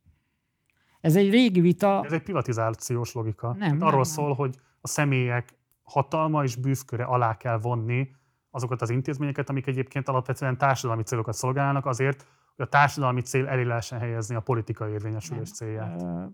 Ez 1.01 1.17
egy 1.17 1.31
régi 1.31 1.61
vita. 1.61 2.03
Ez 2.05 2.13
egy 2.13 2.23
privatizációs 2.23 3.13
logika. 3.13 3.47
Nem, 3.47 3.59
Tehát 3.59 3.73
nem, 3.73 3.87
arról 3.87 4.01
nem. 4.01 4.11
szól, 4.11 4.35
hogy 4.35 4.59
a 4.81 4.89
személyek 4.89 5.55
hatalma 5.83 6.45
és 6.45 6.57
bűvköre 6.57 7.05
alá 7.05 7.37
kell 7.37 7.59
vonni 7.59 8.11
azokat 8.51 8.83
az 8.83 8.91
intézményeket, 8.91 9.49
amik 9.49 9.67
egyébként 9.67 10.09
alapvetően 10.09 10.59
társadalmi 10.59 11.03
célokat 11.03 11.35
szolgálnak 11.35 11.87
azért, 11.87 12.27
hogy 12.57 12.65
a 12.65 12.69
társadalmi 12.69 13.21
cél 13.21 13.47
elé 13.47 13.63
lehessen 13.63 13.99
helyezni 13.99 14.35
a 14.35 14.41
politikai 14.41 14.93
érvényesülés 14.93 15.51
célját. 15.53 16.03
Ö, 16.03 16.25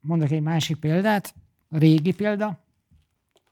Mondok 0.00 0.30
egy 0.30 0.42
másik 0.42 0.76
példát, 0.76 1.34
a 1.68 1.78
régi 1.78 2.14
példa, 2.14 2.58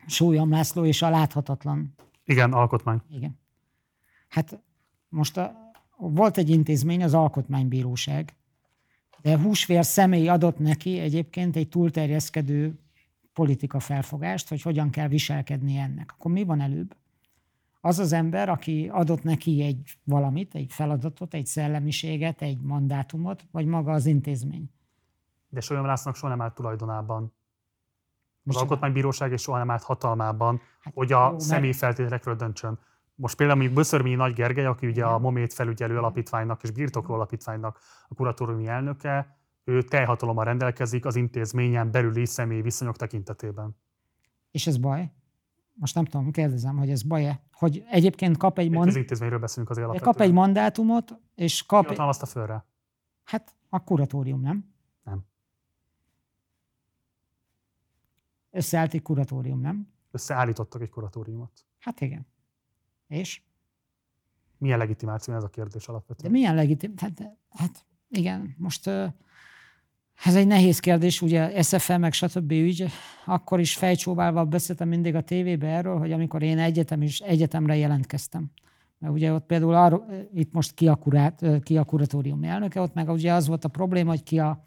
Sólyom 0.06 0.50
László 0.50 0.84
és 0.84 1.02
a 1.02 1.10
láthatatlan 1.10 1.94
Igen, 2.24 2.52
alkotmány. 2.52 3.00
Igen. 3.10 3.40
Hát 4.28 4.62
most 5.08 5.36
a, 5.36 5.52
volt 5.96 6.36
egy 6.36 6.50
intézmény, 6.50 7.02
az 7.02 7.14
Alkotmánybíróság, 7.14 8.34
de 9.22 9.38
húsvér 9.38 9.84
személy 9.84 10.28
adott 10.28 10.58
neki 10.58 10.98
egyébként 10.98 11.56
egy 11.56 11.68
túlterjeszkedő 11.68 12.78
politika 13.32 13.80
felfogást, 13.80 14.48
hogy 14.48 14.62
hogyan 14.62 14.90
kell 14.90 15.08
viselkedni 15.08 15.76
ennek. 15.76 16.10
Akkor 16.12 16.32
mi 16.32 16.44
van 16.44 16.60
előbb? 16.60 16.96
Az 17.80 17.98
az 17.98 18.12
ember, 18.12 18.48
aki 18.48 18.88
adott 18.92 19.22
neki 19.22 19.62
egy 19.62 19.98
valamit, 20.04 20.54
egy 20.54 20.72
feladatot, 20.72 21.34
egy 21.34 21.46
szellemiséget, 21.46 22.42
egy 22.42 22.60
mandátumot, 22.60 23.46
vagy 23.50 23.66
maga 23.66 23.92
az 23.92 24.06
intézmény. 24.06 24.70
De 25.48 25.60
Solyom 25.60 25.84
Lászlónak 25.86 26.18
soha 26.18 26.32
nem 26.32 26.42
állt 26.42 26.54
tulajdonában. 26.54 27.22
Az 27.22 27.30
Micsoda? 28.42 28.62
Alkotmánybíróság 28.64 29.32
és 29.32 29.40
soha 29.42 29.58
nem 29.58 29.70
állt 29.70 29.82
hatalmában, 29.82 30.60
Hát 30.80 30.94
hogy 30.94 31.10
jó, 31.10 31.16
a 31.18 31.30
mert- 31.30 31.40
személy 31.40 31.72
feltételekről 31.72 32.36
döntsön. 32.36 32.78
Most 33.14 33.36
például 33.36 33.58
mondjuk 33.58 33.78
Böszörményi 33.78 34.14
Nagy 34.14 34.32
Gergely, 34.32 34.64
aki 34.64 34.86
ugye 34.86 35.04
a 35.04 35.18
Momét 35.18 35.52
felügyelő 35.52 35.96
alapítványnak 35.96 36.62
és 36.62 36.70
birtokló 36.70 37.14
alapítványnak 37.14 37.78
a 38.08 38.14
kuratóriumi 38.14 38.66
elnöke, 38.66 39.36
ő 39.64 39.82
teljhatalommal 39.82 40.44
rendelkezik 40.44 41.04
az 41.04 41.16
intézményen 41.16 41.90
belüli 41.90 42.26
személyi 42.26 42.62
viszonyok 42.62 42.96
tekintetében. 42.96 43.76
És 44.50 44.66
ez 44.66 44.76
baj? 44.76 45.12
Most 45.74 45.94
nem 45.94 46.04
tudom, 46.04 46.30
kérdezem, 46.30 46.76
hogy 46.76 46.90
ez 46.90 47.02
baj-e? 47.02 47.42
Hogy 47.52 47.84
egyébként 47.90 48.36
kap 48.36 48.58
egy, 48.58 48.70
mond, 48.70 48.86
közintézményről 48.86 49.38
beszélünk 49.38 49.70
alapvetően. 49.70 50.12
kap 50.12 50.20
egy 50.20 50.32
mandátumot, 50.32 51.18
és 51.34 51.62
kap... 51.66 51.82
Ki 51.82 51.88
hatalmazta 51.88 52.26
fölre? 52.26 52.64
Hát 53.24 53.56
a 53.68 53.84
kuratórium, 53.84 54.40
nem? 54.40 54.74
Nem. 55.02 55.24
Összeállt 58.50 58.94
egy 58.94 59.02
kuratórium, 59.02 59.60
nem? 59.60 59.88
Összeállítottak 60.10 60.82
egy 60.82 60.90
kuratóriumot. 60.90 61.66
Hát 61.78 62.00
igen. 62.00 62.26
És? 63.12 63.42
Milyen 64.58 64.78
legitimáció 64.78 65.34
ez 65.34 65.42
a 65.42 65.48
kérdés 65.48 65.86
De 65.86 65.92
alapvetően? 65.92 66.32
milyen 66.32 66.54
legitim? 66.54 66.92
Hát, 66.96 67.22
hát 67.50 67.86
igen, 68.08 68.54
most 68.58 68.86
ez 70.24 70.34
egy 70.34 70.46
nehéz 70.46 70.78
kérdés, 70.78 71.22
ugye 71.22 71.62
SFL 71.62 71.96
meg 71.96 72.12
stb. 72.12 72.50
ügy. 72.50 72.84
Akkor 73.24 73.60
is 73.60 73.76
fejcsóválva 73.76 74.44
beszéltem 74.44 74.88
mindig 74.88 75.14
a 75.14 75.22
tévébe 75.22 75.66
erről, 75.66 75.98
hogy 75.98 76.12
amikor 76.12 76.42
én 76.42 76.58
egyetem 76.58 77.02
is, 77.02 77.20
egyetemre 77.20 77.76
jelentkeztem. 77.76 78.50
Mert 78.98 79.14
ugye 79.14 79.32
ott 79.32 79.46
például 79.46 79.74
arról, 79.74 80.28
itt 80.34 80.52
most 80.52 80.74
ki 80.74 80.88
a, 80.88 80.94
kurát, 80.94 81.44
ki 81.62 81.76
a 81.76 81.84
kuratórium 81.84 82.44
elnöke, 82.44 82.80
ott 82.80 82.94
meg 82.94 83.08
ugye 83.08 83.32
az 83.32 83.46
volt 83.46 83.64
a 83.64 83.68
probléma, 83.68 84.10
hogy 84.10 84.22
ki 84.22 84.38
a, 84.38 84.62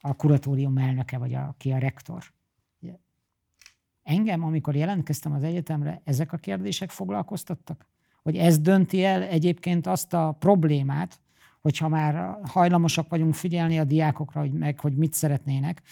a 0.00 0.14
kuratórium 0.14 0.78
elnöke, 0.78 1.18
vagy 1.18 1.34
a, 1.34 1.54
ki 1.58 1.70
a 1.70 1.78
rektor. 1.78 2.22
Engem, 4.02 4.44
amikor 4.44 4.74
jelentkeztem 4.74 5.32
az 5.32 5.42
egyetemre, 5.42 6.00
ezek 6.04 6.32
a 6.32 6.36
kérdések 6.36 6.90
foglalkoztattak? 6.90 7.86
Hogy 8.22 8.36
ez 8.36 8.58
dönti 8.58 9.04
el 9.04 9.22
egyébként 9.22 9.86
azt 9.86 10.14
a 10.14 10.36
problémát, 10.38 11.20
hogyha 11.60 11.88
már 11.88 12.38
hajlamosak 12.44 13.08
vagyunk 13.08 13.34
figyelni 13.34 13.78
a 13.78 13.84
diákokra, 13.84 14.40
hogy 14.40 14.52
meg, 14.52 14.80
hogy 14.80 14.96
mit 14.96 15.12
szeretnének, 15.12 15.82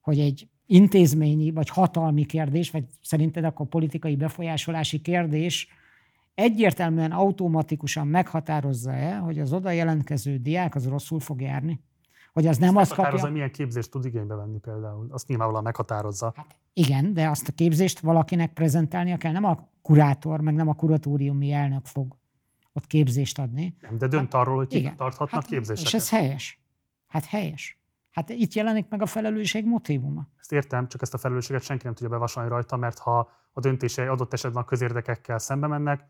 hogy 0.00 0.18
egy 0.18 0.48
intézményi 0.66 1.50
vagy 1.50 1.68
hatalmi 1.68 2.24
kérdés, 2.24 2.70
vagy 2.70 2.84
szerinted 3.02 3.44
akkor 3.44 3.66
politikai 3.66 4.16
befolyásolási 4.16 5.00
kérdés 5.00 5.68
egyértelműen 6.34 7.12
automatikusan 7.12 8.06
meghatározza-e, 8.06 9.16
hogy 9.16 9.38
az 9.38 9.52
oda 9.52 9.70
jelentkező 9.70 10.36
diák 10.36 10.74
az 10.74 10.86
rosszul 10.86 11.20
fog 11.20 11.40
járni? 11.40 11.80
Hogy 12.36 12.46
az 12.46 12.58
nem 12.58 12.76
azt 12.76 12.88
Meghatározza, 12.88 13.10
kapja... 13.10 13.24
hogy 13.24 13.32
milyen 13.32 13.50
képzést 13.50 13.90
tud 13.90 14.04
igénybe 14.04 14.34
venni 14.34 14.58
például. 14.58 15.06
Azt 15.10 15.28
nyilvánvalóan 15.28 15.64
meghatározza. 15.64 16.32
Hát 16.36 16.56
igen, 16.72 17.12
de 17.12 17.28
azt 17.28 17.48
a 17.48 17.52
képzést 17.52 18.00
valakinek 18.00 18.52
prezentálnia 18.52 19.16
kell, 19.16 19.32
nem 19.32 19.44
a 19.44 19.68
kurátor, 19.82 20.40
meg 20.40 20.54
nem 20.54 20.68
a 20.68 20.74
kuratóriumi 20.74 21.52
elnök 21.52 21.84
fog 21.84 22.16
ott 22.72 22.86
képzést 22.86 23.38
adni. 23.38 23.76
Nem, 23.80 23.98
de 23.98 24.06
dönt 24.06 24.34
arról, 24.34 24.56
hogy 24.56 24.74
Igen. 24.74 24.96
tarthatnak 24.96 25.40
Hát, 25.40 25.50
képzéseket. 25.50 25.86
És 25.86 25.94
ez 25.94 26.10
helyes. 26.10 26.60
Hát 27.06 27.24
helyes. 27.24 27.78
Hát 28.10 28.28
itt 28.28 28.52
jelenik 28.52 28.88
meg 28.88 29.02
a 29.02 29.06
felelősség 29.06 29.66
motivuma. 29.66 30.28
Ezt 30.40 30.52
értem, 30.52 30.88
csak 30.88 31.02
ezt 31.02 31.14
a 31.14 31.18
felelősséget 31.18 31.62
senki 31.62 31.84
nem 31.84 31.94
tudja 31.94 32.08
bevasalni 32.08 32.48
rajta, 32.48 32.76
mert 32.76 32.98
ha 32.98 33.30
a 33.52 33.60
döntései 33.60 34.06
adott 34.06 34.32
esetben 34.32 34.62
a 34.62 34.66
közérdekekkel 34.66 35.38
szembe 35.38 35.66
mennek, 35.66 36.08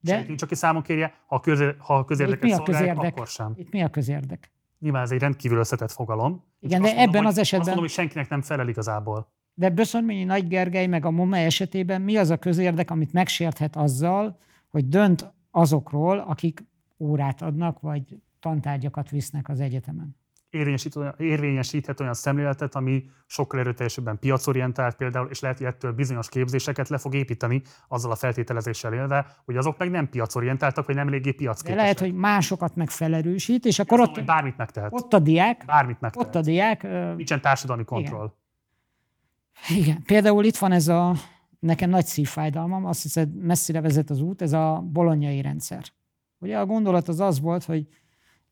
De 0.00 0.16
Sőt, 0.18 0.26
nincs, 0.26 0.42
aki 0.42 0.54
számon 0.54 0.82
kérje, 0.82 1.14
ha 1.26 1.34
a, 1.34 1.40
közé, 1.40 1.74
ha 1.78 1.98
a 1.98 2.04
közérdeket 2.04 2.50
szolgálják, 2.50 2.94
közérdek? 2.94 3.12
akkor 3.12 3.26
sem. 3.26 3.52
Itt 3.56 3.70
mi 3.70 3.82
a 3.82 3.88
közérdek? 3.90 4.50
Nyilván 4.80 5.02
ez 5.02 5.10
egy 5.10 5.18
rendkívül 5.18 5.58
összetett 5.58 5.90
fogalom. 5.90 6.44
Igen, 6.60 6.82
de 6.82 6.88
ebben 6.88 7.04
mondom, 7.04 7.26
az 7.26 7.38
esetben... 7.38 7.60
Azt 7.60 7.68
mondom, 7.68 7.84
hogy 7.84 7.94
senkinek 7.94 8.28
nem 8.28 8.42
felel 8.42 8.68
igazából. 8.68 9.32
De 9.54 9.70
Böszörményi 9.70 10.24
Nagy 10.24 10.48
Gergely 10.48 10.86
meg 10.86 11.04
a 11.04 11.10
MOME 11.10 11.44
esetében 11.44 12.02
mi 12.02 12.16
az 12.16 12.30
a 12.30 12.36
közérdek, 12.36 12.90
amit 12.90 13.12
megsérthet 13.12 13.76
azzal, 13.76 14.38
hogy 14.68 14.88
dönt 14.88 15.32
azokról, 15.50 16.18
akik 16.18 16.64
órát 16.98 17.42
adnak, 17.42 17.80
vagy 17.80 18.20
tantárgyakat 18.40 19.10
visznek 19.10 19.48
az 19.48 19.60
egyetemen? 19.60 20.16
Érvényesíthet 21.18 22.00
olyan 22.00 22.14
szemléletet, 22.14 22.74
ami 22.74 23.04
sokkal 23.26 23.60
erőteljesebben 23.60 24.18
piacorientált 24.18 24.96
például, 24.96 25.28
és 25.30 25.40
lehet, 25.40 25.58
hogy 25.58 25.66
ettől 25.66 25.92
bizonyos 25.92 26.28
képzéseket 26.28 26.88
le 26.88 26.98
fog 26.98 27.14
építeni 27.14 27.62
azzal 27.88 28.10
a 28.10 28.14
feltételezéssel 28.14 28.92
élve, 28.92 29.26
hogy 29.44 29.56
azok 29.56 29.78
meg 29.78 29.90
nem 29.90 30.08
piacorientáltak, 30.08 30.86
vagy 30.86 30.94
nem 30.94 31.06
eléggé 31.06 31.30
piacképesek. 31.30 31.76
De 31.76 31.82
lehet, 31.82 31.98
hogy 31.98 32.14
másokat 32.14 32.76
meg 32.76 32.90
felerősít, 32.90 33.64
és 33.64 33.78
akkor 33.78 34.00
ott, 34.00 34.24
bármit 34.24 34.56
megtehet. 34.56 34.92
ott 34.92 35.12
a 35.12 35.18
diák, 35.18 35.64
bármit 35.66 36.00
megtehet. 36.00 36.28
ott 36.28 36.34
a 36.34 36.40
diák. 36.40 36.82
Nincsen 37.16 37.40
társadalmi 37.40 37.84
kontroll. 37.84 38.32
Igen. 39.68 39.82
igen. 39.82 40.02
Például 40.02 40.44
itt 40.44 40.56
van 40.56 40.72
ez 40.72 40.88
a, 40.88 41.14
nekem 41.58 41.90
nagy 41.90 42.06
szívfájdalmam, 42.06 42.84
azt 42.84 43.02
hiszem 43.02 43.28
messzire 43.28 43.80
vezet 43.80 44.10
az 44.10 44.20
út, 44.20 44.42
ez 44.42 44.52
a 44.52 44.84
bolonyai 44.92 45.40
rendszer. 45.40 45.82
Ugye 46.38 46.58
a 46.58 46.66
gondolat 46.66 47.08
az 47.08 47.20
az 47.20 47.40
volt, 47.40 47.64
hogy 47.64 47.86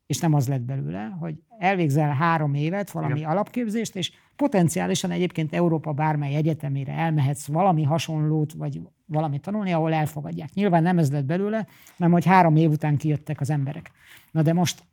és 0.08 0.18
nem 0.18 0.34
az 0.34 0.48
lett 0.48 0.60
belőle, 0.60 1.16
hogy 1.20 1.34
elvégzel 1.58 2.14
három 2.14 2.54
évet 2.54 2.90
valami 2.90 3.18
Igen. 3.18 3.30
alapképzést, 3.30 3.96
és 3.96 4.12
potenciálisan 4.36 5.10
egyébként 5.10 5.54
Európa 5.54 5.92
bármely 5.92 6.34
egyetemére 6.34 6.92
elmehetsz 6.92 7.46
valami 7.46 7.82
hasonlót, 7.82 8.52
vagy 8.52 8.80
valami 9.06 9.38
tanulni, 9.38 9.72
ahol 9.72 9.92
elfogadják. 9.92 10.52
Nyilván 10.52 10.82
nem 10.82 10.98
ez 10.98 11.12
lett 11.12 11.24
belőle, 11.24 11.66
hanem 11.96 12.12
hogy 12.12 12.24
három 12.24 12.56
év 12.56 12.70
után 12.70 12.96
kijöttek 12.96 13.40
az 13.40 13.50
emberek. 13.50 13.90
Na 14.30 14.42
de 14.42 14.52
most 14.52 14.84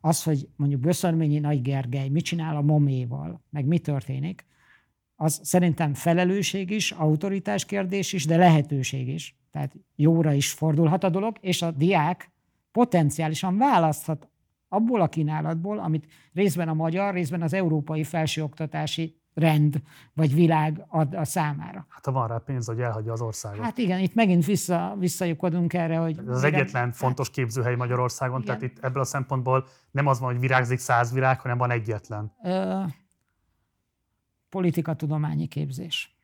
az, 0.00 0.22
hogy 0.22 0.48
mondjuk 0.56 0.80
Böszörményi 0.80 1.38
Nagy 1.38 1.62
Gergely 1.62 2.08
mit 2.08 2.24
csinál 2.24 2.56
a 2.56 2.62
moméval, 2.62 3.42
meg 3.50 3.66
mi 3.66 3.78
történik, 3.78 4.46
az 5.16 5.40
szerintem 5.42 5.94
felelősség 5.94 6.70
is, 6.70 6.90
autoritás 6.90 7.64
kérdés 7.64 8.12
is, 8.12 8.26
de 8.26 8.36
lehetőség 8.36 9.08
is. 9.08 9.36
Tehát 9.50 9.74
jóra 9.96 10.32
is 10.32 10.52
fordulhat 10.52 11.04
a 11.04 11.10
dolog, 11.10 11.36
és 11.40 11.62
a 11.62 11.70
diák 11.70 12.30
potenciálisan 12.72 13.58
választhat 13.58 14.31
abból 14.72 15.00
a 15.00 15.08
kínálatból, 15.08 15.78
amit 15.78 16.06
részben 16.32 16.68
a 16.68 16.74
magyar, 16.74 17.14
részben 17.14 17.42
az 17.42 17.52
európai 17.52 18.04
felsőoktatási 18.04 19.16
rend 19.34 19.82
vagy 20.12 20.34
világ 20.34 20.84
ad 20.88 21.14
a 21.14 21.24
számára. 21.24 21.86
Hát 21.88 22.04
ha 22.04 22.12
van 22.12 22.28
rá 22.28 22.36
pénz, 22.36 22.66
hogy 22.66 22.80
elhagyja 22.80 23.12
az 23.12 23.20
országot. 23.20 23.64
Hát 23.64 23.78
igen, 23.78 24.00
itt 24.00 24.14
megint 24.14 24.44
vissza, 24.44 24.96
visszajukodunk 24.98 25.72
erre, 25.72 25.96
hogy... 25.96 26.18
Ez 26.18 26.36
az 26.36 26.44
egyetlen 26.44 26.84
hát, 26.84 26.96
fontos 26.96 27.30
képzőhely 27.30 27.74
Magyarországon, 27.74 28.42
igen. 28.42 28.58
tehát 28.58 28.72
itt 28.72 28.84
ebből 28.84 29.02
a 29.02 29.04
szempontból 29.04 29.66
nem 29.90 30.06
az 30.06 30.20
van, 30.20 30.30
hogy 30.30 30.40
virágzik 30.40 30.78
száz 30.78 31.12
virág, 31.12 31.40
hanem 31.40 31.58
van 31.58 31.70
egyetlen. 31.70 32.32
Ö, 32.42 32.82
politikatudományi 34.48 35.46
képzés. 35.46 36.16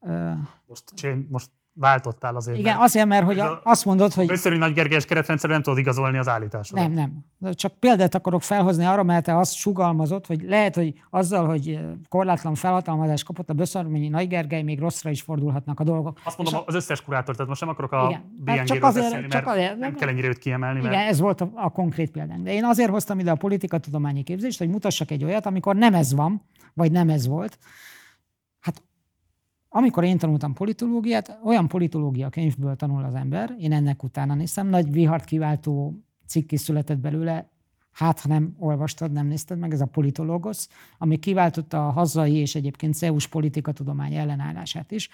Ö, 0.00 0.32
most, 0.66 0.84
most 1.28 1.50
váltottál 1.80 2.36
azért. 2.36 2.58
Igen, 2.58 2.72
mert 2.72 2.84
azért, 2.84 3.06
mert 3.06 3.24
hogy 3.24 3.38
a, 3.38 3.60
azt 3.64 3.84
mondod, 3.84 4.12
hogy... 4.12 4.30
Összörű 4.30 4.56
nagy 4.56 4.72
gergelyes 4.72 5.04
keretrendszer 5.04 5.50
nem 5.50 5.62
tudod 5.62 5.78
igazolni 5.78 6.18
az 6.18 6.28
állításodat. 6.28 6.88
Nem, 6.88 6.92
nem. 7.38 7.54
Csak 7.54 7.72
példát 7.72 8.14
akarok 8.14 8.42
felhozni 8.42 8.84
arra, 8.84 9.02
mert 9.02 9.24
te 9.24 9.36
azt 9.36 9.54
sugalmazott, 9.54 10.26
hogy 10.26 10.42
lehet, 10.42 10.74
hogy 10.74 10.92
azzal, 11.10 11.46
hogy 11.46 11.80
korlátlan 12.08 12.54
felhatalmazást 12.54 13.24
kapott 13.24 13.50
a 13.50 13.52
Böszörményi 13.52 14.08
Nagy 14.08 14.28
Gergely, 14.28 14.62
még 14.62 14.78
rosszra 14.78 15.10
is 15.10 15.22
fordulhatnak 15.22 15.80
a 15.80 15.84
dolgok. 15.84 16.20
Azt 16.24 16.36
mondom, 16.36 16.54
a... 16.60 16.62
az 16.66 16.74
összes 16.74 17.02
kurátor, 17.02 17.34
tehát 17.34 17.48
most 17.48 17.60
nem 17.60 17.70
akarok 17.70 17.92
a 17.92 18.22
hát 18.46 18.64
csak 18.64 18.82
azért, 18.82 19.04
beszélni, 19.04 19.28
csak 19.28 19.46
azért, 19.46 19.78
nem 19.78 19.94
kell 19.94 20.08
ennyire 20.08 20.28
őt 20.28 20.38
kiemelni. 20.38 20.78
Igen, 20.78 20.90
mert... 20.90 21.08
ez 21.10 21.20
volt 21.20 21.40
a, 21.40 21.50
a 21.54 21.70
konkrét 21.70 22.10
példánk. 22.10 22.42
De 22.42 22.52
én 22.52 22.64
azért 22.64 22.90
hoztam 22.90 23.18
ide 23.18 23.30
a 23.30 23.34
politikatudományi 23.34 24.22
képzést, 24.22 24.58
hogy 24.58 24.68
mutassak 24.68 25.10
egy 25.10 25.24
olyat, 25.24 25.46
amikor 25.46 25.76
nem 25.76 25.94
ez 25.94 26.14
van, 26.14 26.42
vagy 26.74 26.92
nem 26.92 27.08
ez 27.08 27.26
volt, 27.26 27.58
amikor 29.72 30.04
én 30.04 30.18
tanultam 30.18 30.52
politológiát, 30.52 31.38
olyan 31.44 31.68
politológia 31.68 32.28
könyvből 32.28 32.76
tanul 32.76 33.04
az 33.04 33.14
ember, 33.14 33.54
én 33.58 33.72
ennek 33.72 34.02
utána 34.02 34.34
néztem, 34.34 34.68
nagy 34.68 34.92
vihart 34.92 35.24
kiváltó 35.24 36.02
cikk 36.26 36.52
is 36.52 36.60
született 36.60 36.98
belőle, 36.98 37.50
hát 37.92 38.20
ha 38.20 38.28
nem 38.28 38.54
olvastad, 38.58 39.12
nem 39.12 39.26
nézted 39.26 39.58
meg, 39.58 39.72
ez 39.72 39.80
a 39.80 39.86
politológosz, 39.86 40.68
ami 40.98 41.16
kiváltotta 41.16 41.86
a 41.86 41.90
hazai 41.90 42.34
és 42.34 42.54
egyébként 42.54 42.94
CEUS 42.94 43.26
politikatudomány 43.26 44.14
ellenállását 44.14 44.90
is. 44.90 45.08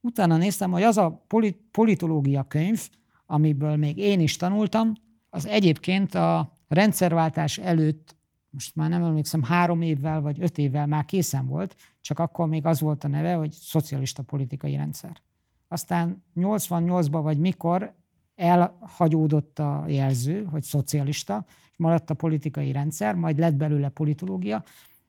Utána 0.00 0.36
néztem, 0.36 0.70
hogy 0.70 0.82
az 0.82 0.96
a 0.96 1.24
politológia 1.70 2.42
könyv, 2.42 2.88
amiből 3.26 3.76
még 3.76 3.98
én 3.98 4.20
is 4.20 4.36
tanultam, 4.36 4.92
az 5.30 5.46
egyébként 5.46 6.14
a 6.14 6.52
rendszerváltás 6.68 7.58
előtt 7.58 8.15
most 8.56 8.74
már 8.74 8.88
nem 8.88 9.02
emlékszem, 9.02 9.42
három 9.42 9.82
évvel 9.82 10.20
vagy 10.20 10.40
öt 10.40 10.58
évvel 10.58 10.86
már 10.86 11.04
készen 11.04 11.46
volt, 11.46 11.76
csak 12.00 12.18
akkor 12.18 12.48
még 12.48 12.66
az 12.66 12.80
volt 12.80 13.04
a 13.04 13.08
neve, 13.08 13.34
hogy 13.34 13.52
szocialista 13.52 14.22
politikai 14.22 14.76
rendszer. 14.76 15.22
Aztán 15.68 16.24
88-ban 16.36 17.20
vagy 17.22 17.38
mikor 17.38 17.94
elhagyódott 18.34 19.58
a 19.58 19.84
jelző, 19.88 20.44
hogy 20.44 20.62
szocialista, 20.62 21.44
és 21.70 21.76
maradt 21.76 22.10
a 22.10 22.14
politikai 22.14 22.72
rendszer, 22.72 23.14
majd 23.14 23.38
lett 23.38 23.54
belőle 23.54 23.88
politológia, 23.88 24.64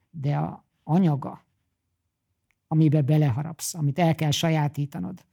de 0.10 0.38
a 0.38 0.66
anyaga, 0.84 1.46
amibe 2.68 3.02
beleharapsz, 3.02 3.74
amit 3.74 4.00
el 4.00 4.16
kell 4.16 4.32
sajátítanod, 4.32 5.26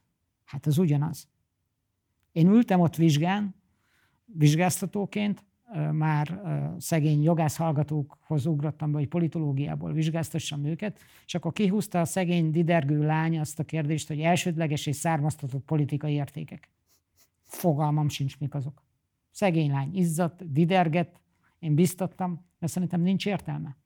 hát 0.44 0.66
az 0.66 0.78
ugyanaz. 0.78 1.28
Én 2.32 2.48
ültem 2.48 2.80
ott 2.80 2.96
vizsgán, 2.96 3.54
vizsgáztatóként, 4.24 5.44
már 5.92 6.40
szegény 6.78 7.22
jogász 7.22 7.56
hallgatókhoz 7.56 8.46
ugrottam 8.46 8.92
be, 8.92 8.98
hogy 8.98 9.08
politológiából 9.08 9.92
vizsgáztassam 9.92 10.64
őket, 10.64 10.98
és 11.26 11.34
akkor 11.34 11.52
kihúzta 11.52 12.00
a 12.00 12.04
szegény 12.04 12.50
didergő 12.50 13.06
lány 13.06 13.38
azt 13.38 13.58
a 13.58 13.64
kérdést, 13.64 14.08
hogy 14.08 14.20
elsődleges 14.20 14.86
és 14.86 14.96
származtatott 14.96 15.64
politikai 15.64 16.12
értékek. 16.12 16.70
Fogalmam 17.44 18.08
sincs, 18.08 18.38
mik 18.38 18.54
azok. 18.54 18.82
Szegény 19.30 19.70
lány 19.70 19.96
izzadt, 19.96 20.52
diderget, 20.52 21.20
én 21.58 21.74
biztattam, 21.74 22.46
de 22.58 22.66
szerintem 22.66 23.00
nincs 23.00 23.26
értelme. 23.26 23.76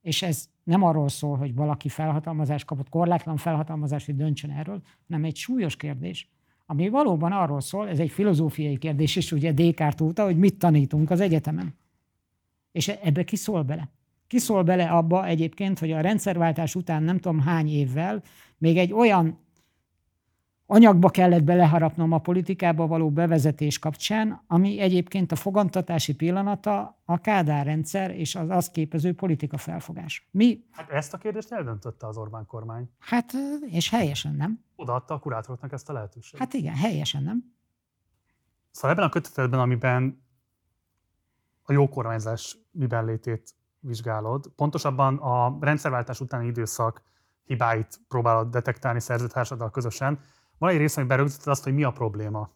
És 0.00 0.22
ez 0.22 0.48
nem 0.62 0.82
arról 0.82 1.08
szól, 1.08 1.36
hogy 1.36 1.54
valaki 1.54 1.88
felhatalmazást 1.88 2.64
kapott, 2.64 2.88
korlátlan 2.88 3.36
felhatalmazást, 3.36 4.06
hogy 4.06 4.16
döntsön 4.16 4.50
erről, 4.50 4.82
hanem 5.08 5.24
egy 5.24 5.36
súlyos 5.36 5.76
kérdés, 5.76 6.30
ami 6.70 6.88
valóban 6.88 7.32
arról 7.32 7.60
szól, 7.60 7.88
ez 7.88 7.98
egy 7.98 8.10
filozófiai 8.10 8.78
kérdés 8.78 9.16
is, 9.16 9.32
ugye 9.32 9.52
Descartes 9.52 10.00
óta, 10.06 10.24
hogy 10.24 10.36
mit 10.36 10.58
tanítunk 10.58 11.10
az 11.10 11.20
egyetemen. 11.20 11.74
És 12.72 12.88
ebbe 12.88 13.24
ki 13.24 13.36
szól 13.36 13.62
bele? 13.62 13.90
Ki 14.26 14.38
szól 14.38 14.62
bele 14.62 14.88
abba 14.90 15.26
egyébként, 15.26 15.78
hogy 15.78 15.92
a 15.92 16.00
rendszerváltás 16.00 16.74
után 16.74 17.02
nem 17.02 17.18
tudom 17.18 17.40
hány 17.40 17.68
évvel 17.68 18.22
még 18.58 18.76
egy 18.76 18.92
olyan 18.92 19.38
anyagba 20.66 21.08
kellett 21.08 21.44
beleharapnom 21.44 22.12
a 22.12 22.18
politikába 22.18 22.86
való 22.86 23.10
bevezetés 23.10 23.78
kapcsán, 23.78 24.42
ami 24.46 24.80
egyébként 24.80 25.32
a 25.32 25.36
fogantatási 25.36 26.14
pillanata 26.14 27.02
a 27.04 27.18
Kádár 27.18 27.66
rendszer 27.66 28.10
és 28.10 28.34
az 28.34 28.48
azt 28.48 28.72
képező 28.72 29.14
politika 29.14 29.56
felfogás. 29.56 30.28
Mi? 30.30 30.64
Hát 30.70 30.90
ezt 30.90 31.14
a 31.14 31.18
kérdést 31.18 31.52
eldöntötte 31.52 32.06
az 32.06 32.16
Orbán 32.16 32.46
kormány. 32.46 32.88
Hát, 32.98 33.32
és 33.66 33.90
helyesen 33.90 34.34
nem. 34.34 34.64
Odaadta 34.80 35.14
a 35.14 35.18
kurátoroknak 35.18 35.72
ezt 35.72 35.88
a 35.88 35.92
lehetőséget. 35.92 36.40
Hát 36.40 36.52
igen, 36.52 36.74
helyesen 36.74 37.22
nem. 37.22 37.54
Szóval 38.70 38.90
ebben 38.90 39.04
a 39.04 39.08
kötetetben, 39.08 39.60
amiben 39.60 40.22
a 41.62 41.72
jó 41.72 41.88
kormányzás 41.88 42.56
miben 42.70 43.04
létét 43.04 43.54
vizsgálod, 43.80 44.52
pontosabban 44.56 45.16
a 45.16 45.56
rendszerváltás 45.60 46.20
utáni 46.20 46.46
időszak 46.46 47.02
hibáit 47.44 48.00
próbálod 48.08 48.50
detektálni 48.50 49.00
szerzőtársaddal 49.00 49.70
közösen, 49.70 50.20
van 50.58 50.70
egy 50.70 50.76
része, 50.76 51.00
ami 51.00 51.08
berögzíted 51.08 51.46
azt, 51.46 51.64
hogy 51.64 51.74
mi 51.74 51.84
a 51.84 51.90
probléma. 51.90 52.50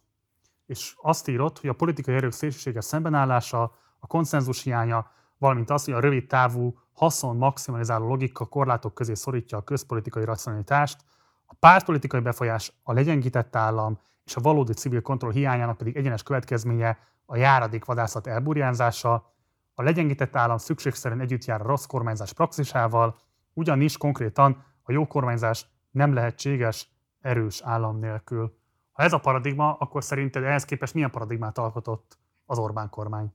És 0.65 0.93
azt 1.01 1.27
írott, 1.27 1.59
hogy 1.59 1.69
a 1.69 1.73
politikai 1.73 2.15
erők 2.15 2.31
szélsőséges 2.31 2.85
szembenállása, 2.85 3.61
a 3.99 4.07
konszenzus 4.07 4.63
hiánya, 4.63 5.11
valamint 5.37 5.69
az, 5.69 5.85
hogy 5.85 5.93
a 5.93 5.99
rövid 5.99 6.27
távú 6.27 6.79
haszon 6.93 7.37
maximalizáló 7.37 8.07
logika 8.07 8.45
korlátok 8.45 8.93
közé 8.93 9.13
szorítja 9.13 9.57
a 9.57 9.63
közpolitikai 9.63 10.25
racionalitást, 10.25 11.05
a 11.45 11.53
pártpolitikai 11.59 12.19
befolyás, 12.19 12.73
a 12.83 12.93
legyengített 12.93 13.55
állam 13.55 13.99
és 14.25 14.35
a 14.35 14.41
valódi 14.41 14.73
civil 14.73 15.01
kontroll 15.01 15.31
hiányának 15.31 15.77
pedig 15.77 15.95
egyenes 15.95 16.23
következménye 16.23 16.97
a 17.25 17.37
járadék 17.37 17.85
vadászat 17.85 18.27
elburjánzása, 18.27 19.33
a 19.73 19.83
legyengített 19.83 20.35
állam 20.35 20.57
szükségszerűen 20.57 21.21
együtt 21.21 21.45
jár 21.45 21.61
a 21.61 21.65
rossz 21.65 21.85
kormányzás 21.85 22.33
praxisával, 22.33 23.15
ugyanis 23.53 23.97
konkrétan 23.97 24.63
a 24.83 24.91
jó 24.91 25.07
kormányzás 25.07 25.65
nem 25.91 26.13
lehetséges 26.13 26.89
erős 27.21 27.61
állam 27.63 27.99
nélkül. 27.99 28.57
Ha 28.91 29.03
ez 29.03 29.13
a 29.13 29.17
paradigma, 29.17 29.73
akkor 29.73 30.03
szerinted 30.03 30.43
ehhez 30.43 30.65
képest 30.65 30.93
milyen 30.93 31.11
paradigmát 31.11 31.57
alkotott 31.57 32.17
az 32.45 32.57
Orbán 32.57 32.89
kormány? 32.89 33.33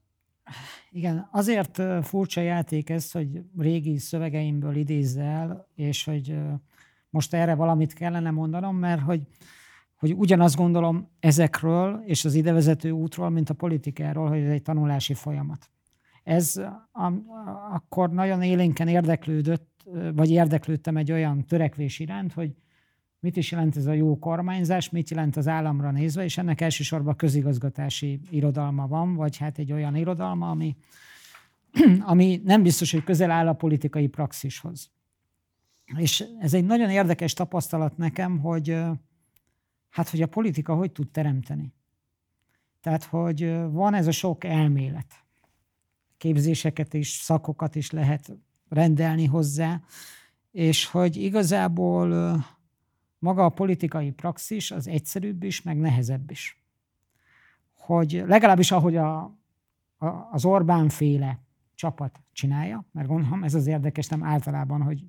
Igen, 0.91 1.29
azért 1.33 1.83
furcsa 2.03 2.41
játék 2.41 2.91
ez, 2.91 3.11
hogy 3.11 3.43
régi 3.59 3.99
szövegeimből 3.99 4.77
idézzel, 4.77 5.69
és 5.75 6.05
hogy 6.05 6.39
most 7.11 7.35
erre 7.35 7.55
valamit 7.55 7.93
kellene 7.93 8.31
mondanom, 8.31 8.77
mert 8.77 9.01
hogy, 9.01 9.27
hogy 9.97 10.13
ugyanazt 10.13 10.57
gondolom 10.57 11.09
ezekről 11.21 12.03
és 12.05 12.25
az 12.25 12.35
idevezető 12.35 12.91
útról, 12.91 13.31
mint 13.31 13.51
a 13.51 13.55
politikáról, 13.55 14.29
hogy 14.29 14.41
ez 14.41 14.51
egy 14.51 14.63
tanulási 14.63 15.15
folyamat. 15.15 15.71
Ez 16.23 16.57
a, 16.93 17.13
akkor 17.73 18.11
nagyon 18.11 18.43
élénken 18.43 18.89
érdeklődött, 18.89 19.69
vagy 20.15 20.31
érdeklődtem 20.31 20.97
egy 20.97 21.13
olyan 21.13 21.45
törekvés 21.45 21.99
iránt, 21.99 22.33
hogy 22.33 22.55
mit 23.21 23.37
is 23.37 23.51
jelent 23.51 23.77
ez 23.77 23.87
a 23.87 23.93
jó 23.93 24.19
kormányzás, 24.19 24.91
mit 24.91 25.11
jelent 25.11 25.37
az 25.37 25.49
államra 25.49 25.91
nézve, 25.91 26.25
és 26.25 26.39
ennek 26.39 26.61
elsősorban 26.61 27.17
közigazgatási 27.17 28.21
irodalma 28.31 28.87
van, 28.87 29.15
vagy 29.15 29.37
hát 29.37 29.59
egy 29.59 29.73
olyan 29.73 29.97
irodalma, 29.97 30.51
ami, 30.51 30.77
ami 32.13 32.41
nem 32.45 32.63
biztos, 32.63 32.93
hogy 32.93 33.05
közel 33.05 33.31
áll 33.31 33.49
a 33.49 33.53
politikai 33.53 34.07
praxishoz. 34.07 34.91
És 35.97 36.25
ez 36.41 36.55
egy 36.55 36.65
nagyon 36.65 36.91
érdekes 36.91 37.33
tapasztalat 37.33 37.97
nekem, 37.97 38.39
hogy 38.39 38.77
hát, 39.89 40.09
hogy 40.09 40.23
a 40.23 40.27
politika 40.27 40.75
hogy 40.75 40.93
tud 40.93 41.11
teremteni. 41.11 41.73
Tehát, 42.81 43.05
hogy 43.05 43.55
van 43.71 43.95
ez 43.95 44.07
a 44.07 44.13
sok 44.13 44.45
elmélet. 44.45 45.25
Képzéseket 46.17 46.95
is, 46.95 47.09
szakokat 47.09 47.75
is 47.75 47.91
lehet 47.91 48.33
rendelni 48.69 49.27
hozzá, 49.27 49.81
és 50.51 50.87
hogy 50.87 51.17
igazából 51.17 52.37
maga 53.19 53.45
a 53.45 53.49
politikai 53.49 54.11
praxis 54.11 54.71
az 54.71 54.89
egyszerűbb 54.89 55.43
is, 55.43 55.63
meg 55.63 55.79
nehezebb 55.79 56.31
is. 56.31 56.63
Hogy 57.75 58.23
legalábbis 58.27 58.71
ahogy 58.71 58.97
a, 58.97 59.19
a, 59.97 60.07
az 60.31 60.45
Orbán 60.45 60.89
féle 60.89 61.39
csapat 61.75 62.21
csinálja, 62.33 62.85
mert 62.93 63.09
gondolom 63.09 63.45
ez 63.45 63.55
az 63.55 63.67
érdekes, 63.67 64.09
nem 64.09 64.25
általában, 64.25 64.83
hogy 64.83 65.07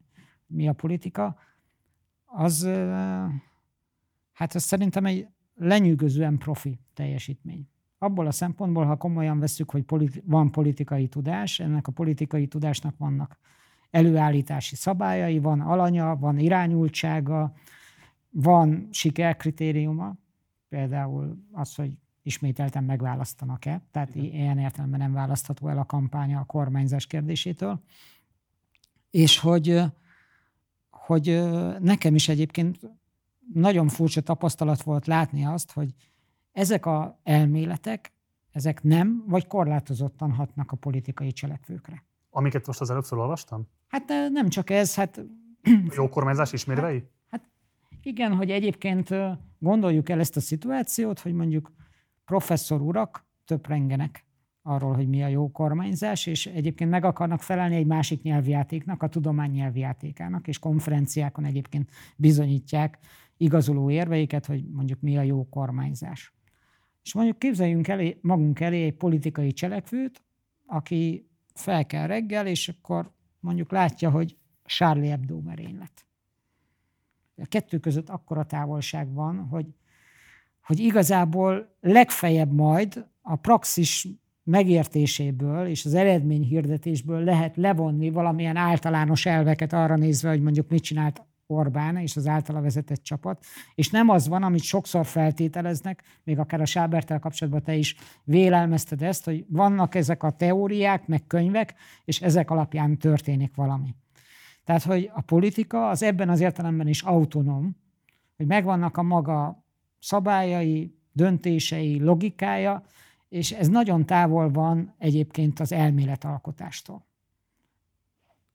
mi 0.51 0.67
a 0.67 0.73
politika, 0.73 1.35
az 2.25 2.69
hát 4.31 4.55
az 4.55 4.63
szerintem 4.63 5.05
egy 5.05 5.27
lenyűgözően 5.55 6.37
profi 6.37 6.79
teljesítmény. 6.93 7.67
Abból 7.97 8.27
a 8.27 8.31
szempontból, 8.31 8.85
ha 8.85 8.97
komolyan 8.97 9.39
veszük, 9.39 9.71
hogy 9.71 9.83
politi- 9.83 10.23
van 10.25 10.51
politikai 10.51 11.07
tudás, 11.07 11.59
ennek 11.59 11.87
a 11.87 11.91
politikai 11.91 12.47
tudásnak 12.47 12.97
vannak 12.97 13.37
előállítási 13.89 14.75
szabályai, 14.75 15.39
van 15.39 15.61
alanya, 15.61 16.15
van 16.15 16.37
irányultsága, 16.37 17.53
van 18.29 18.87
sikerkritériuma, 18.91 20.15
például 20.69 21.45
az, 21.51 21.75
hogy 21.75 21.97
ismételten 22.23 22.83
megválasztanak-e, 22.83 23.81
tehát 23.91 24.15
ilyen 24.15 24.57
értelemben 24.57 24.99
nem 24.99 25.13
választható 25.13 25.67
el 25.67 25.77
a 25.77 25.85
kampánya 25.85 26.39
a 26.39 26.43
kormányzás 26.43 27.07
kérdésétől, 27.07 27.81
és 29.09 29.39
hogy, 29.39 29.83
hogy 31.05 31.41
nekem 31.79 32.15
is 32.15 32.29
egyébként 32.29 32.79
nagyon 33.53 33.87
furcsa 33.87 34.21
tapasztalat 34.21 34.81
volt 34.81 35.07
látni 35.07 35.45
azt, 35.45 35.71
hogy 35.71 35.93
ezek 36.51 36.85
a 36.85 37.19
elméletek, 37.23 38.13
ezek 38.51 38.83
nem, 38.83 39.23
vagy 39.27 39.47
korlátozottan 39.47 40.31
hatnak 40.31 40.71
a 40.71 40.75
politikai 40.75 41.31
cselekvőkre. 41.31 42.03
Amiket 42.29 42.67
most 42.67 42.81
az 42.81 42.89
előbb 42.89 43.03
felolvastam? 43.03 43.67
Hát 43.87 44.07
nem 44.31 44.49
csak 44.49 44.69
ez, 44.69 44.95
hát... 44.95 45.21
Jó 45.95 46.09
kormányzás 46.09 46.53
ismérvei? 46.53 47.03
Hát, 47.29 47.41
hát 47.41 47.49
igen, 48.01 48.35
hogy 48.35 48.51
egyébként 48.51 49.09
gondoljuk 49.59 50.09
el 50.09 50.19
ezt 50.19 50.35
a 50.35 50.39
szituációt, 50.39 51.19
hogy 51.19 51.33
mondjuk 51.33 51.71
professzor 52.25 52.81
urak 52.81 53.25
töprengenek 53.45 54.25
arról, 54.61 54.93
hogy 54.93 55.07
mi 55.07 55.23
a 55.23 55.27
jó 55.27 55.51
kormányzás, 55.51 56.25
és 56.25 56.45
egyébként 56.45 56.89
meg 56.89 57.05
akarnak 57.05 57.41
felelni 57.41 57.75
egy 57.75 57.85
másik 57.85 58.21
nyelvjátéknak, 58.21 59.03
a 59.03 59.07
tudomány 59.07 59.51
nyelvjátékának, 59.51 60.47
és 60.47 60.59
konferenciákon 60.59 61.45
egyébként 61.45 61.89
bizonyítják 62.17 62.99
igazoló 63.37 63.89
érveiket, 63.89 64.45
hogy 64.45 64.65
mondjuk 64.69 65.01
mi 65.01 65.17
a 65.17 65.21
jó 65.21 65.49
kormányzás. 65.49 66.33
És 67.03 67.13
mondjuk 67.13 67.39
képzeljünk 67.39 67.87
elé, 67.87 68.17
magunk 68.21 68.59
elé 68.59 68.85
egy 68.85 68.95
politikai 68.95 69.51
cselekvőt, 69.51 70.23
aki 70.65 71.29
fel 71.53 71.85
kell 71.85 72.07
reggel, 72.07 72.47
és 72.47 72.67
akkor 72.69 73.11
mondjuk 73.39 73.71
látja, 73.71 74.09
hogy 74.09 74.37
Charlie 74.65 75.07
Hebdo 75.07 75.39
merénylet. 75.39 76.05
A 77.35 77.45
kettő 77.45 77.79
között 77.79 78.09
akkora 78.09 78.45
távolság 78.45 79.13
van, 79.13 79.47
hogy, 79.47 79.65
hogy 80.61 80.79
igazából 80.79 81.75
legfeljebb 81.79 82.51
majd 82.51 83.07
a 83.21 83.35
praxis 83.35 84.07
megértéséből 84.51 85.67
és 85.67 85.85
az 85.85 85.93
eredmény 85.93 86.43
hirdetésből 86.43 87.23
lehet 87.23 87.55
levonni 87.55 88.09
valamilyen 88.09 88.55
általános 88.55 89.25
elveket 89.25 89.73
arra 89.73 89.95
nézve, 89.95 90.29
hogy 90.29 90.41
mondjuk 90.41 90.69
mit 90.69 90.83
csinált 90.83 91.21
Orbán 91.45 91.97
és 91.97 92.15
az 92.15 92.27
általa 92.27 92.61
vezetett 92.61 93.03
csapat, 93.03 93.45
és 93.75 93.89
nem 93.89 94.09
az 94.09 94.27
van, 94.27 94.43
amit 94.43 94.61
sokszor 94.61 95.05
feltételeznek, 95.05 96.03
még 96.23 96.39
akár 96.39 96.61
a 96.61 96.65
Sábertel 96.65 97.19
kapcsolatban 97.19 97.63
te 97.63 97.75
is 97.75 97.95
vélelmezted 98.23 99.01
ezt, 99.01 99.25
hogy 99.25 99.45
vannak 99.49 99.95
ezek 99.95 100.23
a 100.23 100.31
teóriák, 100.31 101.07
meg 101.07 101.27
könyvek, 101.27 101.73
és 102.05 102.21
ezek 102.21 102.51
alapján 102.51 102.97
történik 102.97 103.55
valami. 103.55 103.95
Tehát, 104.65 104.83
hogy 104.83 105.11
a 105.13 105.21
politika 105.21 105.89
az 105.89 106.03
ebben 106.03 106.29
az 106.29 106.39
értelemben 106.39 106.87
is 106.87 107.01
autonóm, 107.01 107.75
hogy 108.37 108.45
megvannak 108.45 108.97
a 108.97 109.03
maga 109.03 109.65
szabályai, 109.99 110.95
döntései, 111.11 111.99
logikája, 111.99 112.83
és 113.31 113.51
ez 113.51 113.67
nagyon 113.67 114.05
távol 114.05 114.51
van 114.51 114.93
egyébként 114.97 115.59
az 115.59 115.71
elméletalkotástól. 115.71 117.05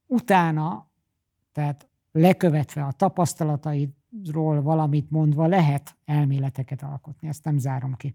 Utána, 0.07 0.87
tehát 1.53 1.89
lekövetve 2.13 2.85
a 2.85 2.93
tapasztalataidról 2.93 4.63
valamit 4.63 5.11
mondva 5.11 5.47
lehet 5.47 5.97
elméleteket 6.05 6.83
alkotni, 6.83 7.29
ezt 7.29 7.45
nem 7.45 7.59
zárom 7.59 7.95
ki. 7.95 8.15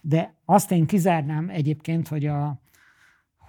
De 0.00 0.34
azt 0.44 0.70
én 0.70 0.86
kizárnám 0.86 1.48
egyébként, 1.48 2.08
hogy, 2.08 2.26
a, 2.26 2.60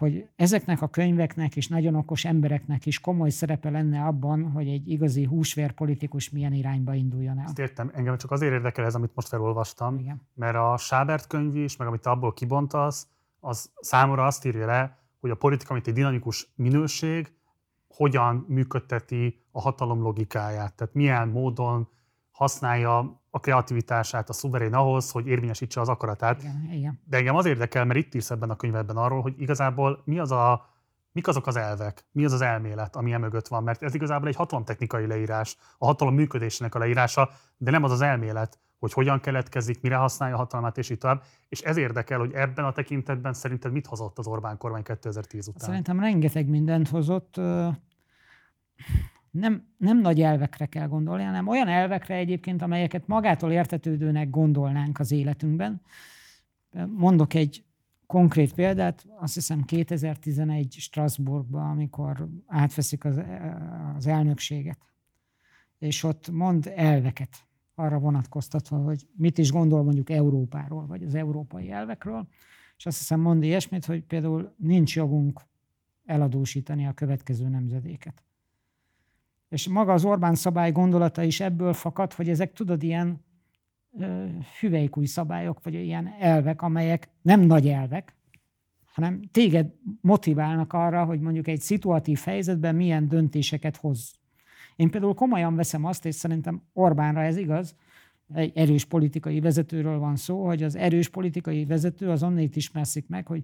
hogy 0.04 0.28
ezeknek 0.36 0.82
a 0.82 0.88
könyveknek 0.88 1.56
és 1.56 1.68
nagyon 1.68 1.96
okos 1.96 2.26
embereknek 2.26 2.86
is 2.86 3.00
komoly 3.00 3.30
szerepe 3.30 3.70
lenne 3.70 4.06
abban, 4.06 4.52
hogy 4.52 4.68
egy 4.68 4.90
igazi 4.90 5.24
húsvérpolitikus 5.24 6.30
milyen 6.30 6.54
irányba 6.54 6.94
induljon 6.94 7.40
el. 7.40 7.46
Ezt 7.46 7.60
értem, 7.60 7.92
engem 7.94 8.18
csak 8.18 8.32
azért 8.32 8.54
érdekel 8.54 8.86
ez, 8.86 8.96
amit 8.96 9.12
most 9.16 9.28
felolvastam, 9.28 10.00
Igen. 10.00 10.22
mert 10.34 10.56
a 10.56 10.78
Sábert 10.78 11.28
könyv 11.28 11.56
is, 11.56 11.78
meg 11.78 11.88
amit 11.88 12.06
abból 12.06 12.34
kibontasz, 12.34 13.08
az 13.40 13.72
számomra 13.80 14.26
azt 14.26 14.46
írja 14.46 14.66
le, 14.66 14.98
hogy 15.20 15.30
a 15.30 15.36
politika, 15.36 15.74
mint 15.74 15.88
egy 15.88 15.94
dinamikus 15.94 16.48
minőség, 16.56 17.34
hogyan 17.88 18.46
működteti 18.48 19.44
a 19.52 19.62
hatalom 19.62 20.02
logikáját, 20.02 20.74
tehát 20.74 20.94
milyen 20.94 21.28
módon 21.28 21.88
használja 22.32 23.23
a 23.36 23.40
kreativitását 23.40 24.30
a 24.30 24.34
szuverén 24.34 24.74
ahhoz, 24.74 25.12
hogy 25.12 25.28
érvényesítse 25.28 25.82
az 25.82 25.90
akaratát. 25.90 26.42
Igen, 26.42 26.70
igen. 26.72 27.00
De 27.06 27.18
engem 27.18 27.36
az 27.36 27.46
érdekel, 27.46 27.86
mert 27.86 28.00
itt 28.00 28.14
írsz 28.14 28.32
ebben 28.32 28.50
a 28.50 28.56
könyvedben 28.56 28.98
arról, 28.98 29.22
hogy 29.22 29.42
igazából 29.42 30.02
mi 30.06 30.20
az 30.20 30.32
a, 30.32 30.70
mik 31.12 31.28
azok 31.28 31.48
az 31.48 31.56
elvek, 31.56 32.06
mi 32.12 32.26
az 32.26 32.32
az 32.32 32.42
elmélet, 32.42 32.96
ami 32.96 33.14
emögött 33.14 33.48
van, 33.48 33.64
mert 33.64 33.84
ez 33.84 33.94
igazából 33.94 34.28
egy 34.28 34.36
hatalomtechnikai 34.36 35.08
leírás, 35.08 35.58
a 35.78 35.86
hatalom 35.86 36.14
működésének 36.14 36.76
a 36.76 36.80
leírása, 36.80 37.30
de 37.58 37.72
nem 37.72 37.84
az 37.84 37.92
az 37.92 38.02
elmélet, 38.02 38.60
hogy 38.80 38.94
hogyan 38.94 39.20
keletkezik, 39.20 39.82
mire 39.82 39.96
használja 39.96 40.36
a 40.36 40.38
hatalmát, 40.38 40.78
és 40.78 40.90
így 40.90 40.98
tovább. 40.98 41.24
És 41.50 41.62
ez 41.62 41.78
érdekel, 41.78 42.20
hogy 42.20 42.34
ebben 42.34 42.66
a 42.66 42.72
tekintetben 42.72 43.34
szerinted 43.34 43.72
mit 43.72 43.86
hozott 43.86 44.18
az 44.18 44.28
Orbán 44.28 44.58
kormány 44.58 44.84
2010 44.84 45.48
után? 45.48 45.68
Szerintem 45.68 46.00
rengeteg 46.00 46.48
mindent 46.48 46.90
hozott. 46.90 47.40
Nem, 49.34 49.68
nem 49.78 50.00
nagy 50.00 50.22
elvekre 50.22 50.66
kell 50.66 50.88
gondolni, 50.88 51.24
hanem 51.24 51.48
olyan 51.48 51.68
elvekre 51.68 52.16
egyébként, 52.16 52.62
amelyeket 52.62 53.08
magától 53.08 53.52
értetődőnek 53.52 54.30
gondolnánk 54.30 55.00
az 55.00 55.12
életünkben. 55.12 55.82
Mondok 56.88 57.34
egy 57.34 57.66
konkrét 58.06 58.54
példát, 58.54 59.06
azt 59.20 59.34
hiszem 59.34 59.64
2011 59.64 60.74
Strasbourgban, 60.74 61.70
amikor 61.70 62.28
átveszik 62.48 63.06
az, 63.06 63.22
az 63.96 64.08
elnökséget, 64.08 64.80
és 65.80 66.04
ott 66.04 66.30
mond 66.30 66.72
elveket 66.76 67.48
arra 67.76 68.00
vonatkoztatva, 68.00 68.78
hogy 68.78 69.08
mit 69.16 69.38
is 69.38 69.52
gondol 69.52 69.84
mondjuk 69.84 70.10
Európáról, 70.10 70.86
vagy 70.86 71.04
az 71.04 71.16
európai 71.16 71.72
elvekről, 71.72 72.28
és 72.78 72.86
azt 72.86 72.98
hiszem 72.98 73.20
mond 73.20 73.44
ilyesmit, 73.44 73.86
hogy 73.86 74.04
például 74.04 74.54
nincs 74.58 74.96
jogunk 74.96 75.42
eladósítani 76.06 76.88
a 76.88 76.94
következő 76.94 77.48
nemzedéket. 77.48 78.24
És 79.54 79.68
maga 79.68 79.94
az 79.94 80.06
Orbán 80.06 80.36
szabály 80.36 80.72
gondolata 80.72 81.24
is 81.24 81.40
ebből 81.40 81.74
fakad, 81.74 82.14
hogy 82.14 82.30
ezek 82.30 82.54
tudod 82.54 82.84
ilyen 82.84 83.26
ö, 84.00 84.26
hüvelykúj 84.60 85.06
szabályok, 85.06 85.64
vagy 85.64 85.74
ilyen 85.74 86.14
elvek, 86.20 86.62
amelyek 86.62 87.10
nem 87.22 87.40
nagy 87.40 87.68
elvek, 87.68 88.16
hanem 88.86 89.22
téged 89.32 89.74
motiválnak 90.02 90.74
arra, 90.74 91.06
hogy 91.06 91.20
mondjuk 91.20 91.48
egy 91.48 91.62
szituatív 91.62 92.20
helyzetben 92.20 92.76
milyen 92.76 93.08
döntéseket 93.08 93.78
hoz. 93.78 94.14
Én 94.76 94.90
például 94.90 95.14
komolyan 95.14 95.56
veszem 95.56 95.86
azt, 95.86 96.06
és 96.06 96.16
szerintem 96.16 96.64
Orbánra 96.74 97.22
ez 97.22 97.38
igaz, 97.38 97.76
egy 98.34 98.52
erős 98.56 98.86
politikai 98.86 99.40
vezetőről 99.40 100.00
van 100.00 100.16
szó, 100.16 100.46
hogy 100.46 100.64
az 100.64 100.76
erős 100.76 101.10
politikai 101.10 101.66
vezető 101.66 102.10
az 102.10 102.24
onnét 102.24 102.56
ismerszik 102.56 103.08
meg, 103.08 103.28
hogy 103.28 103.44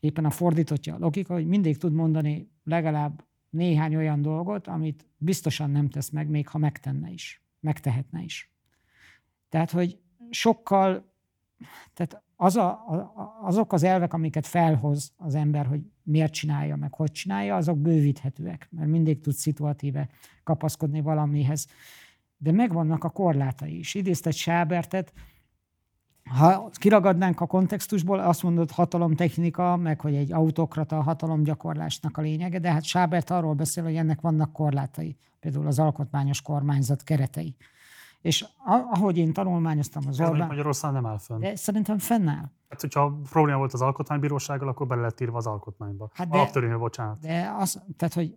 éppen 0.00 0.24
a 0.24 0.30
fordítottja 0.30 0.94
a 0.94 0.98
logika, 0.98 1.34
hogy 1.34 1.46
mindig 1.46 1.76
tud 1.76 1.92
mondani 1.92 2.50
legalább 2.64 3.28
néhány 3.50 3.96
olyan 3.96 4.22
dolgot, 4.22 4.66
amit 4.66 5.06
biztosan 5.16 5.70
nem 5.70 5.88
tesz 5.88 6.10
meg, 6.10 6.28
még 6.28 6.48
ha 6.48 6.58
megtenne 6.58 7.10
is, 7.10 7.42
megtehetne 7.60 8.22
is. 8.22 8.52
Tehát, 9.48 9.70
hogy 9.70 9.98
sokkal, 10.30 11.12
tehát 11.94 12.22
az 12.36 12.56
a, 12.56 12.84
azok 13.42 13.72
az 13.72 13.82
elvek, 13.82 14.12
amiket 14.12 14.46
felhoz 14.46 15.12
az 15.16 15.34
ember, 15.34 15.66
hogy 15.66 15.80
miért 16.02 16.32
csinálja, 16.32 16.76
meg 16.76 16.94
hogy 16.94 17.12
csinálja, 17.12 17.56
azok 17.56 17.78
bővíthetőek, 17.78 18.68
mert 18.70 18.88
mindig 18.88 19.20
tud 19.20 19.32
szituatíve 19.32 20.08
kapaszkodni 20.42 21.00
valamihez. 21.00 21.66
De 22.36 22.52
megvannak 22.52 23.04
a 23.04 23.10
korlátai 23.10 23.78
is. 23.78 23.94
Idézted 23.94 24.32
Sábertet, 24.32 25.12
ha 26.38 26.70
kiragadnánk 26.72 27.40
a 27.40 27.46
kontextusból, 27.46 28.18
azt 28.18 28.42
mondod 28.42 28.70
hatalomtechnika, 28.70 29.76
meg 29.76 30.00
hogy 30.00 30.14
egy 30.14 30.32
autokrata 30.32 31.02
hatalomgyakorlásnak 31.02 32.16
a 32.16 32.20
lényege, 32.20 32.58
de 32.58 32.72
hát 32.72 32.84
Sábert 32.84 33.30
arról 33.30 33.54
beszél, 33.54 33.84
hogy 33.84 33.96
ennek 33.96 34.20
vannak 34.20 34.52
korlátai, 34.52 35.16
például 35.40 35.66
az 35.66 35.78
alkotmányos 35.78 36.42
kormányzat 36.42 37.02
keretei. 37.02 37.56
És 38.20 38.46
ahogy 38.90 39.18
én 39.18 39.32
tanulmányoztam 39.32 40.02
az 40.08 40.20
Orbán... 40.20 40.46
Magyarországon 40.46 41.02
nem 41.02 41.10
áll 41.10 41.18
fönn. 41.18 41.40
De 41.40 41.56
szerintem 41.56 41.98
fennáll. 41.98 42.50
Hát, 42.68 42.80
hogyha 42.80 43.20
probléma 43.30 43.58
volt 43.58 43.72
az 43.72 43.82
alkotmánybírósággal, 43.82 44.68
akkor 44.68 44.86
bele 44.86 45.00
lett 45.00 45.20
írva 45.20 45.36
az 45.36 45.46
alkotmányba. 45.46 46.10
Hát 46.14 46.28
de, 46.28 46.36
Alaptörvénybe, 46.36 46.76
bocsánat. 46.76 47.20
De 47.20 47.54
az, 47.58 47.82
tehát, 47.96 48.14
hogy 48.14 48.36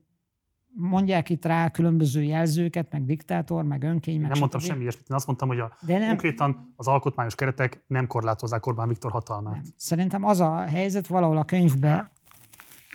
mondják 0.75 1.29
itt 1.29 1.45
rá 1.45 1.69
különböző 1.69 2.23
jelzőket, 2.23 2.91
meg 2.91 3.05
diktátor, 3.05 3.63
meg 3.63 3.83
önkény, 3.83 4.19
meg 4.19 4.29
Nem 4.29 4.39
mondtam 4.39 4.59
semmi 4.59 4.81
ilyesmit, 4.81 5.09
én 5.09 5.15
azt 5.15 5.27
mondtam, 5.27 5.47
hogy 5.47 5.59
a, 5.59 5.77
De 5.81 5.97
nem, 5.97 6.07
konkrétan 6.07 6.73
az 6.75 6.87
alkotmányos 6.87 7.35
keretek 7.35 7.83
nem 7.87 8.07
korlátozzák 8.07 8.65
Orbán 8.65 8.87
Viktor 8.87 9.11
hatalmát. 9.11 9.53
Nem. 9.53 9.63
Szerintem 9.75 10.23
az 10.23 10.39
a 10.39 10.61
helyzet, 10.61 11.07
valahol 11.07 11.37
a 11.37 11.43
könyvbe 11.43 12.11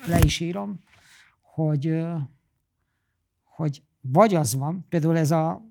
le 0.07 0.19
is 0.19 0.41
írom, 0.41 0.79
hogy, 1.41 2.07
hogy 3.45 3.83
vagy 4.01 4.35
az 4.35 4.55
van, 4.55 4.87
például 4.89 5.17
ez 5.17 5.31
a 5.31 5.63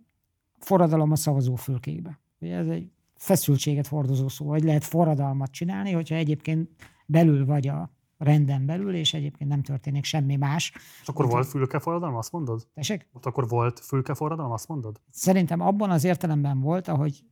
forradalom 0.59 1.11
a 1.11 1.15
szavazófülkébe. 1.15 2.19
Ez 2.39 2.67
egy 2.67 2.91
feszültséget 3.15 3.87
hordozó 3.87 4.27
szó, 4.27 4.49
hogy 4.49 4.63
lehet 4.63 4.83
forradalmat 4.83 5.51
csinálni, 5.51 5.91
hogyha 5.91 6.15
egyébként 6.15 6.69
belül 7.05 7.45
vagy 7.45 7.67
a 7.67 7.91
renden 8.17 8.65
belül, 8.65 8.95
és 8.95 9.13
egyébként 9.13 9.49
nem 9.49 9.61
történik 9.61 10.03
semmi 10.03 10.35
más. 10.35 10.71
És 11.01 11.07
akkor 11.07 11.25
Úgy, 11.25 11.31
volt 11.31 11.47
fülke 11.47 11.79
forradalom, 11.79 12.15
azt 12.15 12.31
mondod? 12.31 12.67
Tessék? 12.73 13.07
Ott 13.13 13.25
akkor 13.25 13.47
volt 13.47 13.79
fülke 13.79 14.13
forradalom, 14.13 14.51
azt 14.51 14.67
mondod? 14.67 15.01
Szerintem 15.09 15.61
abban 15.61 15.89
az 15.89 16.03
értelemben 16.03 16.59
volt, 16.59 16.87
ahogy 16.87 17.23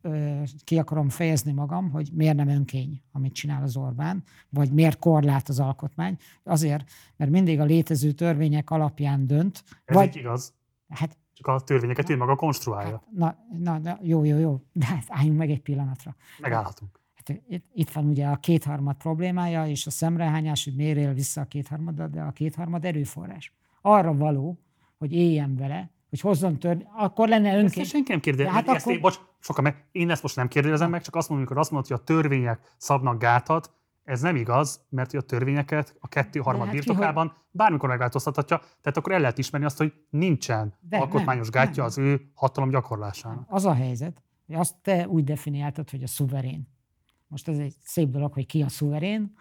ö, 0.00 0.42
ki 0.64 0.78
akarom 0.78 1.08
fejezni 1.08 1.52
magam, 1.52 1.90
hogy 1.90 2.10
miért 2.12 2.36
nem 2.36 2.48
önkény, 2.48 3.02
amit 3.12 3.32
csinál 3.32 3.62
az 3.62 3.76
Orbán, 3.76 4.22
vagy 4.50 4.72
miért 4.72 4.98
korlát 4.98 5.48
az 5.48 5.60
alkotmány. 5.60 6.16
Azért, 6.44 6.90
mert 7.16 7.30
mindig 7.30 7.60
a 7.60 7.64
létező 7.64 8.12
törvények 8.12 8.70
alapján 8.70 9.26
dönt. 9.26 9.64
Ez 9.84 9.96
vagy, 9.96 10.16
igaz. 10.16 10.54
Hát 10.88 11.18
csak 11.32 11.46
a 11.46 11.60
törvényeket 11.60 12.10
ő 12.10 12.16
maga 12.16 12.36
konstruálja. 12.36 12.90
Hát, 12.90 13.08
na, 13.10 13.36
na, 13.58 13.78
na, 13.78 13.98
jó, 14.02 14.24
jó, 14.24 14.38
jó, 14.38 14.60
de 14.72 14.86
hát 14.86 15.04
álljunk 15.08 15.38
meg 15.38 15.50
egy 15.50 15.60
pillanatra. 15.60 16.16
Megállhatunk. 16.38 17.00
Hát, 17.28 17.42
itt, 17.48 17.64
itt 17.72 17.90
van 17.90 18.04
ugye 18.04 18.26
a 18.26 18.36
kétharmad 18.36 18.96
problémája, 18.96 19.66
és 19.66 19.86
a 19.86 19.90
szemrehányás, 19.90 20.64
hogy 20.64 20.74
miért 20.74 20.98
él 20.98 21.12
vissza 21.12 21.40
a 21.40 21.44
kétharmad, 21.44 22.02
de 22.02 22.20
a 22.20 22.30
kétharmad 22.30 22.84
erőforrás. 22.84 23.52
Arra 23.80 24.14
való, 24.14 24.58
hogy 24.98 25.12
éljen 25.12 25.56
vele, 25.56 25.90
hogy 26.08 26.20
hozzon 26.20 26.58
törvény, 26.58 26.86
akkor 26.96 27.28
lenne 27.28 27.56
önként. 27.56 27.76
Ezt 27.76 27.90
senki 27.90 28.10
nem 28.10 28.20
kérdezi. 28.20 28.48
Hát 28.48 28.68
ezt 28.68 28.80
akkor... 28.80 28.92
én, 28.92 29.00
bocs, 29.00 29.20
sokan 29.38 29.64
meg, 29.64 29.84
én 29.92 30.10
ezt 30.10 30.22
most 30.22 30.36
nem 30.36 30.48
kérdezem 30.48 30.90
meg, 30.90 31.02
csak 31.02 31.16
azt 31.16 31.28
mondom, 31.28 31.46
amikor 31.46 31.62
azt 31.62 31.70
mondod, 31.70 31.90
hogy 31.90 32.00
a 32.00 32.04
törvények 32.04 32.74
szabnak 32.76 33.18
gátat, 33.18 33.72
ez 34.04 34.20
nem 34.20 34.36
igaz, 34.36 34.86
mert 34.88 35.14
a 35.14 35.20
törvényeket 35.20 35.94
a 35.98 36.08
kettő 36.08 36.40
harmad 36.40 36.64
hát 36.64 36.74
birtokában 36.74 37.26
ki, 37.26 37.32
hogy... 37.34 37.42
bármikor 37.50 37.88
megváltoztathatja, 37.88 38.58
tehát 38.58 38.96
akkor 38.96 39.12
el 39.12 39.20
lehet 39.20 39.38
ismerni 39.38 39.66
azt, 39.66 39.76
hogy 39.76 39.92
nincsen 40.10 40.74
De 40.80 40.96
alkotmányos 40.96 41.48
nem, 41.48 41.62
gátja 41.62 41.82
nem. 41.82 41.86
az 41.86 41.98
ő 41.98 42.30
hatalom 42.34 42.70
gyakorlásának. 42.70 43.46
Az 43.48 43.64
a 43.64 43.74
helyzet, 43.74 44.22
hogy 44.46 44.54
azt 44.54 44.74
te 44.82 45.08
úgy 45.08 45.24
definiáltad, 45.24 45.90
hogy 45.90 46.02
a 46.02 46.06
szuverén. 46.06 46.68
Most 47.28 47.48
ez 47.48 47.58
egy 47.58 47.74
szép 47.82 48.08
dolog, 48.08 48.32
hogy 48.32 48.46
ki 48.46 48.62
a 48.62 48.68
szuverén, 48.68 49.32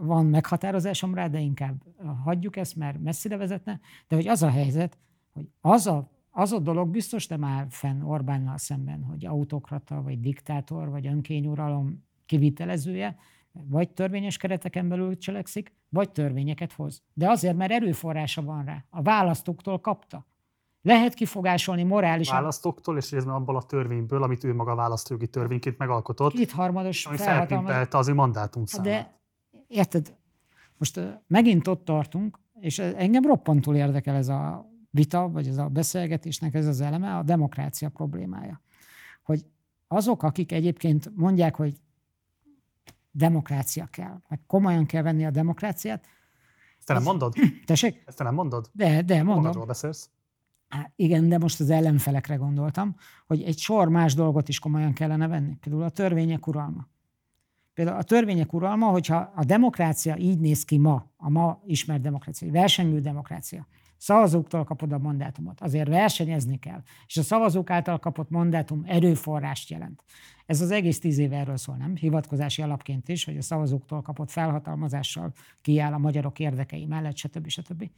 van 0.00 0.26
meghatározásom 0.26 1.14
rá, 1.14 1.28
de 1.28 1.40
inkább 1.40 1.82
hagyjuk 2.24 2.56
ezt, 2.56 2.76
mert 2.76 3.02
messzire 3.02 3.36
vezetne, 3.36 3.80
de 4.08 4.16
hogy 4.16 4.28
az 4.28 4.42
a 4.42 4.50
helyzet, 4.50 4.98
hogy 5.32 5.48
az 5.60 5.86
a, 5.86 6.10
az 6.30 6.52
a 6.52 6.58
dolog 6.58 6.90
biztos 6.90 7.26
nem 7.26 7.44
áll 7.44 7.66
fenn 7.68 8.02
Orbánnal 8.02 8.58
szemben, 8.58 9.02
hogy 9.02 9.26
autokrata, 9.26 10.02
vagy 10.02 10.20
diktátor, 10.20 10.90
vagy 10.90 11.06
önkényuralom 11.06 12.04
kivitelezője, 12.26 13.16
vagy 13.52 13.90
törvényes 13.90 14.36
kereteken 14.36 14.88
belül 14.88 15.18
cselekszik, 15.18 15.74
vagy 15.88 16.10
törvényeket 16.10 16.72
hoz. 16.72 17.02
De 17.12 17.30
azért, 17.30 17.56
mert 17.56 17.72
erőforrása 17.72 18.42
van 18.42 18.64
rá. 18.64 18.84
A 18.90 19.02
választóktól 19.02 19.80
kapta. 19.80 20.26
Lehet 20.82 21.14
kifogásolni 21.14 21.82
morálisan. 21.82 22.36
Választóktól, 22.36 22.96
és 22.96 23.10
részben 23.10 23.34
abból 23.34 23.56
a 23.56 23.62
törvényből, 23.62 24.22
amit 24.22 24.44
ő 24.44 24.54
maga 24.54 24.74
választójogi 24.74 25.26
törvényként 25.26 25.78
megalkotott. 25.78 26.32
Kétharmados 26.32 27.06
ami 27.06 27.16
felpimpelte 27.16 27.98
az 27.98 28.08
ő 28.08 28.14
mandátum 28.14 28.66
számát. 28.66 28.86
De 28.86 29.20
érted, 29.66 30.16
most 30.76 31.00
megint 31.26 31.68
ott 31.68 31.84
tartunk, 31.84 32.38
és 32.60 32.78
engem 32.78 33.24
roppantul 33.26 33.76
érdekel 33.76 34.14
ez 34.14 34.28
a 34.28 34.70
vita, 34.90 35.28
vagy 35.28 35.48
ez 35.48 35.56
a 35.56 35.68
beszélgetésnek 35.68 36.54
ez 36.54 36.66
az 36.66 36.80
eleme, 36.80 37.16
a 37.16 37.22
demokrácia 37.22 37.88
problémája. 37.88 38.60
Hogy 39.22 39.44
azok, 39.88 40.22
akik 40.22 40.52
egyébként 40.52 41.10
mondják, 41.14 41.56
hogy 41.56 41.80
demokrácia 43.10 43.86
kell. 43.90 44.20
Meg 44.28 44.40
komolyan 44.46 44.86
kell 44.86 45.02
venni 45.02 45.26
a 45.26 45.30
demokráciát. 45.30 46.06
Ezt 46.78 46.86
te 46.86 46.92
nem 46.92 47.02
mondod? 47.02 47.34
Tessék? 47.64 48.02
Ezt 48.06 48.16
te 48.16 48.24
nem 48.24 48.34
mondod? 48.34 48.70
De, 48.72 49.02
de 49.02 49.14
mondom. 49.14 49.36
Magadról 49.36 49.66
beszélsz? 49.66 50.10
Igen, 50.96 51.28
de 51.28 51.38
most 51.38 51.60
az 51.60 51.70
ellenfelekre 51.70 52.34
gondoltam, 52.34 52.96
hogy 53.26 53.42
egy 53.42 53.58
sor 53.58 53.88
más 53.88 54.14
dolgot 54.14 54.48
is 54.48 54.58
komolyan 54.58 54.92
kellene 54.92 55.26
venni. 55.26 55.56
Például 55.60 55.84
a 55.84 55.90
törvények 55.90 56.46
uralma. 56.46 56.88
Például 57.74 57.98
a 57.98 58.02
törvények 58.02 58.52
uralma, 58.52 58.86
hogyha 58.86 59.32
a 59.34 59.44
demokrácia 59.44 60.16
így 60.16 60.38
néz 60.38 60.64
ki 60.64 60.78
ma, 60.78 61.10
a 61.16 61.30
ma 61.30 61.62
ismert 61.66 62.00
demokrácia, 62.00 62.46
egy 62.46 62.52
versengő 62.52 63.00
demokrácia, 63.00 63.66
szavazóktól 63.96 64.64
kapod 64.64 64.92
a 64.92 64.98
mandátumot, 64.98 65.60
azért 65.60 65.88
versenyezni 65.88 66.58
kell, 66.58 66.82
és 67.06 67.16
a 67.16 67.22
szavazók 67.22 67.70
által 67.70 67.98
kapott 67.98 68.30
mandátum 68.30 68.82
erőforrást 68.86 69.70
jelent. 69.70 70.04
Ez 70.46 70.60
az 70.60 70.70
egész 70.70 70.98
tíz 70.98 71.18
éve 71.18 71.36
erről 71.36 71.56
szól, 71.56 71.76
nem? 71.76 71.96
Hivatkozási 71.96 72.62
alapként 72.62 73.08
is, 73.08 73.24
hogy 73.24 73.36
a 73.36 73.42
szavazóktól 73.42 74.02
kapott 74.02 74.30
felhatalmazással 74.30 75.32
kiáll 75.60 75.92
a 75.92 75.98
magyarok 75.98 76.38
érdekei 76.38 76.86
mellett, 76.86 77.16
stb. 77.16 77.48
stb. 77.48 77.90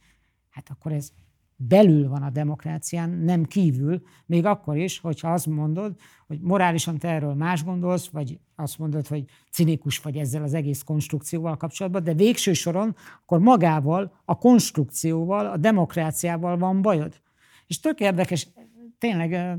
Hát 0.49 0.69
akkor 0.69 0.91
ez 0.91 1.11
belül 1.55 2.09
van 2.09 2.23
a 2.23 2.29
demokrácián, 2.29 3.09
nem 3.09 3.43
kívül, 3.43 4.01
még 4.25 4.45
akkor 4.45 4.77
is, 4.77 4.99
hogyha 4.99 5.33
azt 5.33 5.45
mondod, 5.45 5.95
hogy 6.27 6.39
morálisan 6.41 6.97
te 6.97 7.07
erről 7.09 7.33
más 7.33 7.63
gondolsz, 7.63 8.07
vagy 8.07 8.39
azt 8.55 8.79
mondod, 8.79 9.07
hogy 9.07 9.25
cinikus 9.51 9.99
vagy 9.99 10.17
ezzel 10.17 10.43
az 10.43 10.53
egész 10.53 10.81
konstrukcióval 10.81 11.57
kapcsolatban, 11.57 12.03
de 12.03 12.13
végső 12.13 12.53
soron 12.53 12.95
akkor 13.21 13.39
magával, 13.39 14.21
a 14.25 14.37
konstrukcióval, 14.37 15.45
a 15.45 15.57
demokráciával 15.57 16.57
van 16.57 16.81
bajod. 16.81 17.21
És 17.67 17.79
tök 17.79 17.99
érdekes, 17.99 18.47
tényleg 18.97 19.57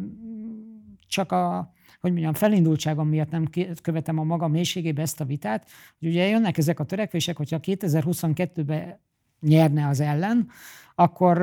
csak 1.06 1.32
a, 1.32 1.72
hogy 2.00 2.10
mondjam, 2.10 2.34
felindultságom 2.34 3.08
miatt 3.08 3.30
nem 3.30 3.44
követem 3.82 4.18
a 4.18 4.24
maga 4.24 4.48
mélységébe 4.48 5.02
ezt 5.02 5.20
a 5.20 5.24
vitát, 5.24 5.68
hogy 5.98 6.08
ugye 6.08 6.28
jönnek 6.28 6.58
ezek 6.58 6.80
a 6.80 6.84
törekvések, 6.84 7.36
hogyha 7.36 7.58
2022-ben 7.62 8.98
nyerne 9.40 9.88
az 9.88 10.00
ellen, 10.00 10.48
akkor 10.94 11.42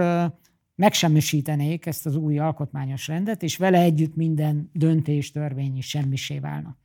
megsemmisítenék 0.76 1.86
ezt 1.86 2.06
az 2.06 2.16
új 2.16 2.40
alkotmányos 2.40 3.08
rendet, 3.08 3.44
és 3.44 3.58
vele 3.58 3.80
együtt 3.80 4.16
minden 4.16 4.70
döntés, 4.74 5.32
törvény 5.32 5.78
is 5.78 5.88
semmisé 5.88 6.40
válna. 6.40 6.78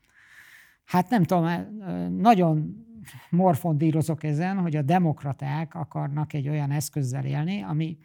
Hát 0.85 1.11
nem 1.11 1.25
tudom, 1.25 1.47
nagyon 2.19 2.87
morfondírozok 3.31 4.25
ezen, 4.25 4.57
hogy 4.59 4.77
a 4.77 4.83
demokraták 4.83 5.75
akarnak 5.75 6.33
egy 6.33 6.49
olyan 6.49 6.71
eszközzel 6.71 7.25
élni, 7.25 7.63
ami 7.63 7.99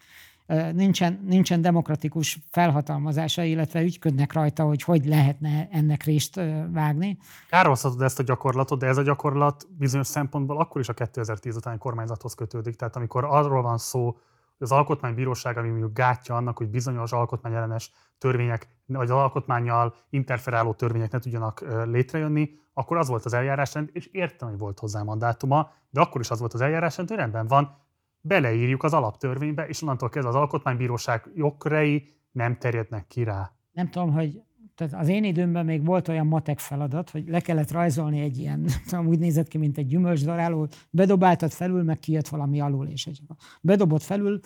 nincsen, 0.73 1.19
nincsen 1.25 1.61
demokratikus 1.61 2.39
felhatalmazása, 2.49 3.43
illetve 3.43 3.81
ügyködnek 3.81 4.33
rajta, 4.33 4.63
hogy 4.63 4.83
hogy 4.83 5.05
lehetne 5.05 5.67
ennek 5.71 6.03
részt 6.03 6.35
vágni. 6.71 7.17
Kározhatod 7.49 8.01
ezt 8.01 8.19
a 8.19 8.23
gyakorlatot, 8.23 8.79
de 8.79 8.87
ez 8.87 8.97
a 8.97 9.01
gyakorlat 9.01 9.67
bizonyos 9.77 10.07
szempontból 10.07 10.57
akkor 10.57 10.81
is 10.81 10.89
a 10.89 10.93
2010 10.93 11.55
utáni 11.55 11.77
kormányzathoz 11.77 12.33
kötődik. 12.33 12.75
Tehát 12.75 12.95
amikor 12.95 13.23
arról 13.23 13.61
van 13.61 13.77
szó, 13.77 14.17
az 14.57 14.71
alkotmánybíróság, 14.71 15.57
ami 15.57 15.69
mondjuk 15.69 15.93
gátja 15.93 16.35
annak, 16.35 16.57
hogy 16.57 16.69
bizonyos 16.69 17.11
alkotmányellenes 17.11 17.91
törvények, 18.17 18.67
vagy 18.85 19.09
az 19.09 19.17
alkotmányjal 19.17 19.95
interferáló 20.09 20.73
törvények 20.73 21.11
ne 21.11 21.19
tudjanak 21.19 21.65
létrejönni, 21.85 22.49
akkor 22.73 22.97
az 22.97 23.07
volt 23.07 23.25
az 23.25 23.33
eljárásrend, 23.33 23.89
és 23.93 24.05
értem, 24.05 24.49
hogy 24.49 24.57
volt 24.57 24.79
hozzá 24.79 25.03
mandátuma, 25.03 25.71
de 25.89 26.01
akkor 26.01 26.21
is 26.21 26.29
az 26.29 26.39
volt 26.39 26.53
az 26.53 26.61
eljárásrend, 26.61 27.09
hogy 27.09 27.17
rendben 27.17 27.47
van, 27.47 27.77
beleírjuk 28.21 28.83
az 28.83 28.93
alaptörvénybe, 28.93 29.67
és 29.67 29.81
onnantól 29.81 30.09
kezdve 30.09 30.29
az 30.29 30.35
alkotmánybíróság 30.35 31.31
jogkörei 31.35 32.13
nem 32.31 32.57
terjednek 32.57 33.07
ki 33.07 33.23
rá. 33.23 33.51
Nem 33.71 33.89
tudom, 33.89 34.13
hogy 34.13 34.41
tehát 34.75 34.93
az 34.93 35.07
én 35.07 35.23
időmben 35.23 35.65
még 35.65 35.85
volt 35.85 36.07
olyan 36.07 36.27
matek 36.27 36.59
feladat, 36.59 37.09
hogy 37.09 37.27
le 37.27 37.39
kellett 37.39 37.71
rajzolni 37.71 38.19
egy 38.19 38.37
ilyen, 38.37 38.67
tudom, 38.89 39.07
úgy 39.07 39.19
nézett 39.19 39.47
ki, 39.47 39.57
mint 39.57 39.77
egy 39.77 39.87
gyümölcsdaráló, 39.87 40.67
bedobáltad 40.89 41.51
felül, 41.51 41.83
meg 41.83 41.99
kijött 41.99 42.27
valami 42.27 42.61
alul, 42.61 42.87
és 42.87 43.07
egy 43.07 43.21
bedobott 43.61 44.03
felül 44.03 44.39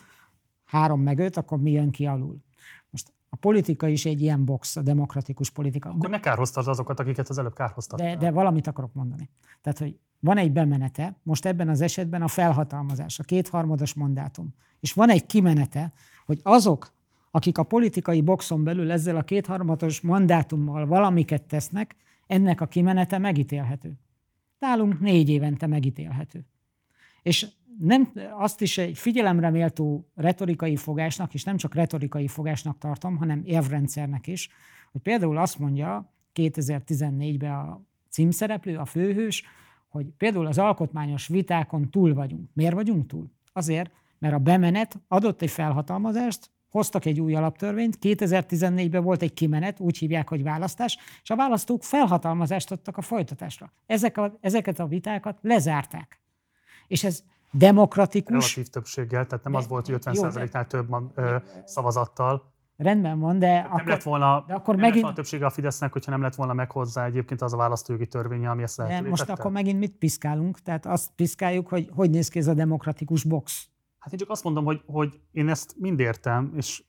három 0.66 1.02
meg 1.02 1.20
öt, 1.20 1.38
akkor 1.38 1.58
mi 1.58 1.72
jön 1.72 1.92
ki 1.92 2.06
alul. 2.06 2.38
Most 2.90 3.14
a 3.30 3.36
politika 3.36 3.88
is 3.88 4.06
egy 4.06 4.22
ilyen 4.22 4.46
box, 4.46 4.76
a 4.76 4.82
demokratikus 4.82 5.50
politika. 5.50 5.90
Akkor 5.90 6.10
ne 6.10 6.20
kárhoztasd 6.20 6.68
azokat, 6.68 7.00
akiket 7.00 7.30
az 7.30 7.38
előbb 7.38 7.54
kárhoztattál. 7.54 8.08
De, 8.08 8.16
de 8.18 8.32
valamit 8.32 8.68
akarok 8.68 8.94
mondani. 8.94 9.30
Tehát, 9.62 9.80
hogy 9.80 9.98
van 10.20 10.38
egy 10.38 10.52
bemenete, 10.52 11.16
most 11.24 11.46
ebben 11.46 11.70
az 11.70 11.82
esetben 11.82 12.22
a 12.22 12.28
felhatalmazás, 12.28 13.20
a 13.20 13.24
kétharmados 13.24 13.94
mandátum. 13.94 14.56
És 14.80 14.94
van 14.94 15.10
egy 15.10 15.26
kimenete, 15.26 15.94
hogy 16.26 16.40
azok, 16.44 16.94
akik 17.32 17.58
a 17.58 17.64
politikai 17.64 18.22
boxon 18.22 18.64
belül 18.64 18.92
ezzel 18.92 19.16
a 19.16 19.24
kétharmados 19.24 20.02
mandátummal 20.02 20.86
valamiket 20.86 21.44
tesznek, 21.44 21.96
ennek 22.28 22.62
a 22.62 22.66
kimenete 22.66 23.18
megítélhető. 23.18 23.94
Nálunk 24.60 25.00
négy 25.00 25.30
évente 25.30 25.68
megítélhető. 25.68 26.46
És 27.22 27.48
nem, 27.80 28.12
azt 28.38 28.62
is 28.62 28.78
egy 28.78 28.98
figyelemre 28.98 29.50
méltó 29.50 30.12
retorikai 30.16 30.76
fogásnak, 30.76 31.34
és 31.34 31.44
nem 31.44 31.58
csak 31.58 31.76
retorikai 31.76 32.28
fogásnak 32.28 32.78
tartom, 32.78 33.18
hanem 33.18 33.42
érvrendszernek 33.46 34.28
is, 34.28 34.50
hogy 34.92 35.02
például 35.02 35.38
azt 35.38 35.60
mondja 35.60 36.14
2014-ben 36.34 37.52
a 37.52 37.82
címszereplő, 38.10 38.78
a 38.78 38.86
főhős, 38.86 39.44
hogy 39.88 40.06
például 40.18 40.46
az 40.46 40.58
alkotmányos 40.58 41.28
vitákon 41.28 41.90
túl 41.90 42.14
vagyunk. 42.14 42.50
Miért 42.54 42.74
vagyunk 42.74 43.08
túl? 43.08 43.32
Azért, 43.54 43.92
mert 44.20 44.34
a 44.34 44.38
bemenet 44.40 45.00
adott 45.08 45.42
egy 45.42 45.50
felhatalmazást, 45.50 46.50
hoztak 46.78 47.06
egy 47.06 47.20
új 47.20 47.36
alaptörvényt, 47.36 47.98
2014-ben 48.02 49.04
volt 49.04 49.22
egy 49.22 49.34
kimenet, 49.34 49.80
úgy 49.80 49.98
hívják, 49.98 50.30
hogy 50.30 50.44
választás, 50.44 50.98
és 51.24 51.30
a 51.30 51.36
választók 51.36 51.84
felhatalmazást 51.84 52.72
adtak 52.72 52.98
a 52.98 53.02
folytatásra. 53.02 53.72
Ezek 53.86 54.18
a, 54.18 54.38
ezeket 54.42 54.80
a 54.80 54.86
vitákat 54.86 55.38
lezárták. 55.42 56.22
És 56.88 57.04
ez 57.04 57.24
demokratikus. 57.52 58.56
Relatív 58.56 58.68
többséggel, 58.68 59.26
tehát 59.26 59.44
nem 59.44 59.54
de, 59.54 59.60
az 59.60 59.68
volt, 59.68 59.86
hogy 59.86 59.98
50%-nál 60.02 60.68
több 60.68 60.90
man, 60.90 61.12
ö, 61.16 61.36
szavazattal. 61.66 62.56
Rendben 62.76 63.20
van, 63.20 63.40
de 63.40 63.62
nem 63.62 63.72
akkor, 63.72 63.86
lett 63.86 64.04
volna, 64.04 64.44
de 64.48 64.54
akkor 64.54 64.76
nem 64.76 64.84
megint... 64.84 64.94
lett 64.94 65.02
volna 65.02 65.16
többsége 65.16 65.46
a 65.46 65.50
Fidesznek, 65.50 65.92
hogyha 65.92 66.12
nem 66.12 66.22
lett 66.22 66.36
volna 66.36 66.54
meg 66.54 66.72
hozzá 66.72 67.06
egyébként 67.06 67.42
az 67.42 67.54
a 67.54 67.58
választójogi 67.58 68.08
törvény, 68.08 68.46
ami 68.46 68.64
ezt 68.64 68.78
lehetővé 68.78 69.10
Most 69.10 69.26
tette. 69.26 69.40
akkor 69.40 69.52
megint 69.52 69.80
mit 69.80 69.96
piszkálunk? 69.98 70.60
Tehát 70.60 70.86
azt 70.86 71.12
piszkáljuk, 71.16 71.68
hogy 71.68 71.90
hogy 71.96 72.10
néz 72.10 72.28
ki 72.28 72.40
ez 72.40 72.48
a 72.48 72.54
demokratikus 72.54 73.24
box. 73.24 73.68
Hát 74.08 74.16
én 74.16 74.22
csak 74.22 74.36
azt 74.36 74.44
mondom, 74.44 74.66
hogy, 74.66 74.82
hogy 74.86 75.20
én 75.32 75.50
ezt 75.50 75.76
mind 75.78 76.00
értem, 76.00 76.54
és 76.56 76.84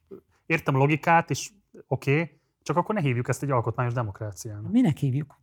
értem 0.47 0.75
a 0.75 0.79
logikát, 0.79 1.31
és 1.31 1.51
oké, 1.87 2.13
okay, 2.13 2.41
csak 2.63 2.77
akkor 2.77 2.95
ne 2.95 3.01
hívjuk 3.01 3.29
ezt 3.29 3.43
egy 3.43 3.51
alkotmányos 3.51 3.93
demokráciának. 3.93 4.73
Minek 4.73 4.97
hívjuk? 4.97 5.41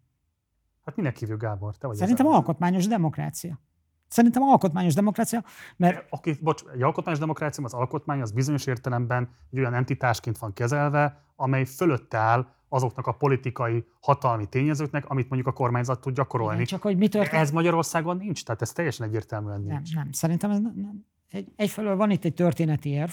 Hát 0.85 0.95
minek 0.95 1.17
hívjuk, 1.17 1.41
Gábor? 1.41 1.77
Te 1.77 1.87
vagy 1.87 1.95
Szerintem 1.95 2.25
az 2.25 2.33
alkotmányos 2.33 2.87
demokrácia. 2.87 3.59
Szerintem 4.07 4.43
alkotmányos 4.43 4.93
demokrácia, 4.93 5.43
mert... 5.77 6.05
Oké, 6.09 6.37
bocs, 6.41 6.63
egy 6.73 6.81
alkotmányos 6.81 7.19
demokrácia, 7.19 7.63
az 7.63 7.73
alkotmány 7.73 8.21
az 8.21 8.31
bizonyos 8.31 8.65
értelemben 8.65 9.29
egy 9.51 9.59
olyan 9.59 9.73
entitásként 9.73 10.37
van 10.37 10.53
kezelve, 10.53 11.23
amely 11.35 11.65
fölött 11.65 12.13
áll 12.13 12.47
azoknak 12.69 13.07
a 13.07 13.11
politikai 13.11 13.85
hatalmi 13.99 14.45
tényezőknek, 14.45 15.05
amit 15.05 15.29
mondjuk 15.29 15.47
a 15.47 15.53
kormányzat 15.53 16.01
tud 16.01 16.15
gyakorolni. 16.15 16.53
Igen, 16.53 16.65
csak 16.65 16.81
hogy 16.81 16.97
mi 16.97 17.07
történt... 17.07 17.41
Ez 17.41 17.51
Magyarországon 17.51 18.17
nincs, 18.17 18.43
tehát 18.43 18.61
ez 18.61 18.71
teljesen 18.71 19.07
egyértelműen 19.07 19.61
nincs. 19.61 19.93
Nem, 19.93 20.03
nem. 20.03 20.11
Szerintem 20.11 20.51
ez 20.51 20.59
nem. 20.59 21.05
Egy, 21.35 21.47
egyfelől 21.55 21.95
van 21.95 22.11
itt 22.11 22.25
egy 22.25 22.33
történeti 22.33 22.89
érv, 22.89 23.11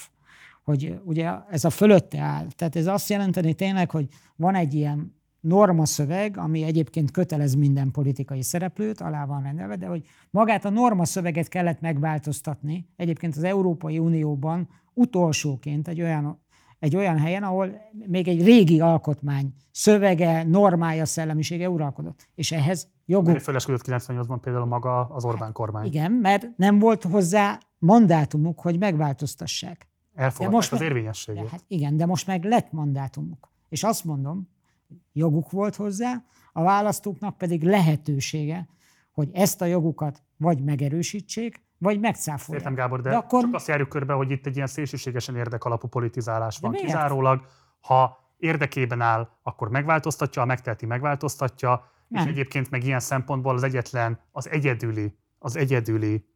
hogy 0.65 1.01
ugye 1.05 1.31
ez 1.51 1.65
a 1.65 1.71
fölötte 1.71 2.21
áll. 2.21 2.47
Tehát 2.57 2.77
ez 2.77 2.87
azt 2.87 3.09
jelenteni 3.09 3.55
tényleg, 3.55 3.91
hogy 3.91 4.07
van 4.37 4.55
egy 4.55 4.75
ilyen 4.75 5.15
normaszöveg, 5.41 6.37
ami 6.37 6.63
egyébként 6.63 7.11
kötelez 7.11 7.55
minden 7.55 7.91
politikai 7.91 8.43
szereplőt, 8.43 9.01
alá 9.01 9.25
van 9.25 9.43
rendelve, 9.43 9.77
de 9.77 9.87
hogy 9.87 10.07
magát 10.31 10.65
a 10.65 10.71
normaszöveget 10.71 11.49
kellett 11.49 11.81
megváltoztatni. 11.81 12.89
Egyébként 12.97 13.37
az 13.37 13.43
Európai 13.43 13.99
Unióban 13.99 14.69
utolsóként 14.95 15.89
egy 15.89 16.01
olyan, 16.01 16.43
egy 16.79 16.97
olyan 16.97 17.19
helyen, 17.19 17.43
ahol 17.43 17.71
még 18.07 18.29
egy 18.29 18.45
régi 18.45 18.81
alkotmány 18.81 19.55
szövege, 19.71 20.45
normája, 20.45 21.05
szellemisége 21.05 21.71
uralkodott. 21.71 22.29
És 22.35 22.53
ehhez 22.53 22.89
joguk. 23.07 23.39
Fölesküdött 23.39 23.83
98-ban 23.87 24.39
például 24.41 24.67
maga 24.67 25.05
az 25.05 25.25
Orbán 25.25 25.53
kormány. 25.53 25.87
Igen, 25.87 26.13
mert 26.13 26.49
nem 26.57 26.79
volt 26.79 27.03
hozzá 27.03 27.59
mandátumuk, 27.83 28.61
hogy 28.61 28.79
megváltoztassák. 28.79 29.89
Elfogadták 30.15 30.55
most 30.55 30.73
az 30.73 30.81
érvényességét. 30.81 31.49
Hát 31.49 31.65
igen, 31.67 31.97
de 31.97 32.07
most 32.07 32.27
meg 32.27 32.45
lett 32.45 32.73
mandátumuk. 32.73 33.51
És 33.69 33.83
azt 33.83 34.05
mondom, 34.05 34.49
joguk 35.13 35.51
volt 35.51 35.77
hozzá, 35.77 36.25
a 36.53 36.63
választóknak 36.63 37.39
pedig 37.39 37.63
lehetősége, 37.63 38.69
hogy 39.13 39.29
ezt 39.33 39.61
a 39.61 39.65
jogukat 39.65 40.23
vagy 40.37 40.63
megerősítsék, 40.63 41.63
vagy 41.79 42.01
megcáfolják. 42.01 42.65
Értem, 42.65 42.77
Gábor, 42.77 43.01
de, 43.01 43.11
de 43.11 43.17
akkor... 43.17 43.41
csak 43.41 43.55
azt 43.55 43.69
járjuk 43.69 43.89
körbe, 43.89 44.13
hogy 44.13 44.31
itt 44.31 44.47
egy 44.47 44.55
ilyen 44.57 44.67
szélsőségesen 44.67 45.37
érdekalapú 45.37 45.89
politizálás 45.89 46.59
van. 46.59 46.73
Kizárólag, 46.73 47.47
ha 47.81 48.19
érdekében 48.37 49.01
áll, 49.01 49.29
akkor 49.43 49.69
megváltoztatja, 49.69 50.43
ha 50.43 50.49
megteheti, 50.49 50.87
megváltoztatja, 50.87 51.91
Nem. 52.09 52.25
és 52.25 52.31
egyébként 52.31 52.71
meg 52.71 52.85
ilyen 52.85 53.01
szempontból 53.01 53.55
az 53.55 53.63
egyetlen, 53.63 54.21
az 54.33 54.51
egyedüli, 54.51 55.15
az 55.39 55.57
egyedüli 55.57 56.31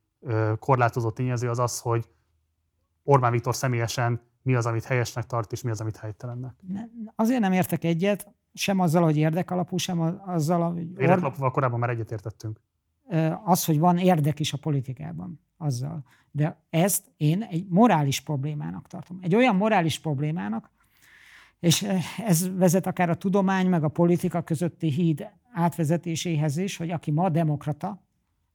korlátozó 0.58 1.10
tényező 1.10 1.48
az 1.48 1.58
az, 1.58 1.80
hogy 1.80 2.08
Orbán 3.02 3.32
Viktor 3.32 3.54
személyesen 3.54 4.20
mi 4.42 4.54
az, 4.54 4.66
amit 4.66 4.84
helyesnek 4.84 5.26
tart, 5.26 5.52
és 5.52 5.62
mi 5.62 5.70
az, 5.70 5.80
amit 5.80 5.96
helytelennek. 5.96 6.54
Azért 7.14 7.40
nem 7.40 7.52
értek 7.52 7.84
egyet, 7.84 8.34
sem 8.52 8.80
azzal, 8.80 9.02
hogy 9.02 9.16
érdekalapú, 9.16 9.76
sem 9.76 10.20
azzal, 10.26 10.72
hogy... 10.72 10.90
Érdekalapúval 10.98 11.50
korábban 11.50 11.78
már 11.78 11.90
egyetértettünk. 11.90 12.60
Az, 13.44 13.64
hogy 13.64 13.78
van 13.78 13.98
érdek 13.98 14.40
is 14.40 14.52
a 14.52 14.58
politikában, 14.58 15.40
azzal. 15.56 16.04
De 16.30 16.60
ezt 16.70 17.12
én 17.16 17.42
egy 17.42 17.66
morális 17.68 18.20
problémának 18.20 18.86
tartom. 18.86 19.18
Egy 19.22 19.34
olyan 19.34 19.56
morális 19.56 19.98
problémának, 19.98 20.70
és 21.60 21.86
ez 22.26 22.56
vezet 22.56 22.86
akár 22.86 23.10
a 23.10 23.14
tudomány 23.14 23.68
meg 23.68 23.84
a 23.84 23.88
politika 23.88 24.42
közötti 24.42 24.90
híd 24.90 25.30
átvezetéséhez 25.52 26.56
is, 26.56 26.76
hogy 26.76 26.90
aki 26.90 27.10
ma 27.10 27.28
demokrata, 27.28 28.05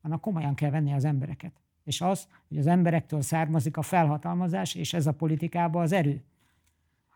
annak 0.01 0.21
komolyan 0.21 0.55
kell 0.55 0.69
venni 0.69 0.93
az 0.93 1.05
embereket. 1.05 1.51
És 1.83 2.01
az, 2.01 2.27
hogy 2.47 2.57
az 2.57 2.67
emberektől 2.67 3.21
származik 3.21 3.77
a 3.77 3.81
felhatalmazás, 3.81 4.75
és 4.75 4.93
ez 4.93 5.07
a 5.07 5.11
politikában 5.11 5.81
az 5.81 5.91
erő. 5.91 6.23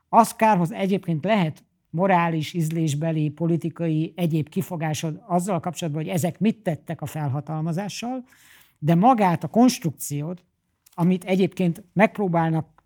Az 0.09 0.35
kárhoz 0.35 0.71
egyébként 0.71 1.23
lehet 1.23 1.63
morális, 1.89 2.53
ízlésbeli, 2.53 3.29
politikai, 3.29 4.13
egyéb 4.15 4.49
kifogásod 4.49 5.21
azzal 5.27 5.59
kapcsolatban, 5.59 6.03
hogy 6.03 6.11
ezek 6.11 6.39
mit 6.39 6.63
tettek 6.63 7.01
a 7.01 7.05
felhatalmazással, 7.05 8.23
de 8.79 8.95
magát 8.95 9.43
a 9.43 9.47
konstrukciót, 9.47 10.43
amit 10.93 11.23
egyébként 11.23 11.83
megpróbálnak 11.93 12.83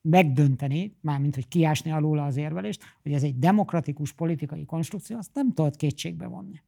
megdönteni, 0.00 0.96
mármint 1.00 1.34
hogy 1.34 1.48
kiásni 1.48 1.92
alóla 1.92 2.24
az 2.24 2.36
érvelést, 2.36 2.82
hogy 3.02 3.12
ez 3.12 3.22
egy 3.22 3.38
demokratikus 3.38 4.12
politikai 4.12 4.64
konstrukció, 4.64 5.16
azt 5.16 5.34
nem 5.34 5.52
tudod 5.52 5.76
kétségbe 5.76 6.26
vonni. 6.26 6.60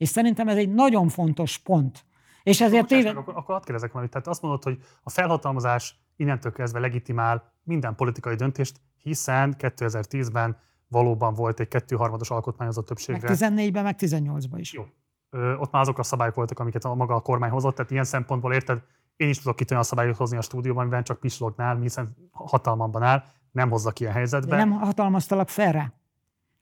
És 0.00 0.08
szerintem 0.08 0.48
ez 0.48 0.56
egy 0.56 0.72
nagyon 0.72 1.08
fontos 1.08 1.58
pont. 1.58 2.04
És 2.42 2.60
ezért 2.60 2.86
téve... 2.86 3.10
Akkor, 3.10 3.36
akkor 3.36 3.54
hadd 3.54 3.64
kérdezek 3.64 3.90
valamit. 3.92 4.12
Tehát 4.12 4.26
azt 4.26 4.42
mondod, 4.42 4.62
hogy 4.62 4.78
a 5.02 5.10
felhatalmazás 5.10 6.00
innentől 6.16 6.52
kezdve 6.52 6.80
legitimál 6.80 7.52
minden 7.62 7.94
politikai 7.94 8.34
döntést, 8.34 8.80
hiszen 9.02 9.54
2010-ben 9.58 10.56
valóban 10.88 11.34
volt 11.34 11.60
egy 11.60 11.68
kettőharmados 11.68 12.30
alkotmányozott 12.30 12.86
többségre. 12.86 13.28
Meg 13.28 13.38
14-ben, 13.38 13.82
meg 13.82 13.96
18-ban 13.98 14.56
is. 14.56 14.72
Jó. 14.72 14.84
Ö, 15.30 15.54
ott 15.54 15.72
már 15.72 15.82
azok 15.82 15.98
a 15.98 16.02
szabályok 16.02 16.34
voltak, 16.34 16.58
amiket 16.58 16.84
a 16.84 16.94
maga 16.94 17.14
a 17.14 17.20
kormány 17.20 17.50
hozott, 17.50 17.74
tehát 17.74 17.90
ilyen 17.90 18.04
szempontból 18.04 18.52
érted, 18.52 18.82
én 19.16 19.28
is 19.28 19.38
tudok 19.38 19.60
itt 19.60 19.70
olyan 19.70 19.82
szabályot 19.82 20.16
hozni 20.16 20.36
a 20.36 20.40
stúdióban, 20.40 20.82
amiben 20.82 21.02
csak 21.02 21.20
pislognál, 21.20 21.76
hiszen 21.76 22.16
hatalmamban 22.32 23.02
áll, 23.02 23.22
nem 23.52 23.70
hozza 23.70 23.92
ilyen 23.94 24.12
helyzetbe. 24.12 24.48
De 24.48 24.56
nem 24.56 24.70
hatalmaztalak 24.70 25.48
fel 25.48 25.72
rá. 25.72 25.92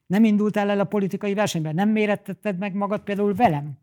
Nem 0.08 0.24
indultál 0.24 0.70
el 0.70 0.80
a 0.80 0.84
politikai 0.84 1.34
versenyben, 1.34 1.74
nem 1.74 1.88
mérettetted 1.88 2.58
meg 2.58 2.74
magad 2.74 3.00
például 3.00 3.34
velem. 3.34 3.78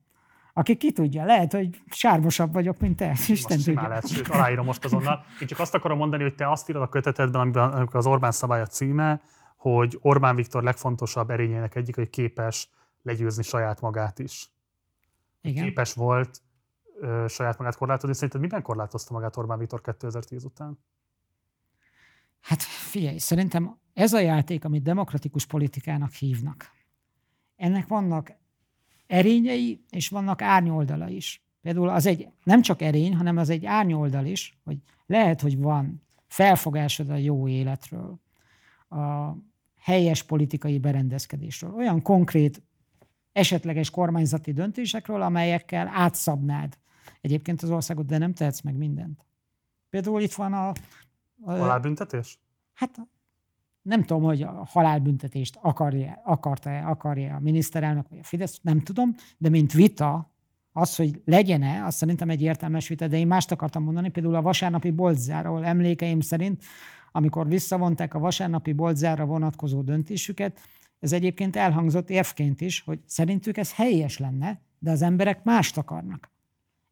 Aki 0.53 0.77
ki 0.77 0.91
tudja, 0.91 1.25
lehet, 1.25 1.51
hogy 1.51 1.81
sármosabb 1.89 2.53
vagyok, 2.53 2.79
mint 2.79 2.95
te. 2.95 3.15
Isten 3.27 3.57
tudja. 3.57 3.87
Lehet, 3.87 4.07
sőt, 4.07 4.27
aláírom 4.27 4.65
most 4.65 4.85
azonnal. 4.85 5.25
Én 5.41 5.47
csak 5.47 5.59
azt 5.59 5.73
akarom 5.73 5.97
mondani, 5.97 6.23
hogy 6.23 6.35
te 6.35 6.51
azt 6.51 6.69
írod 6.69 6.81
a 6.81 6.89
kötetedben, 6.89 7.41
amiben 7.41 7.89
az 7.91 8.05
Orbán 8.05 8.31
szabálya 8.31 8.65
címe, 8.65 9.21
hogy 9.57 9.97
Orbán 10.01 10.35
Viktor 10.35 10.63
legfontosabb 10.63 11.29
erényének 11.29 11.75
egyik, 11.75 11.95
hogy 11.95 12.09
képes 12.09 12.69
legyőzni 13.01 13.43
saját 13.43 13.81
magát 13.81 14.19
is. 14.19 14.49
Igen. 15.41 15.63
Képes 15.63 15.93
volt 15.93 16.41
ö, 16.99 17.25
saját 17.27 17.57
magát 17.57 17.75
korlátozni. 17.75 18.15
Szerinted 18.15 18.41
miben 18.41 18.61
korlátozta 18.61 19.13
magát 19.13 19.37
Orbán 19.37 19.57
Viktor 19.57 19.81
2010 19.81 20.43
után? 20.43 20.79
Hát 22.41 22.61
figyelj, 22.61 23.17
szerintem 23.17 23.77
ez 23.95 24.13
a 24.13 24.19
játék, 24.19 24.65
amit 24.65 24.83
demokratikus 24.83 25.45
politikának 25.45 26.11
hívnak, 26.11 26.71
ennek 27.55 27.87
vannak 27.87 28.33
erényei, 29.07 29.83
és 29.89 30.09
vannak 30.09 30.41
árnyoldala 30.41 31.09
is. 31.09 31.43
Például 31.61 31.89
az 31.89 32.05
egy 32.05 32.27
nem 32.43 32.61
csak 32.61 32.81
erény, 32.81 33.15
hanem 33.15 33.37
az 33.37 33.49
egy 33.49 33.65
árnyoldal 33.65 34.25
is, 34.25 34.57
hogy 34.63 34.77
lehet, 35.05 35.41
hogy 35.41 35.57
van 35.57 36.01
felfogásod 36.27 37.09
a 37.09 37.15
jó 37.15 37.47
életről, 37.47 38.19
a 38.89 39.31
helyes 39.77 40.23
politikai 40.23 40.79
berendezkedésről, 40.79 41.73
olyan 41.73 42.01
konkrét, 42.01 42.61
esetleges 43.31 43.89
kormányzati 43.89 44.53
döntésekről, 44.53 45.21
amelyekkel 45.21 45.87
átszabnád 45.93 46.77
egyébként 47.21 47.61
az 47.61 47.69
országot, 47.69 48.05
de 48.05 48.17
nem 48.17 48.33
tehetsz 48.33 48.61
meg 48.61 48.75
mindent. 48.75 49.25
Például 49.89 50.21
itt 50.21 50.33
van 50.33 50.53
a... 50.53 50.67
a 50.67 50.73
Halálbüntetés? 51.51 52.39
Hát 52.73 52.99
nem 53.85 54.03
tudom, 54.03 54.23
hogy 54.23 54.41
a 54.41 54.67
halálbüntetést 54.69 55.57
akarja, 55.61 56.21
akarta 56.23 56.69
akarja 56.85 57.35
a 57.35 57.39
miniszterelnök 57.39 58.09
vagy 58.09 58.19
a 58.19 58.23
Fidesz, 58.23 58.59
nem 58.61 58.81
tudom, 58.81 59.15
de 59.37 59.49
mint 59.49 59.73
vita, 59.73 60.33
az, 60.71 60.95
hogy 60.95 61.21
legyen-e, 61.25 61.85
azt 61.85 61.97
szerintem 61.97 62.29
egy 62.29 62.41
értelmes 62.41 62.87
vita, 62.87 63.07
de 63.07 63.17
én 63.17 63.27
mást 63.27 63.51
akartam 63.51 63.83
mondani, 63.83 64.09
például 64.09 64.35
a 64.35 64.41
vasárnapi 64.41 64.91
boltzáról 64.91 65.65
emlékeim 65.65 66.19
szerint, 66.19 66.63
amikor 67.11 67.47
visszavonták 67.47 68.13
a 68.13 68.19
vasárnapi 68.19 68.73
boltzára 68.73 69.25
vonatkozó 69.25 69.81
döntésüket, 69.81 70.59
ez 70.99 71.13
egyébként 71.13 71.55
elhangzott 71.55 72.09
érvként 72.09 72.61
is, 72.61 72.81
hogy 72.81 72.99
szerintük 73.05 73.57
ez 73.57 73.73
helyes 73.73 74.17
lenne, 74.17 74.61
de 74.79 74.91
az 74.91 75.01
emberek 75.01 75.43
mást 75.43 75.77
akarnak. 75.77 76.31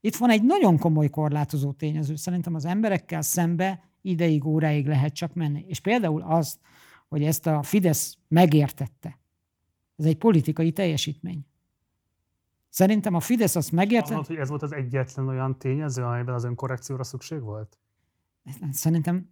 Itt 0.02 0.16
van 0.16 0.30
egy 0.30 0.44
nagyon 0.44 0.78
komoly 0.78 1.10
korlátozó 1.10 1.72
tényező. 1.72 2.16
Szerintem 2.16 2.56
az 2.56 2.66
emberekkel 2.66 3.22
szembe 3.22 3.84
ideig, 4.02 4.46
óráig 4.46 4.88
lehet 4.88 5.14
csak 5.14 5.34
menni. 5.34 5.66
És 5.68 5.80
például 5.80 6.22
az, 6.22 6.60
hogy 7.14 7.24
ezt 7.24 7.48
a 7.48 7.64
Fidesz 7.64 8.18
megértette, 8.28 9.20
ez 9.96 10.06
egy 10.06 10.18
politikai 10.18 10.72
teljesítmény. 10.72 11.46
Szerintem 12.70 13.14
a 13.14 13.20
Fidesz 13.20 13.56
azt 13.56 13.72
megértette... 13.72 14.14
Mondod, 14.14 14.32
hogy 14.32 14.40
ez 14.40 14.50
volt 14.50 14.62
az 14.62 14.74
egyetlen 14.74 15.28
olyan 15.28 15.58
tényező, 15.58 16.04
amelyben 16.04 16.36
az 16.36 16.44
önkorrekcióra 16.44 17.04
szükség 17.04 17.42
volt? 17.42 17.78
Szerintem, 18.72 19.30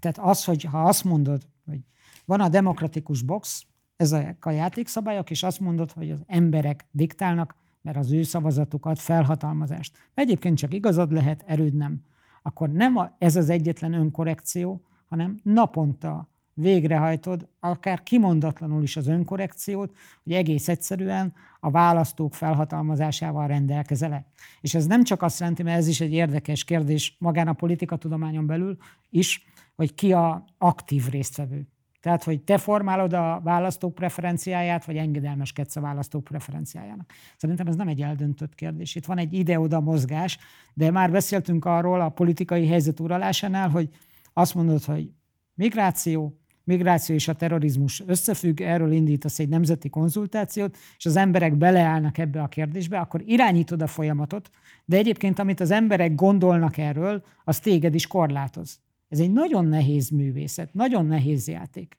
tehát 0.00 0.18
az, 0.18 0.44
hogy 0.44 0.62
ha 0.64 0.82
azt 0.82 1.04
mondod, 1.04 1.42
hogy 1.64 1.80
van 2.24 2.40
a 2.40 2.48
demokratikus 2.48 3.22
box, 3.22 3.66
ezek 3.96 4.44
a 4.44 4.50
játékszabályok, 4.50 5.30
és 5.30 5.42
azt 5.42 5.60
mondod, 5.60 5.92
hogy 5.92 6.10
az 6.10 6.22
emberek 6.26 6.86
diktálnak, 6.90 7.56
mert 7.82 7.96
az 7.96 8.12
ő 8.12 8.22
szavazatukat, 8.22 8.98
felhatalmazást. 8.98 9.98
Egyébként 10.14 10.58
csak 10.58 10.74
igazad 10.74 11.12
lehet, 11.12 11.44
erőd 11.46 11.74
nem. 11.74 12.04
Akkor 12.42 12.70
nem 12.70 12.96
a, 12.96 13.16
ez 13.18 13.36
az 13.36 13.48
egyetlen 13.48 13.92
önkorrekció, 13.92 14.86
hanem 15.06 15.38
naponta 15.42 16.28
végrehajtod, 16.54 17.48
akár 17.60 18.02
kimondatlanul 18.02 18.82
is 18.82 18.96
az 18.96 19.06
önkorrekciót, 19.06 19.96
hogy 20.22 20.32
egész 20.32 20.68
egyszerűen 20.68 21.34
a 21.60 21.70
választók 21.70 22.34
felhatalmazásával 22.34 23.46
rendelkezele. 23.46 24.26
És 24.60 24.74
ez 24.74 24.86
nem 24.86 25.04
csak 25.04 25.22
azt 25.22 25.38
jelenti, 25.38 25.62
mert 25.62 25.78
ez 25.78 25.88
is 25.88 26.00
egy 26.00 26.12
érdekes 26.12 26.64
kérdés 26.64 27.16
magán 27.18 27.48
a 27.48 27.52
politikatudományon 27.52 28.46
belül 28.46 28.76
is, 29.10 29.44
hogy 29.76 29.94
ki 29.94 30.12
a 30.12 30.44
aktív 30.58 31.08
résztvevő. 31.08 31.68
Tehát, 32.00 32.24
hogy 32.24 32.42
te 32.42 32.58
formálod 32.58 33.12
a 33.12 33.40
választók 33.44 33.94
preferenciáját, 33.94 34.84
vagy 34.84 34.96
engedelmeskedsz 34.96 35.76
a 35.76 35.80
választók 35.80 36.24
preferenciájának. 36.24 37.12
Szerintem 37.36 37.66
ez 37.66 37.76
nem 37.76 37.88
egy 37.88 38.02
eldöntött 38.02 38.54
kérdés. 38.54 38.94
Itt 38.94 39.04
van 39.04 39.18
egy 39.18 39.32
ide-oda 39.32 39.80
mozgás, 39.80 40.38
de 40.74 40.90
már 40.90 41.10
beszéltünk 41.10 41.64
arról 41.64 42.00
a 42.00 42.08
politikai 42.08 42.66
helyzet 42.66 43.00
uralásánál, 43.00 43.68
hogy 43.68 43.88
azt 44.32 44.54
mondod, 44.54 44.84
hogy 44.84 45.10
migráció, 45.54 46.38
migráció 46.64 47.14
és 47.14 47.28
a 47.28 47.34
terrorizmus 47.34 48.02
összefügg, 48.06 48.60
erről 48.60 48.92
indítasz 48.92 49.38
egy 49.38 49.48
nemzeti 49.48 49.88
konzultációt, 49.88 50.76
és 50.96 51.06
az 51.06 51.16
emberek 51.16 51.56
beleállnak 51.56 52.18
ebbe 52.18 52.42
a 52.42 52.48
kérdésbe, 52.48 52.98
akkor 52.98 53.22
irányítod 53.24 53.82
a 53.82 53.86
folyamatot, 53.86 54.50
de 54.84 54.96
egyébként 54.96 55.38
amit 55.38 55.60
az 55.60 55.70
emberek 55.70 56.14
gondolnak 56.14 56.76
erről, 56.76 57.24
az 57.44 57.58
téged 57.58 57.94
is 57.94 58.06
korlátoz. 58.06 58.80
Ez 59.08 59.20
egy 59.20 59.32
nagyon 59.32 59.66
nehéz 59.66 60.08
művészet, 60.08 60.74
nagyon 60.74 61.06
nehéz 61.06 61.48
játék. 61.48 61.98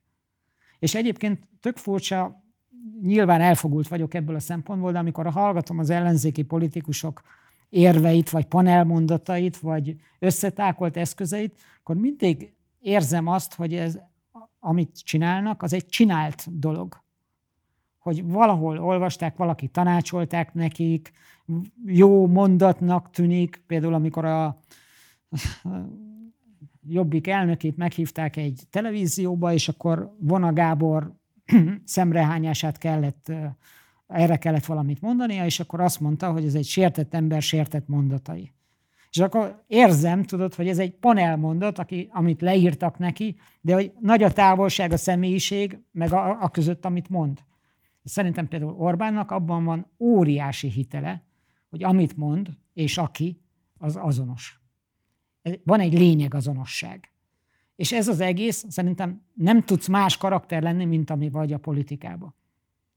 És 0.80 0.96
egyébként 0.96 1.48
tök 1.60 1.78
furcsa, 1.78 2.44
nyilván 3.02 3.42
elfogult 3.42 3.88
vagyok 3.88 4.14
ebből 4.14 4.36
a 4.36 4.40
szempontból, 4.40 4.92
de 4.92 5.00
amikor 5.00 5.28
hallgatom 5.30 5.80
az 5.80 5.90
ellenzéki 5.90 6.44
politikusok 6.44 7.22
érveit, 7.70 8.30
vagy 8.30 8.46
panelmondatait, 8.46 9.58
vagy 9.58 9.96
összetákolt 10.20 10.98
eszközeit, 10.98 11.62
akkor 11.80 11.96
mindig 11.96 12.54
érzem 12.80 13.28
azt, 13.28 13.54
hogy 13.54 13.74
ez, 13.74 14.00
amit 14.66 15.04
csinálnak, 15.04 15.62
az 15.62 15.74
egy 15.74 15.86
csinált 15.86 16.60
dolog. 16.60 17.04
Hogy 18.00 18.26
valahol 18.26 18.80
olvasták, 18.80 19.38
valaki 19.38 19.68
tanácsolták 19.68 20.54
nekik, 20.54 21.12
jó 21.86 22.28
mondatnak 22.28 23.10
tűnik, 23.10 23.64
például 23.68 23.94
amikor 23.94 24.26
a 24.26 24.60
Jobbik 26.88 27.28
elnökét 27.28 27.78
meghívták 27.78 28.36
egy 28.36 28.64
televízióba, 28.70 29.54
és 29.54 29.68
akkor 29.70 30.16
Vona 30.20 30.54
Gábor 30.54 31.14
szemrehányását 31.84 32.78
kellett, 32.78 33.32
erre 34.08 34.38
kellett 34.38 34.66
valamit 34.66 35.02
mondania, 35.02 35.46
és 35.46 35.60
akkor 35.60 35.80
azt 35.80 36.00
mondta, 36.00 36.32
hogy 36.32 36.46
ez 36.46 36.56
egy 36.56 36.66
sértett 36.66 37.14
ember 37.14 37.42
sértett 37.42 37.88
mondatai. 37.88 38.55
És 39.16 39.22
akkor 39.22 39.64
érzem, 39.68 40.24
tudod, 40.24 40.54
hogy 40.54 40.68
ez 40.68 40.80
egy 40.80 40.92
panelmondat, 40.92 41.80
aki, 41.80 42.10
amit 42.12 42.42
leírtak 42.42 42.98
neki, 42.98 43.36
de 43.62 43.74
hogy 43.74 43.94
nagy 44.00 44.24
a 44.24 44.32
távolság 44.32 44.92
a 44.92 44.98
személyiség, 44.98 45.80
meg 45.92 46.14
a, 46.14 46.42
a 46.42 46.50
között, 46.50 46.86
amit 46.86 47.10
mond. 47.10 47.40
Szerintem 48.04 48.48
például 48.48 48.76
Orbánnak 48.78 49.32
abban 49.32 49.64
van 49.64 49.92
óriási 50.00 50.70
hitele, 50.70 51.24
hogy 51.70 51.84
amit 51.84 52.18
mond, 52.18 52.50
és 52.74 52.98
aki, 52.98 53.42
az 53.78 53.96
azonos 53.96 54.60
van 55.64 55.80
egy 55.80 55.94
lényegazonosság. 55.94 57.12
És 57.76 57.92
ez 57.92 58.08
az 58.08 58.20
egész, 58.20 58.66
szerintem 58.70 59.22
nem 59.34 59.64
tudsz 59.64 59.88
más 59.88 60.18
karakter 60.18 60.62
lenni, 60.62 60.86
mint 60.86 61.10
ami 61.10 61.30
vagy 61.30 61.54
a 61.54 61.58
politikában. 61.58 62.36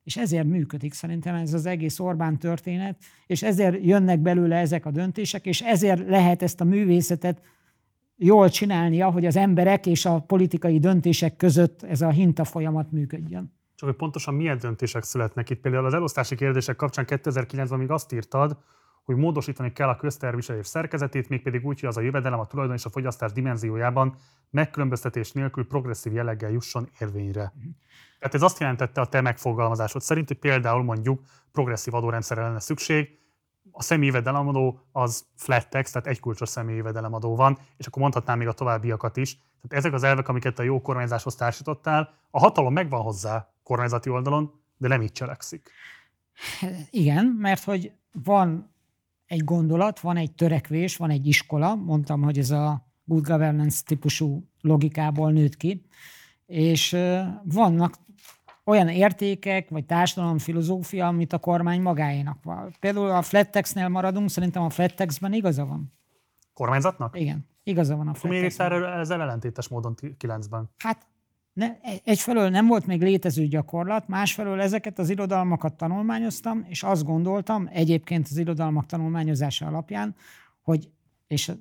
És 0.08 0.16
ezért 0.16 0.46
működik 0.46 0.92
szerintem 0.92 1.34
ez 1.34 1.54
az 1.54 1.66
egész 1.66 1.98
Orbán 2.00 2.38
történet, 2.38 2.98
és 3.26 3.42
ezért 3.42 3.84
jönnek 3.84 4.20
belőle 4.20 4.56
ezek 4.56 4.86
a 4.86 4.90
döntések, 4.90 5.46
és 5.46 5.60
ezért 5.60 6.08
lehet 6.08 6.42
ezt 6.42 6.60
a 6.60 6.64
művészetet 6.64 7.42
jól 8.16 8.48
csinálnia, 8.48 9.10
hogy 9.10 9.26
az 9.26 9.36
emberek 9.36 9.86
és 9.86 10.04
a 10.04 10.20
politikai 10.20 10.78
döntések 10.78 11.36
között 11.36 11.82
ez 11.82 12.00
a 12.00 12.08
hinta 12.08 12.44
folyamat 12.44 12.92
működjön. 12.92 13.52
Csak 13.74 13.88
hogy 13.88 13.98
pontosan 13.98 14.34
milyen 14.34 14.58
döntések 14.58 15.02
születnek 15.02 15.50
itt. 15.50 15.60
Például 15.60 15.86
az 15.86 15.94
elosztási 15.94 16.34
kérdések 16.34 16.76
kapcsán 16.76 17.04
2009-ben 17.08 17.78
még 17.78 17.90
azt 17.90 18.12
írtad, 18.12 18.56
hogy 19.04 19.16
módosítani 19.16 19.72
kell 19.72 19.88
a 19.88 19.96
közterviselés 19.96 20.66
szerkezetét, 20.66 21.28
mégpedig 21.28 21.66
úgy, 21.66 21.80
hogy 21.80 21.88
az 21.88 21.96
a 21.96 22.00
jövedelem 22.00 22.40
a 22.40 22.46
tulajdon 22.46 22.76
és 22.76 22.84
a 22.84 22.90
fogyasztás 22.90 23.32
dimenziójában 23.32 24.16
megkülönböztetés 24.50 25.32
nélkül 25.32 25.66
progresszív 25.66 26.12
jelleggel 26.12 26.50
jusson 26.50 26.88
érvényre. 26.98 27.52
Tehát 28.18 28.34
ez 28.34 28.42
azt 28.42 28.60
jelentette 28.60 29.00
a 29.00 29.06
te 29.06 29.20
megfogalmazásod 29.20 30.02
szerint, 30.02 30.28
hogy 30.28 30.38
például 30.38 30.82
mondjuk 30.82 31.22
progresszív 31.52 31.94
adórendszerre 31.94 32.42
lenne 32.42 32.60
szükség, 32.60 33.18
a 33.70 33.82
személyi 33.82 34.06
jövedelemadó 34.06 34.80
az 34.92 35.26
flat 35.36 35.70
tax, 35.70 35.90
tehát 35.90 36.06
egy 36.06 36.20
kulcsos 36.20 36.48
személyi 36.48 36.76
jövedelemadó 36.76 37.36
van, 37.36 37.58
és 37.76 37.86
akkor 37.86 38.02
mondhatnám 38.02 38.38
még 38.38 38.46
a 38.46 38.52
továbbiakat 38.52 39.16
is. 39.16 39.34
Tehát 39.34 39.84
ezek 39.84 39.92
az 39.92 40.02
elvek, 40.02 40.28
amiket 40.28 40.58
a 40.58 40.62
jó 40.62 40.80
kormányzáshoz 40.80 41.34
társítottál, 41.34 42.14
a 42.30 42.38
hatalom 42.38 42.72
megvan 42.72 43.00
hozzá 43.00 43.52
kormányzati 43.62 44.10
oldalon, 44.10 44.52
de 44.76 44.88
nem 44.88 45.02
így 45.02 45.12
cselekszik. 45.12 45.70
Igen, 46.90 47.26
mert 47.26 47.64
hogy 47.64 47.92
van 48.12 48.74
egy 49.26 49.44
gondolat, 49.44 50.00
van 50.00 50.16
egy 50.16 50.34
törekvés, 50.34 50.96
van 50.96 51.10
egy 51.10 51.26
iskola, 51.26 51.74
mondtam, 51.74 52.22
hogy 52.22 52.38
ez 52.38 52.50
a 52.50 52.86
good 53.04 53.26
governance 53.26 53.82
típusú 53.84 54.48
logikából 54.60 55.32
nőtt 55.32 55.56
ki, 55.56 55.86
és 56.48 56.96
vannak 57.42 57.94
olyan 58.64 58.88
értékek, 58.88 59.68
vagy 59.68 59.84
filozófia, 60.38 61.06
amit 61.06 61.32
a 61.32 61.38
kormány 61.38 61.80
magáénak 61.80 62.42
van. 62.42 62.74
Például 62.80 63.10
a 63.10 63.22
flat 63.22 63.50
tax-nél 63.50 63.88
maradunk, 63.88 64.30
szerintem 64.30 64.62
a 64.62 64.70
flat 64.70 64.94
tax-ben 64.94 65.32
igaza 65.32 65.66
van. 65.66 65.92
Kormányzatnak? 66.54 67.20
Igen, 67.20 67.46
igaza 67.62 67.96
van 67.96 68.08
a 68.08 68.14
flat 68.14 68.32
tax 68.32 68.58
Miért 68.58 68.72
ezzel 68.84 69.20
ellentétes 69.20 69.68
módon 69.68 69.94
9-ben? 70.00 70.70
Hát 70.78 71.06
ne, 71.52 71.76
egyfelől 72.04 72.48
nem 72.48 72.66
volt 72.66 72.86
még 72.86 73.02
létező 73.02 73.46
gyakorlat, 73.46 74.08
másfelől 74.08 74.60
ezeket 74.60 74.98
az 74.98 75.10
irodalmakat 75.10 75.74
tanulmányoztam, 75.74 76.64
és 76.68 76.82
azt 76.82 77.04
gondoltam, 77.04 77.68
egyébként 77.72 78.26
az 78.30 78.36
irodalmak 78.36 78.86
tanulmányozása 78.86 79.66
alapján, 79.66 80.14
hogy, 80.62 80.90
és 81.26 81.52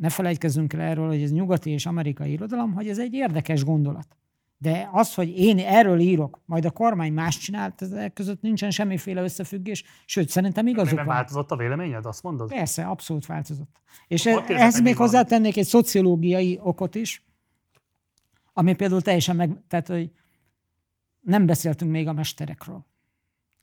ne 0.00 0.08
felejtkezzünk 0.08 0.72
el 0.72 0.80
erről, 0.80 1.08
hogy 1.08 1.22
ez 1.22 1.32
nyugati 1.32 1.70
és 1.70 1.86
amerikai 1.86 2.32
irodalom, 2.32 2.72
hogy 2.72 2.88
ez 2.88 2.98
egy 2.98 3.12
érdekes 3.12 3.64
gondolat. 3.64 4.16
De 4.58 4.88
az, 4.92 5.14
hogy 5.14 5.38
én 5.38 5.58
erről 5.58 5.98
írok, 5.98 6.40
majd 6.44 6.64
a 6.64 6.70
kormány 6.70 7.12
más 7.12 7.38
csinált, 7.38 7.82
ezek 7.82 8.12
között 8.12 8.40
nincsen 8.40 8.70
semmiféle 8.70 9.22
összefüggés, 9.22 9.84
sőt, 10.04 10.28
szerintem 10.28 10.66
igazuk 10.66 10.96
van. 10.96 11.06
változott 11.06 11.50
a 11.50 11.56
véleményed, 11.56 12.06
azt 12.06 12.22
mondod? 12.22 12.48
Persze, 12.48 12.86
abszolút 12.86 13.26
változott. 13.26 13.80
És 14.06 14.26
ehhez 14.26 14.80
még 14.80 14.96
hozzátennék 14.96 15.56
egy 15.56 15.66
szociológiai 15.66 16.58
okot 16.62 16.94
is, 16.94 17.24
ami 18.52 18.74
például 18.74 19.02
teljesen 19.02 19.36
meg, 19.36 19.56
tehát 19.68 19.86
hogy 19.88 20.10
nem 21.20 21.46
beszéltünk 21.46 21.90
még 21.90 22.08
a 22.08 22.12
mesterekről. 22.12 22.86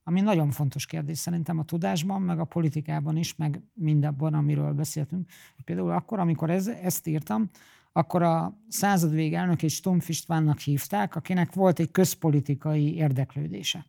Ami 0.03 0.21
nagyon 0.21 0.51
fontos 0.51 0.85
kérdés 0.85 1.17
szerintem 1.17 1.59
a 1.59 1.65
tudásban, 1.65 2.21
meg 2.21 2.39
a 2.39 2.43
politikában 2.43 3.17
is, 3.17 3.35
meg 3.35 3.61
mindabban, 3.73 4.33
amiről 4.33 4.73
beszéltünk. 4.73 5.29
Például 5.63 5.91
akkor, 5.91 6.19
amikor 6.19 6.49
ez, 6.49 6.67
ezt 6.67 7.07
írtam, 7.07 7.49
akkor 7.93 8.21
a 8.23 8.57
századvég 8.67 9.33
elnök 9.33 9.63
és 9.63 9.73
Stumpf 9.73 10.09
Istvánnak 10.09 10.59
hívták, 10.59 11.15
akinek 11.15 11.53
volt 11.53 11.79
egy 11.79 11.91
közpolitikai 11.91 12.95
érdeklődése. 12.95 13.85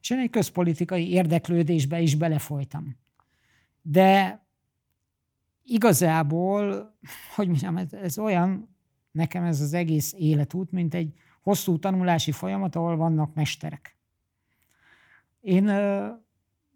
És 0.00 0.10
én 0.10 0.18
egy 0.18 0.30
közpolitikai 0.30 1.10
érdeklődésbe 1.10 2.00
is 2.00 2.14
belefolytam. 2.14 2.96
De 3.82 4.42
igazából, 5.64 6.94
hogy 7.34 7.46
mondjam, 7.46 7.76
ez, 7.76 7.92
ez 7.92 8.18
olyan, 8.18 8.76
nekem 9.10 9.44
ez 9.44 9.60
az 9.60 9.72
egész 9.72 10.14
életút, 10.18 10.72
mint 10.72 10.94
egy 10.94 11.12
hosszú 11.42 11.78
tanulási 11.78 12.32
folyamat, 12.32 12.76
ahol 12.76 12.96
vannak 12.96 13.34
mesterek. 13.34 13.96
Én 15.40 15.64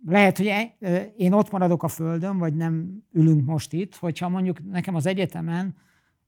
lehet, 0.07 0.37
hogy 0.37 0.47
e, 0.47 1.03
én 1.17 1.33
ott 1.33 1.51
maradok 1.51 1.83
a 1.83 1.89
földön, 1.89 2.39
vagy 2.39 2.55
nem 2.55 3.05
ülünk 3.13 3.47
most 3.47 3.73
itt, 3.73 3.97
hogyha 3.97 4.29
mondjuk 4.29 4.71
nekem 4.71 4.95
az 4.95 5.07
egyetemen 5.07 5.77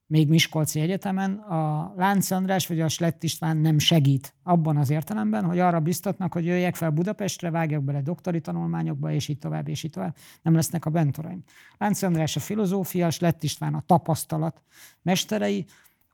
még 0.09 0.29
Miskolci 0.29 0.81
Egyetemen 0.81 1.33
a 1.33 1.93
Lánc 1.97 2.31
András 2.31 2.67
vagy 2.67 2.81
a 2.81 2.89
Slett 2.89 3.23
István 3.23 3.57
nem 3.57 3.79
segít 3.79 4.35
abban 4.43 4.77
az 4.77 4.91
értelemben, 4.91 5.45
hogy 5.45 5.59
arra 5.59 5.81
biztatnak, 5.81 6.33
hogy 6.33 6.45
jöjjek 6.45 6.75
fel 6.75 6.91
Budapestre, 6.91 7.51
vágjak 7.51 7.83
bele 7.83 8.01
doktori 8.01 8.41
tanulmányokba, 8.41 9.13
és 9.13 9.29
így 9.29 9.39
tovább, 9.39 9.69
és 9.69 9.83
így 9.83 9.91
tovább. 9.91 10.17
Nem 10.43 10.55
lesznek 10.55 10.85
a 10.85 10.91
bentoraim. 10.91 11.43
Lánc 11.79 12.03
András 12.03 12.37
a 12.37 12.41
filozófia, 12.41 13.11
Slett 13.11 13.43
István 13.43 13.75
a 13.75 13.83
tapasztalat 13.87 14.63
mesterei. 15.03 15.65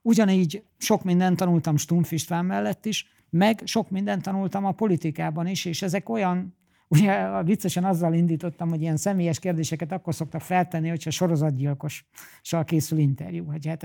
Ugyanígy 0.02 0.62
sok 0.78 1.04
mindent 1.04 1.36
tanultam 1.36 1.76
Stumpf 1.76 2.12
István 2.12 2.44
mellett 2.44 2.86
is, 2.86 3.06
meg 3.30 3.62
sok 3.64 3.90
mindent 3.90 4.22
tanultam 4.22 4.64
a 4.64 4.72
politikában 4.72 5.46
is, 5.46 5.64
és 5.64 5.82
ezek 5.82 6.08
olyan 6.08 6.56
Ugye 6.88 7.42
viccesen 7.42 7.84
azzal 7.84 8.14
indítottam, 8.14 8.68
hogy 8.68 8.80
ilyen 8.80 8.96
személyes 8.96 9.38
kérdéseket 9.38 9.92
akkor 9.92 10.14
szoktak 10.14 10.40
feltenni, 10.40 10.88
hogyha 10.88 11.10
sorozatgyilkossal 11.10 12.64
készül 12.64 12.98
interjú. 12.98 13.44
Hogy 13.44 13.66
hát 13.66 13.82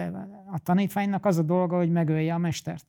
a 0.51 0.59
tanítványnak 0.63 1.25
az 1.25 1.37
a 1.37 1.41
dolga, 1.41 1.77
hogy 1.77 1.91
megölje 1.91 2.33
a 2.33 2.37
mestert. 2.37 2.85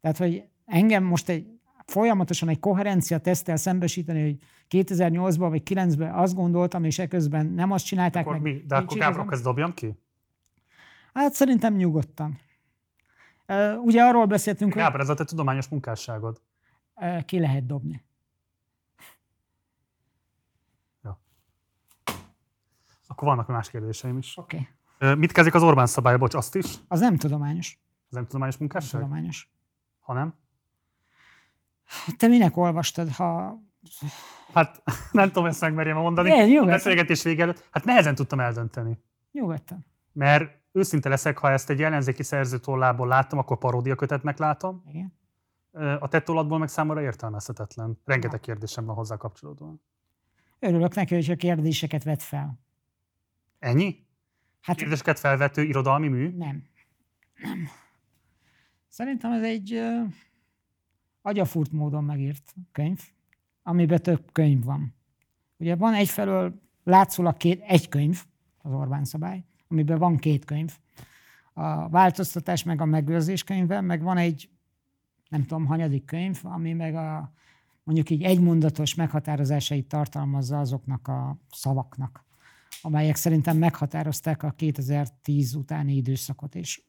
Tehát, 0.00 0.16
hogy 0.16 0.44
engem 0.66 1.04
most 1.04 1.28
egy, 1.28 1.46
folyamatosan 1.86 2.48
egy 2.48 2.60
koherencia 2.60 3.18
tesztel 3.18 3.56
szembesíteni, 3.56 4.22
hogy 4.22 4.38
2008-ban 4.70 5.46
vagy 5.48 5.62
2009-ben 5.64 6.14
azt 6.14 6.34
gondoltam, 6.34 6.84
és 6.84 6.98
eközben 6.98 7.46
nem 7.46 7.70
azt 7.70 7.84
csinálták 7.84 8.26
akkor 8.26 8.40
meg. 8.40 8.52
Mi? 8.52 8.64
De 8.66 8.76
akkor 8.76 8.98
Gábrok 8.98 9.32
ezt 9.32 9.42
dobjam 9.42 9.74
ki? 9.74 9.94
Hát 11.14 11.32
szerintem 11.32 11.74
nyugodtan. 11.74 12.38
Ugye 13.82 14.02
arról 14.02 14.24
beszéltünk, 14.26 14.74
Gábor, 14.74 15.00
ez 15.00 15.08
a 15.08 15.14
te 15.14 15.24
tudományos 15.24 15.68
munkásságod. 15.68 16.40
Ki 17.24 17.38
lehet 17.38 17.66
dobni. 17.66 18.04
Akkor 23.14 23.28
vannak 23.28 23.46
más 23.46 23.70
kérdéseim 23.70 24.18
is. 24.18 24.36
Oké. 24.36 24.68
Okay. 24.98 25.14
Mit 25.14 25.32
kezdik 25.32 25.54
az 25.54 25.62
Orbán 25.62 25.86
szabály, 25.86 26.16
bocs, 26.16 26.34
azt 26.34 26.54
is? 26.54 26.74
Az 26.88 27.00
nem 27.00 27.16
tudományos. 27.16 27.78
Az 28.08 28.14
nem 28.14 28.26
tudományos 28.26 28.56
munkásság? 28.56 29.00
Nem 29.00 29.08
tudományos. 29.08 29.50
Ha 30.00 30.12
nem? 30.12 30.34
Te 32.16 32.26
minek 32.26 32.56
olvastad, 32.56 33.10
ha... 33.10 33.58
Hát 34.52 34.82
nem 35.12 35.26
tudom 35.26 35.46
ezt 35.46 35.60
megmerjem 35.60 35.96
mondani. 35.96 36.28
Ne, 36.28 36.60
a 36.60 36.64
beszélgetés 36.64 37.22
vége 37.22 37.42
előtt. 37.42 37.68
Hát 37.70 37.84
nehezen 37.84 38.14
tudtam 38.14 38.40
eldönteni. 38.40 38.98
Nyugodtan. 39.32 39.86
Mert 40.12 40.60
őszinte 40.72 41.08
leszek, 41.08 41.38
ha 41.38 41.50
ezt 41.50 41.70
egy 41.70 41.82
ellenzéki 41.82 42.22
szerző 42.22 42.58
tollából 42.58 43.06
láttam, 43.06 43.38
akkor 43.38 43.58
paródia 43.58 43.94
kötetnek 43.94 44.38
látom. 44.38 44.82
Igen. 44.86 45.12
A 46.00 46.08
tettolatból 46.08 46.58
meg 46.58 46.68
számomra 46.68 47.02
értelmezhetetlen. 47.02 48.00
Rengeteg 48.04 48.40
kérdésem 48.40 48.84
van 48.84 48.94
hozzá 48.94 49.16
kapcsolódóan. 49.16 49.82
Örülök 50.58 50.94
neki, 50.94 51.14
hogy 51.14 51.30
a 51.30 51.36
kérdéseket 51.36 52.04
vet 52.04 52.22
fel. 52.22 52.62
Ennyi? 53.64 54.06
Hát, 54.60 54.76
Kérdéseket 54.76 55.18
felvető 55.18 55.62
irodalmi 55.62 56.08
mű? 56.08 56.28
Nem. 56.36 56.62
Nem. 57.42 57.68
Szerintem 58.88 59.32
ez 59.32 59.42
egy 59.42 59.74
uh, 59.74 60.12
agyafurt 61.22 61.72
módon 61.72 62.04
megírt 62.04 62.54
könyv, 62.72 63.00
amiben 63.62 64.02
több 64.02 64.32
könyv 64.32 64.64
van. 64.64 64.94
Ugye 65.56 65.76
van 65.76 65.94
egyfelől 65.94 66.62
látszólag 66.82 67.36
két, 67.36 67.60
egy 67.60 67.88
könyv, 67.88 68.24
az 68.58 68.72
Orbán 68.72 69.04
szabály, 69.04 69.44
amiben 69.68 69.98
van 69.98 70.16
két 70.16 70.44
könyv. 70.44 70.76
A 71.52 71.88
változtatás 71.88 72.62
meg 72.62 72.80
a 72.80 72.84
megőrzés 72.84 73.44
könyve, 73.44 73.80
meg 73.80 74.02
van 74.02 74.16
egy, 74.16 74.48
nem 75.28 75.42
tudom, 75.42 75.66
hanyadik 75.66 76.04
könyv, 76.04 76.40
ami 76.42 76.72
meg 76.72 76.94
a 76.94 77.32
mondjuk 77.82 78.10
így 78.10 78.22
egymondatos 78.22 78.94
meghatározásait 78.94 79.88
tartalmazza 79.88 80.58
azoknak 80.58 81.08
a 81.08 81.36
szavaknak, 81.50 82.24
amelyek 82.84 83.16
szerintem 83.16 83.56
meghatározták 83.56 84.42
a 84.42 84.50
2010 84.50 85.54
utáni 85.54 85.94
időszakot 85.94 86.54
is. 86.54 86.84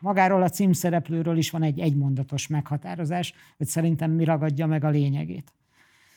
Magáról 0.00 0.42
a 0.42 0.48
címszereplőről 0.48 1.36
is 1.36 1.50
van 1.50 1.62
egy 1.62 1.80
egymondatos 1.80 2.46
meghatározás, 2.46 3.34
hogy 3.56 3.66
szerintem 3.66 4.10
mi 4.10 4.24
ragadja 4.24 4.66
meg 4.66 4.84
a 4.84 4.88
lényegét. 4.88 5.54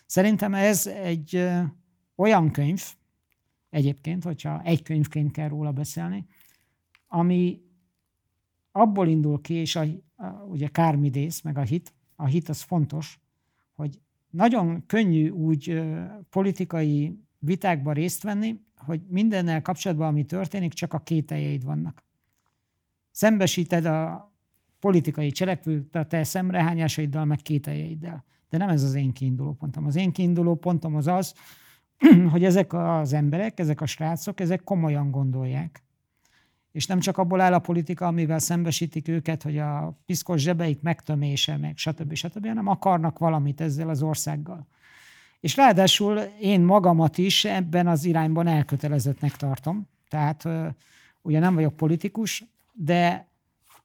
Szerintem 0.06 0.54
ez 0.54 0.88
egy 0.88 1.50
olyan 2.16 2.52
könyv, 2.52 2.84
egyébként, 3.70 4.24
hogyha 4.24 4.62
egy 4.62 4.82
könyvként 4.82 5.32
kell 5.32 5.48
róla 5.48 5.72
beszélni, 5.72 6.26
ami 7.08 7.62
abból 8.72 9.08
indul 9.08 9.42
ki, 9.42 9.54
és 9.54 9.76
a, 9.76 9.86
a, 10.16 10.26
ugye 10.26 10.68
kármidész, 10.68 11.42
meg 11.42 11.58
a 11.58 11.62
hit, 11.62 11.94
a 12.16 12.26
hit 12.26 12.50
az 12.50 12.62
fontos, 12.62 13.20
hogy 13.74 14.00
nagyon 14.30 14.86
könnyű 14.86 15.30
úgy 15.30 15.84
politikai 16.30 17.20
vitákban 17.40 17.94
részt 17.94 18.24
venni, 18.24 18.60
hogy 18.86 19.02
mindennel 19.08 19.62
kapcsolatban, 19.62 20.08
ami 20.08 20.26
történik, 20.26 20.74
csak 20.74 20.94
a 20.94 21.00
kételjeid 21.00 21.64
vannak. 21.64 22.04
Szembesíted 23.12 23.86
a 23.86 24.32
politikai 24.80 25.32
cselekvőt 25.32 25.96
a 25.96 26.06
te 26.06 26.24
szemrehányásaiddal, 26.24 27.26
meg 27.26 27.38
kételjeiddel. 27.38 28.24
De 28.50 28.58
nem 28.58 28.70
ez 28.70 28.84
az 28.84 28.94
én 28.94 29.12
kiinduló 29.12 29.54
pontom. 29.54 29.86
Az 29.86 29.96
én 29.96 30.12
kiinduló 30.12 30.56
pontom 30.56 30.96
az 30.96 31.08
az, 31.08 31.34
hogy 32.32 32.44
ezek 32.44 32.74
az 32.74 33.14
emberek, 33.14 33.60
ezek 33.60 33.82
a 33.82 33.86
srácok, 33.86 34.40
ezek 34.40 34.64
komolyan 34.64 35.12
gondolják. 35.12 35.84
És 36.72 36.86
nem 36.86 37.00
csak 37.00 37.18
abból 37.18 37.42
áll 37.42 37.54
a 37.54 37.60
politika, 37.60 38.08
amivel 38.08 38.40
szembesítik 38.40 39.08
őket, 39.08 39.44
hogy 39.44 39.58
a 39.58 40.00
piszkos 40.06 40.42
zsebeik 40.42 40.82
megtömése, 40.82 41.58
meg 41.58 41.78
stb. 41.78 42.14
stb., 42.14 42.48
hanem 42.48 42.68
akarnak 42.68 43.20
valamit 43.20 43.62
ezzel 43.62 43.90
az 43.90 44.02
országgal. 44.02 44.68
És 45.44 45.56
ráadásul 45.56 46.18
én 46.40 46.62
magamat 46.62 47.18
is 47.18 47.46
ebben 47.46 47.88
az 47.88 48.06
irányban 48.06 48.48
elkötelezettnek 48.48 49.36
tartom. 49.36 49.88
Tehát 50.08 50.48
ugye 51.22 51.40
nem 51.40 51.56
vagyok 51.56 51.76
politikus, 51.76 52.46
de 52.74 53.28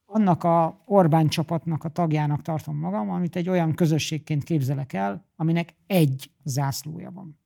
annak 0.07 0.45
a 0.45 0.83
Orbán 0.85 1.29
csapatnak 1.29 1.85
a 1.85 1.89
tagjának 1.89 2.43
tartom 2.43 2.77
magam, 2.77 3.11
amit 3.11 3.37
egy 3.37 3.49
olyan 3.49 3.75
közösségként 3.75 4.45
képzelek 4.45 4.93
el, 4.93 5.25
aminek 5.37 5.75
egy 5.87 6.31
zászlója 6.45 7.11
van. 7.11 7.39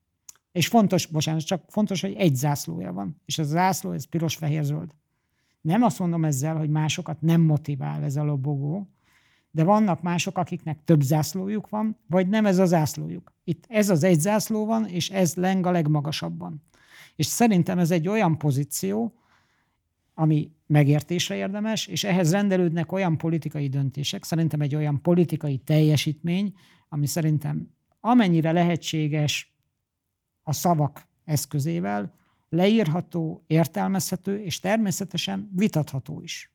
És 0.53 0.67
fontos, 0.67 1.07
bocsánat, 1.07 1.45
csak 1.45 1.65
fontos, 1.69 2.01
hogy 2.01 2.15
egy 2.15 2.35
zászlója 2.35 2.93
van. 2.93 3.21
És 3.25 3.39
a 3.39 3.43
zászló, 3.45 3.93
ez 3.93 4.05
piros-fehér-zöld. 4.05 4.95
Nem 5.61 5.83
azt 5.83 5.99
mondom 5.99 6.25
ezzel, 6.25 6.57
hogy 6.57 6.71
másokat 6.71 7.21
nem 7.21 7.41
motivál 7.41 8.03
ez 8.03 8.17
a 8.17 8.25
lobogó, 8.25 8.89
de 9.55 9.65
vannak 9.65 10.03
mások, 10.03 10.39
akiknek 10.39 10.85
több 10.85 11.01
zászlójuk 11.01 11.69
van, 11.69 11.97
vagy 12.07 12.29
nem 12.29 12.47
ez 12.47 12.59
a 12.59 12.65
zászlójuk. 12.65 13.33
Itt 13.45 13.65
ez 13.69 13.91
az 13.91 14.03
egy 14.03 14.21
zászló 14.21 14.67
van, 14.67 14.87
és 14.87 15.11
ez 15.11 15.35
leng 15.35 15.67
a 15.67 15.71
legmagasabban. 15.71 16.63
És 17.17 17.27
szerintem 17.27 17.79
ez 17.79 17.91
egy 17.91 18.09
olyan 18.09 18.39
pozíció, 18.39 19.15
ami 20.15 20.51
megértésre 20.67 21.35
érdemes, 21.35 21.87
és 21.87 22.05
ehhez 22.05 22.31
rendelődnek 22.31 22.93
olyan 22.93 23.19
politikai 23.19 23.69
döntések, 23.69 24.25
szerintem 24.25 24.61
egy 24.61 24.75
olyan 24.75 25.03
politikai 25.03 25.59
teljesítmény, 25.59 26.55
ami 26.89 27.07
szerintem 27.07 27.71
amennyire 28.01 28.53
lehetséges 28.53 29.57
a 30.43 30.53
szavak 30.53 31.07
eszközével, 31.25 32.15
leírható, 32.49 33.45
értelmezhető, 33.47 34.43
és 34.43 34.61
természetesen 34.61 35.51
vitatható 35.55 36.21
is 36.23 36.52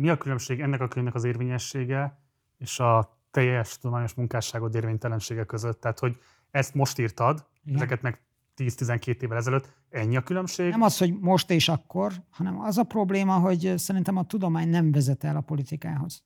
mi 0.00 0.08
a 0.08 0.18
különbség 0.18 0.60
ennek 0.60 0.80
a 0.80 0.88
könyvnek 0.88 1.14
az 1.14 1.24
érvényessége 1.24 2.18
és 2.58 2.78
a 2.78 3.18
teljes 3.30 3.78
tudományos 3.78 4.14
munkásságod 4.14 4.74
érvénytelensége 4.74 5.44
között? 5.44 5.80
Tehát, 5.80 5.98
hogy 5.98 6.18
ezt 6.50 6.74
most 6.74 6.98
írtad, 6.98 7.46
Igen. 7.64 7.76
ezeket 7.76 8.02
meg 8.02 8.20
10-12 8.56 9.22
évvel 9.22 9.36
ezelőtt, 9.36 9.72
ennyi 9.90 10.16
a 10.16 10.22
különbség? 10.22 10.70
Nem 10.70 10.82
az, 10.82 10.98
hogy 10.98 11.18
most 11.18 11.50
és 11.50 11.68
akkor, 11.68 12.12
hanem 12.30 12.60
az 12.60 12.78
a 12.78 12.82
probléma, 12.82 13.34
hogy 13.34 13.72
szerintem 13.76 14.16
a 14.16 14.24
tudomány 14.24 14.68
nem 14.68 14.92
vezet 14.92 15.24
el 15.24 15.36
a 15.36 15.40
politikához. 15.40 16.22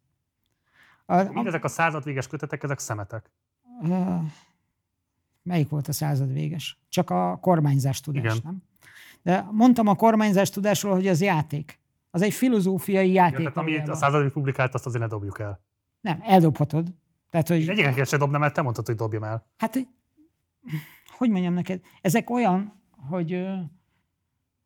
A, 1.07 1.15
a, 1.15 1.47
ezek 1.47 1.65
a 1.65 1.69
századvéges 1.69 2.27
kötetek, 2.27 2.62
ezek 2.62 2.78
szemetek? 2.78 3.31
Uh, 3.81 4.23
melyik 5.43 5.69
volt 5.69 5.89
a 5.89 5.93
századvéges? 5.93 6.78
Csak 6.89 7.11
a 7.11 7.39
kormányzás 7.41 8.01
tudás, 8.01 8.23
Igen. 8.23 8.39
nem? 8.44 8.62
De 9.23 9.49
mondtam 9.51 9.86
a 9.86 9.94
kormányzás 9.94 10.51
tudásról, 10.51 10.94
hogy 10.94 11.07
az 11.07 11.20
játék 11.20 11.83
az 12.15 12.23
egy 12.23 12.33
filozófiai 12.33 13.12
játék. 13.12 13.39
Ja, 13.39 13.52
tehát 13.52 13.57
amit 13.57 13.89
a 13.89 13.94
századik 13.94 14.33
publikált, 14.33 14.75
azt 14.75 14.86
azért 14.86 15.02
ne 15.02 15.09
dobjuk 15.09 15.39
el. 15.39 15.60
Nem, 16.01 16.18
eldobhatod. 16.23 16.94
Tehát, 17.31 17.49
hogy... 17.49 17.68
Egyiket 17.68 18.09
se 18.09 18.17
dobnám 18.17 18.43
el, 18.43 18.52
te 18.52 18.62
mondtad, 18.62 18.86
hogy 18.86 18.94
dobjam 18.94 19.25
el. 19.25 19.47
Hát, 19.57 19.89
hogy 21.18 21.31
mondjam 21.31 21.55
neked, 21.55 21.81
ezek 22.01 22.31
olyan, 22.31 22.83
hogy, 23.09 23.47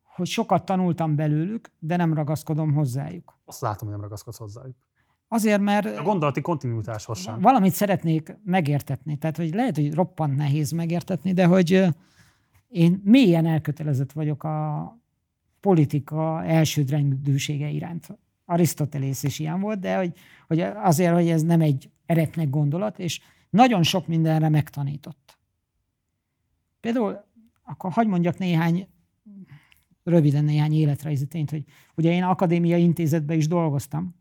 hogy 0.03 0.27
sokat 0.27 0.65
tanultam 0.65 1.15
belőlük, 1.15 1.71
de 1.79 1.95
nem 1.95 2.13
ragaszkodom 2.13 2.73
hozzájuk. 2.73 3.39
Azt 3.45 3.61
látom, 3.61 3.87
hogy 3.87 3.91
nem 3.97 4.01
ragaszkodsz 4.01 4.37
hozzájuk. 4.37 4.75
Azért, 5.27 5.61
mert... 5.61 5.97
A 5.97 6.03
gondolati 6.03 6.41
kontinuitáshoz 6.41 7.19
sem. 7.19 7.39
Valamit 7.39 7.73
szeretnék 7.73 8.37
megértetni. 8.43 9.17
Tehát, 9.17 9.37
hogy 9.37 9.53
lehet, 9.53 9.75
hogy 9.75 9.93
roppant 9.93 10.35
nehéz 10.35 10.71
megértetni, 10.71 11.33
de 11.33 11.45
hogy 11.45 11.85
én 12.67 13.01
mélyen 13.03 13.45
elkötelezett 13.45 14.11
vagyok 14.11 14.43
a, 14.43 14.79
politika 15.59 16.43
elsődrendűsége 16.43 17.69
iránt. 17.69 18.17
Arisztotelész 18.45 19.23
is 19.23 19.39
ilyen 19.39 19.59
volt, 19.59 19.79
de 19.79 19.97
hogy, 19.97 20.13
hogy 20.47 20.59
azért, 20.59 21.13
hogy 21.13 21.29
ez 21.29 21.43
nem 21.43 21.61
egy 21.61 21.89
eretnek 22.05 22.49
gondolat, 22.49 22.99
és 22.99 23.21
nagyon 23.49 23.83
sok 23.83 24.07
mindenre 24.07 24.49
megtanított. 24.49 25.37
Például, 26.79 27.25
akkor 27.63 27.91
hagyd 27.91 28.09
mondjak 28.09 28.37
néhány, 28.37 28.87
röviden 30.03 30.43
néhány 30.43 30.73
életrajzi 30.73 31.27
tényt, 31.27 31.49
hogy 31.49 31.63
ugye 31.95 32.11
én 32.11 32.23
akadémiai 32.23 32.81
intézetben 32.81 33.37
is 33.37 33.47
dolgoztam, 33.47 34.15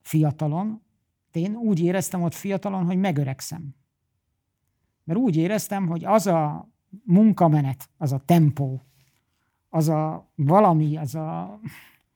fiatalon, 0.00 0.82
de 1.32 1.40
én 1.40 1.56
úgy 1.56 1.80
éreztem 1.80 2.22
ott 2.22 2.34
fiatalon, 2.34 2.84
hogy 2.84 2.96
megöregszem. 2.96 3.74
Mert 5.04 5.18
úgy 5.18 5.36
éreztem, 5.36 5.86
hogy 5.86 6.04
az 6.04 6.26
a 6.26 6.68
munkamenet, 7.04 7.90
az 7.96 8.12
a 8.12 8.18
tempó, 8.18 8.82
az 9.74 9.88
a 9.88 10.30
valami, 10.34 10.96
az 10.96 11.14
a, 11.14 11.60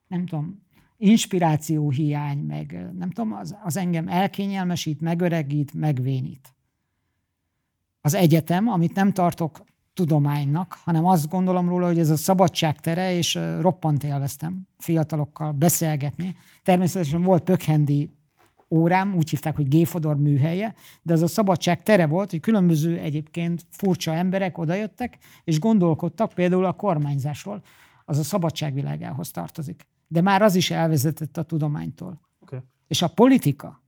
nem 0.07 0.27
tudom, 0.27 0.62
inspiráció 0.97 1.91
hiány, 1.91 2.39
meg 2.39 2.89
nem 2.99 3.11
tudom, 3.11 3.33
az, 3.33 3.57
az 3.65 3.77
engem 3.77 4.09
elkényelmesít, 4.09 5.01
megöregít, 5.01 5.75
megvénít. 5.75 6.55
Az 8.01 8.15
egyetem, 8.15 8.69
amit 8.69 8.95
nem 8.95 9.12
tartok 9.12 9.65
tudománynak, 9.95 10.78
hanem 10.85 11.07
azt 11.07 11.28
gondolom 11.28 11.69
róla, 11.69 11.87
hogy 11.87 11.99
ez 11.99 12.11
a 12.11 12.17
szabadság 12.17 12.81
tere, 12.81 13.12
és 13.12 13.39
roppant 13.61 14.05
élveztem 14.05 14.67
fiatalokkal 14.77 15.53
beszélgetni. 15.53 16.37
Természetesen 16.62 17.23
volt 17.23 17.43
pökhendi 17.43 18.18
órám, 18.71 19.15
úgy 19.15 19.31
hívták, 19.31 19.57
hogy 19.57 19.69
Géfodor 19.69 20.17
műhelye, 20.17 20.75
de 21.03 21.13
ez 21.13 21.23
a 21.23 21.27
szabadság 21.27 21.83
tere 21.83 22.07
volt, 22.07 22.31
hogy 22.31 22.41
különböző 22.41 22.99
egyébként 22.99 23.67
furcsa 23.71 24.15
emberek 24.15 24.59
odajöttek, 24.59 25.19
és 25.45 25.59
gondolkodtak 25.59 26.33
például 26.33 26.65
a 26.65 26.73
kormányzásról. 26.73 27.63
Az 28.05 28.19
a 28.19 28.23
szabadságvilágához 28.23 29.31
tartozik. 29.31 29.87
De 30.07 30.21
már 30.21 30.43
az 30.43 30.55
is 30.55 30.71
elvezetett 30.71 31.37
a 31.37 31.43
tudománytól. 31.43 32.21
Okay. 32.41 32.59
És 32.87 33.03
a 33.03 33.09
politika, 33.09 33.83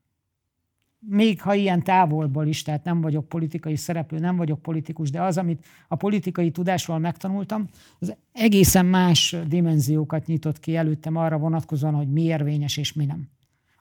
még 0.98 1.40
ha 1.40 1.54
ilyen 1.54 1.82
távolból 1.82 2.46
is, 2.46 2.62
tehát 2.62 2.84
nem 2.84 3.00
vagyok 3.00 3.28
politikai 3.28 3.76
szereplő, 3.76 4.18
nem 4.18 4.36
vagyok 4.36 4.62
politikus, 4.62 5.10
de 5.10 5.22
az, 5.22 5.38
amit 5.38 5.66
a 5.88 5.96
politikai 5.96 6.50
tudásról 6.50 6.98
megtanultam, 6.98 7.68
az 7.98 8.14
egészen 8.32 8.86
más 8.86 9.36
dimenziókat 9.46 10.26
nyitott 10.26 10.58
ki 10.58 10.76
előttem 10.76 11.16
arra 11.16 11.38
vonatkozóan, 11.38 11.94
hogy 11.94 12.08
mi 12.10 12.22
érvényes 12.22 12.76
és 12.76 12.92
mi 12.92 13.04
nem. 13.04 13.28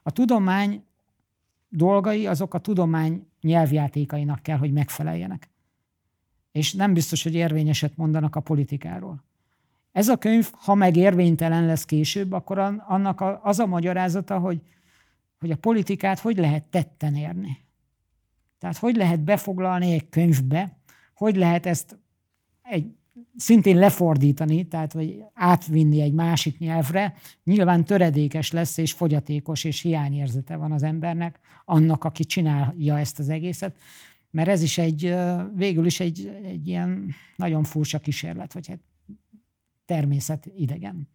A 0.02 0.10
tudomány 0.10 0.84
dolgai 1.70 2.26
azok 2.26 2.54
a 2.54 2.58
tudomány 2.58 3.26
nyelvjátékainak 3.40 4.42
kell, 4.42 4.56
hogy 4.58 4.72
megfeleljenek. 4.72 5.50
És 6.52 6.72
nem 6.72 6.92
biztos, 6.92 7.22
hogy 7.22 7.34
érvényeset 7.34 7.96
mondanak 7.96 8.36
a 8.36 8.40
politikáról. 8.40 9.24
Ez 9.92 10.08
a 10.08 10.16
könyv, 10.16 10.50
ha 10.52 10.74
meg 10.74 10.96
érvénytelen 10.96 11.66
lesz 11.66 11.84
később, 11.84 12.32
akkor 12.32 12.58
annak 12.86 13.20
az 13.42 13.58
a 13.58 13.66
magyarázata, 13.66 14.38
hogy, 14.38 14.60
hogy 15.38 15.50
a 15.50 15.56
politikát 15.56 16.18
hogy 16.18 16.36
lehet 16.36 16.64
tetten 16.64 17.14
érni. 17.14 17.58
Tehát 18.58 18.76
hogy 18.76 18.96
lehet 18.96 19.20
befoglalni 19.20 19.92
egy 19.92 20.08
könyvbe, 20.08 20.78
hogy 21.14 21.36
lehet 21.36 21.66
ezt 21.66 21.98
egy 22.62 22.94
szintén 23.36 23.76
lefordítani, 23.78 24.68
tehát 24.68 24.92
vagy 24.92 25.24
átvinni 25.34 26.00
egy 26.00 26.12
másik 26.12 26.58
nyelvre, 26.58 27.14
nyilván 27.44 27.84
töredékes 27.84 28.52
lesz, 28.52 28.76
és 28.76 28.92
fogyatékos, 28.92 29.64
és 29.64 29.80
hiányérzete 29.80 30.56
van 30.56 30.72
az 30.72 30.82
embernek, 30.82 31.40
annak, 31.64 32.04
aki 32.04 32.24
csinálja 32.24 32.98
ezt 32.98 33.18
az 33.18 33.28
egészet, 33.28 33.76
mert 34.30 34.48
ez 34.48 34.62
is 34.62 34.78
egy, 34.78 35.16
végül 35.54 35.86
is 35.86 36.00
egy, 36.00 36.40
egy 36.44 36.68
ilyen 36.68 37.14
nagyon 37.36 37.62
furcsa 37.62 37.98
kísérlet, 37.98 38.52
vagy 38.52 38.68
hát 38.68 38.80
természet 39.84 40.46
idegen. 40.54 41.08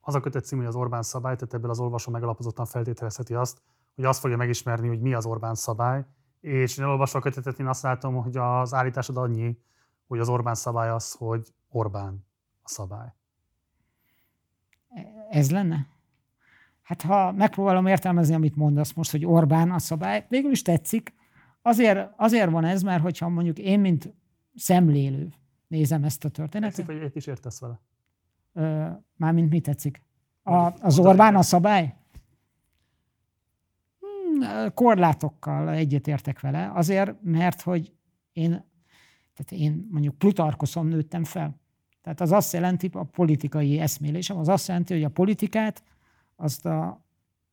Az 0.00 0.14
a 0.14 0.20
kötet 0.20 0.44
cím, 0.44 0.58
hogy 0.58 0.66
az 0.66 0.74
Orbán 0.74 1.02
szabály, 1.02 1.34
tehát 1.34 1.54
ebből 1.54 1.70
az 1.70 1.80
olvasó 1.80 2.12
megalapozottan 2.12 2.66
feltételezheti 2.66 3.34
azt, 3.34 3.62
hogy 3.94 4.04
azt 4.04 4.20
fogja 4.20 4.36
megismerni, 4.36 4.88
hogy 4.88 5.00
mi 5.00 5.14
az 5.14 5.26
Orbán 5.26 5.54
szabály, 5.54 6.04
és 6.40 6.76
én 6.78 6.84
elolvasva 6.84 7.18
a 7.18 7.22
kötetet, 7.22 7.58
én 7.58 7.66
azt 7.66 7.82
látom, 7.82 8.14
hogy 8.14 8.36
az 8.36 8.74
állításod 8.74 9.16
annyi, 9.16 9.58
hogy 10.08 10.18
az 10.18 10.28
Orbán 10.28 10.54
szabály 10.54 10.88
az, 10.88 11.12
hogy 11.12 11.54
Orbán 11.68 12.26
a 12.62 12.68
szabály. 12.68 13.12
Ez 15.30 15.50
lenne? 15.50 15.86
Hát 16.82 17.02
ha 17.02 17.32
megpróbálom 17.32 17.86
értelmezni, 17.86 18.34
amit 18.34 18.56
mondasz 18.56 18.92
most, 18.92 19.10
hogy 19.10 19.24
Orbán 19.24 19.70
a 19.70 19.78
szabály, 19.78 20.26
végül 20.28 20.50
is 20.50 20.62
tetszik. 20.62 21.14
Azért, 21.62 22.12
azért 22.16 22.50
van 22.50 22.64
ez, 22.64 22.82
mert 22.82 23.02
hogyha 23.02 23.28
mondjuk 23.28 23.58
én, 23.58 23.80
mint 23.80 24.14
szemlélő 24.54 25.32
nézem 25.66 26.04
ezt 26.04 26.24
a 26.24 26.28
történetet. 26.28 26.86
Tetszik, 26.86 27.02
hogy 27.02 27.16
is 27.16 27.26
értesz 27.26 27.60
vele? 27.60 27.80
mármint 29.16 29.50
mi 29.50 29.60
tetszik? 29.60 30.02
A, 30.42 30.72
az 30.80 30.98
Orbán 30.98 31.36
a 31.36 31.42
szabály? 31.42 31.94
Hmm, 33.98 34.74
korlátokkal 34.74 35.70
egyetértek 35.70 36.40
vele, 36.40 36.70
azért, 36.74 37.22
mert 37.22 37.62
hogy 37.62 37.92
én 38.32 38.67
tehát 39.38 39.64
én 39.64 39.88
mondjuk 39.90 40.14
Plutarkoszon 40.14 40.86
nőttem 40.86 41.24
fel. 41.24 41.60
Tehát 42.02 42.20
az 42.20 42.32
azt 42.32 42.52
jelenti, 42.52 42.90
a 42.92 43.02
politikai 43.02 43.78
eszmélésem, 43.78 44.36
az 44.38 44.48
azt 44.48 44.68
jelenti, 44.68 44.92
hogy 44.94 45.04
a 45.04 45.08
politikát 45.08 45.82
azt 46.36 46.66
a, 46.66 47.04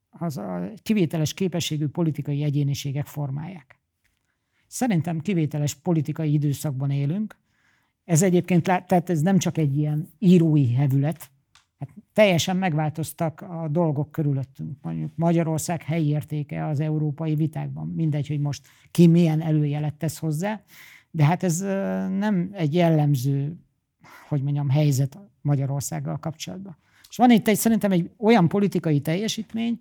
az 0.10 0.38
a 0.38 0.72
kivételes 0.82 1.34
képességű 1.34 1.88
politikai 1.88 2.44
egyéniségek 2.44 3.06
formálják. 3.06 3.80
Szerintem 4.68 5.20
kivételes 5.20 5.74
politikai 5.74 6.34
időszakban 6.34 6.92
élünk. 6.92 7.38
Ez 8.06 8.22
egyébként, 8.22 8.64
tehát 8.64 9.10
ez 9.10 9.22
nem 9.22 9.38
csak 9.38 9.58
egy 9.58 9.78
ilyen 9.78 10.10
írói 10.20 10.74
hevület, 10.74 11.30
hát 11.80 11.90
teljesen 12.14 12.58
megváltoztak 12.58 13.42
a 13.42 13.68
dolgok 13.72 14.12
körülöttünk. 14.12 14.78
Mondjuk 14.82 15.12
Magyarország 15.16 15.82
helyi 15.82 16.08
értéke 16.08 16.68
az 16.68 16.80
európai 16.80 17.36
vitákban. 17.36 17.88
Mindegy, 17.88 18.28
hogy 18.28 18.40
most 18.40 18.68
ki 18.92 19.08
milyen 19.08 19.42
előjelet 19.42 19.94
tesz 19.94 20.18
hozzá, 20.18 20.62
de 21.16 21.26
hát 21.26 21.44
ez 21.44 21.60
nem 22.10 22.50
egy 22.52 22.74
jellemző, 22.74 23.56
hogy 24.28 24.42
mondjam, 24.44 24.70
helyzet 24.70 25.18
Magyarországgal 25.42 26.18
kapcsolatban. 26.18 26.78
És 27.10 27.18
van 27.18 27.32
itt 27.32 27.48
egy, 27.48 27.58
szerintem 27.58 27.92
egy 27.92 28.12
olyan 28.18 28.48
politikai 28.48 29.00
teljesítmény, 29.00 29.80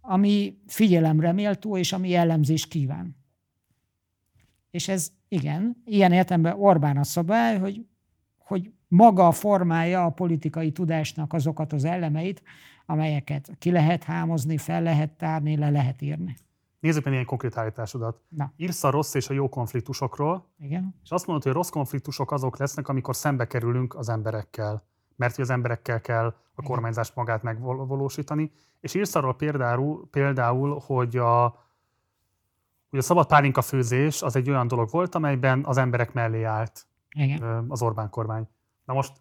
ami 0.00 0.58
figyelemre 0.66 1.32
méltó, 1.32 1.76
és 1.76 1.92
ami 1.92 2.08
jellemzés 2.08 2.68
kíván. 2.68 3.16
És 4.70 4.88
ez 4.88 5.12
igen, 5.28 5.82
ilyen 5.84 6.12
értelemben 6.12 6.60
Orbán 6.60 6.96
a 6.96 7.04
szabály, 7.04 7.58
hogy, 7.58 7.86
hogy 8.38 8.70
maga 8.88 9.30
formája 9.30 10.04
a 10.04 10.10
politikai 10.10 10.72
tudásnak 10.72 11.32
azokat 11.32 11.72
az 11.72 11.84
elemeit, 11.84 12.42
amelyeket 12.86 13.50
ki 13.58 13.70
lehet 13.70 14.04
hámozni, 14.04 14.56
fel 14.56 14.82
lehet 14.82 15.10
tárni, 15.10 15.56
le 15.56 15.70
lehet 15.70 16.02
írni. 16.02 16.36
Nézzük 16.80 17.04
meg 17.04 17.12
ilyen 17.12 17.24
konkrét 17.24 17.56
állításodat. 17.56 18.20
Na. 18.28 18.52
Írsz 18.56 18.84
a 18.84 18.90
rossz 18.90 19.14
és 19.14 19.28
a 19.28 19.32
jó 19.32 19.48
konfliktusokról, 19.48 20.46
Igen. 20.58 20.94
és 21.02 21.10
azt 21.10 21.26
mondod, 21.26 21.44
hogy 21.44 21.52
a 21.52 21.54
rossz 21.54 21.68
konfliktusok 21.68 22.32
azok 22.32 22.56
lesznek, 22.56 22.88
amikor 22.88 23.16
szembe 23.16 23.46
kerülünk 23.46 23.94
az 23.94 24.08
emberekkel, 24.08 24.84
mert 25.16 25.34
hogy 25.34 25.44
az 25.44 25.50
emberekkel 25.50 26.00
kell 26.00 26.34
a 26.54 26.62
kormányzást 26.62 27.14
magát 27.14 27.42
megvalósítani. 27.42 28.50
És 28.80 28.94
írsz 28.94 29.14
arról 29.14 29.34
például, 29.34 30.08
például 30.10 30.82
hogy 30.86 31.16
a, 31.16 31.42
hogy 32.90 32.98
a 32.98 33.02
szabad 33.02 33.26
pálinka 33.26 33.62
főzés 33.62 34.22
az 34.22 34.36
egy 34.36 34.50
olyan 34.50 34.66
dolog 34.66 34.90
volt, 34.90 35.14
amelyben 35.14 35.64
az 35.64 35.76
emberek 35.76 36.12
mellé 36.12 36.42
állt 36.42 36.86
Igen. 37.16 37.64
az 37.68 37.82
Orbán 37.82 38.10
kormány. 38.10 38.48
Na 38.84 38.94
most, 38.94 39.12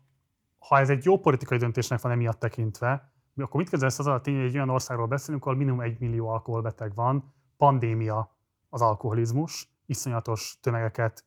ha 0.60 0.80
ez 0.80 0.90
egy 0.90 1.06
jó 1.06 1.20
politikai 1.20 1.58
döntésnek 1.58 2.02
van 2.02 2.12
emiatt 2.12 2.40
tekintve, 2.40 3.12
akkor 3.36 3.60
mit 3.60 3.70
kezdesz 3.70 4.00
az 4.00 4.08
a 4.08 4.22
tény, 4.22 4.36
hogy 4.36 4.46
egy 4.46 4.56
olyan 4.56 4.70
országról 4.70 5.08
beszélünk, 5.08 5.46
ahol 5.46 5.58
minimum 5.58 5.82
egy 5.82 6.00
millió 6.00 6.28
alkoholbeteg 6.28 6.96
van, 6.96 7.34
pandémia 7.60 8.36
az 8.70 8.82
alkoholizmus, 8.82 9.70
iszonyatos 9.86 10.58
tömegeket 10.62 11.24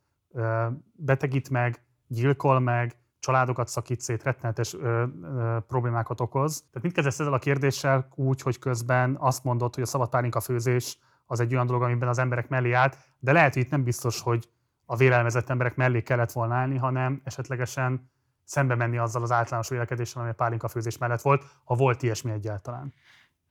betegít 0.93 1.51
meg, 1.51 1.83
gyilkol 2.07 2.61
meg, 2.61 2.97
családokat 3.19 3.69
szakít 3.69 4.01
szét, 4.01 4.23
rettenetes 4.23 4.75
ö, 4.75 5.05
ö, 5.23 5.57
problémákat 5.69 6.20
okoz. 6.20 6.61
Tehát 6.61 6.83
mit 6.83 6.93
kezdesz 6.93 7.20
ezzel 7.20 7.33
a 7.33 7.39
kérdéssel 7.39 8.09
úgy, 8.15 8.43
hogy 8.43 8.59
közben 8.59 9.17
azt 9.20 9.44
mondod, 9.44 9.75
hogy 9.75 9.83
a 9.83 9.86
szabad 9.86 10.09
pálinka 10.09 10.41
főzés 10.41 10.99
az 11.27 11.41
egy 11.41 11.55
olyan 11.55 11.67
dolog, 11.67 11.83
amiben 11.83 12.09
az 12.09 12.19
emberek 12.19 12.49
mellé 12.49 12.73
állt, 12.73 12.97
de 13.19 13.33
lehet, 13.33 13.55
hogy 13.55 13.62
itt 13.62 13.70
nem 13.70 13.85
biztos, 13.85 14.20
hogy 14.20 14.49
a 14.85 14.97
vélelmezett 14.97 15.49
emberek 15.49 15.77
mellé 15.77 16.02
kellett 16.02 16.33
volna 16.33 16.55
állni, 16.55 16.77
hanem 16.77 17.20
esetlegesen 17.25 18.11
szembe 18.44 18.75
menni 18.75 18.99
azzal 18.99 19.23
az 19.23 19.33
általános 19.33 19.69
vélekedéssel, 19.69 20.23
ami 20.23 20.31
a 20.31 20.35
pálinka 20.35 20.69
főzés 20.69 20.99
mellett 20.99 21.23
volt, 21.23 21.44
ha 21.65 21.75
volt 21.75 22.02
ilyesmi 22.02 22.31
egyáltalán. 22.31 22.93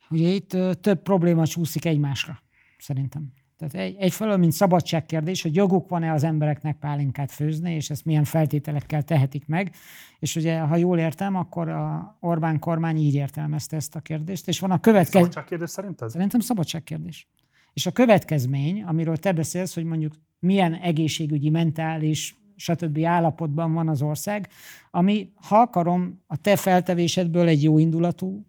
Ugye 0.09 0.27
itt 0.27 0.81
több 0.81 1.01
probléma 1.01 1.45
csúszik 1.45 1.85
egymásra 1.85 2.39
szerintem. 2.81 3.31
Tehát 3.57 3.87
egy, 3.87 3.95
egyfelől, 3.99 4.37
mint 4.37 4.51
szabadságkérdés, 4.51 5.41
hogy 5.41 5.55
joguk 5.55 5.89
van-e 5.89 6.11
az 6.11 6.23
embereknek 6.23 6.77
pálinkát 6.77 7.31
főzni, 7.31 7.73
és 7.73 7.89
ezt 7.89 8.05
milyen 8.05 8.23
feltételekkel 8.23 9.03
tehetik 9.03 9.47
meg. 9.47 9.75
És 10.19 10.35
ugye, 10.35 10.59
ha 10.59 10.75
jól 10.75 10.99
értem, 10.99 11.35
akkor 11.35 11.69
a 11.69 12.17
Orbán 12.19 12.59
kormány 12.59 12.97
így 12.97 13.15
értelmezte 13.15 13.75
ezt 13.75 13.95
a 13.95 13.99
kérdést. 13.99 14.47
És 14.47 14.59
van 14.59 14.71
a 14.71 14.79
következő... 14.79 15.19
Szabadságkérdés 15.19 15.69
szerinted? 15.69 16.09
Szerintem 16.09 16.39
szabadságkérdés. 16.39 17.27
És 17.73 17.85
a 17.85 17.91
következmény, 17.91 18.83
amiről 18.83 19.17
te 19.17 19.31
beszélsz, 19.31 19.73
hogy 19.73 19.83
mondjuk 19.83 20.13
milyen 20.39 20.73
egészségügyi, 20.73 21.49
mentális 21.49 22.35
stb. 22.55 22.99
állapotban 23.03 23.73
van 23.73 23.89
az 23.89 24.01
ország, 24.01 24.49
ami, 24.91 25.31
ha 25.35 25.59
akarom, 25.59 26.21
a 26.27 26.37
te 26.37 26.55
feltevésedből 26.55 27.47
egy 27.47 27.63
jó 27.63 27.77
indulatú 27.77 28.45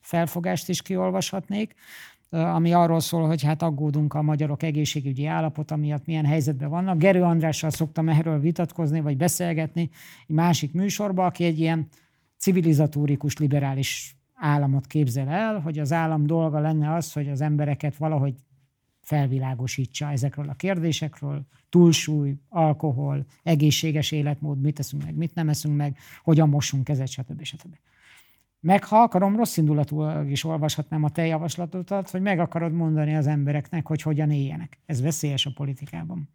felfogást 0.00 0.68
is 0.68 0.82
kiolvashatnék, 0.82 1.74
ami 2.30 2.72
arról 2.72 3.00
szól, 3.00 3.26
hogy 3.26 3.42
hát 3.42 3.62
aggódunk 3.62 4.14
a 4.14 4.22
magyarok 4.22 4.62
egészségügyi 4.62 5.26
állapota 5.26 5.76
miatt, 5.76 6.06
milyen 6.06 6.24
helyzetben 6.24 6.68
vannak. 6.68 6.98
Gerő 6.98 7.22
Andrással 7.22 7.70
szoktam 7.70 8.08
erről 8.08 8.40
vitatkozni, 8.40 9.00
vagy 9.00 9.16
beszélgetni 9.16 9.90
egy 10.26 10.34
másik 10.34 10.72
műsorba, 10.72 11.24
aki 11.24 11.44
egy 11.44 11.60
ilyen 11.60 11.88
civilizatórikus, 12.38 13.36
liberális 13.36 14.16
államot 14.34 14.86
képzel 14.86 15.28
el, 15.28 15.60
hogy 15.60 15.78
az 15.78 15.92
állam 15.92 16.26
dolga 16.26 16.58
lenne 16.58 16.94
az, 16.94 17.12
hogy 17.12 17.28
az 17.28 17.40
embereket 17.40 17.96
valahogy 17.96 18.34
felvilágosítsa 19.02 20.10
ezekről 20.10 20.48
a 20.48 20.54
kérdésekről, 20.54 21.46
túlsúly, 21.68 22.34
alkohol, 22.48 23.24
egészséges 23.42 24.10
életmód, 24.10 24.60
mit 24.60 24.74
teszünk 24.74 25.04
meg, 25.04 25.14
mit 25.14 25.34
nem 25.34 25.48
eszünk 25.48 25.76
meg, 25.76 25.98
hogyan 26.22 26.48
mosunk 26.48 26.84
kezet, 26.84 27.08
stb. 27.08 27.42
stb. 27.42 27.76
Meg 28.66 28.84
ha 28.84 29.02
akarom, 29.02 29.36
rossz 29.36 29.56
indulatúan 29.56 30.28
is 30.28 30.44
olvashatnám 30.44 31.04
a 31.04 31.10
te 31.10 31.26
javaslatodat, 31.26 32.10
hogy 32.10 32.20
meg 32.20 32.38
akarod 32.38 32.72
mondani 32.72 33.16
az 33.16 33.26
embereknek, 33.26 33.86
hogy 33.86 34.02
hogyan 34.02 34.30
éljenek. 34.30 34.78
Ez 34.86 35.02
veszélyes 35.02 35.46
a 35.46 35.50
politikában. 35.54 36.28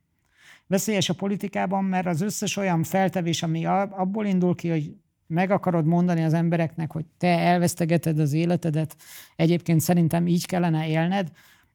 Veszélyes 0.67 1.09
a 1.09 1.13
politikában, 1.13 1.83
mert 1.83 2.05
az 2.05 2.21
összes 2.21 2.57
olyan 2.57 2.83
feltevés, 2.83 3.43
ami 3.43 3.65
abból 3.65 4.25
indul 4.25 4.55
ki, 4.55 4.69
hogy 4.69 4.95
meg 5.27 5.51
akarod 5.51 5.85
mondani 5.85 6.23
az 6.23 6.33
embereknek, 6.33 6.91
hogy 6.91 7.05
te 7.17 7.39
elvesztegeted 7.39 8.19
az 8.19 8.33
életedet, 8.33 8.95
egyébként 9.35 9.79
szerintem 9.79 10.27
így 10.27 10.45
kellene 10.45 10.87
élned, 10.87 11.31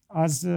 az 0.07 0.49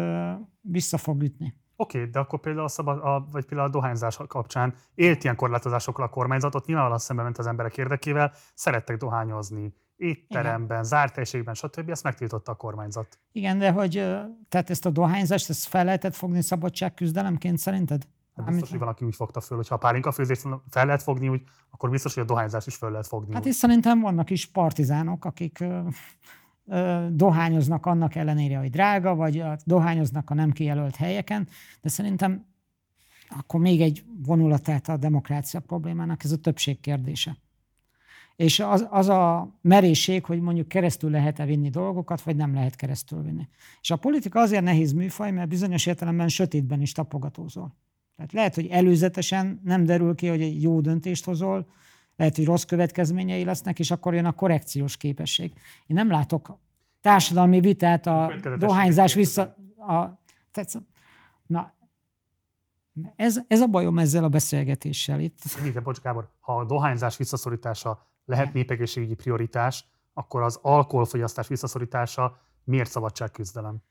vissza 0.62 0.98
fog 0.98 1.24
ütni. 1.24 1.54
Oké, 1.76 1.98
okay, 1.98 2.10
de 2.10 2.20
akkor 2.20 2.40
például 2.40 2.66
a, 2.66 2.70
szabad, 2.70 2.98
a, 2.98 3.28
vagy 3.32 3.46
például 3.46 3.70
a 3.70 3.72
dohányzás 3.72 4.20
kapcsán 4.28 4.74
élt 4.96 5.24
ilyen 5.24 5.36
korlátozásokkal 5.36 6.06
a 6.06 6.10
kormányzatot, 6.10 6.66
nyilvánvalóan 6.66 7.02
szembe 7.02 7.24
ment 7.24 7.38
az 7.38 7.48
emberek 7.48 7.78
érdekével, 7.78 8.32
szerettek 8.54 8.98
dohányozni, 8.98 9.74
étteremben, 10.00 10.78
Igen. 10.78 10.84
zárt 10.84 11.16
helységben, 11.16 11.54
stb. 11.54 11.90
Ezt 11.90 12.04
megtiltotta 12.04 12.52
a 12.52 12.56
kormányzat. 12.56 13.20
Igen, 13.32 13.58
de 13.58 13.72
hogy 13.72 13.92
tehát 14.50 14.70
ezt 14.70 14.86
a 14.86 14.90
dohányzást 14.90 15.50
ezt 15.50 15.68
fel 15.68 15.86
lehetett 15.86 16.16
fogni 16.16 16.42
szabadságküzdelemként 16.42 17.58
szerinted? 17.58 18.08
Hát 18.36 18.46
biztos, 18.46 18.62
Amit... 18.62 18.70
hogy 18.70 18.80
valaki 18.80 19.06
úgy 19.06 19.16
fogta 19.16 19.42
föl, 19.42 19.58
hogy 19.58 19.68
ha 19.68 19.76
a 19.76 19.78
pálinka 19.78 20.12
főzést 20.12 20.48
fel 20.70 20.86
lehet 20.86 21.04
fogni, 21.04 21.30
úgy, 21.30 21.42
akkor 21.70 21.90
biztos, 21.90 22.14
hogy 22.14 22.24
a 22.24 22.26
dohányzás 22.26 22.68
is 22.68 22.76
fel 22.76 22.90
lehet 22.90 23.08
fogni. 23.08 23.34
Hát 23.34 23.46
és 23.46 23.56
szerintem 23.56 24.00
vannak 24.00 24.30
is 24.30 24.46
partizánok, 24.46 25.26
akik 25.26 25.64
dohányoznak 27.10 27.86
annak 27.86 28.16
ellenére, 28.16 28.58
hogy 28.58 28.70
drága, 28.70 29.16
vagy 29.16 29.44
dohányoznak 29.64 30.30
a 30.30 30.34
nem 30.34 30.52
kijelölt 30.52 30.96
helyeken, 30.96 31.48
de 31.82 31.90
szerintem 31.90 32.46
akkor 33.38 33.60
még 33.60 33.82
egy 33.82 34.04
vonulatát 34.26 34.90
a 34.90 34.98
demokrácia 34.98 35.60
problémának, 35.60 36.24
ez 36.24 36.32
a 36.32 36.38
többség 36.38 36.80
kérdése. 36.80 37.38
És 38.40 38.60
az, 38.60 38.88
az 38.90 39.10
a 39.10 39.54
merészség, 39.62 40.26
hogy 40.26 40.42
mondjuk 40.42 40.68
keresztül 40.68 41.10
lehet-e 41.10 41.46
vinni 41.46 41.70
dolgokat, 41.70 42.22
vagy 42.22 42.36
nem 42.36 42.54
lehet 42.54 42.76
keresztül 42.76 43.22
vinni. 43.22 43.48
És 43.82 43.92
a 43.92 43.96
politika 43.96 44.40
azért 44.40 44.64
nehéz 44.64 44.92
műfaj, 44.92 45.32
mert 45.32 45.50
bizonyos 45.50 45.86
értelemben 45.86 46.28
sötétben 46.28 46.82
is 46.82 46.92
tapogatózol. 46.92 47.76
Tehát 48.16 48.32
lehet, 48.32 48.56
hogy 48.56 48.68
előzetesen 48.68 49.62
nem 49.64 49.86
derül 49.86 50.16
ki, 50.16 50.28
hogy 50.28 50.42
egy 50.42 50.62
jó 50.62 50.82
döntést 50.82 51.26
hozol, 51.26 51.68
lehet, 52.16 52.36
hogy 52.36 52.46
rossz 52.46 52.64
következményei 52.64 53.44
lesznek, 53.44 53.80
és 53.80 53.92
akkor 53.92 54.14
jön 54.14 54.26
a 54.26 54.32
korrekciós 54.32 54.98
képesség. 54.98 55.54
Én 55.88 55.96
nem 55.96 56.10
látok 56.10 56.60
társadalmi 57.02 57.60
vitát 57.60 58.08
a 58.08 58.34
dohányzás 58.58 59.14
vissza... 59.14 59.42
A, 59.78 60.22
tehát, 60.52 60.82
na, 61.46 61.74
ez, 63.16 63.40
ez 63.48 63.62
a 63.62 63.68
bajom 63.68 64.00
ezzel 64.00 64.24
a 64.24 64.30
beszélgetéssel 64.30 65.20
itt. 65.20 65.40
Igen, 65.66 65.84
bocs 65.84 66.02
Gábor, 66.02 66.30
ha 66.40 66.58
a 66.58 66.66
dohányzás 66.66 67.18
visszaszorítása 67.18 68.08
lehet 68.30 68.54
népegészségügyi 68.54 69.14
prioritás, 69.14 69.86
akkor 70.14 70.42
az 70.42 70.60
alkoholfogyasztás 70.62 71.48
visszaszorítása 71.48 72.42
miért 72.64 72.90
szabadságküzdelem? 72.90 73.82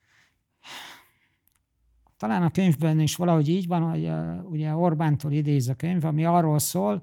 Talán 2.16 2.42
a 2.42 2.50
könyvben 2.50 3.00
is 3.00 3.16
valahogy 3.16 3.48
így 3.48 3.66
van, 3.66 3.90
hogy 3.90 4.10
ugye 4.50 4.74
Orbántól 4.74 5.32
idéz 5.32 5.68
a 5.68 5.74
könyv, 5.74 6.04
ami 6.04 6.24
arról 6.24 6.58
szól, 6.58 7.02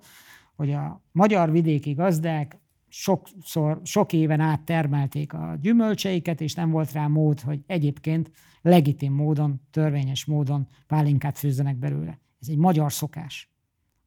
hogy 0.55 0.71
a 0.71 1.01
magyar 1.11 1.51
vidéki 1.51 1.93
gazdák 1.93 2.59
sokszor, 2.87 3.79
sok 3.83 4.13
éven 4.13 4.39
át 4.39 4.61
termelték 4.61 5.33
a 5.33 5.57
gyümölcseiket, 5.61 6.41
és 6.41 6.53
nem 6.53 6.69
volt 6.69 6.91
rá 6.91 7.07
mód, 7.07 7.39
hogy 7.39 7.63
egyébként 7.67 8.31
legitim 8.61 9.13
módon, 9.13 9.61
törvényes 9.71 10.25
módon 10.25 10.67
pálinkát 10.87 11.37
főzzenek 11.37 11.75
belőle. 11.75 12.19
Ez 12.41 12.47
egy 12.47 12.57
magyar 12.57 12.93
szokás. 12.93 13.53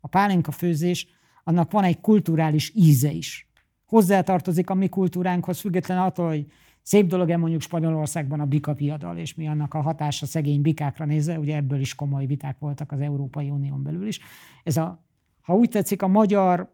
A 0.01 0.09
pálinka 0.09 0.51
főzés, 0.51 1.07
annak 1.49 1.71
van 1.71 1.85
egy 1.85 2.01
kulturális 2.01 2.73
íze 2.75 3.11
is. 3.11 3.49
Hozzátartozik 3.87 4.71
a 4.71 4.75
mi 4.75 4.89
kultúránkhoz, 4.89 5.61
független 5.61 5.99
attól, 5.99 6.29
hogy 6.29 6.47
szép 6.83 7.07
dolog-e 7.07 7.37
mondjuk 7.37 7.61
Spanyolországban 7.61 8.41
a 8.41 8.47
bika 8.47 8.75
viadal, 8.75 9.17
és 9.17 9.35
mi 9.35 9.49
annak 9.49 9.75
a 9.75 9.81
hatása 9.81 10.27
szegény 10.27 10.63
bikákra 10.63 11.05
nézve, 11.05 11.39
ugye 11.39 11.57
ebből 11.57 11.81
is 11.81 11.95
komoly 11.95 12.27
viták 12.27 12.59
voltak 12.59 12.93
az 12.93 13.01
Európai 13.01 13.51
Unión 13.51 13.83
belül 13.83 14.07
is. 14.07 14.21
Ez 14.65 14.77
a 14.77 15.07
ha 15.41 15.55
úgy 15.55 15.69
tetszik, 15.69 16.03
a 16.03 16.09
magyar 16.09 16.73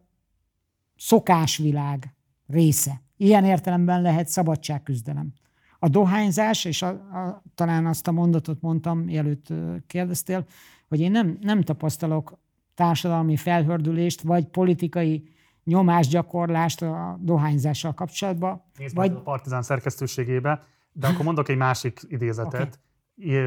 szokásvilág 0.96 2.14
része. 2.46 3.02
Ilyen 3.16 3.44
értelemben 3.44 4.02
lehet 4.02 4.28
szabadságküzdelem. 4.28 5.32
A 5.78 5.88
dohányzás, 5.88 6.64
és 6.64 6.82
a, 6.82 6.88
a, 6.88 7.42
talán 7.54 7.86
azt 7.86 8.08
a 8.08 8.12
mondatot 8.12 8.60
mondtam, 8.60 8.98
mielőtt 8.98 9.52
kérdeztél, 9.86 10.46
hogy 10.88 11.00
én 11.00 11.10
nem, 11.10 11.38
nem 11.40 11.62
tapasztalok 11.62 12.38
társadalmi 12.74 13.36
felhördülést, 13.36 14.22
vagy 14.22 14.46
politikai 14.46 15.28
nyomásgyakorlást 15.64 16.82
a 16.82 17.18
dohányzással 17.20 17.94
kapcsolatban. 17.94 18.62
Nézd 18.78 18.94
vagy... 18.94 19.12
a 19.12 19.20
Partizán 19.20 19.62
szerkesztőségébe, 19.62 20.66
de 20.92 21.06
akkor 21.06 21.24
mondok 21.24 21.48
egy 21.48 21.56
másik 21.56 22.00
idézetet. 22.08 22.60
Okay 22.60 22.82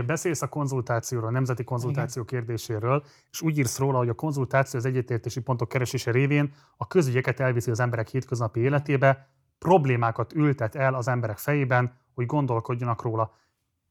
beszélsz 0.05 0.41
a 0.41 0.47
konzultációról, 0.47 1.27
a 1.27 1.31
nemzeti 1.31 1.63
konzultáció 1.63 2.21
Igen. 2.21 2.39
kérdéséről, 2.39 3.03
és 3.31 3.41
úgy 3.41 3.57
írsz 3.57 3.77
róla, 3.77 3.97
hogy 3.97 4.09
a 4.09 4.13
konzultáció 4.13 4.79
az 4.79 4.85
egyetértési 4.85 5.41
pontok 5.41 5.69
keresése 5.69 6.11
révén 6.11 6.53
a 6.77 6.87
közügyeket 6.87 7.39
elviszi 7.39 7.71
az 7.71 7.79
emberek 7.79 8.07
hétköznapi 8.07 8.59
életébe, 8.59 9.29
problémákat 9.59 10.33
ültet 10.33 10.75
el 10.75 10.93
az 10.93 11.07
emberek 11.07 11.37
fejében, 11.37 11.93
hogy 12.13 12.25
gondolkodjanak 12.25 13.01
róla. 13.01 13.35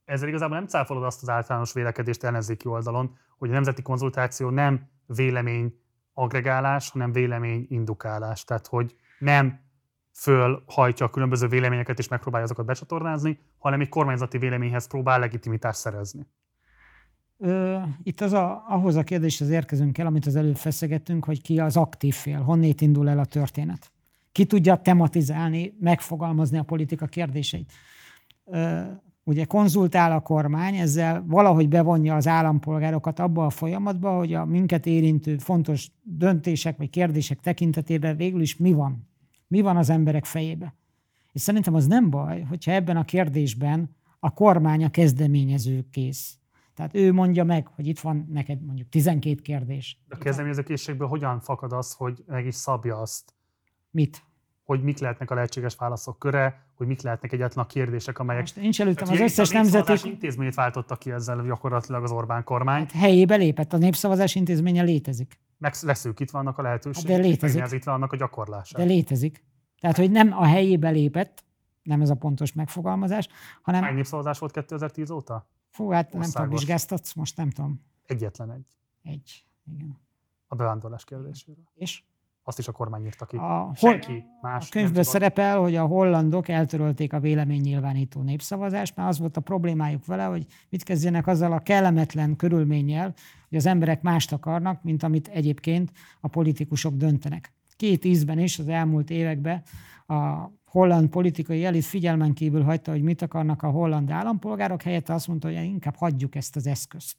Ezzel 0.04 0.28
igazából 0.28 0.56
nem 0.56 0.66
cáfolod 0.66 1.02
azt 1.02 1.22
az 1.22 1.28
általános 1.28 1.72
vélekedést 1.72 2.24
ellenzéki 2.24 2.68
oldalon, 2.68 3.16
hogy 3.38 3.50
a 3.50 3.52
nemzeti 3.52 3.82
konzultáció 3.82 4.50
nem 4.50 4.88
vélemény 5.06 5.74
agregálás, 6.12 6.90
hanem 6.90 7.12
vélemény 7.12 7.66
indukálás. 7.68 8.44
Tehát, 8.44 8.66
hogy 8.66 8.96
nem 9.18 9.60
fölhajtja 10.12 11.06
a 11.06 11.10
különböző 11.10 11.48
véleményeket 11.48 11.98
és 11.98 12.08
megpróbálja 12.08 12.46
azokat 12.46 12.66
becsatornázni, 12.66 13.38
hanem 13.58 13.80
egy 13.80 13.88
kormányzati 13.88 14.38
véleményhez 14.38 14.86
próbál 14.86 15.18
legitimitást 15.18 15.78
szerezni. 15.78 16.26
Ö, 17.38 17.78
itt 18.02 18.20
az 18.20 18.32
a, 18.32 18.64
ahhoz 18.68 18.96
a 18.96 19.02
kérdéshez 19.02 19.50
érkezünk 19.50 19.98
el, 19.98 20.06
amit 20.06 20.26
az 20.26 20.36
előbb 20.36 20.56
feszegettünk, 20.56 21.24
hogy 21.24 21.42
ki 21.42 21.60
az 21.60 21.76
aktív 21.76 22.14
fél, 22.14 22.40
honnét 22.40 22.80
indul 22.80 23.08
el 23.08 23.18
a 23.18 23.24
történet. 23.24 23.92
Ki 24.32 24.44
tudja 24.44 24.76
tematizálni, 24.76 25.76
megfogalmazni 25.80 26.58
a 26.58 26.62
politika 26.62 27.06
kérdéseit. 27.06 27.72
Ugye 29.26 29.44
konzultál 29.44 30.12
a 30.12 30.20
kormány, 30.20 30.76
ezzel 30.76 31.24
valahogy 31.26 31.68
bevonja 31.68 32.14
az 32.14 32.26
állampolgárokat 32.26 33.18
abba 33.18 33.46
a 33.46 33.50
folyamatba, 33.50 34.16
hogy 34.16 34.34
a 34.34 34.44
minket 34.44 34.86
érintő 34.86 35.38
fontos 35.38 35.90
döntések 36.02 36.76
vagy 36.76 36.90
kérdések 36.90 37.40
tekintetében 37.40 38.16
végül 38.16 38.40
is 38.40 38.56
mi 38.56 38.72
van 38.72 39.14
mi 39.48 39.60
van 39.60 39.76
az 39.76 39.90
emberek 39.90 40.24
fejébe. 40.24 40.74
És 41.32 41.40
szerintem 41.40 41.74
az 41.74 41.86
nem 41.86 42.10
baj, 42.10 42.40
hogyha 42.40 42.72
ebben 42.72 42.96
a 42.96 43.04
kérdésben 43.04 43.96
a 44.18 44.32
kormány 44.32 44.84
a 44.84 44.90
kezdeményező 44.90 45.86
kész. 45.90 46.38
Tehát 46.74 46.94
ő 46.94 47.12
mondja 47.12 47.44
meg, 47.44 47.66
hogy 47.66 47.86
itt 47.86 47.98
van 48.00 48.26
neked 48.30 48.64
mondjuk 48.64 48.88
12 48.88 49.40
kérdés. 49.40 50.02
A 50.08 50.18
kezdeményező 50.18 50.62
készségből 50.62 51.08
hogyan 51.08 51.40
fakad 51.40 51.72
az, 51.72 51.92
hogy 51.92 52.24
meg 52.26 52.46
is 52.46 52.54
szabja 52.54 52.96
azt? 52.96 53.34
Mit? 53.90 54.25
Hogy 54.66 54.82
mik 54.82 54.98
lehetnek 54.98 55.30
a 55.30 55.34
lehetséges 55.34 55.76
válaszok 55.76 56.18
köre, 56.18 56.66
hogy 56.74 56.86
mik 56.86 57.02
lehetnek 57.02 57.32
egyáltalán 57.32 57.64
a 57.64 57.68
kérdések, 57.68 58.18
amelyek... 58.18 58.40
Most 58.40 58.56
nincs 58.56 58.80
előttem 58.80 59.08
az 59.10 59.20
összes 59.20 59.50
nemzeti... 59.50 60.08
intézményt 60.08 60.54
váltotta 60.54 60.96
ki 60.96 61.10
ezzel 61.10 61.42
gyakorlatilag 61.42 62.02
az 62.02 62.10
Orbán 62.10 62.44
kormány. 62.44 62.80
Hát 62.80 62.90
helyébe 62.90 63.36
lépett, 63.36 63.72
a 63.72 63.76
népszavazás 63.76 64.34
intézménye 64.34 64.82
létezik. 64.82 65.38
Meg 65.58 65.74
leszűkítve 65.82 66.38
annak 66.38 66.58
a 66.58 66.62
lehetőség, 66.62 67.06
hát 67.06 67.16
de 67.16 67.26
létezik. 67.26 67.72
itt 67.72 67.86
annak 67.86 68.12
a 68.12 68.16
gyakorlása. 68.16 68.78
De 68.78 68.84
létezik. 68.84 69.44
Tehát, 69.80 69.96
hogy 69.96 70.10
nem 70.10 70.32
a 70.32 70.46
helyébe 70.46 70.90
lépett, 70.90 71.44
nem 71.82 72.00
ez 72.00 72.10
a 72.10 72.14
pontos 72.14 72.52
megfogalmazás, 72.52 73.28
hanem... 73.62 73.82
Hány 73.82 73.94
népszavazás 73.94 74.38
volt 74.38 74.52
2010 74.52 75.10
óta? 75.10 75.48
Fú, 75.68 75.90
hát 75.90 76.04
Országos. 76.04 76.32
nem 76.32 76.42
tudom, 76.42 76.58
vizsgáztatsz, 76.58 77.12
most 77.12 77.36
nem 77.36 77.50
tudom. 77.50 77.80
Egyetlen 78.06 78.50
egy. 78.50 78.66
Egy, 79.02 79.46
igen. 79.64 80.00
A 80.46 80.54
bevándorlás 80.54 81.04
kérdéséről. 81.04 81.64
És? 81.74 82.04
Azt 82.48 82.58
is 82.58 82.68
a 82.68 82.72
kormány 82.72 83.04
írta 83.04 83.24
ki. 83.24 83.36
A, 83.36 83.72
Senki 83.74 84.24
más. 84.40 84.66
A 84.66 84.70
könyvben 84.70 85.02
szerepel, 85.02 85.58
hogy 85.58 85.74
a 85.74 85.86
hollandok 85.86 86.48
eltörölték 86.48 87.12
a 87.12 87.20
véleménynyilvánító 87.20 88.22
népszavazást, 88.22 88.96
mert 88.96 89.08
az 89.08 89.18
volt 89.18 89.36
a 89.36 89.40
problémájuk 89.40 90.06
vele, 90.06 90.24
hogy 90.24 90.46
mit 90.68 90.82
kezdjenek 90.82 91.26
azzal 91.26 91.52
a 91.52 91.58
kellemetlen 91.58 92.36
körülménnyel, 92.36 93.14
hogy 93.48 93.58
az 93.58 93.66
emberek 93.66 94.02
mást 94.02 94.32
akarnak, 94.32 94.82
mint 94.82 95.02
amit 95.02 95.28
egyébként 95.28 95.92
a 96.20 96.28
politikusok 96.28 96.94
döntenek. 96.94 97.52
Két 97.76 98.04
ízben 98.04 98.38
is 98.38 98.58
az 98.58 98.68
elmúlt 98.68 99.10
években 99.10 99.62
a 100.06 100.50
holland 100.66 101.08
politikai 101.08 101.64
elit 101.64 101.84
figyelmen 101.84 102.32
kívül 102.32 102.62
hagyta, 102.62 102.90
hogy 102.90 103.02
mit 103.02 103.22
akarnak 103.22 103.62
a 103.62 103.70
holland 103.70 104.10
állampolgárok, 104.10 104.82
helyett 104.82 105.08
azt 105.08 105.28
mondta, 105.28 105.48
hogy 105.48 105.64
inkább 105.64 105.96
hagyjuk 105.96 106.34
ezt 106.34 106.56
az 106.56 106.66
eszközt. 106.66 107.16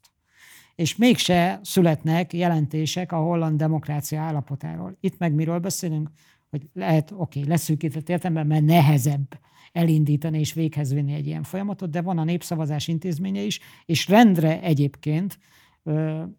És 0.77 0.95
mégse 0.95 1.59
születnek 1.64 2.33
jelentések 2.33 3.11
a 3.11 3.17
holland 3.17 3.57
demokrácia 3.57 4.22
állapotáról. 4.22 4.97
Itt 4.99 5.17
meg 5.17 5.33
miről 5.33 5.59
beszélünk? 5.59 6.09
Hogy 6.49 6.69
lehet, 6.73 7.11
oké, 7.11 7.39
okay, 7.39 7.51
leszűkített 7.51 8.09
értelemben, 8.09 8.47
mert 8.47 8.65
nehezebb 8.65 9.39
elindítani 9.72 10.39
és 10.39 10.53
véghez 10.53 10.93
vinni 10.93 11.14
egy 11.14 11.25
ilyen 11.25 11.43
folyamatot, 11.43 11.89
de 11.89 12.01
van 12.01 12.17
a 12.17 12.23
népszavazás 12.23 12.88
intézménye 12.88 13.41
is, 13.41 13.59
és 13.85 14.07
rendre 14.07 14.61
egyébként 14.61 15.39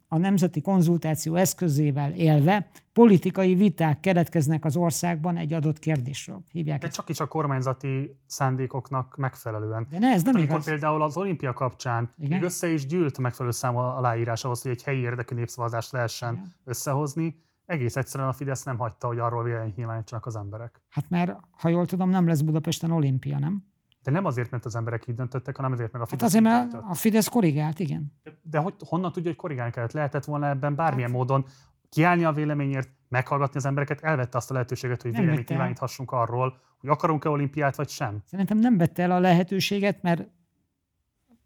a 0.09 0.19
nemzeti 0.19 0.61
konzultáció 0.61 1.35
eszközével 1.35 2.13
élve 2.13 2.69
politikai 2.93 3.55
viták 3.55 4.01
keletkeznek 4.01 4.65
az 4.65 4.77
országban 4.77 5.37
egy 5.37 5.53
adott 5.53 5.79
kérdésről. 5.79 6.43
Hívják 6.53 6.81
De 6.81 6.89
csak 6.89 7.09
is 7.09 7.21
a 7.21 7.27
kormányzati 7.27 8.17
szándékoknak 8.27 9.17
megfelelően. 9.17 9.87
De 9.91 9.99
ne, 9.99 10.09
ez 10.09 10.23
nem 10.23 10.35
Amikor 10.35 10.55
igaz. 10.55 10.65
például 10.65 11.03
az 11.03 11.17
olimpia 11.17 11.53
kapcsán 11.53 12.13
Igen. 12.19 12.31
még 12.31 12.43
össze 12.43 12.69
is 12.69 12.87
gyűlt 12.87 13.19
megfelelő 13.19 13.55
szám 13.55 13.77
aláírás 13.77 14.45
ahhoz, 14.45 14.63
hogy 14.63 14.71
egy 14.71 14.83
helyi 14.83 15.01
érdekű 15.01 15.35
népszavazást 15.35 15.93
lehessen 15.93 16.33
Igen. 16.33 16.53
összehozni, 16.65 17.43
egész 17.67 17.97
egyszerűen 17.97 18.29
a 18.29 18.33
Fidesz 18.33 18.63
nem 18.63 18.79
hagyta, 18.79 19.07
hogy 19.07 19.19
arról 19.19 19.43
véleményt 19.43 19.77
nyilvánítsanak 19.77 20.27
az 20.27 20.37
emberek. 20.37 20.83
Hát 20.89 21.11
mert, 21.11 21.37
ha 21.51 21.69
jól 21.69 21.87
tudom, 21.87 22.11
nem 22.11 22.27
lesz 22.27 22.41
Budapesten 22.41 22.91
olimpia, 22.91 23.39
nem? 23.39 23.65
De 24.09 24.15
nem 24.15 24.25
azért, 24.25 24.51
mert 24.51 24.65
az 24.65 24.75
emberek 24.77 25.07
így 25.07 25.15
döntöttek, 25.15 25.57
hanem 25.57 25.73
azért, 25.73 25.93
mert 25.93 26.05
a 26.05 26.09
Hát 26.11 26.19
Fidesz 26.19 26.29
azért, 26.29 26.45
így 26.45 26.51
mert 26.73 26.91
a 26.91 26.95
Fidesz 26.95 27.29
korrigált, 27.29 27.79
igen. 27.79 28.13
De 28.43 28.59
hogy, 28.59 28.75
honnan 28.87 29.13
tudja, 29.13 29.29
hogy 29.31 29.39
korrigálni 29.39 29.73
kellett? 29.73 29.93
Lehetett 29.93 30.25
volna 30.25 30.49
ebben 30.49 30.75
bármilyen 30.75 31.11
módon 31.11 31.47
kiállni 31.89 32.25
a 32.25 32.33
véleményért, 32.33 32.89
meghallgatni 33.09 33.57
az 33.57 33.65
embereket, 33.65 34.01
elvette 34.01 34.37
azt 34.37 34.51
a 34.51 34.53
lehetőséget, 34.53 35.03
hogy 35.03 35.13
Nem 35.13 35.21
véleményt 35.21 35.49
nyilváníthassunk 35.49 36.13
arról, 36.13 36.59
hogy 36.79 36.89
akarunk-e 36.89 37.29
olimpiát, 37.29 37.77
vagy 37.77 37.89
sem. 37.89 38.19
Szerintem 38.25 38.59
nem 38.59 38.79
vette 38.79 39.03
el 39.03 39.11
a 39.11 39.19
lehetőséget, 39.19 40.03
mert 40.03 40.29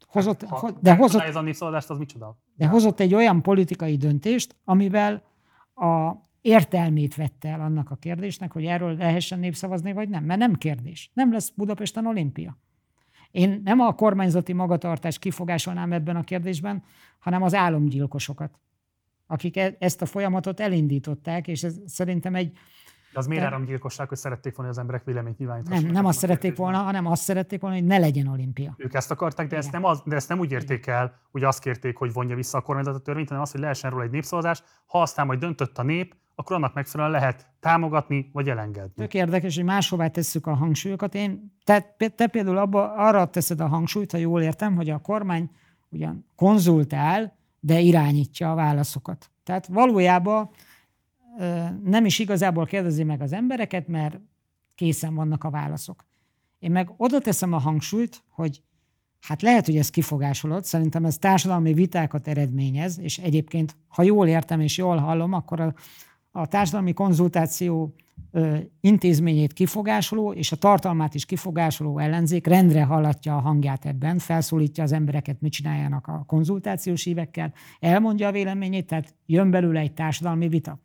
hozott, 0.06 0.42
Ha, 0.42 0.56
ho- 0.56 0.80
de 0.80 0.94
hozott, 0.96 1.20
ez 1.22 1.36
a 1.36 1.40
népszavazást, 1.40 1.90
az 1.90 1.98
micsoda? 1.98 2.38
de 2.56 2.66
hozott 2.66 3.00
egy 3.00 3.14
olyan 3.14 3.42
politikai 3.42 3.96
döntést, 3.96 4.56
amivel 4.64 5.22
a 5.74 6.12
értelmét 6.42 7.14
vette 7.14 7.48
el 7.48 7.60
annak 7.60 7.90
a 7.90 7.96
kérdésnek, 7.96 8.52
hogy 8.52 8.64
erről 8.64 8.96
lehessen 8.96 9.38
népszavazni, 9.38 9.92
vagy 9.92 10.08
nem. 10.08 10.24
Mert 10.24 10.40
nem 10.40 10.54
kérdés. 10.54 11.10
Nem 11.12 11.32
lesz 11.32 11.52
Budapesten 11.56 12.06
olimpia. 12.06 12.58
Én 13.30 13.60
nem 13.64 13.80
a 13.80 13.94
kormányzati 13.94 14.52
magatartást 14.52 15.18
kifogásolnám 15.18 15.92
ebben 15.92 16.16
a 16.16 16.24
kérdésben, 16.24 16.82
hanem 17.18 17.42
az 17.42 17.54
álomgyilkosokat, 17.54 18.58
akik 19.26 19.56
e- 19.56 19.76
ezt 19.78 20.02
a 20.02 20.06
folyamatot 20.06 20.60
elindították, 20.60 21.48
és 21.48 21.62
ez 21.62 21.80
szerintem 21.86 22.34
egy 22.34 22.56
De 23.12 23.18
az 23.18 23.26
miért 23.26 23.44
áramgyilkosság, 23.44 24.08
hogy 24.08 24.18
szerették 24.18 24.56
volna, 24.56 24.70
hogy 24.70 24.78
az 24.78 24.84
emberek 24.84 25.04
véleményt 25.04 25.38
nyilváníthassanak? 25.38 25.84
nem, 25.84 25.92
nem 25.92 26.04
azt 26.06 26.18
szerették 26.18 26.56
volna, 26.56 26.78
hanem 26.78 27.06
azt 27.06 27.22
szerették 27.22 27.60
volna, 27.60 27.76
hogy 27.76 27.86
ne 27.86 27.98
legyen 27.98 28.26
olimpia. 28.26 28.74
Ők 28.76 28.94
ezt 28.94 29.10
akarták, 29.10 29.46
de 29.46 29.56
ezt, 29.56 29.72
nem 29.72 29.84
az, 29.84 30.02
de 30.04 30.16
ezt 30.16 30.28
nem 30.28 30.38
úgy 30.38 30.52
érték 30.52 30.86
el, 30.86 31.20
hogy 31.30 31.44
azt 31.44 31.60
kérték, 31.60 31.96
hogy 31.96 32.12
vonja 32.12 32.36
vissza 32.36 32.58
a 32.58 32.60
kormányzat 32.60 32.94
a 32.94 32.98
törvényt, 32.98 33.28
hanem 33.28 33.42
azt, 33.42 33.52
hogy 33.52 33.60
lehessen 33.60 33.90
róla 33.90 34.02
egy 34.02 34.10
népszavazás. 34.10 34.62
Ha 34.86 35.00
aztán 35.00 35.26
majd 35.26 35.38
döntött 35.38 35.78
a 35.78 35.82
nép, 35.82 36.14
akkor 36.34 36.56
annak 36.56 36.74
megfelelően 36.74 37.20
lehet 37.20 37.46
támogatni 37.60 38.30
vagy 38.32 38.48
elengedni. 38.48 38.92
Tök 38.94 39.14
érdekes, 39.14 39.54
hogy 39.54 39.64
máshová 39.64 40.08
tesszük 40.08 40.46
a 40.46 40.54
hangsúlyokat. 40.54 41.14
Én, 41.14 41.56
te, 41.64 41.94
te 42.16 42.26
például 42.26 42.58
abba, 42.58 42.94
arra 42.94 43.26
teszed 43.26 43.60
a 43.60 43.66
hangsúlyt, 43.66 44.12
ha 44.12 44.18
jól 44.18 44.42
értem, 44.42 44.76
hogy 44.76 44.90
a 44.90 44.98
kormány 44.98 45.50
ugyan 45.88 46.26
konzultál, 46.36 47.36
de 47.60 47.78
irányítja 47.78 48.50
a 48.50 48.54
válaszokat. 48.54 49.30
Tehát 49.44 49.66
valójában 49.66 50.50
nem 51.84 52.04
is 52.04 52.18
igazából 52.18 52.66
kérdezi 52.66 53.04
meg 53.04 53.20
az 53.20 53.32
embereket, 53.32 53.88
mert 53.88 54.20
készen 54.74 55.14
vannak 55.14 55.44
a 55.44 55.50
válaszok. 55.50 56.06
Én 56.58 56.70
meg 56.70 56.90
oda 56.96 57.20
teszem 57.20 57.52
a 57.52 57.58
hangsúlyt, 57.58 58.22
hogy 58.28 58.62
hát 59.20 59.42
lehet, 59.42 59.66
hogy 59.66 59.76
ez 59.76 59.90
kifogásolod, 59.90 60.64
szerintem 60.64 61.04
ez 61.04 61.18
társadalmi 61.18 61.72
vitákat 61.72 62.28
eredményez, 62.28 62.98
és 62.98 63.18
egyébként, 63.18 63.76
ha 63.88 64.02
jól 64.02 64.28
értem 64.28 64.60
és 64.60 64.76
jól 64.76 64.96
hallom, 64.96 65.32
akkor 65.32 65.60
a, 65.60 65.74
a 66.30 66.46
társadalmi 66.46 66.92
konzultáció 66.92 67.94
ö, 68.30 68.56
intézményét 68.80 69.52
kifogásoló 69.52 70.32
és 70.32 70.52
a 70.52 70.56
tartalmát 70.56 71.14
is 71.14 71.24
kifogásoló 71.24 71.98
ellenzék 71.98 72.46
rendre 72.46 72.82
hallatja 72.82 73.36
a 73.36 73.40
hangját 73.40 73.86
ebben, 73.86 74.18
felszólítja 74.18 74.82
az 74.82 74.92
embereket, 74.92 75.40
mit 75.40 75.52
csináljanak 75.52 76.06
a 76.06 76.24
konzultációs 76.26 77.06
évekkel, 77.06 77.52
elmondja 77.80 78.28
a 78.28 78.32
véleményét, 78.32 78.86
tehát 78.86 79.14
jön 79.26 79.50
belőle 79.50 79.80
egy 79.80 79.94
társadalmi 79.94 80.48
vita. 80.48 80.78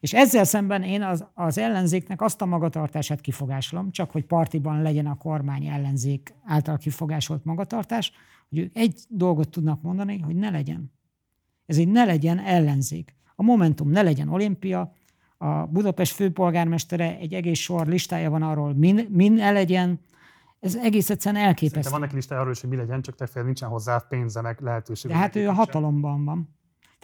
És 0.00 0.14
ezzel 0.14 0.44
szemben 0.44 0.82
én 0.82 1.02
az, 1.02 1.26
az 1.34 1.58
ellenzéknek 1.58 2.20
azt 2.20 2.42
a 2.42 2.46
magatartását 2.46 3.20
kifogásolom, 3.20 3.90
csak 3.90 4.10
hogy 4.10 4.24
partiban 4.24 4.82
legyen 4.82 5.06
a 5.06 5.16
kormány 5.16 5.66
ellenzék 5.66 6.34
által 6.44 6.76
kifogásolt 6.76 7.44
magatartás, 7.44 8.12
hogy 8.48 8.58
ők 8.58 8.76
egy 8.76 9.00
dolgot 9.08 9.48
tudnak 9.48 9.82
mondani, 9.82 10.18
hogy 10.18 10.36
ne 10.36 10.50
legyen. 10.50 10.92
Ez 11.66 11.78
egy 11.78 11.88
ne 11.88 12.04
legyen 12.04 12.38
ellenzék. 12.38 13.14
A 13.34 13.42
Momentum 13.42 13.90
ne 13.90 14.02
legyen 14.02 14.28
olimpia, 14.28 14.92
a 15.38 15.66
Budapest 15.66 16.14
főpolgármestere 16.14 17.18
egy 17.18 17.34
egész 17.34 17.58
sor 17.58 17.86
listája 17.86 18.30
van 18.30 18.42
arról, 18.42 18.74
min, 18.74 19.06
min 19.10 19.32
ne 19.32 19.50
legyen. 19.50 20.00
Ez 20.60 20.76
egész 20.76 21.10
egyszerűen 21.10 21.42
Szerintem 21.42 21.46
elképesztő. 21.46 21.90
van 21.90 22.00
neki 22.00 22.14
listája 22.14 22.40
arról 22.40 22.52
is, 22.52 22.60
hogy 22.60 22.70
mi 22.70 22.76
legyen, 22.76 23.02
csak 23.02 23.14
te 23.14 23.42
nincsen 23.42 23.68
hozzá 23.68 23.98
pénze, 24.08 24.40
meg 24.40 24.60
lehetőség. 24.60 25.10
De 25.10 25.16
hát 25.16 25.36
ő 25.36 25.48
a 25.48 25.52
hatalomban 25.52 26.24
van. 26.24 26.56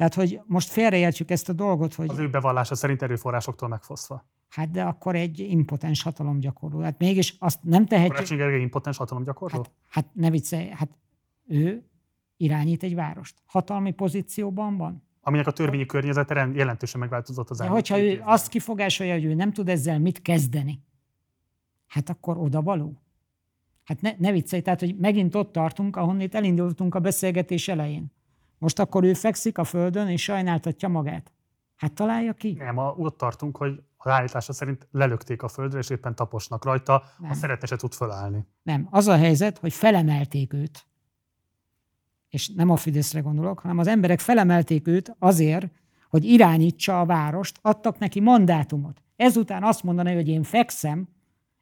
Tehát, 0.03 0.15
hogy 0.29 0.41
most 0.47 0.69
félreértjük 0.71 1.31
ezt 1.31 1.49
a 1.49 1.53
dolgot, 1.53 1.95
hogy 1.95 2.11
Az 2.11 2.19
ő 2.19 2.31
bevallása 2.31 2.75
szerint 2.75 3.03
erőforrásoktól 3.03 3.69
megfosztva. 3.69 4.25
hát 4.49 4.71
de 4.71 4.83
akkor 4.83 5.15
egy 5.15 5.39
impotens 5.39 6.03
hatalomgyakorló. 6.03 6.81
Hát 6.81 6.99
mégis 6.99 7.37
azt 7.39 7.59
nem 7.63 7.87
tehetjük. 7.87 8.15
Karácsony 8.15 8.37
Gergely 8.37 8.61
impotens 8.61 8.97
hatalomgyakorló? 8.97 9.59
Hát, 9.59 9.71
hát 9.89 10.07
ne 10.13 10.31
viccelj, 10.31 10.69
hát 10.69 10.91
ő 11.47 11.85
irányít 12.37 12.83
egy 12.83 12.95
várost. 12.95 13.37
Hatalmi 13.45 13.91
pozícióban 13.91 14.77
van. 14.77 15.03
Aminek 15.21 15.47
a 15.47 15.51
törvényi 15.51 15.87
környezete 15.87 16.49
jelentősen 16.55 17.01
megváltozott 17.01 17.51
az 17.51 17.61
elmúlt 17.61 17.79
hogyha 17.89 18.05
ő 18.05 18.21
azt 18.25 18.49
kifogásolja, 18.49 19.13
hogy 19.13 19.25
ő 19.25 19.35
nem 19.35 19.53
tud 19.53 19.69
ezzel 19.69 19.99
mit 19.99 20.23
kezdeni, 20.23 20.83
hát 21.87 22.09
akkor 22.09 22.39
oda 22.39 22.63
való. 22.63 23.03
Hát 23.85 24.01
ne, 24.01 24.13
ne 24.19 24.33
viccelj, 24.33 24.63
tehát, 24.63 24.81
hogy 24.81 24.97
megint 24.97 25.35
ott 25.35 25.53
tartunk, 25.53 25.97
ahonnét 25.97 26.35
elindultunk 26.35 26.95
a 26.95 27.01
beszélgetés 27.01 27.69
elején. 27.69 28.13
Most 28.63 28.79
akkor 28.79 29.05
ő 29.05 29.15
fekszik 29.15 29.59
a 29.59 29.65
földön, 29.65 30.09
és 30.09 30.23
sajnáltatja 30.23 30.89
magát. 30.89 31.33
Hát 31.77 31.93
találja 31.93 32.33
ki. 32.33 32.53
Nem, 32.53 32.79
a, 32.79 32.95
ott 32.97 33.17
tartunk, 33.17 33.57
hogy 33.57 33.83
az 33.97 34.11
állítása 34.11 34.53
szerint 34.53 34.89
lelökték 34.91 35.43
a 35.43 35.49
földre, 35.49 35.79
és 35.79 35.91
éppen 35.91 36.15
taposnak 36.15 36.65
rajta, 36.65 37.03
Nem. 37.19 37.29
ha 37.29 37.35
szeretne 37.35 37.67
se 37.67 37.77
tud 37.77 37.93
fölállni. 37.93 38.47
Nem, 38.63 38.87
az 38.91 39.07
a 39.07 39.17
helyzet, 39.17 39.59
hogy 39.59 39.73
felemelték 39.73 40.53
őt. 40.53 40.87
És 42.29 42.49
nem 42.49 42.71
a 42.71 42.77
Fideszre 42.77 43.21
gondolok, 43.21 43.59
hanem 43.59 43.79
az 43.79 43.87
emberek 43.87 44.21
felemelték 44.21 44.89
őt 44.89 45.17
azért, 45.19 45.71
hogy 46.09 46.25
irányítsa 46.25 47.01
a 47.01 47.07
várost, 47.07 47.59
adtak 47.63 47.99
neki 47.99 48.21
mandátumot. 48.21 49.03
Ezután 49.17 49.63
azt 49.63 49.83
mondani, 49.83 50.15
hogy 50.15 50.29
én 50.29 50.43
fekszem, 50.43 51.09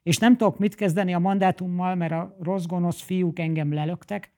és 0.03 0.19
nem 0.19 0.37
tudok 0.37 0.59
mit 0.59 0.75
kezdeni 0.75 1.15
a 1.15 1.19
mandátummal, 1.19 1.95
mert 1.95 2.13
a 2.13 2.37
rossz 2.41 2.65
gonosz 2.65 3.01
fiúk 3.01 3.39
engem 3.39 3.73
lelöktek. 3.73 4.33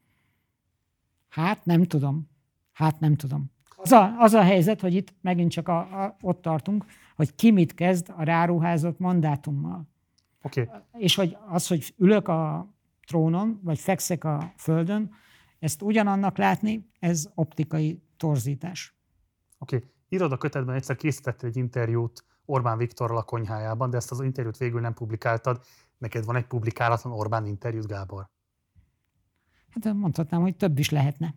Hát 1.28 1.64
nem 1.64 1.84
tudom. 1.84 2.30
Hát 2.72 3.00
nem 3.00 3.16
tudom. 3.16 3.50
Az 3.76 3.92
a, 3.92 4.18
az 4.18 4.32
a 4.32 4.42
helyzet, 4.42 4.80
hogy 4.80 4.94
itt 4.94 5.14
megint 5.20 5.50
csak 5.50 5.68
a, 5.68 6.04
a, 6.04 6.16
ott 6.20 6.42
tartunk, 6.42 6.84
hogy 7.16 7.34
ki 7.34 7.50
mit 7.50 7.74
kezd 7.74 8.12
a 8.16 8.22
ráruházott 8.22 8.98
mandátummal. 8.98 9.88
Okay. 10.42 10.68
És 10.92 11.14
hogy 11.14 11.36
az, 11.48 11.66
hogy 11.66 11.94
ülök 11.96 12.28
a 12.28 12.72
trónon, 13.06 13.60
vagy 13.62 13.78
fekszek 13.78 14.24
a 14.24 14.52
földön, 14.56 15.14
ezt 15.58 15.82
ugyanannak 15.82 16.36
látni, 16.36 16.90
ez 16.98 17.30
optikai 17.34 18.02
torzítás. 18.16 18.96
oké. 19.58 19.76
Okay. 19.76 19.88
Írod 20.08 20.32
a 20.32 20.36
kötetben 20.36 20.74
egyszer 20.74 20.96
készítettél 20.96 21.48
egy 21.48 21.56
interjút 21.56 22.24
Orbán 22.44 22.78
Viktorral 22.78 23.16
a 23.16 23.22
konyhájában, 23.22 23.90
de 23.90 23.96
ezt 23.96 24.10
az 24.10 24.20
interjút 24.20 24.56
végül 24.56 24.80
nem 24.80 24.94
publikáltad. 24.94 25.60
Neked 25.98 26.24
van 26.24 26.36
egy 26.36 26.46
publikálatlan 26.46 27.12
Orbán 27.12 27.46
interjút, 27.46 27.86
Gábor? 27.86 28.30
Hát 29.70 29.94
mondhatnám, 29.94 30.40
hogy 30.40 30.56
több 30.56 30.78
is 30.78 30.90
lehetne. 30.90 31.34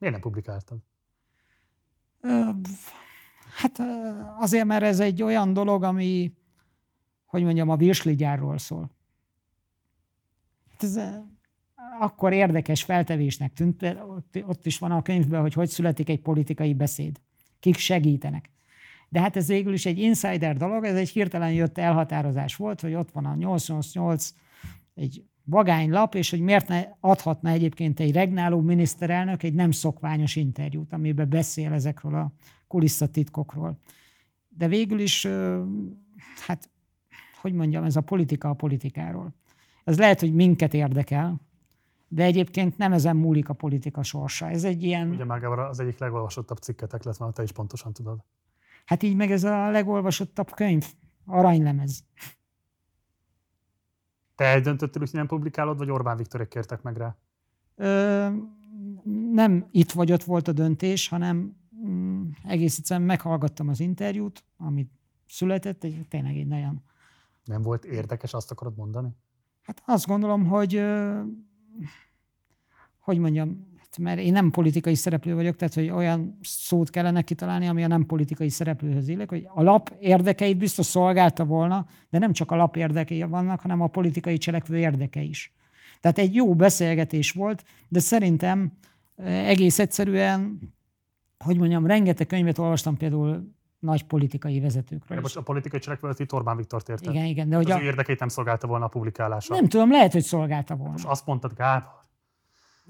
Miért 0.00 0.14
nem 0.14 0.20
publikáltad? 0.20 0.78
Hát 3.56 3.78
azért, 4.38 4.64
mert 4.64 4.82
ez 4.82 5.00
egy 5.00 5.22
olyan 5.22 5.52
dolog, 5.52 5.82
ami, 5.82 6.32
hogy 7.24 7.42
mondjam, 7.42 7.68
a 7.68 7.76
virsligyárról 7.76 8.58
szól. 8.58 8.90
Hát 10.70 10.82
ez 10.82 11.00
akkor 12.00 12.32
érdekes 12.32 12.82
feltevésnek 12.82 13.52
tűnt, 13.52 13.82
ott, 13.82 14.38
ott 14.46 14.66
is 14.66 14.78
van 14.78 14.90
a 14.90 15.02
könyvben, 15.02 15.40
hogy 15.40 15.52
hogy 15.52 15.68
születik 15.68 16.08
egy 16.08 16.20
politikai 16.20 16.74
beszéd. 16.74 17.20
Kik 17.58 17.76
segítenek. 17.76 18.50
De 19.08 19.20
hát 19.20 19.36
ez 19.36 19.46
végül 19.46 19.72
is 19.72 19.86
egy 19.86 19.98
insider 19.98 20.56
dolog, 20.56 20.84
ez 20.84 20.96
egy 20.96 21.08
hirtelen 21.08 21.52
jött 21.52 21.78
elhatározás 21.78 22.56
volt, 22.56 22.80
hogy 22.80 22.94
ott 22.94 23.10
van 23.10 23.26
a 23.26 23.34
888, 23.34 24.34
egy 24.94 25.24
vagánylap, 25.44 26.14
és 26.14 26.30
hogy 26.30 26.40
miért 26.40 26.68
ne 26.68 26.84
adhatna 27.00 27.50
egyébként 27.50 28.00
egy 28.00 28.12
regnáló 28.12 28.60
miniszterelnök 28.60 29.42
egy 29.42 29.54
nem 29.54 29.70
szokványos 29.70 30.36
interjút, 30.36 30.92
amiben 30.92 31.28
beszél 31.28 31.72
ezekről 31.72 32.14
a 32.14 32.32
kulisszatitkokról. 32.66 33.78
De 34.48 34.68
végül 34.68 35.00
is, 35.00 35.26
hát, 36.46 36.70
hogy 37.40 37.52
mondjam, 37.52 37.84
ez 37.84 37.96
a 37.96 38.00
politika 38.00 38.48
a 38.48 38.54
politikáról. 38.54 39.34
Ez 39.84 39.98
lehet, 39.98 40.20
hogy 40.20 40.34
minket 40.34 40.74
érdekel, 40.74 41.40
de 42.08 42.22
egyébként 42.22 42.76
nem 42.76 42.92
ezen 42.92 43.16
múlik 43.16 43.48
a 43.48 43.54
politika 43.54 44.02
sorsa. 44.02 44.48
Ez 44.48 44.64
egy 44.64 44.82
ilyen... 44.82 45.10
Ugye 45.10 45.24
már 45.24 45.44
az 45.44 45.80
egyik 45.80 45.98
legolvasottabb 45.98 46.58
cikketek 46.58 47.02
lett, 47.02 47.18
mert 47.18 47.34
te 47.34 47.42
is 47.42 47.52
pontosan 47.52 47.92
tudod. 47.92 48.24
Hát 48.84 49.02
így 49.02 49.16
meg 49.16 49.30
ez 49.30 49.44
a 49.44 49.70
legolvasottabb 49.70 50.50
könyv, 50.54 50.86
aranylemez. 51.26 52.04
Te 54.40 54.46
eldöntöttél, 54.46 55.00
hogy 55.00 55.10
nem 55.12 55.26
publikálod, 55.26 55.78
vagy 55.78 55.90
Orbán 55.90 56.16
Viktorék 56.16 56.48
kértek 56.48 56.82
meg 56.82 56.96
rá? 56.96 57.16
Ö, 57.74 58.28
nem 59.32 59.68
itt 59.70 59.92
vagy 59.92 60.12
ott 60.12 60.22
volt 60.22 60.48
a 60.48 60.52
döntés, 60.52 61.08
hanem 61.08 61.56
mm, 61.86 62.28
egész 62.44 62.78
egyszerűen 62.78 63.06
meghallgattam 63.06 63.68
az 63.68 63.80
interjút, 63.80 64.44
amit 64.56 64.90
született, 65.26 65.84
egy, 65.84 66.06
tényleg 66.08 66.36
egy 66.36 66.46
nagyon... 66.46 66.82
Nem 67.44 67.62
volt 67.62 67.84
érdekes, 67.84 68.34
azt 68.34 68.50
akarod 68.50 68.76
mondani? 68.76 69.08
Hát 69.62 69.82
azt 69.86 70.06
gondolom, 70.06 70.46
hogy 70.46 70.84
hogy 72.98 73.18
mondjam, 73.18 73.69
hát 73.90 73.98
mert 73.98 74.18
én 74.18 74.32
nem 74.32 74.50
politikai 74.50 74.94
szereplő 74.94 75.34
vagyok, 75.34 75.56
tehát 75.56 75.74
hogy 75.74 75.90
olyan 75.90 76.38
szót 76.42 76.90
kellene 76.90 77.22
kitalálni, 77.22 77.66
ami 77.66 77.84
a 77.84 77.86
nem 77.86 78.06
politikai 78.06 78.48
szereplőhöz 78.48 79.08
illik, 79.08 79.28
hogy 79.28 79.48
a 79.54 79.62
lap 79.62 79.92
érdekeit 80.00 80.56
biztos 80.56 80.86
szolgálta 80.86 81.44
volna, 81.44 81.86
de 82.10 82.18
nem 82.18 82.32
csak 82.32 82.50
a 82.50 82.56
lap 82.56 82.76
érdekei 82.76 83.22
vannak, 83.22 83.60
hanem 83.60 83.80
a 83.80 83.86
politikai 83.86 84.38
cselekvő 84.38 84.78
érdeke 84.78 85.20
is. 85.20 85.52
Tehát 86.00 86.18
egy 86.18 86.34
jó 86.34 86.54
beszélgetés 86.54 87.32
volt, 87.32 87.64
de 87.88 87.98
szerintem 87.98 88.72
egész 89.24 89.78
egyszerűen, 89.78 90.58
hogy 91.44 91.58
mondjam, 91.58 91.86
rengeteg 91.86 92.26
könyvet 92.26 92.58
olvastam 92.58 92.96
például 92.96 93.54
nagy 93.78 94.04
politikai 94.04 94.60
vezetőkről. 94.60 95.20
most 95.20 95.36
a 95.36 95.42
politikai 95.42 95.78
cselekvő 95.78 96.10
itt 96.16 96.32
Orbán 96.32 96.56
Viktor 96.56 96.82
érte. 96.88 97.10
Igen, 97.10 97.24
igen. 97.24 97.48
De 97.48 97.56
hogy 97.56 97.70
az 97.70 97.76
a... 97.76 97.80
ő 97.80 97.84
érdekét 97.84 98.18
nem 98.18 98.28
szolgálta 98.28 98.66
volna 98.66 98.84
a 98.84 98.88
publikálása. 98.88 99.54
Nem 99.54 99.68
tudom, 99.68 99.90
lehet, 99.90 100.12
hogy 100.12 100.22
szolgálta 100.22 100.76
volna. 100.76 100.92
Most 100.92 101.06
azt 101.06 101.26
mondtad, 101.26 101.54
Gábor. 101.54 101.99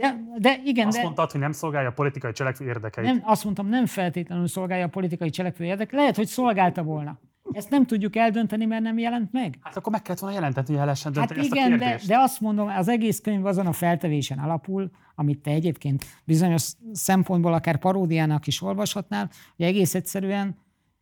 De, 0.00 0.20
de 0.38 0.60
igen, 0.64 0.86
azt 0.86 0.96
de... 0.96 1.02
mondtad, 1.02 1.30
hogy 1.30 1.40
nem 1.40 1.52
szolgálja 1.52 1.88
a 1.88 1.92
politikai 1.92 2.32
cselekvő 2.32 2.66
érdekeit. 2.66 3.06
Nem, 3.06 3.20
azt 3.24 3.44
mondtam, 3.44 3.68
nem 3.68 3.86
feltétlenül 3.86 4.46
szolgálja 4.46 4.84
a 4.84 4.88
politikai 4.88 5.30
cselekvő 5.30 5.64
érdekeit. 5.64 6.00
Lehet, 6.00 6.16
hogy 6.16 6.26
szolgálta 6.26 6.82
volna. 6.82 7.18
Ezt 7.52 7.70
nem 7.70 7.86
tudjuk 7.86 8.16
eldönteni, 8.16 8.64
mert 8.64 8.82
nem 8.82 8.98
jelent 8.98 9.32
meg. 9.32 9.58
Hát 9.60 9.76
akkor 9.76 9.92
meg 9.92 10.02
kellett 10.02 10.20
volna 10.20 10.36
jelenteni, 10.36 10.66
hogy 10.66 10.76
lehessen 10.76 11.12
dönteni 11.12 11.40
hát 11.40 11.48
igen, 11.48 11.78
de, 11.78 12.00
de 12.06 12.18
azt 12.18 12.40
mondom, 12.40 12.68
az 12.68 12.88
egész 12.88 13.20
könyv 13.20 13.46
azon 13.46 13.66
a 13.66 13.72
feltevésen 13.72 14.38
alapul, 14.38 14.90
amit 15.14 15.38
te 15.38 15.50
egyébként 15.50 16.04
bizonyos 16.24 16.72
szempontból 16.92 17.52
akár 17.52 17.78
paródiának 17.78 18.46
is 18.46 18.62
olvashatnál, 18.62 19.30
hogy 19.56 19.66
egész 19.66 19.94
egyszerűen 19.94 20.56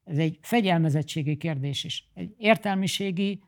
ez 0.05 0.19
egy 0.19 0.39
fegyelmezettségi 0.43 1.37
kérdés 1.37 1.85
is. 1.85 2.09
Egy 2.15 2.35
értelmiségi, 2.37 3.43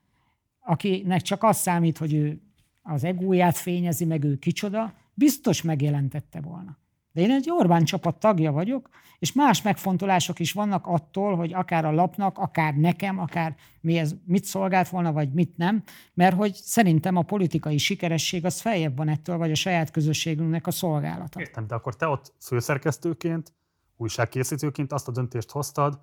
akinek 0.61 1.21
csak 1.21 1.43
az 1.43 1.57
számít, 1.57 1.99
hogy 1.99 2.15
ő 2.15 2.41
az 2.83 3.05
egóját 3.05 3.57
fényezi, 3.57 4.05
meg 4.05 4.25
ő 4.25 4.37
kicsoda, 4.37 4.95
biztos 5.15 5.63
megjelentette 5.63 6.41
volna. 6.41 6.79
De 7.13 7.21
én 7.21 7.31
egy 7.31 7.51
Orbán 7.51 7.85
csapat 7.85 8.19
tagja 8.19 8.53
vagyok, 8.53 8.89
és 9.19 9.33
más 9.33 9.63
megfontolások 9.63 10.39
is 10.39 10.53
vannak 10.53 10.87
attól, 10.87 11.37
hogy 11.37 11.53
akár 11.53 11.85
a 11.85 11.93
lapnak, 11.93 12.39
akár 12.39 12.75
nekem, 12.75 13.19
akár 13.19 13.57
mi 13.81 13.99
ez, 13.99 14.15
mit 14.25 14.45
szolgált 14.45 14.89
volna, 14.89 15.13
vagy 15.13 15.33
mit 15.33 15.57
nem, 15.57 15.83
mert 16.15 16.37
hogy 16.37 16.55
szerintem 16.55 17.17
a 17.17 17.23
politikai 17.23 17.79
sikeresség 17.79 18.45
az 18.45 18.61
feljebb 18.61 18.97
van 18.97 19.09
ettől, 19.09 19.37
vagy 19.37 19.51
a 19.51 19.55
saját 19.55 19.91
közösségünknek 19.91 20.67
a 20.67 20.71
szolgálata. 20.71 21.41
Értem, 21.41 21.67
de 21.67 21.75
akkor 21.75 21.97
te 21.97 22.07
ott 22.07 22.35
főszerkesztőként, 22.41 23.53
újságkészítőként 23.97 24.93
azt 24.93 25.09
a 25.09 25.13
döntést 25.13 25.51
hoztad, 25.51 26.01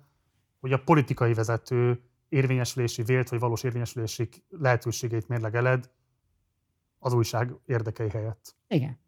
hogy 0.60 0.72
a 0.72 0.82
politikai 0.82 1.34
vezető 1.34 2.00
érvényesülési, 2.28 3.02
vélt 3.02 3.28
vagy 3.28 3.40
valós 3.40 3.62
érvényesülési 3.62 4.28
lehetőségeit 4.48 5.28
mérlegeled 5.28 5.90
az 6.98 7.12
újság 7.12 7.52
érdekei 7.66 8.08
helyett. 8.08 8.56
Igen. 8.68 8.98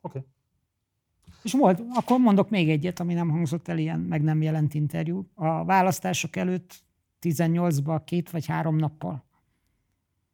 Oké. 0.00 0.18
Okay. 0.18 0.30
És 1.42 1.52
volt, 1.52 1.82
akkor 1.94 2.18
mondok 2.18 2.50
még 2.50 2.70
egyet, 2.70 3.00
ami 3.00 3.14
nem 3.14 3.28
hangzott 3.30 3.68
el 3.68 3.78
ilyen, 3.78 4.00
meg 4.00 4.22
nem 4.22 4.42
jelent 4.42 4.74
interjú. 4.74 5.30
A 5.34 5.64
választások 5.64 6.36
előtt 6.36 6.84
18-ban 7.20 8.00
két 8.04 8.30
vagy 8.30 8.46
három 8.46 8.76
nappal. 8.76 9.24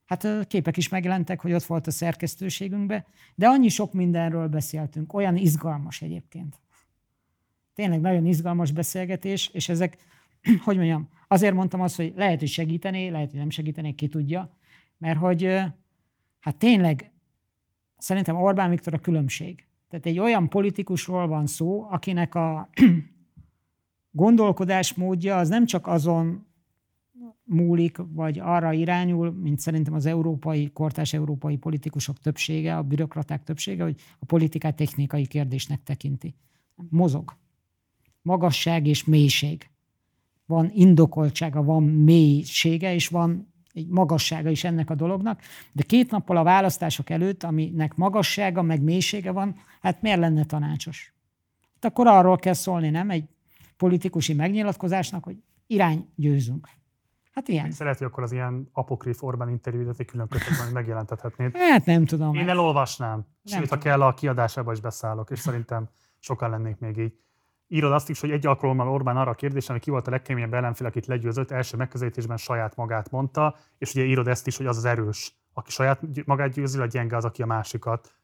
Hát 0.04 0.46
képek 0.46 0.76
is 0.76 0.88
megjelentek, 0.88 1.40
hogy 1.40 1.52
ott 1.52 1.64
volt 1.64 1.86
a 1.86 1.90
szerkesztőségünkbe, 1.90 3.06
de 3.34 3.48
annyi 3.48 3.68
sok 3.68 3.92
mindenről 3.92 4.48
beszéltünk, 4.48 5.12
olyan 5.12 5.36
izgalmas 5.36 6.02
egyébként. 6.02 6.60
Tényleg 7.74 8.00
nagyon 8.00 8.26
izgalmas 8.26 8.70
beszélgetés, 8.72 9.48
és 9.48 9.68
ezek, 9.68 9.96
hogy 10.64 10.76
mondjam, 10.76 11.08
azért 11.28 11.54
mondtam 11.54 11.80
azt, 11.80 11.96
hogy 11.96 12.12
lehet, 12.16 12.38
hogy 12.38 12.48
segíteni, 12.48 13.10
lehet, 13.10 13.30
hogy 13.30 13.38
nem 13.38 13.50
segíteni, 13.50 13.94
ki 13.94 14.08
tudja, 14.08 14.56
mert 15.02 15.18
hogy 15.18 15.42
hát 16.40 16.56
tényleg 16.58 17.10
szerintem 17.98 18.36
Orbán 18.36 18.70
Viktor 18.70 18.94
a 18.94 18.98
különbség. 18.98 19.66
Tehát 19.88 20.06
egy 20.06 20.18
olyan 20.18 20.48
politikusról 20.48 21.26
van 21.26 21.46
szó, 21.46 21.86
akinek 21.90 22.34
a 22.34 22.68
gondolkodásmódja 24.10 25.36
az 25.36 25.48
nem 25.48 25.66
csak 25.66 25.86
azon 25.86 26.46
múlik, 27.44 27.96
vagy 28.08 28.38
arra 28.38 28.72
irányul, 28.72 29.30
mint 29.30 29.58
szerintem 29.58 29.94
az 29.94 30.06
európai, 30.06 30.70
kortás 30.72 31.12
európai 31.12 31.56
politikusok 31.56 32.18
többsége, 32.18 32.76
a 32.76 32.82
bürokraták 32.82 33.42
többsége, 33.42 33.82
hogy 33.82 34.00
a 34.18 34.24
politikát 34.24 34.76
technikai 34.76 35.26
kérdésnek 35.26 35.82
tekinti. 35.82 36.34
Mozog 36.88 37.36
magasság 38.22 38.86
és 38.86 39.04
mélység. 39.04 39.70
Van 40.46 40.70
indokoltsága, 40.74 41.62
van 41.62 41.82
mélysége, 41.82 42.94
és 42.94 43.08
van 43.08 43.51
egy 43.72 43.88
magassága 43.88 44.50
is 44.50 44.64
ennek 44.64 44.90
a 44.90 44.94
dolognak, 44.94 45.40
de 45.72 45.82
két 45.82 46.10
nappal 46.10 46.36
a 46.36 46.42
választások 46.42 47.10
előtt, 47.10 47.42
aminek 47.42 47.94
magassága, 47.94 48.62
meg 48.62 48.82
mélysége 48.82 49.30
van, 49.30 49.56
hát 49.80 50.02
miért 50.02 50.18
lenne 50.18 50.44
tanácsos? 50.44 51.14
Hát 51.74 51.84
akkor 51.84 52.06
arról 52.06 52.36
kell 52.36 52.52
szólni, 52.52 52.90
nem? 52.90 53.10
Egy 53.10 53.24
politikusi 53.76 54.34
megnyilatkozásnak, 54.34 55.24
hogy 55.24 55.36
irány 55.66 56.08
győzünk. 56.16 56.68
Hát 57.32 57.48
ilyen. 57.48 57.70
Szeret, 57.70 57.98
hogy 57.98 58.06
akkor 58.06 58.22
az 58.22 58.32
ilyen 58.32 58.68
apokrif 58.72 59.22
Orbán 59.22 59.48
interjúdat 59.48 60.00
egy 60.00 60.06
külön 60.06 60.28
kötetben 60.28 60.72
megjelentethetnéd. 60.72 61.56
Hát 61.56 61.84
nem 61.84 62.04
tudom. 62.04 62.34
Én 62.34 62.48
elolvasnám. 62.48 63.10
Nem 63.16 63.26
Sőt, 63.44 63.68
tudom. 63.68 63.78
ha 63.78 63.84
kell, 63.84 64.02
a 64.02 64.14
kiadásába 64.14 64.72
is 64.72 64.80
beszállok, 64.80 65.30
és 65.30 65.38
szerintem 65.38 65.88
sokan 66.18 66.50
lennék 66.50 66.78
még 66.78 66.96
így 66.96 67.14
írod 67.72 67.92
azt 67.92 68.08
is, 68.08 68.20
hogy 68.20 68.30
egy 68.30 68.46
alkalommal 68.46 68.88
Orbán 68.88 69.16
arra 69.16 69.30
a 69.30 69.34
kérdésre, 69.34 69.72
hogy 69.72 69.82
ki 69.82 69.90
volt 69.90 70.06
a 70.06 70.10
legkeményebb 70.10 70.54
ellenfél, 70.54 70.86
akit 70.86 71.06
legyőzött, 71.06 71.50
első 71.50 71.76
megközelítésben 71.76 72.36
saját 72.36 72.76
magát 72.76 73.10
mondta, 73.10 73.56
és 73.78 73.94
ugye 73.94 74.04
írod 74.04 74.28
ezt 74.28 74.46
is, 74.46 74.56
hogy 74.56 74.66
az 74.66 74.76
az 74.76 74.84
erős, 74.84 75.36
aki 75.52 75.70
saját 75.70 76.00
magát 76.24 76.52
győzi, 76.52 76.80
a 76.80 76.86
gyenge 76.86 77.16
az, 77.16 77.24
aki 77.24 77.42
a 77.42 77.46
másikat. 77.46 78.14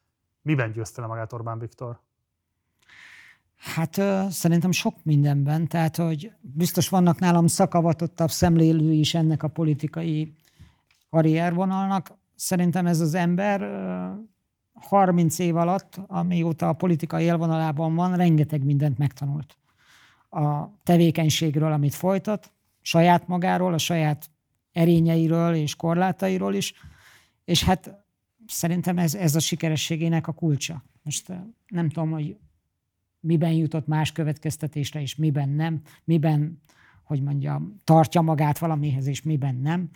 Miben 0.41 0.71
győzte 0.71 1.01
le 1.01 1.07
magát 1.07 1.33
Orbán 1.33 1.59
Viktor? 1.59 1.99
Hát 3.55 3.97
ö, 3.97 4.21
szerintem 4.29 4.71
sok 4.71 4.95
mindenben, 5.03 5.67
tehát 5.67 5.95
hogy 5.95 6.31
biztos 6.41 6.89
vannak 6.89 7.19
nálam 7.19 7.47
szakavatottabb 7.47 8.29
szemlélő 8.29 8.91
is 8.91 9.13
ennek 9.13 9.43
a 9.43 9.47
politikai 9.47 10.35
karriervonalnak. 11.09 12.11
Szerintem 12.35 12.85
ez 12.85 12.99
az 12.99 13.13
ember 13.13 13.61
ö, 13.61 14.07
30 14.73 15.39
év 15.39 15.55
alatt, 15.55 15.99
amióta 16.07 16.69
a 16.69 16.73
politikai 16.73 17.23
élvonalában 17.23 17.95
van, 17.95 18.15
rengeteg 18.15 18.63
mindent 18.63 18.97
megtanult. 18.97 19.57
A 20.29 20.67
tevékenységről, 20.83 21.71
amit 21.71 21.93
folytat, 21.95 22.51
saját 22.81 23.27
magáról, 23.27 23.73
a 23.73 23.77
saját 23.77 24.29
erényeiről 24.71 25.53
és 25.55 25.75
korlátairól 25.75 26.53
is, 26.53 26.73
és 27.45 27.63
hát 27.63 28.05
szerintem 28.47 28.97
ez, 28.97 29.15
ez 29.15 29.35
a 29.35 29.39
sikerességének 29.39 30.27
a 30.27 30.31
kulcsa. 30.31 30.83
Most 31.01 31.31
nem 31.67 31.89
tudom, 31.89 32.11
hogy 32.11 32.37
miben 33.19 33.51
jutott 33.51 33.87
más 33.87 34.11
következtetésre, 34.11 35.01
és 35.01 35.15
miben 35.15 35.49
nem, 35.49 35.81
miben, 36.03 36.61
hogy 37.03 37.21
mondjam, 37.21 37.75
tartja 37.83 38.21
magát 38.21 38.57
valamihez, 38.57 39.07
és 39.07 39.21
miben 39.21 39.55
nem 39.55 39.89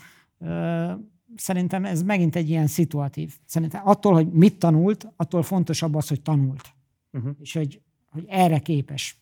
szerintem 1.36 1.86
ez 1.86 2.03
megint 2.03 2.36
egy 2.36 2.50
ilyen 2.50 2.68
szituatív. 2.68 3.34
Szerintem 3.45 3.82
attól, 3.84 4.14
hogy 4.14 4.32
mit 4.32 4.60
tanult, 4.60 5.08
attól 5.16 5.44
fontosabb 5.44 5.95
az, 5.95 6.08
hogy 6.08 6.22
tanult. 6.22 6.74
Uh-huh. 7.12 7.36
És 7.40 7.53
hogy, 7.53 7.82
hogy 8.10 8.26
erre 8.28 8.60
képes. 8.60 9.18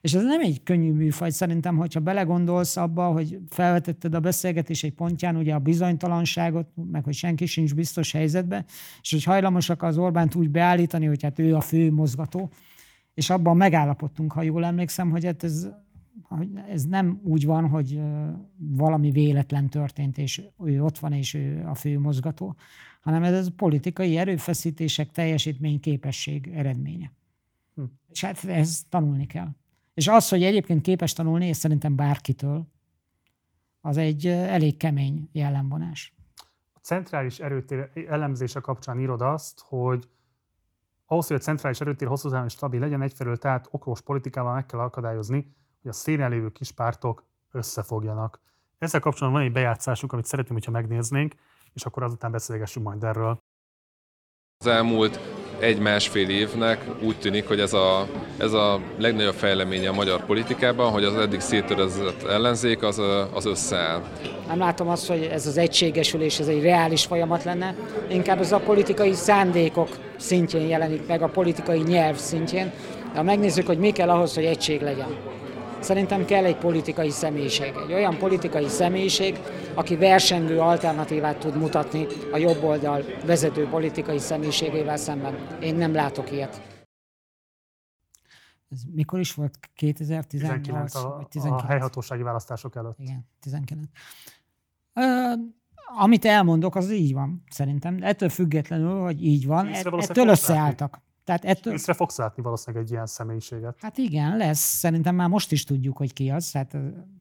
És 0.00 0.14
ez 0.14 0.22
nem 0.22 0.40
egy 0.40 0.62
könnyű 0.62 0.92
műfaj, 0.92 1.30
szerintem, 1.30 1.76
hogyha 1.76 2.00
belegondolsz 2.00 2.76
abba, 2.76 3.06
hogy 3.06 3.38
felvetetted 3.48 4.14
a 4.14 4.20
beszélgetés 4.20 4.82
egy 4.82 4.92
pontján, 4.92 5.36
ugye 5.36 5.54
a 5.54 5.58
bizonytalanságot, 5.58 6.68
meg 6.90 7.04
hogy 7.04 7.14
senki 7.14 7.46
sincs 7.46 7.74
biztos 7.74 8.12
helyzetben, 8.12 8.64
és 9.00 9.10
hogy 9.10 9.24
hajlamosak 9.24 9.82
az 9.82 9.98
Orbánt 9.98 10.34
úgy 10.34 10.50
beállítani, 10.50 11.06
hogy 11.06 11.22
hát 11.22 11.38
ő 11.38 11.54
a 11.54 11.60
fő 11.60 11.92
mozgató, 11.92 12.50
és 13.14 13.30
abban 13.30 13.56
megállapodtunk, 13.56 14.32
ha 14.32 14.42
jól 14.42 14.64
emlékszem, 14.64 15.10
hogy 15.10 15.24
hát 15.24 15.44
ez 15.44 15.68
hogy 16.22 16.48
ez 16.68 16.84
nem 16.84 17.20
úgy 17.22 17.44
van, 17.46 17.68
hogy 17.68 18.00
valami 18.56 19.10
véletlen 19.10 19.68
történt, 19.68 20.18
és 20.18 20.42
ő 20.64 20.82
ott 20.82 20.98
van, 20.98 21.12
és 21.12 21.34
ő 21.34 21.64
a 21.66 21.74
fő 21.74 21.98
mozgató, 21.98 22.56
hanem 23.00 23.22
ez 23.22 23.46
a 23.46 23.50
politikai 23.56 24.16
erőfeszítések, 24.16 25.10
teljesítmény, 25.10 25.80
képesség 25.80 26.48
eredménye. 26.54 27.12
Hm. 27.74 27.82
És 28.10 28.24
hát 28.24 28.44
ez 28.44 28.82
tanulni 28.88 29.26
kell. 29.26 29.48
És 29.94 30.08
az, 30.08 30.28
hogy 30.28 30.42
egyébként 30.42 30.82
képes 30.82 31.12
tanulni, 31.12 31.46
és 31.46 31.56
szerintem 31.56 31.96
bárkitől, 31.96 32.66
az 33.80 33.96
egy 33.96 34.26
elég 34.26 34.76
kemény 34.76 35.28
jellemvonás. 35.32 36.14
A 36.72 36.78
centrális 36.82 37.38
erőtér 37.38 37.90
elemzése 38.08 38.60
kapcsán 38.60 39.00
írod 39.00 39.20
azt, 39.20 39.60
hogy 39.60 40.08
ahhoz, 41.06 41.26
hogy 41.26 41.36
a 41.36 41.40
centrális 41.40 41.80
erőtér 41.80 42.08
hosszú 42.08 42.30
távon 42.30 42.48
stabil 42.48 42.80
legyen, 42.80 43.02
egyfelől 43.02 43.36
tehát 43.36 43.68
okos 43.70 44.00
politikával 44.00 44.54
meg 44.54 44.66
kell 44.66 44.80
akadályozni, 44.80 45.54
hogy 45.82 45.90
a 45.90 45.94
szélen 45.94 46.30
lévő 46.30 46.48
kis 46.48 46.70
pártok 46.70 47.24
összefogjanak. 47.52 48.40
Ezzel 48.78 49.00
kapcsolatban 49.00 49.40
van 49.40 49.50
egy 49.50 49.54
bejátszásunk, 49.54 50.12
amit 50.12 50.24
szeretném, 50.24 50.54
hogyha 50.54 50.70
megnéznénk, 50.70 51.34
és 51.72 51.84
akkor 51.84 52.02
azután 52.02 52.30
beszélgessünk 52.30 52.86
majd 52.86 53.04
erről. 53.04 53.38
Az 54.58 54.66
elmúlt 54.66 55.20
egy-másfél 55.58 56.28
évnek 56.28 56.88
úgy 57.02 57.18
tűnik, 57.18 57.48
hogy 57.48 57.60
ez 57.60 57.72
a, 57.72 58.06
ez 58.38 58.52
a 58.52 58.80
legnagyobb 58.96 59.34
fejleménye 59.34 59.88
a 59.88 59.92
magyar 59.92 60.24
politikában, 60.24 60.90
hogy 60.92 61.04
az 61.04 61.16
eddig 61.16 61.40
szétörözött 61.40 62.22
ellenzék 62.22 62.82
az, 62.82 62.98
az 63.32 63.44
összeáll. 63.44 64.02
Nem 64.46 64.58
látom 64.58 64.88
azt, 64.88 65.08
hogy 65.08 65.22
ez 65.22 65.46
az 65.46 65.56
egységesülés, 65.56 66.38
ez 66.38 66.48
egy 66.48 66.62
reális 66.62 67.04
folyamat 67.04 67.44
lenne, 67.44 67.74
inkább 68.10 68.38
ez 68.38 68.52
a 68.52 68.60
politikai 68.60 69.12
szándékok 69.12 69.88
szintjén 70.16 70.68
jelenik 70.68 71.06
meg, 71.06 71.22
a 71.22 71.28
politikai 71.28 71.80
nyelv 71.80 72.16
szintjén. 72.16 72.72
De 73.12 73.18
ha 73.18 73.22
megnézzük, 73.22 73.66
hogy 73.66 73.78
mi 73.78 73.90
kell 73.90 74.10
ahhoz, 74.10 74.34
hogy 74.34 74.44
egység 74.44 74.80
legyen. 74.80 75.40
Szerintem 75.82 76.24
kell 76.24 76.44
egy 76.44 76.56
politikai 76.56 77.10
személyiség, 77.10 77.72
egy 77.86 77.92
olyan 77.92 78.18
politikai 78.18 78.68
személyiség, 78.68 79.38
aki 79.74 79.96
versengő 79.96 80.58
alternatívát 80.60 81.38
tud 81.38 81.56
mutatni 81.56 82.06
a 82.32 82.36
jobb 82.36 82.62
oldal 82.62 83.02
vezető 83.26 83.66
politikai 83.68 84.18
személyiségével 84.18 84.96
szemben. 84.96 85.58
Én 85.60 85.74
nem 85.74 85.94
látok 85.94 86.32
ilyet. 86.32 86.62
Ez 88.70 88.80
mikor 88.92 89.18
is 89.18 89.34
volt? 89.34 89.58
2018 89.74 90.62
19 90.62 90.94
a, 90.94 91.14
vagy 91.16 91.28
19? 91.28 91.62
A 91.62 91.66
helyhatósági 91.66 92.22
választások 92.22 92.76
előtt. 92.76 92.98
Igen, 92.98 93.28
19. 93.40 93.88
Ö, 94.94 95.32
amit 95.98 96.24
elmondok, 96.24 96.74
az 96.74 96.92
így 96.92 97.12
van, 97.12 97.44
szerintem. 97.50 97.98
Ettől 98.00 98.28
függetlenül, 98.28 99.00
hogy 99.00 99.24
így 99.24 99.46
van, 99.46 99.66
ettől 99.66 100.28
összeálltak. 100.28 101.02
Tehát 101.24 101.44
ettől... 101.44 101.72
Észre 101.72 101.92
fogsz 101.92 102.18
látni 102.18 102.42
valószínűleg 102.42 102.84
egy 102.84 102.90
ilyen 102.90 103.06
személyiséget. 103.06 103.76
Hát 103.80 103.98
igen, 103.98 104.36
lesz. 104.36 104.60
Szerintem 104.78 105.14
már 105.14 105.28
most 105.28 105.52
is 105.52 105.64
tudjuk, 105.64 105.96
hogy 105.96 106.12
ki 106.12 106.30
az. 106.30 106.52
Hát 106.52 106.76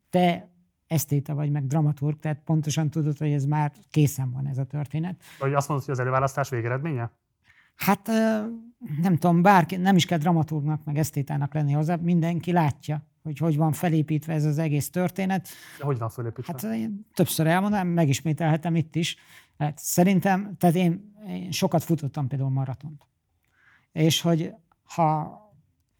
te 0.09 0.49
esztéta 0.88 1.33
vagy, 1.33 1.51
meg 1.51 1.67
dramaturg, 1.67 2.19
tehát 2.19 2.41
pontosan 2.45 2.89
tudod, 2.89 3.17
hogy 3.17 3.31
ez 3.31 3.45
már 3.45 3.71
készen 3.89 4.31
van 4.31 4.47
ez 4.47 4.57
a 4.57 4.63
történet. 4.63 5.21
Vagy 5.39 5.53
azt 5.53 5.67
mondod, 5.67 5.85
hogy 5.85 5.95
az 5.95 6.01
előválasztás 6.01 6.49
végeredménye? 6.49 7.11
Hát 7.75 8.07
nem 9.01 9.17
tudom, 9.17 9.41
bárki, 9.41 9.75
nem 9.75 9.95
is 9.95 10.05
kell 10.05 10.17
dramaturgnak, 10.17 10.83
meg 10.83 10.97
esztétának 10.97 11.53
lenni 11.53 11.71
hozzá, 11.71 11.95
mindenki 11.95 12.51
látja, 12.51 13.05
hogy 13.23 13.38
hogy 13.38 13.57
van 13.57 13.71
felépítve 13.71 14.33
ez 14.33 14.45
az 14.45 14.57
egész 14.57 14.89
történet. 14.89 15.47
De 15.77 15.85
hogy 15.85 15.97
van 15.97 16.09
felépítve? 16.09 16.53
Hát 16.53 16.75
én 16.75 17.05
többször 17.13 17.47
elmondom, 17.47 17.88
megismételhetem 17.88 18.75
itt 18.75 18.95
is. 18.95 19.15
Hát 19.57 19.77
szerintem, 19.77 20.55
tehát 20.57 20.75
én, 20.75 21.13
én 21.27 21.51
sokat 21.51 21.83
futottam 21.83 22.27
például 22.27 22.49
maratont 22.49 23.10
és 23.91 24.21
hogy 24.21 24.53
ha 24.83 25.39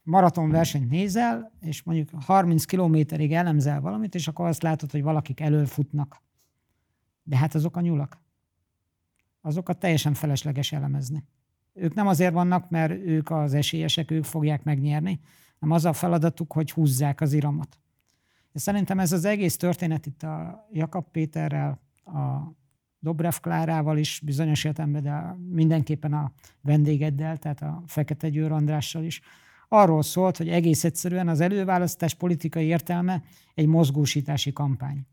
maratonversenyt 0.03 0.89
nézel, 0.89 1.51
és 1.59 1.83
mondjuk 1.83 2.09
30 2.23 2.65
kilométerig 2.65 3.33
elemzel 3.33 3.81
valamit, 3.81 4.15
és 4.15 4.27
akkor 4.27 4.47
azt 4.47 4.61
látod, 4.61 4.91
hogy 4.91 5.01
valakik 5.01 5.39
előfutnak. 5.39 6.21
De 7.23 7.37
hát 7.37 7.55
azok 7.55 7.75
a 7.75 7.81
nyulak. 7.81 8.19
Azokat 9.41 9.79
teljesen 9.79 10.13
felesleges 10.13 10.71
elemezni. 10.71 11.23
Ők 11.73 11.93
nem 11.93 12.07
azért 12.07 12.33
vannak, 12.33 12.69
mert 12.69 12.91
ők 12.91 13.29
az 13.29 13.53
esélyesek, 13.53 14.11
ők 14.11 14.23
fogják 14.23 14.63
megnyerni, 14.63 15.19
hanem 15.59 15.75
az 15.75 15.85
a 15.85 15.93
feladatuk, 15.93 16.53
hogy 16.53 16.71
húzzák 16.71 17.21
az 17.21 17.33
iramot. 17.33 17.79
És 18.53 18.61
szerintem 18.61 18.99
ez 18.99 19.11
az 19.11 19.25
egész 19.25 19.57
történet 19.57 20.05
itt 20.05 20.23
a 20.23 20.67
Jakab 20.71 21.05
Péterrel, 21.11 21.79
a 22.05 22.51
Dobrev 23.03 23.35
Klárával 23.41 23.97
is 23.97 24.21
bizonyos 24.23 24.63
értelemben, 24.63 25.03
de 25.03 25.35
mindenképpen 25.49 26.13
a 26.13 26.31
vendégeddel, 26.61 27.38
tehát 27.38 27.61
a 27.61 27.83
Fekete 27.88 28.30
Győr 28.30 28.51
Andrással 28.51 29.03
is, 29.03 29.21
arról 29.67 30.03
szólt, 30.03 30.38
hogy 30.38 30.49
egész 30.49 30.83
egyszerűen 30.83 31.27
az 31.27 31.39
előválasztás 31.39 32.13
politikai 32.13 32.65
értelme 32.65 33.23
egy 33.53 33.65
mozgósítási 33.65 34.53
kampány. 34.53 35.05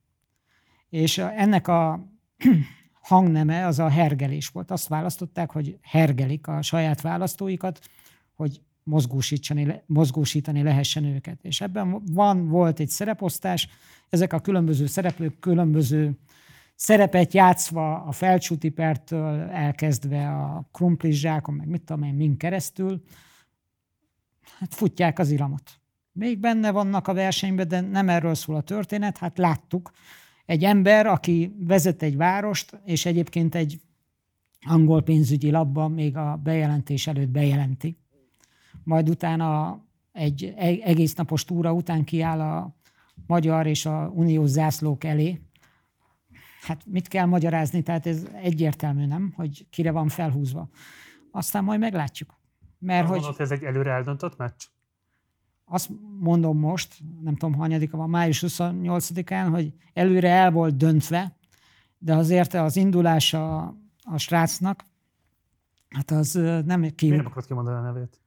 És 0.89 1.19
ennek 1.19 1.69
a 1.69 2.09
hangneme 3.01 3.67
az 3.67 3.79
a 3.79 3.89
hergelés 3.89 4.49
volt. 4.49 4.71
Azt 4.71 4.89
választották, 4.89 5.51
hogy 5.51 5.79
hergelik 5.83 6.47
a 6.47 6.63
saját 6.63 7.01
választóikat, 7.01 7.81
hogy 8.35 8.61
mozgósítani, 8.83 9.83
mozgósítani 9.87 10.63
lehessen 10.63 11.05
őket. 11.05 11.39
És 11.43 11.61
ebben 11.61 12.03
van, 12.05 12.49
volt 12.49 12.81
egy 12.81 12.89
szereposztás, 12.89 13.69
ezek 14.09 14.33
a 14.33 14.41
különböző 14.41 14.87
szereplők 14.87 15.39
különböző 15.39 16.19
szerepet 16.79 17.35
játszva 17.35 18.03
a 18.03 18.13
felcsútipertől 18.13 19.41
elkezdve 19.41 20.29
a 20.29 20.69
krumplizsákon, 20.73 21.55
meg 21.55 21.69
mit 21.69 21.83
tudom 21.83 22.03
én, 22.03 22.15
mind 22.15 22.37
keresztül, 22.37 23.03
hát 24.59 24.75
futják 24.75 25.19
az 25.19 25.31
iramot. 25.31 25.81
Még 26.13 26.39
benne 26.39 26.71
vannak 26.71 27.09
a 27.09 27.15
versenyben, 27.15 27.69
de 27.69 27.81
nem 27.81 28.09
erről 28.09 28.35
szól 28.35 28.57
a 28.57 28.61
történet. 28.61 29.19
Hát 29.19 29.39
láttuk, 29.39 29.91
egy 30.47 30.65
ember, 30.65 31.07
aki 31.07 31.55
vezet 31.59 32.03
egy 32.03 32.17
várost, 32.17 32.81
és 32.85 33.07
egyébként 33.07 33.55
egy 33.55 33.81
angol 34.67 35.03
pénzügyi 35.03 35.51
labban 35.51 35.93
még 35.93 36.17
a 36.17 36.41
bejelentés 36.43 37.07
előtt 37.07 37.29
bejelenti. 37.29 37.97
Majd 38.85 39.09
utána 39.09 39.81
egy 40.13 40.55
e-, 40.57 40.79
egész 40.83 41.15
napos 41.15 41.45
túra 41.45 41.73
után 41.73 42.05
kiáll 42.05 42.41
a 42.41 42.77
magyar 43.27 43.67
és 43.67 43.87
a 43.87 44.13
uniós 44.15 44.49
zászlók 44.49 45.05
elé, 45.05 45.41
hát 46.69 46.87
mit 46.87 47.09
kell 47.09 47.27
magyarázni, 47.27 47.83
tehát 47.83 48.07
ez 48.07 48.27
egyértelmű, 48.43 49.07
nem, 49.07 49.33
hogy 49.37 49.67
kire 49.71 49.91
van 49.91 50.09
felhúzva. 50.09 50.69
Aztán 51.31 51.65
majd 51.65 51.81
meglátjuk. 51.81 52.39
Mert 52.79 53.09
hogy... 53.09 53.21
Mondod, 53.21 53.41
ez 53.41 53.51
egy 53.51 53.63
előre 53.63 53.91
eldöntött 53.91 54.37
meccs? 54.37 54.65
Azt 55.65 55.91
mondom 56.21 56.59
most, 56.59 56.99
nem 57.21 57.37
tudom, 57.37 57.55
hanyadika 57.55 57.97
van, 57.97 58.11
május 58.11 58.45
28-án, 58.47 59.49
hogy 59.51 59.73
előre 59.93 60.31
el 60.31 60.51
volt 60.51 60.77
döntve, 60.77 61.37
de 61.99 62.15
azért 62.15 62.55
az 62.55 62.77
indulása 62.77 63.57
a, 64.03 64.19
srácnak, 64.19 64.85
hát 65.89 66.11
az 66.11 66.33
nem 66.65 66.83
ki... 66.95 67.07
Miért 67.07 67.17
nem 67.17 67.27
akarod 67.27 67.47
kimondani 67.47 67.77
a 67.77 67.81
nevét? 67.81 68.21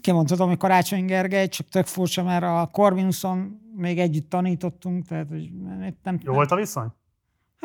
Kimondhatom, 0.00 0.48
hogy 0.48 0.56
Karácsony 0.56 1.04
Gergely, 1.04 1.48
csak 1.48 1.68
tök 1.68 1.86
furcsa, 1.86 2.22
mert 2.22 2.42
a 2.42 2.68
Corvinuson 2.72 3.60
még 3.74 3.98
együtt 3.98 4.28
tanítottunk, 4.28 5.06
tehát 5.06 5.28
hogy 5.28 5.50
nem... 6.02 6.18
Jó 6.22 6.32
volt 6.32 6.50
a 6.50 6.56
viszony? 6.56 6.92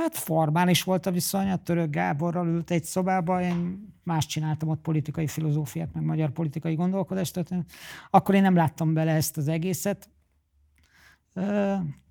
Hát 0.02 0.18
formál 0.18 0.70
is 0.70 0.84
volt 0.84 1.06
a 1.06 1.12
viszony, 1.12 1.50
a 1.50 1.64
török 1.64 1.90
Gáborral 1.90 2.48
ült 2.48 2.72
egy 2.72 2.84
szobába, 2.84 3.42
én 3.42 3.88
más 4.04 4.26
csináltam 4.26 4.70
ott 4.70 4.82
politikai 4.82 5.28
filozófiát, 5.28 5.94
meg 5.94 6.04
magyar 6.04 6.32
politikai 6.32 6.76
gondolkodást, 6.76 7.34
tehát 7.34 7.66
akkor 8.10 8.36
én 8.36 8.42
nem 8.42 8.56
láttam 8.56 8.94
bele 8.94 9.12
ezt 9.12 9.38
az 9.38 9.48
egészet. 9.48 10.10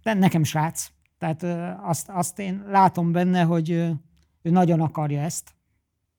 De 0.02 0.14
nekem 0.14 0.42
srác. 0.44 0.90
Tehát 1.18 1.42
azt, 1.82 2.08
azt 2.08 2.38
én 2.38 2.64
látom 2.66 3.12
benne, 3.12 3.42
hogy 3.42 3.70
ő 3.70 4.50
nagyon 4.50 4.80
akarja 4.80 5.20
ezt, 5.20 5.54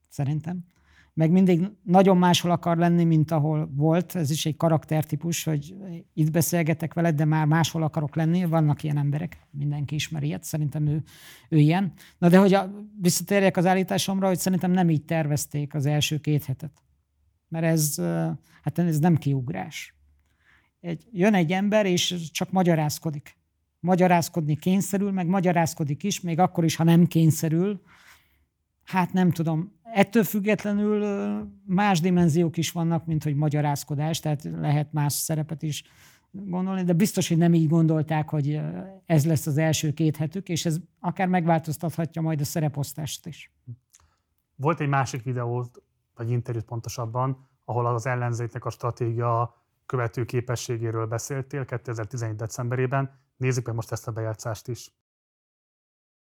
szerintem 0.08 0.66
meg 1.14 1.32
mindig 1.32 1.70
nagyon 1.84 2.18
máshol 2.18 2.52
akar 2.52 2.78
lenni, 2.78 3.04
mint 3.04 3.32
ahol 3.32 3.72
volt. 3.76 4.16
Ez 4.16 4.32
is 4.32 4.46
egy 4.46 4.56
karaktertípus, 4.56 5.44
hogy 5.44 5.76
itt 6.14 6.32
beszélgetek 6.32 6.94
veled, 6.94 7.16
de 7.16 7.26
már 7.26 7.46
máshol 7.46 7.84
akarok 7.84 8.16
lenni. 8.16 8.46
Vannak 8.46 8.84
ilyen 8.84 8.98
emberek, 8.98 9.48
mindenki 9.52 9.96
ismeri 9.96 10.28
ilyet, 10.28 10.44
szerintem 10.44 10.88
ő, 10.88 11.04
ő 11.50 11.58
ilyen. 11.58 11.94
Na 12.18 12.30
de 12.30 12.38
hogy 12.38 12.54
a, 12.54 12.72
visszatérjek 13.02 13.58
az 13.58 13.66
állításomra, 13.66 14.28
hogy 14.28 14.40
szerintem 14.40 14.72
nem 14.72 14.90
így 14.90 15.06
tervezték 15.06 15.74
az 15.74 15.86
első 15.86 16.18
két 16.18 16.46
hetet. 16.46 16.84
Mert 17.48 17.66
ez, 17.66 17.96
hát 18.62 18.80
ez 18.80 19.00
nem 19.00 19.18
kiugrás. 19.18 19.94
Egy, 20.80 21.08
jön 21.12 21.34
egy 21.34 21.52
ember, 21.52 21.86
és 21.86 22.30
csak 22.32 22.52
magyarázkodik. 22.52 23.38
Magyarázkodni 23.80 24.56
kényszerül, 24.56 25.12
meg 25.12 25.28
magyarázkodik 25.28 26.04
is, 26.04 26.22
még 26.22 26.40
akkor 26.40 26.64
is, 26.64 26.76
ha 26.76 26.84
nem 26.84 27.06
kényszerül. 27.06 27.82
Hát 28.84 29.14
nem 29.14 29.32
tudom, 29.32 29.79
Ettől 29.94 30.24
függetlenül 30.24 31.04
más 31.66 32.00
dimenziók 32.00 32.58
is 32.58 32.72
vannak, 32.72 33.06
mint 33.06 33.24
hogy 33.24 33.36
magyarázkodás, 33.36 34.20
tehát 34.20 34.44
lehet 34.44 34.94
más 34.94 35.14
szerepet 35.14 35.62
is 35.62 35.84
gondolni, 36.32 36.84
de 36.84 36.94
biztos, 36.94 37.28
hogy 37.28 37.38
nem 37.38 37.54
így 37.54 37.68
gondolták, 37.68 38.30
hogy 38.30 38.62
ez 39.06 39.26
lesz 39.26 39.48
az 39.48 39.58
első 39.58 39.94
két 39.94 40.18
hetük, 40.18 40.50
és 40.50 40.66
ez 40.66 40.78
akár 41.00 41.28
megváltoztathatja 41.28 42.22
majd 42.22 42.42
a 42.42 42.46
szereposztást 42.46 43.26
is. 43.26 43.52
Volt 44.56 44.80
egy 44.80 44.88
másik 44.88 45.24
videó, 45.24 45.66
vagy 46.16 46.30
interjút 46.30 46.66
pontosabban, 46.66 47.48
ahol 47.66 47.86
az 47.86 48.06
ellenzéknek 48.06 48.66
a 48.66 48.70
stratégia 48.70 49.64
követő 49.86 50.26
képességéről 50.26 51.08
beszéltél 51.08 51.66
2011. 51.66 52.36
decemberében. 52.36 53.20
Nézzük 53.38 53.66
meg 53.66 53.76
most 53.76 53.92
ezt 53.92 54.08
a 54.08 54.12
bejátszást 54.12 54.68
is 54.68 54.92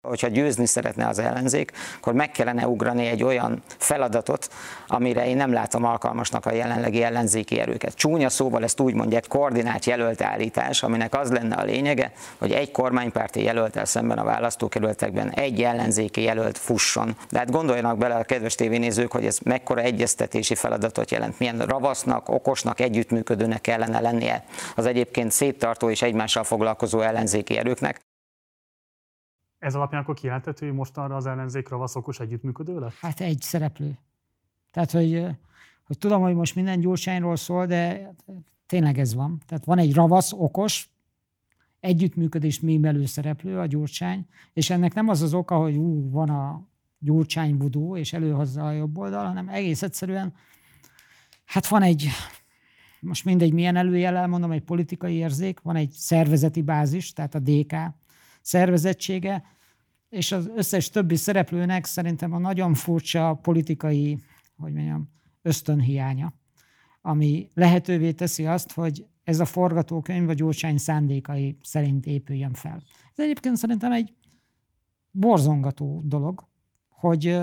hogyha 0.07 0.27
győzni 0.27 0.65
szeretne 0.65 1.07
az 1.07 1.19
ellenzék, 1.19 1.71
akkor 1.97 2.13
meg 2.13 2.31
kellene 2.31 2.67
ugrani 2.67 3.05
egy 3.05 3.23
olyan 3.23 3.61
feladatot, 3.77 4.49
amire 4.87 5.27
én 5.27 5.35
nem 5.35 5.53
látom 5.53 5.83
alkalmasnak 5.83 6.45
a 6.45 6.53
jelenlegi 6.53 7.03
ellenzéki 7.03 7.59
erőket. 7.59 7.95
Csúnya 7.95 8.29
szóval 8.29 8.63
ezt 8.63 8.79
úgy 8.79 8.93
mondják, 8.93 9.27
koordinált 9.27 9.85
jelölt 9.85 10.21
állítás, 10.21 10.83
aminek 10.83 11.15
az 11.15 11.31
lenne 11.31 11.55
a 11.55 11.63
lényege, 11.63 12.11
hogy 12.37 12.51
egy 12.51 12.71
kormánypárti 12.71 13.43
jelöltel 13.43 13.85
szemben 13.85 14.17
a 14.17 14.23
választókerületekben 14.23 15.29
egy 15.29 15.63
ellenzéki 15.63 16.21
jelölt 16.21 16.57
fusson. 16.57 17.15
De 17.29 17.37
hát 17.37 17.51
gondoljanak 17.51 17.97
bele 17.97 18.15
a 18.15 18.23
kedves 18.23 18.55
tévénézők, 18.55 19.11
hogy 19.11 19.25
ez 19.25 19.37
mekkora 19.43 19.81
egyeztetési 19.81 20.55
feladatot 20.55 21.11
jelent, 21.11 21.39
milyen 21.39 21.57
ravasznak, 21.57 22.29
okosnak, 22.29 22.79
együttműködőnek 22.79 23.61
kellene 23.61 23.99
lennie 23.99 24.43
az 24.75 24.85
egyébként 24.85 25.31
széttartó 25.31 25.89
és 25.89 26.01
egymással 26.01 26.43
foglalkozó 26.43 27.01
ellenzéki 27.01 27.57
erőknek. 27.57 28.06
Ez 29.67 29.75
alapján 29.75 30.01
akkor 30.01 30.15
kijelenthető, 30.15 30.65
hogy 30.65 30.75
mostanra 30.75 31.15
az 31.15 31.25
ellenzék 31.25 31.69
ravaszokos 31.69 32.19
együttműködő 32.19 32.79
lett? 32.79 32.93
Hát 32.93 33.19
egy 33.19 33.41
szereplő. 33.41 33.97
Tehát, 34.71 34.91
hogy, 34.91 35.25
hogy 35.83 35.97
tudom, 35.97 36.21
hogy 36.21 36.35
most 36.35 36.55
minden 36.55 36.79
Gyurcsányról 36.79 37.35
szól, 37.35 37.65
de 37.65 38.13
tényleg 38.65 38.99
ez 38.99 39.13
van. 39.13 39.41
Tehát 39.45 39.65
van 39.65 39.77
egy 39.77 39.93
ravasz, 39.93 40.33
okos, 40.33 40.89
együttműködést 41.79 42.61
mémelő 42.61 43.05
szereplő, 43.05 43.59
a 43.59 43.65
Gyurcsány, 43.65 44.27
és 44.53 44.69
ennek 44.69 44.93
nem 44.93 45.07
az 45.07 45.21
az 45.21 45.33
oka, 45.33 45.57
hogy 45.57 45.75
ú, 45.75 46.09
van 46.09 46.29
a 46.29 46.67
Gyurcsány 46.99 47.57
budó, 47.57 47.97
és 47.97 48.13
előhozza 48.13 48.65
a 48.65 48.71
jobb 48.71 48.97
oldal, 48.97 49.25
hanem 49.25 49.49
egész 49.49 49.81
egyszerűen, 49.81 50.33
hát 51.45 51.67
van 51.67 51.81
egy, 51.81 52.07
most 52.99 53.25
mindegy 53.25 53.53
milyen 53.53 53.75
előjellel 53.75 54.27
mondom, 54.27 54.51
egy 54.51 54.63
politikai 54.63 55.13
érzék, 55.13 55.59
van 55.59 55.75
egy 55.75 55.91
szervezeti 55.91 56.61
bázis, 56.61 57.13
tehát 57.13 57.35
a 57.35 57.39
DK, 57.39 57.75
szervezettsége, 58.41 59.43
és 60.09 60.31
az 60.31 60.49
összes 60.55 60.89
többi 60.89 61.15
szereplőnek 61.15 61.85
szerintem 61.85 62.33
a 62.33 62.37
nagyon 62.37 62.73
furcsa 62.73 63.33
politikai, 63.41 64.17
hogy 64.57 64.73
mondjam, 64.73 65.09
ösztönhiánya, 65.41 66.33
ami 67.01 67.49
lehetővé 67.53 68.11
teszi 68.11 68.45
azt, 68.45 68.71
hogy 68.71 69.05
ez 69.23 69.39
a 69.39 69.45
forgatókönyv 69.45 70.29
a 70.29 70.33
Gyurcsány 70.33 70.77
szándékai 70.77 71.57
szerint 71.61 72.05
épüljön 72.05 72.53
fel. 72.53 72.83
Ez 73.15 73.23
egyébként 73.23 73.57
szerintem 73.57 73.91
egy 73.91 74.13
borzongató 75.11 76.01
dolog, 76.05 76.47
hogy, 76.89 77.37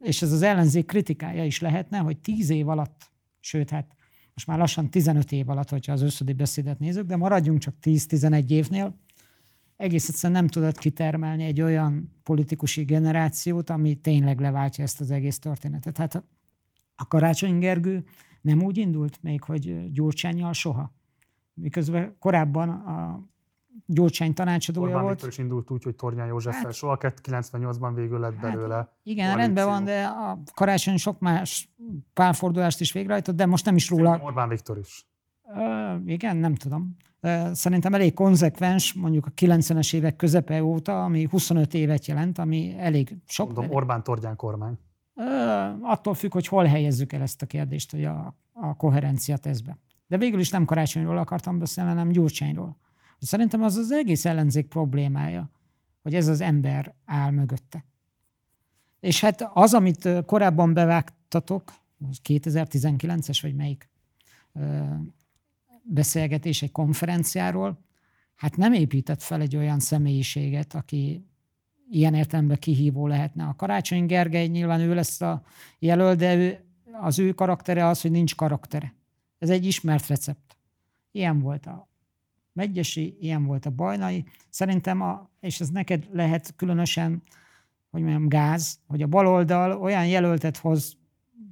és 0.00 0.22
ez 0.22 0.32
az 0.32 0.42
ellenzék 0.42 0.86
kritikája 0.86 1.44
is 1.44 1.60
lehetne, 1.60 1.98
hogy 1.98 2.18
tíz 2.18 2.50
év 2.50 2.68
alatt, 2.68 3.12
sőt, 3.40 3.70
hát 3.70 3.96
most 4.34 4.46
már 4.46 4.58
lassan 4.58 4.90
15 4.90 5.32
év 5.32 5.48
alatt, 5.48 5.68
hogyha 5.68 5.92
az 5.92 6.02
összödi 6.02 6.32
beszédet 6.32 6.78
nézzük, 6.78 7.06
de 7.06 7.16
maradjunk 7.16 7.58
csak 7.58 7.74
10-11 7.82 8.50
évnél, 8.50 8.98
egész 9.82 10.08
egyszerűen 10.08 10.40
nem 10.40 10.48
tudott 10.48 10.78
kitermelni 10.78 11.44
egy 11.44 11.60
olyan 11.60 12.12
politikusi 12.22 12.84
generációt, 12.84 13.70
ami 13.70 13.94
tényleg 13.94 14.40
leváltja 14.40 14.84
ezt 14.84 15.00
az 15.00 15.10
egész 15.10 15.38
történetet. 15.38 15.96
Hát 15.96 16.24
a 16.96 17.06
Karácsony 17.08 17.58
Gergő 17.58 18.04
nem 18.40 18.62
úgy 18.62 18.76
indult 18.76 19.22
még, 19.22 19.42
hogy 19.42 19.92
Gyurcsányjal 19.92 20.52
soha. 20.52 20.92
Miközben 21.54 22.16
korábban 22.18 22.68
a 22.68 23.24
Gyurcsány 23.86 24.34
tanácsadója 24.34 24.86
Orbán 24.86 25.02
volt. 25.02 25.26
Is 25.26 25.38
indult 25.38 25.70
úgy, 25.70 25.82
hogy 25.82 25.94
Tornyán 25.94 26.26
József 26.26 26.54
hát, 26.54 26.72
soha 26.72 26.98
98-ban 27.00 27.92
végül 27.94 28.18
lett 28.18 28.34
hát, 28.34 28.52
belőle. 28.52 28.96
Igen, 29.02 29.24
koalíció. 29.24 29.44
rendben 29.44 29.66
van, 29.66 29.84
de 29.84 30.04
a 30.04 30.42
Karácsony 30.54 30.96
sok 30.96 31.18
más 31.18 31.74
párfordulást 32.12 32.80
is 32.80 32.92
végrehajtott, 32.92 33.36
de 33.36 33.46
most 33.46 33.64
nem 33.64 33.76
is 33.76 33.88
róla. 33.88 34.04
Szerintem 34.04 34.26
Orbán 34.26 34.48
Viktor 34.48 34.78
is. 34.78 35.06
Ö, 35.56 35.94
igen, 36.04 36.36
nem 36.36 36.54
tudom 36.54 36.96
szerintem 37.52 37.94
elég 37.94 38.14
konzekvens, 38.14 38.92
mondjuk 38.92 39.26
a 39.26 39.30
90-es 39.30 39.94
évek 39.94 40.16
közepe 40.16 40.64
óta, 40.64 41.04
ami 41.04 41.26
25 41.30 41.74
évet 41.74 42.06
jelent, 42.06 42.38
ami 42.38 42.74
elég 42.78 43.16
sok. 43.26 43.54
Mondom, 43.54 43.74
Orbán 43.74 44.02
Tordján 44.02 44.36
kormány. 44.36 44.78
Attól 45.82 46.14
függ, 46.14 46.32
hogy 46.32 46.46
hol 46.46 46.64
helyezzük 46.64 47.12
el 47.12 47.22
ezt 47.22 47.42
a 47.42 47.46
kérdést, 47.46 47.90
hogy 47.90 48.04
a, 48.04 48.36
a 48.52 48.76
koherencia 48.76 49.36
teszbe. 49.36 49.78
De 50.06 50.18
végül 50.18 50.40
is 50.40 50.50
nem 50.50 50.64
karácsonyról 50.64 51.18
akartam 51.18 51.58
beszélni, 51.58 51.90
hanem 51.90 52.08
Gyurcsányról. 52.08 52.76
Szerintem 53.18 53.62
az 53.62 53.76
az 53.76 53.92
egész 53.92 54.24
ellenzék 54.24 54.68
problémája, 54.68 55.50
hogy 56.02 56.14
ez 56.14 56.28
az 56.28 56.40
ember 56.40 56.94
áll 57.04 57.30
mögötte. 57.30 57.84
És 59.00 59.20
hát 59.20 59.50
az, 59.52 59.74
amit 59.74 60.08
korábban 60.26 60.72
bevágtatok, 60.72 61.72
2019-es 62.28 63.38
vagy 63.42 63.54
melyik 63.54 63.90
beszélgetés 65.82 66.62
egy 66.62 66.72
konferenciáról, 66.72 67.78
hát 68.34 68.56
nem 68.56 68.72
épített 68.72 69.22
fel 69.22 69.40
egy 69.40 69.56
olyan 69.56 69.80
személyiséget, 69.80 70.74
aki 70.74 71.26
ilyen 71.90 72.14
értelemben 72.14 72.58
kihívó 72.58 73.06
lehetne. 73.06 73.44
A 73.44 73.54
Karácsony 73.54 74.06
Gergely 74.06 74.46
nyilván 74.46 74.80
ő 74.80 74.94
lesz 74.94 75.20
a 75.20 75.42
jelölt, 75.78 76.18
de 76.18 76.34
ő, 76.34 76.58
az 77.00 77.18
ő 77.18 77.32
karaktere 77.32 77.86
az, 77.86 78.00
hogy 78.00 78.10
nincs 78.10 78.34
karaktere. 78.34 78.94
Ez 79.38 79.50
egy 79.50 79.66
ismert 79.66 80.06
recept. 80.06 80.56
Ilyen 81.10 81.40
volt 81.40 81.66
a 81.66 81.90
Megyesi, 82.52 83.16
ilyen 83.20 83.44
volt 83.44 83.66
a 83.66 83.70
Bajnai. 83.70 84.24
Szerintem, 84.48 85.00
a, 85.00 85.30
és 85.40 85.60
ez 85.60 85.68
neked 85.68 86.08
lehet 86.12 86.54
különösen, 86.56 87.22
hogy 87.90 88.00
mondjam, 88.00 88.28
gáz, 88.28 88.78
hogy 88.86 89.02
a 89.02 89.06
baloldal 89.06 89.72
olyan 89.72 90.06
jelöltet 90.06 90.56
hoz 90.56 90.96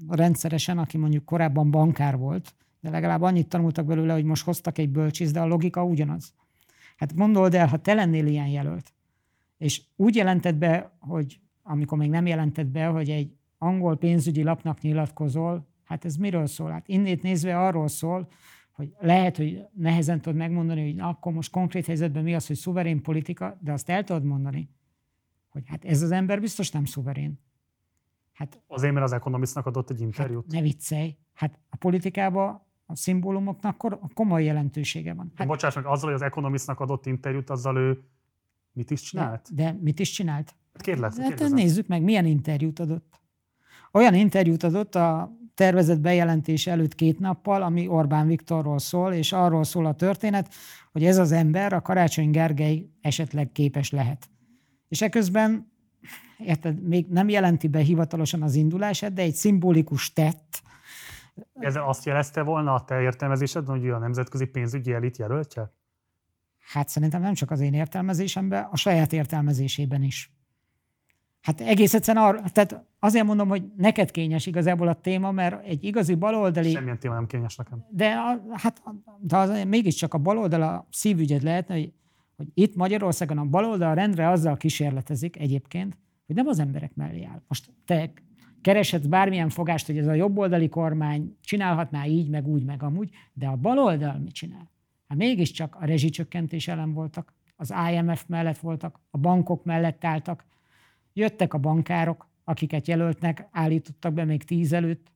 rendszeresen, 0.09 0.79
aki 0.79 0.97
mondjuk 0.97 1.25
korábban 1.25 1.71
bankár 1.71 2.17
volt, 2.17 2.55
de 2.81 2.91
legalább 2.91 3.23
annyit 3.23 3.49
tanultak 3.49 3.87
belőle, 3.87 4.13
hogy 4.13 4.25
most 4.25 4.45
hoztak 4.45 4.79
egy 4.79 4.91
bölcsész, 4.91 5.33
de 5.33 5.41
a 5.41 5.47
logika 5.47 5.85
ugyanaz. 5.85 6.35
Hát 6.97 7.17
gondold 7.17 7.55
el, 7.55 7.69
ha 7.69 7.77
te 7.77 7.95
lennél 7.95 8.27
ilyen 8.27 8.49
jelölt, 8.49 8.95
és 9.59 9.83
úgy 9.97 10.17
jelented 10.17 10.57
be, 10.57 10.97
hogy 10.99 11.41
amikor 11.63 11.99
még 11.99 12.11
nem 12.11 12.27
jelentett 12.27 12.67
be, 12.67 12.87
hogy 12.87 13.11
egy 13.11 13.33
angol 13.59 13.97
pénzügyi 13.97 14.43
lapnak 14.43 14.81
nyilatkozol, 14.81 15.69
hát 15.85 16.05
ez 16.05 16.17
miről 16.17 16.47
szól? 16.47 16.71
Hát 16.71 16.89
innét 16.89 17.23
nézve 17.23 17.59
arról 17.59 17.89
szól, 17.89 18.29
hogy 18.73 18.95
lehet, 18.99 19.37
hogy 19.37 19.67
nehezen 19.73 20.21
tudod 20.21 20.39
megmondani, 20.39 20.91
hogy 20.91 21.01
akkor 21.01 21.33
most 21.33 21.51
konkrét 21.51 21.87
helyzetben 21.87 22.23
mi 22.23 22.35
az, 22.35 22.47
hogy 22.47 22.57
szuverén 22.57 23.03
politika, 23.03 23.59
de 23.61 23.73
azt 23.73 23.89
el 23.89 24.05
tudod 24.05 24.25
mondani, 24.25 24.71
hogy 25.49 25.63
hát 25.67 25.85
ez 25.85 26.03
az 26.03 26.11
ember 26.11 26.41
biztos 26.41 26.71
nem 26.71 26.85
szuverén. 26.85 27.41
Hát, 28.33 28.63
Azért, 28.67 28.93
mert 28.93 29.05
az 29.05 29.13
Economistnak 29.13 29.67
adott 29.67 29.91
egy 29.91 30.01
interjút? 30.01 30.45
Hát 30.45 30.53
ne 30.53 30.61
viccelj. 30.61 31.17
Hát 31.35 31.59
a 31.69 31.77
politikában 31.77 32.63
a 32.91 32.97
szimbólumoknak 32.97 33.87
komoly 34.15 34.45
jelentősége 34.45 35.15
van. 35.15 35.33
Hát, 35.35 35.47
Bocsáss 35.47 35.75
meg, 35.75 35.87
azzal, 35.87 36.05
hogy 36.05 36.21
az 36.21 36.27
Economistnak 36.27 36.81
adott 36.81 37.07
interjút, 37.07 37.51
azzal 37.51 37.77
ő 37.77 38.05
mit 38.73 38.91
is 38.91 39.01
csinált? 39.01 39.49
De, 39.55 39.63
de 39.63 39.79
mit 39.81 39.99
is 39.99 40.11
csinált? 40.11 40.55
Kérlek, 40.73 41.17
hát 41.17 41.51
nézzük 41.51 41.87
meg, 41.87 42.03
milyen 42.03 42.27
interjút 42.27 42.79
adott. 42.79 43.21
Olyan 43.93 44.15
interjút 44.15 44.63
adott 44.63 44.95
a 44.95 45.39
tervezett 45.55 46.01
bejelentés 46.01 46.67
előtt 46.67 46.95
két 46.95 47.19
nappal, 47.19 47.63
ami 47.63 47.89
Orbán 47.89 48.27
Viktorról 48.27 48.79
szól, 48.79 49.13
és 49.13 49.33
arról 49.33 49.65
szól 49.65 49.87
a 49.87 49.95
történet, 49.95 50.55
hogy 50.93 51.05
ez 51.05 51.19
az 51.19 51.33
ember, 51.33 51.73
a 51.73 51.83
Karácsony 51.83 52.31
Gergely 52.31 52.91
esetleg 53.01 53.53
képes 53.53 53.91
lehet. 53.91 54.29
És 54.89 55.03
eközben, 55.03 55.73
érted, 56.39 56.83
még 56.83 57.07
nem 57.09 57.29
jelenti 57.29 57.69
be 57.69 57.79
hivatalosan 57.79 58.43
az 58.43 58.55
indulását, 58.55 59.13
de 59.13 59.23
egy 59.23 59.35
szimbolikus 59.35 60.13
tett, 60.13 60.63
ez 61.53 61.77
azt 61.77 62.05
jelezte 62.05 62.43
volna 62.43 62.75
a 62.75 62.85
te 62.85 63.01
értelmezésedben, 63.01 63.77
hogy 63.77 63.85
ő 63.85 63.95
a 63.95 63.99
nemzetközi 63.99 64.45
pénzügyi 64.47 64.93
elit 64.93 65.17
jelöltje? 65.17 65.73
Hát 66.59 66.89
szerintem 66.89 67.21
nem 67.21 67.35
csak 67.35 67.51
az 67.51 67.61
én 67.61 67.75
értelmezésemben, 67.75 68.69
a 68.71 68.77
saját 68.77 69.13
értelmezésében 69.13 70.03
is. 70.03 70.33
Hát 71.41 71.61
egész 71.61 71.95
egyszerűen 71.95 72.25
arra, 72.25 72.43
tehát 72.53 72.85
azért 72.99 73.25
mondom, 73.25 73.49
hogy 73.49 73.63
neked 73.77 74.11
kényes 74.11 74.47
igazából 74.47 74.89
a 74.89 74.95
téma, 74.95 75.31
mert 75.31 75.67
egy 75.67 75.85
igazi 75.85 76.15
baloldali... 76.15 76.71
Semmilyen 76.71 76.99
téma 76.99 77.15
nem 77.15 77.27
kényes 77.27 77.57
nekem. 77.57 77.85
De, 77.91 78.13
a, 78.13 78.57
hát, 78.57 78.83
de 79.21 79.37
az, 79.37 79.65
mégiscsak 79.67 80.15
a 80.15 80.19
baloldal 80.19 80.63
a 80.63 80.87
szívügyed 80.91 81.43
lehetne, 81.43 81.75
hogy, 81.75 81.93
hogy 82.37 82.47
itt 82.55 82.75
Magyarországon 82.75 83.39
a 83.39 83.45
baloldal 83.45 83.95
rendre 83.95 84.29
azzal 84.29 84.57
kísérletezik 84.57 85.39
egyébként, 85.39 85.99
hogy 86.27 86.35
nem 86.37 86.47
az 86.47 86.59
emberek 86.59 86.95
mellé 86.95 87.25
áll. 87.25 87.43
Most 87.49 87.71
te 87.85 88.13
kereshetsz 88.63 89.07
bármilyen 89.07 89.49
fogást, 89.49 89.87
hogy 89.87 89.99
ez 89.99 90.07
a 90.07 90.15
jobboldali 90.15 90.69
kormány 90.69 91.37
csinálhatná 91.41 92.07
így, 92.07 92.29
meg 92.29 92.47
úgy, 92.47 92.65
meg 92.65 92.83
amúgy, 92.83 93.11
de 93.33 93.47
a 93.47 93.57
baloldal 93.57 94.19
mit 94.19 94.33
csinál? 94.33 94.71
Hát 95.09 95.19
mégiscsak 95.19 95.77
a 95.81 95.85
rezsicsökkentés 95.85 96.69
ellen 96.69 96.93
voltak, 96.93 97.33
az 97.57 97.75
IMF 97.93 98.25
mellett 98.27 98.59
voltak, 98.59 99.01
a 99.11 99.19
bankok 99.19 99.65
mellett 99.65 100.05
álltak, 100.05 100.45
jöttek 101.13 101.55
a 101.55 101.59
bankárok, 101.59 102.29
akiket 102.45 102.87
jelöltnek, 102.87 103.49
állítottak 103.51 104.13
be 104.13 104.25
még 104.25 104.43
tíz 104.43 104.73
előtt. 104.73 105.13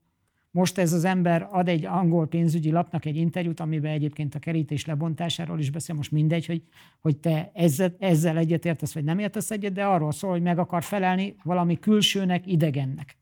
Most 0.50 0.78
ez 0.78 0.92
az 0.92 1.05
ember 1.05 1.48
ad 1.50 1.68
egy 1.68 1.84
angol 1.84 2.26
pénzügyi 2.26 2.70
lapnak 2.70 3.05
egy 3.05 3.16
interjút, 3.16 3.60
amiben 3.60 3.92
egyébként 3.92 4.34
a 4.34 4.39
kerítés 4.39 4.86
lebontásáról 4.86 5.58
is 5.58 5.70
beszél, 5.70 5.97
most 5.97 6.10
mindegy, 6.10 6.47
hogy, 6.47 6.62
hogy 7.00 7.16
te 7.16 7.50
ezzel, 7.55 7.97
ezzel 7.98 8.36
egyetértesz, 8.36 8.94
vagy 8.94 9.05
nem 9.05 9.18
értesz 9.18 9.50
egyet, 9.50 9.73
de 9.73 9.84
arról 9.84 10.12
szól, 10.12 10.31
hogy 10.31 10.42
meg 10.42 10.58
akar 10.58 10.82
felelni 10.82 11.34
valami 11.42 11.78
külsőnek, 11.78 12.47
idegennek. 12.47 13.16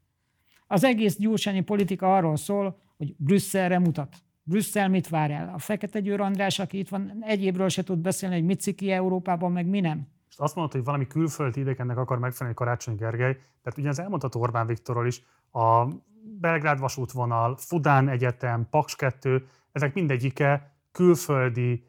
Az 0.73 0.84
egész 0.84 1.17
gyurcsányi 1.18 1.60
politika 1.60 2.17
arról 2.17 2.36
szól, 2.36 2.78
hogy 2.97 3.15
Brüsszelre 3.17 3.78
mutat. 3.78 4.17
Brüsszel 4.42 4.89
mit 4.89 5.09
vár 5.09 5.31
el? 5.31 5.52
A 5.55 5.59
Fekete 5.59 6.01
Győr 6.01 6.20
András, 6.20 6.59
aki 6.59 6.78
itt 6.78 6.89
van, 6.89 7.17
egy 7.20 7.42
évről 7.42 7.68
se 7.68 7.83
tud 7.83 7.99
beszélni, 7.99 8.34
hogy 8.34 8.44
mit 8.44 8.60
ciki 8.60 8.91
Európában, 8.91 9.52
meg 9.52 9.67
mi 9.67 9.81
nem. 9.81 10.09
És 10.28 10.36
azt 10.39 10.55
mondta, 10.55 10.76
hogy 10.76 10.84
valami 10.84 11.07
külföldi 11.07 11.60
idegennek 11.60 11.97
akar 11.97 12.18
megfelelni 12.18 12.57
Karácsony 12.57 12.94
Gergely, 12.94 13.36
mert 13.62 13.78
ugye 13.78 13.89
az 13.89 13.99
elmondható 13.99 14.41
Orbán 14.41 14.67
Viktorról 14.67 15.07
is, 15.07 15.23
a 15.51 15.86
Belgrád 16.41 16.78
vasútvonal, 16.78 17.57
Fudán 17.57 18.09
Egyetem, 18.09 18.67
Paks 18.70 18.97
2, 18.97 19.47
ezek 19.73 19.94
mindegyike 19.94 20.76
külföldi 20.92 21.84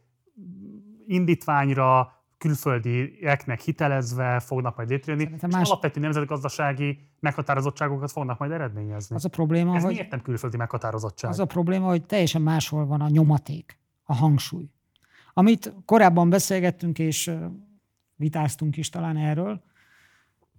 indítványra, 1.07 2.12
külföldieknek 2.43 3.59
hitelezve 3.59 4.39
fognak 4.39 4.75
majd 4.75 4.89
létrejönni, 4.89 5.29
és 5.35 5.41
más... 5.41 5.69
alapvető 5.69 5.99
nemzetgazdasági 5.99 6.99
meghatározottságokat 7.19 8.11
fognak 8.11 8.39
majd 8.39 8.51
eredményezni. 8.51 9.15
Az 9.15 9.25
a 9.25 9.29
probléma, 9.29 9.75
Ez 9.75 9.83
hogy... 9.83 9.93
miért 9.93 10.09
nem 10.09 10.21
külföldi 10.21 10.57
meghatározottság? 10.57 11.31
Az 11.31 11.39
a 11.39 11.45
probléma, 11.45 11.87
hogy 11.87 12.05
teljesen 12.05 12.41
máshol 12.41 12.85
van 12.85 13.01
a 13.01 13.09
nyomaték, 13.09 13.79
a 14.03 14.15
hangsúly. 14.15 14.69
Amit 15.33 15.73
korábban 15.85 16.29
beszélgettünk, 16.29 16.99
és 16.99 17.31
vitáztunk 18.15 18.77
is 18.77 18.89
talán 18.89 19.17
erről, 19.17 19.63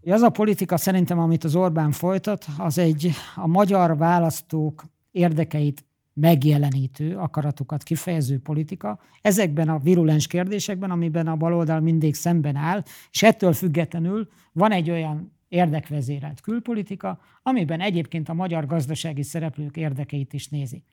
az 0.06 0.22
a 0.22 0.30
politika 0.30 0.76
szerintem, 0.76 1.18
amit 1.18 1.44
az 1.44 1.54
Orbán 1.54 1.92
folytat, 1.92 2.46
az 2.58 2.78
egy 2.78 3.10
a 3.34 3.46
magyar 3.46 3.96
választók 3.96 4.84
érdekeit 5.10 5.84
megjelenítő, 6.14 7.16
akaratukat 7.16 7.82
kifejező 7.82 8.38
politika, 8.38 9.00
ezekben 9.22 9.68
a 9.68 9.78
virulens 9.78 10.26
kérdésekben, 10.26 10.90
amiben 10.90 11.26
a 11.26 11.36
baloldal 11.36 11.80
mindig 11.80 12.14
szemben 12.14 12.56
áll, 12.56 12.82
és 13.10 13.22
ettől 13.22 13.52
függetlenül 13.52 14.28
van 14.52 14.72
egy 14.72 14.90
olyan 14.90 15.32
érdekvezérelt 15.48 16.40
külpolitika, 16.40 17.20
amiben 17.42 17.80
egyébként 17.80 18.28
a 18.28 18.34
magyar 18.34 18.66
gazdasági 18.66 19.22
szereplők 19.22 19.76
érdekeit 19.76 20.32
is 20.32 20.48
nézi. 20.48 20.84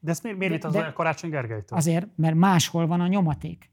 De 0.00 0.10
ezt 0.10 0.22
miért, 0.22 0.38
miért 0.38 0.64
az 0.64 0.74
a 0.74 0.92
Karácsony 0.92 1.30
Gergelytől? 1.30 1.78
Azért, 1.78 2.06
mert 2.16 2.34
máshol 2.34 2.86
van 2.86 3.00
a 3.00 3.06
nyomaték. 3.06 3.70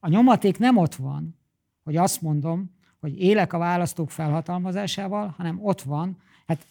A 0.00 0.08
nyomaték 0.08 0.58
nem 0.58 0.76
ott 0.76 0.94
van, 0.94 1.38
hogy 1.84 1.96
azt 1.96 2.22
mondom, 2.22 2.74
hogy 3.00 3.20
élek 3.20 3.52
a 3.52 3.58
választók 3.58 4.10
felhatalmazásával, 4.10 5.34
hanem 5.36 5.58
ott 5.62 5.82
van, 5.82 6.16
hát 6.46 6.66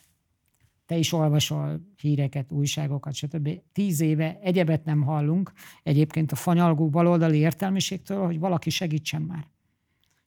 te 0.86 0.96
is 0.98 1.14
olvasol 1.14 1.82
híreket, 2.02 2.52
újságokat, 2.52 3.14
stb. 3.14 3.62
Tíz 3.72 4.02
éve 4.02 4.40
egyebet 4.42 4.86
nem 4.86 5.02
hallunk 5.02 5.52
egyébként 5.84 6.32
a 6.32 6.36
fanyalgó 6.36 6.90
baloldali 6.90 7.38
értelmiségtől, 7.38 8.26
hogy 8.26 8.40
valaki 8.40 8.70
segítsen 8.70 9.22
már. 9.22 9.48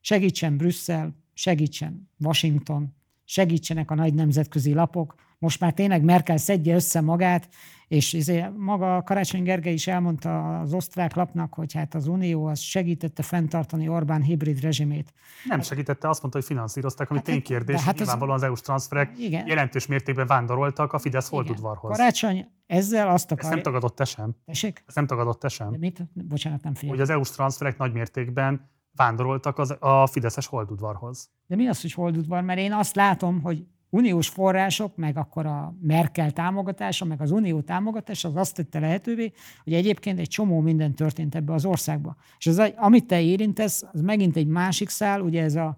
Segítsen 0.00 0.56
Brüsszel, 0.56 1.16
segítsen 1.32 2.10
Washington, 2.18 2.94
segítsenek 3.24 3.90
a 3.90 3.94
nagy 3.94 4.14
nemzetközi 4.14 4.72
lapok, 4.72 5.14
most 5.38 5.60
már 5.60 5.72
tényleg 5.72 6.02
Merkel 6.02 6.36
szedje 6.36 6.74
össze 6.74 7.00
magát, 7.00 7.48
és 7.88 8.12
izé, 8.12 8.44
maga 8.56 9.02
Karácsony 9.02 9.42
Gergely 9.42 9.72
is 9.72 9.86
elmondta 9.86 10.60
az 10.60 10.72
osztrák 10.72 11.14
lapnak, 11.14 11.54
hogy 11.54 11.72
hát 11.72 11.94
az 11.94 12.06
Unió 12.06 12.46
az 12.46 12.60
segítette 12.60 13.22
fenntartani 13.22 13.88
Orbán 13.88 14.22
hibrid 14.22 14.60
rezsimét. 14.60 15.12
Nem 15.44 15.60
segítette, 15.60 16.08
azt 16.08 16.20
mondta, 16.20 16.38
hogy 16.38 16.48
finanszírozták, 16.48 17.10
ami 17.10 17.18
hát, 17.18 17.28
ténykérdés. 17.28 17.80
Hát 17.80 17.96
nyilvánvalóan 17.96 18.36
az, 18.36 18.42
az 18.42 18.48
EU-s 18.48 18.60
transferek 18.60 19.18
igen. 19.18 19.46
jelentős 19.46 19.86
mértékben 19.86 20.26
vándoroltak 20.26 20.92
a 20.92 20.98
Fidesz 20.98 21.28
holdudvarhoz. 21.28 21.96
Karácsony 21.96 22.46
ezzel 22.66 23.08
azt 23.08 23.32
akarja... 23.32 23.48
Ezt 23.48 23.54
nem 23.54 23.72
tagadott 23.72 23.96
te 23.96 24.04
sem. 24.04 24.36
Tessék? 24.44 24.82
Ezt 24.86 24.96
nem 24.96 25.06
tagadott 25.06 25.40
te 25.40 25.48
sem. 25.48 25.70
De 25.70 25.78
mit? 25.78 26.00
Bocsánat, 26.12 26.62
nem 26.62 26.74
fél. 26.74 26.88
Hogy 26.90 27.00
az 27.00 27.10
EU-s 27.10 27.30
transferek 27.30 27.78
nagy 27.78 27.92
mértékben 27.92 28.70
vándoroltak 28.96 29.58
az, 29.58 29.76
a 29.80 30.06
Fideszes 30.06 30.46
holdudvarhoz. 30.46 31.30
De 31.46 31.56
mi 31.56 31.68
az, 31.68 31.80
hogy 31.80 31.92
holdudvar? 31.92 32.42
Mert 32.42 32.58
én 32.58 32.72
azt 32.72 32.96
látom, 32.96 33.40
hogy 33.42 33.66
uniós 33.90 34.28
források, 34.28 34.96
meg 34.96 35.16
akkor 35.16 35.46
a 35.46 35.74
Merkel 35.80 36.30
támogatása, 36.30 37.04
meg 37.04 37.20
az 37.20 37.30
unió 37.30 37.60
támogatása 37.60 38.28
az 38.28 38.36
azt 38.36 38.54
tette 38.54 38.78
lehetővé, 38.78 39.32
hogy 39.64 39.72
egyébként 39.72 40.18
egy 40.18 40.28
csomó 40.28 40.60
minden 40.60 40.94
történt 40.94 41.34
ebbe 41.34 41.52
az 41.52 41.64
országba. 41.64 42.16
És 42.38 42.46
az, 42.46 42.72
amit 42.76 43.06
te 43.06 43.20
érintesz, 43.20 43.84
az 43.92 44.00
megint 44.00 44.36
egy 44.36 44.46
másik 44.46 44.88
szál, 44.88 45.20
ugye 45.20 45.42
ez 45.42 45.54
a 45.54 45.76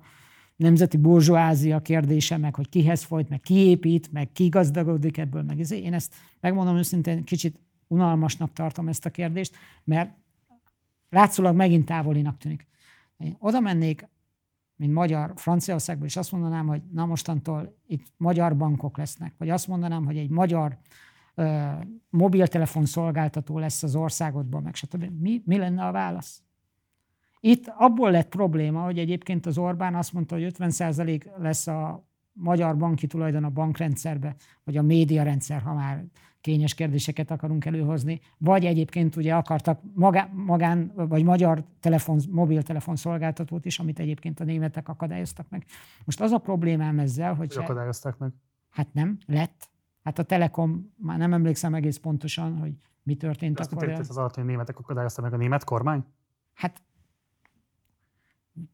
nemzeti 0.57 0.97
burzsóázia 0.97 1.81
kérdése, 1.81 2.37
meg 2.37 2.55
hogy 2.55 2.69
kihez 2.69 3.03
folyt, 3.03 3.29
meg 3.29 3.41
kiépít, 3.41 4.13
meg 4.13 4.33
ki 4.33 4.49
gazdagodik 4.49 5.19
ebből, 5.19 5.43
meg 5.43 5.61
ez. 5.61 5.71
Én 5.71 5.95
ezt 5.95 6.15
megmondom 6.41 6.77
őszintén, 6.77 7.25
kicsit 7.25 7.61
unalmasnak 7.87 8.53
tartom 8.53 8.89
ezt 8.89 9.07
a 9.07 9.11
kérdést, 9.11 9.55
mert 9.85 10.11
látszólag 11.11 11.57
megint 11.57 11.85
távolinak 11.85 12.39
tűnik. 12.39 12.67
Én 13.19 13.37
oda 13.39 13.61
mennék 13.61 14.09
mint 14.81 14.93
magyar 14.93 15.33
Franciaországban, 15.37 16.07
és 16.07 16.17
azt 16.17 16.33
mondanám, 16.33 16.67
hogy 16.67 16.83
na 16.93 17.07
mostantól 17.07 17.77
itt 17.87 18.07
magyar 18.17 18.57
bankok 18.57 18.97
lesznek, 18.97 19.35
vagy 19.39 19.51
azt 19.51 19.69
mondanám, 19.69 20.05
hogy 20.05 20.17
egy 20.17 20.31
magyar 20.31 20.79
ö, 21.35 21.69
mobiltelefon 22.11 22.85
szolgáltató 22.85 23.59
lesz 23.59 23.83
az 23.83 23.95
országodban, 23.95 24.63
meg 24.63 24.75
stb. 24.75 25.05
Mi, 25.21 25.43
mi 25.45 25.57
lenne 25.57 25.85
a 25.85 25.93
válasz? 25.93 26.43
Itt 27.41 27.73
abból 27.77 28.11
lett 28.11 28.29
probléma, 28.29 28.83
hogy 28.83 28.99
egyébként 28.99 29.47
az 29.47 29.59
Orbán 29.59 29.95
azt 29.95 30.13
mondta, 30.13 30.35
hogy 30.35 30.55
50% 30.59 31.37
lesz 31.37 31.67
a 31.67 32.05
magyar 32.33 32.77
banki 32.77 33.07
tulajdon 33.07 33.45
a 33.45 33.51
bankrendszerbe, 33.51 34.37
vagy 34.65 34.77
a 34.77 34.83
médiarendszer, 34.83 35.63
ha 35.63 35.75
már 35.75 36.05
kényes 36.41 36.75
kérdéseket 36.75 37.31
akarunk 37.31 37.65
előhozni, 37.65 38.21
vagy 38.39 38.65
egyébként 38.65 39.17
ugye 39.17 39.35
akartak 39.35 39.81
magán, 39.95 40.31
magán 40.35 40.93
vagy 40.95 41.25
magyar 41.25 41.65
telefon, 41.81 42.21
mobiltelefon 42.31 42.97
szolgáltatót 42.97 43.65
is, 43.65 43.79
amit 43.79 43.99
egyébként 43.99 44.41
a 44.41 44.45
németek 44.45 44.89
akadályoztak 44.89 45.49
meg. 45.49 45.65
Most 46.05 46.21
az 46.21 46.33
a 46.33 46.39
problémám 46.39 46.99
ezzel, 46.99 47.35
hogy... 47.35 47.55
Hogy 47.55 47.65
akadályozták 47.65 48.19
meg? 48.19 48.33
Hát 48.71 48.93
nem, 48.93 49.19
lett. 49.27 49.71
Hát 50.03 50.19
a 50.19 50.23
Telekom, 50.23 50.95
már 50.97 51.19
nem 51.19 51.33
emlékszem 51.33 51.75
egész 51.75 51.97
pontosan, 51.97 52.59
hogy 52.59 52.73
mi 53.03 53.15
történt 53.15 53.57
De 53.57 53.65
akkor. 53.71 53.89
Azt 53.89 54.11
az 54.11 54.17
alatt, 54.17 54.35
hogy 54.35 54.45
a 54.45 54.47
németek 54.47 54.79
akadályozták 54.79 55.25
meg 55.25 55.35
a 55.35 55.37
német 55.37 55.65
kormány? 55.65 56.05
Hát 56.55 56.83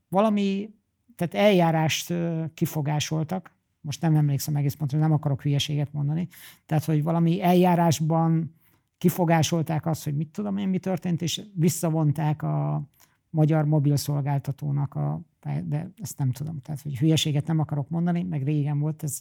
valami, 0.08 0.74
tehát 1.16 1.34
eljárást 1.34 2.14
kifogásoltak, 2.54 3.55
most 3.86 4.00
nem 4.00 4.16
emlékszem 4.16 4.56
egész 4.56 4.74
pontosan, 4.74 5.08
nem 5.08 5.12
akarok 5.12 5.42
hülyeséget 5.42 5.92
mondani, 5.92 6.28
tehát 6.66 6.84
hogy 6.84 7.02
valami 7.02 7.42
eljárásban 7.42 8.54
kifogásolták 8.98 9.86
azt, 9.86 10.04
hogy 10.04 10.16
mit 10.16 10.28
tudom 10.28 10.56
én, 10.56 10.68
mi 10.68 10.78
történt, 10.78 11.22
és 11.22 11.42
visszavonták 11.54 12.42
a 12.42 12.82
magyar 13.30 13.64
mobil 13.64 13.96
szolgáltatónak 13.96 14.94
a, 14.94 15.20
de 15.64 15.90
ezt 16.02 16.18
nem 16.18 16.32
tudom, 16.32 16.60
tehát 16.60 16.82
hogy 16.82 16.98
hülyeséget 16.98 17.46
nem 17.46 17.58
akarok 17.58 17.88
mondani, 17.88 18.22
meg 18.22 18.42
régen 18.42 18.78
volt 18.78 19.02
ez 19.02 19.18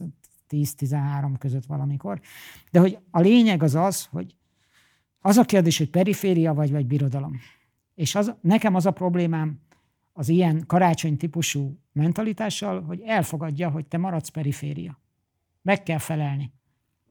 10-13 0.49 1.33
között 1.39 1.65
valamikor, 1.65 2.21
de 2.71 2.79
hogy 2.79 2.97
a 3.11 3.19
lényeg 3.19 3.63
az 3.63 3.75
az, 3.75 4.05
hogy 4.05 4.35
az 5.19 5.37
a 5.37 5.43
kérdés, 5.45 5.77
hogy 5.77 5.89
periféria 5.89 6.53
vagy, 6.53 6.71
vagy 6.71 6.85
birodalom. 6.85 7.39
És 7.95 8.15
az, 8.15 8.33
nekem 8.41 8.75
az 8.75 8.85
a 8.85 8.91
problémám, 8.91 9.59
az 10.17 10.29
ilyen 10.29 10.63
karácsony 10.67 11.17
típusú 11.17 11.79
mentalitással, 11.91 12.81
hogy 12.81 13.01
elfogadja, 13.01 13.69
hogy 13.69 13.85
te 13.85 13.97
maradsz 13.97 14.29
periféria. 14.29 14.99
Meg 15.61 15.83
kell 15.83 15.97
felelni 15.97 16.53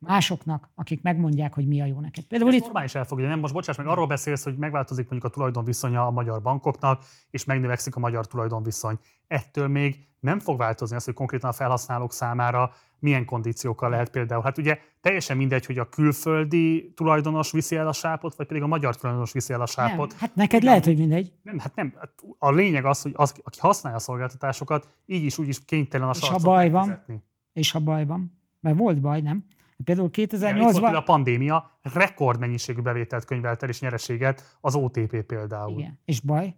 másoknak, 0.07 0.71
akik 0.75 1.03
megmondják, 1.03 1.55
hogy 1.55 1.67
mi 1.67 1.81
a 1.81 1.85
jó 1.85 2.01
neked. 2.01 2.25
Például 2.25 2.51
Ezt 2.51 2.59
itt... 2.59 2.65
normális 2.65 2.95
elfogadja, 2.95 3.31
nem? 3.31 3.41
Most 3.41 3.53
bocsáss 3.53 3.77
meg, 3.77 3.87
arról 3.87 4.07
beszélsz, 4.07 4.45
hogy 4.45 4.57
megváltozik 4.57 5.09
mondjuk 5.11 5.33
a 5.33 5.35
tulajdonviszonya 5.35 6.07
a 6.07 6.11
magyar 6.11 6.43
bankoknak, 6.43 7.05
és 7.31 7.45
megnövekszik 7.45 7.97
a 7.97 8.01
magyar 8.01 8.27
tulajdonviszony. 8.27 8.99
Ettől 9.27 9.69
még 9.69 10.07
nem 10.21 10.39
fog 10.39 10.59
változni 10.59 10.97
az, 10.97 11.05
hogy 11.05 11.15
konkrétan 11.15 11.51
a 11.51 11.53
felhasználók 11.53 12.13
számára 12.13 12.73
milyen 12.99 13.25
kondíciókkal 13.25 13.91
lehet 13.91 14.11
például. 14.11 14.43
Hát 14.43 14.59
ugye 14.59 14.79
teljesen 15.01 15.37
mindegy, 15.37 15.67
hogy 15.67 15.79
a 15.79 15.89
külföldi 15.89 16.93
tulajdonos 16.97 17.51
viszi 17.51 17.77
el 17.77 17.89
a 17.89 17.93
sápot, 17.93 18.35
vagy 18.35 18.47
pedig 18.47 18.63
a 18.63 18.67
magyar 18.67 18.97
tulajdonos 18.97 19.33
viszi 19.33 19.53
el 19.53 19.61
a 19.61 19.67
sápot. 19.67 20.09
Nem, 20.09 20.19
hát 20.19 20.35
neked 20.35 20.59
Ugyan, 20.59 20.69
lehet, 20.69 20.85
hogy 20.85 20.97
mindegy. 20.97 21.33
Nem, 21.43 21.59
hát 21.59 21.75
nem. 21.75 21.95
Hát 21.99 22.13
a 22.39 22.51
lényeg 22.51 22.85
az, 22.85 23.03
hogy 23.03 23.13
az, 23.17 23.35
aki 23.43 23.59
használja 23.61 23.99
a 23.99 24.01
szolgáltatásokat, 24.01 24.89
így 25.07 25.25
is 25.25 25.39
úgy 25.39 25.49
is 25.49 25.65
kénytelen 25.65 26.09
a 26.09 26.13
És 26.15 26.29
ha 26.29 26.39
baj 26.39 26.71
van, 26.71 27.05
és 27.53 27.71
ha 27.71 27.79
baj 27.79 28.07
van, 28.07 28.39
mert 28.61 28.77
volt 28.77 29.01
baj, 29.01 29.21
nem? 29.21 29.45
Például 29.85 30.11
2008-ban... 30.13 30.95
a 30.95 31.01
pandémia 31.01 31.79
rekordmennyiségű 31.83 32.81
bevételt 32.81 33.25
könyvelt 33.25 33.63
el 33.63 33.69
és 33.69 33.81
nyereséget, 33.81 34.57
az 34.61 34.75
OTP 34.75 35.23
például. 35.23 35.79
Igen. 35.79 35.99
És 36.05 36.21
baj? 36.21 36.55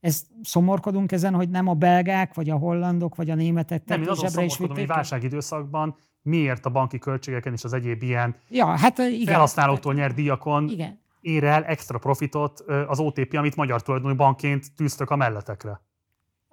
Ez 0.00 0.26
szomorkodunk 0.42 1.12
ezen, 1.12 1.34
hogy 1.34 1.48
nem 1.48 1.68
a 1.68 1.74
belgák, 1.74 2.34
vagy 2.34 2.50
a 2.50 2.56
hollandok, 2.56 3.14
vagy 3.14 3.30
a 3.30 3.34
németek 3.34 3.84
nem, 3.84 4.02
én 4.02 4.08
azon 4.08 4.28
szomorkodom, 4.28 4.76
hogy 4.76 4.86
válságidőszakban 4.86 5.96
miért 6.22 6.66
a 6.66 6.70
banki 6.70 6.98
költségeken 6.98 7.52
és 7.52 7.64
az 7.64 7.72
egyéb 7.72 8.02
ilyen 8.02 8.36
ja, 8.48 8.66
hát 8.66 8.98
igen. 8.98 9.26
felhasználótól 9.26 9.94
nyert 9.94 10.14
díjakon 10.14 10.68
igen. 10.68 11.00
ér 11.20 11.44
el 11.44 11.64
extra 11.64 11.98
profitot 11.98 12.60
az 12.86 12.98
OTP, 12.98 13.34
amit 13.34 13.56
magyar 13.56 13.82
tulajdonú 13.82 14.14
bankként 14.14 14.74
tűztök 14.76 15.10
a 15.10 15.16
melletekre. 15.16 15.80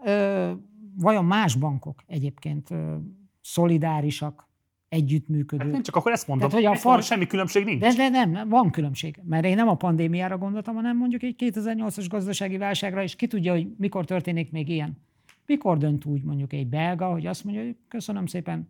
Ö, 0.05 0.51
vajon 0.97 1.25
más 1.25 1.55
bankok 1.55 2.03
egyébként 2.07 2.71
ö, 2.71 2.95
szolidárisak 3.41 4.49
együttműködő. 4.91 5.63
Hát 5.63 5.71
nem 5.71 5.83
csak 5.83 5.95
akkor 5.95 6.11
ezt 6.11 6.27
mondom, 6.27 6.49
Tehát, 6.49 6.65
hogy 6.65 6.75
a 6.75 6.79
far... 6.79 7.03
semmi 7.03 7.27
különbség 7.27 7.65
nincs. 7.65 7.79
De, 7.79 7.93
de 7.93 8.09
nem, 8.09 8.49
van 8.49 8.71
különbség. 8.71 9.19
Mert 9.23 9.45
én 9.45 9.55
nem 9.55 9.67
a 9.67 9.75
pandémiára 9.75 10.37
gondoltam, 10.37 10.75
hanem 10.75 10.97
mondjuk 10.97 11.23
egy 11.23 11.35
2008-as 11.37 12.05
gazdasági 12.09 12.57
válságra, 12.57 13.03
és 13.03 13.15
ki 13.15 13.27
tudja, 13.27 13.51
hogy 13.51 13.75
mikor 13.77 14.05
történik 14.05 14.51
még 14.51 14.69
ilyen. 14.69 14.97
Mikor 15.45 15.77
dönt 15.77 16.05
úgy 16.05 16.23
mondjuk 16.23 16.53
egy 16.53 16.67
belga, 16.67 17.11
hogy 17.11 17.25
azt 17.25 17.43
mondja, 17.43 17.63
hogy 17.63 17.75
köszönöm 17.87 18.25
szépen, 18.25 18.69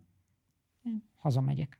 én 0.82 1.08
hazamegyek. 1.16 1.78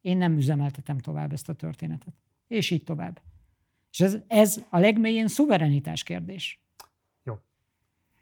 Én 0.00 0.16
nem 0.16 0.36
üzemeltetem 0.36 0.98
tovább 0.98 1.32
ezt 1.32 1.48
a 1.48 1.54
történetet. 1.54 2.14
És 2.46 2.70
így 2.70 2.84
tovább. 2.84 3.20
És 3.90 4.00
ez, 4.00 4.18
ez 4.26 4.64
a 4.68 4.78
legmélyén 4.78 5.28
szuverenitás 5.28 6.02
kérdés. 6.02 6.62
Jó. 7.22 7.38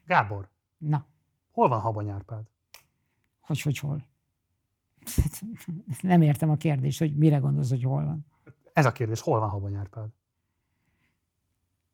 Gábor, 0.06 0.48
Na, 0.78 1.06
hol 1.50 1.68
van 1.68 1.80
Habony 1.80 2.08
Árpád? 2.08 2.44
hogy, 3.40 3.60
hogy 3.60 3.78
hol? 3.78 4.06
Nem 6.00 6.22
értem 6.22 6.50
a 6.50 6.56
kérdést, 6.56 6.98
hogy 6.98 7.16
mire 7.16 7.36
gondolsz, 7.36 7.68
hogy 7.68 7.82
hol 7.82 8.04
van. 8.04 8.26
Ez 8.72 8.86
a 8.86 8.92
kérdés, 8.92 9.20
hol 9.20 9.40
van 9.40 9.48
Habony 9.48 9.74
Árpád? 9.74 10.08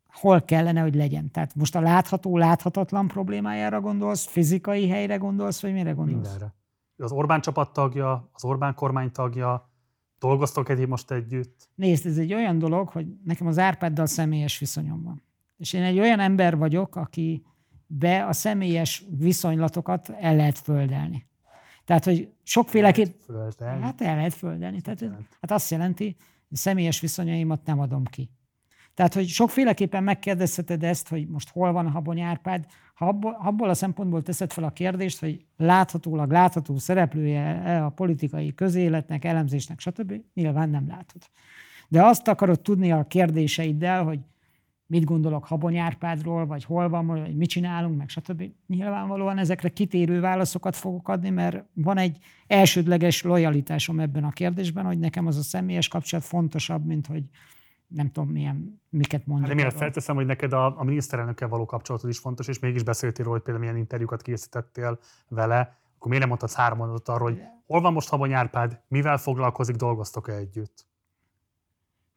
Hol 0.06 0.42
kellene, 0.42 0.80
hogy 0.80 0.94
legyen? 0.94 1.30
Tehát 1.30 1.54
most 1.54 1.74
a 1.74 1.80
látható, 1.80 2.36
láthatatlan 2.36 3.08
problémájára 3.08 3.80
gondolsz, 3.80 4.26
fizikai 4.26 4.88
helyre 4.88 5.16
gondolsz, 5.16 5.62
vagy 5.62 5.72
mire 5.72 5.92
gondolsz? 5.92 6.28
Mindenre. 6.28 6.54
Az 6.96 7.12
Orbán 7.12 7.40
csapat 7.40 7.72
tagja, 7.72 8.30
az 8.32 8.44
Orbán 8.44 8.74
kormány 8.74 9.12
tagja, 9.12 9.70
dolgoztok 10.18 10.68
egy 10.68 10.88
most 10.88 11.10
együtt. 11.10 11.68
Nézd, 11.74 12.06
ez 12.06 12.18
egy 12.18 12.34
olyan 12.34 12.58
dolog, 12.58 12.88
hogy 12.88 13.06
nekem 13.24 13.46
az 13.46 13.58
Árpáddal 13.58 14.06
személyes 14.06 14.58
viszonyom 14.58 15.02
van. 15.02 15.22
És 15.56 15.72
én 15.72 15.82
egy 15.82 15.98
olyan 15.98 16.20
ember 16.20 16.56
vagyok, 16.56 16.96
aki 16.96 17.46
be 17.86 18.26
a 18.26 18.32
személyes 18.32 19.04
viszonylatokat 19.18 20.08
el 20.08 20.36
lehet 20.36 20.58
földelni. 20.58 21.26
Tehát, 21.84 22.04
hogy 22.04 22.28
sokféleképp... 22.42 23.20
Földelni. 23.24 23.82
Hát 23.82 24.00
el 24.00 24.16
lehet 24.16 24.34
földelni. 24.34 24.80
Tehát, 24.80 25.04
hát 25.40 25.50
azt 25.50 25.70
jelenti, 25.70 26.16
hogy 26.48 26.58
személyes 26.58 27.00
viszonyaimat 27.00 27.64
nem 27.64 27.80
adom 27.80 28.04
ki. 28.04 28.30
Tehát, 28.94 29.14
hogy 29.14 29.28
sokféleképpen 29.28 30.04
megkérdezheted 30.04 30.82
ezt, 30.82 31.08
hogy 31.08 31.28
most 31.28 31.50
hol 31.50 31.72
van 31.72 31.90
Habony 31.90 32.20
Árpád, 32.20 32.66
ha 32.94 33.06
abból, 33.06 33.36
abból 33.40 33.68
a 33.68 33.74
szempontból 33.74 34.22
teszed 34.22 34.52
fel 34.52 34.64
a 34.64 34.70
kérdést, 34.70 35.20
hogy 35.20 35.44
láthatólag 35.56 36.30
látható 36.30 36.78
szereplője 36.78 37.84
a 37.84 37.88
politikai 37.88 38.54
közéletnek, 38.54 39.24
elemzésnek, 39.24 39.80
stb. 39.80 40.12
Nyilván 40.34 40.70
nem 40.70 40.88
látod. 40.88 41.22
De 41.88 42.04
azt 42.04 42.28
akarod 42.28 42.60
tudni 42.60 42.92
a 42.92 43.06
kérdéseiddel, 43.06 44.04
hogy 44.04 44.18
mit 44.86 45.04
gondolok 45.04 45.46
Habony 45.46 45.76
Árpádról, 45.76 46.46
vagy 46.46 46.64
hol 46.64 46.88
van, 46.88 47.06
vagy 47.06 47.36
mit 47.36 47.48
csinálunk, 47.48 47.96
meg 47.96 48.08
stb. 48.08 48.42
Nyilvánvalóan 48.66 49.38
ezekre 49.38 49.68
kitérő 49.68 50.20
válaszokat 50.20 50.76
fogok 50.76 51.08
adni, 51.08 51.30
mert 51.30 51.64
van 51.72 51.98
egy 51.98 52.18
elsődleges 52.46 53.22
lojalitásom 53.22 54.00
ebben 54.00 54.24
a 54.24 54.30
kérdésben, 54.30 54.84
hogy 54.84 54.98
nekem 54.98 55.26
az 55.26 55.36
a 55.36 55.42
személyes 55.42 55.88
kapcsolat 55.88 56.24
fontosabb, 56.24 56.84
mint 56.86 57.06
hogy 57.06 57.22
nem 57.86 58.10
tudom 58.10 58.30
milyen, 58.30 58.80
miket 58.88 59.26
mondjak. 59.26 59.48
Hát 59.48 59.56
de 59.56 59.62
mire 59.62 59.66
arról. 59.66 59.80
felteszem, 59.80 60.14
hogy 60.14 60.26
neked 60.26 60.52
a, 60.52 60.80
a 60.80 60.84
miniszterelnökkel 60.84 61.48
való 61.48 61.64
kapcsolatod 61.64 62.10
is 62.10 62.18
fontos, 62.18 62.48
és 62.48 62.58
mégis 62.58 62.82
beszéltél 62.82 63.24
róla, 63.24 63.36
hogy 63.36 63.44
például 63.44 63.66
milyen 63.66 63.80
interjúkat 63.80 64.22
készítettél 64.22 64.98
vele, 65.28 65.58
akkor 65.94 66.06
miért 66.06 66.20
nem 66.20 66.28
mondhatsz 66.28 66.54
három 66.54 66.78
mondatot 66.78 67.08
arról, 67.08 67.30
hogy 67.30 67.40
hol 67.66 67.80
van 67.80 67.92
most 67.92 68.08
Habony 68.08 68.32
Árpád, 68.32 68.80
mivel 68.88 69.16
foglalkozik, 69.16 69.76
dolgoztok-e 69.76 70.32
együtt? 70.32 70.86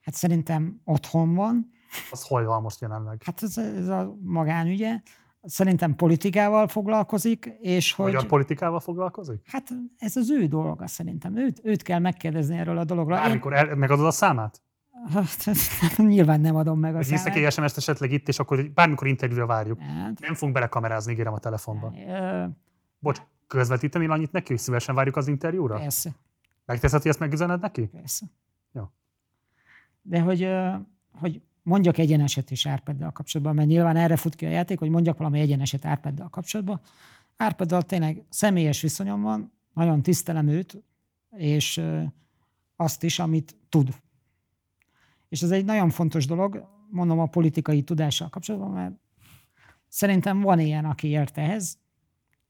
Hát 0.01 0.15
szerintem 0.15 0.81
otthon 0.83 1.33
van, 1.33 1.71
Az 2.11 2.23
hol 2.27 2.45
van 2.45 2.61
most 2.61 2.81
jelenleg? 2.81 3.21
hát 3.25 3.43
ez, 3.43 3.57
ez 3.57 3.87
a 3.87 4.15
magánügye. 4.21 4.99
Szerintem 5.41 5.95
politikával 5.95 6.67
foglalkozik, 6.67 7.45
és 7.61 7.93
hogy... 7.93 8.05
Magyar 8.05 8.25
politikával 8.27 8.79
foglalkozik? 8.79 9.41
Hát 9.51 9.67
ez 9.97 10.15
az 10.15 10.31
ő 10.31 10.45
dolga 10.45 10.87
szerintem. 10.87 11.37
Őt, 11.37 11.59
őt 11.63 11.81
kell 11.81 11.99
megkérdezni 11.99 12.57
erről 12.57 12.77
a 12.77 12.83
dologról. 12.83 13.17
Én, 13.17 13.23
Bármikor 13.23 13.53
el, 13.53 13.75
megadod 13.75 14.05
a 14.05 14.11
számát? 14.11 14.61
hát, 15.13 15.45
nyilván 15.97 16.41
nem 16.41 16.55
adom 16.55 16.79
meg 16.79 16.93
a 16.93 16.95
Hogy 16.97 17.05
hiszek 17.05 17.33
számát. 17.33 17.45
egy 17.47 17.51
SMS-t 17.51 17.77
esetleg 17.77 18.11
itt, 18.11 18.27
és 18.27 18.39
akkor 18.39 18.71
bármikor 18.71 19.07
interjúra 19.07 19.45
várjuk. 19.45 19.79
Hát, 19.79 20.19
Nem 20.19 20.33
fogunk 20.33 20.53
belekamerázni, 20.53 21.11
ígérem 21.11 21.33
a 21.33 21.39
telefonba. 21.39 21.93
ö, 22.07 22.45
Bocs, 22.99 23.21
közvetíteni 23.47 24.07
annyit 24.07 24.31
neki, 24.31 24.47
hogy 24.47 24.61
szívesen 24.61 24.95
várjuk 24.95 25.15
az 25.15 25.27
interjúra? 25.27 25.77
Persze, 25.79 26.11
Megteszed, 26.65 27.01
hogy 27.01 27.11
ezt 27.11 27.19
megüzened 27.19 27.61
neki? 27.61 27.85
persze. 27.85 28.25
Jó. 28.71 28.83
De 30.01 30.19
hogy, 30.19 30.49
hogy 31.19 31.41
mondjak 31.67 31.97
egyeneset 31.97 32.51
is 32.51 32.65
Árpeddel 32.65 33.11
kapcsolatban, 33.11 33.55
mert 33.55 33.67
nyilván 33.67 33.95
erre 33.95 34.15
fut 34.15 34.35
ki 34.35 34.45
a 34.45 34.49
játék, 34.49 34.79
hogy 34.79 34.89
mondjak 34.89 35.17
valami 35.17 35.39
egyeneset 35.39 35.85
Árpeddel 35.85 36.27
kapcsolatban. 36.29 36.81
Árpeddel 37.37 37.81
tényleg 37.81 38.23
személyes 38.29 38.81
viszonyom 38.81 39.21
van, 39.21 39.51
nagyon 39.73 40.01
tisztelem 40.01 40.47
őt, 40.47 40.83
és 41.29 41.81
azt 42.75 43.03
is, 43.03 43.19
amit 43.19 43.55
tud. 43.69 43.89
És 45.29 45.41
ez 45.41 45.51
egy 45.51 45.65
nagyon 45.65 45.89
fontos 45.89 46.25
dolog, 46.25 46.67
mondom 46.89 47.19
a 47.19 47.25
politikai 47.25 47.81
tudással 47.81 48.29
kapcsolatban, 48.29 48.71
mert 48.71 48.93
szerintem 49.87 50.41
van 50.41 50.59
ilyen, 50.59 50.85
aki 50.85 51.07
ért 51.07 51.37
ehhez, 51.37 51.77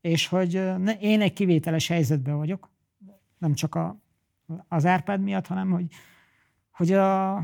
és 0.01 0.27
hogy 0.27 0.53
én 0.99 1.21
egy 1.21 1.33
kivételes 1.33 1.87
helyzetben 1.87 2.37
vagyok, 2.37 2.71
nem 3.37 3.53
csak 3.53 3.75
a, 3.75 4.01
az 4.67 4.85
Árpád 4.85 5.21
miatt, 5.21 5.47
hanem 5.47 5.71
hogy, 5.71 5.87
hogy 6.71 6.91
a 6.91 7.41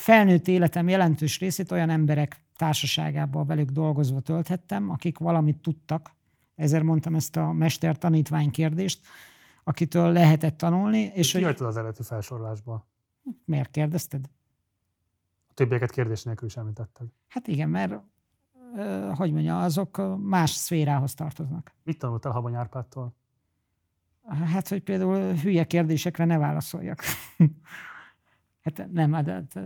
felnőtt 0.00 0.48
életem 0.48 0.88
jelentős 0.88 1.38
részét 1.38 1.72
olyan 1.72 1.90
emberek 1.90 2.40
társaságában 2.56 3.46
velük 3.46 3.70
dolgozva 3.70 4.20
tölthettem, 4.20 4.90
akik 4.90 5.18
valamit 5.18 5.56
tudtak. 5.56 6.10
Ezért 6.54 6.82
mondtam 6.82 7.14
ezt 7.14 7.36
a 7.36 7.52
mester-tanítvány 7.52 8.50
kérdést, 8.50 9.06
akitől 9.64 10.12
lehetett 10.12 10.56
tanulni, 10.56 10.98
és 10.98 11.14
És 11.14 11.32
hogy 11.32 11.44
az 11.58 11.76
eredeti 11.76 12.02
felsorolásból. 12.02 12.86
miért 13.44 13.70
kérdezted? 13.70 14.30
A 15.48 15.52
többieket 15.54 15.90
kérdés 15.90 16.22
nélkül 16.22 16.48
is 16.48 16.56
említetted. 16.56 17.06
Hát 17.28 17.46
igen, 17.46 17.68
mert 17.68 17.94
hogy 19.14 19.32
mondja, 19.32 19.62
azok 19.62 20.18
más 20.22 20.50
szférához 20.50 21.14
tartoznak. 21.14 21.74
Mit 21.82 21.98
tanultál 21.98 22.32
Habony 22.32 22.54
Árpádtól? 22.54 23.14
Hát, 24.52 24.68
hogy 24.68 24.82
például 24.82 25.34
hülye 25.34 25.64
kérdésekre 25.64 26.24
ne 26.24 26.38
válaszoljak. 26.38 27.02
hát 28.62 28.88
nem, 28.92 29.12
hát, 29.12 29.28
hát 29.28 29.60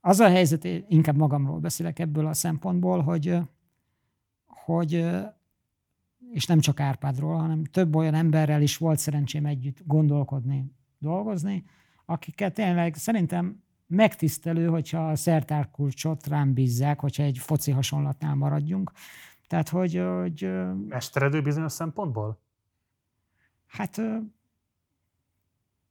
az 0.00 0.20
a 0.20 0.28
helyzet, 0.28 0.64
én 0.64 0.84
inkább 0.88 1.16
magamról 1.16 1.58
beszélek 1.58 1.98
ebből 1.98 2.26
a 2.26 2.34
szempontból, 2.34 3.00
hogy, 3.00 3.36
hogy 4.46 4.92
és 6.32 6.46
nem 6.46 6.60
csak 6.60 6.80
Árpádról, 6.80 7.36
hanem 7.36 7.64
több 7.64 7.96
olyan 7.96 8.14
emberrel 8.14 8.62
is 8.62 8.76
volt 8.76 8.98
szerencsém 8.98 9.46
együtt 9.46 9.86
gondolkodni, 9.86 10.72
dolgozni, 10.98 11.64
akikkel 12.04 12.52
tényleg 12.52 12.94
szerintem 12.94 13.62
megtisztelő, 13.86 14.66
hogyha 14.66 15.08
a 15.08 15.16
szertárkulcsot 15.16 16.26
rám 16.26 16.54
bízzák, 16.54 17.00
hogyha 17.00 17.22
egy 17.22 17.38
foci 17.38 17.70
hasonlatnál 17.70 18.34
maradjunk. 18.34 18.92
Tehát, 19.46 19.68
hogy, 19.68 19.96
hogy 19.96 20.50
Mesteredő 20.88 21.42
bizonyos 21.42 21.72
szempontból? 21.72 22.40
Hát 23.66 24.00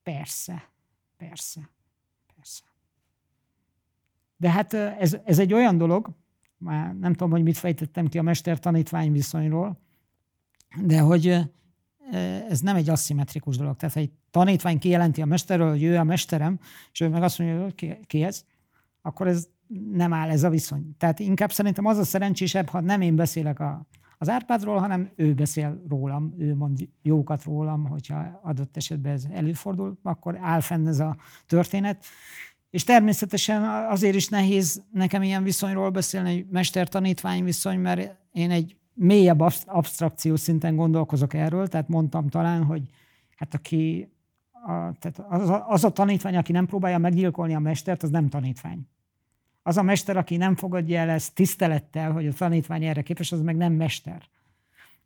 persze, 0.04 0.70
persze. 1.18 1.70
De 4.42 4.50
hát 4.50 4.74
ez, 4.74 5.18
ez 5.24 5.40
egy 5.40 5.54
olyan 5.54 5.78
dolog, 5.78 6.10
már 6.58 6.96
nem 6.96 7.12
tudom, 7.12 7.32
hogy 7.32 7.44
mit 7.44 7.58
fejtettem 7.58 8.08
ki 8.08 8.18
a 8.18 8.22
mester-tanítvány 8.22 9.12
viszonyról, 9.12 9.80
de 10.82 11.00
hogy 11.00 11.40
ez 12.50 12.60
nem 12.60 12.76
egy 12.76 12.90
aszimmetrikus 12.90 13.58
dolog. 13.58 13.76
Tehát, 13.76 13.96
egy 13.96 14.12
tanítvány 14.32 14.80
kijelenti 14.80 15.22
a 15.22 15.26
mesterről, 15.26 15.70
hogy 15.70 15.84
ő 15.84 15.98
a 15.98 16.04
mesterem, 16.04 16.60
és 16.92 17.00
ő 17.00 17.10
meg 17.10 17.24
azt 17.24 17.40
mondja, 17.40 17.64
hogy 17.64 17.76
ki, 17.76 17.98
ki 18.08 18.24
ez, 18.24 18.46
akkor 19.02 19.28
ez 19.28 19.48
nem 19.92 20.14
áll 20.14 20.30
ez 20.30 20.44
a 20.44 20.50
viszony. 20.50 20.96
Tehát 20.98 21.20
inkább 21.20 21.52
szerintem 21.52 21.86
az 21.86 21.98
a 21.98 22.04
szerencsésebb, 22.04 22.70
ha 22.70 22.80
nem 22.80 23.02
én 23.02 23.16
beszélek 23.16 23.60
a, 23.60 23.88
az 24.18 24.30
Árpádról, 24.30 24.78
hanem 24.78 25.10
ő 25.16 25.34
beszél 25.34 25.84
rólam, 25.90 26.36
ő 26.38 26.56
mond 26.56 26.90
jókat 27.02 27.44
rólam, 27.44 27.86
hogyha 27.88 28.40
adott 28.44 28.78
esetben 28.78 29.14
ez 29.14 29.26
előfordul, 29.32 30.00
akkor 30.04 30.38
áll 30.42 30.60
fenn 30.60 30.88
ez 30.88 31.00
a 31.00 31.18
történet. 31.46 32.06
És 32.72 32.84
természetesen 32.84 33.64
azért 33.90 34.16
is 34.16 34.28
nehéz 34.28 34.84
nekem 34.92 35.24
ilyen 35.24 35.44
viszonyról 35.44 35.90
beszélni, 35.90 36.30
egy 36.30 36.46
mester-tanítvány 36.50 37.44
viszony, 37.44 37.80
mert 37.80 38.16
én 38.32 38.52
egy 38.52 38.76
mélyebb 38.94 39.40
absztrakció 39.66 40.36
szinten 40.36 40.76
gondolkozok 40.76 41.34
erről, 41.34 41.68
tehát 41.68 41.88
mondtam 41.88 42.28
talán, 42.28 42.64
hogy 42.64 42.82
hát 43.36 43.54
aki 43.54 44.12
a, 44.52 44.92
tehát 45.00 45.20
az, 45.30 45.50
a, 45.50 45.70
az 45.70 45.84
a 45.84 45.92
tanítvány, 45.92 46.36
aki 46.36 46.52
nem 46.52 46.66
próbálja 46.66 46.98
meggyilkolni 46.98 47.56
a 47.56 47.60
mestert, 47.60 48.04
az 48.04 48.10
nem 48.10 48.30
tanítvány. 48.30 48.88
Az 49.64 49.78
a 49.78 49.82
mester, 49.82 50.18
aki 50.18 50.38
nem 50.38 50.56
fogadja 50.56 51.00
el 51.00 51.10
ezt 51.10 51.36
tisztelettel, 51.36 52.12
hogy 52.12 52.28
a 52.28 52.34
tanítvány 52.34 52.84
erre 52.84 53.02
képes, 53.02 53.32
az 53.32 53.42
meg 53.42 53.56
nem 53.56 53.74
mester. 53.74 54.22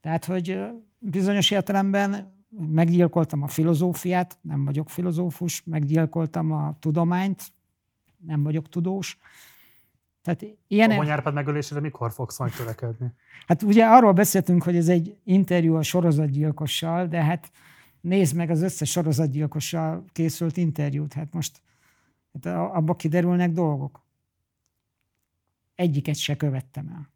Tehát, 0.01 0.25
hogy 0.25 0.59
bizonyos 0.99 1.51
értelemben 1.51 2.33
meggyilkoltam 2.49 3.43
a 3.43 3.47
filozófiát, 3.47 4.37
nem 4.41 4.65
vagyok 4.65 4.89
filozófus, 4.89 5.63
meggyilkoltam 5.65 6.51
a 6.51 6.77
tudományt, 6.79 7.53
nem 8.25 8.43
vagyok 8.43 8.69
tudós. 8.69 9.17
Tehát 10.21 10.45
ilyen, 10.67 10.91
Habony 10.91 11.09
Árpád 11.09 11.33
megölésére 11.33 11.79
mikor 11.81 12.11
fogsz 12.11 12.39
majd 12.39 12.53
törekedni? 12.53 13.11
Hát 13.47 13.61
ugye 13.63 13.85
arról 13.85 14.13
beszéltünk, 14.13 14.63
hogy 14.63 14.75
ez 14.75 14.89
egy 14.89 15.17
interjú 15.23 15.75
a 15.75 15.83
sorozatgyilkossal, 15.83 17.07
de 17.07 17.23
hát 17.23 17.51
nézd 18.01 18.35
meg 18.35 18.49
az 18.49 18.61
összes 18.61 18.89
sorozatgyilkossal 18.91 20.05
készült 20.11 20.57
interjút. 20.57 21.13
Hát 21.13 21.33
most 21.33 21.61
hát 22.33 22.45
a- 22.55 22.75
abba 22.75 22.95
kiderülnek 22.95 23.51
dolgok. 23.51 24.03
Egyiket 25.75 26.15
se 26.15 26.35
követtem 26.37 26.87
el. 26.87 27.09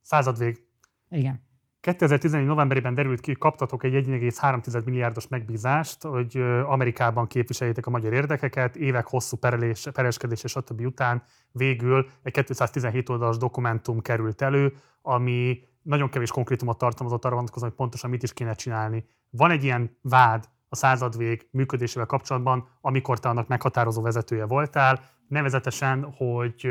Század 0.00 0.38
vég. 0.38 0.62
Igen. 1.10 1.40
2014. 1.84 2.46
novemberében 2.46 2.94
derült 2.94 3.20
ki, 3.20 3.30
hogy 3.30 3.38
kaptatok 3.38 3.84
egy 3.84 4.06
1,3 4.06 4.84
milliárdos 4.84 5.28
megbízást, 5.28 6.02
hogy 6.02 6.36
Amerikában 6.66 7.26
képviseljétek 7.26 7.86
a 7.86 7.90
magyar 7.90 8.12
érdekeket, 8.12 8.76
évek 8.76 9.06
hosszú 9.06 9.36
perelés, 9.36 9.86
pereskedés 9.92 10.44
és 10.44 10.56
többi 10.64 10.84
után 10.84 11.22
végül 11.52 12.08
egy 12.22 12.32
217 12.32 13.08
oldalas 13.08 13.36
dokumentum 13.36 14.00
került 14.00 14.42
elő, 14.42 14.72
ami 15.02 15.60
nagyon 15.82 16.08
kevés 16.08 16.30
konkrétumot 16.30 16.78
tartalmazott 16.78 17.24
arra 17.24 17.34
vonatkozóan, 17.34 17.70
hogy 17.70 17.78
pontosan 17.78 18.10
mit 18.10 18.22
is 18.22 18.32
kéne 18.32 18.54
csinálni. 18.54 19.04
Van 19.30 19.50
egy 19.50 19.64
ilyen 19.64 19.98
vád 20.02 20.48
a 20.68 20.76
századvég 20.76 21.48
működésével 21.50 22.06
kapcsolatban, 22.06 22.68
amikor 22.80 23.20
te 23.20 23.28
annak 23.28 23.48
meghatározó 23.48 24.02
vezetője 24.02 24.44
voltál, 24.44 25.00
nevezetesen, 25.28 26.12
hogy 26.16 26.68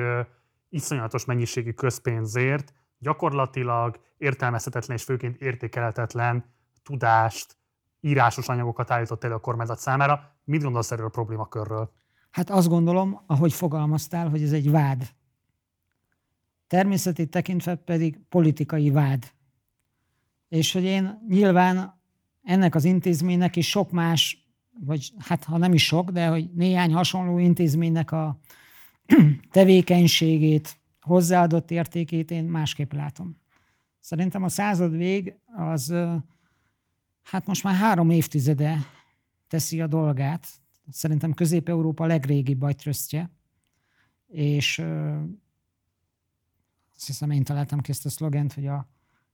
iszonyatos 0.70 1.26
mennyiségű 1.26 1.72
közpénzért 1.72 2.74
gyakorlatilag 3.04 4.00
értelmezhetetlen 4.18 4.98
és 4.98 5.04
főként 5.04 5.42
értékelhetetlen 5.42 6.46
tudást, 6.84 7.58
írásos 8.02 8.48
anyagokat 8.48 8.92
állított 8.92 9.24
elő 9.24 9.34
a 9.34 9.40
kormányzat 9.40 9.80
számára. 9.80 10.32
Mit 10.44 10.62
gondolsz 10.62 10.92
erről 10.92 11.06
a 11.06 11.10
problémakörről? 11.10 11.92
Hát 12.32 12.50
azt 12.50 12.68
gondolom, 12.68 13.22
ahogy 13.26 13.54
fogalmaztál, 13.54 14.30
hogy 14.30 14.42
ez 14.42 14.52
egy 14.52 14.72
vád. 14.72 15.10
Természetét 16.68 17.30
tekintve 17.30 17.76
pedig 17.76 18.20
politikai 18.30 18.90
vád. 18.90 19.32
És 20.50 20.74
hogy 20.74 20.84
én 20.84 21.26
nyilván 21.28 22.02
ennek 22.44 22.76
az 22.76 22.84
intézménynek 22.84 23.56
is 23.56 23.70
sok 23.70 23.92
más, 23.92 24.48
vagy 24.80 25.14
hát 25.20 25.44
ha 25.44 25.58
nem 25.58 25.74
is 25.74 25.86
sok, 25.86 26.10
de 26.10 26.28
hogy 26.28 26.54
néhány 26.54 26.94
hasonló 26.94 27.38
intézménynek 27.38 28.12
a 28.12 28.40
tevékenységét, 29.52 30.78
hozzáadott 31.04 31.72
értékét 31.72 32.32
én 32.32 32.44
másképp 32.44 32.94
látom. 32.94 33.42
Szerintem 34.00 34.44
a 34.44 34.50
század 34.50 34.92
vég 34.92 35.36
az, 35.56 35.94
hát 37.24 37.46
most 37.46 37.64
már 37.64 37.76
három 37.76 38.10
évtizede 38.10 38.78
teszi 39.48 39.82
a 39.82 39.88
dolgát. 39.88 40.48
Szerintem 40.90 41.34
Közép-Európa 41.34 42.06
legrégi 42.06 42.54
bajtrösztje, 42.54 43.32
és 44.28 44.80
azt 46.96 47.06
hiszem 47.06 47.32
én 47.32 47.44
találtam 47.44 47.80
ki 47.80 47.92
ezt 47.92 48.06
a 48.06 48.10
szlogent, 48.10 48.54
hogy 48.54 48.68
a 48.68 48.88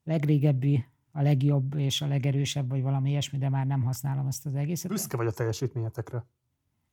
legrégebbi, 0.04 0.86
a 1.12 1.22
legjobb 1.22 1.76
és 1.76 2.02
a 2.02 2.08
legerősebb, 2.08 2.70
vagy 2.70 2.82
valami 2.82 3.10
ilyesmi, 3.10 3.38
de 3.38 3.50
már 3.50 3.66
nem 3.66 3.84
használom 3.84 4.28
ezt 4.28 4.46
az 4.46 4.56
egészet. 4.56 4.92
Büszke 4.92 5.18
vagy 5.18 5.28
a 5.28 5.32
teljesítményetekre? 5.32 6.26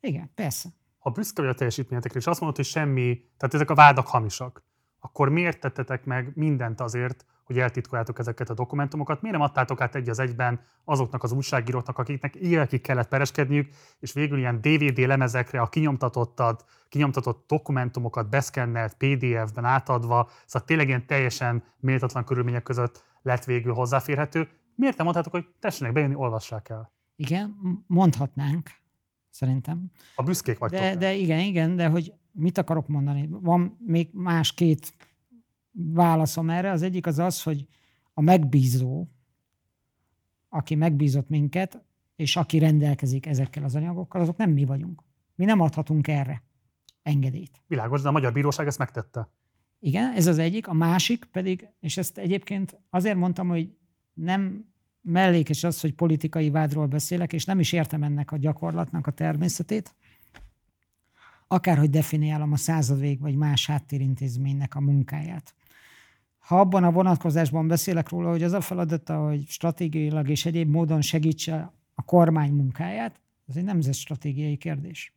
Igen, 0.01 0.31
persze 0.35 0.75
ha 1.07 1.13
büszke 1.13 1.43
vagy 1.43 1.51
a 1.51 1.55
teljesítményetekre, 1.55 2.19
és 2.19 2.27
azt 2.27 2.41
mondod, 2.41 2.57
hogy 2.57 2.67
semmi, 2.67 3.31
tehát 3.37 3.55
ezek 3.55 3.71
a 3.71 3.75
vádak 3.75 4.07
hamisak, 4.07 4.65
akkor 5.07 5.29
miért 5.29 5.61
tettetek 5.61 6.05
meg 6.05 6.33
mindent 6.35 6.81
azért, 6.81 7.25
hogy 7.45 7.59
eltitkoljátok 7.59 8.19
ezeket 8.19 8.51
a 8.51 8.55
dokumentumokat? 8.55 9.23
Miért 9.23 9.37
nem 9.37 9.47
adtátok 9.47 9.81
át 9.81 9.95
egy 9.95 10.09
az 10.09 10.19
egyben 10.19 10.61
azoknak 10.85 11.23
az 11.23 11.33
újságíróknak, 11.33 11.99
akiknek 11.99 12.35
évekig 12.35 12.81
kellett 12.81 13.09
pereskedniük, 13.09 13.69
és 13.99 14.13
végül 14.13 14.39
ilyen 14.39 14.61
DVD 14.61 14.99
lemezekre 14.99 15.61
a 15.61 15.67
kinyomtatottad, 15.67 16.65
kinyomtatott 16.89 17.45
dokumentumokat 17.47 18.29
beszkennelt 18.29 18.95
PDF-ben 18.95 19.65
átadva, 19.65 20.29
szóval 20.47 20.67
tényleg 20.67 20.89
ilyen 20.89 21.07
teljesen 21.07 21.65
méltatlan 21.81 22.25
körülmények 22.25 22.63
között 22.63 23.05
lett 23.23 23.45
végül 23.45 23.73
hozzáférhető. 23.73 24.49
Miért 24.75 24.97
nem 24.97 25.05
mondhatok, 25.05 25.33
hogy 25.33 25.47
tessenek 25.61 25.93
bejönni, 25.93 26.15
olvassák 26.15 26.69
el? 26.69 26.93
Igen, 27.17 27.57
mondhatnánk, 27.87 28.71
szerintem. 29.31 29.91
A 30.15 30.23
büszkék 30.23 30.59
vagytok. 30.59 30.81
De, 30.81 30.97
de 30.97 31.13
igen, 31.13 31.39
igen, 31.39 31.77
de 31.77 31.89
hogy 31.89 32.13
mit 32.37 32.59
akarok 32.59 32.89
mondani? 32.89 33.29
Van 33.31 33.77
még 33.87 34.09
más 34.13 34.53
két 34.53 34.95
válaszom 35.73 36.51
erre. 36.51 36.71
Az 36.71 36.83
egyik 36.83 37.07
az 37.07 37.19
az, 37.19 37.43
hogy 37.43 37.67
a 38.15 38.21
megbízó, 38.21 39.07
aki 40.49 40.75
megbízott 40.75 41.29
minket, 41.29 41.85
és 42.17 42.37
aki 42.37 42.59
rendelkezik 42.59 43.27
ezekkel 43.27 43.65
az 43.65 43.75
anyagokkal, 43.75 44.21
azok 44.21 44.37
nem 44.37 44.51
mi 44.51 44.65
vagyunk. 44.65 45.03
Mi 45.35 45.45
nem 45.45 45.61
adhatunk 45.61 46.09
erre 46.09 46.43
engedélyt. 47.03 47.63
Világos, 47.67 48.03
de 48.03 48.09
a 48.09 48.13
Magyar 48.13 48.33
Bíróság 48.33 48.67
ezt 48.67 48.79
megtette. 48.79 49.29
Igen, 49.79 50.13
ez 50.13 50.27
az 50.27 50.39
egyik. 50.39 50.69
A 50.69 50.73
másik 50.73 51.25
pedig, 51.25 51.69
és 51.81 51.97
ezt 51.97 52.19
egyébként 52.19 52.81
azért 52.91 53.17
mondtam, 53.17 53.49
hogy 53.49 53.77
nem 54.13 54.65
mellékes 55.01 55.65
az, 55.65 55.81
hogy 55.81 55.95
politikai 55.95 56.51
vádról 56.51 56.87
beszélek, 56.87 57.33
és 57.33 57.45
nem 57.45 57.61
is 57.61 57.73
értem 57.73 58.03
ennek 58.03 58.33
a 58.33 58.37
gyakorlatnak 58.37 59.07
a 59.07 59.11
természetét. 59.11 59.95
Akárhogy 61.49 61.91
definiálom 61.91 62.53
a 62.53 62.57
századvég 62.57 63.21
vagy 63.21 63.37
más 63.37 63.67
háttérintézménynek 63.67 64.75
a 64.75 64.81
munkáját. 64.81 65.55
Ha 66.39 66.61
abban 66.61 66.85
a 66.85 66.91
vonatkozásban 66.91 67.69
beszélek 67.69 68.09
róla, 68.09 68.31
hogy 68.31 68.43
az 68.43 68.53
a 68.53 68.61
feladata, 68.61 69.25
hogy 69.25 69.47
stratégiailag 69.49 70.29
és 70.29 70.47
egyéb 70.47 70.71
módon 70.71 71.01
segítse 71.01 71.73
a 71.95 72.03
kormány 72.03 72.53
munkáját, 72.53 73.21
ez 73.49 73.57
egy 73.57 73.65
nemzetstratégiai 73.65 74.57
kérdés. 74.57 75.15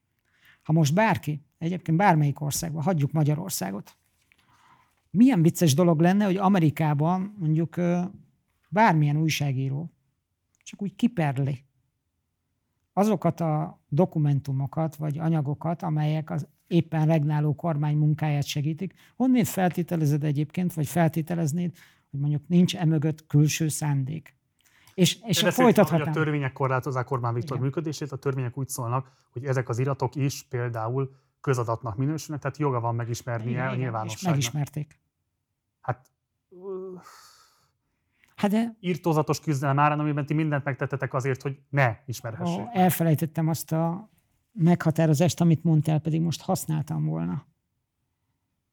Ha 0.64 0.74
most 0.74 0.94
bárki, 0.94 1.42
egyébként 1.58 1.98
bármelyik 1.98 2.42
országban, 2.42 2.84
hagyjuk 2.84 3.12
Magyarországot, 3.12 3.98
milyen 5.12 5.42
vicces 5.42 5.74
dolog 5.74 6.00
lenne, 6.00 6.26
hogy 6.26 6.38
Amerikában 6.38 7.36
mondjuk 7.40 7.76
bármilyen 8.70 9.18
újságíró 9.18 9.92
csak 10.64 10.82
úgy 10.82 10.96
kiperli 10.96 11.64
azokat 13.00 13.40
a 13.40 13.82
dokumentumokat 13.88 14.96
vagy 14.96 15.18
anyagokat, 15.18 15.82
amelyek 15.82 16.30
az 16.30 16.48
éppen 16.68 17.06
regnáló 17.06 17.56
kormány 17.56 17.98
munkáját 17.98 18.46
segítik. 18.46 18.94
Honnét 19.16 19.48
feltételezed 19.48 20.24
egyébként, 20.24 20.74
vagy 20.74 20.88
feltételeznéd, 20.88 21.72
hogy 22.12 22.20
mondjuk 22.20 22.48
nincs 22.48 22.76
emögött 22.76 23.28
külső 23.28 23.68
szándék? 23.68 24.36
És, 24.94 25.20
és 25.26 25.44
a 25.44 25.52
folytathatnám. 25.52 26.08
Hogy 26.08 26.18
a 26.18 26.22
törvények 26.22 26.54
korlátozzák 26.54 27.12
Orbán 27.12 27.34
Viktor 27.34 27.52
Igen. 27.52 27.64
működését, 27.64 28.12
a 28.12 28.18
törvények 28.18 28.58
úgy 28.58 28.70
szólnak, 28.70 29.12
hogy 29.32 29.46
ezek 29.46 29.70
az 29.70 29.80
iratok 29.80 30.16
is 30.16 30.44
például 30.50 31.12
közadatnak 31.42 31.98
minősülnek, 31.98 32.42
tehát 32.42 32.58
joga 32.58 32.80
van 32.80 32.96
megismernie 32.96 33.52
Igen, 33.52 33.68
a 33.68 33.76
nyilvánosságnak. 33.76 34.38
És 34.38 34.52
megismerték. 34.52 35.00
Hát 35.82 36.12
Hát 38.40 38.52
de... 38.52 38.76
írtózatos 38.80 39.40
küzdelem 39.40 39.80
árán, 39.80 40.00
amiben 40.00 40.26
ti 40.26 40.34
mindent 40.34 40.64
megtettetek 40.64 41.14
azért, 41.14 41.42
hogy 41.42 41.60
ne 41.70 41.98
ismerhessék. 42.06 42.60
Ó, 42.60 42.70
elfelejtettem 42.74 43.48
azt 43.48 43.72
a 43.72 44.10
meghatározást, 44.52 45.42
amit 45.42 45.64
mondtál, 45.64 46.00
pedig 46.00 46.22
most 46.22 46.42
használtam 46.42 47.06
volna. 47.06 47.46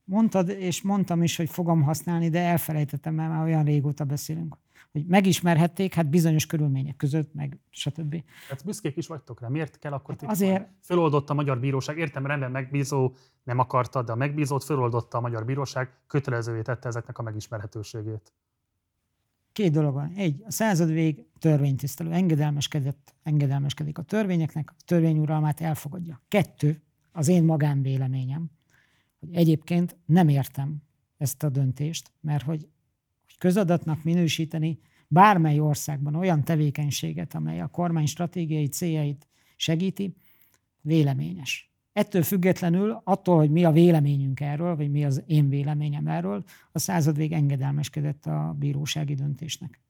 Mondtad, 0.05 0.49
és 0.49 0.83
mondtam 0.83 1.23
is, 1.23 1.37
hogy 1.37 1.51
fogom 1.51 1.83
használni, 1.83 2.29
de 2.29 2.41
elfelejtettem, 2.41 3.15
mert 3.15 3.31
már 3.31 3.43
olyan 3.43 3.65
régóta 3.65 4.05
beszélünk. 4.05 4.57
Hogy 4.93 5.07
megismerhették, 5.07 5.95
hát 5.95 6.11
bizonyos 6.11 6.47
körülmények 6.47 6.97
között, 6.97 7.35
meg 7.35 7.59
stb. 7.71 8.23
Hát 8.49 8.65
büszkék 8.65 8.97
is 8.97 9.07
vagytok 9.07 9.41
rá. 9.41 9.49
Miért 9.49 9.79
kell 9.79 9.93
akkor 9.93 10.17
hát 10.21 10.31
azért... 10.31 10.69
Föloldott 10.83 11.31
a 11.31 11.35
Magyar 11.35 11.61
Bíróság, 11.61 11.99
értem, 11.99 12.27
rendben 12.27 12.51
megbízó 12.51 13.15
nem 13.43 13.59
akarta, 13.59 14.03
de 14.03 14.13
a 14.13 14.17
megbízót 14.17 14.65
föloldotta 14.65 15.19
a 15.19 15.21
Magyar 15.21 15.45
Bíróság, 15.45 15.91
kötelezővé 16.07 16.63
tette 16.63 16.89
ezeknek 16.89 17.19
a 17.19 17.23
megismerhetőségét. 17.23 18.33
Két 19.57 19.73
dolog 19.73 19.95
van. 19.95 20.13
Egy, 20.17 20.43
a 20.47 20.51
század 20.51 20.93
vég 20.93 21.25
törvénytisztelő 21.39 22.13
engedelmeskedett, 22.13 23.15
engedelmeskedik 23.23 23.99
a 23.99 24.03
törvényeknek, 24.03 24.71
a 24.71 24.83
törvényuralmát 24.85 25.61
elfogadja. 25.61 26.23
Kettő, 26.29 26.83
az 27.13 27.29
én 27.29 27.45
magánvéleményem, 27.45 28.51
hogy 29.21 29.35
egyébként 29.35 29.97
nem 30.07 30.29
értem 30.29 30.77
ezt 31.17 31.43
a 31.43 31.49
döntést, 31.49 32.11
mert 32.21 32.45
hogy, 32.45 32.69
hogy 33.25 33.39
közadatnak 33.39 34.05
minősíteni 34.05 34.79
bármely 35.09 35.61
országban 35.61 36.15
olyan 36.15 36.45
tevékenységet, 36.45 37.35
amely 37.35 37.61
a 37.61 37.67
kormány 37.67 38.07
stratégiai 38.07 38.67
céljait 38.67 39.29
segíti, 39.57 40.17
véleményes. 40.81 41.76
Ettől 41.97 42.23
függetlenül, 42.23 43.01
attól, 43.05 43.37
hogy 43.37 43.51
mi 43.51 43.65
a 43.65 43.71
véleményünk 43.71 44.41
erről, 44.41 44.77
vagy 44.77 44.91
mi 44.91 45.05
az 45.05 45.23
én 45.27 45.49
véleményem 45.49 46.07
erről, 46.07 46.45
a 46.73 46.79
századvég 46.79 47.33
engedelmeskedett 47.33 48.27
a 48.27 48.55
bírósági 48.59 49.15
döntésnek. 49.15 49.81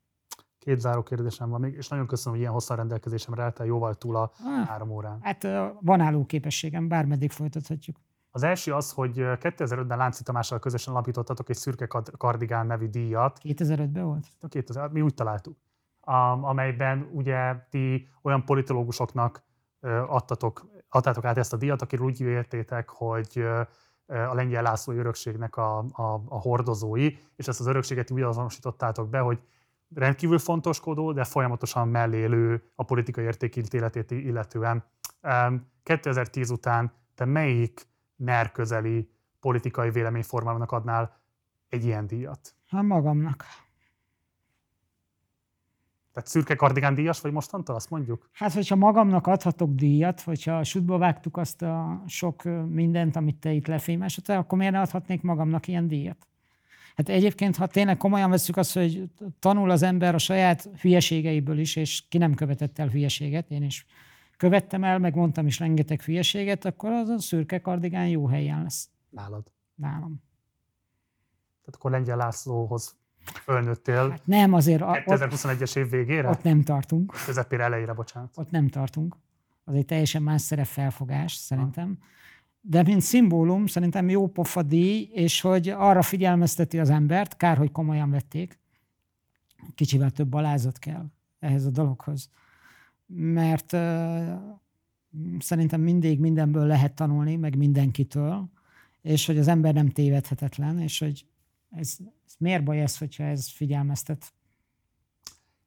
Két 0.58 0.80
záró 0.80 1.02
kérdésem 1.02 1.50
van 1.50 1.60
még, 1.60 1.74
és 1.74 1.88
nagyon 1.88 2.06
köszönöm, 2.06 2.32
hogy 2.32 2.40
ilyen 2.40 2.52
hosszan 2.52 2.76
rendelkezésemre 2.76 3.42
álltál 3.42 3.66
jóval 3.66 3.94
túl 3.94 4.16
a 4.16 4.32
ah, 4.44 4.66
három 4.68 4.90
órán. 4.90 5.18
Hát 5.22 5.46
van 5.80 6.00
álló 6.00 6.26
képességem, 6.26 6.88
bármeddig 6.88 7.30
folytathatjuk. 7.30 7.96
Az 8.30 8.42
első 8.42 8.74
az, 8.74 8.92
hogy 8.92 9.14
2005-ben 9.16 9.98
Lánci 9.98 10.22
Tamással 10.22 10.58
közösen 10.58 10.92
alapítottatok 10.94 11.48
egy 11.48 11.56
szürke 11.56 11.86
kardigán 12.16 12.66
nevű 12.66 12.86
díjat. 12.86 13.40
2005-ben 13.42 14.04
volt? 14.04 14.26
2000, 14.48 14.88
mi 14.88 15.00
úgy 15.00 15.14
találtuk. 15.14 15.56
amelyben 16.40 17.08
ugye 17.12 17.54
ti 17.70 18.08
olyan 18.22 18.44
politológusoknak 18.44 19.44
adtatok, 20.06 20.66
adtátok 20.96 21.24
át 21.24 21.38
ezt 21.38 21.52
a 21.52 21.56
díjat, 21.56 21.82
akiről 21.82 22.06
úgy 22.06 22.20
értétek, 22.20 22.88
hogy 22.88 23.44
a 24.06 24.34
lengyel 24.34 24.62
Lászlói 24.62 24.96
örökségnek 24.96 25.56
a, 25.56 25.78
a, 25.78 26.22
a 26.28 26.40
hordozói, 26.40 27.10
és 27.36 27.48
ezt 27.48 27.60
az 27.60 27.66
örökséget 27.66 28.10
úgy 28.10 28.22
azonosítottátok 28.22 29.08
be, 29.08 29.18
hogy 29.18 29.38
rendkívül 29.94 30.38
fontoskodó, 30.38 31.12
de 31.12 31.24
folyamatosan 31.24 31.88
mellélő 31.88 32.70
a 32.74 32.84
politikai 32.84 33.24
értékítéletét 33.24 34.10
illetően. 34.10 34.84
2010 35.82 36.50
után 36.50 36.92
te 37.14 37.24
melyik 37.24 37.86
NER 38.16 38.52
közeli 38.52 39.10
politikai 39.40 39.90
véleményformának 39.90 40.72
adnál 40.72 41.20
egy 41.68 41.84
ilyen 41.84 42.06
díjat? 42.06 42.54
Hát 42.66 42.82
magamnak. 42.82 43.44
Tehát 46.16 46.30
szürke 46.30 46.54
kardigán 46.54 46.94
díjas 46.94 47.20
vagy 47.20 47.32
mostantól, 47.32 47.74
azt 47.74 47.90
mondjuk? 47.90 48.28
Hát, 48.32 48.52
hogyha 48.52 48.76
magamnak 48.76 49.26
adhatok 49.26 49.74
díjat, 49.74 50.20
hogyha 50.20 50.64
sútba 50.64 50.98
vágtuk 50.98 51.36
azt 51.36 51.62
a 51.62 52.02
sok 52.06 52.42
mindent, 52.68 53.16
amit 53.16 53.36
te 53.36 53.52
itt 53.52 53.66
lefémesítettél, 53.66 54.36
akkor 54.36 54.58
miért 54.58 54.72
ne 54.72 54.80
adhatnék 54.80 55.22
magamnak 55.22 55.68
ilyen 55.68 55.88
díjat? 55.88 56.26
Hát 56.96 57.08
egyébként, 57.08 57.56
ha 57.56 57.66
tényleg 57.66 57.96
komolyan 57.96 58.30
veszük 58.30 58.56
azt, 58.56 58.74
hogy 58.74 59.10
tanul 59.38 59.70
az 59.70 59.82
ember 59.82 60.14
a 60.14 60.18
saját 60.18 60.68
hülyeségeiből 60.80 61.58
is, 61.58 61.76
és 61.76 62.08
ki 62.08 62.18
nem 62.18 62.34
követett 62.34 62.78
el 62.78 62.88
hülyeséget, 62.88 63.50
én 63.50 63.62
is 63.62 63.86
követtem 64.36 64.84
el, 64.84 64.98
meg 64.98 65.14
mondtam 65.14 65.46
is 65.46 65.58
rengeteg 65.58 66.02
hülyeséget, 66.02 66.64
akkor 66.64 66.90
az 66.90 67.08
a 67.08 67.18
szürke 67.18 67.60
kardigán 67.60 68.08
jó 68.08 68.26
helyen 68.26 68.62
lesz. 68.62 68.90
Nálad. 69.08 69.52
Nálam. 69.74 70.22
Tehát 71.60 71.74
akkor 71.74 71.90
Lengyel 71.90 72.16
Lászlóhoz 72.16 72.96
fölnőttél. 73.30 74.10
Hát 74.10 74.26
nem, 74.26 74.52
azért... 74.52 74.82
2021-es 74.84 75.76
év 75.76 75.90
végére? 75.90 76.28
Ott 76.28 76.42
nem 76.42 76.62
tartunk. 76.62 77.14
Közepére, 77.24 77.62
elejére, 77.62 77.92
bocsánat. 77.92 78.32
Ott 78.34 78.50
nem 78.50 78.68
tartunk. 78.68 79.16
Az 79.64 79.74
egy 79.74 79.84
teljesen 79.84 80.22
más 80.22 80.42
szerep 80.42 80.66
felfogás, 80.66 81.34
szerintem. 81.34 81.98
De 82.60 82.82
mint 82.82 83.00
szimbólum, 83.00 83.66
szerintem 83.66 84.08
jó 84.08 84.26
pofa 84.26 84.62
díj, 84.62 85.08
és 85.12 85.40
hogy 85.40 85.68
arra 85.68 86.02
figyelmezteti 86.02 86.78
az 86.78 86.90
embert, 86.90 87.36
kár, 87.36 87.56
hogy 87.56 87.72
komolyan 87.72 88.10
vették, 88.10 88.58
kicsivel 89.74 90.10
több 90.10 90.34
alázat 90.34 90.78
kell 90.78 91.06
ehhez 91.38 91.64
a 91.64 91.70
dologhoz. 91.70 92.30
Mert 93.06 93.72
uh, 93.72 94.32
szerintem 95.38 95.80
mindig 95.80 96.20
mindenből 96.20 96.66
lehet 96.66 96.94
tanulni, 96.94 97.36
meg 97.36 97.56
mindenkitől, 97.56 98.48
és 99.02 99.26
hogy 99.26 99.38
az 99.38 99.48
ember 99.48 99.74
nem 99.74 99.88
tévedhetetlen, 99.88 100.80
és 100.80 100.98
hogy 100.98 101.26
ez, 101.76 101.96
ez 102.26 102.34
miért 102.38 102.64
baj 102.64 102.82
ez, 102.82 102.98
hogyha 102.98 103.24
ez 103.24 103.50
figyelmeztet? 103.50 104.32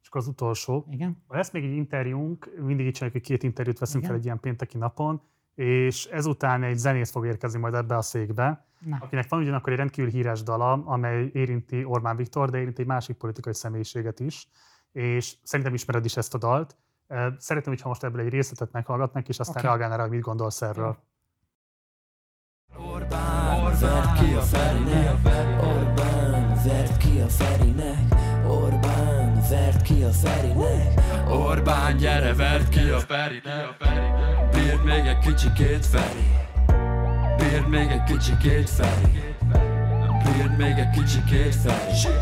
És 0.02 0.08
akkor 0.08 0.22
az 0.22 0.28
utolsó. 0.28 0.86
Igen. 0.90 1.24
Lesz 1.28 1.52
még 1.52 1.64
egy 1.64 1.76
interjúnk, 1.76 2.52
mindig 2.58 2.86
így 2.86 2.94
csináljuk, 2.94 3.18
hogy 3.18 3.28
két 3.28 3.44
interjút 3.44 3.80
veszünk 3.80 3.98
Igen. 3.98 4.10
fel 4.10 4.20
egy 4.20 4.26
ilyen 4.26 4.40
pénteki 4.40 4.78
napon, 4.78 5.22
és 5.56 6.06
ezután 6.06 6.64
egy 6.64 6.78
zenész 6.78 7.12
fog 7.12 7.26
érkezni 7.26 7.60
majd 7.60 7.74
ebbe 7.74 7.98
a 7.98 8.02
székbe, 8.02 8.66
Na. 8.80 8.98
akinek 9.02 9.30
van 9.30 9.40
ugyanakkor 9.40 9.72
egy 9.72 9.78
rendkívül 9.78 10.12
híres 10.12 10.44
dala, 10.44 10.72
amely 10.72 11.30
érinti 11.34 11.84
Orbán 11.84 12.16
Viktor, 12.16 12.50
de 12.50 12.58
érinti 12.58 12.82
egy 12.82 12.88
másik 12.88 13.18
politikai 13.18 13.54
személyiséget 13.54 14.20
is, 14.20 14.48
és 14.92 15.36
szerintem 15.44 15.74
ismered 15.74 16.06
is 16.06 16.18
ezt 16.18 16.34
a 16.34 16.38
dalt. 16.38 16.78
Szeretném, 17.38 17.74
hogyha 17.74 17.88
most 17.88 18.04
ebből 18.04 18.22
egy 18.22 18.30
részletet 18.30 18.72
meghallgatnak, 18.72 19.30
és 19.30 19.40
aztán 19.40 19.56
okay. 19.58 19.68
reagálnál 19.68 19.98
rá, 19.98 20.04
hogy 20.04 20.14
mit 20.14 20.22
gondolsz 20.22 20.62
erről. 20.62 20.98
Orbán, 22.78 23.64
Orbán, 23.64 24.14
ki 24.14 24.34
a 24.34 24.42
Ferinek, 24.42 25.14
Orbán, 25.14 25.99
vert 26.70 26.98
ki 26.98 27.20
a 27.20 27.28
Ferinek, 27.28 28.16
Orbán, 28.48 29.42
vert 29.50 29.82
ki 29.82 30.04
a 30.04 30.12
Ferinek, 30.12 31.02
Orbán, 31.30 31.98
gyere, 31.98 32.34
vert 32.34 32.70
ki 32.70 32.90
a 32.90 33.00
Ferinek, 33.00 33.78
bírd 34.52 34.84
még 34.84 35.06
egy 35.06 35.18
kicsikét 35.18 35.86
Feri, 35.86 36.28
bírd 37.38 37.70
még 37.70 37.90
egy 37.90 38.04
kicsikét 38.04 38.70
Feri, 38.70 39.36
bírd 40.24 40.58
még 40.58 40.78
egy 40.78 40.90
kicsikét 40.90 41.56
Feri, 41.56 42.16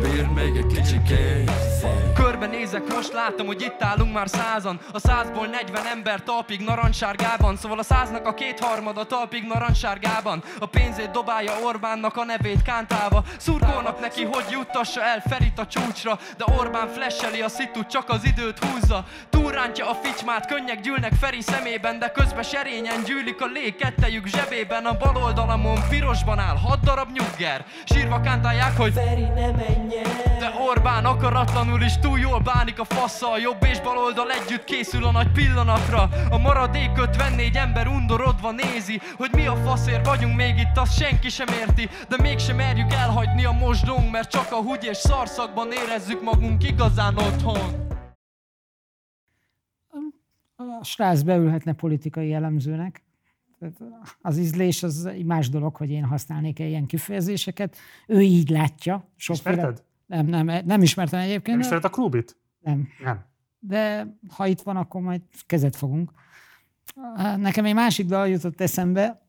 bírd 0.00 0.32
még 0.34 0.56
egy 0.56 0.66
kicsikét 0.66 1.50
Feri. 1.80 2.31
Körbenézek, 2.42 2.94
most 2.94 3.12
látom, 3.12 3.46
hogy 3.46 3.62
itt 3.62 3.82
állunk 3.82 4.12
már 4.12 4.28
százan. 4.28 4.80
A 4.92 4.98
százból 4.98 5.46
40 5.46 5.86
ember 5.86 6.22
talpig 6.22 6.60
narancssárgában 6.60 7.56
Szóval 7.56 7.78
a 7.78 7.82
száznak 7.82 8.26
a 8.26 8.34
kétharmada 8.34 9.04
talpig 9.04 9.44
narancssárgában 9.44 10.42
A 10.58 10.66
pénzét 10.66 11.10
dobálja 11.10 11.52
Orbánnak 11.64 12.16
a 12.16 12.24
nevét 12.24 12.62
kántálva. 12.62 13.24
Szurkolnak 13.38 14.00
neki, 14.00 14.24
hogy 14.24 14.44
juttassa 14.50 15.02
el 15.02 15.22
Ferit 15.28 15.58
a 15.58 15.66
csúcsra. 15.66 16.18
De 16.36 16.44
Orbán 16.58 16.88
flesseli 16.88 17.40
a 17.40 17.48
szitut, 17.48 17.86
csak 17.86 18.08
az 18.08 18.24
időt 18.24 18.64
húzza. 18.64 19.04
Túrántja 19.30 19.90
a 19.90 19.94
ficsimát, 19.94 20.46
könnyek 20.46 20.80
gyűlnek 20.80 21.12
Feri 21.20 21.40
szemében 21.40 21.98
De 21.98 22.10
közben 22.10 22.42
serényen 22.42 23.02
gyűlik 23.04 23.40
a 23.40 23.46
lég 23.46 23.76
kettejük 23.76 24.26
zsebében. 24.26 24.84
A 24.84 24.96
bal 24.96 25.16
oldalamon 25.24 25.78
pirosban 25.88 26.38
áll 26.38 26.56
hat 26.56 26.80
darab 26.80 27.08
nyugger. 27.12 27.64
Sírva 27.84 28.20
kántálják, 28.20 28.76
hogy 28.76 28.92
Feri 28.92 29.28
ne 29.34 29.50
menjen. 29.50 30.06
De 30.38 30.52
Orbán 30.68 31.04
akaratlanul 31.04 31.82
is 31.82 31.98
túl 31.98 32.18
jól 32.32 32.40
bánik 32.40 32.78
a 32.78 32.86
a 33.34 33.38
Jobb 33.38 33.64
és 33.64 33.80
bal 33.80 33.98
oldal 33.98 34.30
együtt 34.30 34.64
készül 34.64 35.04
a 35.04 35.10
nagy 35.10 35.32
pillanatra 35.32 36.08
A 36.30 36.38
maradék 36.38 36.90
54 36.98 37.56
ember 37.56 37.86
undorodva 37.86 38.50
nézi 38.50 39.00
Hogy 39.16 39.30
mi 39.32 39.46
a 39.46 39.54
faszért 39.54 40.06
vagyunk 40.06 40.36
még 40.36 40.58
itt, 40.58 40.76
azt 40.76 40.98
senki 40.98 41.28
sem 41.28 41.46
érti 41.48 41.88
De 42.08 42.16
mégsem 42.22 42.56
merjük 42.56 42.92
elhagyni 42.92 43.44
a 43.44 43.52
mosdónk 43.52 44.10
Mert 44.10 44.30
csak 44.30 44.52
a 44.52 44.56
húgy 44.56 44.84
és 44.84 44.96
szarszakban 44.96 45.68
érezzük 45.72 46.22
magunk 46.22 46.64
igazán 46.64 47.16
otthon 47.16 47.90
a 50.80 50.84
srác 50.84 51.22
beülhetne 51.22 51.72
politikai 51.72 52.32
elemzőnek. 52.32 53.02
Az 54.20 54.38
ízlés 54.38 54.82
az 54.82 55.04
egy 55.04 55.24
más 55.24 55.48
dolog, 55.48 55.76
hogy 55.76 55.90
én 55.90 56.04
használnék 56.04 56.60
-e 56.60 56.64
ilyen 56.64 56.86
kifejezéseket. 56.86 57.76
Ő 58.06 58.20
így 58.20 58.48
látja. 58.48 59.08
Sokféle... 59.16 59.74
Nem, 60.12 60.26
nem, 60.26 60.64
nem 60.64 60.82
ismertem 60.82 61.20
egyébként. 61.20 61.56
Nem 61.56 61.60
ismered 61.60 61.84
a 61.84 61.88
klubit? 61.88 62.36
Nem. 62.60 62.88
Nem. 63.04 63.24
De 63.58 64.06
ha 64.28 64.46
itt 64.46 64.60
van, 64.60 64.76
akkor 64.76 65.00
majd 65.00 65.22
kezet 65.46 65.76
fogunk. 65.76 66.12
Nekem 67.36 67.64
egy 67.64 67.74
másik 67.74 68.06
dal 68.06 68.28
jutott 68.28 68.60
eszembe, 68.60 69.22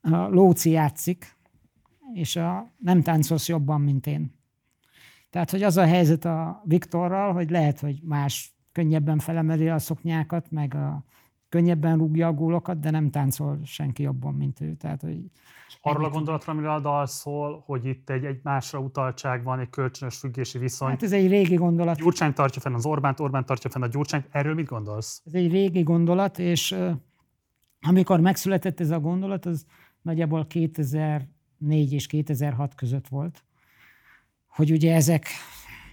a 0.00 0.16
Lóci 0.16 0.70
játszik, 0.70 1.36
és 2.12 2.36
a 2.36 2.72
Nem 2.78 3.02
táncolsz 3.02 3.48
jobban, 3.48 3.80
mint 3.80 4.06
én. 4.06 4.38
Tehát, 5.30 5.50
hogy 5.50 5.62
az 5.62 5.76
a 5.76 5.86
helyzet 5.86 6.24
a 6.24 6.62
Viktorral, 6.64 7.32
hogy 7.32 7.50
lehet, 7.50 7.80
hogy 7.80 8.00
más 8.02 8.54
könnyebben 8.72 9.18
felemeli 9.18 9.68
a 9.68 9.78
szoknyákat, 9.78 10.50
meg 10.50 10.74
a, 10.74 11.04
könnyebben 11.48 11.98
rúgja 11.98 12.26
a 12.26 12.32
gólokat, 12.32 12.80
de 12.80 12.90
nem 12.90 13.10
táncol 13.10 13.60
senki 13.64 14.02
jobban, 14.02 14.34
mint 14.34 14.60
ő. 14.60 14.74
Tehát, 14.74 15.00
hogy 15.00 15.30
Arról 15.82 16.04
a 16.04 16.08
gondolatra, 16.08 16.52
amire 16.52 16.72
a 16.72 16.80
dal 16.80 17.06
szól, 17.06 17.62
hogy 17.66 17.84
itt 17.84 18.10
egy, 18.10 18.24
egy 18.24 18.40
másra 18.42 18.78
utaltság 18.78 19.42
van, 19.42 19.58
egy 19.58 19.70
kölcsönös 19.70 20.16
függési 20.16 20.58
viszony. 20.58 20.88
Hát 20.88 21.02
ez 21.02 21.12
egy 21.12 21.28
régi 21.28 21.54
gondolat. 21.54 21.96
Gyurcsány 21.96 22.32
tartja 22.32 22.60
fenn 22.60 22.74
az 22.74 22.86
Orbánt, 22.86 23.20
Orbán 23.20 23.44
tartja 23.44 23.70
fenn 23.70 23.82
a 23.82 23.86
Gyurcsányt. 23.86 24.26
Erről 24.30 24.54
mit 24.54 24.66
gondolsz? 24.66 25.22
Ez 25.24 25.34
egy 25.34 25.50
régi 25.50 25.82
gondolat, 25.82 26.38
és 26.38 26.76
amikor 27.80 28.20
megszületett 28.20 28.80
ez 28.80 28.90
a 28.90 29.00
gondolat, 29.00 29.46
az 29.46 29.64
nagyjából 30.02 30.46
2004 30.46 31.92
és 31.92 32.06
2006 32.06 32.74
között 32.74 33.08
volt, 33.08 33.44
hogy 34.46 34.70
ugye 34.70 34.94
ezek 34.94 35.28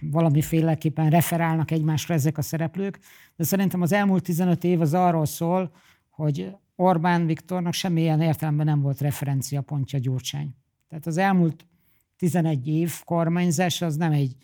valamiféleképpen 0.00 1.10
referálnak 1.10 1.70
egymásra 1.70 2.14
ezek 2.14 2.38
a 2.38 2.42
szereplők, 2.42 2.98
de 3.36 3.44
szerintem 3.44 3.82
az 3.82 3.92
elmúlt 3.92 4.22
15 4.22 4.64
év 4.64 4.80
az 4.80 4.94
arról 4.94 5.26
szól, 5.26 5.72
hogy 6.10 6.56
Orbán 6.80 7.26
Viktornak 7.26 7.72
semmilyen 7.72 8.20
értelemben 8.20 8.66
nem 8.66 8.80
volt 8.80 9.00
referenciapontja 9.00 9.98
Gyurcsány. 9.98 10.54
Tehát 10.88 11.06
az 11.06 11.16
elmúlt 11.16 11.66
11 12.16 12.66
év 12.68 13.04
kormányzás 13.04 13.82
az 13.82 13.96
nem 13.96 14.12
egy, 14.12 14.36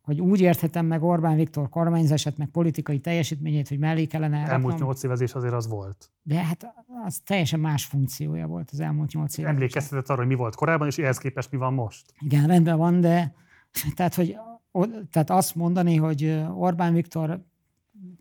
hogy 0.00 0.20
úgy 0.20 0.40
érthetem 0.40 0.86
meg 0.86 1.02
Orbán 1.02 1.36
Viktor 1.36 1.68
kormányzását, 1.68 2.36
meg 2.36 2.48
politikai 2.48 2.98
teljesítményét, 2.98 3.68
hogy 3.68 3.78
mellé 3.78 4.04
kellene 4.04 4.46
Elmúlt 4.46 4.78
nyolc 4.78 5.02
évezés 5.02 5.34
azért 5.34 5.52
az 5.54 5.68
volt. 5.68 6.10
De 6.22 6.44
hát 6.44 6.74
az 7.04 7.18
teljesen 7.18 7.60
más 7.60 7.84
funkciója 7.84 8.46
volt 8.46 8.70
az 8.72 8.80
elmúlt 8.80 9.12
nyolc 9.12 9.38
év. 9.38 9.46
Emlékeztetett 9.46 10.08
arra, 10.08 10.18
hogy 10.18 10.28
mi 10.28 10.34
volt 10.34 10.54
korábban, 10.54 10.86
és 10.86 10.98
ehhez 10.98 11.18
képest 11.18 11.50
mi 11.50 11.56
van 11.56 11.74
most. 11.74 12.14
Igen, 12.20 12.46
rendben 12.46 12.76
van, 12.76 13.00
de 13.00 13.34
tehát, 13.96 14.14
hogy, 14.14 14.36
tehát 15.10 15.30
azt 15.30 15.54
mondani, 15.54 15.96
hogy 15.96 16.42
Orbán 16.54 16.92
Viktor 16.92 17.44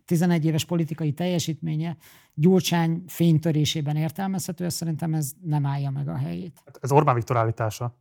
11 0.06 0.46
éves 0.46 0.66
politikai 0.66 1.14
teljesítménye 1.14 1.98
Gyurcsány 2.34 3.04
fénytörésében 3.08 3.96
értelmezhető, 3.96 4.66
ez 4.66 4.74
szerintem 4.74 5.14
ez 5.14 5.32
nem 5.42 5.66
állja 5.66 5.90
meg 5.90 6.08
a 6.08 6.16
helyét. 6.16 6.62
Hát 6.66 6.80
ez 6.82 6.92
Orbán 6.92 7.16
Viktor 7.16 7.38
állítása. 7.38 7.98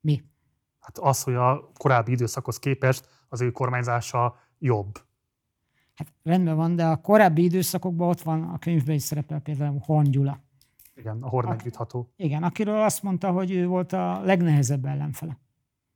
Mi? 0.00 0.22
Hát 0.80 0.98
az, 0.98 1.22
hogy 1.22 1.34
a 1.34 1.70
korábbi 1.76 2.12
időszakhoz 2.12 2.58
képest 2.58 3.08
az 3.28 3.40
ő 3.40 3.50
kormányzása 3.50 4.36
jobb. 4.58 4.98
Hát 5.94 6.12
rendben 6.22 6.56
van, 6.56 6.76
de 6.76 6.86
a 6.86 6.96
korábbi 6.96 7.42
időszakokban 7.42 8.08
ott 8.08 8.20
van, 8.20 8.42
a 8.42 8.58
könyvben 8.58 8.94
is 8.94 9.02
szerepel 9.02 9.40
például 9.40 9.78
Horn 9.84 10.10
Gyula. 10.10 10.40
Igen, 10.94 11.22
a 11.22 11.28
Horn 11.28 11.50
együttható. 11.50 12.12
Igen, 12.16 12.42
akiről 12.42 12.80
azt 12.80 13.02
mondta, 13.02 13.30
hogy 13.30 13.50
ő 13.50 13.66
volt 13.66 13.92
a 13.92 14.20
legnehezebb 14.20 14.84
ellenfele 14.84 15.38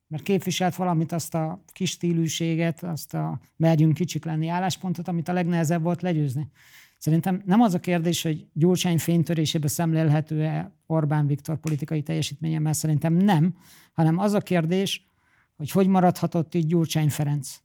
mert 0.06 0.22
képviselt 0.22 0.74
valamit 0.74 1.12
azt 1.12 1.34
a 1.34 1.64
kis 1.72 1.90
stílűséget, 1.90 2.82
azt 2.82 3.14
a 3.14 3.40
merjünk 3.56 3.94
kicsik 3.94 4.24
lenni 4.24 4.48
álláspontot, 4.48 5.08
amit 5.08 5.28
a 5.28 5.32
legnehezebb 5.32 5.82
volt 5.82 6.02
legyőzni. 6.02 6.50
Szerintem 6.98 7.42
nem 7.44 7.60
az 7.60 7.74
a 7.74 7.80
kérdés, 7.80 8.22
hogy 8.22 8.46
Gyurcsány 8.52 8.98
fénytörésébe 8.98 9.68
szemlélhető-e 9.68 10.72
Orbán 10.86 11.26
Viktor 11.26 11.58
politikai 11.58 12.02
teljesítménye, 12.02 12.58
mert 12.58 12.78
szerintem 12.78 13.12
nem, 13.12 13.56
hanem 13.92 14.18
az 14.18 14.32
a 14.32 14.40
kérdés, 14.40 15.08
hogy 15.56 15.70
hogy 15.70 15.86
maradhatott 15.86 16.54
itt 16.54 16.66
Gyurcsány 16.66 17.10
Ferenc 17.10 17.60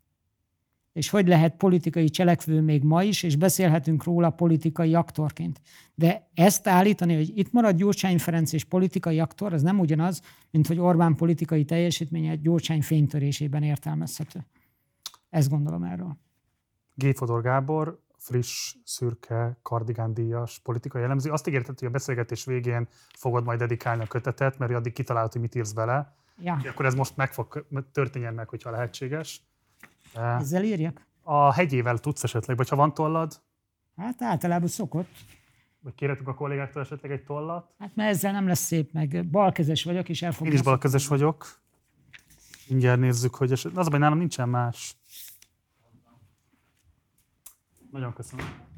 és 0.93 1.09
hogy 1.09 1.27
lehet 1.27 1.55
politikai 1.55 2.09
cselekvő 2.09 2.61
még 2.61 2.83
ma 2.83 3.03
is, 3.03 3.23
és 3.23 3.35
beszélhetünk 3.35 4.03
róla 4.03 4.29
politikai 4.29 4.95
aktorként. 4.95 5.61
De 5.95 6.29
ezt 6.33 6.67
állítani, 6.67 7.15
hogy 7.15 7.37
itt 7.37 7.51
marad 7.51 7.75
Gyurcsány 7.75 8.19
Ferenc 8.19 8.53
és 8.53 8.63
politikai 8.63 9.19
aktor, 9.19 9.53
az 9.53 9.61
nem 9.61 9.79
ugyanaz, 9.79 10.21
mint 10.51 10.67
hogy 10.67 10.79
Orbán 10.79 11.15
politikai 11.15 11.65
teljesítménye 11.65 12.35
Gyurcsány 12.35 12.81
fénytörésében 12.81 13.63
értelmezhető. 13.63 14.45
Ezt 15.29 15.49
gondolom 15.49 15.83
erről. 15.83 16.17
G. 16.93 17.15
Fodor 17.15 17.41
Gábor, 17.41 17.99
friss, 18.17 18.75
szürke, 18.83 19.59
kardigándíjas 19.61 20.59
politikai 20.59 21.03
elemző. 21.03 21.31
Azt 21.31 21.47
ígérted, 21.47 21.79
hogy 21.79 21.87
a 21.87 21.91
beszélgetés 21.91 22.45
végén 22.45 22.87
fogod 23.17 23.43
majd 23.43 23.59
dedikálni 23.59 24.03
a 24.03 24.07
kötetet, 24.07 24.57
mert 24.57 24.73
addig 24.73 24.93
kitalálod, 24.93 25.31
hogy 25.31 25.41
mit 25.41 25.55
írsz 25.55 25.71
bele. 25.71 26.15
Ja. 26.41 26.61
Akkor 26.69 26.85
ez 26.85 26.95
most 26.95 27.15
meg 27.15 27.33
fog 27.33 27.65
történjen 27.91 28.33
meg, 28.33 28.49
hogyha 28.49 28.71
lehetséges. 28.71 29.41
Ezzel 30.13 30.63
írjak? 30.63 31.07
A 31.21 31.53
hegyével 31.53 31.97
tudsz 31.97 32.23
esetleg, 32.23 32.57
vagy 32.57 32.69
ha 32.69 32.75
van 32.75 32.93
tollad? 32.93 33.41
Hát 33.95 34.21
általában 34.21 34.67
szokott. 34.67 35.09
Vagy 35.79 35.95
kérhetünk 35.95 36.27
a 36.27 36.33
kollégáktól 36.33 36.81
esetleg 36.81 37.11
egy 37.11 37.23
tollat? 37.23 37.73
Hát 37.79 37.95
mert 37.95 38.09
ezzel 38.09 38.31
nem 38.31 38.47
lesz 38.47 38.59
szép, 38.59 38.93
meg 38.93 39.29
balkezes 39.29 39.83
vagyok, 39.83 40.09
és 40.09 40.21
el 40.21 40.33
Én 40.41 40.51
is 40.51 40.61
balkezes 40.61 41.07
vagyok. 41.07 41.59
Mindjárt 42.67 42.99
nézzük, 42.99 43.35
hogy 43.35 43.51
eset... 43.51 43.77
az 43.77 43.87
a 43.87 43.89
baj, 43.89 43.99
nálam 43.99 44.17
nincsen 44.17 44.49
más. 44.49 44.95
Nagyon 47.91 48.13
köszönöm. 48.13 48.68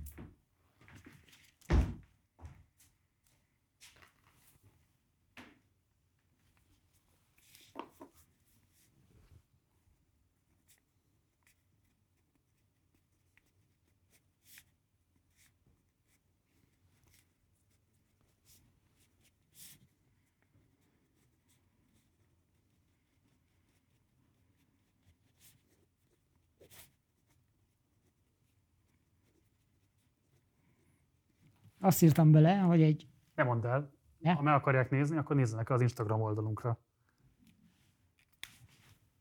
Azt 31.81 32.01
írtam 32.01 32.31
bele, 32.31 32.57
hogy 32.57 32.81
egy... 32.81 33.07
Ne 33.35 33.43
mondd 33.43 33.65
el. 33.65 33.91
Ne? 34.17 34.33
Ha 34.33 34.41
meg 34.41 34.53
akarják 34.53 34.89
nézni, 34.89 35.17
akkor 35.17 35.35
nézzenek 35.35 35.69
az 35.69 35.81
Instagram 35.81 36.21
oldalunkra. 36.21 36.79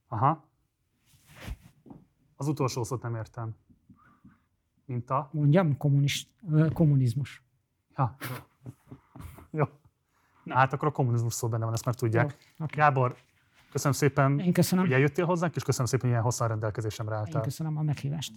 Aha. 0.09 0.49
Az 2.37 2.49
utolsó 2.49 2.83
szót 2.83 3.03
nem 3.03 3.15
értem. 3.15 3.57
Mint 4.85 5.11
a? 5.11 5.29
Mondjam, 5.33 5.77
kommunist, 5.77 6.31
kommunizmus. 6.73 7.43
Ja. 7.97 8.17
Jó. 9.51 9.65
Na 10.45 10.55
hát 10.55 10.73
akkor 10.73 10.89
a 10.89 10.91
kommunizmus 10.91 11.35
szó 11.35 11.49
benne 11.49 11.65
van, 11.65 11.73
ezt 11.73 11.85
már 11.85 11.95
tudják. 11.95 12.37
Jó, 12.57 12.65
okay. 12.65 12.77
Gábor, 12.77 13.17
köszönöm 13.71 13.97
szépen, 13.97 14.39
Én 14.39 14.53
köszönöm. 14.53 14.85
hogy 14.85 14.93
eljöttél 14.93 15.25
hozzánk, 15.25 15.57
és 15.57 15.63
köszönöm 15.63 15.87
szépen, 15.87 16.05
hogy 16.05 16.11
ilyen 16.11 16.25
hosszan 16.25 16.49
rendelkezésemre 16.49 17.15
álltál. 17.15 17.37
Én 17.37 17.43
köszönöm 17.43 17.77
a 17.77 17.83
meghívást. 17.83 18.35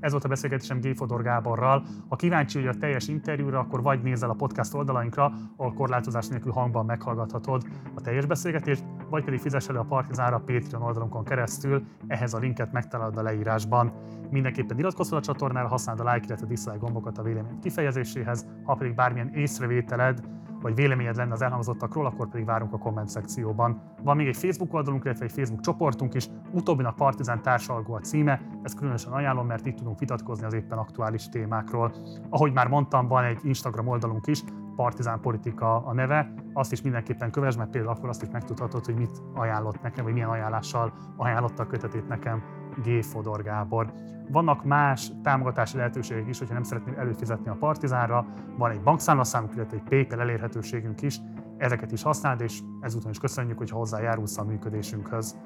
Ez 0.00 0.10
volt 0.10 0.24
a 0.24 0.28
beszélgetésem 0.28 0.80
G. 0.80 0.96
Fodor 0.96 1.22
Gáborral. 1.22 1.84
Ha 2.08 2.16
kíváncsi 2.16 2.58
vagy 2.58 2.76
a 2.76 2.78
teljes 2.78 3.08
interjúra, 3.08 3.58
akkor 3.58 3.82
vagy 3.82 4.02
nézz 4.02 4.22
el 4.22 4.30
a 4.30 4.34
podcast 4.34 4.74
oldalainkra, 4.74 5.32
ahol 5.56 5.72
korlátozás 5.72 6.28
nélkül 6.28 6.52
hangban 6.52 6.84
meghallgathatod 6.84 7.62
a 7.94 8.00
teljes 8.00 8.26
beszélgetést, 8.26 8.84
vagy 9.10 9.24
pedig 9.24 9.40
fizess 9.40 9.68
elő 9.68 9.78
a 9.78 9.84
Partizánra 9.84 10.36
a 10.36 10.42
Patreon 10.46 10.82
oldalunkon 10.82 11.24
keresztül, 11.24 11.82
ehhez 12.06 12.34
a 12.34 12.38
linket 12.38 12.72
megtalálod 12.72 13.16
a 13.16 13.22
leírásban. 13.22 13.92
Mindenképpen 14.30 14.78
iratkozz 14.78 15.08
fel 15.08 15.18
a 15.18 15.22
csatornára, 15.22 15.68
használd 15.68 16.00
a 16.00 16.12
like, 16.12 16.26
illetve 16.26 16.46
dislike 16.46 16.78
gombokat 16.78 17.18
a 17.18 17.22
vélemény 17.22 17.58
kifejezéséhez, 17.58 18.46
ha 18.64 18.74
pedig 18.74 18.94
bármilyen 18.94 19.34
észrevételed 19.34 20.20
vagy 20.60 20.74
véleményed 20.74 21.16
lenne 21.16 21.32
az 21.32 21.42
elhangzottakról, 21.42 22.06
akkor 22.06 22.28
pedig 22.28 22.46
várunk 22.46 22.72
a 22.72 22.78
komment 22.78 23.08
szekcióban. 23.08 23.82
Van 24.02 24.16
még 24.16 24.26
egy 24.26 24.36
Facebook 24.36 24.74
oldalunk, 24.74 25.04
illetve 25.04 25.24
egy 25.24 25.32
Facebook 25.32 25.60
csoportunk 25.60 26.14
is, 26.14 26.28
utóbbinak 26.50 26.96
Partizán 26.96 27.42
társalgó 27.42 27.94
a 27.94 28.00
címe, 28.00 28.40
ezt 28.62 28.76
különösen 28.76 29.12
ajánlom, 29.12 29.46
mert 29.46 29.66
itt 29.66 29.76
tudunk 29.76 29.98
vitatkozni 29.98 30.44
az 30.44 30.54
éppen 30.54 30.78
aktuális 30.78 31.28
témákról. 31.28 31.92
Ahogy 32.28 32.52
már 32.52 32.68
mondtam, 32.68 33.08
van 33.08 33.24
egy 33.24 33.38
Instagram 33.42 33.88
oldalunk 33.88 34.26
is, 34.26 34.42
Partizán 34.78 35.20
Politika 35.20 35.86
a 35.86 35.92
neve, 35.92 36.32
azt 36.52 36.72
is 36.72 36.82
mindenképpen 36.82 37.30
kövess, 37.30 37.56
mert 37.56 37.70
például 37.70 37.94
akkor 37.96 38.08
azt 38.08 38.22
is 38.22 38.28
megtudhatod, 38.32 38.84
hogy 38.84 38.94
mit 38.94 39.22
ajánlott 39.34 39.82
nekem, 39.82 40.04
vagy 40.04 40.12
milyen 40.12 40.28
ajánlással 40.28 40.92
ajánlotta 41.16 41.62
a 41.62 41.66
kötetét 41.66 42.08
nekem 42.08 42.42
G. 42.84 43.04
Fodor 43.04 43.42
Gábor. 43.42 43.92
Vannak 44.30 44.64
más 44.64 45.12
támogatási 45.22 45.76
lehetőségek 45.76 46.28
is, 46.28 46.38
hogyha 46.38 46.54
nem 46.54 46.62
szeretnél 46.62 46.94
előfizetni 46.94 47.48
a 47.48 47.56
Partizánra, 47.58 48.26
van 48.56 48.70
egy 48.70 48.82
bankszámlaszámunk, 48.82 49.54
illetve 49.54 49.76
egy 49.76 49.88
PayPal 49.88 50.20
elérhetőségünk 50.20 51.02
is, 51.02 51.20
ezeket 51.56 51.92
is 51.92 52.02
használd, 52.02 52.40
és 52.40 52.60
ezúton 52.80 53.10
is 53.10 53.18
köszönjük, 53.18 53.58
hogy 53.58 53.70
hozzájárulsz 53.70 54.38
a 54.38 54.44
működésünkhöz. 54.44 55.38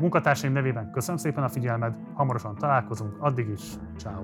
Munkatársaim 0.00 0.52
nevében 0.52 0.90
köszönöm 0.90 1.16
szépen 1.16 1.44
a 1.44 1.48
figyelmed, 1.48 1.96
hamarosan 2.14 2.54
találkozunk, 2.54 3.16
addig 3.18 3.48
is, 3.48 3.62
ciao. 3.96 4.22